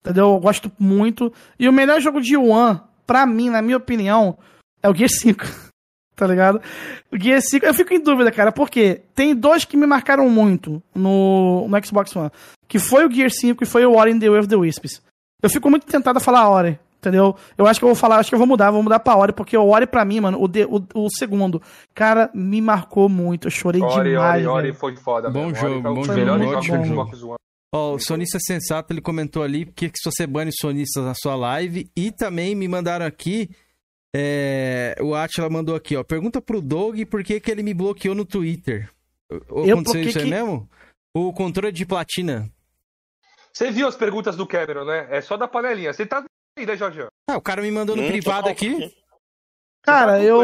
Entendeu? 0.00 0.28
Eu 0.28 0.40
gosto 0.40 0.72
muito. 0.78 1.32
E 1.58 1.68
o 1.68 1.72
melhor 1.72 2.00
jogo 2.00 2.20
de 2.20 2.36
One, 2.36 2.80
pra 3.06 3.26
mim, 3.26 3.50
na 3.50 3.60
minha 3.60 3.76
opinião, 3.76 4.38
é 4.82 4.88
o 4.88 4.94
Gears 4.94 5.18
5. 5.18 5.44
tá 6.16 6.26
ligado? 6.26 6.62
O 7.12 7.18
Gears 7.18 7.48
5, 7.50 7.66
eu 7.66 7.74
fico 7.74 7.92
em 7.92 8.00
dúvida, 8.00 8.30
cara, 8.32 8.52
porque 8.52 9.02
tem 9.14 9.34
dois 9.34 9.64
que 9.64 9.76
me 9.76 9.86
marcaram 9.86 10.28
muito 10.30 10.82
no, 10.94 11.66
no 11.68 11.84
Xbox 11.84 12.14
One. 12.16 12.30
Que 12.66 12.78
foi 12.78 13.04
o 13.04 13.10
Gears 13.10 13.38
5 13.40 13.62
e 13.62 13.66
foi 13.66 13.84
o 13.84 13.94
Ori 13.94 14.12
in 14.12 14.18
the 14.18 14.30
Way 14.30 14.40
of 14.40 14.48
the 14.48 14.56
Wisps. 14.56 15.02
Eu 15.42 15.50
fico 15.50 15.68
muito 15.68 15.86
tentado 15.86 16.18
a 16.18 16.20
falar 16.20 16.48
Ori. 16.48 16.78
Entendeu? 17.00 17.34
Eu 17.56 17.66
acho 17.66 17.80
que 17.80 17.84
eu 17.84 17.88
vou 17.88 17.96
falar, 17.96 18.18
acho 18.18 18.28
que 18.28 18.34
eu 18.34 18.38
vou 18.38 18.46
mudar, 18.46 18.70
vou 18.70 18.82
mudar 18.82 19.00
pra 19.00 19.16
Ori, 19.16 19.32
porque 19.32 19.56
o 19.56 19.70
Ori 19.70 19.86
pra 19.86 20.04
mim, 20.04 20.20
mano, 20.20 20.38
o, 20.38 20.46
de, 20.46 20.64
o, 20.66 20.84
o 20.94 21.08
segundo, 21.08 21.60
cara, 21.94 22.30
me 22.34 22.60
marcou 22.60 23.08
muito. 23.08 23.46
Eu 23.46 23.50
chorei 23.50 23.80
Ori, 23.80 24.10
demais. 24.10 24.46
Ori, 24.46 24.68
Ori 24.68 24.72
foi 24.74 24.94
foda, 24.96 25.30
Bom 25.30 25.54
jogo, 25.54 25.80
bom 25.80 26.04
jogo. 26.04 26.18
Melhor 26.18 26.38
ótimo 26.42 26.84
jogo. 26.84 27.36
Ó, 27.72 27.92
oh, 27.92 27.94
o 27.94 27.98
Sonista 27.98 28.38
Sensato, 28.38 28.92
ele 28.92 29.00
comentou 29.00 29.42
ali 29.42 29.64
que, 29.64 29.90
você 30.04 30.26
bane 30.26 30.50
sonistas 30.52 31.04
na 31.04 31.14
sua 31.14 31.34
live. 31.36 31.90
E 31.96 32.10
também 32.10 32.54
me 32.54 32.68
mandaram 32.68 33.06
aqui. 33.06 33.48
É, 34.14 34.96
o 35.00 35.14
Atila 35.14 35.48
mandou 35.48 35.74
aqui, 35.74 35.96
ó. 35.96 36.02
Pergunta 36.02 36.42
pro 36.42 36.60
Doug 36.60 37.00
por 37.08 37.22
que, 37.22 37.40
que 37.40 37.50
ele 37.50 37.62
me 37.62 37.72
bloqueou 37.72 38.14
no 38.14 38.26
Twitter. 38.26 38.90
Eu, 39.30 39.72
Aconteceu 39.72 40.02
isso 40.02 40.18
que... 40.18 40.24
aí 40.24 40.30
mesmo? 40.30 40.68
O 41.14 41.32
controle 41.32 41.72
de 41.72 41.86
platina. 41.86 42.50
Você 43.52 43.70
viu 43.70 43.86
as 43.86 43.96
perguntas 43.96 44.36
do 44.36 44.46
Cameron, 44.46 44.84
né? 44.84 45.06
É 45.10 45.20
só 45.20 45.36
da 45.36 45.46
panelinha. 45.46 45.92
Você 45.92 46.06
tá 46.06 46.24
ainda, 46.60 46.76
Jorge? 46.76 47.06
Ah, 47.28 47.36
o 47.36 47.42
cara 47.42 47.62
me 47.62 47.70
mandou 47.70 47.96
no 47.96 48.02
hum, 48.02 48.08
privado 48.08 48.48
aqui. 48.48 48.94
Cara, 49.82 50.12
tá 50.12 50.22
eu. 50.22 50.42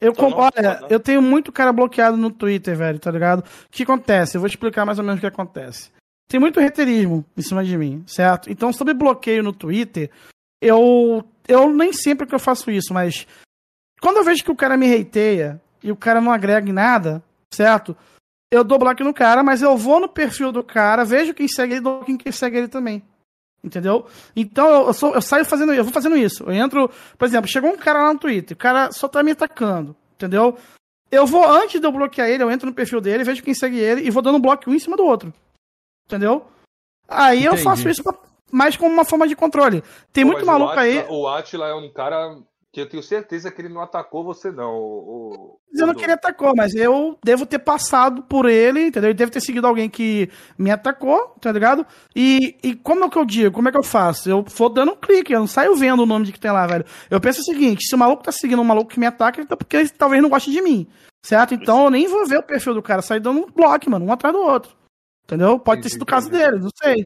Eu, 0.00 0.12
com... 0.12 0.32
olha, 0.32 0.84
eu 0.90 0.98
tenho 0.98 1.22
muito 1.22 1.52
cara 1.52 1.72
bloqueado 1.72 2.16
no 2.16 2.28
Twitter, 2.28 2.76
velho, 2.76 2.98
tá 2.98 3.10
ligado? 3.10 3.40
O 3.40 3.44
que 3.70 3.84
acontece? 3.84 4.36
Eu 4.36 4.40
vou 4.40 4.48
explicar 4.48 4.84
mais 4.84 4.98
ou 4.98 5.04
menos 5.04 5.18
o 5.18 5.20
que 5.20 5.26
acontece. 5.26 5.90
Tem 6.28 6.40
muito 6.40 6.58
reiterismo 6.58 7.24
em 7.36 7.42
cima 7.42 7.62
de 7.62 7.78
mim, 7.78 8.02
certo? 8.06 8.50
Então, 8.50 8.72
sobre 8.72 8.94
bloqueio 8.94 9.42
no 9.42 9.52
Twitter, 9.52 10.10
eu. 10.60 11.24
Eu 11.46 11.72
nem 11.72 11.92
sempre 11.92 12.26
que 12.26 12.34
eu 12.34 12.40
faço 12.40 12.70
isso, 12.70 12.92
mas. 12.92 13.26
Quando 14.00 14.16
eu 14.16 14.24
vejo 14.24 14.42
que 14.42 14.50
o 14.50 14.56
cara 14.56 14.76
me 14.76 14.86
reiteia 14.86 15.60
e 15.82 15.92
o 15.92 15.96
cara 15.96 16.20
não 16.20 16.32
agrega 16.32 16.68
em 16.68 16.72
nada, 16.72 17.22
certo? 17.52 17.96
Eu 18.50 18.64
dou 18.64 18.78
bloco 18.78 19.04
no 19.04 19.14
cara, 19.14 19.42
mas 19.42 19.62
eu 19.62 19.76
vou 19.76 20.00
no 20.00 20.08
perfil 20.08 20.50
do 20.50 20.64
cara, 20.64 21.04
vejo 21.04 21.32
quem 21.32 21.46
segue 21.46 21.74
ele 21.74 21.80
e 21.80 21.82
dou 21.82 22.04
quem 22.04 22.32
segue 22.32 22.58
ele 22.58 22.68
também. 22.68 23.02
Entendeu? 23.64 24.06
Então 24.34 24.86
eu, 24.88 24.92
sou, 24.92 25.14
eu 25.14 25.22
saio 25.22 25.44
fazendo 25.44 25.72
eu 25.72 25.84
vou 25.84 25.92
fazendo 25.92 26.16
isso. 26.16 26.42
Eu 26.44 26.52
entro, 26.52 26.90
por 27.16 27.24
exemplo, 27.24 27.48
chegou 27.48 27.70
um 27.70 27.76
cara 27.76 28.02
lá 28.02 28.12
no 28.12 28.18
Twitter, 28.18 28.56
o 28.56 28.60
cara 28.60 28.90
só 28.90 29.06
tá 29.06 29.22
me 29.22 29.30
atacando, 29.30 29.94
entendeu? 30.14 30.56
Eu 31.10 31.26
vou, 31.26 31.46
antes 31.46 31.80
de 31.80 31.86
eu 31.86 31.92
bloquear 31.92 32.28
ele, 32.28 32.42
eu 32.42 32.50
entro 32.50 32.66
no 32.66 32.74
perfil 32.74 33.00
dele, 33.00 33.22
vejo 33.22 33.42
quem 33.42 33.54
segue 33.54 33.78
ele 33.78 34.02
e 34.02 34.10
vou 34.10 34.22
dando 34.22 34.38
um 34.38 34.40
bloco 34.40 34.68
um 34.68 34.74
em 34.74 34.78
cima 34.78 34.96
do 34.96 35.04
outro. 35.04 35.32
Entendeu? 36.06 36.46
Aí 37.06 37.44
Entendi. 37.44 37.60
eu 37.60 37.62
faço 37.62 37.88
isso 37.88 38.02
mais 38.50 38.76
como 38.76 38.92
uma 38.92 39.04
forma 39.04 39.28
de 39.28 39.36
controle. 39.36 39.82
Tem 40.12 40.24
Pô, 40.24 40.32
muito 40.32 40.44
maluco 40.46 40.72
Atila, 40.72 40.82
aí. 40.82 41.06
O 41.08 41.28
Atila 41.28 41.68
é 41.68 41.74
um 41.74 41.92
cara 41.92 42.36
que 42.72 42.80
eu 42.80 42.88
tenho 42.88 43.02
certeza 43.02 43.50
que 43.52 43.60
ele 43.60 43.68
não 43.68 43.82
atacou 43.82 44.24
você, 44.24 44.50
não. 44.50 44.72
O, 44.74 44.98
o, 44.98 45.60
eu 45.74 45.86
não 45.86 45.94
queria 45.94 46.14
atacou, 46.14 46.54
mas 46.56 46.74
eu 46.74 47.18
devo 47.22 47.44
ter 47.44 47.58
passado 47.58 48.22
por 48.22 48.46
ele, 48.46 48.86
entendeu? 48.86 49.10
Ele 49.10 49.18
deve 49.18 49.30
ter 49.30 49.42
seguido 49.42 49.66
alguém 49.66 49.90
que 49.90 50.30
me 50.56 50.70
atacou, 50.70 51.36
tá 51.38 51.52
ligado? 51.52 51.86
E, 52.16 52.56
e 52.62 52.74
como 52.74 53.04
é 53.04 53.10
que 53.10 53.18
eu 53.18 53.26
digo? 53.26 53.54
Como 53.54 53.68
é 53.68 53.72
que 53.72 53.76
eu 53.76 53.82
faço? 53.82 54.30
Eu 54.30 54.42
vou 54.42 54.70
dando 54.70 54.92
um 54.92 54.96
clique, 54.96 55.34
eu 55.34 55.40
não 55.40 55.46
saio 55.46 55.76
vendo 55.76 56.02
o 56.02 56.06
nome 56.06 56.24
de 56.24 56.32
que 56.32 56.40
tem 56.40 56.50
lá, 56.50 56.66
velho. 56.66 56.86
Eu 57.10 57.20
penso 57.20 57.42
o 57.42 57.44
seguinte: 57.44 57.86
se 57.86 57.94
o 57.94 57.98
maluco 57.98 58.22
tá 58.22 58.32
seguindo 58.32 58.62
um 58.62 58.64
maluco 58.64 58.90
que 58.90 58.98
me 58.98 59.06
ataca, 59.06 59.42
então 59.42 59.56
porque 59.56 59.76
ele 59.76 59.90
talvez 59.90 60.22
não 60.22 60.30
goste 60.30 60.50
de 60.50 60.62
mim. 60.62 60.88
Certo? 61.22 61.52
Então 61.52 61.84
eu 61.84 61.90
nem 61.90 62.08
vou 62.08 62.26
ver 62.26 62.38
o 62.38 62.42
perfil 62.42 62.72
do 62.72 62.82
cara, 62.82 63.02
sair 63.02 63.20
dando 63.20 63.40
um 63.40 63.50
bloco, 63.50 63.90
mano, 63.90 64.06
um 64.06 64.12
atrás 64.12 64.34
do 64.34 64.40
outro. 64.40 64.74
Entendeu? 65.24 65.58
Pode 65.58 65.82
ter 65.82 65.90
sido 65.90 66.02
o 66.02 66.06
caso 66.06 66.30
dele, 66.30 66.58
não 66.58 66.70
sei. 66.82 67.04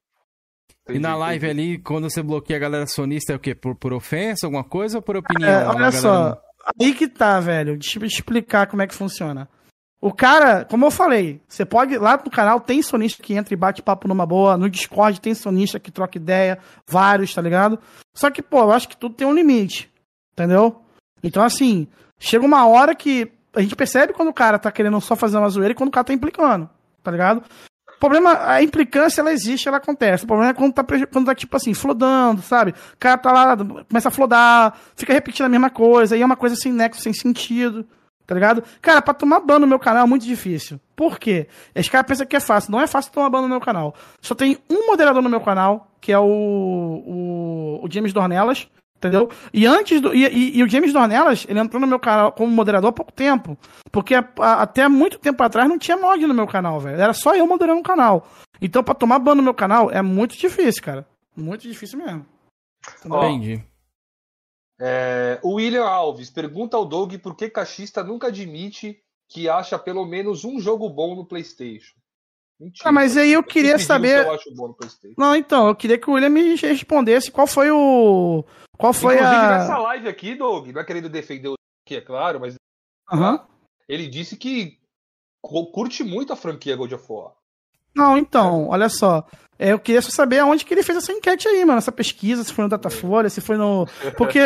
Entendi, 0.86 0.98
e 0.98 1.02
na 1.02 1.16
live 1.16 1.46
entendi. 1.46 1.62
ali, 1.62 1.78
quando 1.78 2.08
você 2.08 2.22
bloqueia 2.22 2.58
a 2.58 2.60
galera 2.60 2.86
sonista, 2.86 3.32
é 3.32 3.36
o 3.36 3.40
quê? 3.40 3.54
Por, 3.54 3.74
por 3.74 3.92
ofensa, 3.92 4.46
alguma 4.46 4.62
coisa 4.62 4.98
ou 4.98 5.02
por 5.02 5.16
opinião? 5.16 5.50
É, 5.50 5.66
olha 5.66 5.90
só, 5.90 6.40
aí 6.80 6.94
que 6.94 7.08
tá, 7.08 7.40
velho. 7.40 7.76
Deixa 7.76 7.98
eu 7.98 8.04
explicar 8.04 8.66
como 8.68 8.82
é 8.82 8.86
que 8.86 8.94
funciona. 8.94 9.48
O 10.00 10.12
cara, 10.12 10.64
como 10.64 10.86
eu 10.86 10.90
falei, 10.90 11.40
você 11.48 11.64
pode. 11.64 11.98
Lá 11.98 12.20
no 12.22 12.30
canal 12.30 12.60
tem 12.60 12.82
sonista 12.82 13.22
que 13.22 13.34
entra 13.34 13.52
e 13.52 13.56
bate 13.56 13.82
papo 13.82 14.06
numa 14.06 14.24
boa. 14.24 14.56
No 14.56 14.70
Discord 14.70 15.20
tem 15.20 15.34
sonista 15.34 15.80
que 15.80 15.90
troca 15.90 16.18
ideia, 16.18 16.58
vários, 16.86 17.34
tá 17.34 17.42
ligado? 17.42 17.78
Só 18.14 18.30
que, 18.30 18.40
pô, 18.40 18.60
eu 18.60 18.72
acho 18.72 18.88
que 18.88 18.96
tudo 18.96 19.14
tem 19.14 19.26
um 19.26 19.34
limite. 19.34 19.90
Entendeu? 20.32 20.82
Então, 21.22 21.42
assim, 21.42 21.88
chega 22.20 22.44
uma 22.44 22.66
hora 22.66 22.94
que 22.94 23.32
a 23.54 23.60
gente 23.62 23.74
percebe 23.74 24.12
quando 24.12 24.28
o 24.28 24.34
cara 24.34 24.58
tá 24.58 24.70
querendo 24.70 25.00
só 25.00 25.16
fazer 25.16 25.38
uma 25.38 25.48
zoeira 25.48 25.72
e 25.72 25.74
quando 25.74 25.88
o 25.88 25.92
cara 25.92 26.04
tá 26.04 26.12
implicando, 26.12 26.68
tá 27.02 27.10
ligado? 27.10 27.42
O 27.96 27.98
problema, 27.98 28.38
a 28.46 28.62
implicância, 28.62 29.22
ela 29.22 29.32
existe, 29.32 29.66
ela 29.66 29.78
acontece. 29.78 30.24
O 30.24 30.26
problema 30.26 30.50
é 30.50 30.54
quando 30.54 30.72
tá, 30.72 30.84
quando 30.84 31.26
tá 31.26 31.34
tipo 31.34 31.56
assim, 31.56 31.72
flodando, 31.72 32.42
sabe? 32.42 32.72
O 32.72 32.96
cara 32.98 33.16
tá 33.16 33.32
lá, 33.32 33.56
começa 33.56 34.08
a 34.08 34.12
flodar, 34.12 34.76
fica 34.94 35.12
repetindo 35.14 35.46
a 35.46 35.48
mesma 35.48 35.70
coisa, 35.70 36.16
e 36.16 36.20
é 36.20 36.26
uma 36.26 36.36
coisa 36.36 36.54
sem 36.56 36.72
nexo, 36.72 37.00
sem 37.00 37.14
sentido, 37.14 37.86
tá 38.26 38.34
ligado? 38.34 38.62
Cara, 38.82 39.00
pra 39.00 39.14
tomar 39.14 39.40
ban 39.40 39.58
no 39.58 39.66
meu 39.66 39.78
canal 39.78 40.04
é 40.04 40.08
muito 40.08 40.26
difícil. 40.26 40.78
Por 40.94 41.18
quê? 41.18 41.48
Esse 41.74 41.90
cara 41.90 42.04
pensa 42.04 42.26
que 42.26 42.36
é 42.36 42.40
fácil. 42.40 42.70
Não 42.70 42.80
é 42.80 42.86
fácil 42.86 43.12
tomar 43.12 43.30
ban 43.30 43.40
no 43.42 43.48
meu 43.48 43.60
canal. 43.60 43.94
Só 44.20 44.34
tem 44.34 44.58
um 44.68 44.86
moderador 44.86 45.22
no 45.22 45.30
meu 45.30 45.40
canal, 45.40 45.90
que 46.00 46.12
é 46.12 46.18
o, 46.18 46.22
o, 46.24 47.80
o 47.82 47.90
James 47.90 48.12
Dornelas, 48.12 48.68
Entendeu? 48.96 49.30
E 49.52 49.66
antes 49.66 50.00
do. 50.00 50.14
E, 50.14 50.26
e, 50.26 50.58
e, 50.58 50.62
o 50.62 50.68
James 50.68 50.92
Dornelas, 50.92 51.46
ele 51.48 51.60
entrou 51.60 51.80
no 51.80 51.86
meu 51.86 51.98
canal 51.98 52.32
como 52.32 52.50
moderador 52.50 52.90
há 52.90 52.92
pouco 52.92 53.12
tempo. 53.12 53.56
Porque 53.92 54.14
a, 54.14 54.26
a, 54.38 54.62
até 54.62 54.88
muito 54.88 55.18
tempo 55.18 55.42
atrás 55.42 55.68
não 55.68 55.78
tinha 55.78 55.96
mod 55.96 56.26
no 56.26 56.32
meu 56.32 56.46
canal, 56.46 56.80
velho. 56.80 57.00
Era 57.00 57.12
só 57.12 57.36
eu 57.36 57.46
moderando 57.46 57.80
o 57.80 57.84
canal. 57.84 58.26
Então, 58.60 58.82
pra 58.82 58.94
tomar 58.94 59.18
ban 59.18 59.34
no 59.34 59.42
meu 59.42 59.54
canal 59.54 59.90
é 59.90 60.00
muito 60.00 60.36
difícil, 60.36 60.82
cara. 60.82 61.06
Muito 61.36 61.62
difícil 61.62 61.98
mesmo. 61.98 62.24
Entendi. 63.04 63.62
É, 64.80 65.38
o 65.42 65.54
William 65.54 65.84
Alves 65.84 66.30
pergunta 66.30 66.76
ao 66.76 66.86
Doug 66.86 67.14
por 67.18 67.34
que 67.34 67.48
cachista 67.50 68.02
nunca 68.02 68.28
admite 68.28 68.98
que 69.28 69.48
acha 69.48 69.78
pelo 69.78 70.04
menos 70.06 70.44
um 70.44 70.58
jogo 70.60 70.88
bom 70.88 71.14
no 71.14 71.26
PlayStation. 71.26 71.94
Mentira, 72.58 72.88
ah, 72.88 72.92
mas 72.92 73.16
aí 73.16 73.32
eu 73.32 73.42
queria 73.42 73.78
saber. 73.78 74.24
Que 74.24 74.48
eu 74.48 75.14
não, 75.18 75.36
então, 75.36 75.68
eu 75.68 75.74
queria 75.74 75.98
que 75.98 76.08
o 76.08 76.14
William 76.14 76.30
me 76.30 76.56
respondesse 76.56 77.30
qual 77.30 77.46
foi 77.46 77.70
o. 77.70 78.44
Qual 78.78 78.92
foi 78.92 79.14
Inclusive, 79.14 79.36
a. 79.36 79.58
nessa 79.58 79.78
live 79.78 80.08
aqui, 80.08 80.34
Doug, 80.34 80.68
não 80.68 80.80
é 80.80 80.84
querendo 80.84 81.08
defender 81.08 81.48
o 81.48 81.54
que 81.86 81.96
é 81.96 82.00
claro, 82.00 82.40
mas. 82.40 82.54
Uhum. 83.12 83.38
Ele 83.88 84.08
disse 84.08 84.36
que 84.36 84.78
curte 85.42 86.02
muito 86.02 86.32
a 86.32 86.36
franquia 86.36 86.76
God 86.76 86.92
of 86.92 87.04
War. 87.08 87.32
Não, 87.94 88.16
então, 88.16 88.68
olha 88.68 88.88
só. 88.88 89.26
É, 89.58 89.72
eu 89.72 89.78
queria 89.78 90.02
só 90.02 90.10
saber 90.10 90.38
aonde 90.38 90.64
que 90.64 90.74
ele 90.74 90.82
fez 90.82 90.98
essa 90.98 91.12
enquete 91.12 91.48
aí, 91.48 91.64
mano. 91.64 91.78
Essa 91.78 91.92
pesquisa, 91.92 92.44
se 92.44 92.52
foi 92.52 92.64
no 92.64 92.70
Datafolha, 92.70 93.30
se 93.30 93.40
foi 93.40 93.56
no. 93.56 93.86
Porque 94.16 94.38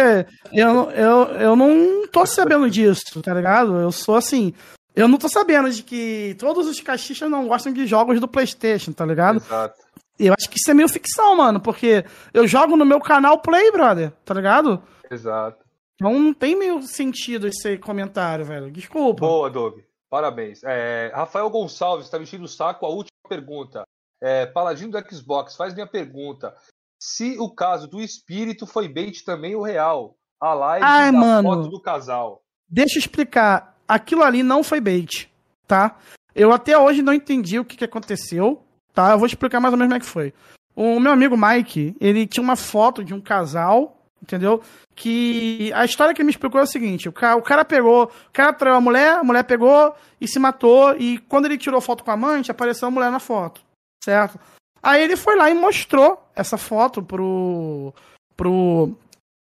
eu, 0.53 0.91
eu, 0.91 1.25
eu 1.35 1.57
não 1.57 2.07
tô 2.09 2.25
sabendo 2.27 2.71
disso, 2.71 3.21
tá 3.23 3.35
ligado? 3.35 3.77
Eu 3.81 3.91
sou 3.91 4.15
assim. 4.15 4.55
Eu 4.95 5.09
não 5.09 5.19
tô 5.19 5.29
sabendo 5.29 5.71
de 5.71 5.83
que 5.83 6.37
todos 6.39 6.67
os 6.67 6.81
caixistas 6.81 7.31
não 7.31 7.47
gostam 7.47 7.73
de 7.73 7.87
jogos 7.87 8.21
do 8.21 8.29
PlayStation, 8.29 8.93
tá 8.93 9.07
ligado? 9.07 9.37
Exato. 9.37 9.79
Eu 10.19 10.35
acho 10.39 10.51
que 10.51 10.59
isso 10.59 10.71
é 10.71 10.75
meio 10.75 10.89
ficção, 10.89 11.37
mano, 11.37 11.61
porque 11.61 12.05
eu 12.35 12.47
jogo 12.47 12.77
no 12.77 12.85
meu 12.85 13.01
canal 13.01 13.39
Play, 13.39 13.71
brother, 13.71 14.13
tá 14.25 14.35
ligado? 14.35 14.83
Exato. 15.11 15.65
Então 15.95 16.19
não 16.19 16.35
tem 16.35 16.57
meio 16.57 16.83
sentido 16.83 17.47
esse 17.47 17.79
comentário, 17.79 18.45
velho. 18.45 18.71
Desculpa. 18.71 19.21
Boa, 19.21 19.51
Doug. 19.51 19.81
Parabéns. 20.11 20.61
É, 20.65 21.13
Rafael 21.15 21.49
Gonçalves 21.49 22.07
está 22.07 22.19
vestindo 22.19 22.45
o 22.45 22.49
saco. 22.49 22.85
A 22.85 22.89
última 22.89 23.11
pergunta. 23.29 23.85
É, 24.21 24.45
Paladino 24.45 24.91
do 24.91 25.15
Xbox 25.15 25.57
faz 25.57 25.73
minha 25.73 25.87
pergunta. 25.87 26.55
Se 27.01 27.39
o 27.39 27.49
caso 27.55 27.87
do 27.87 28.01
espírito 28.01 28.67
foi 28.67 28.89
bait 28.89 29.25
também 29.25 29.55
o 29.55 29.63
real. 29.63 30.17
A 30.41 30.53
live 30.55 30.85
Ai, 30.85 31.13
da 31.13 31.19
mano. 31.19 31.49
foto 31.49 31.69
do 31.69 31.81
casal. 31.81 32.43
Deixa 32.69 32.97
eu 32.97 33.01
explicar 33.01 33.79
aquilo 33.91 34.23
ali 34.23 34.43
não 34.45 34.63
foi 34.63 34.81
bait, 34.81 35.29
tá? 35.67 35.97
Eu 36.33 36.53
até 36.53 36.79
hoje 36.79 37.03
não 37.03 37.13
entendi 37.13 37.59
o 37.59 37.65
que, 37.65 37.77
que 37.77 37.85
aconteceu, 37.85 38.63
tá? 38.95 39.11
Eu 39.11 39.19
vou 39.19 39.27
explicar 39.27 39.59
mais 39.59 39.73
ou 39.73 39.79
menos 39.79 39.91
como 39.91 39.97
é 39.97 40.01
que 40.01 40.07
foi. 40.07 40.33
O 40.77 41.01
meu 41.01 41.11
amigo 41.11 41.37
Mike, 41.37 41.97
ele 42.01 42.27
tinha 42.27 42.43
uma 42.43 42.55
foto 42.55 43.03
de 43.03 43.13
um 43.13 43.21
casal, 43.21 44.01
entendeu? 44.23 44.63
Que 44.95 45.73
a 45.75 45.85
história 45.85 46.15
que 46.15 46.23
ele 46.23 46.27
me 46.27 46.31
explicou 46.31 46.61
é 46.61 46.65
o 46.65 46.69
seguinte: 46.69 47.09
o 47.09 47.13
cara, 47.13 47.37
o 47.37 47.43
cara 47.43 47.65
pegou, 47.65 48.05
o 48.05 48.33
cara 48.33 48.53
traiu 48.53 48.77
a 48.77 48.81
mulher, 48.81 49.19
a 49.19 49.25
mulher 49.25 49.43
pegou 49.43 49.93
e 50.21 50.29
se 50.29 50.39
matou, 50.39 50.97
e 50.97 51.19
quando 51.19 51.47
ele 51.47 51.59
tirou 51.59 51.81
foto 51.81 52.05
com 52.05 52.13
a 52.13 52.15
amante, 52.15 52.51
apareceu 52.51 52.87
a 52.87 52.91
mulher 52.93 53.11
na 53.11 53.19
foto, 53.19 53.61
certo? 54.05 54.39
Aí 54.81 55.03
ele 55.03 55.17
foi 55.17 55.37
lá 55.37 55.51
e 55.51 55.55
mostrou 55.55 56.23
essa 56.35 56.57
foto 56.57 57.03
pro. 57.03 57.93
pro. 58.37 58.97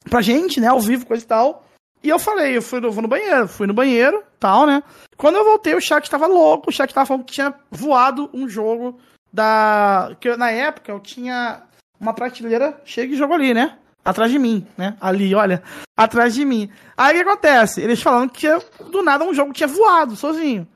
pra 0.09 0.23
gente, 0.23 0.59
né, 0.59 0.69
ao 0.69 0.81
vivo, 0.81 1.07
coisa 1.07 1.23
e 1.23 1.29
tal. 1.29 1.67
E 2.03 2.09
eu 2.09 2.19
falei, 2.19 2.57
eu 2.57 2.63
fui 2.63 2.81
no, 2.81 2.91
vou 2.91 3.03
no 3.03 3.09
banheiro, 3.09 3.47
fui 3.47 3.67
no 3.67 3.75
banheiro, 3.75 4.23
tal, 4.39 4.67
né? 4.67 4.83
Quando 5.17 5.37
eu 5.37 5.45
voltei, 5.45 5.75
o 5.75 5.81
chat 5.81 6.11
tava 6.11 6.27
louco, 6.27 6.69
o 6.69 6.73
chat 6.73 6.93
tava 6.93 7.07
falando 7.07 7.25
que 7.25 7.33
tinha 7.33 7.55
voado 7.71 8.29
um 8.33 8.49
jogo 8.49 8.99
da. 9.33 10.17
Que 10.21 10.31
eu, 10.31 10.37
na 10.37 10.51
época 10.51 10.91
eu 10.91 10.99
tinha 10.99 11.63
uma 12.01 12.13
prateleira 12.13 12.81
cheia 12.85 13.07
de 13.07 13.17
jogo 13.17 13.35
ali, 13.35 13.55
né? 13.55 13.79
Atrás 14.05 14.33
de 14.33 14.39
mim, 14.39 14.67
né? 14.77 14.97
Ali, 15.01 15.33
olha, 15.33 15.63
atrás 15.97 16.35
de 16.35 16.45
mim. 16.45 16.69
Aí 16.97 17.15
o 17.15 17.23
que 17.23 17.29
acontece? 17.29 17.81
Eles 17.81 18.03
falando 18.03 18.31
que 18.31 18.49
do 18.91 19.01
nada 19.01 19.25
um 19.25 19.33
jogo 19.33 19.53
tinha 19.53 19.69
voado 19.69 20.17
sozinho. 20.17 20.67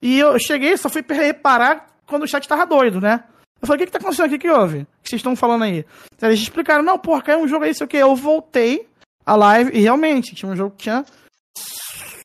E 0.00 0.18
eu 0.18 0.38
cheguei, 0.38 0.76
só 0.76 0.88
fui 0.88 1.04
reparar 1.08 1.88
quando 2.06 2.22
o 2.22 2.28
chat 2.28 2.46
tava 2.46 2.64
doido, 2.64 3.00
né? 3.00 3.24
Eu 3.60 3.66
falei, 3.66 3.76
o 3.76 3.78
que 3.80 3.86
que 3.86 3.92
tá 3.92 3.98
acontecendo? 3.98 4.32
O 4.32 4.38
que 4.38 4.48
houve? 4.48 4.78
O 4.78 4.86
que 5.02 5.10
vocês 5.10 5.18
estão 5.18 5.36
falando 5.36 5.64
aí? 5.64 5.84
Eles 6.22 6.40
explicaram, 6.40 6.82
não, 6.82 6.98
porra, 6.98 7.22
caiu 7.22 7.40
um 7.40 7.48
jogo 7.48 7.64
aí, 7.64 7.74
sei 7.74 7.84
o 7.84 7.88
que. 7.88 7.96
Eu 7.96 8.16
voltei, 8.16 8.88
a 9.30 9.36
live 9.36 9.70
e 9.72 9.80
realmente 9.80 10.34
tinha 10.34 10.50
um 10.50 10.56
jogo 10.56 10.74
que 10.74 10.82
tinha 10.82 11.04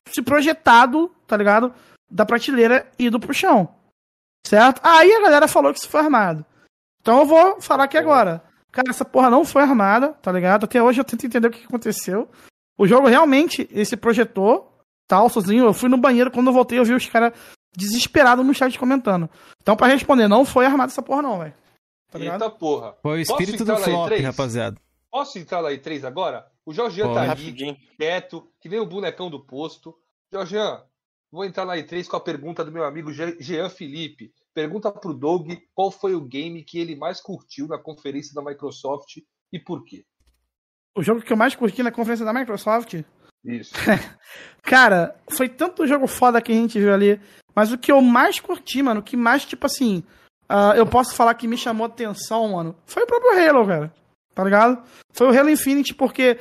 se 0.08 0.20
projetado, 0.22 1.08
tá 1.24 1.36
ligado? 1.36 1.72
Da 2.10 2.26
prateleira 2.26 2.90
e 2.98 3.06
ido 3.06 3.20
pro 3.20 3.32
chão. 3.32 3.72
Certo? 4.44 4.80
Aí 4.82 5.12
a 5.12 5.20
galera 5.20 5.46
falou 5.46 5.72
que 5.72 5.78
isso 5.78 5.88
foi 5.88 6.00
armado. 6.00 6.44
Então 7.00 7.20
eu 7.20 7.26
vou 7.26 7.60
falar 7.60 7.84
aqui 7.84 7.96
agora. 7.96 8.42
Cara, 8.72 8.90
essa 8.90 9.04
porra 9.04 9.30
não 9.30 9.44
foi 9.44 9.62
armada, 9.62 10.14
tá 10.14 10.32
ligado? 10.32 10.64
Até 10.64 10.82
hoje 10.82 11.00
eu 11.00 11.04
tento 11.04 11.24
entender 11.26 11.46
o 11.46 11.50
que 11.50 11.64
aconteceu. 11.64 12.28
O 12.76 12.88
jogo 12.88 13.06
realmente 13.06 13.68
ele 13.70 13.84
se 13.84 13.96
projetou, 13.96 14.76
tal, 15.06 15.28
sozinho. 15.28 15.64
Eu 15.64 15.72
fui 15.72 15.88
no 15.88 15.96
banheiro, 15.96 16.32
quando 16.32 16.48
eu 16.48 16.52
voltei, 16.52 16.80
eu 16.80 16.84
vi 16.84 16.92
os 16.92 17.06
caras 17.06 17.32
desesperados 17.76 18.44
no 18.44 18.52
chat 18.52 18.76
comentando. 18.78 19.30
Então, 19.62 19.76
pra 19.76 19.86
responder, 19.86 20.26
não 20.26 20.44
foi 20.44 20.66
armada 20.66 20.90
essa 20.90 21.02
porra, 21.02 21.22
não, 21.22 21.38
velho. 21.38 21.54
Tá 22.10 22.18
Eita 22.18 22.50
porra. 22.50 22.96
Foi 23.00 23.18
o 23.18 23.20
espírito 23.20 23.64
do 23.64 23.76
flop, 23.76 24.10
rapaziada. 24.22 24.76
Posso 25.10 25.38
entrar 25.38 25.60
lá 25.60 25.72
em 25.72 25.78
3 25.78 26.04
agora? 26.04 26.46
O 26.66 26.74
Jorgian 26.74 27.14
tá 27.14 27.30
ali, 27.30 27.76
quieto, 27.96 28.50
que 28.60 28.68
nem 28.68 28.80
o 28.80 28.86
bonecão 28.86 29.30
do 29.30 29.38
posto. 29.38 29.96
Jorgian, 30.32 30.82
vou 31.30 31.44
entrar 31.44 31.64
na 31.64 31.76
E3 31.76 32.08
com 32.08 32.16
a 32.16 32.20
pergunta 32.20 32.64
do 32.64 32.72
meu 32.72 32.84
amigo 32.84 33.12
Jean 33.12 33.70
Felipe. 33.70 34.34
Pergunta 34.52 34.90
pro 34.90 35.14
Doug 35.14 35.48
qual 35.72 35.92
foi 35.92 36.16
o 36.16 36.20
game 36.20 36.64
que 36.64 36.80
ele 36.80 36.96
mais 36.96 37.20
curtiu 37.20 37.68
na 37.68 37.78
conferência 37.78 38.34
da 38.34 38.42
Microsoft 38.42 39.18
e 39.52 39.60
por 39.60 39.84
quê. 39.84 40.04
O 40.96 41.04
jogo 41.04 41.22
que 41.22 41.32
eu 41.32 41.36
mais 41.36 41.54
curti 41.54 41.84
na 41.84 41.92
conferência 41.92 42.24
da 42.24 42.32
Microsoft? 42.32 42.94
Isso. 43.44 43.72
Cara, 44.62 45.14
foi 45.30 45.48
tanto 45.48 45.86
jogo 45.86 46.08
foda 46.08 46.42
que 46.42 46.50
a 46.50 46.54
gente 46.54 46.80
viu 46.80 46.92
ali. 46.92 47.20
Mas 47.54 47.70
o 47.70 47.78
que 47.78 47.92
eu 47.92 48.00
mais 48.00 48.40
curti, 48.40 48.82
mano, 48.82 49.00
o 49.00 49.02
que 49.04 49.16
mais, 49.16 49.44
tipo 49.44 49.66
assim, 49.66 50.02
uh, 50.50 50.74
eu 50.74 50.86
posso 50.86 51.14
falar 51.14 51.34
que 51.34 51.46
me 51.46 51.56
chamou 51.56 51.86
atenção, 51.86 52.48
mano, 52.48 52.74
foi 52.86 53.04
o 53.04 53.06
próprio 53.06 53.38
Halo, 53.38 53.66
cara. 53.66 53.94
Tá 54.34 54.44
ligado? 54.44 54.82
Foi 55.12 55.28
o 55.28 55.38
Halo 55.38 55.48
Infinite 55.48 55.94
porque 55.94 56.38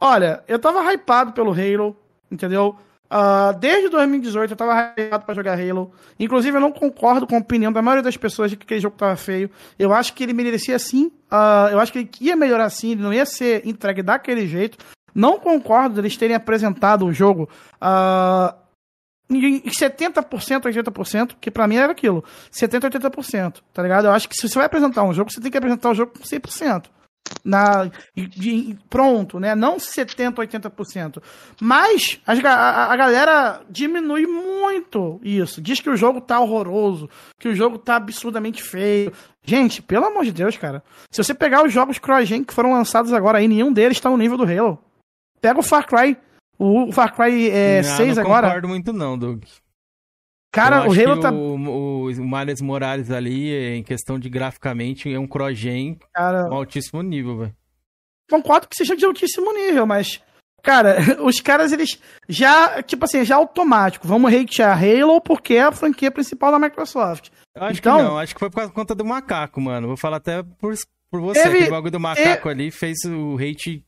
Olha, 0.00 0.42
eu 0.46 0.58
tava 0.58 0.80
hypado 0.92 1.32
pelo 1.32 1.52
Halo, 1.52 1.96
entendeu? 2.30 2.76
Uh, 3.10 3.58
desde 3.58 3.88
2018 3.88 4.52
eu 4.52 4.56
tava 4.56 4.92
hypado 4.96 5.24
pra 5.24 5.34
jogar 5.34 5.58
Halo. 5.58 5.90
Inclusive, 6.20 6.56
eu 6.56 6.60
não 6.60 6.70
concordo 6.70 7.26
com 7.26 7.34
a 7.34 7.38
opinião 7.38 7.72
da 7.72 7.82
maioria 7.82 8.02
das 8.02 8.16
pessoas 8.16 8.50
de 8.50 8.56
que 8.56 8.64
aquele 8.64 8.80
jogo 8.80 8.96
tava 8.96 9.16
feio. 9.16 9.50
Eu 9.78 9.92
acho 9.92 10.12
que 10.14 10.22
ele 10.22 10.32
merecia 10.32 10.78
sim. 10.78 11.06
Uh, 11.32 11.72
eu 11.72 11.80
acho 11.80 11.92
que 11.92 11.98
ele 11.98 12.10
ia 12.20 12.36
melhorar 12.36 12.70
sim, 12.70 12.92
ele 12.92 13.02
não 13.02 13.12
ia 13.12 13.26
ser 13.26 13.66
entregue 13.66 14.02
daquele 14.02 14.46
jeito. 14.46 14.78
Não 15.14 15.38
concordo 15.38 15.96
deles 15.96 16.16
terem 16.16 16.36
apresentado 16.36 17.06
o 17.06 17.12
jogo 17.12 17.48
uh, 17.82 18.54
em 19.28 19.62
70%, 19.62 20.22
80%, 20.62 21.36
que 21.40 21.50
pra 21.50 21.66
mim 21.66 21.76
era 21.76 21.90
aquilo. 21.90 22.22
70%, 22.52 23.00
80%, 23.00 23.56
tá 23.72 23.82
ligado? 23.82 24.04
Eu 24.04 24.12
acho 24.12 24.28
que 24.28 24.36
se 24.36 24.48
você 24.48 24.54
vai 24.54 24.66
apresentar 24.66 25.02
um 25.02 25.12
jogo, 25.12 25.32
você 25.32 25.40
tem 25.40 25.50
que 25.50 25.58
apresentar 25.58 25.90
o 25.90 25.94
jogo 25.94 26.12
com 26.12 26.24
100% 26.24 26.84
na 27.44 27.90
de, 28.14 28.76
pronto, 28.88 29.38
né? 29.38 29.54
Não 29.54 29.78
70, 29.78 30.42
80%. 30.42 31.22
Mas 31.60 32.20
a, 32.26 32.32
a, 32.32 32.92
a, 32.92 32.96
galera 32.96 33.60
diminui 33.70 34.26
muito 34.26 35.20
isso. 35.22 35.60
Diz 35.60 35.80
que 35.80 35.90
o 35.90 35.96
jogo 35.96 36.20
tá 36.20 36.40
horroroso, 36.40 37.08
que 37.38 37.48
o 37.48 37.54
jogo 37.54 37.78
tá 37.78 37.96
absurdamente 37.96 38.62
feio. 38.62 39.12
Gente, 39.44 39.80
pelo 39.82 40.06
amor 40.06 40.24
de 40.24 40.32
Deus, 40.32 40.56
cara. 40.56 40.82
Se 41.10 41.22
você 41.22 41.34
pegar 41.34 41.64
os 41.64 41.72
jogos 41.72 41.98
CryEngine 41.98 42.44
que 42.44 42.54
foram 42.54 42.72
lançados 42.72 43.12
agora 43.12 43.38
aí, 43.38 43.48
nenhum 43.48 43.72
deles 43.72 44.00
tá 44.00 44.10
no 44.10 44.16
nível 44.18 44.36
do 44.36 44.44
Halo. 44.44 44.78
Pega 45.40 45.60
o 45.60 45.62
Far 45.62 45.86
Cry. 45.86 46.16
O 46.58 46.92
Far 46.92 47.14
Cry 47.14 47.50
é, 47.50 47.82
não, 47.82 47.96
6 47.96 48.16
não 48.16 48.24
agora. 48.24 48.42
Não 48.42 48.48
concordo 48.48 48.68
muito 48.68 48.92
não, 48.92 49.16
Doug. 49.16 49.44
Cara, 50.50 50.88
o 50.88 50.92
Halo 50.92 51.20
tá. 51.20 51.30
O, 51.30 51.56
o, 51.56 52.10
o 52.10 52.38
Miles 52.38 52.60
Morales 52.60 53.10
ali, 53.10 53.76
em 53.76 53.82
questão 53.82 54.18
de 54.18 54.28
graficamente, 54.30 55.12
é 55.12 55.18
um 55.18 55.26
crogen 55.26 55.98
cara... 56.12 56.48
um 56.48 56.54
altíssimo 56.54 57.02
nível, 57.02 57.38
velho. 57.38 57.54
Concordo 58.30 58.68
que 58.68 58.76
seja 58.76 58.96
de 58.96 59.04
altíssimo 59.04 59.52
nível, 59.52 59.86
mas. 59.86 60.20
Cara, 60.62 60.96
os 61.22 61.40
caras, 61.40 61.72
eles 61.72 62.00
já, 62.28 62.82
tipo 62.82 63.04
assim, 63.04 63.24
já 63.24 63.36
automático. 63.36 64.08
Vamos 64.08 64.32
hatear 64.32 64.82
Halo 64.82 65.20
porque 65.20 65.54
é 65.54 65.62
a 65.62 65.72
franquia 65.72 66.10
principal 66.10 66.50
da 66.50 66.58
Microsoft. 66.58 67.28
Eu 67.54 67.62
acho 67.62 67.78
então, 67.78 67.96
que 67.96 68.02
não, 68.02 68.18
acho 68.18 68.34
que 68.34 68.40
foi 68.40 68.50
por 68.50 68.72
conta 68.72 68.94
do 68.94 69.04
macaco, 69.04 69.60
mano. 69.60 69.86
Vou 69.86 69.96
falar 69.96 70.16
até 70.16 70.42
por, 70.42 70.74
por 71.10 71.20
você, 71.20 71.42
teve, 71.42 71.58
que 71.58 71.68
o 71.68 71.70
bagulho 71.70 71.92
do 71.92 72.00
macaco 72.00 72.48
ali 72.48 72.70
fez 72.70 72.98
o 73.04 73.36
hate 73.36 73.84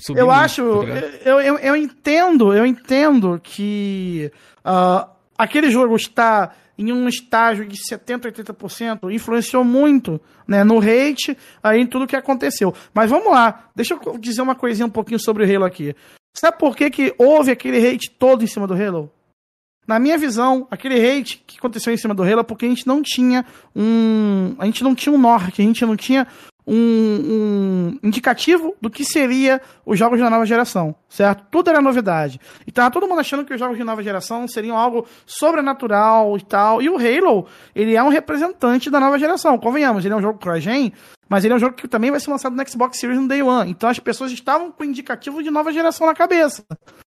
subir. 0.00 0.20
Eu 0.20 0.30
acho, 0.30 0.62
tá 0.62 1.28
eu, 1.28 1.40
eu, 1.40 1.58
eu 1.58 1.76
entendo, 1.76 2.54
eu 2.54 2.64
entendo 2.64 3.40
que. 3.42 4.30
Uh, 4.64 5.13
aquele 5.36 5.70
jogo 5.70 5.96
está 5.96 6.52
em 6.76 6.92
um 6.92 7.08
estágio 7.08 7.66
de 7.66 7.76
70%, 7.76 8.32
80%, 8.32 9.12
influenciou 9.12 9.62
muito 9.62 10.20
né, 10.46 10.64
no 10.64 10.78
hate, 10.78 11.36
aí 11.62 11.80
em 11.80 11.86
tudo 11.86 12.06
que 12.06 12.16
aconteceu. 12.16 12.74
Mas 12.92 13.10
vamos 13.10 13.30
lá, 13.30 13.68
deixa 13.74 13.94
eu 13.94 14.18
dizer 14.18 14.42
uma 14.42 14.54
coisinha 14.54 14.86
um 14.86 14.90
pouquinho 14.90 15.20
sobre 15.20 15.44
o 15.44 15.54
Halo 15.54 15.64
aqui. 15.64 15.94
Sabe 16.36 16.58
por 16.58 16.76
que, 16.76 16.90
que 16.90 17.14
houve 17.16 17.52
aquele 17.52 17.78
hate 17.78 18.10
todo 18.10 18.42
em 18.42 18.48
cima 18.48 18.66
do 18.66 18.74
Halo? 18.74 19.10
Na 19.86 19.98
minha 19.98 20.16
visão, 20.16 20.66
aquele 20.70 20.94
hate 20.94 21.44
que 21.46 21.58
aconteceu 21.58 21.92
em 21.92 21.96
cima 21.96 22.14
do 22.14 22.22
Halo 22.22 22.40
é 22.40 22.42
porque 22.42 22.64
a 22.64 22.68
gente 22.68 22.86
não 22.86 23.02
tinha 23.02 23.44
um. 23.76 24.56
A 24.58 24.64
gente 24.64 24.82
não 24.82 24.94
tinha 24.94 25.14
um 25.14 25.18
norte, 25.18 25.60
a 25.60 25.64
gente 25.64 25.84
não 25.84 25.94
tinha 25.94 26.26
um, 26.66 26.74
um, 26.74 27.98
indicativo 28.02 28.74
do 28.80 28.88
que 28.88 29.04
seria 29.04 29.60
os 29.84 29.98
jogos 29.98 30.18
da 30.18 30.30
nova 30.30 30.46
geração, 30.46 30.94
certo? 31.08 31.44
Tudo 31.50 31.70
era 31.70 31.80
novidade. 31.80 32.40
E 32.66 32.72
tava 32.72 32.90
todo 32.90 33.06
mundo 33.06 33.20
achando 33.20 33.44
que 33.44 33.52
os 33.52 33.60
jogos 33.60 33.76
de 33.76 33.84
nova 33.84 34.02
geração 34.02 34.48
seriam 34.48 34.76
algo 34.76 35.06
sobrenatural 35.26 36.36
e 36.36 36.42
tal. 36.42 36.80
E 36.80 36.88
o 36.88 36.96
Halo, 36.96 37.46
ele 37.74 37.94
é 37.94 38.02
um 38.02 38.08
representante 38.08 38.90
da 38.90 38.98
nova 38.98 39.18
geração. 39.18 39.58
Convenhamos, 39.58 40.04
ele 40.04 40.14
é 40.14 40.16
um 40.16 40.22
jogo 40.22 40.38
cross-gen, 40.38 40.92
mas 41.28 41.44
ele 41.44 41.52
é 41.52 41.56
um 41.56 41.60
jogo 41.60 41.74
que 41.74 41.86
também 41.86 42.10
vai 42.10 42.20
ser 42.20 42.30
lançado 42.30 42.56
no 42.56 42.68
Xbox 42.68 42.98
Series 42.98 43.20
no 43.20 43.28
Day 43.28 43.42
One. 43.42 43.70
Então 43.70 43.90
as 43.90 43.98
pessoas 43.98 44.32
estavam 44.32 44.72
com 44.72 44.82
o 44.82 44.86
indicativo 44.86 45.42
de 45.42 45.50
nova 45.50 45.72
geração 45.72 46.06
na 46.06 46.14
cabeça, 46.14 46.64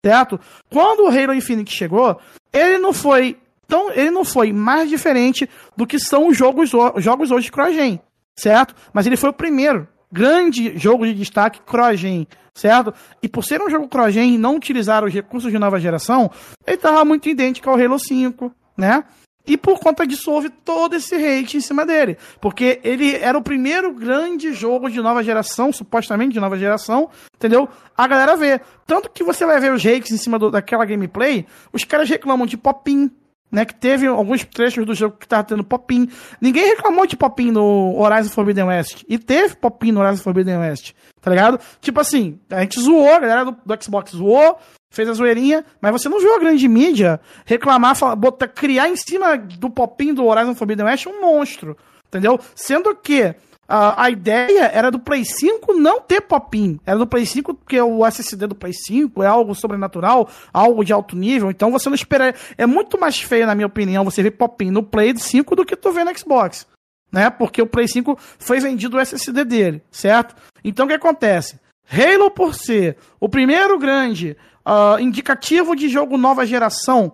certo? 0.04 0.38
Quando 0.70 1.04
o 1.04 1.08
Halo 1.08 1.32
Infinite 1.32 1.74
chegou, 1.74 2.20
ele 2.52 2.78
não 2.78 2.92
foi 2.92 3.38
tão, 3.66 3.90
ele 3.92 4.10
não 4.10 4.24
foi 4.24 4.52
mais 4.52 4.90
diferente 4.90 5.48
do 5.74 5.86
que 5.86 5.98
são 5.98 6.28
os 6.28 6.36
jogos, 6.36 6.70
os 6.94 7.02
jogos 7.02 7.30
hoje 7.30 7.50
cross-gen 7.50 8.00
certo? 8.38 8.74
Mas 8.92 9.06
ele 9.06 9.16
foi 9.16 9.30
o 9.30 9.34
primeiro 9.34 9.86
grande 10.10 10.78
jogo 10.78 11.04
de 11.04 11.12
destaque 11.12 11.60
cross-gen, 11.60 12.26
certo? 12.54 12.94
E 13.22 13.28
por 13.28 13.44
ser 13.44 13.60
um 13.60 13.68
jogo 13.68 13.88
cross-gen 13.88 14.34
e 14.34 14.38
não 14.38 14.56
utilizar 14.56 15.04
os 15.04 15.12
recursos 15.12 15.50
de 15.52 15.58
nova 15.58 15.78
geração, 15.78 16.30
ele 16.66 16.76
estava 16.76 17.04
muito 17.04 17.28
idêntico 17.28 17.68
ao 17.68 17.76
Halo 17.76 17.98
5, 17.98 18.50
né? 18.76 19.04
E 19.48 19.56
por 19.56 19.80
conta 19.80 20.06
disso 20.06 20.30
houve 20.30 20.50
todo 20.50 20.94
esse 20.94 21.14
hate 21.14 21.56
em 21.56 21.60
cima 21.60 21.86
dele. 21.86 22.18
Porque 22.38 22.80
ele 22.84 23.16
era 23.16 23.36
o 23.36 23.42
primeiro 23.42 23.94
grande 23.94 24.52
jogo 24.52 24.90
de 24.90 25.00
nova 25.00 25.24
geração, 25.24 25.72
supostamente 25.72 26.34
de 26.34 26.40
nova 26.40 26.58
geração, 26.58 27.08
entendeu? 27.34 27.66
A 27.96 28.06
galera 28.06 28.36
vê. 28.36 28.60
Tanto 28.86 29.08
que 29.08 29.24
você 29.24 29.46
vai 29.46 29.58
ver 29.58 29.72
os 29.72 29.84
hates 29.86 30.12
em 30.12 30.18
cima 30.18 30.38
do, 30.38 30.50
daquela 30.50 30.84
gameplay, 30.84 31.46
os 31.72 31.82
caras 31.82 32.10
reclamam 32.10 32.46
de 32.46 32.58
popin, 32.58 33.10
né, 33.50 33.64
que 33.64 33.74
teve 33.74 34.06
alguns 34.06 34.44
trechos 34.44 34.84
do 34.84 34.94
jogo 34.94 35.16
que 35.18 35.26
tava 35.26 35.44
tendo 35.44 35.64
popin. 35.64 36.08
Ninguém 36.40 36.68
reclamou 36.68 37.06
de 37.06 37.16
popin 37.16 37.50
no 37.50 37.98
Horizon 37.98 38.30
Forbidden 38.30 38.64
West. 38.64 39.04
E 39.08 39.18
teve 39.18 39.56
popin 39.56 39.92
no 39.92 40.00
Horizon 40.00 40.22
Forbidden 40.22 40.58
West. 40.58 40.92
Tá 41.20 41.30
ligado? 41.30 41.58
Tipo 41.80 42.00
assim, 42.00 42.38
a 42.50 42.60
gente 42.60 42.80
zoou, 42.80 43.14
a 43.14 43.18
galera 43.18 43.44
do, 43.46 43.56
do 43.64 43.84
Xbox 43.84 44.12
zoou, 44.12 44.58
fez 44.90 45.08
a 45.08 45.12
zoeirinha, 45.12 45.64
mas 45.80 45.92
você 45.92 46.08
não 46.08 46.20
viu 46.20 46.34
a 46.34 46.38
grande 46.38 46.66
mídia 46.68 47.20
reclamar, 47.44 47.96
falar, 47.96 48.16
botar, 48.16 48.48
criar 48.48 48.88
em 48.88 48.96
cima 48.96 49.36
do 49.36 49.70
popin 49.70 50.14
do 50.14 50.26
Horizon 50.26 50.54
Forbidden 50.54 50.86
West 50.86 51.06
um 51.06 51.20
monstro. 51.20 51.76
Entendeu? 52.06 52.38
Sendo 52.54 52.94
que 52.94 53.34
a, 53.68 54.04
a 54.04 54.10
ideia 54.10 54.70
era 54.72 54.90
do 54.90 54.98
Play 54.98 55.26
5 55.26 55.74
não 55.74 56.00
ter 56.00 56.22
pop-in. 56.22 56.80
Era 56.86 56.98
do 56.98 57.06
Play 57.06 57.26
5, 57.26 57.52
porque 57.52 57.78
o 57.78 58.04
SSD 58.06 58.46
do 58.46 58.54
Play 58.54 58.72
5 58.72 59.22
é 59.22 59.26
algo 59.26 59.54
sobrenatural, 59.54 60.30
algo 60.52 60.82
de 60.82 60.92
alto 60.92 61.14
nível. 61.14 61.50
Então 61.50 61.70
você 61.70 61.90
não 61.90 61.94
espera. 61.94 62.34
É 62.56 62.64
muito 62.64 62.98
mais 62.98 63.20
feio, 63.20 63.46
na 63.46 63.54
minha 63.54 63.66
opinião, 63.66 64.04
você 64.04 64.22
ver 64.22 64.30
pop-in 64.30 64.70
no 64.70 64.82
Play 64.82 65.14
5 65.14 65.54
do 65.54 65.66
que 65.66 65.76
tu 65.76 65.92
vê 65.92 66.02
no 66.02 66.18
Xbox. 66.18 66.66
Né? 67.12 67.28
Porque 67.28 67.60
o 67.60 67.66
Play 67.66 67.86
5 67.86 68.18
foi 68.38 68.58
vendido 68.58 68.96
o 68.96 69.00
SSD 69.00 69.44
dele, 69.44 69.82
certo? 69.90 70.34
Então 70.64 70.86
o 70.86 70.88
que 70.88 70.94
acontece? 70.94 71.60
Halo, 71.90 72.30
por 72.30 72.54
ser 72.54 72.96
o 73.20 73.28
primeiro 73.28 73.78
grande 73.78 74.36
uh, 74.66 74.98
indicativo 74.98 75.76
de 75.76 75.88
jogo 75.88 76.16
nova 76.16 76.46
geração 76.46 77.12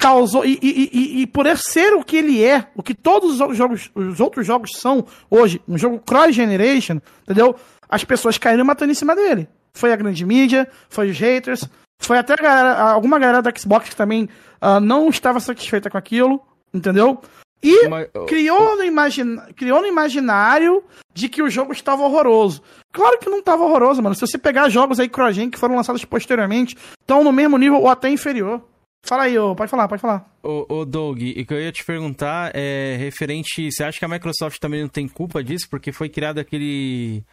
causou 0.00 0.46
e, 0.46 0.58
e, 0.62 0.90
e, 0.92 1.22
e, 1.22 1.26
por 1.26 1.46
ser 1.58 1.92
o 1.92 2.02
que 2.02 2.16
ele 2.16 2.42
é, 2.42 2.66
o 2.74 2.82
que 2.82 2.94
todos 2.94 3.38
os 3.38 3.56
jogos, 3.56 3.90
os 3.94 4.18
outros 4.18 4.46
jogos 4.46 4.70
são 4.76 5.04
hoje, 5.30 5.60
um 5.68 5.76
jogo 5.76 6.00
cross 6.00 6.34
generation, 6.34 7.00
entendeu? 7.22 7.54
As 7.86 8.02
pessoas 8.02 8.38
caíram 8.38 8.64
matando 8.64 8.92
em 8.92 8.94
cima 8.94 9.14
dele. 9.14 9.46
Foi 9.74 9.92
a 9.92 9.96
grande 9.96 10.24
mídia, 10.24 10.66
foi 10.88 11.10
os 11.10 11.18
haters, 11.18 11.68
foi 12.00 12.16
até 12.16 12.34
galera, 12.34 12.80
alguma 12.80 13.18
galera 13.18 13.42
da 13.42 13.52
Xbox 13.54 13.90
que 13.90 13.96
também 13.96 14.26
uh, 14.62 14.80
não 14.80 15.10
estava 15.10 15.38
satisfeita 15.38 15.90
com 15.90 15.98
aquilo, 15.98 16.40
entendeu? 16.72 17.20
E 17.62 17.86
Mas, 17.88 18.08
criou, 18.26 18.78
no 18.78 18.84
imagin... 18.84 19.36
criou 19.54 19.82
no 19.82 19.86
imaginário 19.86 20.82
de 21.12 21.28
que 21.28 21.42
o 21.42 21.50
jogo 21.50 21.72
estava 21.72 22.02
horroroso. 22.02 22.62
Claro 22.90 23.18
que 23.18 23.28
não 23.28 23.40
estava 23.40 23.62
horroroso, 23.64 24.02
mano. 24.02 24.14
Se 24.14 24.22
você 24.22 24.38
pegar 24.38 24.70
jogos 24.70 24.98
aí 24.98 25.10
CrossGen 25.10 25.50
que 25.50 25.58
foram 25.58 25.76
lançados 25.76 26.02
posteriormente, 26.06 26.74
estão 26.98 27.22
no 27.22 27.30
mesmo 27.30 27.58
nível 27.58 27.82
ou 27.82 27.88
até 27.88 28.08
inferior. 28.08 28.62
Fala 29.04 29.24
aí, 29.24 29.38
ô, 29.38 29.56
pode 29.56 29.70
falar, 29.70 29.88
pode 29.88 30.02
falar. 30.02 30.30
Ô, 30.42 30.66
ô 30.68 30.84
Doug, 30.84 31.22
e 31.22 31.44
que 31.44 31.52
eu 31.52 31.60
ia 31.60 31.72
te 31.72 31.84
perguntar 31.84 32.52
é 32.54 32.96
referente. 32.96 33.70
Você 33.70 33.82
acha 33.82 33.98
que 33.98 34.04
a 34.04 34.08
Microsoft 34.08 34.58
também 34.58 34.82
não 34.82 34.88
tem 34.88 35.08
culpa 35.08 35.42
disso? 35.42 35.68
Porque 35.70 35.92
foi 35.92 36.08
criado 36.08 36.38
aquele. 36.38 37.24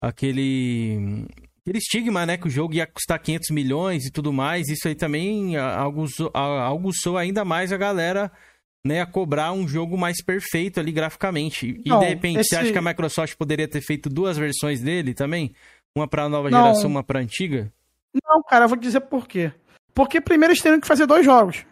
aquele. 0.00 1.26
aquele 1.60 1.78
estigma, 1.78 2.24
né? 2.24 2.36
Que 2.36 2.46
o 2.46 2.50
jogo 2.50 2.74
ia 2.74 2.86
custar 2.86 3.18
500 3.18 3.50
milhões 3.50 4.06
e 4.06 4.10
tudo 4.10 4.32
mais. 4.32 4.68
Isso 4.68 4.88
aí 4.88 4.94
também 4.94 5.56
aguçou 5.56 7.16
ainda 7.18 7.44
mais 7.44 7.72
a 7.72 7.76
galera. 7.76 8.30
Né, 8.82 9.02
a 9.02 9.06
cobrar 9.06 9.52
um 9.52 9.68
jogo 9.68 9.98
mais 9.98 10.24
perfeito 10.24 10.80
ali 10.80 10.90
graficamente. 10.90 11.78
E 11.84 11.90
não, 11.90 11.98
de 11.98 12.06
repente, 12.06 12.40
esse... 12.40 12.48
você 12.48 12.56
acha 12.56 12.72
que 12.72 12.78
a 12.78 12.80
Microsoft 12.80 13.36
poderia 13.36 13.68
ter 13.68 13.82
feito 13.82 14.08
duas 14.08 14.38
versões 14.38 14.80
dele 14.80 15.12
também? 15.12 15.54
Uma 15.94 16.08
para 16.08 16.30
nova 16.30 16.48
não. 16.48 16.62
geração, 16.62 16.88
uma 16.88 17.04
para 17.04 17.20
antiga? 17.20 17.70
Não, 18.24 18.42
cara, 18.42 18.64
eu 18.64 18.68
vou 18.70 18.78
dizer 18.78 19.00
por 19.00 19.28
quê. 19.28 19.52
Porque 20.00 20.18
primeiro 20.18 20.52
eles 20.52 20.62
teriam 20.62 20.80
que 20.80 20.86
fazer 20.86 21.04
dois 21.04 21.26
jogos. 21.26 21.66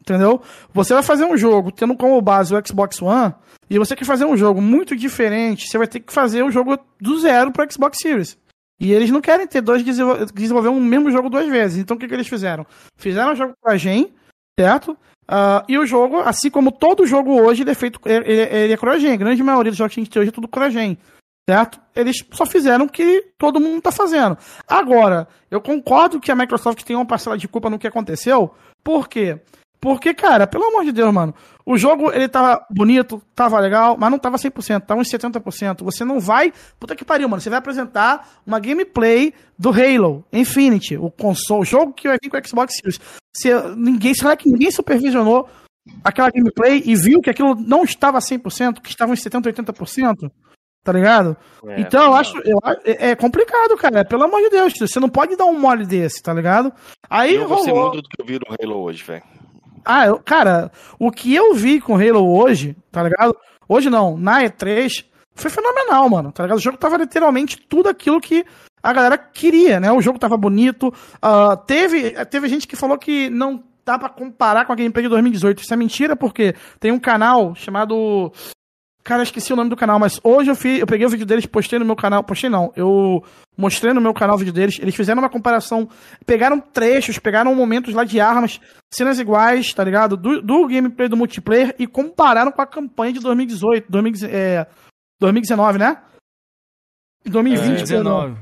Entendeu? 0.00 0.42
Você 0.74 0.92
vai 0.92 1.04
fazer 1.04 1.24
um 1.24 1.36
jogo 1.36 1.70
tendo 1.70 1.96
como 1.96 2.20
base 2.20 2.52
o 2.52 2.66
Xbox 2.66 3.00
One, 3.00 3.32
e 3.68 3.78
você 3.78 3.94
quer 3.94 4.04
fazer 4.04 4.24
um 4.24 4.36
jogo 4.36 4.60
muito 4.60 4.96
diferente, 4.96 5.68
você 5.68 5.78
vai 5.78 5.86
ter 5.86 6.00
que 6.00 6.12
fazer 6.12 6.42
o 6.42 6.50
jogo 6.50 6.76
do 7.00 7.20
zero 7.20 7.52
para 7.52 7.70
Xbox 7.70 7.98
Series. 8.02 8.36
E 8.80 8.92
eles 8.92 9.08
não 9.12 9.20
querem 9.20 9.46
ter 9.46 9.60
dois 9.60 9.84
desenvolver 9.84 10.68
um 10.68 10.80
mesmo 10.80 11.12
jogo 11.12 11.30
duas 11.30 11.46
vezes. 11.46 11.78
Então 11.78 11.96
o 11.96 12.00
que, 12.00 12.08
que 12.08 12.14
eles 12.14 12.26
fizeram? 12.26 12.66
Fizeram 12.96 13.34
o 13.34 13.36
jogo 13.36 13.52
pra 13.62 13.76
Gen, 13.76 14.12
certo? 14.58 14.98
Uh, 15.28 15.62
e 15.68 15.78
o 15.78 15.86
jogo, 15.86 16.18
assim 16.18 16.50
como 16.50 16.72
todo 16.72 17.06
jogo 17.06 17.40
hoje, 17.40 17.62
ele 17.62 17.70
é 17.70 17.74
feito. 17.74 18.00
Ele, 18.04 18.32
ele 18.32 18.72
é 18.72 18.76
CrossGen. 18.76 19.12
A 19.12 19.16
grande 19.16 19.44
maioria 19.44 19.70
dos 19.70 19.78
jogos 19.78 19.94
que 19.94 20.00
a 20.00 20.02
gente 20.02 20.12
tem 20.12 20.20
hoje 20.20 20.30
é 20.30 20.32
tudo 20.32 20.48
CrossGen 20.48 20.98
certo? 21.50 21.80
Eles 21.96 22.24
só 22.30 22.46
fizeram 22.46 22.84
o 22.84 22.88
que 22.88 23.32
todo 23.36 23.58
mundo 23.58 23.78
está 23.78 23.90
fazendo. 23.90 24.38
Agora, 24.68 25.26
eu 25.50 25.60
concordo 25.60 26.20
que 26.20 26.30
a 26.30 26.36
Microsoft 26.36 26.84
tem 26.84 26.94
uma 26.94 27.04
parcela 27.04 27.36
de 27.36 27.48
culpa 27.48 27.68
no 27.68 27.78
que 27.78 27.88
aconteceu. 27.88 28.54
Por 28.84 29.08
quê? 29.08 29.40
Porque, 29.80 30.14
cara, 30.14 30.46
pelo 30.46 30.66
amor 30.66 30.84
de 30.84 30.92
Deus, 30.92 31.12
mano, 31.12 31.34
o 31.66 31.76
jogo 31.76 32.12
ele 32.12 32.28
tava 32.28 32.64
bonito, 32.70 33.20
tava 33.34 33.58
legal, 33.58 33.96
mas 33.98 34.10
não 34.12 34.18
tava 34.18 34.36
100%, 34.36 34.82
tava 34.82 35.00
uns 35.00 35.10
70%. 35.10 35.82
Você 35.82 36.04
não 36.04 36.20
vai. 36.20 36.52
Puta 36.78 36.94
que 36.94 37.04
pariu, 37.04 37.28
mano. 37.28 37.40
Você 37.40 37.50
vai 37.50 37.58
apresentar 37.58 38.28
uma 38.46 38.60
gameplay 38.60 39.34
do 39.58 39.70
Halo 39.70 40.24
Infinity, 40.32 40.96
o 40.96 41.10
console, 41.10 41.62
o 41.62 41.64
jogo 41.64 41.92
que 41.92 42.06
vai 42.06 42.16
vir 42.22 42.30
com 42.30 42.36
o 42.36 42.46
Xbox 42.46 42.76
Series. 42.76 43.00
Se, 43.34 43.48
ninguém, 43.76 44.14
será 44.14 44.36
que 44.36 44.48
ninguém 44.48 44.70
supervisionou 44.70 45.48
aquela 46.04 46.30
gameplay 46.30 46.80
e 46.86 46.94
viu 46.94 47.20
que 47.20 47.30
aquilo 47.30 47.56
não 47.56 47.82
estava 47.82 48.18
100%, 48.20 48.80
que 48.80 48.90
estava 48.90 49.10
uns 49.10 49.20
70%, 49.20 49.64
80%? 49.64 50.30
Tá 50.82 50.92
ligado? 50.92 51.36
É, 51.66 51.80
então 51.80 52.02
eu 52.04 52.14
acho, 52.14 52.38
eu, 52.38 52.58
é, 52.84 53.10
é 53.10 53.16
complicado, 53.16 53.76
cara. 53.76 54.04
Pelo 54.04 54.24
amor 54.24 54.40
de 54.40 54.48
Deus, 54.48 54.72
você 54.78 54.98
não 54.98 55.10
pode 55.10 55.36
dar 55.36 55.44
um 55.44 55.58
mole 55.58 55.84
desse, 55.84 56.22
tá 56.22 56.32
ligado? 56.32 56.72
Aí 57.08 57.34
eu 57.34 57.46
gostei 57.46 57.72
rolou... 57.72 57.92
muito 57.92 58.02
do 58.02 58.08
que 58.08 58.20
eu 58.20 58.26
vi 58.26 58.38
no 58.38 58.56
Halo 58.58 58.82
hoje, 58.82 59.04
velho. 59.04 59.22
Ah, 59.84 60.06
eu, 60.06 60.18
cara, 60.18 60.70
o 60.98 61.10
que 61.10 61.34
eu 61.34 61.54
vi 61.54 61.80
com 61.80 61.96
Halo 61.96 62.26
hoje, 62.26 62.76
tá 62.90 63.02
ligado? 63.02 63.36
Hoje 63.68 63.90
não, 63.90 64.16
na 64.16 64.42
E3, 64.42 65.04
foi 65.34 65.50
fenomenal, 65.50 66.08
mano. 66.08 66.32
Tá 66.32 66.44
ligado? 66.44 66.58
O 66.58 66.62
jogo 66.62 66.78
tava 66.78 66.96
literalmente 66.96 67.58
tudo 67.58 67.88
aquilo 67.88 68.20
que 68.20 68.44
a 68.82 68.92
galera 68.92 69.18
queria, 69.18 69.78
né? 69.78 69.92
O 69.92 70.00
jogo 70.00 70.18
tava 70.18 70.36
bonito. 70.36 70.88
Uh, 71.16 71.56
teve, 71.66 72.12
teve 72.26 72.48
gente 72.48 72.66
que 72.66 72.76
falou 72.76 72.96
que 72.96 73.28
não 73.28 73.62
dá 73.84 73.98
pra 73.98 74.08
comparar 74.08 74.64
com 74.64 74.72
a 74.72 74.76
gameplay 74.76 75.02
de 75.02 75.08
2018. 75.10 75.62
Isso 75.62 75.74
é 75.74 75.76
mentira, 75.76 76.16
porque 76.16 76.54
tem 76.78 76.90
um 76.90 76.98
canal 76.98 77.54
chamado 77.54 78.32
Cara, 79.02 79.22
esqueci 79.22 79.52
o 79.52 79.56
nome 79.56 79.70
do 79.70 79.76
canal, 79.76 79.98
mas 79.98 80.20
hoje 80.22 80.50
eu, 80.50 80.54
fiz, 80.54 80.78
eu 80.78 80.86
peguei 80.86 81.06
o 81.06 81.10
vídeo 81.10 81.24
deles, 81.24 81.46
postei 81.46 81.78
no 81.78 81.84
meu 81.84 81.96
canal. 81.96 82.22
Postei 82.22 82.50
não, 82.50 82.70
eu 82.76 83.24
mostrei 83.56 83.92
no 83.94 84.00
meu 84.00 84.12
canal 84.12 84.36
o 84.36 84.38
vídeo 84.38 84.52
deles. 84.52 84.78
Eles 84.78 84.94
fizeram 84.94 85.22
uma 85.22 85.30
comparação, 85.30 85.88
pegaram 86.26 86.60
trechos, 86.60 87.18
pegaram 87.18 87.54
momentos 87.54 87.94
lá 87.94 88.04
de 88.04 88.20
armas, 88.20 88.60
cenas 88.92 89.18
iguais, 89.18 89.72
tá 89.72 89.82
ligado? 89.82 90.16
Do, 90.16 90.42
do 90.42 90.66
gameplay 90.66 91.08
do 91.08 91.16
multiplayer 91.16 91.74
e 91.78 91.86
compararam 91.86 92.52
com 92.52 92.60
a 92.60 92.66
campanha 92.66 93.14
de 93.14 93.20
2018, 93.20 93.90
2000, 93.90 94.28
é, 94.28 94.66
2019, 95.18 95.78
né? 95.78 95.96
2020, 97.24 97.78
é, 97.78 97.82
19. 97.82 98.36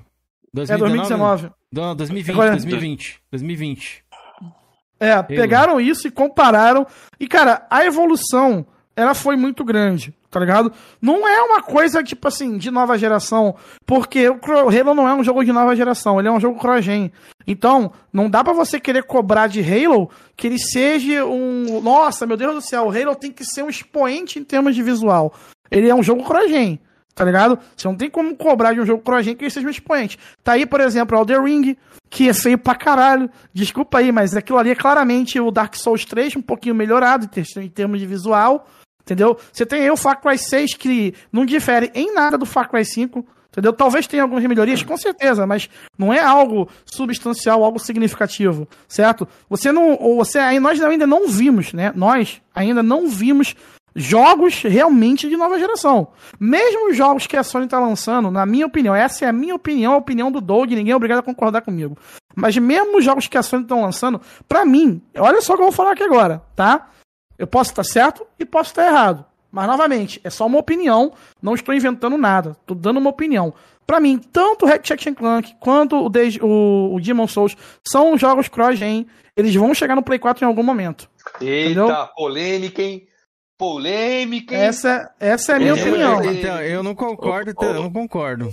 2019. 0.53 0.73
É 0.73 0.77
2019. 0.77 1.51
Não, 1.73 1.95
2020, 1.95 2.35
Agora, 2.35 2.51
2020. 2.53 3.20
2020. 3.31 4.05
É, 5.01 5.23
pegaram 5.23 5.81
isso 5.81 6.09
e 6.09 6.11
compararam. 6.11 6.87
E, 7.20 7.28
cara, 7.28 7.67
a 7.70 7.85
evolução 7.85 8.67
ela 8.97 9.15
foi 9.15 9.37
muito 9.37 9.65
grande. 9.65 10.12
Tá 10.31 10.39
ligado? 10.41 10.73
Não 11.01 11.27
é 11.27 11.41
uma 11.43 11.63
coisa, 11.63 12.03
tipo 12.03 12.29
assim, 12.29 12.59
de 12.59 12.71
nova 12.71 12.99
geração, 12.99 13.55
porque 13.87 14.29
o 14.29 14.39
Halo 14.45 14.95
não 14.95 15.09
é 15.09 15.15
um 15.15 15.25
jogo 15.25 15.45
de 15.45 15.53
nova 15.53 15.75
geração, 15.75 16.19
ele 16.19 16.29
é 16.29 16.33
um 16.33 16.41
jogo 16.41 16.59
cross-gen. 16.59 17.11
Então, 17.47 17.93
não 18.13 18.29
dá 18.29 18.45
para 18.45 18.53
você 18.53 18.79
querer 18.79 19.05
cobrar 19.05 19.47
de 19.47 19.61
Halo 19.61 20.11
que 20.37 20.47
ele 20.47 20.59
seja 20.59 21.25
um... 21.25 21.81
Nossa, 21.81 22.27
meu 22.27 22.37
Deus 22.37 22.55
do 22.55 22.61
céu, 22.61 22.87
o 22.87 22.91
Halo 22.91 23.15
tem 23.17 23.33
que 23.33 23.45
ser 23.45 23.63
um 23.63 23.71
expoente 23.71 24.39
em 24.39 24.45
termos 24.45 24.75
de 24.75 24.83
visual. 24.83 25.33
Ele 25.71 25.89
é 25.89 25.95
um 25.95 26.03
jogo 26.03 26.25
cross-gen, 26.25 26.79
tá 27.15 27.25
ligado? 27.25 27.59
Você 27.75 27.89
não 27.89 27.97
tem 27.97 28.11
como 28.11 28.37
cobrar 28.37 28.75
de 28.75 28.81
um 28.81 28.87
jogo 28.87 29.03
cross-gen 29.03 29.35
que 29.35 29.45
ele 29.45 29.51
seja 29.51 29.67
um 29.67 29.71
expoente. 29.71 30.19
Tá 30.45 30.53
aí, 30.53 30.67
por 30.67 30.81
exemplo, 30.81 31.17
Elder 31.17 31.43
Ring, 31.43 31.75
que 32.11 32.29
é 32.29 32.35
feio 32.35 32.59
pra 32.59 32.75
caralho. 32.75 33.31
Desculpa 33.53 33.99
aí, 33.99 34.13
mas 34.13 34.37
aquilo 34.37 34.59
ali 34.59 34.71
é 34.71 34.75
claramente 34.75 35.41
o 35.41 35.51
Dark 35.51 35.75
Souls 35.75 36.05
3, 36.05 36.37
um 36.37 36.43
pouquinho 36.43 36.75
melhorado 36.75 37.29
em 37.57 37.69
termos 37.69 37.99
de 37.99 38.07
visual. 38.07 38.67
Entendeu? 39.09 39.39
Você 39.51 39.65
tem 39.65 39.81
aí 39.81 39.91
o 39.91 39.97
Far 39.97 40.20
Cry 40.20 40.37
6 40.37 40.75
que 40.75 41.15
não 41.33 41.47
difere 41.47 41.91
em 41.95 42.12
nada 42.12 42.37
do 42.37 42.45
Far 42.45 42.69
Cry 42.69 42.85
5. 42.85 43.25
Entendeu? 43.51 43.73
Talvez 43.73 44.07
tenha 44.07 44.23
algumas 44.23 44.45
melhorias, 44.45 44.83
com 44.83 44.99
certeza, 44.99 45.47
mas 45.47 45.70
não 45.97 46.12
é 46.12 46.20
algo 46.20 46.69
substancial, 46.85 47.65
algo 47.65 47.78
significativo, 47.78 48.69
certo? 48.87 49.27
Você 49.49 49.73
não, 49.73 49.95
ou 49.95 50.17
você 50.17 50.39
aí 50.39 50.61
nós 50.61 50.81
ainda 50.83 51.07
não 51.07 51.27
vimos, 51.27 51.73
né? 51.73 51.91
Nós 51.97 52.43
ainda 52.55 52.83
não 52.83 53.09
vimos 53.09 53.57
jogos 53.97 54.62
realmente 54.62 55.27
de 55.27 55.37
nova 55.39 55.59
geração. 55.59 56.09
Mesmo 56.39 56.91
os 56.91 56.97
jogos 56.97 57.27
que 57.27 57.37
a 57.39 57.43
Sony 57.43 57.65
está 57.65 57.81
lançando, 57.81 58.31
na 58.31 58.45
minha 58.45 58.67
opinião, 58.67 58.95
essa 58.95 59.25
é 59.25 59.28
a 59.28 59.33
minha 59.33 59.55
opinião, 59.55 59.95
a 59.95 59.97
opinião 59.97 60.31
do 60.31 60.43
Doug, 60.43 60.70
ninguém 60.70 60.93
é 60.93 60.97
obrigado 60.97 61.20
a 61.20 61.23
concordar 61.23 61.62
comigo. 61.62 61.97
Mas 62.37 62.57
mesmo 62.59 62.99
os 62.99 63.05
jogos 63.05 63.27
que 63.27 63.39
a 63.39 63.43
Sony 63.43 63.62
está 63.62 63.75
lançando, 63.75 64.20
para 64.47 64.67
mim, 64.67 65.01
olha 65.17 65.41
só 65.41 65.55
o 65.55 65.57
que 65.57 65.62
eu 65.62 65.67
vou 65.67 65.73
falar 65.73 65.93
aqui 65.93 66.03
agora, 66.03 66.43
tá? 66.55 66.87
Eu 67.39 67.47
posso 67.47 67.70
estar 67.70 67.84
certo 67.84 68.26
e 68.39 68.44
posso 68.44 68.70
estar 68.70 68.86
errado. 68.86 69.25
Mas, 69.50 69.67
novamente, 69.67 70.20
é 70.23 70.28
só 70.28 70.47
uma 70.47 70.58
opinião, 70.58 71.12
não 71.41 71.55
estou 71.55 71.75
inventando 71.75 72.18
nada, 72.18 72.57
estou 72.60 72.76
dando 72.76 72.99
uma 72.99 73.10
opinião. 73.10 73.55
Para 73.86 74.00
mim, 74.00 74.18
tanto 74.18 74.67
o 74.67 74.68
Ratchet 74.68 75.15
Clank 75.15 75.55
quanto 75.58 75.97
o, 75.97 76.10
De 76.10 76.39
o, 76.42 76.94
o 76.94 77.00
Demon 77.00 77.26
Souls 77.26 77.57
são 77.86 78.18
jogos 78.18 78.49
cross-gen, 78.49 79.07
eles 79.34 79.55
vão 79.55 79.73
chegar 79.73 79.94
no 79.94 80.02
Play 80.02 80.18
4 80.18 80.44
em 80.44 80.47
algum 80.47 80.62
momento. 80.62 81.08
Eita, 81.41 81.81
entendeu? 81.81 82.08
polêmica, 82.15 82.83
hein? 82.83 83.07
Polêmica, 83.57 84.55
hein? 84.55 84.60
Essa, 84.60 85.10
essa 85.18 85.52
é 85.52 85.57
a 85.57 85.58
minha 85.58 85.75
opinião. 85.75 86.23
Então, 86.25 86.60
eu 86.60 86.83
não 86.83 86.94
concordo, 86.94 87.52
oh, 87.57 87.60
oh. 87.62 87.65
eu 87.65 87.75
não 87.75 87.91
concordo. 87.91 88.50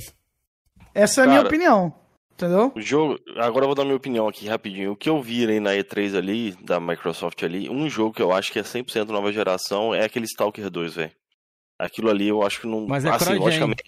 Essa 0.93 1.21
é 1.21 1.23
a 1.25 1.27
minha 1.27 1.41
opinião. 1.41 1.93
Entendeu? 2.35 2.71
O 2.75 2.81
jogo. 2.81 3.17
Agora 3.37 3.63
eu 3.63 3.69
vou 3.69 3.75
dar 3.75 3.85
minha 3.85 3.95
opinião 3.95 4.27
aqui 4.27 4.47
rapidinho. 4.47 4.91
O 4.91 4.95
que 4.95 5.09
eu 5.09 5.21
vi 5.21 5.47
aí 5.47 5.59
na 5.59 5.71
E3 5.71 6.17
ali, 6.17 6.51
da 6.61 6.81
Microsoft 6.81 7.41
ali, 7.43 7.69
um 7.69 7.89
jogo 7.89 8.13
que 8.13 8.21
eu 8.21 8.33
acho 8.33 8.51
que 8.51 8.59
é 8.59 8.61
100% 8.61 9.07
nova 9.07 9.31
geração 9.31 9.95
é 9.95 10.03
aquele 10.03 10.25
Stalker 10.25 10.69
2, 10.69 10.95
velho. 10.95 11.11
Aquilo 11.79 12.09
ali 12.09 12.27
eu 12.27 12.43
acho 12.43 12.61
que 12.61 12.67
não. 12.67 12.85
Mas 12.85 13.05
é 13.05 13.09
assim, 13.09 13.35
logicamente. 13.35 13.83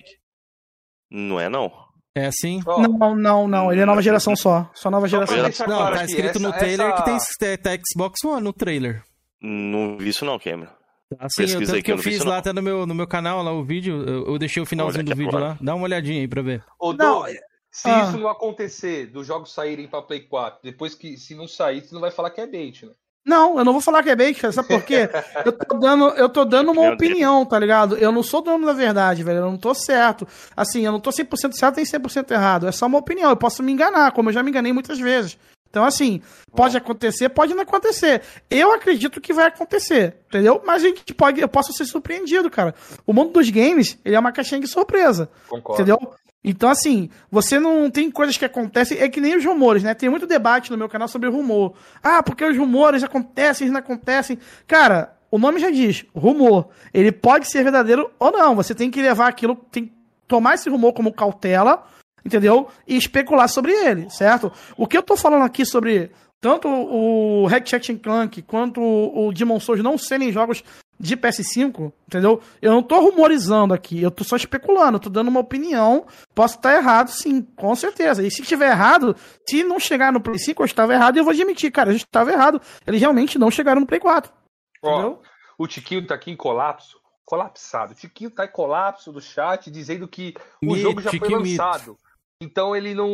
Não 1.11 1.39
é, 1.39 1.49
não? 1.49 1.71
É 2.15 2.27
assim? 2.27 2.61
Oh. 2.65 2.81
Não, 2.81 3.15
não, 3.15 3.47
não. 3.47 3.71
Ele 3.71 3.81
é 3.81 3.85
nova 3.85 4.01
geração 4.01 4.35
só. 4.35 4.69
Só 4.73 4.89
nova 4.89 5.07
geração. 5.07 5.67
Não, 5.67 5.91
tá 5.91 6.05
escrito 6.05 6.39
no 6.39 6.51
trailer 6.53 6.87
essa... 6.87 6.97
que 6.97 7.37
tem 7.39 7.57
tá 7.57 7.71
Xbox 7.85 8.23
One 8.23 8.41
no 8.41 8.53
trailer. 8.53 9.03
Não 9.41 9.97
vi 9.97 10.09
isso 10.09 10.25
não, 10.25 10.39
Cameron. 10.39 10.71
Assim, 11.19 11.43
Pesquisa 11.43 11.63
eu, 11.63 11.67
tanto 11.67 11.85
que 11.85 11.91
eu, 11.91 11.95
eu 11.95 12.01
fiz 12.01 12.23
lá, 12.25 12.37
até 12.37 12.51
no 12.51 12.61
meu, 12.61 12.85
no 12.85 12.93
meu 12.93 13.07
canal, 13.07 13.41
lá 13.41 13.51
o 13.53 13.63
vídeo, 13.63 14.03
eu, 14.05 14.25
eu 14.25 14.37
deixei 14.37 14.61
o 14.61 14.65
finalzinho 14.65 15.05
do 15.05 15.15
vídeo 15.15 15.37
lá. 15.37 15.57
Dá 15.61 15.73
uma 15.73 15.85
olhadinha 15.85 16.19
aí 16.19 16.27
pra 16.27 16.41
ver. 16.41 16.63
Ô, 16.79 16.91
não, 16.91 17.23
se 17.71 17.87
ah. 17.87 18.05
isso 18.05 18.17
não 18.17 18.29
acontecer, 18.29 19.07
dos 19.07 19.25
jogos 19.27 19.53
saírem 19.53 19.87
para 19.87 20.01
Play 20.01 20.21
4, 20.21 20.59
depois 20.63 20.95
que 20.95 21.17
se 21.17 21.35
não 21.35 21.47
sair, 21.47 21.81
você 21.81 21.93
não 21.93 22.01
vai 22.01 22.11
falar 22.11 22.29
que 22.29 22.41
é 22.41 22.47
bait, 22.47 22.85
né? 22.85 22.91
Não, 23.25 23.59
eu 23.59 23.65
não 23.65 23.73
vou 23.73 23.81
falar 23.81 24.01
que 24.03 24.09
é 24.09 24.15
bait, 24.15 24.39
sabe 24.53 24.69
por 24.69 24.83
quê? 24.83 25.09
eu 25.43 25.51
tô 25.51 25.77
dando, 25.77 26.05
eu 26.11 26.29
tô 26.29 26.45
dando 26.45 26.71
uma 26.71 26.93
opinião, 26.93 27.45
tá 27.45 27.59
ligado? 27.59 27.97
Eu 27.97 28.09
não 28.09 28.23
sou 28.23 28.41
dono 28.41 28.65
da 28.65 28.71
verdade, 28.71 29.21
velho, 29.21 29.39
eu 29.39 29.51
não 29.51 29.57
tô 29.57 29.73
certo. 29.73 30.25
Assim, 30.55 30.85
eu 30.85 30.93
não 30.93 30.99
tô 30.99 31.09
100% 31.09 31.51
certo 31.53 31.75
nem 31.75 31.85
100% 31.85 32.31
errado, 32.31 32.67
é 32.67 32.71
só 32.71 32.85
uma 32.85 32.97
opinião, 32.97 33.29
eu 33.29 33.35
posso 33.35 33.61
me 33.61 33.71
enganar, 33.71 34.13
como 34.13 34.29
eu 34.29 34.33
já 34.33 34.41
me 34.41 34.49
enganei 34.49 34.71
muitas 34.71 34.97
vezes. 34.97 35.37
Então, 35.69 35.83
assim, 35.83 36.21
pode 36.55 36.77
acontecer, 36.77 37.29
pode 37.29 37.53
não 37.53 37.63
acontecer. 37.63 38.21
Eu 38.49 38.73
acredito 38.73 39.19
que 39.19 39.33
vai 39.33 39.47
acontecer, 39.47 40.15
entendeu? 40.27 40.61
Mas 40.65 40.83
a 40.83 40.87
gente 40.87 41.13
pode, 41.13 41.41
eu 41.41 41.47
posso 41.49 41.73
ser 41.73 41.85
surpreendido, 41.85 42.49
cara. 42.49 42.73
O 43.05 43.13
mundo 43.13 43.33
dos 43.33 43.49
games, 43.49 43.99
ele 44.03 44.15
é 44.15 44.19
uma 44.19 44.31
caixinha 44.31 44.61
de 44.61 44.67
surpresa. 44.67 45.29
Concordo. 45.49 45.81
Entendeu? 45.81 45.99
Então, 46.49 46.69
assim, 46.69 47.09
você 47.29 47.59
não 47.59 47.91
tem 47.91 48.09
coisas 48.09 48.37
que 48.37 48.45
acontecem, 48.45 48.97
é 48.99 49.09
que 49.09 49.19
nem 49.19 49.35
os 49.35 49.43
rumores, 49.43 49.83
né? 49.83 49.93
Tem 49.93 50.07
muito 50.07 50.25
debate 50.25 50.71
no 50.71 50.77
meu 50.77 50.87
canal 50.87 51.09
sobre 51.09 51.27
rumor. 51.27 51.73
Ah, 52.01 52.23
porque 52.23 52.45
os 52.45 52.57
rumores 52.57 53.03
acontecem, 53.03 53.69
não 53.69 53.79
acontecem. 53.79 54.39
Cara, 54.65 55.13
o 55.29 55.37
nome 55.37 55.59
já 55.59 55.69
diz, 55.69 56.05
rumor. 56.15 56.69
Ele 56.93 57.11
pode 57.11 57.51
ser 57.51 57.63
verdadeiro 57.63 58.09
ou 58.17 58.31
não. 58.31 58.55
Você 58.55 58.73
tem 58.73 58.89
que 58.89 59.01
levar 59.01 59.27
aquilo, 59.27 59.57
tem 59.69 59.87
que 59.87 59.93
tomar 60.25 60.53
esse 60.53 60.69
rumor 60.69 60.93
como 60.93 61.11
cautela, 61.11 61.83
entendeu? 62.23 62.69
E 62.87 62.95
especular 62.95 63.49
sobre 63.49 63.73
ele, 63.73 64.09
certo? 64.09 64.49
O 64.77 64.87
que 64.87 64.97
eu 64.97 65.03
tô 65.03 65.17
falando 65.17 65.43
aqui 65.43 65.65
sobre 65.65 66.11
tanto 66.39 66.69
o 66.69 67.45
Ratchet 67.47 67.93
Clank 67.95 68.41
quanto 68.43 68.79
o 68.79 69.33
Demon 69.33 69.59
Souls 69.59 69.83
não 69.83 69.97
serem 69.97 70.31
jogos 70.31 70.63
de 70.99 71.15
PS5, 71.15 71.91
entendeu? 72.07 72.41
Eu 72.61 72.71
não 72.71 72.81
tô 72.81 72.99
rumorizando 72.99 73.73
aqui, 73.73 74.01
eu 74.01 74.09
tô 74.09 74.23
só 74.23 74.35
especulando, 74.35 74.99
tô 74.99 75.09
dando 75.09 75.27
uma 75.27 75.39
opinião. 75.39 76.05
Posso 76.33 76.55
estar 76.55 76.75
errado, 76.75 77.09
sim, 77.09 77.41
com 77.41 77.75
certeza. 77.75 78.25
E 78.25 78.31
se 78.31 78.41
estiver 78.41 78.71
errado, 78.71 79.15
se 79.47 79.63
não 79.63 79.79
chegar 79.79 80.11
no 80.11 80.21
Play 80.21 80.39
5, 80.39 80.61
eu 80.61 80.65
estava 80.65 80.93
errado, 80.93 81.17
eu 81.17 81.23
vou 81.23 81.31
admitir, 81.31 81.71
cara, 81.71 81.89
a 81.89 81.93
gente 81.93 82.05
estava 82.05 82.31
errado. 82.31 82.61
Eles 82.85 82.99
realmente 82.99 83.37
não 83.37 83.51
chegaram 83.51 83.81
no 83.81 83.87
Play 83.87 83.99
4. 83.99 84.31
Ó, 84.83 85.17
o 85.57 85.67
Tiquinho 85.67 86.05
tá 86.05 86.15
aqui 86.15 86.31
em 86.31 86.35
colapso, 86.35 86.99
colapsado. 87.25 87.91
O 87.91 87.95
Tiquinho 87.95 88.31
tá 88.31 88.45
em 88.45 88.51
colapso 88.51 89.11
do 89.11 89.21
chat, 89.21 89.69
dizendo 89.69 90.07
que 90.07 90.33
o 90.61 90.67
mito, 90.67 90.79
jogo 90.79 91.01
já 91.01 91.11
foi 91.11 91.29
lançado. 91.29 91.91
Mito. 91.91 92.07
Então 92.41 92.75
ele 92.75 92.93
não, 92.93 93.09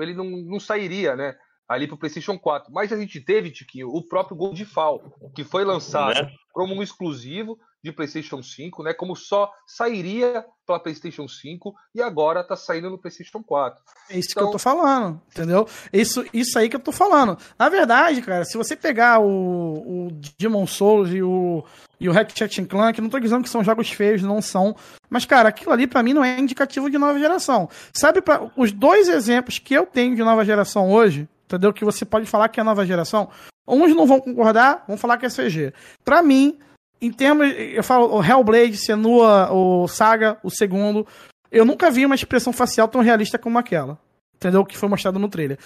ele 0.00 0.14
não, 0.14 0.24
não 0.24 0.60
sairia, 0.60 1.16
né? 1.16 1.34
Ali 1.70 1.86
para 1.86 1.94
o 1.94 1.98
PlayStation 1.98 2.36
4. 2.36 2.72
Mas 2.72 2.92
a 2.92 2.98
gente 2.98 3.20
teve, 3.20 3.48
Tiquinho, 3.48 3.90
o 3.90 4.02
próprio 4.02 4.36
Goldfall, 4.36 5.30
que 5.32 5.44
foi 5.44 5.64
lançado 5.64 6.20
né? 6.20 6.32
como 6.52 6.74
um 6.74 6.82
exclusivo 6.82 7.56
de 7.82 7.92
PlayStation 7.92 8.42
5, 8.42 8.82
né? 8.82 8.92
Como 8.92 9.14
só 9.14 9.48
sairia 9.64 10.44
para 10.66 10.80
PlayStation 10.80 11.28
5 11.28 11.72
e 11.94 12.02
agora 12.02 12.40
está 12.40 12.56
saindo 12.56 12.90
no 12.90 12.98
PlayStation 12.98 13.40
4. 13.40 13.80
É 14.10 14.18
isso 14.18 14.30
então... 14.32 14.42
que 14.42 14.48
eu 14.48 14.52
tô 14.52 14.58
falando, 14.58 15.22
entendeu? 15.30 15.68
Isso, 15.92 16.24
isso 16.34 16.58
aí 16.58 16.68
que 16.68 16.74
eu 16.74 16.80
tô 16.80 16.90
falando. 16.90 17.38
Na 17.56 17.68
verdade, 17.68 18.20
cara, 18.20 18.44
se 18.44 18.58
você 18.58 18.74
pegar 18.74 19.20
o, 19.20 19.28
o 19.28 20.08
Demon 20.36 20.66
Souls 20.66 21.10
e 21.10 21.22
o 21.22 21.64
e 22.00 22.08
o 22.08 22.12
Ratchet 22.12 22.64
Clank, 22.64 22.98
não 22.98 23.10
tô 23.10 23.20
dizendo 23.20 23.42
que 23.42 23.50
são 23.50 23.62
jogos 23.62 23.90
feios, 23.90 24.22
não 24.22 24.40
são, 24.40 24.74
mas 25.10 25.26
cara, 25.26 25.50
aquilo 25.50 25.70
ali 25.70 25.86
para 25.86 26.02
mim 26.02 26.14
não 26.14 26.24
é 26.24 26.40
indicativo 26.40 26.90
de 26.90 26.96
nova 26.96 27.18
geração. 27.18 27.68
Sabe 27.92 28.22
para 28.22 28.50
os 28.56 28.72
dois 28.72 29.06
exemplos 29.06 29.58
que 29.58 29.74
eu 29.74 29.84
tenho 29.84 30.16
de 30.16 30.22
nova 30.22 30.42
geração 30.42 30.90
hoje, 30.90 31.28
entendeu? 31.50 31.72
Que 31.72 31.84
você 31.84 32.04
pode 32.04 32.26
falar 32.26 32.48
que 32.48 32.60
é 32.60 32.62
nova 32.62 32.86
geração. 32.86 33.28
Uns 33.66 33.94
não 33.94 34.06
vão 34.06 34.20
concordar, 34.20 34.84
vão 34.86 34.96
falar 34.96 35.18
que 35.18 35.26
é 35.26 35.28
CG. 35.28 35.72
Para 36.04 36.22
mim, 36.22 36.58
em 37.00 37.10
termos, 37.10 37.52
eu 37.56 37.82
falo 37.82 38.16
o 38.16 38.24
Hellblade, 38.24 38.76
Senua, 38.76 39.52
o 39.52 39.88
Saga, 39.88 40.38
o 40.42 40.50
segundo, 40.50 41.06
eu 41.50 41.64
nunca 41.64 41.90
vi 41.90 42.06
uma 42.06 42.14
expressão 42.14 42.52
facial 42.52 42.88
tão 42.88 43.00
realista 43.00 43.38
como 43.38 43.58
aquela. 43.58 43.98
Entendeu? 44.36 44.64
Que 44.64 44.76
foi 44.76 44.88
mostrado 44.88 45.18
no 45.18 45.28
trailer. 45.28 45.58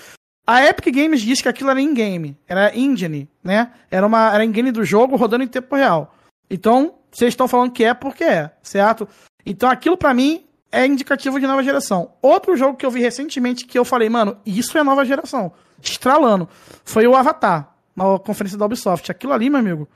A 0.47 0.65
Epic 0.65 0.95
Games 0.95 1.23
diz 1.23 1.41
que 1.41 1.49
aquilo 1.49 1.71
era 1.71 1.81
in-game, 1.81 2.37
era 2.47 2.77
engine, 2.77 3.29
né? 3.43 3.73
Era 3.91 4.07
uma 4.07 4.35
era 4.35 4.45
engine 4.45 4.71
do 4.71 4.85
jogo 4.85 5.17
rodando 5.17 5.45
em 5.45 5.49
tempo 5.49 5.75
real. 5.75 6.15
Então, 6.51 6.97
vocês 7.11 7.31
estão 7.31 7.49
falando 7.49 7.73
que 7.73 7.85
é 7.85 7.95
porque 7.95 8.25
é, 8.25 8.51
certo? 8.63 9.09
Então, 9.47 9.71
aquilo 9.71 9.97
para 9.97 10.13
mim 10.13 10.45
é 10.71 10.85
indicativo 10.85 11.41
de 11.41 11.47
nova 11.47 11.63
geração. 11.63 12.13
Outro 12.21 12.57
jogo 12.57 12.77
que 12.77 12.85
eu 12.85 12.91
vi 12.91 13.01
recentemente 13.01 13.65
que 13.65 13.79
eu 13.79 13.85
falei, 13.87 14.11
mano, 14.11 14.37
isso 14.45 14.77
é 14.77 14.83
nova 14.83 15.05
geração 15.05 15.53
estralando. 15.91 16.49
Foi 16.85 17.07
o 17.07 17.15
Avatar, 17.15 17.75
na 17.95 18.19
conferência 18.19 18.59
da 18.59 18.67
Ubisoft. 18.67 19.11
Aquilo 19.11 19.33
ali, 19.33 19.51
meu 19.51 19.61
amigo. 19.61 19.89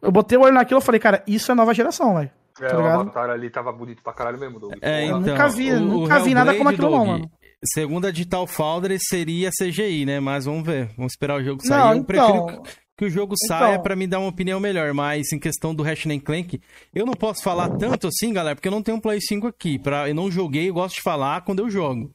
Eu 0.00 0.12
botei 0.12 0.38
o 0.38 0.42
olho 0.42 0.54
naquilo 0.54 0.80
e 0.80 0.84
falei, 0.84 1.00
cara, 1.00 1.22
isso 1.26 1.50
é 1.50 1.54
nova 1.54 1.74
geração, 1.74 2.14
velho. 2.14 2.30
É, 2.60 2.68
tá 2.68 2.78
o 2.78 2.86
Avatar 2.86 3.30
ali 3.30 3.50
tava 3.50 3.72
bonito 3.72 4.02
pra 4.02 4.12
caralho 4.12 4.38
mesmo, 4.38 4.58
Doug. 4.58 4.72
É, 4.80 5.04
então, 5.04 5.20
nunca 5.20 5.48
vi, 5.48 5.70
o, 5.70 5.80
nunca 5.80 6.20
o 6.20 6.24
vi 6.24 6.34
nada 6.34 6.54
como 6.54 6.68
aquilo, 6.68 6.88
Doug, 6.88 6.98
não, 6.98 7.06
mano. 7.06 7.30
Segundo 7.64 8.06
a 8.06 8.10
Digital 8.10 8.46
Foundry, 8.46 8.98
seria 9.00 9.50
CGI, 9.50 10.04
né? 10.04 10.20
Mas 10.20 10.44
vamos 10.44 10.64
ver. 10.64 10.90
Vamos 10.96 11.12
esperar 11.12 11.40
o 11.40 11.44
jogo 11.44 11.64
sair. 11.64 11.78
Não, 11.78 11.92
eu 11.92 11.98
então... 11.98 12.04
prefiro 12.04 12.62
que 12.96 13.04
o 13.04 13.10
jogo 13.10 13.34
então... 13.40 13.58
saia 13.58 13.78
para 13.78 13.96
me 13.96 14.06
dar 14.06 14.20
uma 14.20 14.28
opinião 14.28 14.60
melhor. 14.60 14.92
Mas 14.94 15.32
em 15.32 15.38
questão 15.38 15.74
do 15.74 15.82
Ratchet 15.82 16.20
Clank, 16.20 16.60
eu 16.94 17.04
não 17.04 17.14
posso 17.14 17.42
falar 17.42 17.70
tanto 17.70 18.06
assim, 18.08 18.32
galera, 18.32 18.54
porque 18.54 18.68
eu 18.68 18.72
não 18.72 18.82
tenho 18.82 18.96
um 18.96 19.00
Play 19.00 19.20
5 19.20 19.46
aqui. 19.46 19.78
Pra... 19.78 20.08
Eu 20.08 20.14
não 20.14 20.30
joguei, 20.30 20.68
eu 20.68 20.74
gosto 20.74 20.96
de 20.96 21.02
falar 21.02 21.40
quando 21.42 21.60
eu 21.60 21.70
jogo. 21.70 22.12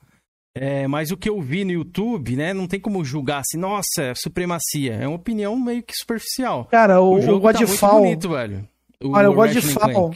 É, 0.55 0.87
mas 0.87 1.09
o 1.09 1.17
que 1.17 1.29
eu 1.29 1.41
vi 1.41 1.65
no 1.65 1.71
YouTube, 1.71 2.35
né, 2.35 2.53
não 2.53 2.67
tem 2.67 2.79
como 2.79 3.03
julgar 3.03 3.39
assim, 3.39 3.57
nossa, 3.57 4.01
é 4.01 4.13
supremacia. 4.15 4.93
É 4.93 5.07
uma 5.07 5.15
opinião 5.15 5.59
meio 5.59 5.81
que 5.81 5.93
superficial. 5.95 6.65
Cara, 6.65 7.01
o, 7.01 7.15
o 7.15 7.21
jogo 7.21 7.37
o 7.37 7.51
Godfall... 7.51 7.89
tá 7.89 7.99
muito 7.99 8.27
bonito, 8.27 8.29
velho. 8.29 8.69
O, 9.03 9.15
olha, 9.15 9.31
o 9.31 9.33
Godfall... 9.33 10.13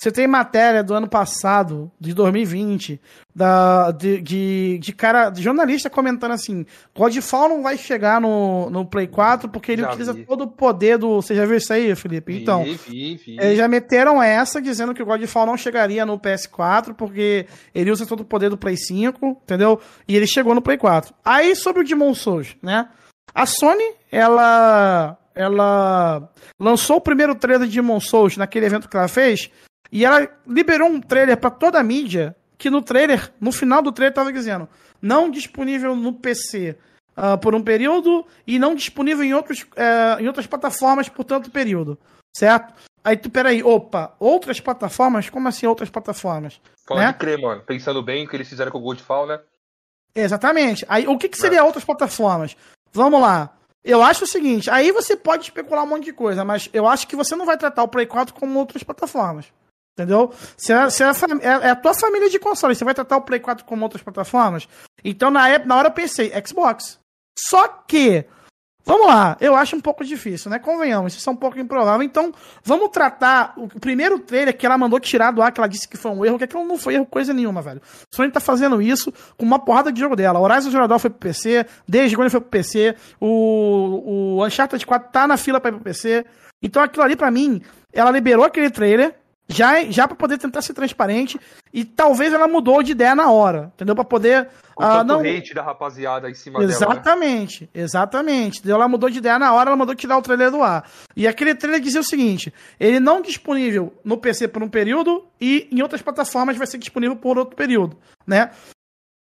Você 0.00 0.10
tem 0.10 0.26
matéria 0.26 0.82
do 0.82 0.94
ano 0.94 1.06
passado, 1.06 1.92
de 2.00 2.14
2020, 2.14 2.98
da, 3.34 3.90
de, 3.90 4.18
de, 4.22 4.78
de 4.78 4.92
cara, 4.94 5.28
de 5.28 5.42
jornalista 5.42 5.90
comentando 5.90 6.30
assim: 6.30 6.64
Godfall 6.96 7.50
não 7.50 7.62
vai 7.62 7.76
chegar 7.76 8.18
no, 8.18 8.70
no 8.70 8.86
Play 8.86 9.06
4 9.06 9.50
porque 9.50 9.72
ele 9.72 9.82
Já 9.82 9.88
utiliza 9.90 10.14
vi. 10.14 10.24
todo 10.24 10.44
o 10.44 10.48
poder 10.48 10.96
do. 10.96 11.16
Você 11.16 11.34
já 11.34 11.44
viu 11.44 11.58
isso 11.58 11.70
aí, 11.70 11.94
Felipe? 11.94 12.34
Então. 12.34 12.64
Vi, 12.64 12.76
vi, 12.76 13.16
vi. 13.16 13.36
Eles 13.38 13.58
já 13.58 13.68
meteram 13.68 14.22
essa 14.22 14.58
dizendo 14.58 14.94
que 14.94 15.02
o 15.02 15.06
Godfall 15.06 15.44
não 15.44 15.56
chegaria 15.58 16.06
no 16.06 16.18
PS4 16.18 16.94
porque 16.94 17.44
ele 17.74 17.90
usa 17.90 18.06
todo 18.06 18.20
o 18.20 18.24
poder 18.24 18.48
do 18.48 18.56
Play 18.56 18.78
5, 18.78 19.42
entendeu? 19.42 19.78
E 20.08 20.16
ele 20.16 20.26
chegou 20.26 20.54
no 20.54 20.62
Play 20.62 20.78
4. 20.78 21.14
Aí 21.22 21.54
sobre 21.54 21.82
o 21.82 21.84
Demon 21.84 22.14
Souls, 22.14 22.56
né? 22.62 22.88
A 23.34 23.44
Sony, 23.44 23.96
ela 24.10 25.18
ela 25.34 26.30
lançou 26.58 26.96
o 26.96 27.00
primeiro 27.02 27.34
trailer 27.34 27.68
de 27.68 27.74
Demon 27.74 28.00
Souls 28.00 28.38
naquele 28.38 28.64
evento 28.64 28.88
que 28.88 28.96
ela 28.96 29.06
fez 29.06 29.50
e 29.92 30.04
ela 30.04 30.28
liberou 30.46 30.88
um 30.88 31.00
trailer 31.00 31.36
pra 31.36 31.50
toda 31.50 31.78
a 31.78 31.82
mídia 31.82 32.36
que 32.56 32.70
no 32.70 32.82
trailer, 32.82 33.32
no 33.40 33.50
final 33.50 33.82
do 33.82 33.92
trailer 33.92 34.14
tava 34.14 34.32
dizendo 34.32 34.68
não 35.00 35.30
disponível 35.30 35.96
no 35.96 36.12
PC 36.12 36.76
ah, 37.16 37.36
por 37.36 37.54
um 37.54 37.62
período 37.62 38.26
e 38.46 38.58
não 38.58 38.74
disponível 38.74 39.24
em, 39.24 39.34
outros, 39.34 39.66
eh, 39.76 40.16
em 40.20 40.26
outras 40.26 40.46
plataformas 40.46 41.08
por 41.08 41.24
tanto 41.24 41.50
período, 41.50 41.98
certo? 42.34 42.72
Aí 43.02 43.16
tu, 43.16 43.30
peraí, 43.30 43.62
opa, 43.62 44.14
outras 44.18 44.60
plataformas? 44.60 45.30
Como 45.30 45.48
assim 45.48 45.66
outras 45.66 45.88
plataformas? 45.88 46.60
Pode 46.86 47.00
né? 47.00 47.12
crer, 47.12 47.38
mano. 47.38 47.62
Pensando 47.62 48.02
bem 48.02 48.24
o 48.24 48.28
que 48.28 48.36
eles 48.36 48.48
fizeram 48.48 48.70
com 48.70 48.78
o 48.78 48.82
Godfall, 48.82 49.26
né? 49.26 49.40
Exatamente. 50.14 50.84
Aí 50.88 51.06
o 51.06 51.16
que, 51.16 51.28
que 51.28 51.38
seria 51.38 51.64
outras 51.64 51.84
plataformas? 51.84 52.56
Vamos 52.92 53.20
lá. 53.20 53.54
Eu 53.82 54.02
acho 54.02 54.24
o 54.24 54.26
seguinte, 54.26 54.68
aí 54.70 54.92
você 54.92 55.16
pode 55.16 55.44
especular 55.44 55.84
um 55.84 55.88
monte 55.88 56.04
de 56.04 56.12
coisa, 56.12 56.44
mas 56.44 56.68
eu 56.72 56.86
acho 56.86 57.08
que 57.08 57.16
você 57.16 57.34
não 57.34 57.46
vai 57.46 57.56
tratar 57.56 57.82
o 57.82 57.88
Play 57.88 58.04
4 58.04 58.34
como 58.34 58.58
outras 58.58 58.82
plataformas. 58.82 59.46
Entendeu? 60.02 60.32
Se 60.56 60.72
é, 60.72 60.88
se 60.90 61.02
é 61.02 61.06
a, 61.06 61.12
é- 61.42 61.66
é 61.68 61.70
a 61.70 61.76
tua 61.76 61.94
família 61.94 62.28
de 62.30 62.38
consoles, 62.38 62.78
você 62.78 62.84
vai 62.84 62.94
tratar 62.94 63.16
o 63.16 63.22
Play 63.22 63.40
4 63.40 63.64
como 63.64 63.82
outras 63.82 64.02
plataformas? 64.02 64.66
Então, 65.04 65.30
na, 65.30 65.48
época, 65.48 65.68
na 65.68 65.76
hora 65.76 65.88
eu 65.88 65.92
pensei, 65.92 66.32
Xbox. 66.46 66.98
Só 67.38 67.66
que, 67.86 68.24
vamos 68.84 69.06
lá, 69.06 69.36
eu 69.40 69.54
acho 69.54 69.76
um 69.76 69.80
pouco 69.80 70.04
difícil, 70.04 70.50
né? 70.50 70.58
Convenhamos, 70.58 71.14
isso 71.14 71.28
é 71.28 71.32
um 71.32 71.36
pouco 71.36 71.58
improvável. 71.58 72.02
Então, 72.02 72.32
vamos 72.62 72.90
tratar 72.90 73.54
o 73.56 73.68
primeiro 73.68 74.18
trailer 74.18 74.56
que 74.56 74.66
ela 74.66 74.76
mandou 74.76 74.98
tirar 75.00 75.30
do 75.30 75.40
ar, 75.42 75.52
que 75.52 75.60
ela 75.60 75.68
disse 75.68 75.88
que 75.88 75.96
foi 75.96 76.10
um 76.10 76.24
erro, 76.24 76.38
que 76.38 76.44
aquilo 76.44 76.64
não 76.64 76.76
foi 76.76 76.94
erro 76.94 77.06
coisa 77.06 77.32
nenhuma, 77.32 77.62
velho. 77.62 77.80
A 78.12 78.16
Sony 78.16 78.30
tá 78.30 78.40
fazendo 78.40 78.80
isso 78.82 79.12
com 79.36 79.44
uma 79.46 79.58
porrada 79.58 79.90
de 79.92 80.00
jogo 80.00 80.16
dela. 80.16 80.40
Horizon 80.40 80.70
Zero 80.70 80.98
foi 80.98 81.10
pro 81.10 81.18
PC, 81.20 81.66
Days 81.88 82.12
Gone 82.12 82.28
foi 82.30 82.40
pro 82.40 82.50
PC, 82.50 82.94
o, 83.20 84.36
o 84.38 84.44
Uncharted 84.46 84.84
4 84.84 85.10
tá 85.10 85.26
na 85.26 85.36
fila 85.36 85.60
pra 85.60 85.70
ir 85.70 85.74
pro 85.74 85.84
PC. 85.84 86.24
Então 86.62 86.82
aquilo 86.82 87.02
ali, 87.04 87.16
pra 87.16 87.30
mim, 87.30 87.62
ela 87.92 88.10
liberou 88.10 88.44
aquele 88.44 88.68
trailer, 88.70 89.14
já, 89.50 89.84
já 89.84 90.06
pra 90.06 90.16
poder 90.16 90.38
tentar 90.38 90.62
ser 90.62 90.72
transparente, 90.72 91.38
e 91.72 91.84
talvez 91.84 92.32
ela 92.32 92.46
mudou 92.46 92.82
de 92.82 92.92
ideia 92.92 93.14
na 93.14 93.30
hora, 93.30 93.70
entendeu? 93.74 93.94
Pra 93.94 94.04
poder... 94.04 94.48
O 94.76 94.82
ah, 94.82 94.98
tanto 94.98 95.06
não... 95.08 95.20
hate 95.20 95.52
da 95.52 95.62
rapaziada 95.62 96.30
em 96.30 96.34
cima 96.34 96.58
dela. 96.58 96.70
né? 96.70 96.76
Exatamente, 96.76 97.70
exatamente. 97.74 98.70
Ela 98.70 98.88
mudou 98.88 99.10
de 99.10 99.18
ideia 99.18 99.38
na 99.38 99.52
hora, 99.52 99.70
ela 99.70 99.76
mandou 99.76 99.94
tirar 99.94 100.16
o 100.16 100.22
trailer 100.22 100.50
do 100.50 100.62
ar. 100.62 100.88
E 101.14 101.28
aquele 101.28 101.54
trailer 101.54 101.80
dizia 101.80 102.00
o 102.00 102.04
seguinte: 102.04 102.52
ele 102.78 102.98
não 102.98 103.20
disponível 103.20 103.92
no 104.02 104.16
PC 104.16 104.48
por 104.48 104.62
um 104.62 104.68
período 104.68 105.26
e 105.40 105.68
em 105.70 105.82
outras 105.82 106.00
plataformas 106.00 106.56
vai 106.56 106.66
ser 106.66 106.78
disponível 106.78 107.16
por 107.16 107.36
outro 107.36 107.56
período, 107.56 107.96
né? 108.26 108.50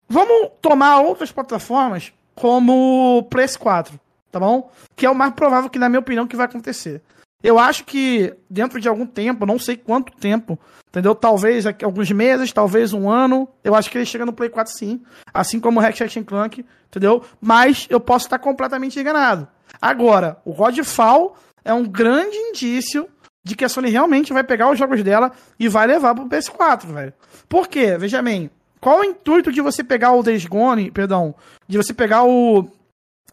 Vamos 0.08 0.52
tomar 0.62 1.02
outras 1.02 1.32
plataformas 1.32 2.14
como 2.34 3.20
o 3.20 3.24
PS4, 3.24 3.92
tá 4.32 4.40
bom? 4.40 4.72
Que 4.96 5.06
é 5.06 5.10
o 5.10 5.16
mais 5.16 5.34
provável 5.34 5.70
que, 5.70 5.78
na 5.78 5.90
minha 5.90 6.00
opinião, 6.00 6.26
que 6.26 6.38
vai 6.38 6.46
acontecer. 6.46 7.02
Eu 7.42 7.58
acho 7.58 7.86
que 7.86 8.34
dentro 8.50 8.82
de 8.82 8.90
algum 8.90 9.06
tempo, 9.06 9.46
não 9.46 9.58
sei 9.58 9.78
quanto 9.78 10.12
tempo, 10.14 10.60
entendeu? 10.90 11.16
Talvez 11.16 11.66
alguns 11.66 12.12
meses, 12.12 12.52
talvez 12.52 12.92
um 12.92 13.10
ano, 13.10 13.48
eu 13.64 13.74
acho 13.74 13.90
que 13.90 13.98
ele 13.98 14.06
chega 14.06 14.26
no 14.26 14.34
Play 14.34 14.50
4 14.50 14.74
sim, 14.74 15.02
assim 15.34 15.60
como 15.60 15.80
o 15.80 15.82
Ratchet 15.82 16.22
Clank, 16.24 16.66
entendeu? 16.88 17.24
Mas 17.40 17.88
eu 17.90 18.00
posso 18.00 18.26
estar 18.26 18.40
completamente 18.40 19.00
enganado. 19.00 19.48
Agora, 19.82 20.38
o 20.44 20.54
Godfall 20.54 21.38
é 21.64 21.74
um 21.74 21.86
grande 21.86 22.36
indício 22.36 23.08
de 23.44 23.56
que 23.56 23.64
a 23.64 23.70
Sony 23.70 23.90
realmente 23.90 24.34
vai 24.34 24.44
pegar 24.44 24.70
os 24.70 24.78
jogos 24.78 25.02
dela 25.02 25.32
e 25.58 25.70
vai 25.70 25.88
levar 25.88 26.14
pro 26.14 26.28
PS4, 26.28 26.88
velho. 26.88 27.14
Por 27.48 27.68
quê? 27.70 27.98
Veja 27.98 28.22
bem, 28.22 28.52
qual 28.82 29.00
o 29.00 29.04
intuito 29.04 29.52
de 29.52 29.62
você 29.62 29.84
pegar 29.84 30.12
o 30.12 30.24
Days 30.24 30.46
perdão, 30.94 31.34
de 31.68 31.78
você 31.78 31.94
pegar 31.94 32.24
o 32.24 32.70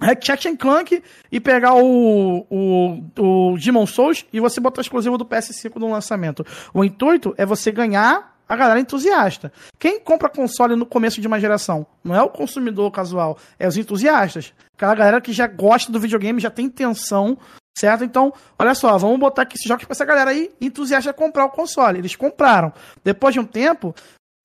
Ratchet 0.00 0.56
Clank 0.56 1.02
e 1.30 1.40
pegar 1.40 1.74
o, 1.74 2.46
o, 2.50 3.02
o 3.18 3.58
Demon 3.58 3.86
Souls 3.86 4.26
e 4.32 4.40
você 4.40 4.60
botar 4.60 4.80
exclusivo 4.80 5.16
do 5.16 5.24
PS5 5.24 5.76
no 5.76 5.90
lançamento. 5.90 6.44
O 6.72 6.84
intuito 6.84 7.34
é 7.36 7.46
você 7.46 7.70
ganhar 7.70 8.36
a 8.48 8.56
galera 8.56 8.78
entusiasta. 8.78 9.52
Quem 9.78 9.98
compra 9.98 10.28
console 10.28 10.76
no 10.76 10.86
começo 10.86 11.20
de 11.20 11.26
uma 11.26 11.40
geração? 11.40 11.86
Não 12.04 12.14
é 12.14 12.22
o 12.22 12.28
consumidor 12.28 12.90
casual, 12.90 13.38
é 13.58 13.66
os 13.66 13.76
entusiastas. 13.76 14.52
Aquela 14.76 14.94
galera 14.94 15.20
que 15.20 15.32
já 15.32 15.46
gosta 15.46 15.90
do 15.90 15.98
videogame, 15.98 16.40
já 16.40 16.50
tem 16.50 16.66
intenção, 16.66 17.36
certo? 17.76 18.04
Então, 18.04 18.32
olha 18.58 18.74
só, 18.74 18.96
vamos 18.98 19.18
botar 19.18 19.42
aqui 19.42 19.56
esses 19.56 19.66
jogos 19.66 19.84
pra 19.84 19.92
essa 19.92 20.04
galera 20.04 20.30
aí 20.30 20.50
entusiasta 20.60 21.12
comprar 21.12 21.46
o 21.46 21.50
console. 21.50 21.98
Eles 21.98 22.14
compraram. 22.14 22.72
Depois 23.02 23.34
de 23.34 23.40
um 23.40 23.44
tempo, 23.44 23.94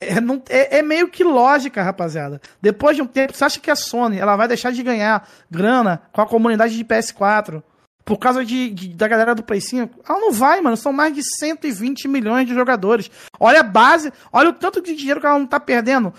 é, 0.02 0.20
não- 0.20 0.42
é- 0.50 0.80
é 0.80 0.82
meio 0.82 1.08
que 1.08 1.24
lógica, 1.24 1.82
rapaziada. 1.84 2.42
Depois 2.62 2.96
de 2.96 3.02
um 3.02 3.08
tempo, 3.08 3.34
você 3.34 3.46
acha 3.46 3.60
que 3.60 3.70
a 3.72 3.76
Sony 3.76 4.18
ela 4.18 4.36
vai 4.36 4.48
deixar 4.48 4.72
de 4.72 4.82
ganhar 4.84 5.28
grana 5.50 6.02
com 6.12 6.22
a 6.22 6.26
comunidade 6.28 6.76
de 6.76 6.84
PS4 6.84 7.64
por 8.04 8.18
causa 8.18 8.44
de, 8.44 8.72
de- 8.72 8.88
da 8.96 9.08
galera 9.08 9.36
do 9.36 9.44
Play 9.44 9.62
5? 9.62 10.00
Ela 10.10 10.20
não 10.20 10.32
vai, 10.32 10.60
mano. 10.60 10.76
São 10.76 10.92
mais 10.92 11.14
de 11.14 11.22
120 11.38 12.08
milhões 12.08 12.48
de 12.48 12.54
jogadores. 12.56 13.12
Olha 13.40 13.60
a 13.60 13.64
base, 13.64 14.12
olha 14.34 14.50
o 14.50 14.54
tanto 14.54 14.82
de 14.82 14.96
dinheiro 14.96 15.20
que 15.22 15.26
ela 15.28 15.38
não 15.38 15.46
tá 15.46 15.60
perdendo, 15.60 16.12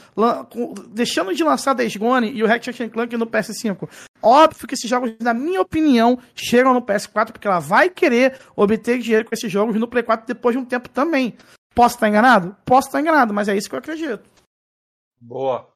com- 0.49 0.75
deixando 0.89 1.35
de 1.35 1.43
lançar 1.43 1.75
Days 1.75 1.97
Gone 1.97 2.31
e 2.33 2.43
o 2.43 2.47
Ratchet 2.47 2.89
Clank 2.89 3.17
no 3.17 3.27
PS5. 3.27 3.89
Óbvio 4.23 4.69
que 4.69 4.75
esses 4.75 4.89
jogos, 4.89 5.12
na 5.20 5.35
minha 5.35 5.61
opinião, 5.61 6.17
chegam 6.36 6.73
no 6.73 6.81
PS4 6.83 7.33
porque 7.33 7.49
ela 7.49 7.59
vai 7.59 7.89
querer 7.91 8.39
obter 8.55 8.99
dinheiro 9.01 9.25
com 9.25 9.35
esses 9.35 9.51
jogos 9.51 9.75
no 9.75 9.89
Play 9.89 10.05
4 10.05 10.25
depois 10.27 10.55
de 10.55 10.62
um 10.62 10.65
tempo 10.65 10.89
também. 10.89 11.35
Posso 11.75 11.97
estar 11.97 12.09
enganado? 12.09 12.57
Posso 12.65 12.89
estar 12.89 13.01
enganado, 13.01 13.33
mas 13.33 13.49
é 13.49 13.57
isso 13.57 13.68
que 13.68 13.75
eu 13.75 13.78
acredito. 13.78 14.23
Boa. 15.20 15.73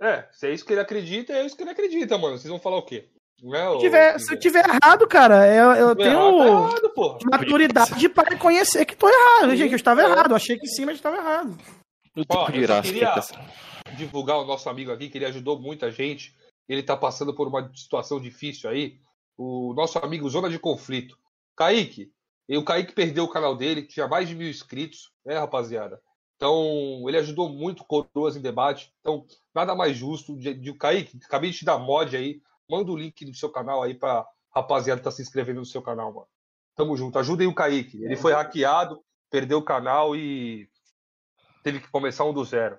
É, 0.00 0.28
se 0.32 0.48
é 0.48 0.52
isso 0.52 0.64
que 0.64 0.72
ele 0.72 0.80
acredita, 0.80 1.32
é 1.32 1.46
isso 1.46 1.56
que 1.56 1.62
ele 1.62 1.70
acredita, 1.70 2.18
mano. 2.18 2.36
Vocês 2.36 2.50
vão 2.50 2.60
falar 2.60 2.76
o 2.76 2.84
quê? 2.84 3.08
Não 3.42 3.54
é, 3.54 3.66
Se 3.66 3.74
eu 3.74 3.78
tiver, 3.78 4.18
se 4.18 4.32
eu 4.32 4.38
tiver 4.38 4.64
errado, 4.66 5.06
cara, 5.06 5.46
eu, 5.54 5.72
eu 5.72 5.96
tenho 5.96 6.42
errado, 6.42 6.92
tá 6.94 7.30
maturidade 7.30 8.08
para 8.08 8.30
reconhecer 8.30 8.86
que 8.86 8.96
tô 8.96 9.08
errado. 9.08 9.54
Gente, 9.54 9.72
eu 9.72 9.76
estava 9.76 10.02
errado. 10.02 10.30
Eu 10.30 10.36
achei 10.36 10.58
que 10.58 10.66
sim, 10.66 10.86
mas 10.86 10.96
estava 10.96 11.16
errado. 11.16 11.56
Ó, 12.30 12.48
eu 12.48 12.66
só 12.66 12.82
queria 12.82 13.12
divulgar 13.94 14.38
o 14.38 14.46
nosso 14.46 14.68
amigo 14.70 14.90
aqui, 14.90 15.10
que 15.10 15.18
ele 15.18 15.26
ajudou 15.26 15.60
muita 15.60 15.90
gente. 15.90 16.34
Ele 16.68 16.82
tá 16.82 16.96
passando 16.96 17.34
por 17.34 17.46
uma 17.46 17.70
situação 17.74 18.20
difícil 18.20 18.70
aí. 18.70 18.98
O 19.36 19.74
nosso 19.74 19.98
amigo 19.98 20.28
Zona 20.30 20.48
de 20.48 20.58
Conflito. 20.58 21.18
Kaique. 21.54 22.10
E 22.48 22.56
o 22.56 22.64
Kaique 22.64 22.92
perdeu 22.92 23.24
o 23.24 23.30
canal 23.30 23.56
dele, 23.56 23.82
tinha 23.82 24.06
mais 24.06 24.28
de 24.28 24.34
mil 24.34 24.48
inscritos, 24.48 25.12
né, 25.24 25.38
rapaziada? 25.38 26.00
Então, 26.36 27.08
ele 27.08 27.16
ajudou 27.16 27.48
muito 27.48 27.84
Coroas 27.84 28.36
em 28.36 28.42
debate. 28.42 28.92
Então, 29.00 29.26
nada 29.54 29.74
mais 29.74 29.96
justo 29.96 30.36
de, 30.36 30.54
de 30.54 30.72
Kaique, 30.74 31.18
acabei 31.24 31.50
de 31.50 31.58
te 31.58 31.64
dar 31.64 31.78
mod 31.78 32.16
aí. 32.16 32.40
Manda 32.68 32.92
o 32.92 32.96
link 32.96 33.24
do 33.24 33.34
seu 33.34 33.48
canal 33.50 33.82
aí 33.82 33.94
pra 33.94 34.26
rapaziada 34.54 35.00
que 35.00 35.04
tá 35.04 35.10
se 35.10 35.22
inscrevendo 35.22 35.60
no 35.60 35.66
seu 35.66 35.82
canal, 35.82 36.12
mano. 36.12 36.26
Tamo 36.74 36.96
junto. 36.96 37.18
Ajudem 37.18 37.46
o 37.46 37.54
Kaique. 37.54 38.04
Ele 38.04 38.16
foi 38.16 38.32
hackeado, 38.32 39.02
perdeu 39.30 39.58
o 39.58 39.64
canal 39.64 40.14
e 40.14 40.68
teve 41.62 41.80
que 41.80 41.90
começar 41.90 42.24
um 42.24 42.34
do 42.34 42.44
zero. 42.44 42.78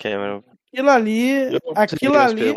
Cameron. 0.00 0.42
Aquilo 0.72 0.90
ali, 0.90 1.32
aquilo 1.76 2.16
ali. 2.16 2.54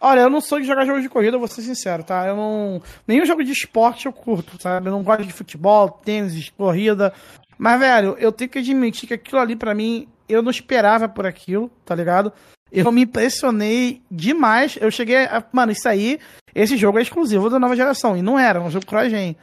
Olha, 0.00 0.20
eu 0.20 0.30
não 0.30 0.40
sou 0.40 0.60
de 0.60 0.66
jogar 0.66 0.84
jogos 0.84 1.02
de 1.02 1.08
corrida, 1.08 1.38
vou 1.38 1.48
ser 1.48 1.62
sincero, 1.62 2.04
tá? 2.04 2.26
Eu 2.26 2.36
não. 2.36 2.82
Nenhum 3.06 3.26
jogo 3.26 3.42
de 3.42 3.50
esporte 3.50 4.06
eu 4.06 4.12
curto, 4.12 4.60
sabe? 4.62 4.88
Eu 4.88 4.92
não 4.92 5.02
gosto 5.02 5.24
de 5.24 5.32
futebol, 5.32 5.88
tênis, 5.88 6.50
corrida. 6.50 7.12
Mas, 7.58 7.80
velho, 7.80 8.16
eu 8.18 8.30
tenho 8.30 8.48
que 8.48 8.60
admitir 8.60 9.08
que 9.08 9.14
aquilo 9.14 9.40
ali, 9.40 9.56
pra 9.56 9.74
mim, 9.74 10.06
eu 10.28 10.40
não 10.40 10.50
esperava 10.50 11.08
por 11.08 11.26
aquilo, 11.26 11.68
tá 11.84 11.94
ligado? 11.94 12.32
Eu 12.70 12.92
me 12.92 13.02
impressionei 13.02 14.00
demais. 14.08 14.78
Eu 14.80 14.90
cheguei 14.90 15.24
a. 15.24 15.42
Mano, 15.50 15.72
isso 15.72 15.88
aí, 15.88 16.20
esse 16.54 16.76
jogo 16.76 16.98
é 16.98 17.02
exclusivo 17.02 17.50
da 17.50 17.58
nova 17.58 17.74
geração. 17.74 18.16
E 18.16 18.22
não 18.22 18.38
era, 18.38 18.60
é 18.60 18.62
um 18.62 18.70
jogo 18.70 18.86
CryGen. 18.86 19.36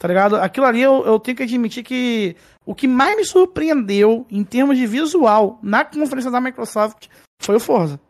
Tá 0.00 0.08
ligado? 0.08 0.36
Aquilo 0.36 0.64
ali 0.64 0.80
eu, 0.80 1.04
eu 1.04 1.20
tenho 1.20 1.36
que 1.36 1.42
admitir 1.42 1.84
que 1.84 2.34
o 2.64 2.74
que 2.74 2.88
mais 2.88 3.14
me 3.18 3.24
surpreendeu 3.24 4.26
em 4.30 4.42
termos 4.42 4.78
de 4.78 4.86
visual 4.86 5.58
na 5.62 5.84
conferência 5.84 6.30
da 6.30 6.40
Microsoft 6.40 7.08
foi 7.38 7.56
o 7.56 7.60
Forza. 7.60 8.00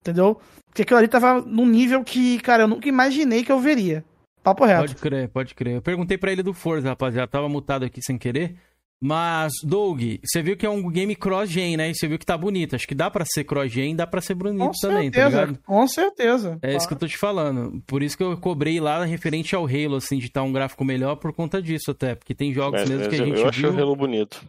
Entendeu? 0.00 0.40
Porque 0.64 0.80
aquilo 0.80 0.98
ali 0.98 1.08
tava 1.08 1.42
num 1.42 1.66
nível 1.66 2.02
que, 2.02 2.40
cara, 2.40 2.62
eu 2.62 2.68
nunca 2.68 2.88
imaginei 2.88 3.44
que 3.44 3.52
eu 3.52 3.60
veria. 3.60 4.02
Papo 4.42 4.64
reto. 4.64 4.80
Pode 4.80 4.94
crer, 4.94 5.28
pode 5.28 5.54
crer. 5.54 5.74
Eu 5.74 5.82
perguntei 5.82 6.16
pra 6.16 6.32
ele 6.32 6.42
do 6.42 6.54
Forza, 6.54 6.88
rapaziada. 6.88 7.30
Tava 7.30 7.50
mutado 7.50 7.84
aqui 7.84 8.00
sem 8.00 8.16
querer. 8.16 8.56
Mas, 9.00 9.52
Doug, 9.62 10.00
você 10.24 10.42
viu 10.42 10.56
que 10.56 10.64
é 10.64 10.70
um 10.70 10.88
game 10.90 11.14
cross-gen, 11.14 11.76
né? 11.76 11.90
E 11.90 11.94
você 11.94 12.08
viu 12.08 12.18
que 12.18 12.24
tá 12.24 12.36
bonito. 12.36 12.74
Acho 12.74 12.86
que 12.86 12.94
dá 12.94 13.10
pra 13.10 13.24
ser 13.26 13.44
cross-gen 13.44 13.94
dá 13.94 14.06
pra 14.06 14.20
ser 14.20 14.34
bonito 14.34 14.64
Com 14.66 14.72
também, 14.80 15.10
tá 15.10 15.20
certeza, 15.20 15.40
ligado? 15.44 15.58
com 15.64 15.86
certeza. 15.88 16.58
É 16.62 16.74
isso 16.74 16.88
que 16.88 16.94
eu 16.94 16.98
tô 16.98 17.06
te 17.06 17.18
falando. 17.18 17.82
Por 17.86 18.02
isso 18.02 18.16
que 18.16 18.22
eu 18.22 18.36
cobrei 18.38 18.80
lá 18.80 19.04
referente 19.04 19.54
ao 19.54 19.66
Halo, 19.66 19.96
assim, 19.96 20.18
de 20.18 20.26
estar 20.26 20.42
um 20.42 20.52
gráfico 20.52 20.84
melhor 20.84 21.16
por 21.16 21.32
conta 21.32 21.60
disso 21.60 21.90
até. 21.90 22.14
Porque 22.14 22.34
tem 22.34 22.52
jogos 22.52 22.80
Mas, 22.80 22.90
mesmo 22.90 23.08
que 23.08 23.14
a 23.14 23.18
eu, 23.18 23.26
gente 23.26 23.40
eu 23.40 23.48
achei 23.48 23.70
viu... 23.70 23.78
o 23.78 23.82
Halo 23.82 23.96
bonito. 23.96 24.42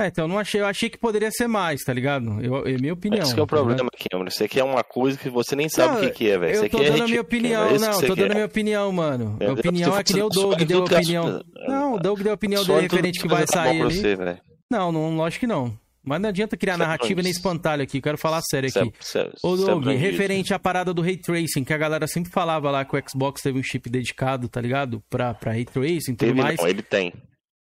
É, 0.00 0.06
então 0.06 0.24
eu 0.24 0.28
não 0.28 0.38
achei, 0.38 0.60
eu 0.62 0.66
achei 0.66 0.88
que 0.88 0.96
poderia 0.96 1.30
ser 1.30 1.46
mais, 1.46 1.82
tá 1.84 1.92
ligado? 1.92 2.40
Eu, 2.42 2.66
é 2.66 2.72
minha 2.78 2.94
opinião. 2.94 3.22
Esse 3.22 3.34
que 3.34 3.40
é 3.40 3.42
o 3.42 3.46
tá 3.46 3.54
problema, 3.54 3.90
Cameron. 4.10 4.30
Você 4.30 4.48
quer 4.48 4.64
uma 4.64 4.82
coisa 4.82 5.18
que 5.18 5.28
você 5.28 5.54
nem 5.54 5.68
sabe 5.68 5.94
Não, 5.94 6.00
o 6.00 6.00
que, 6.06 6.10
que 6.10 6.30
é, 6.30 6.38
velho. 6.38 6.54
Eu 6.54 6.70
tô 6.70 6.78
dando 6.78 6.80
a 6.80 6.84
ridículo, 6.84 7.08
minha 7.08 7.20
opinião, 7.20 7.66
é 7.68 7.78
não, 7.78 8.00
tô 8.00 8.14
dando 8.14 8.30
a 8.30 8.34
minha 8.34 8.46
opinião, 8.46 8.92
mano. 8.92 9.36
É, 9.38 9.44
Minha 9.44 9.52
opinião 9.52 9.98
é 9.98 10.02
que 10.02 10.14
nem 10.14 10.22
o 10.22 10.28
Doug 10.30 10.58
deu 10.62 10.78
a 10.78 10.80
é- 10.80 10.84
opinião. 10.96 11.44
Não, 11.68 11.94
o 11.94 11.98
Doug 11.98 12.20
deu 12.20 12.32
a 12.32 12.34
opinião 12.34 12.64
dele 12.64 12.88
tudo 12.88 12.96
referente 12.96 13.20
que 13.20 13.28
vai 13.28 13.44
tá 13.44 13.52
sair 13.64 13.82
ali. 13.82 13.94
você. 13.94 14.16
Não, 14.72 14.90
não, 14.90 15.14
lógico 15.16 15.40
que 15.40 15.46
não. 15.46 15.78
Mas 16.02 16.18
não 16.18 16.30
adianta 16.30 16.56
criar 16.56 16.74
é 16.74 16.76
narrativa 16.78 17.20
nem 17.20 17.30
espantalho 17.30 17.82
aqui, 17.82 18.00
quero 18.00 18.16
falar 18.16 18.40
sério 18.40 18.70
é- 18.74 18.80
aqui. 18.80 18.92
Ô, 19.42 19.54
é 19.54 19.56
Doug, 19.58 19.86
referente 19.88 20.54
à 20.54 20.58
parada 20.58 20.94
do 20.94 21.02
Ray 21.02 21.18
Tracing, 21.18 21.62
que 21.62 21.74
a 21.74 21.78
galera 21.78 22.06
sempre 22.06 22.32
falava 22.32 22.70
lá 22.70 22.86
que 22.86 22.96
o 22.96 23.02
Xbox 23.06 23.42
teve 23.42 23.58
um 23.58 23.62
chip 23.62 23.90
dedicado, 23.90 24.48
tá 24.48 24.62
ligado? 24.62 25.02
Pra, 25.10 25.34
pra 25.34 25.52
Ray 25.52 25.66
Tracing 25.66 26.12
e 26.12 26.16
tudo 26.16 26.34
mais. 26.36 26.58
não, 26.58 26.68
ele 26.68 26.80
tem. 26.82 27.12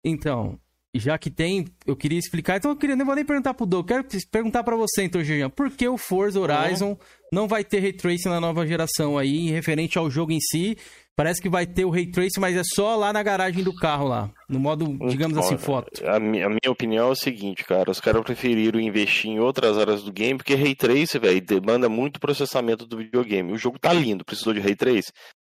Então, 0.06 0.60
já 0.94 1.18
que 1.18 1.30
tem, 1.30 1.66
eu 1.86 1.96
queria 1.96 2.20
explicar. 2.20 2.58
Então 2.58 2.72
eu 2.72 2.78
queria, 2.78 2.96
nem 2.96 3.06
vou 3.06 3.16
nem 3.16 3.26
perguntar 3.26 3.54
pro 3.54 3.66
Doug, 3.66 3.88
quero 3.88 4.06
perguntar 4.32 4.64
pra 4.64 4.76
você, 4.76 5.04
então, 5.04 5.24
Jean. 5.24 5.50
Por 5.50 5.70
que 5.72 5.88
o 5.88 5.98
Forza 5.98 6.40
Horizon 6.40 6.98
não 7.32 7.48
vai 7.48 7.64
ter 7.64 7.80
Ray 7.80 7.94
Tracing 7.94 8.30
na 8.30 8.40
nova 8.42 8.66
geração 8.68 9.18
aí, 9.18 9.50
referente 9.50 9.98
ao 9.98 10.10
jogo 10.10 10.32
em 10.32 10.40
si? 10.40 10.78
Parece 11.16 11.42
que 11.42 11.50
vai 11.50 11.68
ter 11.68 11.84
o 11.86 11.90
Ray 11.90 12.08
Tracing, 12.10 12.40
mas 12.40 12.56
é 12.56 12.62
só 12.74 12.96
lá 12.96 13.12
na 13.14 13.22
garagem 13.22 13.64
do 13.64 13.76
carro 13.76 14.08
lá, 14.08 14.32
no 14.50 14.60
modo, 14.60 14.98
digamos 15.10 15.38
assim, 15.38 15.58
foto. 15.58 16.08
A, 16.08 16.20
mi- 16.20 16.42
a 16.42 16.48
minha 16.50 16.72
opinião 16.72 17.10
é 17.10 17.12
o 17.12 17.16
seguinte, 17.16 17.64
cara. 17.66 17.92
Os 17.92 18.00
caras 18.00 18.24
preferiram 18.24 18.80
investir 18.80 19.30
em 19.30 19.38
outras 19.40 19.78
áreas 19.78 20.02
do 20.04 20.12
game, 20.12 20.38
porque 20.38 20.56
Ray 20.56 20.74
Trace, 20.74 21.20
velho, 21.20 21.42
demanda 21.42 21.88
muito 21.90 22.20
processamento 22.20 22.86
do 22.88 22.98
videogame. 22.98 23.52
O 23.52 23.58
jogo 23.58 23.78
tá 23.78 23.92
lindo, 23.94 24.24
precisou 24.26 24.54
de 24.54 24.62
Ray 24.62 24.76
Trace. 24.76 25.12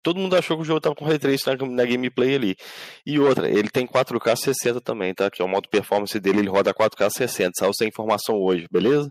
Todo 0.06 0.20
mundo 0.20 0.36
achou 0.36 0.56
que 0.56 0.62
o 0.62 0.64
jogo 0.64 0.80
tava 0.80 0.94
com 0.94 1.04
Ray 1.04 1.18
Trace 1.18 1.44
na, 1.48 1.56
na 1.66 1.84
gameplay 1.84 2.36
ali. 2.36 2.54
E 3.04 3.18
outra, 3.18 3.50
ele 3.50 3.68
tem 3.68 3.84
4K 3.88 4.36
60 4.36 4.80
também, 4.80 5.12
tá? 5.12 5.28
Que 5.28 5.42
é 5.42 5.44
o 5.44 5.48
modo 5.48 5.68
performance 5.68 6.16
dele, 6.20 6.38
ele 6.38 6.48
roda 6.48 6.72
4K 6.72 7.10
60. 7.10 7.50
Saiu 7.58 7.70
essa 7.70 7.84
informação 7.84 8.36
hoje, 8.36 8.66
beleza? 8.70 9.10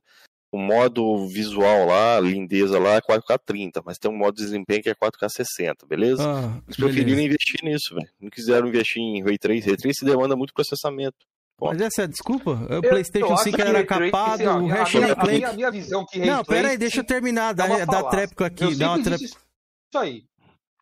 O 0.54 0.58
modo 0.58 1.28
visual 1.28 1.86
lá, 1.86 2.18
lindeza 2.22 2.80
lá, 2.80 2.96
é 2.96 3.02
4K 3.02 3.38
30, 3.46 3.82
mas 3.86 3.98
tem 3.98 4.10
um 4.10 4.16
modo 4.18 4.36
de 4.38 4.44
desempenho 4.44 4.82
que 4.82 4.90
é 4.90 4.96
4K 4.96 5.28
60, 5.28 5.86
beleza? 5.86 6.24
Ah, 6.24 6.62
Eles 6.66 6.78
preferiram 6.78 7.08
beleza. 7.18 7.24
investir 7.24 7.60
nisso, 7.62 7.94
velho. 7.94 8.08
Não 8.22 8.30
quiseram 8.30 8.68
investir 8.70 9.02
em 9.04 9.22
Ray 9.22 9.38
Trace. 9.38 9.68
Ray 9.68 9.76
Trace 9.76 10.06
demanda 10.06 10.34
muito 10.38 10.54
processamento. 10.54 11.18
Mas 11.60 11.82
essa 11.82 12.02
é 12.02 12.06
a 12.06 12.08
desculpa? 12.08 12.52
O 12.52 12.82
PlayStation 12.82 13.28
eu 13.28 13.34
acho 13.34 13.44
5 13.44 13.56
que 13.58 13.62
era 13.62 13.72
Ray 13.72 13.86
Tracing, 13.86 14.12
capado, 14.12 14.50
a 14.50 14.58
o 14.58 14.68
Ratchet 14.68 14.98
a 14.98 15.02
minha- 15.02 15.16
Clank... 15.16 15.28
a 15.28 15.32
minha- 15.38 15.50
a 15.50 15.54
minha 15.54 15.72
visão 15.72 16.06
que 16.06 16.20
Ray 16.20 16.30
Não, 16.30 16.44
pera 16.46 16.58
aí, 16.60 16.64
Tracing 16.64 16.78
deixa 16.80 17.00
eu 17.02 17.04
terminar, 17.06 17.54
dá, 17.54 17.66
uma 17.66 17.86
dá 17.86 18.04
tréplico 18.04 18.44
aqui, 18.46 18.64
Eu 18.64 18.78
dá 18.78 18.92
uma 18.96 19.00
isso 19.16 19.38
aí. 19.96 20.24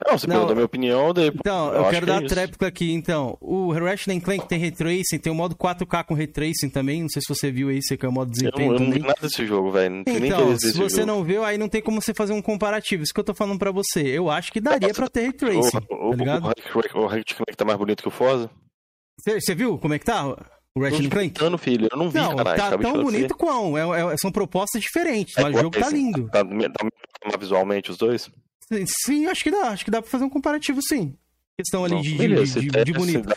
Não, 0.05 0.17
você 0.17 0.27
Não, 0.27 0.33
perguntou 0.35 0.51
a 0.51 0.55
minha 0.55 0.65
opinião, 0.65 1.13
daí. 1.13 1.27
Então, 1.27 1.73
eu, 1.73 1.81
acho 1.81 1.89
quero 1.91 2.05
que 2.05 2.11
é 2.11 2.13
dar 2.15 2.23
isso. 2.25 2.33
tréplico 2.35 2.65
aqui, 2.65 2.91
então. 2.91 3.37
O 3.39 3.71
Ratchet 3.71 4.19
Clank 4.21 4.47
tem 4.47 4.59
Ray 4.59 4.71
Tracing, 4.71 5.17
tem 5.19 5.31
o 5.31 5.35
modo 5.35 5.55
4K 5.55 6.03
com 6.03 6.13
Ray 6.13 6.27
Tracing 6.27 6.69
também, 6.69 7.01
não 7.01 7.09
sei 7.09 7.21
se 7.21 7.33
você 7.33 7.51
viu 7.51 7.69
aí, 7.69 7.79
você 7.81 7.95
que 7.95 8.05
é 8.05 8.09
o 8.09 8.11
modo 8.11 8.29
Eu, 8.29 8.33
desempenho 8.33 8.67
não- 8.73 8.75
eu 8.79 8.79
não 8.85 8.91
vi 8.91 8.99
nada 8.99 9.15
desse 9.21 9.45
jogo, 9.45 9.71
velho. 9.71 9.95
Não 9.95 10.03
tem 10.03 10.19
nem 10.19 10.29
Então, 10.29 10.41
interesse 10.43 10.71
se 10.71 10.77
você 10.77 10.95
jogo. 11.01 11.07
não 11.07 11.23
viu, 11.23 11.43
aí 11.45 11.57
não 11.57 11.69
tem 11.69 11.81
como 11.81 12.01
você 12.01 12.13
fazer 12.13 12.33
um 12.33 12.41
comparativo. 12.41 13.03
Isso 13.03 13.13
que 13.13 13.19
eu 13.19 13.23
tô 13.23 13.33
falando 13.33 13.57
pra 13.59 13.71
você. 13.71 14.01
Eu 14.01 14.29
acho 14.29 14.51
que 14.51 14.59
daria 14.59 14.93
pra 14.93 15.07
ter 15.07 15.21
Ray 15.21 15.33
Tracing, 15.33 15.77
o, 15.89 16.09
tá 16.11 16.15
ligado? 16.17 16.45
O, 16.95 17.07
Ratchet 17.07 17.35
Clank 17.35 17.55
tá 17.57 17.65
mais 17.65 17.77
bonito 17.77 18.01
que 18.01 18.07
o 18.07 18.11
Forza? 18.11 18.49
Você 19.25 19.55
viu 19.55 19.77
como 19.77 19.93
é 19.93 19.99
que 19.99 20.05
tá 20.05 20.25
o 20.75 20.81
Ratchet 20.81 21.09
Clank? 21.09 21.41
Não, 21.49 21.57
filho, 21.57 21.87
eu 21.91 21.97
não 21.97 22.09
vi, 22.09 22.17
Não, 22.19 22.35
caralho. 22.35 22.57
tá 22.57 22.77
tão 22.77 23.03
bonito 23.03 23.35
quão. 23.37 23.77
É- 23.77 24.13
é- 24.13 24.17
são 24.17 24.31
propostas 24.31 24.81
diferentes, 24.81 25.33
mas 25.37 25.55
o 25.55 25.59
jogo 25.59 25.79
tá 25.79 25.89
lindo. 25.89 26.27
Tá, 26.29 26.43
tá, 26.43 27.29
tá 27.31 27.37
visualmente 27.37 27.89
os 27.91 27.97
dois? 27.97 28.29
Sim, 29.05 29.25
acho 29.27 29.43
que 29.43 29.51
dá. 29.51 29.69
Acho 29.69 29.85
que 29.85 29.91
dá 29.91 30.01
pra 30.01 30.09
fazer 30.11 30.23
um 30.25 30.29
comparativo, 30.29 30.79
sim. 30.81 31.15
Questão 31.57 31.83
ali 31.85 31.93
Não, 31.95 32.01
de, 32.01 32.11
de- 32.11 32.17
beleza, 32.17 32.59
de- 32.59 32.67
de 32.67 32.71
der, 32.71 32.91
bonito. 32.93 33.29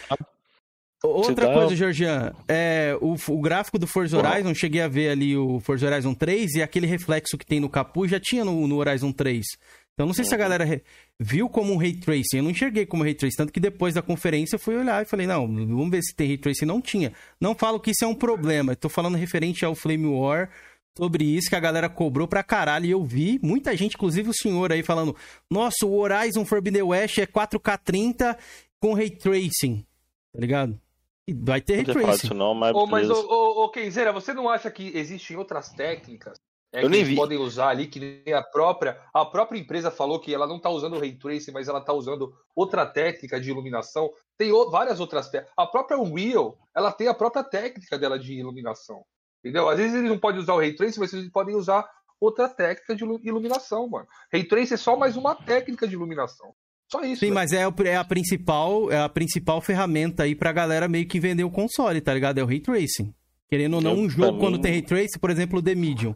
Outra 1.05 1.53
coisa, 1.53 1.77
Georgian, 1.77 2.33
é, 2.49 2.97
o, 3.01 3.15
o 3.29 3.41
gráfico 3.41 3.79
do 3.79 3.87
Forza. 3.87 4.17
Horizon, 4.19 4.55
cheguei 4.55 4.81
a 4.81 4.89
ver 4.89 5.11
ali 5.11 5.37
o 5.37 5.61
Forza 5.61 5.87
Horizon 5.87 6.15
3 6.15 6.55
e 6.57 6.63
aquele 6.63 6.87
reflexo 6.87 7.37
que 7.39 7.47
tem 7.47 7.61
no 7.61 7.69
capuz 7.69 8.11
já 8.11 8.19
tinha 8.19 8.45
no, 8.45 8.67
no 8.67 8.77
Horizon 8.79 9.13
3. 9.13 9.45
Então 9.93 10.07
não 10.07 10.15
sei 10.15 10.25
se 10.25 10.31
Uhum. 10.31 10.35
a 10.35 10.39
galera 10.39 10.65
re- 10.65 10.83
viu 11.21 11.49
como 11.49 11.73
um 11.73 11.77
Ray 11.77 11.95
Tracing, 11.95 12.39
eu 12.39 12.43
não 12.43 12.51
enxerguei 12.51 12.85
como 12.87 13.03
Ray 13.03 13.15
Tracing, 13.15 13.37
tanto 13.37 13.53
que 13.53 13.61
depois 13.61 13.95
da 13.95 14.03
conferência 14.03 14.57
eu 14.57 14.59
fui 14.61 14.77
olhar 14.77 15.03
e 15.03 15.07
falei, 15.09 15.27
não, 15.27 15.47
vamos 15.47 15.91
ver 15.91 16.03
se 16.03 16.15
tem 16.15 16.27
Ray 16.29 16.39
Tracing, 16.39 16.65
não 16.67 16.81
tinha. 16.81 17.13
Não 17.41 17.55
falo 17.55 17.79
que 17.79 17.91
isso 17.93 18.05
é 18.05 18.07
um 18.07 18.15
problema, 18.15 18.75
tô 18.75 18.89
falando 18.89 19.17
referente 19.17 19.65
ao 19.65 19.75
Flame 19.75 20.07
War, 20.07 20.51
sobre 20.97 21.25
isso 21.25 21.49
que 21.51 21.57
a 21.57 21.61
galera 21.61 21.89
cobrou 21.89 22.27
pra 22.27 22.43
caralho 22.43 22.87
e 22.87 22.91
eu 22.91 23.05
vi 23.05 23.39
muita 23.43 23.77
gente, 23.77 23.95
inclusive 23.95 24.31
o 24.31 24.35
senhor 24.35 24.73
aí 24.73 24.83
falando, 24.83 25.15
nossa, 25.51 25.85
o 25.85 25.95
Horizon 25.99 26.45
Forbidden 26.45 26.83
West 26.83 27.19
é 27.19 27.27
4K 27.27 27.79
30 27.85 28.39
com 28.81 28.95
Ray 28.95 29.11
Tracing, 29.11 29.85
tá 30.33 30.41
ligado? 30.41 30.81
E 31.29 31.35
vai 31.35 31.61
ter 31.61 31.77
Ray 31.77 31.85
Tracing. 31.85 32.35
não, 32.35 32.55
mas 32.55 32.75
Ô, 32.75 32.87
mas, 32.87 33.11
ô, 33.11 33.15
ô, 33.29 33.65
ô, 33.65 33.69
Kenzeira, 33.71 34.13
você 34.13 34.33
não 34.33 34.49
acha 34.49 34.71
que 34.71 34.91
existem 34.97 35.37
outras 35.37 35.69
técnicas 35.71 36.39
é, 36.73 36.81
Eu 36.81 36.83
que 36.85 36.89
nem 36.91 37.01
eles 37.01 37.11
vi. 37.11 37.17
podem 37.17 37.39
usar 37.39 37.69
ali, 37.69 37.87
que 37.87 38.01
nem 38.01 38.35
a 38.35 38.43
própria, 38.43 39.01
a 39.15 39.25
própria 39.25 39.59
empresa 39.59 39.91
falou 39.91 40.21
que 40.21 40.35
ela 40.35 40.47
não 40.47 40.57
está 40.57 40.69
usando 40.69 40.95
o 40.97 40.99
Ray 40.99 41.13
Tracing, 41.17 41.53
mas 41.53 41.69
ela 41.69 41.79
está 41.79 41.93
usando 41.93 42.35
outra 42.55 42.85
técnica 42.85 43.41
de 43.41 43.51
iluminação. 43.51 44.11
Tem 44.37 44.53
o- 44.53 44.69
várias 44.71 44.99
outras 45.01 45.29
técnicas. 45.31 45.55
A 45.57 45.67
própria 45.67 45.99
Unreal, 45.99 46.59
ela 46.75 46.91
tem 46.93 47.07
a 47.09 47.15
própria 47.15 47.43
técnica 47.45 47.99
dela 47.99 48.19
de 48.19 48.35
iluminação. 48.35 49.05
Entendeu? 49.47 49.69
Às 49.69 49.79
vezes 49.79 49.95
eles 49.95 50.11
não 50.11 50.19
podem 50.19 50.41
usar 50.41 50.55
o 50.55 50.59
Ray 50.59 50.75
Tracing, 50.75 50.99
mas 51.01 51.13
eles 51.13 51.31
podem 51.31 51.55
usar 51.55 51.87
outra 52.21 52.49
técnica 52.49 52.97
de 52.97 53.05
ilu- 53.05 53.21
iluminação, 53.23 53.89
mano. 53.89 54.07
Ray 54.33 54.45
Tracing 54.45 54.75
é 54.75 54.77
só 54.77 54.97
mais 54.97 55.17
uma 55.17 55.35
técnica 55.35 55.87
de 55.87 55.95
iluminação. 55.95 56.53
Só 56.91 57.01
isso. 57.03 57.21
Sim, 57.21 57.27
velho. 57.27 57.35
mas 57.35 57.53
é, 57.53 57.67
o- 57.69 57.75
é 57.85 57.97
a 57.97 58.05
principal, 58.05 58.91
é 58.91 58.99
a 59.01 59.09
principal 59.09 59.61
ferramenta 59.61 60.23
aí 60.25 60.35
pra 60.35 60.53
galera 60.53 60.89
meio 60.89 61.07
que 61.07 61.21
vender 61.21 61.45
o 61.45 61.51
console, 61.51 62.01
tá 62.01 62.13
ligado? 62.15 62.39
É 62.39 62.43
o 62.43 62.47
Ray 62.47 62.61
Tracing. 62.61 63.15
Querendo 63.49 63.75
ou 63.75 63.81
não, 63.81 63.93
Eu, 63.93 63.99
um 63.99 64.09
jogo 64.11 64.39
quando 64.41 64.59
tem 64.61 64.73
Ray 64.73 64.83
Tracing, 64.83 65.19
por 65.21 65.31
exemplo, 65.31 65.59
o 65.59 65.63
The 65.63 65.75
Medium. 65.75 66.15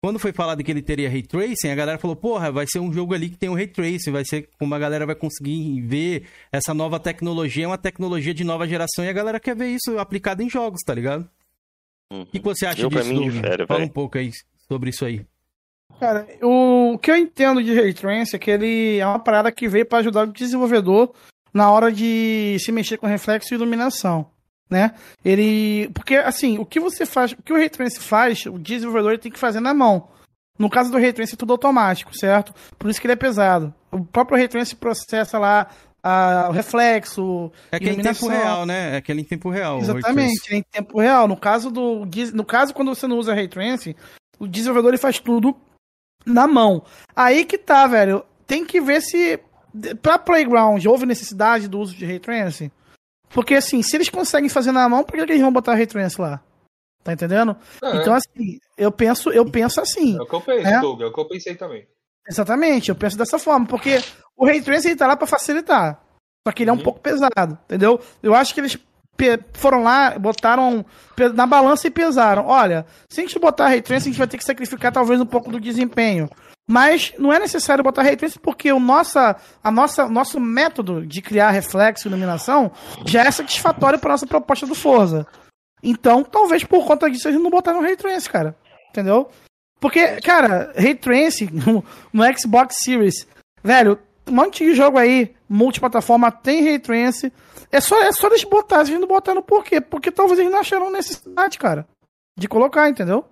Quando 0.00 0.18
foi 0.18 0.32
falado 0.32 0.62
que 0.62 0.70
ele 0.70 0.80
teria 0.82 1.10
Ray 1.10 1.22
Tracing, 1.22 1.70
a 1.70 1.74
galera 1.74 1.98
falou, 1.98 2.14
porra, 2.14 2.52
vai 2.52 2.66
ser 2.70 2.78
um 2.78 2.92
jogo 2.92 3.14
ali 3.14 3.28
que 3.30 3.36
tem 3.36 3.48
o 3.48 3.54
Ray 3.54 3.66
Tracing, 3.66 4.12
vai 4.12 4.24
ser 4.24 4.48
como 4.58 4.72
a 4.74 4.78
galera 4.78 5.04
vai 5.04 5.14
conseguir 5.16 5.80
ver 5.80 6.24
essa 6.52 6.72
nova 6.72 7.00
tecnologia, 7.00 7.64
é 7.64 7.66
uma 7.66 7.76
tecnologia 7.78 8.32
de 8.32 8.44
nova 8.44 8.66
geração 8.68 9.04
e 9.04 9.08
a 9.08 9.12
galera 9.12 9.40
quer 9.40 9.56
ver 9.56 9.66
isso 9.68 9.98
aplicado 9.98 10.40
em 10.42 10.48
jogos, 10.48 10.80
tá 10.86 10.94
ligado? 10.94 11.28
O 12.10 12.24
que, 12.26 12.40
você 12.40 12.66
acha 12.66 12.80
Eu, 12.80 12.88
disso, 12.88 13.04
mim, 13.04 13.30
Fala 13.66 13.84
um 13.84 13.88
pouco 13.88 14.16
aí 14.16 14.30
sobre 14.66 14.90
isso 14.90 15.04
aí. 15.04 15.26
Cara, 16.00 16.26
o 16.42 16.98
que 16.98 17.10
eu 17.10 17.16
entendo 17.16 17.62
de 17.62 17.74
Ray 17.74 17.92
Tracing 17.92 18.36
é 18.36 18.38
que 18.38 18.50
ele 18.50 18.98
é 18.98 19.06
uma 19.06 19.18
parada 19.18 19.50
que 19.50 19.68
veio 19.68 19.84
para 19.84 19.98
ajudar 19.98 20.22
o 20.28 20.32
desenvolvedor 20.32 21.12
na 21.52 21.70
hora 21.70 21.90
de 21.90 22.56
se 22.60 22.70
mexer 22.70 22.98
com 22.98 23.06
reflexo 23.06 23.52
e 23.52 23.56
iluminação, 23.56 24.30
né? 24.70 24.94
Ele, 25.24 25.90
porque 25.92 26.14
assim, 26.16 26.58
o 26.58 26.64
que 26.64 26.78
você 26.78 27.04
faz, 27.04 27.32
o 27.32 27.42
que 27.42 27.52
o 27.52 27.56
Ray 27.56 27.68
Tracing 27.68 28.00
faz, 28.00 28.46
o 28.46 28.58
desenvolvedor 28.58 29.18
tem 29.18 29.32
que 29.32 29.38
fazer 29.38 29.60
na 29.60 29.74
mão. 29.74 30.08
No 30.58 30.70
caso 30.70 30.90
do 30.90 30.98
Ray 30.98 31.12
Tracing 31.12 31.34
é 31.34 31.38
tudo 31.38 31.52
automático, 31.52 32.16
certo? 32.16 32.54
Por 32.78 32.90
isso 32.90 33.00
que 33.00 33.06
ele 33.06 33.14
é 33.14 33.16
pesado. 33.16 33.74
O 33.90 34.04
próprio 34.04 34.36
Ray 34.36 34.48
Tracing 34.48 34.76
processa 34.76 35.38
lá 35.38 35.68
ah, 36.02 36.46
o 36.48 36.52
reflexo, 36.52 37.50
É 37.72 37.76
aquele 37.76 38.00
em 38.00 38.02
tempo 38.02 38.28
real, 38.28 38.64
né? 38.64 38.94
É 38.94 38.96
aquele 38.98 39.20
em 39.20 39.24
tempo 39.24 39.50
real. 39.50 39.78
Exatamente, 39.78 40.54
é 40.54 40.56
em 40.56 40.62
tempo 40.62 41.00
real. 41.00 41.26
No 41.26 41.36
caso 41.36 41.70
do 41.70 42.06
no 42.32 42.44
caso 42.44 42.72
quando 42.72 42.94
você 42.94 43.06
não 43.06 43.18
usa 43.18 43.34
Ray 43.34 43.48
Tracing, 43.48 43.94
o 44.38 44.46
desenvolvedor 44.46 44.90
ele 44.90 44.98
faz 44.98 45.18
tudo 45.18 45.56
na 46.24 46.46
mão. 46.46 46.84
Aí 47.14 47.44
que 47.44 47.58
tá, 47.58 47.86
velho. 47.86 48.24
Tem 48.46 48.64
que 48.64 48.80
ver 48.80 49.02
se 49.02 49.38
pra 50.00 50.18
Playground 50.18 50.84
houve 50.86 51.04
necessidade 51.04 51.68
do 51.68 51.78
uso 51.78 51.94
de 51.94 52.06
Ray 52.06 52.18
Tracing. 52.18 52.70
Porque 53.30 53.54
assim, 53.54 53.82
se 53.82 53.96
eles 53.96 54.08
conseguem 54.08 54.48
fazer 54.48 54.72
na 54.72 54.88
mão, 54.88 55.04
por 55.04 55.16
que 55.16 55.26
que 55.26 55.32
eles 55.32 55.42
vão 55.42 55.52
botar 55.52 55.74
Ray 55.74 55.86
Tracing 55.86 56.22
lá? 56.22 56.42
Tá 57.04 57.12
entendendo? 57.12 57.56
É. 57.82 57.96
Então 57.96 58.14
assim, 58.14 58.58
eu 58.76 58.90
penso, 58.90 59.30
eu 59.30 59.50
penso 59.50 59.80
assim. 59.80 60.16
É 60.16 60.22
o 60.22 60.26
que 60.26 60.34
eu 60.34 60.40
penso, 60.40 60.66
É. 60.66 60.80
Doug, 60.80 61.00
é 61.02 61.06
o 61.06 61.12
que 61.12 61.20
eu 61.20 61.28
pensei 61.28 61.54
também. 61.54 61.86
Exatamente, 62.28 62.90
eu 62.90 62.94
penso 62.94 63.16
dessa 63.16 63.38
forma, 63.38 63.66
porque 63.66 64.02
o 64.36 64.44
Ray 64.44 64.60
Tracing 64.60 64.88
ele 64.88 64.96
tá 64.96 65.06
lá 65.06 65.16
pra 65.16 65.26
facilitar. 65.26 66.00
Só 66.46 66.52
que 66.52 66.62
ele 66.62 66.70
é 66.70 66.72
um 66.72 66.78
pouco 66.78 67.00
pesado, 67.00 67.58
entendeu? 67.64 68.00
Eu 68.22 68.34
acho 68.34 68.54
que 68.54 68.60
eles 68.60 68.78
foram 69.54 69.82
lá, 69.82 70.18
botaram 70.18 70.84
na 71.34 71.46
balança 71.46 71.86
e 71.86 71.90
pesaram. 71.90 72.46
Olha, 72.46 72.86
se 73.08 73.20
a 73.20 73.24
gente 73.24 73.38
botar 73.38 73.68
Ray 73.68 73.82
Tracing, 73.82 74.10
a 74.10 74.12
gente 74.12 74.18
vai 74.18 74.28
ter 74.28 74.38
que 74.38 74.44
sacrificar 74.44 74.92
talvez 74.92 75.20
um 75.20 75.26
pouco 75.26 75.50
do 75.50 75.60
desempenho. 75.60 76.28
Mas 76.70 77.14
não 77.18 77.32
é 77.32 77.38
necessário 77.38 77.82
botar 77.82 78.02
Ray 78.02 78.16
Tracing 78.16 78.40
porque 78.40 78.70
o 78.70 78.78
nossa, 78.78 79.36
a 79.64 79.70
nossa, 79.70 80.08
nosso 80.08 80.38
método 80.38 81.04
de 81.04 81.22
criar 81.22 81.50
reflexo 81.50 82.06
e 82.06 82.08
iluminação 82.08 82.70
já 83.06 83.24
é 83.24 83.30
satisfatório 83.30 83.98
para 83.98 84.10
nossa 84.10 84.26
proposta 84.26 84.66
do 84.66 84.74
Forza. 84.74 85.26
Então, 85.82 86.22
talvez 86.22 86.64
por 86.64 86.86
conta 86.86 87.10
disso 87.10 87.28
eles 87.28 87.40
não 87.40 87.50
botaram 87.50 87.80
Ray 87.80 87.96
Tracing, 87.96 88.30
cara. 88.30 88.56
Entendeu? 88.90 89.30
Porque, 89.80 90.20
cara, 90.20 90.72
Ray 90.76 90.94
Tracing 90.94 91.50
no, 91.52 91.84
no 92.12 92.38
Xbox 92.38 92.76
Series, 92.82 93.26
velho, 93.62 93.98
um 94.26 94.32
monte 94.32 94.64
de 94.64 94.74
jogo 94.74 94.98
aí, 94.98 95.34
multiplataforma, 95.48 96.30
tem 96.30 96.64
Ray 96.64 96.78
Trance. 96.78 97.32
É 97.70 97.80
só, 97.80 98.00
é 98.02 98.12
só 98.12 98.28
eles 98.28 98.44
botar, 98.44 98.80
eles 98.80 98.98
não 98.98 99.06
botaram 99.06 99.42
por 99.42 99.64
quê? 99.64 99.80
Porque 99.80 100.10
talvez 100.10 100.38
eles 100.38 100.50
não 100.50 100.60
acharam 100.60 100.90
necessidade, 100.90 101.58
cara, 101.58 101.86
de 102.36 102.48
colocar, 102.48 102.88
entendeu? 102.88 103.24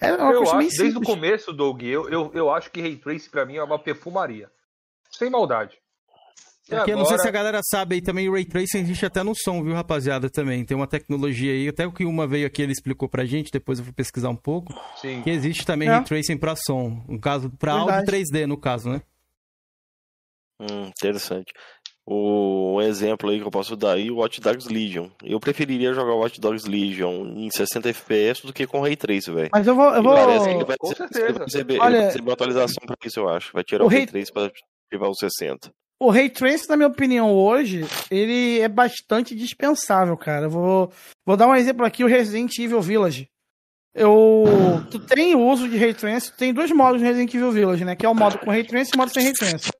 É 0.00 0.12
uma 0.14 0.32
eu 0.32 0.42
acho, 0.42 0.78
desde 0.78 0.98
o 0.98 1.02
começo, 1.02 1.52
Doug, 1.52 1.82
eu, 1.82 2.08
eu, 2.08 2.30
eu 2.34 2.50
acho 2.50 2.70
que 2.70 2.80
Ray 2.80 2.96
Trace 2.96 3.30
pra 3.30 3.46
mim 3.46 3.56
é 3.56 3.62
uma 3.62 3.78
perfumaria. 3.78 4.50
Sem 5.10 5.30
maldade. 5.30 5.81
É 6.70 6.76
agora... 6.76 6.90
eu 6.90 6.96
não 6.96 7.04
sei 7.04 7.18
se 7.18 7.26
a 7.26 7.30
galera 7.30 7.60
sabe 7.64 7.96
aí 7.96 8.00
também, 8.00 8.28
o 8.28 8.32
Ray 8.32 8.44
Tracing 8.44 8.78
existe 8.78 9.04
até 9.04 9.22
no 9.22 9.34
som, 9.34 9.62
viu, 9.62 9.74
rapaziada, 9.74 10.30
também. 10.30 10.64
Tem 10.64 10.76
uma 10.76 10.86
tecnologia 10.86 11.52
aí, 11.52 11.68
até 11.68 11.86
o 11.86 11.92
que 11.92 12.04
uma 12.04 12.26
veio 12.26 12.46
aqui, 12.46 12.62
ele 12.62 12.72
explicou 12.72 13.08
pra 13.08 13.24
gente, 13.24 13.50
depois 13.50 13.78
eu 13.78 13.84
vou 13.84 13.94
pesquisar 13.94 14.28
um 14.28 14.36
pouco, 14.36 14.72
Sim. 14.96 15.22
que 15.22 15.30
existe 15.30 15.66
também 15.66 15.88
é. 15.88 15.92
Ray 15.92 16.04
Tracing 16.04 16.38
pra 16.38 16.54
som, 16.54 17.04
no 17.08 17.20
caso, 17.20 17.50
pra 17.50 17.74
Verdade. 17.74 17.98
áudio 17.98 18.14
3D, 18.14 18.46
no 18.46 18.56
caso, 18.56 18.90
né? 18.90 19.02
Hum, 20.60 20.86
interessante. 20.86 21.52
O, 22.04 22.76
um 22.76 22.82
exemplo 22.82 23.30
aí 23.30 23.38
que 23.38 23.46
eu 23.46 23.50
posso 23.50 23.76
dar 23.76 23.94
aí, 23.94 24.10
o 24.10 24.16
Watch 24.16 24.40
Dogs 24.40 24.68
Legion. 24.68 25.08
Eu 25.22 25.38
preferiria 25.38 25.94
jogar 25.94 26.14
o 26.14 26.18
Watch 26.18 26.40
Dogs 26.40 26.68
Legion 26.68 27.26
em 27.36 27.48
60 27.48 27.90
FPS 27.90 28.44
do 28.44 28.52
que 28.52 28.66
com 28.66 28.80
Ray 28.80 28.96
Trace, 28.96 29.30
velho. 29.30 29.50
Mas 29.52 29.66
eu 29.66 29.74
vou. 29.76 29.94
Eu 29.94 30.02
vou... 30.02 30.14
Parece 30.14 30.48
que 30.48 30.54
ele 30.54 30.64
vai, 30.64 30.76
com 30.76 30.88
certeza. 30.88 31.24
Ele 31.24 31.32
vai 31.32 31.44
receber, 31.44 31.78
Olha... 31.78 31.86
ele 31.86 31.96
vai 31.98 32.06
receber 32.06 32.28
uma 32.28 32.32
atualização 32.32 32.82
pra 32.86 32.96
isso, 33.04 33.20
eu 33.20 33.28
acho. 33.28 33.52
Vai 33.52 33.62
tirar 33.62 33.84
o, 33.84 33.86
o 33.86 33.90
Ray 33.90 34.06
Trace 34.06 34.32
pra 34.32 34.50
ativar 34.90 35.10
os 35.10 35.18
60. 35.18 35.72
O 36.02 36.10
Ray 36.10 36.28
Trace, 36.28 36.68
na 36.68 36.76
minha 36.76 36.88
opinião, 36.88 37.32
hoje, 37.32 37.86
ele 38.10 38.58
é 38.58 38.66
bastante 38.66 39.36
dispensável, 39.36 40.16
cara. 40.16 40.46
Eu 40.46 40.50
vou, 40.50 40.92
vou 41.24 41.36
dar 41.36 41.46
um 41.46 41.54
exemplo 41.54 41.86
aqui, 41.86 42.02
o 42.02 42.08
Resident 42.08 42.58
Evil 42.58 42.82
Village. 42.82 43.28
Eu, 43.94 44.44
tu 44.90 44.98
tem 44.98 45.36
uso 45.36 45.68
de 45.68 45.76
Ray 45.76 45.94
Trace, 45.94 46.36
tem 46.36 46.52
dois 46.52 46.72
modos 46.72 47.00
no 47.00 47.06
Resident 47.06 47.32
Evil 47.32 47.52
Village, 47.52 47.84
né? 47.84 47.94
Que 47.94 48.04
é 48.04 48.08
o 48.08 48.16
modo 48.16 48.36
com 48.38 48.50
Ray 48.50 48.64
Trace 48.64 48.90
e 48.92 48.96
o 48.96 48.98
modo 48.98 49.12
sem 49.12 49.22
Ray 49.22 49.32
Trace. 49.32 49.70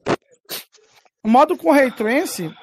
O 1.25 1.29
modo 1.29 1.57
com 1.57 1.73
Ray 1.73 1.91
Trance, 1.91 2.55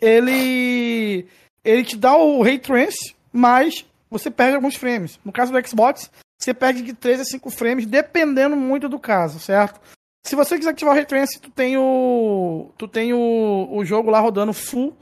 ele 0.00 1.28
ele 1.64 1.84
te 1.84 1.96
dá 1.96 2.16
o 2.16 2.42
Ray 2.42 2.58
Trance, 2.58 3.14
mas 3.32 3.86
você 4.10 4.28
perde 4.28 4.56
alguns 4.56 4.74
frames. 4.74 5.20
No 5.24 5.30
caso 5.30 5.52
do 5.52 5.68
Xbox, 5.68 6.10
você 6.36 6.52
perde 6.52 6.82
de 6.82 6.92
3 6.92 7.20
a 7.20 7.24
5 7.24 7.48
frames, 7.48 7.86
dependendo 7.86 8.56
muito 8.56 8.88
do 8.88 8.98
caso, 8.98 9.38
certo? 9.38 9.80
Se 10.26 10.34
você 10.34 10.56
quiser 10.56 10.70
ativar 10.70 10.94
o 10.94 10.96
Ray 10.96 11.04
Trance, 11.04 11.40
tu 11.40 11.50
tem 11.50 11.76
o 11.76 12.72
tu 12.78 12.88
tem 12.88 13.12
o, 13.12 13.68
o 13.70 13.84
jogo 13.84 14.10
lá 14.10 14.20
rodando 14.20 14.52
full 14.52 14.96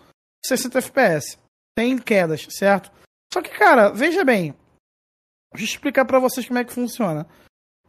60 0.44 0.78
FPS. 0.78 1.38
Tem 1.76 1.96
quedas, 1.96 2.46
certo? 2.50 2.90
Só 3.32 3.40
que, 3.40 3.50
cara, 3.50 3.90
veja 3.90 4.24
bem. 4.24 4.54
Deixa 5.54 5.64
eu 5.64 5.74
explicar 5.76 6.04
para 6.04 6.18
vocês 6.18 6.46
como 6.46 6.58
é 6.58 6.64
que 6.64 6.72
funciona. 6.72 7.26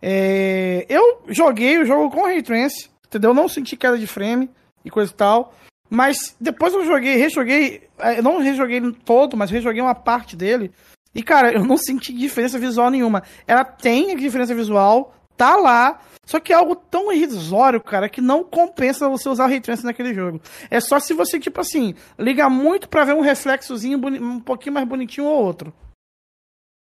É, 0.02 0.86
eu 0.88 1.24
joguei 1.28 1.78
o 1.78 1.86
jogo 1.86 2.10
com 2.12 2.26
Ray 2.26 2.44
Trance, 2.44 2.90
entendeu? 3.08 3.34
Não 3.34 3.48
senti 3.48 3.76
queda 3.76 3.98
de 3.98 4.08
frame 4.08 4.50
e 4.86 4.92
coisa 4.92 5.12
e 5.12 5.16
tal. 5.16 5.54
Mas 5.90 6.36
depois 6.40 6.74
eu 6.74 6.86
joguei, 6.86 7.16
rejoguei, 7.16 7.90
é, 7.98 8.20
eu 8.20 8.24
não 8.24 8.40
rejoguei 8.40 8.82
todo, 9.06 9.36
mas 9.36 9.52
rejoguei 9.52 9.82
uma 9.82 9.96
parte 9.96 10.36
dele. 10.36 10.72
E, 11.16 11.22
cara, 11.22 11.54
eu 11.54 11.64
não 11.64 11.78
senti 11.78 12.14
diferença 12.14 12.58
visual 12.58 12.90
nenhuma. 12.90 13.24
Ela 13.46 13.64
tem 13.64 14.16
diferença 14.18 14.56
visual, 14.56 15.14
tá 15.38 15.56
lá, 15.56 16.02
só 16.26 16.40
que 16.40 16.54
é 16.54 16.56
algo 16.56 16.76
tão 16.76 17.12
irrisório, 17.12 17.82
cara, 17.82 18.08
que 18.08 18.22
não 18.22 18.44
compensa 18.44 19.10
você 19.10 19.28
usar 19.28 19.46
o 19.46 19.48
Ray 19.48 19.60
Tracing 19.60 19.86
naquele 19.86 20.14
jogo. 20.14 20.42
É 20.70 20.80
só 20.80 21.00
se 21.00 21.14
você, 21.14 21.40
tipo 21.40 21.60
assim, 21.60 21.96
liga 22.18 22.50
muito 22.50 22.88
para 22.88 23.06
ver 23.06 23.14
um 23.14 23.22
reflexozinho 23.22 24.00
um 24.00 24.40
pouquinho 24.40 24.74
mais 24.74 24.88
bonitinho 24.88 25.28
ou 25.28 25.44
outro. 25.44 25.74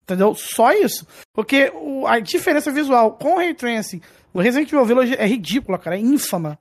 Entendeu? 0.03 0.35
Só 0.35 0.73
isso. 0.73 1.07
Porque 1.35 1.71
o, 1.75 2.07
a 2.07 2.19
diferença 2.19 2.73
visual 2.73 3.13
com 3.13 3.35
o 3.35 3.37
Ray 3.37 3.55
Tracing 3.55 4.01
o 4.33 4.41
Resident 4.41 4.71
Evil 4.73 4.85
Village 4.85 5.15
é 5.17 5.27
ridícula, 5.27 5.79
cara. 5.79 5.97
É 5.97 6.01
ínfama. 6.01 6.59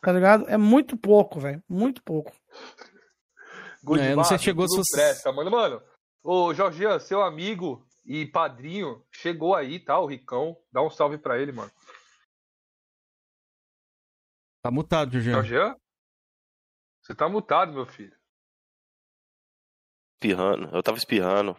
Tá 0.00 0.12
ligado? 0.12 0.48
É 0.48 0.56
muito 0.56 0.96
pouco, 0.96 1.40
velho. 1.40 1.62
Muito 1.68 2.02
pouco. 2.02 2.32
Good 3.82 4.00
é, 4.00 4.16
não 4.16 4.24
sei 4.24 4.38
se 4.38 4.44
chegou 4.44 4.68
se 4.68 4.80
presta, 4.92 5.32
mano. 5.32 5.50
Mano, 5.50 5.82
ô 6.22 6.54
Jorgian, 6.54 6.98
seu 6.98 7.22
amigo 7.22 7.84
e 8.04 8.26
padrinho 8.26 9.02
chegou 9.10 9.54
aí, 9.54 9.78
tá? 9.78 9.98
O 9.98 10.06
Ricão. 10.06 10.56
Dá 10.72 10.82
um 10.82 10.90
salve 10.90 11.18
pra 11.18 11.38
ele, 11.38 11.52
mano. 11.52 11.70
Tá 14.62 14.70
mutado, 14.70 15.12
Jorgian. 15.12 15.34
Jorgian? 15.34 15.76
Você 17.02 17.14
tá 17.14 17.28
mutado, 17.28 17.72
meu 17.72 17.86
filho. 17.86 18.12
Espirrando. 20.16 20.68
Eu 20.74 20.82
tava 20.82 20.98
espirrando. 20.98 21.56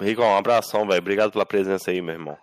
Ricão, 0.00 0.26
um 0.26 0.36
abração, 0.36 0.86
velho. 0.86 1.00
Obrigado 1.00 1.32
pela 1.32 1.46
presença 1.46 1.90
aí, 1.90 2.02
meu 2.02 2.14
irmão. 2.14 2.36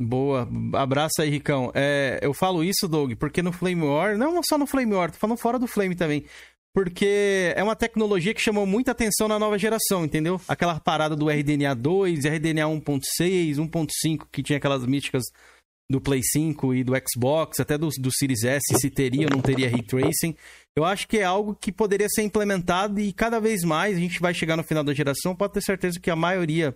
Boa, 0.00 0.48
abraço 0.74 1.22
aí, 1.22 1.30
Ricão. 1.30 1.70
É, 1.74 2.18
eu 2.20 2.34
falo 2.34 2.64
isso, 2.64 2.88
Doug, 2.88 3.12
porque 3.14 3.40
no 3.40 3.52
Flame 3.52 3.84
War, 3.84 4.18
não 4.18 4.42
só 4.42 4.58
no 4.58 4.66
Flame 4.66 4.94
War, 4.94 5.12
tô 5.12 5.18
falando 5.18 5.38
fora 5.38 5.60
do 5.60 5.68
Flame 5.68 5.94
também. 5.94 6.26
Porque 6.74 7.52
é 7.54 7.62
uma 7.62 7.76
tecnologia 7.76 8.34
que 8.34 8.40
chamou 8.40 8.66
muita 8.66 8.92
atenção 8.92 9.28
na 9.28 9.38
nova 9.38 9.58
geração, 9.58 10.04
entendeu? 10.04 10.40
Aquela 10.48 10.80
parada 10.80 11.14
do 11.14 11.28
RDNA 11.28 11.74
2, 11.74 12.24
RDNA 12.24 12.66
1.6, 12.66 13.56
1.5, 13.56 14.26
que 14.32 14.42
tinha 14.42 14.56
aquelas 14.56 14.84
míticas 14.86 15.22
do 15.92 16.00
Play 16.00 16.22
5 16.22 16.74
e 16.74 16.82
do 16.82 16.92
Xbox, 16.96 17.60
até 17.60 17.76
do, 17.76 17.88
do 18.00 18.10
Series 18.10 18.42
S, 18.42 18.62
se 18.80 18.90
teria 18.90 19.26
ou 19.26 19.30
não 19.30 19.40
teria 19.40 19.70
Ray 19.70 19.82
Tracing. 19.82 20.34
Eu 20.74 20.84
acho 20.84 21.06
que 21.06 21.18
é 21.18 21.24
algo 21.24 21.54
que 21.54 21.70
poderia 21.70 22.08
ser 22.08 22.22
implementado 22.22 22.98
e 22.98 23.12
cada 23.12 23.38
vez 23.38 23.62
mais 23.62 23.96
a 23.96 24.00
gente 24.00 24.18
vai 24.20 24.32
chegar 24.32 24.56
no 24.56 24.64
final 24.64 24.82
da 24.82 24.94
geração, 24.94 25.36
pode 25.36 25.52
ter 25.52 25.62
certeza 25.62 26.00
que 26.00 26.10
a 26.10 26.16
maioria 26.16 26.74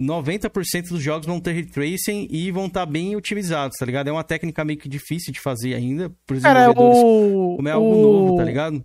90% 0.00 0.88
dos 0.88 1.02
jogos 1.02 1.26
vão 1.26 1.38
ter 1.38 1.52
ray 1.52 1.66
tracing 1.66 2.26
e 2.30 2.50
vão 2.50 2.66
estar 2.66 2.86
tá 2.86 2.90
bem 2.90 3.14
otimizados, 3.14 3.76
tá 3.78 3.84
ligado? 3.84 4.08
É 4.08 4.12
uma 4.12 4.24
técnica 4.24 4.64
meio 4.64 4.78
que 4.78 4.88
difícil 4.88 5.32
de 5.32 5.38
fazer 5.38 5.74
ainda 5.74 6.10
por 6.26 6.34
desenvolvedores, 6.34 6.76
Cara, 6.76 7.06
o, 7.06 7.56
como 7.56 7.68
é 7.68 7.72
algo 7.72 7.94
o, 7.94 8.02
novo, 8.02 8.36
tá 8.36 8.44
ligado? 8.44 8.82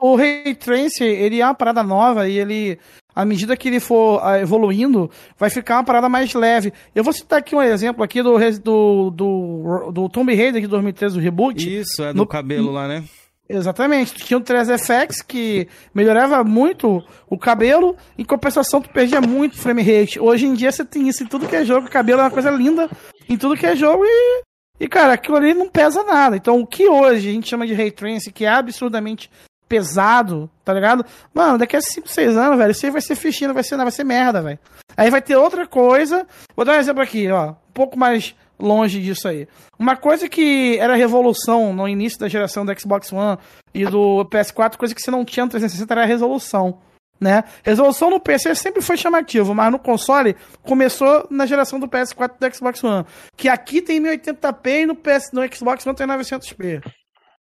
O 0.00 0.16
ray 0.16 0.54
tracing, 0.54 1.04
ele 1.04 1.40
é 1.40 1.44
uma 1.44 1.54
parada 1.54 1.82
nova 1.82 2.26
e 2.26 2.38
ele 2.38 2.78
à 3.14 3.24
medida 3.24 3.56
que 3.56 3.68
ele 3.68 3.80
for 3.80 4.20
ah, 4.22 4.40
evoluindo, 4.40 5.10
vai 5.38 5.48
ficar 5.50 5.76
uma 5.76 5.84
parada 5.84 6.08
mais 6.08 6.34
leve. 6.34 6.72
Eu 6.94 7.04
vou 7.04 7.12
citar 7.12 7.38
aqui 7.38 7.54
um 7.54 7.62
exemplo 7.62 8.02
aqui 8.02 8.22
do 8.22 8.38
do, 8.62 9.10
do, 9.10 9.90
do 9.92 10.08
Tomb 10.08 10.34
Raider 10.34 10.60
de 10.60 10.66
2013, 10.66 11.18
o 11.18 11.20
reboot. 11.20 11.80
Isso, 11.80 12.02
é 12.02 12.12
do 12.12 12.18
no, 12.18 12.26
cabelo 12.26 12.72
lá, 12.72 12.88
né? 12.88 13.04
Exatamente. 13.48 14.14
Tinha 14.14 14.38
o 14.38 14.42
3FX 14.42 15.24
que 15.26 15.68
melhorava 15.94 16.42
muito 16.42 17.02
o 17.28 17.38
cabelo, 17.38 17.96
em 18.18 18.24
compensação 18.24 18.80
tu 18.80 18.88
perdia 18.88 19.20
muito 19.20 19.58
frame 19.58 19.82
rate. 19.82 20.18
Hoje 20.18 20.46
em 20.46 20.54
dia 20.54 20.72
você 20.72 20.84
tem 20.84 21.08
isso 21.08 21.22
em 21.22 21.26
tudo 21.26 21.46
que 21.46 21.56
é 21.56 21.64
jogo, 21.64 21.86
o 21.86 21.90
cabelo 21.90 22.20
é 22.20 22.24
uma 22.24 22.30
coisa 22.30 22.50
linda 22.50 22.88
em 23.28 23.36
tudo 23.36 23.56
que 23.56 23.66
é 23.66 23.76
jogo 23.76 24.02
e, 24.04 24.42
e 24.80 24.88
cara, 24.88 25.12
aquilo 25.12 25.36
ali 25.36 25.52
não 25.52 25.68
pesa 25.68 26.02
nada. 26.02 26.36
Então 26.36 26.58
o 26.58 26.66
que 26.66 26.88
hoje 26.88 27.28
a 27.28 27.32
gente 27.32 27.48
chama 27.48 27.66
de 27.66 27.74
Ray 27.74 27.90
Tracing, 27.90 28.30
que 28.30 28.46
é 28.46 28.48
absurdamente 28.48 29.30
pesado, 29.68 30.50
tá 30.64 30.72
ligado? 30.72 31.04
Mano, 31.32 31.58
daqui 31.58 31.76
a 31.76 31.80
5, 31.80 32.08
6 32.08 32.36
anos, 32.36 32.58
velho, 32.58 32.70
isso 32.70 32.86
aí 32.86 32.92
vai 32.92 33.00
ser 33.00 33.14
fichinha, 33.14 33.52
vai 33.52 33.62
ser, 33.62 33.76
vai 33.76 33.90
ser 33.90 34.04
merda, 34.04 34.42
velho. 34.42 34.58
Aí 34.96 35.10
vai 35.10 35.22
ter 35.22 35.36
outra 35.36 35.66
coisa. 35.66 36.26
Vou 36.54 36.64
dar 36.64 36.72
um 36.72 36.80
exemplo 36.80 37.02
aqui, 37.02 37.30
ó. 37.30 37.50
Um 37.50 37.72
pouco 37.72 37.98
mais 37.98 38.34
longe 38.58 39.00
disso 39.00 39.28
aí. 39.28 39.48
Uma 39.78 39.96
coisa 39.96 40.28
que 40.28 40.78
era 40.78 40.94
revolução 40.94 41.72
no 41.72 41.88
início 41.88 42.18
da 42.18 42.28
geração 42.28 42.64
do 42.64 42.78
Xbox 42.78 43.12
One 43.12 43.38
e 43.72 43.84
do 43.84 44.24
PS4, 44.26 44.76
coisa 44.76 44.94
que 44.94 45.02
você 45.02 45.10
não 45.10 45.24
tinha 45.24 45.44
no 45.44 45.50
360 45.50 45.92
era 45.92 46.02
a 46.02 46.06
resolução. 46.06 46.78
Né? 47.20 47.44
Resolução 47.62 48.10
no 48.10 48.20
PC 48.20 48.54
sempre 48.54 48.82
foi 48.82 48.96
chamativo, 48.96 49.54
mas 49.54 49.70
no 49.70 49.78
console 49.78 50.36
começou 50.62 51.26
na 51.30 51.46
geração 51.46 51.78
do 51.78 51.88
PS4 51.88 52.32
e 52.36 52.48
do 52.48 52.54
Xbox 52.54 52.82
One. 52.82 53.06
Que 53.36 53.48
aqui 53.48 53.80
tem 53.80 54.00
1080p 54.00 54.82
e 54.82 54.86
no, 54.86 54.96
PS, 54.96 55.30
no 55.32 55.42
Xbox 55.54 55.86
One 55.86 55.96
tem 55.96 56.06
900p. 56.06 56.82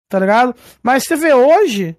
Tá 0.09 0.19
ligado? 0.19 0.55
Mas 0.81 1.03
você 1.03 1.15
vê 1.17 1.33
hoje, 1.33 1.97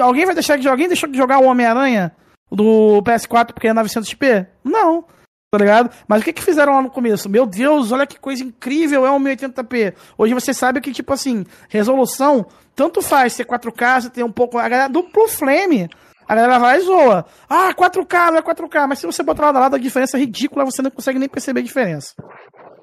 alguém 0.00 0.26
vai 0.26 0.34
deixar 0.34 0.56
de 0.56 0.68
alguém 0.68 0.88
deixou 0.88 1.08
de 1.08 1.16
jogar 1.16 1.38
o 1.38 1.46
Homem-Aranha 1.46 2.12
do 2.50 3.02
PS4 3.02 3.52
porque 3.52 3.68
é 3.68 3.74
900p? 3.74 4.46
Não 4.64 5.04
tá 5.50 5.58
ligado? 5.58 5.90
Mas 6.06 6.22
o 6.22 6.24
que 6.24 6.32
que 6.32 6.42
fizeram 6.42 6.74
lá 6.74 6.82
no 6.82 6.90
começo? 6.90 7.28
Meu 7.28 7.44
Deus, 7.44 7.90
olha 7.90 8.06
que 8.06 8.20
coisa 8.20 8.44
incrível, 8.44 9.04
é 9.04 9.10
um 9.10 9.18
1080p. 9.18 9.94
Hoje 10.16 10.32
você 10.32 10.54
sabe 10.54 10.80
que, 10.80 10.92
tipo 10.92 11.12
assim, 11.12 11.44
resolução, 11.68 12.46
tanto 12.76 13.02
faz 13.02 13.32
ser 13.32 13.46
4K, 13.46 14.02
você 14.02 14.10
tem 14.10 14.22
um 14.22 14.30
pouco. 14.30 14.58
A 14.58 14.68
galera 14.68 14.88
duplo 14.88 15.26
flame. 15.26 15.90
A 16.28 16.34
galera 16.36 16.60
vai 16.60 16.78
e 16.78 16.82
zoa. 16.82 17.26
Ah, 17.48 17.74
4K, 17.74 18.30
não 18.30 18.38
é 18.38 18.42
4K. 18.42 18.86
Mas 18.86 19.00
se 19.00 19.06
você 19.06 19.24
botar 19.24 19.46
lado 19.46 19.56
a 19.56 19.60
lado, 19.62 19.74
a 19.74 19.78
diferença 19.80 20.16
é 20.16 20.20
ridícula, 20.20 20.64
você 20.64 20.80
não 20.80 20.90
consegue 20.90 21.18
nem 21.18 21.28
perceber 21.28 21.58
a 21.58 21.64
diferença. 21.64 22.14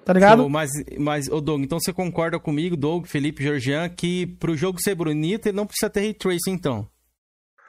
Tá 0.08 0.14
ligado? 0.14 0.44
Pô, 0.44 0.50
mas, 0.50 0.72
mas, 0.98 1.27
ô 1.27 1.42
Doug, 1.42 1.61
então 1.61 1.77
você 1.82 1.92
concorda 1.92 2.40
comigo, 2.40 2.77
Doug, 2.77 3.06
Felipe, 3.08 3.44
Georgian, 3.44 3.90
que 3.90 4.26
pro 4.26 4.56
jogo 4.56 4.82
ser 4.82 4.95
bonito, 4.95 5.48
ele 5.48 5.58
não 5.58 5.68
precisa 5.68 5.90
ter 5.90 6.00
ray 6.00 6.14
tracing, 6.14 6.52
então? 6.52 6.88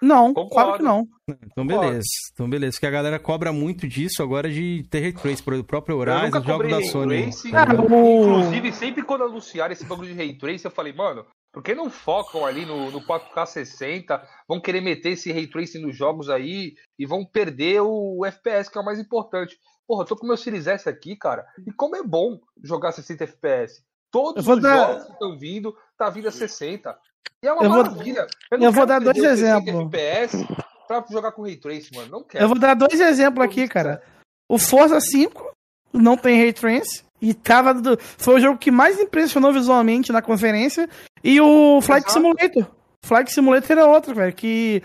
Não, 0.01 0.33
Concordo. 0.33 0.55
claro 0.55 0.77
que 0.77 0.83
não. 0.85 1.09
Então 1.51 1.67
beleza. 1.67 2.07
Então 2.33 2.49
beleza, 2.49 2.75
porque 2.75 2.87
a 2.87 2.93
galera 2.93 3.19
cobra 3.19 3.53
muito 3.53 3.89
disso 3.89 4.23
agora 4.23 4.49
de 4.49 4.87
ter 4.89 5.01
ray 5.01 5.13
trace 5.13 5.43
o 5.45 5.65
próprio 5.65 5.97
Horizon, 5.97 6.39
os 6.39 6.45
jogos 6.45 6.71
da 6.71 6.83
Sony. 6.85 7.23
Trace, 7.25 7.49
Inclusive, 7.49 8.73
sempre 8.73 9.03
quando 9.03 9.25
anunciaram 9.25 9.73
esse 9.73 9.85
bagulho 9.85 10.11
de 10.11 10.15
ray 10.15 10.39
trace, 10.39 10.65
eu 10.65 10.71
falei, 10.71 10.93
mano, 10.93 11.27
por 11.53 11.61
que 11.61 11.75
não 11.75 11.91
focam 11.91 12.47
ali 12.47 12.65
no, 12.65 12.89
no 12.93 13.01
4K 13.01 13.47
60? 13.47 14.23
Vão 14.49 14.61
querer 14.61 14.81
meter 14.81 15.15
esse 15.15 15.33
ray 15.33 15.49
tracing 15.49 15.81
nos 15.81 15.97
jogos 15.97 16.31
aí 16.31 16.75
e 16.97 17.05
vão 17.05 17.25
perder 17.25 17.81
o 17.81 18.25
FPS, 18.25 18.71
que 18.71 18.79
é 18.79 18.81
o 18.81 18.85
mais 18.85 19.01
importante. 19.01 19.57
Porra, 19.89 20.03
eu 20.03 20.07
tô 20.07 20.15
com 20.17 20.27
meu 20.27 20.37
Series 20.37 20.67
S 20.67 20.87
aqui, 20.89 21.17
cara, 21.17 21.47
e 21.67 21.73
como 21.73 21.97
é 21.97 22.03
bom 22.03 22.39
jogar 22.63 22.93
60 22.93 23.25
FPS. 23.25 23.83
Todos 24.13 24.47
os 24.47 24.61
dar... 24.63 24.77
jogos 24.77 25.05
que 25.07 25.13
estão 25.13 25.39
vindo, 25.39 25.75
tá 25.97 26.11
vindo 26.11 26.29
a 26.29 26.31
60. 26.31 26.97
E 27.43 27.47
é 27.47 27.53
uma 27.53 27.65
Eu 27.65 27.71
vou- 27.71 27.83
maravilha. 27.85 28.27
eu 28.51 28.59
não 28.59 28.71
vou 28.73 28.85
dar 28.87 29.01
dois 29.01 29.17
perder 29.17 29.33
o 29.33 29.37
60 29.37 29.57
exemplos. 29.59 29.87
FPS 29.95 30.47
pra 30.87 31.05
jogar 31.11 31.33
com 31.33 31.43
Ray 31.43 31.57
Trace, 31.57 31.89
mano. 31.95 32.11
Não 32.11 32.23
quero. 32.23 32.45
Eu 32.45 32.49
vou 32.49 32.59
dar 32.59 32.75
dois 32.75 33.01
exemplos 33.01 33.45
aqui, 33.45 33.67
cara. 33.67 34.03
O 34.49 34.59
Forza 34.59 35.01
5 35.01 35.53
não 35.93 36.17
tem 36.17 36.39
Ray 36.39 36.53
Trance. 36.53 37.03
E 37.21 37.35
tava 37.35 37.75
do- 37.75 37.99
foi 38.01 38.35
o 38.37 38.41
jogo 38.41 38.59
que 38.59 38.71
mais 38.71 38.99
impressionou 39.01 39.53
visualmente 39.53 40.13
na 40.13 40.23
conferência. 40.23 40.89
E 41.25 41.41
o 41.41 41.81
Flight 41.83 42.07
Exato. 42.09 42.13
Simulator. 42.13 42.71
Flight 43.05 43.33
Simulator 43.33 43.79
é 43.79 43.85
outro, 43.85 44.15
velho. 44.15 44.33
Que 44.35 44.83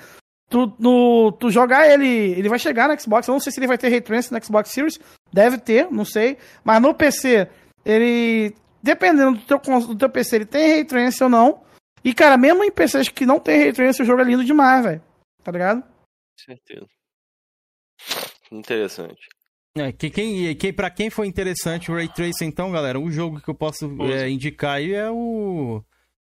tu, 0.53 0.71
no, 0.77 1.31
tu 1.31 1.49
jogar 1.49 1.89
ele. 1.89 2.07
Ele 2.07 2.47
vai 2.47 2.59
chegar 2.59 2.87
no 2.87 2.99
Xbox. 2.99 3.27
Eu 3.27 3.33
não 3.33 3.39
sei 3.39 3.51
se 3.51 3.59
ele 3.59 3.67
vai 3.67 3.77
ter 3.77 3.89
Ray 3.89 4.01
Trance 4.01 4.31
no 4.31 4.43
Xbox 4.43 4.69
Series. 4.69 4.99
Deve 5.33 5.57
ter, 5.57 5.89
não 5.89 6.05
sei. 6.05 6.37
Mas 6.63 6.79
no 6.79 6.93
PC, 6.93 7.49
ele. 7.83 8.55
Dependendo 8.81 9.39
do 9.39 9.45
teu, 9.45 9.57
do 9.57 9.95
teu 9.95 10.09
PC, 10.09 10.35
ele 10.35 10.45
tem 10.45 10.73
Ray 10.73 10.85
Trance 10.85 11.23
ou 11.23 11.29
não. 11.29 11.63
E, 12.03 12.13
cara, 12.13 12.37
mesmo 12.37 12.63
em 12.63 12.71
PCs 12.71 13.09
que 13.09 13.25
não 13.25 13.39
tem 13.39 13.61
Ray 13.61 13.73
Trance, 13.73 14.01
o 14.01 14.05
jogo 14.05 14.21
é 14.21 14.25
lindo 14.25 14.43
demais, 14.43 14.85
velho. 14.85 15.01
Tá 15.41 15.51
ligado? 15.51 15.83
Certeza. 16.37 16.85
Interessante. 18.51 19.27
É, 19.75 19.91
que 19.91 20.09
quem, 20.11 20.55
que, 20.55 20.71
pra 20.71 20.91
quem 20.91 21.09
foi 21.09 21.25
interessante 21.25 21.89
o 21.89 21.95
Ray 21.95 22.07
Tracing, 22.07 22.45
então, 22.45 22.71
galera, 22.71 22.99
o 22.99 23.09
jogo 23.09 23.41
que 23.41 23.49
eu 23.49 23.55
posso 23.55 23.89
é, 24.03 24.29
indicar 24.29 24.75
aí 24.75 24.93
é 24.93 25.09
o 25.09 25.81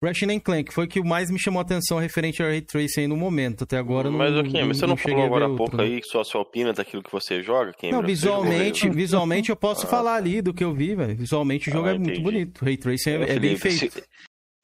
Ratchet 0.05 0.41
Clank, 0.41 0.65
que 0.65 0.75
foi 0.75 0.85
o 0.85 0.89
que 0.89 1.03
mais 1.03 1.31
me 1.31 1.39
chamou 1.39 1.59
a 1.59 1.63
atenção 1.63 1.99
referente 1.99 2.43
ao 2.43 2.49
Ray 2.49 2.61
Tracing 2.63 3.03
aí 3.03 3.07
no 3.07 3.17
momento. 3.17 3.65
Até 3.65 3.77
agora 3.79 4.09
eu 4.09 4.13
não, 4.13 4.19
Mas, 4.19 4.33
Kim, 4.51 4.67
você 4.69 4.87
não, 4.87 4.97
cheguei 4.97 5.15
falou 5.15 5.27
agora 5.27 5.47
há 5.47 5.57
pouco 5.57 5.77
né? 5.77 5.85
aí 5.85 6.01
que 6.01 6.07
só 6.09 6.23
sua 6.25 6.41
opina 6.43 6.73
daquilo 6.73 7.03
que 7.03 7.11
você 7.13 7.43
joga, 7.43 7.73
Kim? 7.73 7.91
Não, 7.91 8.03
visualmente, 8.03 8.89
visualmente 8.89 9.51
eu 9.51 9.57
posso 9.57 9.87
Ah. 9.87 9.91
falar 9.91 10.15
ali 10.17 10.41
do 10.43 10.53
que 10.55 10.65
eu 10.65 10.73
vi, 10.75 10.95
velho. 10.95 11.17
Visualmente 11.17 11.69
o 11.69 11.73
jogo 11.73 11.89
Ah, 11.89 11.95
é 11.95 11.99
muito 11.99 12.21
bonito. 12.21 12.63
O 12.63 12.65
Ray 12.65 12.77
Tracing 12.77 13.11
é, 13.11 13.33
é 13.35 13.39
bem 13.39 13.57
feito. 13.57 13.85
Esse, 13.85 14.05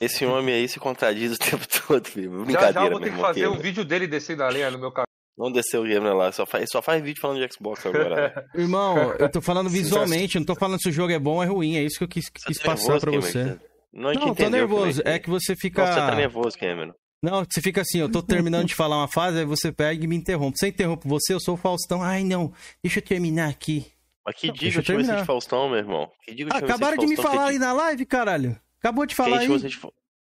esse 0.01 0.25
homem 0.27 0.55
aí 0.55 0.69
se 0.69 0.79
contradiz 0.81 1.33
o 1.35 1.39
tempo 1.39 1.67
todo, 1.87 2.07
filho. 2.07 2.31
Já 2.39 2.45
Brincadeira, 2.45 2.73
já 2.81 2.87
eu 2.87 2.91
vou 2.91 3.01
ter 3.01 3.11
que 3.13 3.19
fazer 3.19 3.49
um 3.49 3.59
vídeo 3.59 3.85
dele 3.85 4.07
descendo 4.07 4.43
a 4.43 4.49
lenha 4.49 4.71
no 4.71 4.79
meu 4.79 4.91
canal. 4.91 5.05
Não 5.39 5.51
desceu 5.51 5.81
o 5.83 5.85
gamer 5.87 6.15
lá, 6.15 6.31
só 6.33 6.45
faz, 6.45 6.69
só 6.71 6.83
faz 6.83 7.03
vídeo 7.03 7.19
falando 7.21 7.39
de 7.41 7.55
Xbox 7.55 7.87
agora. 7.87 8.45
Irmão, 8.55 9.15
eu 9.19 9.27
tô 9.31 9.41
falando 9.41 9.71
visualmente, 9.71 10.37
eu 10.37 10.41
não 10.41 10.47
tô 10.47 10.55
falando 10.55 10.79
se 10.83 10.91
o 10.91 10.93
jogo 10.93 11.13
é 11.13 11.19
bom 11.19 11.37
ou 11.37 11.43
é 11.43 11.47
ruim, 11.47 11.77
é 11.77 11.83
isso 11.83 11.97
que 11.97 12.05
eu 12.05 12.09
quis, 12.09 12.29
quis 12.29 12.59
tá 12.59 12.65
passar 12.73 13.01
pra 13.01 13.11
você. 13.11 13.59
Não, 13.93 14.13
gente 14.13 14.25
Não, 14.27 14.35
tô 14.35 14.49
nervoso. 14.49 15.03
É 15.05 15.19
que 15.19 15.29
você 15.29 15.57
fica. 15.57 15.83
Nossa, 15.83 15.95
você 15.95 16.01
tá 16.11 16.15
nervoso, 16.15 16.59
Cameron. 16.59 16.95
Não, 17.23 17.45
você 17.45 17.61
fica 17.61 17.83
assim, 17.83 17.99
eu 17.99 18.11
tô 18.11 18.23
terminando 18.23 18.67
de 18.67 18.75
falar 18.75 18.97
uma 18.97 19.09
fase, 19.09 19.41
aí 19.41 19.45
você 19.45 19.71
pega 19.71 20.03
e 20.03 20.07
me 20.07 20.17
interrompe. 20.17 20.59
Você 20.59 20.69
interrompe 20.69 21.07
você, 21.07 21.35
eu 21.35 21.41
sou 21.41 21.55
o 21.55 21.59
Faustão. 21.59 22.03
Ai, 22.03 22.25
não, 22.25 22.53
deixa 22.83 22.99
eu 22.99 23.05
terminar 23.05 23.51
aqui. 23.51 23.93
Mas 24.25 24.37
que 24.37 24.47
Não, 24.47 24.55
diga 24.55 24.79
eu 24.79 24.83
te 24.83 24.97
de 24.97 25.25
Faustão, 25.25 25.69
meu 25.69 25.79
irmão. 25.79 26.11
Que 26.25 26.35
diga 26.35 26.51
Ah, 26.55 26.59
acabaram 26.59 26.97
de 26.97 27.07
me 27.07 27.17
Faustão, 27.17 27.35
falar 27.35 27.49
que 27.49 27.53
aí 27.53 27.59
na 27.59 27.73
live, 27.73 28.07
caralho. 28.07 28.59
Acabou 28.79 29.05
de 29.05 29.15
falar 29.15 29.41
te 29.41 29.53
aí. 29.53 29.59
de 29.59 29.81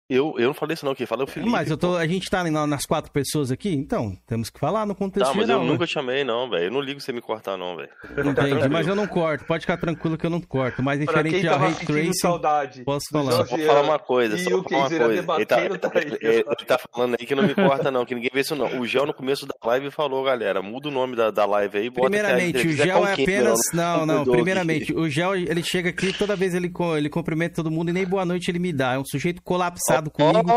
Eu, 0.10 0.34
eu 0.40 0.48
não 0.48 0.54
falei 0.56 0.74
isso 0.74 0.84
não, 0.86 0.96
quem 0.96 1.06
fala 1.06 1.22
é 1.22 1.26
o 1.26 1.28
Felipe. 1.28 1.52
Mas 1.52 1.70
eu 1.70 1.78
tô, 1.78 1.96
a 1.96 2.08
gente 2.08 2.30
tá 2.30 2.44
na- 2.44 2.66
nas 2.66 2.84
quatro 2.86 3.12
pessoas 3.12 3.52
aqui, 3.52 3.70
então 3.74 4.18
temos 4.26 4.50
que 4.50 4.60
falar 4.60 4.86
no 4.86 4.96
contexto 4.96 5.28
Tá, 5.32 5.34
mas 5.38 5.46
geral. 5.46 5.62
eu 5.62 5.66
né? 5.68 5.72
nunca 5.74 5.86
te 5.86 5.94
chamei 5.94 6.24
não, 6.24 6.50
velho. 6.50 6.66
Eu 6.66 6.72
não 6.72 6.82
ligo 6.82 7.00
você 7.00 7.12
me 7.14 7.22
cortar 7.22 7.58
não, 7.58 7.76
velho. 7.76 7.90
Entendi, 8.26 8.68
mas 8.70 8.88
eu 8.88 8.96
não 8.96 9.06
corto. 9.06 9.46
Pode 9.46 9.62
ficar 9.62 9.78
tranquilo 9.78 10.18
que 10.18 10.26
eu 10.26 10.30
não 10.30 10.42
corto. 10.42 10.82
Mas 10.82 11.00
ao 11.02 11.06
tava 11.06 11.22
Ray 11.22 11.76
Tracing, 11.86 12.14
saudade 12.14 12.84
posso 12.84 13.06
falar. 13.12 13.32
Só 13.34 13.44
vou 13.44 13.60
falar 13.60 13.82
uma 13.84 14.00
coisa, 14.00 14.36
E 14.36 14.40
só 14.40 14.50
vou 14.50 14.64
falar 14.64 14.88
uma 14.88 14.90
coisa. 14.90 15.36
Ele 15.36 15.46
tá, 15.46 15.56
tá 15.90 16.02
ele- 16.02 16.18
ele 16.22 16.44
tá 16.66 16.80
falando 16.92 17.16
aí 17.20 17.26
que 17.26 17.36
não 17.36 17.44
me 17.44 17.54
corta 17.54 17.92
não, 17.92 18.04
que 18.06 18.16
ninguém 18.16 18.32
vê 18.34 18.40
isso 18.42 18.56
não. 18.56 18.80
O 18.80 18.88
Gel 18.88 19.06
no 19.06 19.14
começo 19.14 19.46
da 19.46 19.54
live 19.64 19.92
falou, 19.92 20.24
galera, 20.24 20.62
muda 20.62 20.88
o 20.88 20.92
nome 20.92 21.16
da, 21.16 21.30
da 21.30 21.46
live 21.46 21.78
aí, 21.78 21.90
bota 21.90 22.10
que 22.10 22.18
a 22.18 22.24
Primeiramente, 22.24 22.68
o 22.68 22.72
Gel 22.72 23.06
é 23.08 23.14
apenas. 23.14 23.60
não, 23.74 24.06
Não, 24.06 24.26
não. 24.26 24.32
Primeiramente, 24.34 24.94
o 24.94 25.08
Gel 25.08 25.36
ele 25.36 25.62
chega 25.62 25.90
aqui 25.90 26.12
toda 26.14 26.36
vez 26.36 26.56
ele, 26.56 26.72
ele 26.98 27.10
cumprimenta 27.10 27.56
todo 27.56 27.70
mundo 27.70 27.90
e 27.90 27.94
nem 27.94 28.06
boa 28.08 28.26
noite 28.26 28.50
ele 28.50 28.60
me 28.60 28.74
dá. 28.74 28.94
É 28.94 28.98
um 28.98 29.06
sujeito 29.06 29.42
colapsado 29.44 29.99
comigo. 30.12 30.48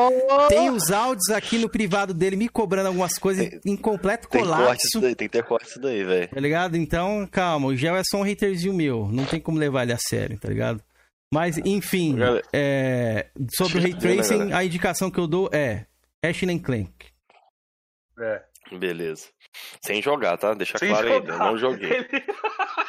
Tem 0.48 0.68
os 0.70 0.90
áudios 0.90 1.30
aqui 1.30 1.56
no 1.56 1.68
privado 1.70 2.12
dele 2.12 2.36
me 2.36 2.48
cobrando 2.48 2.88
algumas 2.88 3.14
coisas 3.18 3.48
em 3.64 3.76
completo 3.76 4.28
Tem 4.28 4.42
corte 4.42 4.54
colapso. 4.56 4.86
isso 4.86 5.00
daí, 5.00 5.14
tem 5.14 5.26
que 5.26 5.32
ter 5.32 5.42
corte 5.42 5.68
isso 5.70 5.80
daí, 5.80 6.04
velho. 6.04 6.28
Tá 6.28 6.38
ligado? 6.40 6.76
Então, 6.76 7.26
calma, 7.30 7.68
o 7.68 7.74
Gel 7.76 7.96
é 7.96 8.02
só 8.04 8.18
um 8.18 8.30
haterzinho 8.30 8.74
meu. 8.74 9.08
Não 9.10 9.24
tem 9.24 9.40
como 9.40 9.58
levar 9.58 9.84
ele 9.84 9.94
a 9.94 9.98
sério, 9.98 10.38
tá 10.38 10.48
ligado? 10.48 10.82
Mas, 11.32 11.56
enfim, 11.64 12.16
Galera- 12.16 12.44
é, 12.52 13.26
sobre 13.56 13.78
o 13.78 13.80
Ray 13.82 13.94
Né, 13.94 13.98
Tracing, 13.98 14.52
a 14.52 14.62
indicação 14.64 15.10
que 15.10 15.18
eu 15.18 15.26
dou 15.26 15.48
é 15.50 15.86
Ratchet 16.22 16.58
Clank. 16.60 16.92
É. 18.20 18.42
Beleza. 18.78 19.26
Sem 19.84 20.00
jogar, 20.00 20.38
tá? 20.38 20.54
Deixa 20.54 20.78
Sem 20.78 20.88
claro 20.88 21.06
aí, 21.06 21.12
eu 21.14 21.20
jogar. 21.20 21.38
não 21.38 21.58
joguei. 21.58 22.06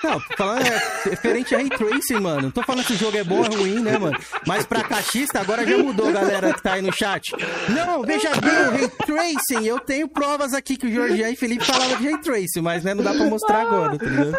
Não, 0.04 0.20
falando 0.38 0.68
é, 0.68 1.10
referente 1.10 1.56
a 1.56 1.60
Ray 1.60 1.70
Tracing, 1.70 2.20
mano. 2.20 2.42
Não 2.44 2.52
tô 2.52 2.62
falando 2.62 2.86
se 2.86 2.94
o 2.94 2.98
jogo 2.98 3.18
é 3.18 3.24
bom 3.24 3.38
ou 3.38 3.46
é 3.46 3.56
ruim, 3.56 3.80
né, 3.80 3.98
mano? 3.98 4.20
Mas 4.46 4.66
pra 4.66 4.84
cachista 4.84 5.40
agora 5.40 5.66
já 5.66 5.78
mudou, 5.78 6.12
galera 6.12 6.54
que 6.54 6.62
tá 6.62 6.74
aí 6.74 6.82
no 6.82 6.92
chat. 6.92 7.32
Não, 7.70 8.04
veja 8.04 8.32
bem, 8.36 8.68
o 8.68 8.72
Ray 8.72 8.90
Tracing, 8.90 9.66
eu 9.66 9.80
tenho 9.80 10.10
provas 10.10 10.54
aqui 10.54 10.76
que 10.76 10.88
o 10.88 10.94
Jorge 10.94 11.24
e 11.24 11.36
Felipe 11.38 11.64
falavam 11.64 11.96
de 11.98 12.04
Ray 12.04 12.20
Tracing, 12.20 12.62
mas 12.62 12.84
né, 12.84 12.94
não 12.94 13.04
dá 13.04 13.14
pra 13.14 13.24
mostrar 13.26 13.62
agora, 13.62 13.98
tá 13.98 14.06
ligado? 14.06 14.38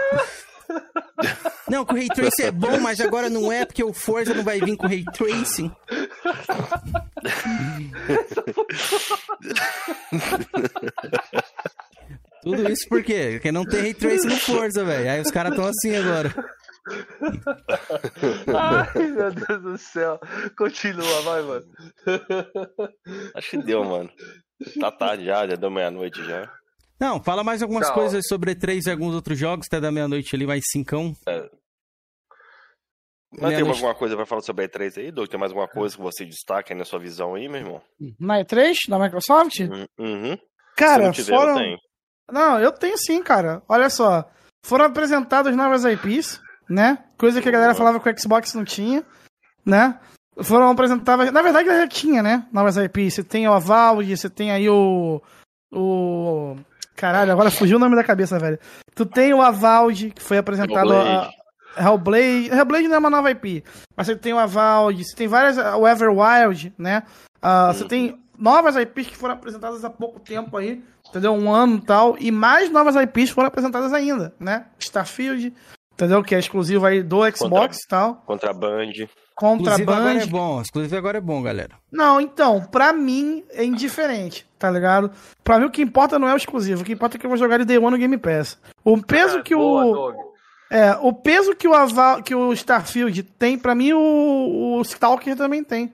Não, 1.69 1.85
que 1.85 1.93
o 1.93 1.97
Ray 1.97 2.09
Tracing 2.09 2.43
é 2.43 2.51
bom, 2.51 2.79
mas 2.81 3.01
agora 3.01 3.31
não 3.31 3.51
é, 3.51 3.65
porque 3.65 3.83
o 3.83 3.93
Forza 3.93 4.35
não 4.35 4.45
vai 4.45 4.61
vir 4.61 4.77
com 4.77 4.87
Ray 4.87 5.05
Tracing. 5.05 5.73
Tudo 12.45 12.71
isso 12.71 12.89
por 12.89 13.03
quê? 13.03 13.31
Porque 13.33 13.51
não 13.51 13.65
tem 13.65 13.81
Ray 13.81 13.95
Tracing 13.95 14.29
no 14.29 14.37
Forza, 14.37 14.85
velho. 14.85 15.11
Aí 15.11 15.21
os 15.21 15.31
caras 15.31 15.57
tão 15.57 15.65
assim 15.67 15.97
agora. 15.97 16.33
Ai, 18.55 19.09
meu 19.09 19.33
Deus 19.33 19.63
do 19.63 19.79
céu. 19.79 20.21
Continua, 20.57 21.23
vai, 21.23 21.43
mano. 21.43 21.67
Acho 23.35 23.51
que 23.51 23.59
deu, 23.59 23.83
mano. 23.85 24.11
Tá 24.79 24.93
tarde 24.93 25.25
já, 25.25 25.47
já 25.47 25.57
deu 25.57 25.71
meia-noite 25.71 26.23
já. 26.25 26.53
Não, 27.01 27.23
fala 27.23 27.43
mais 27.43 27.63
algumas 27.63 27.87
Tchau. 27.87 27.95
coisas 27.95 28.23
sobre 28.29 28.55
E3 28.55 28.87
e 28.87 28.91
alguns 28.91 29.15
outros 29.15 29.39
jogos, 29.39 29.67
até 29.67 29.81
da 29.81 29.91
meia-noite 29.91 30.35
ali, 30.37 30.47
mais 30.47 30.63
cincão. 30.71 31.15
Mas 33.37 33.57
tem 33.57 33.69
alguma 33.69 33.95
coisa 33.95 34.15
pra 34.15 34.25
falar 34.27 34.43
sobre 34.43 34.65
a 34.65 34.69
E3 34.69 34.99
aí, 34.99 35.11
Doug? 35.11 35.29
Tem 35.29 35.41
mais 35.41 35.51
alguma 35.51 35.67
coisa 35.67 35.97
que 35.97 36.03
você 36.03 36.25
destaca 36.25 36.73
aí 36.73 36.79
na 36.79 36.85
sua 36.85 37.01
visão 37.01 37.35
aí, 37.35 37.49
meu 37.49 37.61
irmão? 37.61 37.83
Na 38.21 38.45
E3, 38.45 38.75
da 38.89 38.99
Microsoft? 38.99 39.59
Uhum. 39.99 40.39
Cara, 40.77 41.11
tiver, 41.11 41.35
foram. 41.35 41.77
Não, 42.31 42.59
eu 42.59 42.73
tenho 42.73 42.97
sim, 42.99 43.23
cara. 43.23 43.63
Olha 43.69 43.91
só. 43.91 44.29
Foram 44.65 44.87
apresentadas 44.87 45.55
novas 45.55 45.85
IPs, 45.85 46.41
né? 46.69 46.99
Coisa 47.19 47.41
que 47.43 47.49
a 47.49 47.53
galera 47.53 47.75
falava 47.75 48.01
que 48.01 48.09
o 48.09 48.19
Xbox 48.19 48.55
não 48.55 48.65
tinha, 48.65 49.05
né? 49.65 49.99
Foram 50.43 50.71
apresentadas. 50.71 51.31
Na 51.31 51.43
verdade, 51.43 51.69
já 51.69 51.87
tinha, 51.87 52.23
né? 52.23 52.47
Novas 52.53 52.77
IPs. 52.77 53.15
Você 53.15 53.25
tem 53.25 53.47
o 53.47 53.53
Avald, 53.53 54.17
você 54.17 54.31
tem 54.31 54.51
aí 54.51 54.69
o. 54.69 55.21
O. 55.73 56.57
Caralho, 56.97 57.33
agora 57.33 57.51
fugiu 57.51 57.77
o 57.77 57.81
nome 57.81 57.97
da 57.97 58.05
cabeça, 58.05 58.39
velho. 58.39 58.59
Tu 58.95 59.05
tem 59.05 59.35
o 59.35 59.43
Avald, 59.43 60.11
que 60.11 60.23
foi 60.23 60.39
apresentado. 60.39 60.93
A... 60.93 61.31
Hellblade. 61.77 62.51
Hellblade 62.51 62.89
não 62.89 62.97
é 62.97 62.99
uma 62.99 63.11
nova 63.11 63.31
IP. 63.31 63.65
Mas 63.97 64.07
você 64.07 64.17
tem 64.17 64.33
o 64.33 64.39
Avald, 64.39 65.05
você 65.05 65.15
tem 65.15 65.29
várias. 65.29 65.57
O 65.59 65.87
Everwild, 65.87 66.73
né? 66.79 67.03
Ah, 67.43 67.73
Você 67.73 67.85
tem 67.87 68.19
novas 68.39 68.75
IPs 68.77 69.09
que 69.09 69.17
foram 69.17 69.35
apresentadas 69.35 69.85
há 69.85 69.91
pouco 69.91 70.19
tempo 70.19 70.57
aí, 70.57 70.83
entendeu? 71.15 71.33
Um 71.33 71.53
ano 71.53 71.77
e 71.77 71.81
tal. 71.81 72.17
E 72.19 72.31
mais 72.33 72.71
novas 72.71 72.97
IPs 72.97 73.31
foram 73.31 73.47
apresentadas 73.47 73.93
ainda, 73.93 74.35
né? 74.41 74.67
Starfield, 74.79 75.55
entendeu? 75.93 76.23
Que 76.25 76.35
é 76.35 76.39
exclusivo 76.41 76.85
aí 76.85 77.03
do 77.03 77.21
Xbox 77.31 77.79
e 77.85 77.89
tal. 77.89 78.17
Contraband. 78.27 78.91
Exclusivo 78.91 79.91
agora 79.91 80.11
é 80.11 80.15
Contraband. 80.15 80.27
bom, 80.31 80.61
exclusivo 80.61 80.97
agora 80.97 81.19
é 81.19 81.21
bom, 81.21 81.43
galera. 81.43 81.77
Não, 81.91 82.21
então, 82.21 82.63
pra 82.71 82.93
mim 82.93 83.45
é 83.51 83.65
indiferente, 83.65 84.47
tá 84.59 84.71
ligado? 84.71 85.11
Pra 85.43 85.59
mim 85.59 85.67
o 85.67 85.71
que 85.71 85.83
importa 85.83 86.19
não 86.19 86.29
é 86.29 86.35
o 86.35 86.37
exclusivo, 86.37 86.83
o 86.83 86.85
que 86.85 86.93
importa 86.93 87.17
é 87.17 87.21
que 87.21 87.27
eu 87.27 87.31
vou 87.31 87.39
jogar 87.39 87.57
ele 87.57 87.65
Day 87.65 87.79
One 87.79 87.91
no 87.91 87.99
Game 87.99 88.19
Pass. 88.19 88.59
O 88.85 89.01
peso 89.01 89.43
que 89.43 89.55
Boa, 89.55 89.85
o. 89.85 89.93
Doug. 89.93 90.17
É, 90.71 90.93
o 91.01 91.13
peso 91.13 91.55
que 91.55 91.69
o, 91.69 91.75
Aval, 91.75 92.23
que 92.23 92.35
o 92.35 92.53
Starfield 92.53 93.23
tem, 93.23 93.57
pra 93.57 93.75
mim 93.75 93.93
o, 93.93 94.79
o 94.79 94.83
Stalker 94.83 95.37
também 95.37 95.63
tem. 95.63 95.93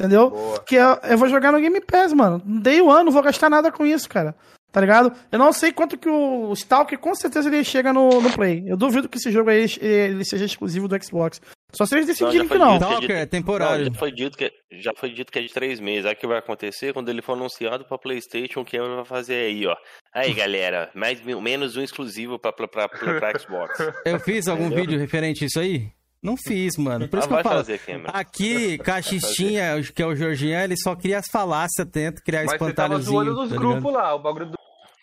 Entendeu? 0.00 0.30
Boa. 0.30 0.64
Que 0.64 0.76
eu, 0.76 0.98
eu 1.04 1.18
vou 1.18 1.28
jogar 1.28 1.52
no 1.52 1.60
Game 1.60 1.78
Pass, 1.82 2.14
mano. 2.14 2.40
Day 2.42 2.80
One, 2.80 3.04
não 3.04 3.12
vou 3.12 3.22
gastar 3.22 3.50
nada 3.50 3.70
com 3.70 3.84
isso, 3.84 4.08
cara. 4.08 4.34
Tá 4.72 4.80
ligado? 4.80 5.12
Eu 5.30 5.38
não 5.38 5.52
sei 5.52 5.72
quanto 5.72 5.98
que 5.98 6.08
o 6.08 6.52
Stalker, 6.54 6.98
com 6.98 7.14
certeza 7.14 7.48
ele 7.48 7.64
chega 7.64 7.92
no, 7.92 8.20
no 8.20 8.32
Play. 8.32 8.64
Eu 8.66 8.76
duvido 8.76 9.08
que 9.08 9.18
esse 9.18 9.30
jogo 9.30 9.50
aí 9.50 9.66
ele 9.80 10.24
seja 10.24 10.44
exclusivo 10.44 10.88
do 10.88 11.04
Xbox. 11.04 11.40
Só 11.72 11.84
se 11.84 11.94
eles 11.94 12.06
decidirem 12.06 12.48
que 12.48 12.56
não. 12.56 12.78
que 12.78 12.84
Stalker 12.84 13.16
é 13.16 13.26
temporário. 13.26 13.86
Não, 13.86 13.92
já, 13.92 13.98
foi 13.98 14.12
dito 14.12 14.38
que, 14.38 14.52
já 14.72 14.92
foi 14.96 15.10
dito 15.10 15.30
que 15.30 15.38
é 15.38 15.42
de 15.42 15.52
três 15.52 15.80
meses. 15.80 16.06
Aí 16.06 16.14
o 16.14 16.16
que 16.16 16.26
vai 16.26 16.38
acontecer 16.38 16.94
quando 16.94 17.08
ele 17.08 17.20
for 17.20 17.32
anunciado 17.32 17.84
pra 17.84 17.98
Playstation, 17.98 18.60
o 18.60 18.64
que 18.64 18.78
vai 18.78 19.04
fazer 19.04 19.34
aí, 19.34 19.66
ó. 19.66 19.76
Aí, 20.14 20.32
galera, 20.32 20.88
mais, 20.94 21.20
menos 21.20 21.76
um 21.76 21.82
exclusivo 21.82 22.38
pra, 22.38 22.52
pra, 22.52 22.66
pra, 22.66 22.88
pra, 22.88 23.18
pra 23.18 23.38
Xbox. 23.38 23.76
Eu 24.06 24.18
fiz 24.20 24.48
algum 24.48 24.66
Entendeu? 24.66 24.84
vídeo 24.84 24.98
referente 24.98 25.44
a 25.44 25.46
isso 25.46 25.60
aí? 25.60 25.90
Não 26.22 26.36
fiz, 26.36 26.76
mano. 26.76 27.08
Por 27.08 27.18
isso 27.18 27.26
Ah, 27.26 27.28
que 27.28 27.32
eu 27.32 27.36
vai 27.36 27.42
falo. 27.44 27.56
fazer. 27.56 27.80
Aqui, 28.12 28.76
Cachistinha, 28.84 29.80
que 29.94 30.02
é 30.02 30.06
o 30.06 30.14
Jorginho, 30.14 30.54
ele 30.58 30.76
só 30.76 30.94
cria 30.94 31.18
as 31.18 31.26
falácias, 31.32 31.88
tenta 31.90 32.20
criar 32.22 32.44
Mas 32.44 32.52
você 32.52 32.58
tava 32.72 32.96
espantalhozinho. 32.96 33.24
zoando 33.24 33.34
nos 33.42 33.50
tá 33.50 33.56
grupos 33.56 33.92
lá, 33.92 34.14
o 34.14 34.18
bagulho 34.18 34.46
do. 34.46 34.60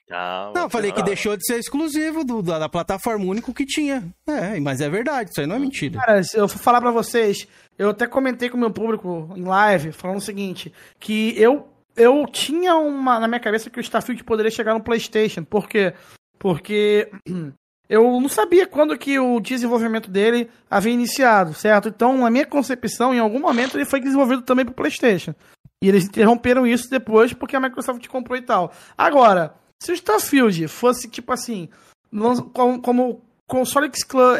Calma, 0.10 0.54
Não, 0.56 0.62
eu 0.64 0.70
falei 0.70 0.92
que 0.94 1.04
deixou 1.04 1.36
de 1.36 1.44
ser 1.46 1.60
exclusivo 1.60 2.24
do, 2.24 2.42
da, 2.42 2.58
da 2.60 2.70
plataforma, 2.70 3.26
único 3.26 3.54
que 3.54 3.66
tinha. 3.66 4.08
É, 4.26 4.58
mas 4.60 4.80
é 4.80 4.88
verdade, 4.90 5.32
isso 5.32 5.42
aí 5.42 5.48
não 5.48 5.58
é 5.58 5.60
mentira. 5.60 6.00
Cara, 6.00 6.24
se 6.24 6.38
eu 6.38 6.48
for 6.48 6.60
falar 6.60 6.80
pra 6.80 6.92
vocês, 6.92 7.46
eu 7.78 7.90
até 7.90 8.08
comentei 8.08 8.50
com 8.50 8.56
o 8.56 8.60
meu 8.60 8.72
público 8.72 9.30
em 9.36 9.44
live, 9.44 9.92
falando 9.92 10.20
o 10.20 10.22
seguinte, 10.22 10.72
que 10.98 11.34
eu, 11.36 11.68
eu 11.98 12.26
tinha 12.26 12.76
uma 12.78 13.20
na 13.20 13.28
minha 13.28 13.40
cabeça 13.42 13.70
que 13.70 13.80
o 13.80 13.82
Starfield 13.82 14.24
poderia 14.24 14.50
chegar 14.52 14.74
no 14.74 14.82
PlayStation. 14.82 15.44
Por 15.44 15.68
quê? 15.68 15.94
Porque 16.40 17.12
eu 17.90 18.20
não 18.20 18.28
sabia 18.28 18.68
quando 18.68 18.98
que 18.98 19.18
o 19.18 19.40
desenvolvimento 19.40 20.10
dele 20.10 20.50
havia 20.70 20.94
iniciado, 20.94 21.54
certo? 21.54 21.90
Então, 21.90 22.18
na 22.18 22.30
minha 22.30 22.46
concepção, 22.46 23.14
em 23.14 23.20
algum 23.20 23.40
momento 23.40 23.78
ele 23.78 23.86
foi 23.86 24.02
desenvolvido 24.02 24.42
também 24.42 24.66
pro 24.66 24.74
PlayStation. 24.74 25.34
E 25.82 25.88
eles 25.88 26.06
interromperam 26.06 26.66
isso 26.66 26.90
depois 26.90 27.34
porque 27.34 27.56
a 27.56 27.60
Microsoft 27.60 28.06
comprou 28.08 28.38
e 28.38 28.42
tal. 28.42 28.74
Agora, 28.98 29.54
se 29.82 29.92
o 29.92 29.94
Starfield 29.94 30.68
fosse 30.68 31.10
tipo 31.10 31.32
assim, 31.32 31.70
como, 32.54 33.22
console 33.48 33.90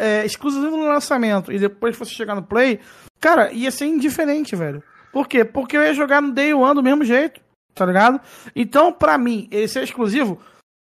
é, 0.00 0.26
exclusivo 0.26 0.76
no 0.76 0.86
lançamento 0.86 1.50
e 1.50 1.58
depois 1.58 1.96
fosse 1.96 2.10
chegar 2.10 2.34
no 2.34 2.42
Play, 2.42 2.80
cara, 3.18 3.52
ia 3.52 3.70
ser 3.70 3.86
indiferente, 3.86 4.54
velho. 4.54 4.82
Por 5.12 5.26
quê? 5.26 5.44
Porque 5.44 5.76
eu 5.76 5.82
ia 5.82 5.94
jogar 5.94 6.20
no 6.20 6.32
Day 6.32 6.52
One 6.52 6.74
do 6.74 6.82
mesmo 6.82 7.04
jeito, 7.04 7.40
tá 7.74 7.86
ligado? 7.86 8.20
Então, 8.54 8.92
pra 8.92 9.16
mim, 9.16 9.48
ele 9.50 9.68
ser 9.68 9.82
exclusivo 9.82 10.38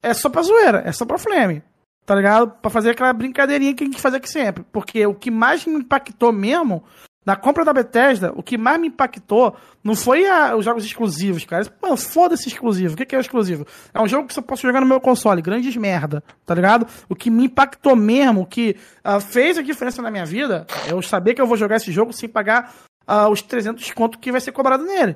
é 0.03 0.13
só 0.13 0.29
pra 0.29 0.43
zoeira, 0.43 0.83
é 0.85 0.93
só 0.93 1.07
pra 1.07 1.19
flame, 1.19 1.63
tá 2.07 2.15
ligado? 2.15 2.51
Pra 2.61 2.71
fazer 2.71 2.91
aquela 2.91 3.13
brincadeirinha 3.13 3.75
que 3.75 3.85
a 3.85 3.87
gente 3.87 4.01
faz 4.01 4.15
aqui 4.15 4.29
sempre. 4.29 4.65
Porque 4.73 5.05
o 5.07 5.15
que 5.15 5.31
mais 5.31 5.65
me 5.67 5.77
impactou 5.77 6.33
mesmo 6.33 6.83
na 7.25 7.37
compra 7.37 7.65
da 7.65 7.73
Bethesda, 7.73 8.33
o 8.35 8.43
que 8.43 8.57
mais 8.57 8.81
me 8.81 8.89
impactou 8.89 9.55
não 9.85 9.95
foi 9.95 10.27
a- 10.27 10.57
os 10.57 10.65
jogos 10.65 10.85
exclusivos, 10.85 11.45
cara. 11.45 11.65
Mano, 11.81 11.97
foda-se 11.97 12.49
exclusivo. 12.49 12.95
O 12.95 12.97
que, 12.97 13.05
que 13.05 13.15
é 13.15 13.19
o 13.19 13.21
exclusivo? 13.21 13.67
É 13.93 14.01
um 14.01 14.09
jogo 14.09 14.27
que 14.27 14.35
só 14.35 14.41
posso 14.43 14.63
jogar 14.63 14.81
no 14.81 14.87
meu 14.87 15.01
console. 15.01 15.43
Grandes 15.43 15.77
merda, 15.77 16.25
tá 16.47 16.55
ligado? 16.55 16.87
O 17.09 17.15
que 17.15 17.31
me 17.31 17.45
impactou 17.45 17.95
mesmo, 17.95 18.41
o 18.41 18.47
que 18.47 18.75
ah, 19.05 19.21
fez 19.21 19.59
a 19.59 19.63
diferença 19.63 20.01
na 20.03 20.11
minha 20.11 20.25
vida, 20.25 20.67
é 20.89 20.93
eu 20.93 21.03
saber 21.03 21.35
que 21.35 21.41
eu 21.43 21.47
vou 21.47 21.57
jogar 21.59 21.77
esse 21.77 21.93
jogo 21.93 22.13
sem 22.13 22.29
pagar 22.29 22.75
ah, 23.07 23.29
os 23.29 23.43
300 23.43 23.91
conto 23.93 24.19
que 24.19 24.33
vai 24.33 24.41
ser 24.41 24.53
cobrado 24.53 24.85
nele. 24.85 25.15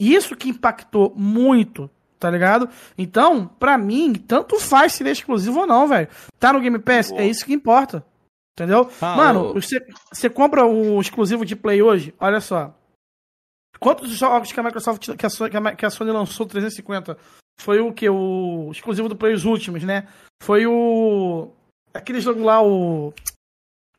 Isso 0.00 0.34
que 0.34 0.48
impactou 0.48 1.14
muito, 1.16 1.88
tá 2.24 2.30
ligado? 2.30 2.70
Então, 2.96 3.46
pra 3.46 3.76
mim, 3.76 4.14
tanto 4.14 4.58
faz 4.58 4.94
se 4.94 5.02
ele 5.02 5.10
é 5.10 5.12
exclusivo 5.12 5.60
ou 5.60 5.66
não, 5.66 5.86
velho. 5.86 6.08
Tá 6.40 6.54
no 6.54 6.60
Game 6.60 6.78
Pass, 6.78 7.12
é 7.12 7.26
isso 7.26 7.44
que 7.44 7.52
importa. 7.52 8.02
Entendeu? 8.58 8.88
Ah, 9.02 9.14
Mano, 9.14 9.50
o- 9.50 9.60
você, 9.60 9.78
você 10.10 10.30
compra 10.30 10.64
o 10.64 10.98
exclusivo 11.02 11.44
de 11.44 11.54
Play 11.54 11.82
hoje, 11.82 12.14
olha 12.18 12.40
só. 12.40 12.74
Quantos 13.78 14.08
jogos 14.12 14.50
que 14.50 14.58
a 14.58 14.62
Microsoft, 14.62 15.14
que 15.18 15.26
a 15.26 15.28
Sony, 15.28 15.50
que 15.76 15.84
a 15.84 15.90
Sony 15.90 16.10
lançou 16.12 16.46
350? 16.46 17.18
Foi 17.60 17.80
o 17.80 17.92
que? 17.92 18.08
O 18.08 18.70
exclusivo 18.72 19.06
do 19.08 19.16
Play, 19.16 19.34
os 19.34 19.44
últimos, 19.44 19.84
né? 19.84 20.08
Foi 20.42 20.66
o. 20.66 21.50
Aquele 21.92 22.22
jogo 22.22 22.42
lá, 22.42 22.62
o. 22.62 23.12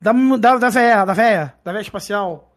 Da, 0.01 0.11
da, 0.39 0.57
da 0.57 0.69
véia, 0.69 1.05
da 1.05 1.13
véia, 1.13 1.53
da 1.63 1.71
véia 1.71 1.81
espacial. 1.83 2.51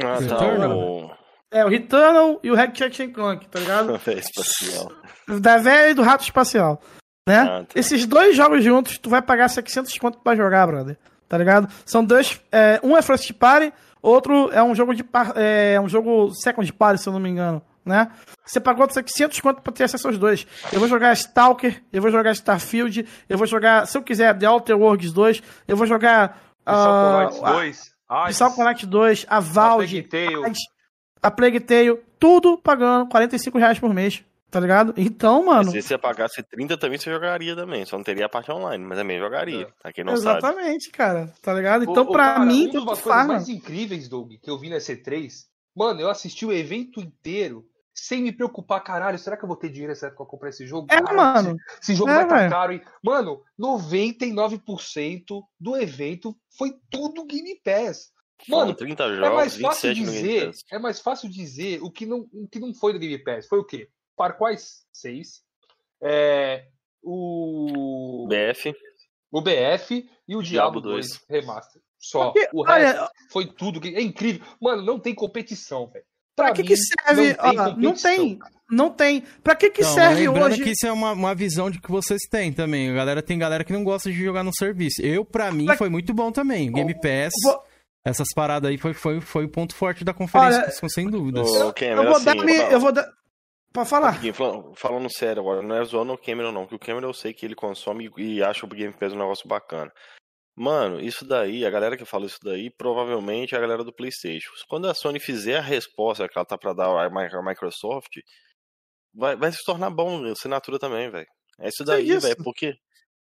Ah, 0.00 0.16
tá. 0.16 0.38
Returnal. 0.38 0.78
O... 0.78 1.20
É, 1.52 1.64
o 1.64 1.68
Returnal 1.68 2.38
e 2.44 2.50
o 2.50 2.54
and 2.56 2.70
Clank, 3.12 3.48
tá 3.48 3.58
ligado? 3.58 4.00
É 4.06 4.12
espacial. 4.14 4.92
Da 5.38 5.58
véia 5.58 5.90
e 5.90 5.94
do 5.94 6.02
rato 6.02 6.22
espacial. 6.24 6.80
Né? 7.28 7.40
Ah, 7.40 7.64
tá. 7.64 7.78
Esses 7.78 8.06
dois 8.06 8.34
jogos 8.34 8.64
juntos, 8.64 8.98
tu 8.98 9.08
vai 9.10 9.22
pagar 9.22 9.48
700 9.48 9.96
conto 9.98 10.18
pra 10.18 10.34
jogar, 10.34 10.66
brother. 10.66 10.98
Tá 11.28 11.38
ligado? 11.38 11.68
São 11.84 12.04
dois. 12.04 12.40
é, 12.50 12.80
um 12.82 12.96
é 12.96 13.02
First 13.02 13.32
Party, 13.34 13.72
outro 14.02 14.50
é 14.52 14.62
um 14.62 14.74
jogo 14.74 14.94
de. 14.94 15.04
par- 15.04 15.32
É 15.36 15.80
um 15.80 15.88
jogo 15.88 16.32
Second 16.34 16.72
Party, 16.72 17.02
se 17.02 17.08
eu 17.08 17.12
não 17.12 17.20
me 17.20 17.28
engano. 17.28 17.62
Né? 17.84 18.10
Você 18.44 18.60
pagou 18.60 18.88
700 18.90 19.40
conto 19.40 19.62
pra 19.62 19.72
ter 19.72 19.84
acesso 19.84 20.06
aos 20.08 20.18
dois. 20.18 20.46
Eu 20.72 20.78
vou 20.80 20.88
jogar 20.88 21.12
Stalker, 21.14 21.82
eu 21.92 22.02
vou 22.02 22.10
jogar 22.10 22.32
Starfield, 22.32 23.06
eu 23.28 23.38
vou 23.38 23.46
jogar, 23.46 23.86
se 23.86 23.96
eu 23.96 24.02
quiser, 24.02 24.36
The 24.36 24.48
Outer 24.48 24.76
Worlds 24.78 25.12
2, 25.12 25.42
eu 25.68 25.76
vou 25.76 25.86
jogar. 25.86 26.38
Psychonauts 26.64 27.40
ah, 27.42 27.52
2. 27.52 27.90
Ai, 28.08 28.32
Psychonauts 28.32 28.84
2, 28.86 29.26
a 29.28 29.40
Valve, 29.40 30.02
Plague 30.02 30.08
Tale. 30.08 30.52
a 31.22 31.30
Plague 31.30 31.60
Tale, 31.60 32.00
tudo 32.18 32.58
pagando 32.58 33.08
45 33.08 33.58
reais 33.58 33.78
por 33.78 33.94
mês, 33.94 34.22
tá 34.50 34.60
ligado? 34.60 34.92
Então, 34.96 35.44
mano. 35.46 35.70
Se 35.70 35.80
você 35.80 35.96
pagasse 35.96 36.42
30 36.42 36.76
também, 36.76 36.98
você 36.98 37.10
jogaria 37.10 37.54
também. 37.54 37.84
Só 37.86 37.96
não 37.96 38.04
teria 38.04 38.26
a 38.26 38.28
parte 38.28 38.50
online, 38.50 38.84
mas 38.84 38.98
também 38.98 39.18
jogaria. 39.18 39.68
Pra 39.80 39.92
quem 39.92 40.04
não 40.04 40.16
sabe. 40.16 40.38
Exatamente, 40.38 40.90
cara, 40.90 41.32
tá 41.40 41.54
ligado? 41.54 41.84
Então, 41.84 42.04
ô, 42.04 42.12
pra 42.12 42.34
cara, 42.34 42.44
mim, 42.44 42.68
uma 42.70 42.86
das 42.86 43.00
faz, 43.00 43.02
coisas 43.02 43.18
mano. 43.22 43.32
mais 43.34 43.48
incríveis, 43.48 44.08
Doug, 44.08 44.32
que 44.42 44.50
eu 44.50 44.58
vi 44.58 44.68
na 44.68 44.76
C3, 44.78 45.30
mano, 45.74 46.00
eu 46.00 46.10
assisti 46.10 46.44
o 46.44 46.52
evento 46.52 47.00
inteiro 47.00 47.64
sem 47.92 48.22
me 48.22 48.32
preocupar, 48.32 48.82
caralho, 48.82 49.18
será 49.18 49.36
que 49.36 49.44
eu 49.44 49.48
vou 49.48 49.56
ter 49.56 49.68
dinheiro 49.68 49.90
nessa 49.90 50.06
época 50.06 50.24
pra 50.24 50.30
comprar 50.30 50.48
esse 50.48 50.66
jogo? 50.66 50.86
É, 50.90 51.02
Caralho, 51.02 51.16
mano. 51.16 51.56
Esse, 51.68 51.92
esse 51.92 51.94
jogo 51.94 52.10
É, 52.10 52.14
vai 52.14 52.22
estar 52.24 52.36
velho. 52.36 52.50
caro, 52.50 52.72
hein? 52.72 52.82
Mano, 53.02 53.42
99% 53.58 55.42
do 55.58 55.76
evento 55.76 56.36
foi 56.56 56.74
tudo 56.90 57.26
Game 57.26 57.60
Pass. 57.62 58.10
Foram 58.48 58.66
Mano, 58.68 58.74
30 58.74 59.02
é 59.02 59.16
jogos, 59.16 59.34
mais 59.34 59.56
fácil 59.56 59.88
27 59.90 60.00
no 60.00 60.12
Game 60.12 60.22
dizer, 60.22 60.64
é 60.72 60.78
mais 60.78 61.00
fácil 61.00 61.28
dizer 61.28 61.82
o 61.82 61.90
que 61.90 62.06
não, 62.06 62.26
o 62.32 62.48
que 62.48 62.58
não 62.58 62.72
foi 62.72 62.92
do 62.94 62.98
Game 62.98 63.18
Pass. 63.22 63.46
Foi 63.46 63.58
o 63.58 63.64
quê? 63.64 63.88
Far 64.20 64.36
Cry 64.36 64.54
6, 64.92 65.28
é, 66.02 66.66
o 67.02 68.26
BF. 68.28 68.74
o 69.32 69.40
BF 69.40 70.06
e 70.28 70.36
o 70.36 70.42
Diablo 70.42 70.42
Diablo 70.42 70.80
2 70.82 71.06
2 71.08 71.20
Remaster. 71.28 71.80
Só. 71.98 72.30
Porque, 72.30 72.48
o 72.52 72.60
olha, 72.60 72.92
resto 72.92 73.10
foi 73.32 73.46
tudo. 73.46 73.80
que- 73.80 73.94
É 73.94 74.02
incrível. 74.02 74.46
Mano, 74.60 74.82
não 74.82 74.98
tem 75.00 75.14
competição, 75.14 75.86
velho. 75.90 76.04
Pra 76.36 76.52
que 76.52 76.62
mim, 76.62 76.68
que 76.68 76.76
serve? 76.76 77.28
Não 77.34 77.34
tem, 77.34 77.58
Ó, 77.58 77.76
não 77.76 77.94
tem, 77.94 78.38
não 78.70 78.90
tem. 78.90 79.20
Pra 79.42 79.54
que 79.56 79.70
que 79.70 79.82
Não, 79.82 79.94
serve 79.94 80.26
lembrando 80.26 80.52
hoje? 80.52 80.62
que 80.64 80.70
isso 80.70 80.86
é 80.86 80.92
uma, 80.92 81.12
uma 81.12 81.34
visão 81.34 81.70
de 81.70 81.80
que 81.80 81.90
vocês 81.90 82.20
têm 82.30 82.52
também. 82.52 82.90
A 82.90 82.94
galera 82.94 83.22
tem 83.22 83.38
galera 83.38 83.64
que 83.64 83.72
não 83.72 83.84
gosta 83.84 84.10
de 84.10 84.16
jogar 84.22 84.42
no 84.44 84.52
serviço. 84.54 85.00
Eu, 85.02 85.24
pra 85.24 85.50
mim, 85.50 85.64
Pra- 85.66 85.76
foi 85.78 85.88
muito 85.88 86.12
bom 86.14 86.30
também. 86.32 86.70
Game 86.72 86.94
Pass, 86.94 87.32
Vou- 87.42 87.62
essas 88.04 88.28
paradas 88.34 88.70
aí 88.70 88.78
foi, 88.78 88.92
foi, 88.94 89.20
foi 89.20 89.44
o 89.44 89.50
ponto 89.50 89.74
forte 89.74 90.02
da 90.04 90.14
conferência, 90.14 90.62
Olha, 90.62 90.88
sem- 90.90 91.10
dúvidas. 91.10 91.46
Cameron, 91.74 92.02
Eu 92.02 92.08
vou 92.08 92.16
assim, 92.16 92.24
dar, 92.24 92.72
eu 92.72 92.80
vou 92.80 92.92
dar. 92.92 93.19
Pode 93.72 93.88
falar. 93.88 94.18
Falando, 94.74 95.08
sério 95.12 95.40
agora, 95.42 95.62
não 95.62 95.76
é 95.76 95.84
zoando 95.84 96.12
o 96.12 96.18
Cameron 96.18 96.50
não, 96.52 96.66
que 96.66 96.74
o 96.74 96.78
Cameron 96.78 97.08
eu 97.08 97.14
sei 97.14 97.32
que 97.32 97.46
ele 97.46 97.54
consome 97.54 98.10
e 98.16 98.42
acha 98.42 98.66
o 98.66 98.68
Game 98.68 98.92
Pass 98.92 99.12
um 99.12 99.18
negócio 99.18 99.46
bacana. 99.48 99.92
Mano, 100.56 101.00
isso 101.00 101.24
daí, 101.24 101.64
a 101.64 101.70
galera 101.70 101.96
que 101.96 102.04
fala 102.04 102.26
isso 102.26 102.38
daí, 102.42 102.68
provavelmente 102.70 103.54
é 103.54 103.58
a 103.58 103.60
galera 103.60 103.84
do 103.84 103.92
Playstation. 103.94 104.50
Quando 104.68 104.88
a 104.88 104.94
Sony 104.94 105.20
fizer 105.20 105.56
a 105.56 105.62
resposta 105.62 106.28
que 106.28 106.36
ela 106.36 106.44
tá 106.44 106.58
pra 106.58 106.72
dar 106.72 106.88
à 106.88 107.08
Mi- 107.08 107.32
à 107.32 107.42
Microsoft, 107.42 108.10
vai, 109.14 109.36
vai 109.36 109.52
se 109.52 109.64
tornar 109.64 109.90
bom 109.90 110.24
a 110.26 110.32
assinatura 110.32 110.78
também, 110.78 111.08
velho. 111.10 111.26
É 111.60 111.68
isso 111.68 111.84
daí, 111.84 112.08
isso. 112.08 112.20
velho, 112.26 112.36
porque... 112.42 112.74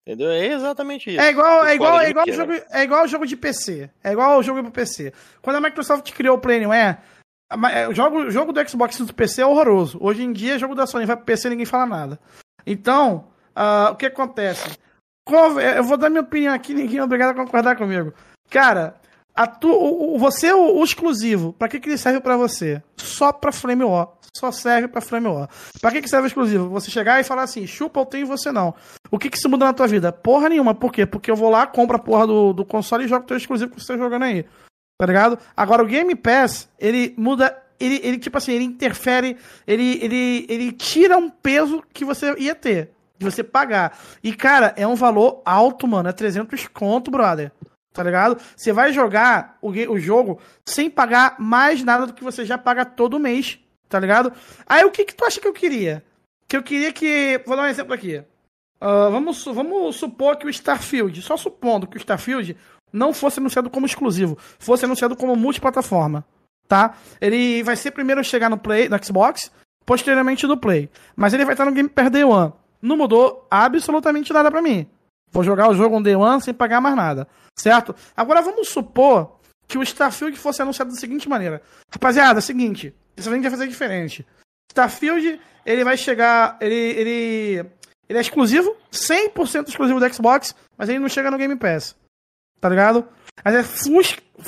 Entendeu? 0.06 0.31
É 0.31 0.47
exatamente 0.47 1.10
isso. 1.10 1.20
É 1.20 1.31
igual, 1.31 1.65
é 1.65 1.74
igual, 1.74 2.00
é 2.00 2.10
igual, 2.10 2.26
jogo, 2.31 2.52
é 2.52 2.82
igual 2.84 3.05
o 3.05 3.08
jogo 3.08 3.26
de 3.26 3.36
PC. 3.36 3.90
É 4.05 4.12
igual 4.12 4.39
o 4.39 4.42
jogo 4.42 4.62
pro 4.62 4.70
PC. 4.70 5.12
Quando 5.42 5.56
a 5.56 5.60
Microsoft 5.60 6.12
criou 6.12 6.36
o 6.36 6.40
Play 6.40 6.60
Anywhere, 7.50 7.50
a 7.50 7.57
Ma- 7.57 7.73
é, 7.73 7.94
jogo, 7.94 8.31
jogo 8.31 8.52
do 8.52 8.68
Xbox 8.68 8.99
do 8.99 9.12
PC 9.15 9.42
é 9.42 9.47
horroroso. 9.47 9.99
Hoje 10.00 10.23
em 10.23 10.33
dia, 10.33 10.58
jogo 10.58 10.75
da 10.75 10.86
Sony 10.86 11.07
vai 11.07 11.16
pro 11.16 11.25
PC 11.25 11.49
e 11.49 11.50
ninguém 11.50 11.66
fala 11.66 11.86
nada. 11.86 12.20
Então, 12.66 13.28
ah, 13.55 13.91
o 13.92 13.97
que 13.97 14.07
acontece? 14.07 14.78
Eu 15.76 15.83
vou 15.84 15.97
dar 15.97 16.08
minha 16.08 16.23
opinião 16.23 16.55
aqui, 16.55 16.73
ninguém 16.73 16.99
é 16.99 17.05
obrigado 17.05 17.31
a 17.31 17.44
concordar 17.44 17.76
comigo. 17.76 18.12
Cara, 18.49 18.94
tu, 19.60 19.68
o, 19.68 20.15
o- 20.15 20.18
você, 20.18 20.52
o, 20.52 20.78
o 20.78 20.84
exclusivo, 20.84 21.52
pra 21.52 21.68
que, 21.68 21.81
que 21.81 21.89
ele 21.89 21.99
serve 21.99 22.20
pra 22.20 22.36
você? 22.36 22.81
Só 22.97 23.33
pra 23.33 23.50
Flame 23.52 23.83
War. 23.84 24.08
Só 24.36 24.52
serve 24.52 24.86
pra 24.86 25.00
Flame 25.00 25.28
War. 25.28 25.49
Pra 25.81 25.91
que, 25.91 26.02
que 26.02 26.08
serve 26.08 26.26
o 26.26 26.28
exclusivo? 26.28 26.68
Você 26.68 26.91
chegar 26.91 27.18
e 27.18 27.25
falar 27.25 27.42
assim, 27.44 27.66
chupa, 27.66 28.00
eu 28.00 28.07
tenho 28.07 28.23
e 28.26 28.28
você 28.28 28.52
não. 28.52 28.75
O 29.10 29.18
que, 29.18 29.31
que 29.31 29.36
isso 29.39 29.49
muda 29.49 29.65
na 29.65 29.73
tua 29.73 29.86
vida? 29.86 30.12
Porra 30.12 30.49
nenhuma. 30.50 30.75
Por 30.75 30.92
quê? 30.92 31.07
Porque 31.07 31.31
eu 31.31 31.36
vou 31.36 31.49
lá, 31.50 31.66
compro 31.66 31.97
a 31.97 31.99
porra 31.99 32.26
do, 32.26 32.52
do 32.52 32.65
console 32.65 33.05
e 33.05 33.08
jogo 33.08 33.26
teu 33.26 33.36
exclusivo 33.36 33.70
que 33.75 33.81
você 33.81 33.94
tá 33.94 33.99
jogando 33.99 34.25
aí. 34.25 34.44
Tá 34.99 35.07
ligado? 35.07 35.39
Agora, 35.57 35.83
o 35.83 35.86
Game 35.86 36.15
Pass, 36.15 36.68
ele 36.78 37.15
muda. 37.16 37.62
Ele, 37.78 38.00
ele 38.02 38.18
tipo 38.18 38.39
assim, 38.39 38.52
ele 38.52 38.65
interfere. 38.65 39.36
Ele, 39.66 39.99
ele, 40.02 40.47
ele 40.49 40.73
tira 40.73 41.18
um 41.18 41.28
peso 41.28 41.83
que 41.92 42.05
você 42.05 42.34
ia 42.39 42.55
ter. 42.55 42.91
De 43.18 43.25
você 43.25 43.42
pagar. 43.42 43.99
E, 44.23 44.34
cara, 44.34 44.75
é 44.76 44.86
um 44.86 44.94
valor 44.94 45.42
alto, 45.44 45.86
mano. 45.86 46.08
É 46.08 46.12
300 46.12 46.68
conto, 46.68 47.10
brother. 47.10 47.52
Tá 47.92 48.02
ligado? 48.02 48.39
Você 48.55 48.73
vai 48.73 48.92
jogar 48.92 49.57
o, 49.62 49.70
o 49.70 49.99
jogo 49.99 50.39
sem 50.66 50.91
pagar 50.91 51.36
mais 51.39 51.83
nada 51.83 52.07
do 52.07 52.12
que 52.12 52.25
você 52.25 52.44
já 52.44 52.58
paga 52.58 52.84
todo 52.84 53.18
mês. 53.18 53.58
Tá 53.89 53.99
ligado? 53.99 54.33
Aí 54.66 54.84
o 54.84 54.91
que, 54.91 55.05
que 55.05 55.15
tu 55.15 55.25
acha 55.25 55.41
que 55.41 55.49
eu 55.49 55.52
queria? 55.52 56.05
Que 56.49 56.57
eu 56.57 56.62
queria 56.62 56.92
que. 56.92 57.41
Vou 57.47 57.57
dar 57.57 57.62
um 57.62 57.68
exemplo 57.68 57.94
aqui. 57.94 58.23
Ah, 58.81 59.08
vamos, 59.08 59.44
vamos 59.44 59.97
supor 59.97 60.36
que 60.36 60.47
o 60.47 60.50
Starfield, 60.50 61.23
só 61.23 61.36
supondo 61.36 61.86
que 61.86 61.97
o 61.97 61.99
Starfield 61.99 62.57
não 62.97 63.12
fosse 63.12 63.39
anunciado 63.39 63.68
como 63.68 63.86
exclusivo, 63.86 64.39
fosse 64.58 64.84
anunciado 64.86 65.15
como 65.15 65.36
multiplataforma, 65.36 66.25
tá? 66.66 66.97
Ele 67.20 67.62
vai 67.62 67.76
ser 67.76 67.91
primeiro 67.91 68.20
a 68.20 68.25
chegar 68.25 68.49
no 68.49 68.57
Play, 68.57 68.89
no 68.89 69.05
Xbox, 69.05 69.52
posteriormente 69.84 70.47
no 70.47 70.57
Play. 70.57 70.89
Mas 71.15 71.34
ele 71.34 71.44
vai 71.44 71.55
estar 71.55 71.66
no 71.66 71.73
Game 71.73 71.89
Pass 71.89 72.10
Day 72.10 72.25
One. 72.25 72.52
Não 72.81 72.97
mudou 72.97 73.47
absolutamente 73.50 74.33
nada 74.33 74.50
pra 74.50 74.62
mim. 74.62 74.89
Vou 75.31 75.44
jogar 75.44 75.68
o 75.68 75.75
jogo 75.75 75.99
no 75.99 76.05
Day 76.05 76.16
One 76.16 76.41
sem 76.41 76.55
pagar 76.55 76.81
mais 76.81 76.97
nada, 76.97 77.28
certo? 77.58 77.94
Agora 78.16 78.41
vamos 78.41 78.68
supor 78.68 79.36
que 79.68 79.76
o 79.76 79.83
Starfield 79.83 80.39
fosse 80.39 80.62
anunciado 80.62 80.91
da 80.91 80.97
seguinte 80.97 81.28
maneira. 81.28 81.60
Rapaziada, 81.91 82.39
é 82.39 82.41
o 82.41 82.42
seguinte, 82.42 82.94
isso 83.16 83.28
a 83.28 83.33
gente 83.34 83.42
vai 83.42 83.50
fazer 83.50 83.66
diferente. 83.68 84.26
Starfield, 84.70 85.39
ele 85.66 85.84
vai 85.84 85.97
chegar, 85.97 86.57
ele, 86.60 86.75
ele 86.75 87.66
Ele 88.08 88.18
é 88.18 88.20
exclusivo, 88.20 88.75
100% 88.91 89.68
exclusivo 89.68 90.00
do 90.00 90.15
Xbox, 90.15 90.55
mas 90.78 90.89
ele 90.89 90.99
não 90.99 91.08
chega 91.08 91.31
no 91.31 91.36
Game 91.36 91.57
Pass. 91.57 91.94
Tá 92.60 92.68
ligado? 92.68 93.07
Mas 93.44 93.55
é 93.55 93.62
full, 93.62 94.02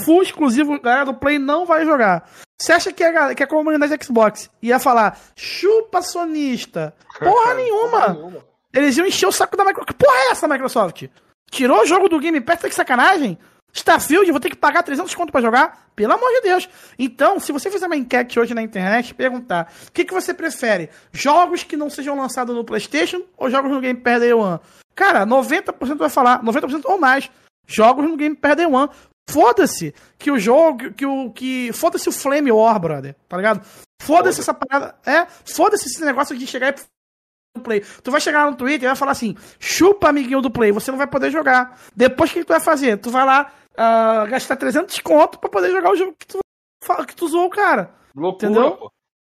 full 0.04 0.22
exclusivo, 0.22 0.74
a 0.74 0.78
galera 0.78 1.04
do 1.04 1.14
Play 1.14 1.38
não 1.38 1.66
vai 1.66 1.84
jogar. 1.84 2.28
Você 2.60 2.72
acha 2.72 2.92
que 2.92 3.04
a, 3.04 3.34
que 3.34 3.42
a 3.42 3.46
comunidade 3.46 4.04
Xbox 4.04 4.50
ia 4.60 4.78
falar 4.78 5.18
chupa 5.36 6.02
sonista? 6.02 6.94
Porra 7.18 7.54
nenhuma! 7.54 8.42
Eles 8.72 8.96
iam 8.96 9.06
encher 9.06 9.26
o 9.26 9.32
saco 9.32 9.56
da 9.56 9.64
Microsoft. 9.64 9.88
Que 9.88 10.04
porra 10.04 10.16
é 10.18 10.30
essa, 10.30 10.46
Microsoft? 10.46 11.04
Tirou 11.50 11.80
o 11.80 11.86
jogo 11.86 12.08
do 12.08 12.20
Game 12.20 12.40
Pass, 12.40 12.60
tá 12.60 12.68
que 12.68 12.74
sacanagem? 12.74 13.38
Starfield, 13.72 14.30
vou 14.30 14.40
ter 14.40 14.50
que 14.50 14.56
pagar 14.56 14.82
300 14.82 15.14
conto 15.14 15.32
para 15.32 15.40
jogar? 15.40 15.88
Pelo 15.94 16.12
amor 16.12 16.28
de 16.30 16.40
Deus. 16.42 16.68
Então, 16.98 17.38
se 17.38 17.52
você 17.52 17.70
fizer 17.70 17.86
uma 17.86 17.96
enquete 17.96 18.38
hoje 18.38 18.54
na 18.54 18.62
internet, 18.62 19.14
perguntar 19.14 19.72
o 19.88 19.92
que, 19.92 20.04
que 20.04 20.14
você 20.14 20.32
prefere? 20.34 20.90
Jogos 21.12 21.62
que 21.62 21.76
não 21.76 21.90
sejam 21.90 22.16
lançados 22.16 22.54
no 22.54 22.64
PlayStation 22.64 23.22
ou 23.36 23.50
jogos 23.50 23.70
no 23.70 23.80
Game 23.80 24.00
Pass 24.00 24.20
Day 24.20 24.32
One? 24.32 24.60
Cara, 24.94 25.26
90% 25.26 25.96
vai 25.96 26.10
falar, 26.10 26.42
90% 26.42 26.82
ou 26.86 26.98
mais, 26.98 27.30
jogos 27.68 28.08
no 28.08 28.16
Game 28.16 28.34
Pass 28.34 28.56
Day 28.56 28.66
One. 28.66 28.90
Foda-se 29.30 29.94
que 30.18 30.30
o 30.30 30.38
jogo, 30.38 30.92
que 30.94 31.04
o 31.04 31.30
que 31.30 31.70
foda-se 31.72 32.08
o 32.08 32.12
Flame 32.12 32.50
War, 32.50 32.80
brother, 32.80 33.14
tá 33.28 33.36
ligado? 33.36 33.64
Foda-se 34.00 34.40
essa 34.40 34.54
parada, 34.54 34.96
é, 35.04 35.26
foda-se 35.44 35.86
esse 35.86 36.02
negócio 36.02 36.36
de 36.36 36.46
chegar 36.46 36.74
e 36.74 37.60
Play. 37.62 37.82
Tu 38.02 38.10
vai 38.10 38.20
chegar 38.20 38.50
no 38.50 38.56
Twitter 38.56 38.84
e 38.84 38.86
vai 38.86 38.96
falar 38.96 39.12
assim: 39.12 39.36
chupa, 39.58 40.08
amiguinho 40.08 40.40
do 40.40 40.50
Play, 40.50 40.72
você 40.72 40.90
não 40.90 40.98
vai 40.98 41.06
poder 41.06 41.30
jogar. 41.30 41.78
Depois 41.94 42.30
o 42.30 42.34
que 42.34 42.44
tu 42.44 42.48
vai 42.48 42.60
fazer? 42.60 42.98
Tu 42.98 43.10
vai 43.10 43.24
lá 43.24 43.52
uh, 43.74 44.30
gastar 44.30 44.56
300 44.56 44.98
conto 45.00 45.38
pra 45.38 45.48
poder 45.48 45.70
jogar 45.70 45.90
o 45.90 45.96
jogo 45.96 46.14
que 46.18 46.26
tu, 46.26 46.38
que 47.06 47.16
tu 47.16 47.26
o 47.26 47.50
cara. 47.50 47.94
Loucura, 48.14 48.50
entendeu? 48.50 48.76
Pô. 48.76 48.92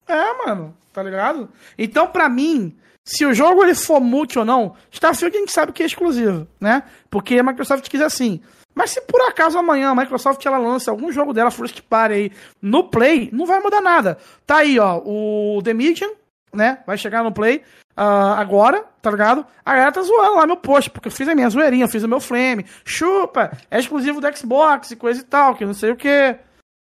É, 0.08 0.46
mano, 0.46 0.76
tá 0.94 1.02
ligado? 1.02 1.50
Então, 1.78 2.08
pra 2.08 2.30
mim, 2.30 2.78
se 3.12 3.26
o 3.26 3.34
jogo 3.34 3.62
ele 3.62 3.76
for 3.76 4.00
multi 4.00 4.40
ou 4.40 4.46
não, 4.46 4.74
Starfield 4.90 5.36
a 5.36 5.40
gente 5.42 5.52
sabe 5.52 5.74
que 5.74 5.84
é 5.84 5.86
exclusivo, 5.86 6.48
né? 6.62 6.84
Porque 7.10 7.38
a 7.38 7.44
Microsoft 7.44 7.90
quis 7.90 8.00
assim. 8.00 8.42
Mas 8.74 8.92
se 8.92 9.02
por 9.02 9.22
acaso 9.24 9.58
amanhã 9.58 9.90
a 9.90 9.96
Microsoft 9.96 10.46
ela 10.46 10.58
lança 10.58 10.90
algum 10.90 11.12
jogo 11.12 11.34
dela 11.34 11.52
first 11.52 11.82
party 11.82 12.14
aí 12.14 12.32
no 12.62 12.86
Play, 12.86 13.30
não 13.34 13.46
vai 13.46 13.60
mudar 13.60 13.82
nada. 13.82 14.18
Tá 14.48 14.60
aí, 14.60 14.80
ó, 14.80 15.02
o 15.04 15.62
The 15.62 15.74
Medium, 15.74 16.14
né? 16.54 16.80
Vai 16.88 16.98
chegar 16.98 17.22
no 17.22 17.34
Play 17.34 17.58
uh, 17.98 18.34
agora, 18.38 18.86
tá 19.02 19.12
ligado? 19.12 19.46
A 19.66 19.74
galera 19.74 19.92
tá 19.92 20.02
zoando 20.02 20.38
lá 20.38 20.48
meu 20.48 20.56
post, 20.56 20.90
porque 20.90 21.10
eu 21.10 21.12
fiz 21.12 21.28
a 21.28 21.36
minha 21.36 21.50
zoeirinha, 21.50 21.90
fiz 21.90 22.04
o 22.04 22.08
meu 22.08 22.22
flame. 22.22 22.66
Chupa, 22.86 23.52
é 23.70 23.78
exclusivo 23.78 24.22
do 24.22 24.38
Xbox 24.38 24.92
e 24.92 24.96
coisa 24.96 25.20
e 25.20 25.24
tal, 25.26 25.54
que 25.56 25.66
não 25.66 25.74
sei 25.74 25.92
o 25.92 25.98
que. 25.98 26.38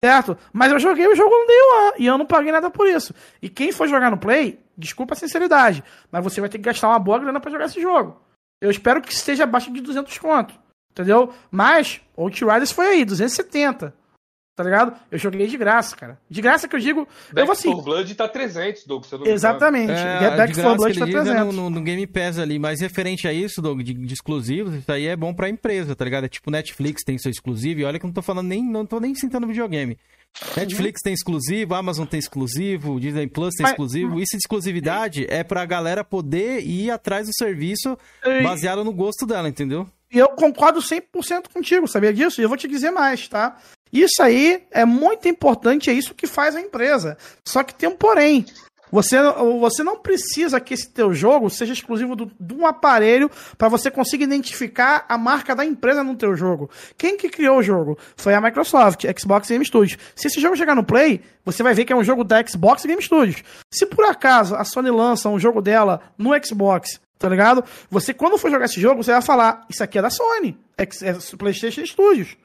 Certo? 0.07 0.39
Mas 0.53 0.71
eu 0.71 0.79
joguei 0.79 1.05
o 1.09 1.17
jogo 1.17 1.35
no 1.37 1.47
Day 1.49 1.61
One 1.61 1.93
e 1.99 2.07
eu 2.07 2.17
não 2.17 2.25
paguei 2.25 2.53
nada 2.53 2.71
por 2.71 2.87
isso. 2.87 3.13
E 3.43 3.49
quem 3.49 3.73
for 3.73 3.89
jogar 3.89 4.09
no 4.09 4.17
Play, 4.17 4.61
desculpa 4.79 5.15
a 5.15 5.17
sinceridade, 5.17 5.83
mas 6.13 6.23
você 6.23 6.41
vai 6.41 6.49
ter 6.49 6.59
que 6.59 6.65
gastar 6.65 6.87
uma 6.91 6.99
boa 7.01 7.19
grana 7.19 7.41
para 7.41 7.51
jogar 7.51 7.65
esse 7.65 7.83
jogo. 7.83 8.23
Eu 8.61 8.71
espero 8.71 9.03
que 9.03 9.13
esteja 9.13 9.43
abaixo 9.43 9.73
de 9.73 9.81
200 9.81 10.17
conto. 10.19 10.55
Entendeu? 10.93 11.35
Mas, 11.51 12.01
Outriders 12.17 12.71
foi 12.71 12.87
aí, 12.87 13.05
270. 13.05 13.93
Tá 14.57 14.65
ligado? 14.65 14.99
Eu 15.11 15.19
joguei 15.19 15.47
de 15.47 15.59
graça, 15.59 15.95
cara. 15.95 16.19
De 16.31 16.41
graça 16.41 16.67
que 16.67 16.75
eu 16.75 16.81
digo. 16.81 17.07
Back 17.31 17.41
eu 17.41 17.45
vou 17.45 17.53
assim. 17.53 17.83
Blood 17.83 18.15
tá 18.15 18.27
300, 18.27 18.87
Doug. 18.87 19.05
Exatamente. 19.27 19.93
É, 19.93 20.35
Back 20.35 20.55
for 20.55 20.77
Blood 20.77 20.99
tá 20.99 21.05
300. 21.05 21.29
É 21.29 21.45
no, 21.45 21.53
no, 21.53 21.69
no, 21.69 21.83
Game 21.83 22.07
Pass 22.07 22.39
ali. 22.39 22.59
Mas 22.59 22.81
referente 22.81 23.29
a 23.29 23.35
isso, 23.35 23.61
Doug, 23.61 23.83
de, 23.83 23.93
de, 23.93 24.15
exclusivos, 24.15 24.75
isso 24.75 24.91
aí 24.91 25.09
é 25.09 25.15
bom 25.15 25.35
pra 25.35 25.51
empresa, 25.51 25.95
tá 25.95 26.03
ligado? 26.07 26.25
É 26.25 26.29
tipo 26.29 26.51
Netflix 26.51 27.05
tem 27.05 27.19
seu 27.19 27.31
exclusivo. 27.31 27.81
E 27.81 27.85
olha 27.85 27.99
que 27.99 28.07
eu 28.07 28.09
não 28.09 28.15
tô 28.15 28.23
falando 28.23 28.47
nem. 28.47 28.65
Não 28.65 28.87
tô 28.87 28.99
nem 28.99 29.15
sentando 29.15 29.47
videogame. 29.47 29.99
Netflix 30.57 31.03
tem 31.03 31.13
exclusivo, 31.13 31.75
Amazon 31.75 32.07
tem 32.07 32.19
exclusivo, 32.19 32.99
Disney 32.99 33.27
Plus 33.27 33.55
tem 33.55 33.67
exclusivo. 33.67 34.19
Isso 34.19 34.33
de 34.33 34.39
exclusividade 34.39 35.27
é 35.29 35.45
pra 35.45 35.67
galera 35.67 36.03
poder 36.03 36.61
ir 36.61 36.91
atrás 36.91 37.27
do 37.27 37.33
serviço 37.35 37.97
baseado 38.43 38.83
no 38.83 38.93
gosto 38.93 39.27
dela, 39.27 39.49
entendeu? 39.49 39.87
E 40.11 40.19
eu 40.19 40.29
concordo 40.29 40.81
100% 40.81 41.53
contigo, 41.53 41.87
sabia 41.87 42.13
disso? 42.13 42.41
E 42.41 42.45
eu 42.45 42.49
vou 42.49 42.57
te 42.57 42.69
dizer 42.69 42.91
mais, 42.91 43.29
tá? 43.29 43.57
Isso 43.93 44.23
aí 44.23 44.63
é 44.71 44.85
muito 44.85 45.29
importante, 45.29 45.91
é 45.91 45.93
isso 45.93 46.15
que 46.15 46.27
faz 46.27 46.55
a 46.57 46.61
empresa. 46.61 47.17
Só 47.45 47.63
que 47.63 47.75
tem 47.75 47.89
um 47.89 47.97
porém. 47.97 48.45
Você, 48.91 49.17
você 49.61 49.83
não 49.83 49.99
precisa 49.99 50.61
que 50.61 50.73
esse 50.73 50.89
teu 50.89 51.13
jogo 51.13 51.51
seja 51.51 51.73
exclusivo 51.73 52.15
do, 52.15 52.31
de 52.39 52.55
um 52.55 52.65
aparelho 52.65 53.31
para 53.59 53.69
você 53.69 53.91
conseguir 53.91 54.25
identificar 54.25 55.05
a 55.09 55.19
marca 55.19 55.57
da 55.57 55.65
empresa 55.65 56.05
no 56.05 56.15
teu 56.15 56.37
jogo. 56.37 56.71
Quem 56.97 57.17
que 57.17 57.29
criou 57.29 57.59
o 57.59 57.63
jogo? 57.63 57.99
Foi 58.17 58.33
a 58.35 58.41
Microsoft, 58.41 59.05
Xbox 59.19 59.49
Game 59.49 59.65
Studios. 59.65 59.99
Se 60.15 60.29
esse 60.29 60.41
jogo 60.41 60.57
chegar 60.57 60.77
no 60.77 60.85
Play, 60.85 61.21
você 61.45 61.63
vai 61.63 61.75
ver 61.75 61.85
que 61.85 61.93
é 61.93 61.97
um 61.97 62.05
jogo 62.05 62.23
da 62.23 62.45
Xbox 62.47 62.85
Game 62.85 63.03
Studios. 63.03 63.43
Se 63.71 63.87
por 63.87 64.05
acaso 64.05 64.55
a 64.55 64.63
Sony 64.63 64.91
lança 64.91 65.29
um 65.29 65.39
jogo 65.39 65.61
dela 65.61 66.01
no 66.17 66.31
Xbox 66.45 67.01
Tá 67.19 67.31
ligado? 67.31 67.65
Você, 67.91 68.13
quando 68.13 68.37
for 68.37 68.51
jogar 68.51 68.67
esse 68.67 68.81
jogo, 68.81 69.03
você 69.03 69.11
vai 69.13 69.23
falar: 69.23 69.65
Isso 69.71 69.83
aqui 69.83 69.99
é 69.99 70.03
da 70.03 70.11
Sony. 70.11 70.59
É, 70.77 70.83
é 70.83 71.37
PlayStation 71.39 71.85
Studios. 71.85 72.37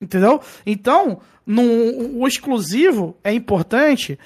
Entendeu? 0.00 0.40
Então, 0.64 1.20
no, 1.44 2.20
o 2.20 2.26
exclusivo 2.26 3.16
é 3.22 3.32
importante 3.32 4.18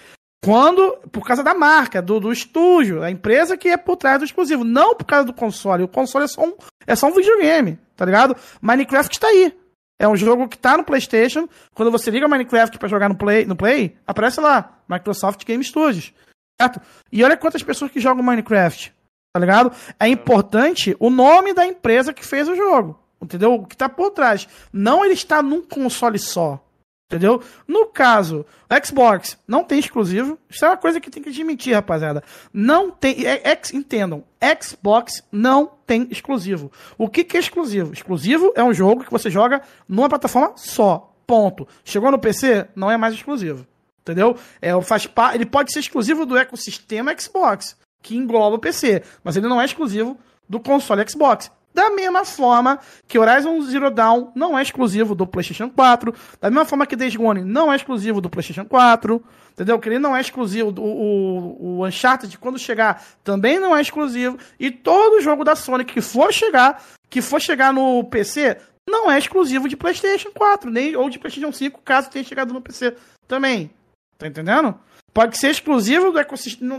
quando. 0.42 0.98
Por 1.10 1.26
causa 1.26 1.42
da 1.42 1.54
marca, 1.54 2.00
do, 2.00 2.20
do 2.20 2.32
estúdio, 2.32 3.02
a 3.02 3.10
empresa 3.10 3.56
que 3.56 3.68
é 3.68 3.76
por 3.76 3.96
trás 3.96 4.18
do 4.18 4.24
exclusivo. 4.24 4.64
Não 4.64 4.94
por 4.94 5.04
causa 5.04 5.26
do 5.26 5.32
console. 5.32 5.82
O 5.82 5.88
console 5.88 6.24
é 6.24 6.28
só 6.28 6.44
um, 6.44 6.54
é 6.86 6.94
só 6.94 7.08
um 7.08 7.14
videogame. 7.14 7.78
Tá 7.96 8.04
ligado? 8.04 8.36
Minecraft 8.60 9.18
tá 9.18 9.28
aí. 9.28 9.56
É 9.98 10.08
um 10.08 10.16
jogo 10.16 10.48
que 10.48 10.58
tá 10.58 10.76
no 10.76 10.84
PlayStation. 10.84 11.48
Quando 11.74 11.90
você 11.90 12.10
liga 12.10 12.28
Minecraft 12.28 12.78
para 12.78 12.88
jogar 12.88 13.08
no 13.08 13.16
Play, 13.16 13.44
no 13.44 13.56
Play, 13.56 13.96
aparece 14.06 14.40
lá: 14.40 14.78
Microsoft 14.88 15.44
Game 15.44 15.62
Studios. 15.62 16.12
Certo? 16.60 16.80
E 17.10 17.24
olha 17.24 17.36
quantas 17.36 17.62
pessoas 17.62 17.90
que 17.90 18.00
jogam 18.00 18.22
Minecraft 18.22 18.94
tá 19.34 19.40
ligado? 19.40 19.72
É 19.98 20.06
importante 20.06 20.96
o 21.00 21.10
nome 21.10 21.52
da 21.52 21.66
empresa 21.66 22.12
que 22.12 22.24
fez 22.24 22.48
o 22.48 22.54
jogo, 22.54 22.98
entendeu? 23.20 23.54
O 23.54 23.66
que 23.66 23.76
tá 23.76 23.88
por 23.88 24.10
trás. 24.10 24.48
Não 24.72 25.04
ele 25.04 25.14
está 25.14 25.42
num 25.42 25.62
console 25.62 26.18
só, 26.18 26.62
entendeu? 27.10 27.42
No 27.66 27.86
caso, 27.86 28.44
Xbox 28.84 29.38
não 29.46 29.64
tem 29.64 29.78
exclusivo. 29.78 30.38
Isso 30.48 30.64
é 30.64 30.68
uma 30.68 30.76
coisa 30.76 31.00
que 31.00 31.10
tem 31.10 31.22
que 31.22 31.28
admitir, 31.28 31.74
rapaziada. 31.74 32.22
Não 32.52 32.90
tem, 32.90 33.26
é, 33.26 33.50
é, 33.50 33.60
entendam, 33.72 34.24
Xbox 34.60 35.22
não 35.30 35.72
tem 35.86 36.08
exclusivo. 36.10 36.70
O 36.98 37.08
que, 37.08 37.24
que 37.24 37.36
é 37.36 37.40
exclusivo? 37.40 37.92
Exclusivo 37.92 38.52
é 38.54 38.62
um 38.62 38.74
jogo 38.74 39.04
que 39.04 39.10
você 39.10 39.30
joga 39.30 39.62
numa 39.88 40.08
plataforma 40.08 40.52
só. 40.56 41.10
Ponto. 41.26 41.66
Chegou 41.84 42.10
no 42.10 42.18
PC, 42.18 42.68
não 42.76 42.90
é 42.90 42.96
mais 42.96 43.14
exclusivo. 43.14 43.66
Entendeu? 44.02 44.36
É, 44.60 44.78
faz 44.82 45.08
ele 45.32 45.46
pode 45.46 45.72
ser 45.72 45.80
exclusivo 45.80 46.26
do 46.26 46.36
ecossistema 46.36 47.14
Xbox 47.18 47.74
que 48.04 48.14
engloba 48.14 48.56
o 48.56 48.58
PC, 48.58 49.02
mas 49.24 49.34
ele 49.34 49.48
não 49.48 49.60
é 49.60 49.64
exclusivo 49.64 50.16
do 50.46 50.60
console 50.60 51.08
Xbox. 51.08 51.50
Da 51.74 51.90
mesma 51.90 52.24
forma 52.24 52.78
que 53.08 53.18
Horizon 53.18 53.60
Zero 53.62 53.90
Dawn 53.90 54.30
não 54.32 54.56
é 54.56 54.62
exclusivo 54.62 55.12
do 55.12 55.26
PlayStation 55.26 55.68
4, 55.68 56.14
da 56.40 56.48
mesma 56.48 56.64
forma 56.64 56.86
que 56.86 56.94
Days 56.94 57.16
Gone 57.16 57.42
não 57.42 57.72
é 57.72 57.74
exclusivo 57.74 58.20
do 58.20 58.30
PlayStation 58.30 58.64
4, 58.64 59.20
entendeu? 59.52 59.76
Que 59.80 59.88
ele 59.88 59.98
não 59.98 60.16
é 60.16 60.20
exclusivo 60.20 60.70
do 60.70 60.80
o, 60.80 61.78
o 61.80 61.86
Uncharted 61.86 62.38
quando 62.38 62.60
chegar 62.60 63.04
também 63.24 63.58
não 63.58 63.76
é 63.76 63.80
exclusivo 63.80 64.38
e 64.58 64.70
todo 64.70 65.20
jogo 65.20 65.42
da 65.42 65.56
Sony 65.56 65.84
que 65.84 66.00
for 66.00 66.32
chegar, 66.32 66.80
que 67.10 67.20
for 67.20 67.40
chegar 67.40 67.72
no 67.72 68.04
PC, 68.04 68.56
não 68.88 69.10
é 69.10 69.18
exclusivo 69.18 69.68
de 69.68 69.76
PlayStation 69.76 70.30
4, 70.32 70.70
nem 70.70 70.94
ou 70.94 71.10
de 71.10 71.18
PlayStation 71.18 71.50
5, 71.50 71.80
caso 71.82 72.08
tenha 72.08 72.24
chegado 72.24 72.54
no 72.54 72.60
PC 72.60 72.94
também. 73.26 73.68
Tá 74.16 74.28
entendendo? 74.28 74.78
Pode 75.12 75.38
ser 75.38 75.50
exclusivo 75.50 76.12
do 76.12 76.18
ecossistema 76.20 76.78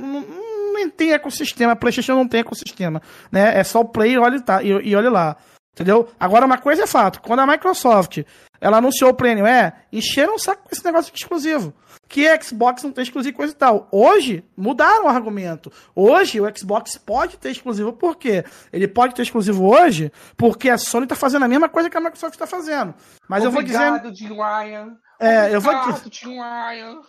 nem 0.75 0.89
tem 0.89 1.13
ecossistema, 1.13 1.71
a 1.71 1.75
PlayStation 1.75 2.13
não 2.13 2.27
tem 2.27 2.41
ecossistema, 2.41 3.01
né? 3.31 3.57
É 3.57 3.63
só 3.63 3.79
o 3.79 3.85
Play 3.85 4.17
olha, 4.17 4.39
tá, 4.39 4.61
e, 4.61 4.67
e 4.67 4.95
olha 4.95 5.09
lá. 5.09 5.37
Entendeu? 5.73 6.07
Agora, 6.17 6.45
uma 6.45 6.57
coisa 6.57 6.83
é 6.83 6.87
fato: 6.87 7.21
quando 7.21 7.39
a 7.39 7.47
Microsoft 7.47 8.19
ela 8.61 8.77
anunciou 8.77 9.11
o 9.11 9.13
Play 9.13 9.33
Anywhere, 9.33 9.73
encheram 9.91 10.35
o 10.35 10.39
saco 10.39 10.63
com 10.63 10.69
esse 10.71 10.83
negócio 10.83 11.13
de 11.13 11.19
exclusivo. 11.19 11.73
Que 12.07 12.25
Xbox 12.41 12.83
não 12.83 12.91
tem 12.91 13.03
exclusivo 13.03 13.35
coisa 13.35 13.53
e 13.53 13.55
tal. 13.55 13.87
Hoje, 13.91 14.43
mudaram 14.55 15.05
o 15.05 15.09
argumento. 15.09 15.71
Hoje, 15.93 16.39
o 16.39 16.57
Xbox 16.57 16.97
pode 16.97 17.37
ter 17.37 17.51
exclusivo. 17.51 17.91
Por 17.91 18.15
quê? 18.15 18.45
Ele 18.71 18.87
pode 18.87 19.13
ter 19.15 19.23
exclusivo 19.23 19.67
hoje 19.67 20.11
porque 20.37 20.69
a 20.69 20.77
Sony 20.77 21.05
está 21.05 21.15
fazendo 21.15 21.43
a 21.43 21.47
mesma 21.47 21.67
coisa 21.67 21.89
que 21.89 21.97
a 21.97 21.99
Microsoft 21.99 22.33
está 22.33 22.47
fazendo. 22.47 22.93
Mas 23.27 23.43
Obrigado, 23.43 23.97
eu 23.97 24.01
vou 24.01 24.11
dizer. 24.11 24.31
Ryan. 24.31 24.97
É, 25.19 25.55
eu 25.55 25.61
vou, 25.61 25.73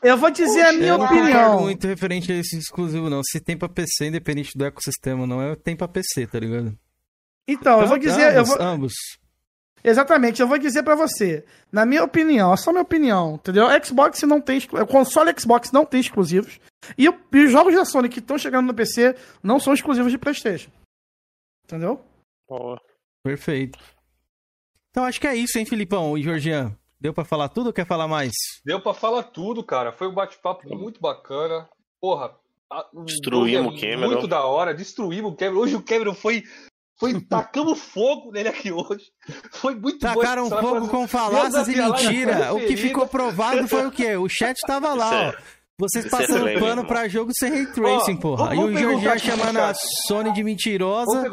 eu 0.02 0.16
vou 0.16 0.30
dizer 0.30 0.64
Poxa, 0.64 0.68
a 0.68 0.72
minha 0.72 0.94
opinião. 0.94 1.56
Não 1.56 1.62
muito 1.62 1.86
referente 1.86 2.30
a 2.30 2.36
esse 2.36 2.56
exclusivo, 2.56 3.10
não. 3.10 3.20
Se 3.24 3.40
tem 3.40 3.56
pra 3.56 3.68
PC, 3.68 4.06
independente 4.06 4.56
do 4.56 4.64
ecossistema, 4.64 5.26
não 5.26 5.42
é 5.42 5.56
tem 5.56 5.74
pra 5.74 5.88
PC, 5.88 6.26
tá 6.26 6.38
ligado? 6.38 6.76
Então, 7.48 7.80
eu 7.80 7.86
vou 7.86 7.98
dizer. 7.98 8.36
Ambos, 8.36 8.50
eu 8.50 8.56
vou... 8.56 8.66
ambos. 8.66 8.94
Exatamente, 9.82 10.40
eu 10.40 10.48
vou 10.48 10.58
dizer 10.58 10.82
para 10.82 10.96
você. 10.96 11.44
Na 11.70 11.86
minha 11.86 12.02
opinião, 12.02 12.52
é 12.52 12.56
só 12.56 12.72
minha 12.72 12.82
opinião, 12.82 13.36
entendeu? 13.36 13.66
Xbox 13.84 14.20
não 14.22 14.40
tem. 14.40 14.58
O 14.72 14.86
console 14.86 15.32
Xbox 15.38 15.70
não 15.70 15.84
tem 15.84 16.00
exclusivos. 16.00 16.58
E, 16.98 17.04
e 17.04 17.44
os 17.44 17.52
jogos 17.52 17.74
da 17.74 17.84
Sony 17.84 18.08
que 18.08 18.18
estão 18.18 18.38
chegando 18.38 18.66
no 18.66 18.74
PC 18.74 19.14
não 19.42 19.60
são 19.60 19.74
exclusivos 19.74 20.10
de 20.10 20.18
PlayStation. 20.18 20.70
Entendeu? 21.64 22.04
Boa. 22.48 22.80
Perfeito. 23.24 23.78
Então 24.90 25.04
acho 25.04 25.20
que 25.20 25.26
é 25.26 25.36
isso, 25.36 25.58
hein, 25.58 25.66
Filipão 25.66 26.16
e 26.16 26.22
Georgian? 26.22 26.76
Deu 27.00 27.12
para 27.12 27.24
falar 27.24 27.48
tudo 27.48 27.68
ou 27.68 27.72
quer 27.72 27.86
falar 27.86 28.08
mais? 28.08 28.32
Deu 28.64 28.80
para 28.80 28.94
falar 28.94 29.24
tudo, 29.24 29.62
cara. 29.62 29.92
Foi 29.92 30.08
um 30.08 30.14
bate-papo 30.14 30.68
muito 30.74 31.00
bacana. 31.00 31.68
Porra, 32.00 32.34
Destruímos 33.04 33.74
o 33.74 33.80
Cameron. 33.80 34.06
Muito 34.06 34.26
da 34.26 34.44
hora, 34.44 34.74
destruímos 34.74 35.32
o 35.32 35.36
Cameron. 35.36 35.60
Hoje 35.60 35.76
o 35.76 35.82
Cameron 35.82 36.14
foi. 36.14 36.42
Foi, 36.98 37.20
tacamos 37.28 37.78
fogo 37.78 38.32
nele 38.32 38.48
aqui 38.48 38.72
hoje. 38.72 39.04
Foi 39.52 39.74
muito 39.74 40.00
Tacaram 40.00 40.48
bom. 40.48 40.60
fogo 40.60 40.88
com 40.88 41.06
falácias 41.06 41.68
e 41.68 41.76
mentira. 41.76 42.54
O 42.54 42.58
que 42.58 42.76
ficou 42.76 43.06
provado 43.06 43.68
foi 43.68 43.86
o 43.86 43.90
quê? 43.90 44.16
O 44.16 44.28
chat 44.28 44.56
tava 44.66 44.94
lá, 44.94 45.28
ó. 45.28 45.56
Vocês 45.78 46.08
passando 46.08 46.48
é 46.48 46.58
pano 46.58 46.86
pra 46.86 47.06
jogo 47.06 47.30
sem 47.34 47.50
ray 47.50 47.66
tracing, 47.66 48.16
porra. 48.16 48.54
E 48.54 48.58
o 48.58 48.98
Jorge 48.98 49.26
chamando 49.26 49.58
a 49.58 49.74
Sony 50.06 50.32
de 50.32 50.42
mentirosa 50.42 51.30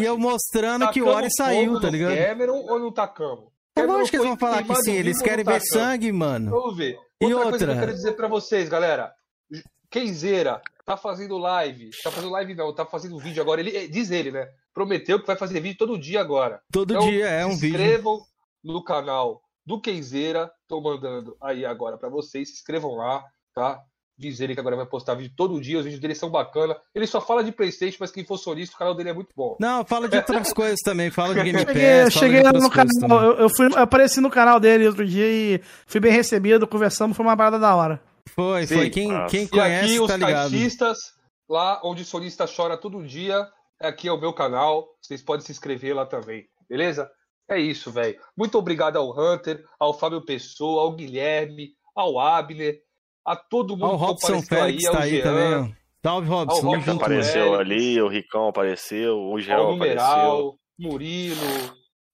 e 0.00 0.04
eu 0.04 0.18
mostrando 0.18 0.90
que 0.90 1.00
o 1.00 1.06
Ori 1.06 1.28
saiu, 1.30 1.80
tá 1.80 1.88
ligado? 1.88 2.16
Cameron 2.16 2.66
ou 2.68 2.80
no 2.80 2.90
tacamos? 2.90 3.44
É 3.76 3.82
lógico 3.84 4.10
que 4.10 4.16
eles 4.16 4.26
vão 4.26 4.38
falar 4.38 4.64
que 4.64 4.74
sim, 4.76 4.94
eles 4.94 5.20
querem 5.20 5.44
ver 5.44 5.60
sangue, 5.60 6.10
mano. 6.10 6.50
Vamos 6.50 6.76
ver. 6.76 6.96
Outra, 6.96 7.28
e 7.28 7.34
outra 7.34 7.50
coisa 7.50 7.66
que 7.66 7.72
eu 7.72 7.78
quero 7.78 7.92
dizer 7.92 8.12
pra 8.12 8.26
vocês, 8.26 8.68
galera. 8.68 9.12
Kenzeira 9.90 10.62
tá 10.84 10.96
fazendo 10.96 11.36
live. 11.36 11.90
Tá 12.02 12.10
fazendo 12.10 12.32
live 12.32 12.54
não, 12.54 12.74
tá 12.74 12.86
fazendo 12.86 13.18
vídeo 13.18 13.42
agora. 13.42 13.60
Ele 13.60 13.86
diz 13.88 14.10
ele, 14.10 14.30
né? 14.30 14.48
Prometeu 14.72 15.20
que 15.20 15.26
vai 15.26 15.36
fazer 15.36 15.60
vídeo 15.60 15.78
todo 15.78 15.98
dia 15.98 16.20
agora. 16.20 16.60
Todo 16.72 16.94
então, 16.94 17.08
dia 17.08 17.26
é 17.26 17.44
um 17.44 17.56
vídeo. 17.56 17.78
Se 17.78 17.84
inscrevam 17.84 18.22
no 18.64 18.82
canal 18.82 19.42
do 19.64 19.80
Kenzeira. 19.80 20.50
Tô 20.66 20.80
mandando 20.80 21.36
aí 21.40 21.64
agora 21.64 21.98
para 21.98 22.08
vocês. 22.08 22.48
Se 22.48 22.54
inscrevam 22.56 22.94
lá, 22.94 23.24
tá? 23.54 23.80
Diz 24.18 24.40
ele 24.40 24.54
que 24.54 24.60
agora 24.60 24.76
vai 24.76 24.86
postar 24.86 25.14
vídeo 25.14 25.34
todo 25.36 25.60
dia, 25.60 25.78
os 25.78 25.84
vídeos 25.84 26.00
dele 26.00 26.14
são 26.14 26.30
bacana. 26.30 26.74
Ele 26.94 27.06
só 27.06 27.20
fala 27.20 27.44
de 27.44 27.52
Playstation, 27.52 27.98
mas 28.00 28.10
quem 28.10 28.24
for 28.24 28.38
sonista, 28.38 28.74
o 28.74 28.78
canal 28.78 28.94
dele 28.94 29.10
é 29.10 29.12
muito 29.12 29.30
bom. 29.36 29.56
Não, 29.60 29.84
fala 29.84 30.08
de 30.08 30.16
outras 30.16 30.52
coisas 30.54 30.80
também, 30.82 31.10
fala 31.10 31.34
de 31.34 31.42
Game 31.42 31.66
Pass. 31.66 31.76
Eu 31.76 32.10
cheguei, 32.10 32.42
no 32.42 32.70
canal, 32.70 33.22
eu, 33.22 33.32
eu, 33.40 33.50
fui, 33.50 33.66
eu 33.66 33.78
apareci 33.78 34.20
no 34.20 34.30
canal 34.30 34.58
dele 34.58 34.86
outro 34.86 35.06
dia 35.06 35.26
e 35.26 35.60
fui 35.86 36.00
bem 36.00 36.12
recebido, 36.12 36.66
conversamos, 36.66 37.14
foi 37.14 37.26
uma 37.26 37.36
parada 37.36 37.58
da 37.58 37.74
hora. 37.74 38.00
Foi, 38.34 38.66
Sim. 38.66 38.74
foi. 38.74 38.90
Quem, 38.90 39.26
quem 39.26 39.46
conhece, 39.46 39.92
e 39.92 39.98
aqui, 39.98 40.06
tá 40.06 40.16
ligado. 40.16 40.46
os 40.46 40.50
caixistas, 40.52 40.98
lá 41.46 41.80
onde 41.84 42.02
o 42.02 42.06
sonista 42.06 42.46
chora 42.46 42.78
todo 42.78 43.06
dia, 43.06 43.46
aqui 43.78 44.08
é 44.08 44.12
o 44.12 44.20
meu 44.20 44.32
canal, 44.32 44.88
vocês 45.00 45.22
podem 45.22 45.44
se 45.44 45.52
inscrever 45.52 45.94
lá 45.94 46.06
também, 46.06 46.46
beleza? 46.68 47.10
É 47.48 47.58
isso, 47.58 47.92
velho. 47.92 48.18
Muito 48.36 48.58
obrigado 48.58 48.96
ao 48.96 49.10
Hunter, 49.10 49.62
ao 49.78 49.92
Fábio 49.92 50.24
Pessoa, 50.24 50.82
ao 50.82 50.96
Guilherme, 50.96 51.72
ao 51.94 52.18
Abner, 52.18 52.80
a 53.26 53.34
todo 53.34 53.76
mundo 53.76 53.92
o 53.92 53.96
Robson 53.96 54.40
Félix 54.40 54.86
aí, 54.86 54.92
tá 54.92 55.00
aí 55.00 55.22
também. 55.22 55.76
Salve, 56.02 56.28
Robson. 56.28 56.66
O 56.66 56.70
Robson 56.70 56.92
apareceu 56.92 57.42
Félix, 57.42 57.60
ali, 57.60 58.00
o 58.00 58.08
Ricão 58.08 58.48
apareceu, 58.48 59.18
o 59.18 59.40
Gel 59.40 59.74
apareceu. 59.74 60.54
Murilo, 60.78 61.36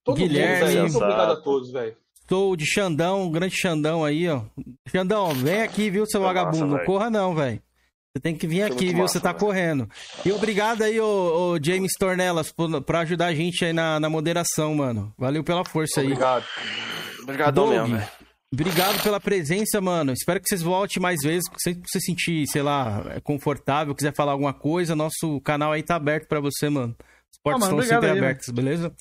todo 0.03 0.17
Guilherme. 0.17 0.65
mundo, 0.65 0.81
Muito 0.81 0.97
obrigado 0.97 1.33
a 1.33 1.37
todos, 1.37 1.71
velho. 1.71 1.97
Estou 2.23 2.57
de 2.57 2.65
Xandão, 2.65 3.31
grande 3.31 3.55
Xandão 3.55 4.03
aí, 4.03 4.27
ó. 4.29 4.43
Xandão, 4.89 5.35
vem 5.35 5.61
aqui, 5.61 5.91
viu, 5.91 6.07
seu 6.07 6.23
vagabundo. 6.23 6.67
Massa, 6.67 6.79
não 6.79 6.85
corra 6.87 7.11
não, 7.11 7.35
velho. 7.35 7.61
Você 8.15 8.21
tem 8.23 8.35
que 8.35 8.47
vir 8.47 8.63
aqui, 8.63 8.87
viu? 8.89 8.99
Massa, 8.99 9.15
Você 9.15 9.21
tá 9.21 9.33
véio. 9.33 9.41
correndo. 9.41 9.91
E 10.25 10.33
obrigado 10.33 10.83
aí, 10.83 10.99
ô, 10.99 11.53
ô 11.53 11.59
James 11.63 11.93
Tornelas, 11.99 12.51
por, 12.51 12.81
por, 12.81 12.97
ajudar 12.97 13.27
a 13.27 13.35
gente 13.35 13.63
aí 13.65 13.73
na, 13.75 14.01
na 14.01 14.09
moderação, 14.09 14.75
mano. 14.75 15.13
Valeu 15.19 15.45
pela 15.45 15.65
força 15.65 16.01
aí. 16.01 16.07
Obrigado. 16.07 16.45
Obrigado 17.23 17.67
mesmo, 17.67 17.97
velho. 17.97 18.09
Obrigado 18.53 19.03
pela 19.03 19.19
presença, 19.19 19.81
mano. 19.81 20.13
Espero 20.13 20.39
que 20.39 20.47
vocês 20.47 20.61
voltem 20.61 21.01
mais 21.03 21.21
vezes. 21.23 21.45
Se 21.57 21.73
você 21.73 21.81
se 21.87 22.01
sentir, 22.03 22.47
sei 22.47 22.63
lá, 22.63 23.03
confortável, 23.25 23.95
quiser 23.95 24.15
falar 24.15 24.33
alguma 24.33 24.53
coisa, 24.53 24.95
nosso 24.95 25.41
canal 25.41 25.73
aí 25.73 25.83
tá 25.83 25.97
aberto 25.97 26.29
para 26.29 26.39
você, 26.39 26.69
mano. 26.69 26.95
Os 27.33 27.39
portas 27.43 27.63
ah, 27.63 27.67
mano, 27.71 27.83
estão 27.83 27.97
sempre 27.97 28.11
aí, 28.11 28.19
abertos, 28.19 28.49
mano. 28.49 28.57
beleza? 28.57 28.93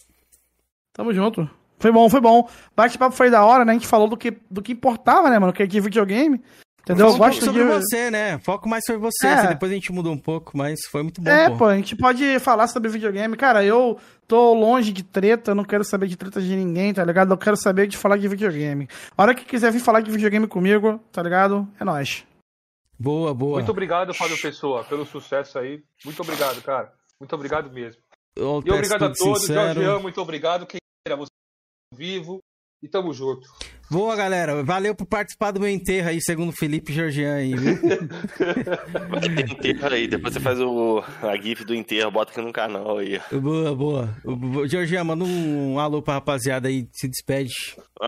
Tamo 0.94 1.14
junto. 1.14 1.50
Foi 1.80 1.92
bom, 1.92 2.10
foi 2.10 2.22
bom. 2.22 2.48
Bate-papo 2.76 3.14
foi 3.14 3.30
da 3.30 3.44
hora, 3.44 3.66
né? 3.66 3.72
A 3.72 3.76
gente 3.76 3.88
falou 3.88 4.08
do 4.08 4.16
que, 4.16 4.38
do 4.50 4.62
que 4.62 4.72
importava, 4.72 5.30
né, 5.30 5.38
mano? 5.38 5.52
Que 5.52 5.64
é 5.64 5.68
de 5.68 5.82
videogame. 5.82 6.42
Entendeu? 6.82 7.08
Eu 7.08 7.18
gosto 7.18 7.44
sobre 7.46 7.64
de... 7.64 7.70
você, 7.70 8.10
né? 8.10 8.40
Foco 8.40 8.68
mais 8.68 8.84
sobre 8.86 9.02
você. 9.02 9.28
É. 9.28 9.48
Depois 9.48 9.72
a 9.72 9.76
gente 9.76 9.92
mudou 9.92 10.14
um 10.14 10.18
pouco, 10.18 10.58
mas 10.58 10.80
foi 10.90 11.04
muito 11.04 11.22
bom. 11.22 11.30
É, 11.30 11.50
pô. 11.50 11.58
pô, 11.58 11.66
a 11.66 11.76
gente 11.76 11.96
pode 11.96 12.40
falar 12.40 12.68
sobre 12.68 12.90
videogame. 12.90 13.36
Cara, 13.36 13.64
eu 13.64 14.00
tô 14.32 14.54
longe 14.54 14.94
de 14.94 15.04
treta, 15.04 15.54
não 15.54 15.66
quero 15.66 15.84
saber 15.84 16.08
de 16.08 16.16
treta 16.16 16.42
de 16.42 16.56
ninguém, 16.56 16.94
tá 16.94 17.04
ligado? 17.04 17.34
Eu 17.34 17.38
quero 17.38 17.58
saber 17.58 17.86
de 17.86 17.98
falar 17.98 18.16
de 18.16 18.30
videogame. 18.30 18.88
A 19.18 19.22
hora 19.22 19.36
que 19.36 19.44
quiser 19.44 19.74
vir 19.74 19.82
falar 19.82 20.00
de 20.00 20.10
videogame 20.10 20.48
comigo, 20.48 21.02
tá 21.12 21.22
ligado? 21.22 21.68
É 21.78 21.84
nóis. 21.84 22.26
Boa, 22.98 23.34
boa. 23.34 23.56
Muito 23.56 23.72
obrigado, 23.72 24.14
Fábio 24.14 24.42
Pessoa, 24.42 24.86
pelo 24.86 25.06
sucesso 25.06 25.60
aí. 25.60 25.84
Muito 26.06 26.22
obrigado, 26.22 26.62
cara. 26.62 26.94
Muito 27.20 27.36
obrigado 27.36 27.70
mesmo. 27.74 28.02
Eu 28.34 28.64
e 28.66 28.72
obrigado 28.72 29.04
a 29.04 29.14
todos. 29.14 29.46
Jorge, 29.46 30.02
muito 30.02 30.22
obrigado. 30.22 30.66
Quem 30.66 30.80
era 31.06 31.18
você 31.18 31.28
vivo. 31.94 32.40
E 32.82 32.88
tamo 32.88 33.14
junto. 33.14 33.48
Boa, 33.92 34.16
galera. 34.16 34.64
Valeu 34.64 34.96
por 34.96 35.06
participar 35.06 35.52
do 35.52 35.60
meu 35.60 35.70
enterro 35.70 36.10
aí, 36.10 36.20
segundo 36.20 36.50
o 36.50 36.56
Felipe 36.56 36.92
Georgian 36.92 37.36
aí, 37.36 37.54
viu? 37.54 37.74
enterro 39.52 39.94
aí, 39.94 40.08
depois 40.08 40.34
você 40.34 40.40
faz 40.40 40.60
o, 40.60 41.04
a 41.22 41.38
GIF 41.38 41.64
do 41.64 41.76
enterro, 41.76 42.10
bota 42.10 42.32
aqui 42.32 42.42
no 42.42 42.52
canal 42.52 42.98
aí. 42.98 43.22
Boa, 43.32 43.76
boa. 43.76 44.10
Georgian, 44.68 45.04
manda 45.04 45.24
um 45.24 45.78
alô 45.78 46.02
pra 46.02 46.16
rapaziada 46.16 46.70
aí, 46.70 46.88
se 46.92 47.08
despede. 47.08 47.54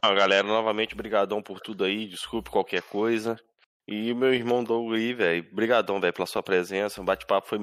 Ah, 0.02 0.12
galera, 0.16 0.48
novamente, 0.48 0.96
brigadão 0.96 1.40
por 1.40 1.60
tudo 1.60 1.84
aí, 1.84 2.08
desculpe 2.08 2.50
qualquer 2.50 2.82
coisa. 2.82 3.38
E 3.86 4.14
o 4.14 4.16
meu 4.16 4.34
irmão 4.34 4.64
Doug 4.64 4.94
aí, 4.94 5.14
velho, 5.14 5.46
brigadão, 5.52 6.00
velho, 6.00 6.14
pela 6.14 6.26
sua 6.26 6.42
presença. 6.42 7.02
O 7.02 7.04
bate-papo 7.04 7.50
foi 7.50 7.60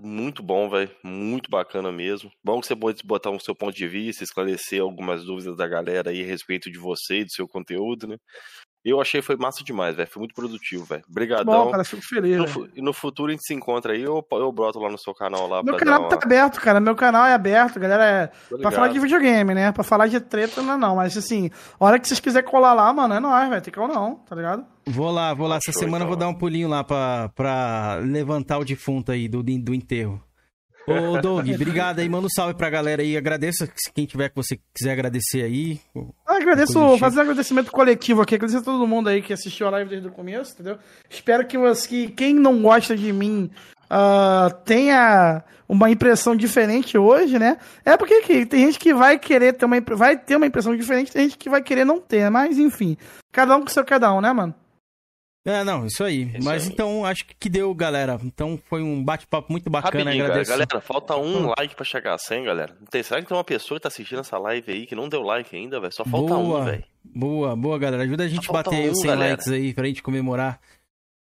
muito 0.00 0.42
bom, 0.42 0.68
velho, 0.70 0.90
muito 1.04 1.50
bacana 1.50 1.92
mesmo. 1.92 2.32
Bom 2.42 2.58
que 2.58 2.66
você 2.66 2.74
pode 2.74 3.02
botar 3.04 3.30
o 3.30 3.38
seu 3.38 3.54
ponto 3.54 3.76
de 3.76 3.86
vista, 3.86 4.24
esclarecer 4.24 4.80
algumas 4.80 5.24
dúvidas 5.24 5.54
da 5.54 5.68
galera 5.68 6.10
aí 6.10 6.22
a 6.22 6.26
respeito 6.26 6.70
de 6.70 6.78
você 6.78 7.18
e 7.20 7.24
do 7.24 7.32
seu 7.32 7.46
conteúdo, 7.46 8.06
né? 8.06 8.16
Eu 8.84 9.00
achei 9.00 9.22
foi 9.22 9.36
massa 9.36 9.62
demais, 9.62 9.94
velho. 9.94 10.08
Foi 10.10 10.20
muito 10.20 10.34
produtivo, 10.34 10.84
velho. 10.84 11.04
Obrigadão. 11.08 11.44
Bom, 11.44 11.70
cara, 11.70 11.84
fico 11.84 12.02
feliz. 12.02 12.36
No, 12.36 12.68
e 12.74 12.82
no 12.82 12.92
futuro 12.92 13.28
a 13.28 13.32
gente 13.32 13.46
se 13.46 13.54
encontra 13.54 13.92
aí, 13.92 14.02
eu, 14.02 14.26
eu 14.32 14.52
broto 14.52 14.80
lá 14.80 14.90
no 14.90 14.98
seu 14.98 15.14
canal 15.14 15.46
lá. 15.46 15.62
Meu 15.62 15.76
canal 15.76 16.00
uma... 16.00 16.08
tá 16.08 16.18
aberto, 16.20 16.60
cara. 16.60 16.80
Meu 16.80 16.96
canal 16.96 17.24
é 17.24 17.32
aberto, 17.32 17.78
galera. 17.78 18.32
É 18.52 18.56
pra 18.56 18.72
falar 18.72 18.88
de 18.88 18.98
videogame, 18.98 19.54
né? 19.54 19.70
Pra 19.70 19.84
falar 19.84 20.08
de 20.08 20.18
treta, 20.20 20.62
não, 20.62 20.74
é 20.74 20.76
não. 20.76 20.96
Mas 20.96 21.16
assim, 21.16 21.48
a 21.78 21.84
hora 21.84 21.98
que 21.98 22.08
vocês 22.08 22.18
quiserem 22.18 22.48
colar 22.48 22.72
lá, 22.72 22.92
mano, 22.92 23.14
é 23.14 23.20
nóis, 23.20 23.48
velho. 23.48 23.62
Tem 23.62 23.72
que 23.72 23.78
ou 23.78 23.86
não, 23.86 24.16
tá 24.16 24.34
ligado? 24.34 24.64
Vou 24.86 25.12
lá, 25.12 25.32
vou 25.32 25.46
lá. 25.46 25.56
Essa 25.56 25.70
Show, 25.70 25.80
semana 25.80 25.98
então. 26.04 26.08
vou 26.08 26.16
dar 26.16 26.28
um 26.28 26.34
pulinho 26.34 26.68
lá 26.68 26.82
pra, 26.82 27.30
pra 27.36 28.00
levantar 28.02 28.58
o 28.58 28.64
defunto 28.64 29.12
aí 29.12 29.28
do, 29.28 29.42
do 29.42 29.74
enterro. 29.74 30.20
Ô, 30.86 31.20
Doug, 31.20 31.48
obrigado 31.48 32.00
aí. 32.00 32.08
Manda 32.08 32.26
um 32.26 32.30
salve 32.30 32.54
pra 32.54 32.68
galera 32.68 33.02
aí. 33.02 33.16
Agradeça 33.16 33.68
quem 33.94 34.04
tiver 34.04 34.28
que 34.28 34.36
você 34.36 34.58
quiser 34.74 34.92
agradecer 34.92 35.42
aí. 35.42 35.80
Ah, 36.26 36.36
agradeço, 36.36 36.98
fazer 36.98 37.18
um 37.18 37.22
agradecimento 37.22 37.70
coletivo 37.70 38.22
aqui. 38.22 38.34
Agradecer 38.34 38.58
a 38.58 38.62
todo 38.62 38.86
mundo 38.86 39.08
aí 39.08 39.22
que 39.22 39.32
assistiu 39.32 39.66
a 39.68 39.70
live 39.70 39.90
desde 39.90 40.08
o 40.08 40.12
começo, 40.12 40.52
entendeu? 40.54 40.78
Espero 41.08 41.46
que, 41.46 41.56
que 41.88 42.08
quem 42.08 42.34
não 42.34 42.60
gosta 42.62 42.96
de 42.96 43.12
mim 43.12 43.50
uh, 43.92 44.52
tenha 44.64 45.44
uma 45.68 45.90
impressão 45.90 46.34
diferente 46.34 46.98
hoje, 46.98 47.38
né? 47.38 47.58
É 47.84 47.96
porque 47.96 48.14
aqui, 48.14 48.44
tem 48.44 48.66
gente 48.66 48.78
que 48.78 48.92
vai 48.92 49.18
querer 49.18 49.52
ter 49.54 49.64
uma, 49.64 49.80
vai 49.80 50.16
ter 50.16 50.36
uma 50.36 50.46
impressão 50.46 50.76
diferente, 50.76 51.12
tem 51.12 51.24
gente 51.24 51.38
que 51.38 51.48
vai 51.48 51.62
querer 51.62 51.84
não 51.84 52.00
ter, 52.00 52.30
mas 52.30 52.58
enfim. 52.58 52.96
Cada 53.30 53.56
um 53.56 53.62
com 53.62 53.68
seu 53.68 53.84
cada 53.84 54.12
um, 54.12 54.20
né, 54.20 54.32
mano? 54.32 54.54
É, 55.44 55.64
não, 55.64 55.86
isso 55.86 56.04
aí. 56.04 56.22
Isso 56.34 56.44
Mas 56.44 56.64
aí. 56.64 56.72
então, 56.72 57.04
acho 57.04 57.24
que 57.38 57.48
deu, 57.48 57.74
galera. 57.74 58.18
Então 58.22 58.58
foi 58.68 58.80
um 58.80 59.02
bate-papo 59.02 59.50
muito 59.50 59.68
bacana. 59.68 60.04
Rapidinho, 60.04 60.24
agradeço. 60.24 60.50
Galera, 60.50 60.80
falta 60.80 61.16
um 61.16 61.46
hum. 61.48 61.54
like 61.58 61.74
pra 61.74 61.84
chegar 61.84 62.14
a 62.14 62.18
100, 62.18 62.44
galera. 62.44 62.76
Tem, 62.90 63.02
será 63.02 63.20
que 63.20 63.26
tem 63.26 63.36
uma 63.36 63.42
pessoa 63.42 63.78
que 63.78 63.82
tá 63.82 63.88
assistindo 63.88 64.20
essa 64.20 64.38
live 64.38 64.70
aí 64.70 64.86
que 64.86 64.94
não 64.94 65.08
deu 65.08 65.22
like 65.22 65.54
ainda, 65.56 65.80
velho? 65.80 65.92
Só 65.92 66.04
falta 66.04 66.34
boa, 66.34 66.60
um, 66.60 66.64
velho. 66.64 66.84
Boa, 67.04 67.56
boa, 67.56 67.78
galera. 67.78 68.04
Ajuda 68.04 68.22
a 68.22 68.28
gente 68.28 68.48
a 68.48 68.52
bater 68.52 68.88
um, 68.88 68.92
os 68.92 69.00
100 69.00 69.10
galera. 69.10 69.30
likes 69.30 69.48
aí 69.48 69.74
pra 69.74 69.86
gente 69.86 70.02
comemorar. 70.02 70.60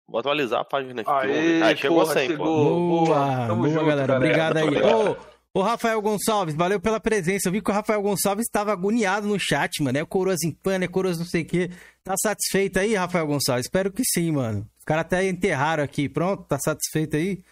Vou 0.08 0.20
atualizar 0.20 0.60
a 0.60 0.66
página 0.66 1.02
aqui. 1.02 1.10
Aê, 1.10 1.62
ah, 1.64 1.76
chegou 1.76 2.02
porra, 2.02 2.14
100, 2.14 2.28
chegou. 2.28 2.46
pô. 2.46 3.06
Boa, 3.06 3.16
boa, 3.16 3.56
boa 3.56 3.70
junto, 3.70 3.86
galera. 3.86 4.18
Obrigado 4.18 4.58
aí. 4.58 4.82
Ô, 4.84 5.16
Ô, 5.54 5.62
Rafael 5.62 6.02
Gonçalves, 6.02 6.56
valeu 6.56 6.80
pela 6.80 7.00
presença. 7.00 7.50
Eu 7.50 7.52
vi 7.52 7.62
que 7.62 7.70
o 7.70 7.74
Rafael 7.74 8.02
Gonçalves 8.02 8.46
estava 8.46 8.72
agoniado 8.72 9.28
no 9.28 9.38
chat, 9.38 9.84
mano. 9.84 9.98
É 9.98 10.06
coroas 10.06 10.44
em 10.44 10.52
pano, 10.52 10.86
é 10.86 10.88
coroas 10.88 11.18
não 11.20 11.26
sei 11.26 11.42
o 11.42 11.46
quê. 11.46 11.70
Tá 12.04 12.16
satisfeito 12.18 12.80
aí, 12.80 12.96
Rafael 12.96 13.28
Gonçalves? 13.28 13.66
Espero 13.66 13.92
que 13.92 14.02
sim, 14.06 14.32
mano. 14.32 14.66
Os 14.80 14.86
caras 14.86 15.02
até 15.02 15.28
enterraram 15.28 15.84
aqui. 15.84 16.08
Pronto, 16.08 16.44
tá 16.44 16.58
satisfeito 16.58 17.18
aí? 17.18 17.44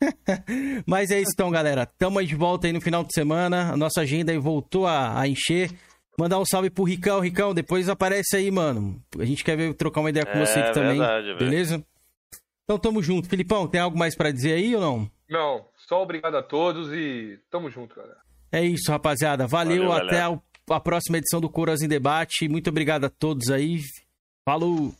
Mas 0.86 1.10
é 1.10 1.20
isso 1.20 1.32
então, 1.34 1.50
galera. 1.50 1.84
Tamo 1.84 2.20
aí 2.20 2.26
de 2.26 2.36
volta 2.36 2.68
aí 2.68 2.72
no 2.72 2.80
final 2.80 3.02
de 3.02 3.12
semana. 3.12 3.72
A 3.72 3.76
nossa 3.76 4.02
agenda 4.02 4.30
aí 4.30 4.38
voltou 4.38 4.86
a, 4.86 5.20
a 5.20 5.26
encher. 5.26 5.70
Mandar 6.16 6.38
um 6.38 6.46
salve 6.46 6.70
pro 6.70 6.84
Ricão. 6.84 7.18
Ricão, 7.18 7.52
depois 7.52 7.88
aparece 7.88 8.36
aí, 8.36 8.52
mano. 8.52 9.02
A 9.18 9.24
gente 9.24 9.42
quer 9.42 9.56
ver, 9.56 9.74
trocar 9.74 10.00
uma 10.00 10.10
ideia 10.10 10.24
com 10.24 10.38
é, 10.38 10.46
você 10.46 10.60
aqui 10.60 10.74
também. 10.74 10.98
Verdade, 10.98 11.34
beleza? 11.34 11.84
Então 12.62 12.78
tamo 12.78 13.02
junto. 13.02 13.28
Filipão, 13.28 13.66
tem 13.66 13.80
algo 13.80 13.98
mais 13.98 14.14
para 14.14 14.30
dizer 14.30 14.52
aí 14.52 14.76
ou 14.76 14.80
não? 14.80 15.10
Não. 15.28 15.69
Só 15.90 16.00
obrigado 16.00 16.36
a 16.36 16.42
todos 16.42 16.92
e 16.92 17.40
tamo 17.50 17.68
junto, 17.68 17.96
galera. 17.96 18.20
É 18.52 18.62
isso, 18.64 18.92
rapaziada. 18.92 19.48
Valeu, 19.48 19.88
Valeu 19.88 20.06
até 20.06 20.20
a, 20.20 20.40
a 20.70 20.78
próxima 20.78 21.18
edição 21.18 21.40
do 21.40 21.50
Coras 21.50 21.82
em 21.82 21.88
Debate. 21.88 22.48
Muito 22.48 22.70
obrigado 22.70 23.06
a 23.06 23.10
todos 23.10 23.50
aí. 23.50 23.80
Falou! 24.44 24.94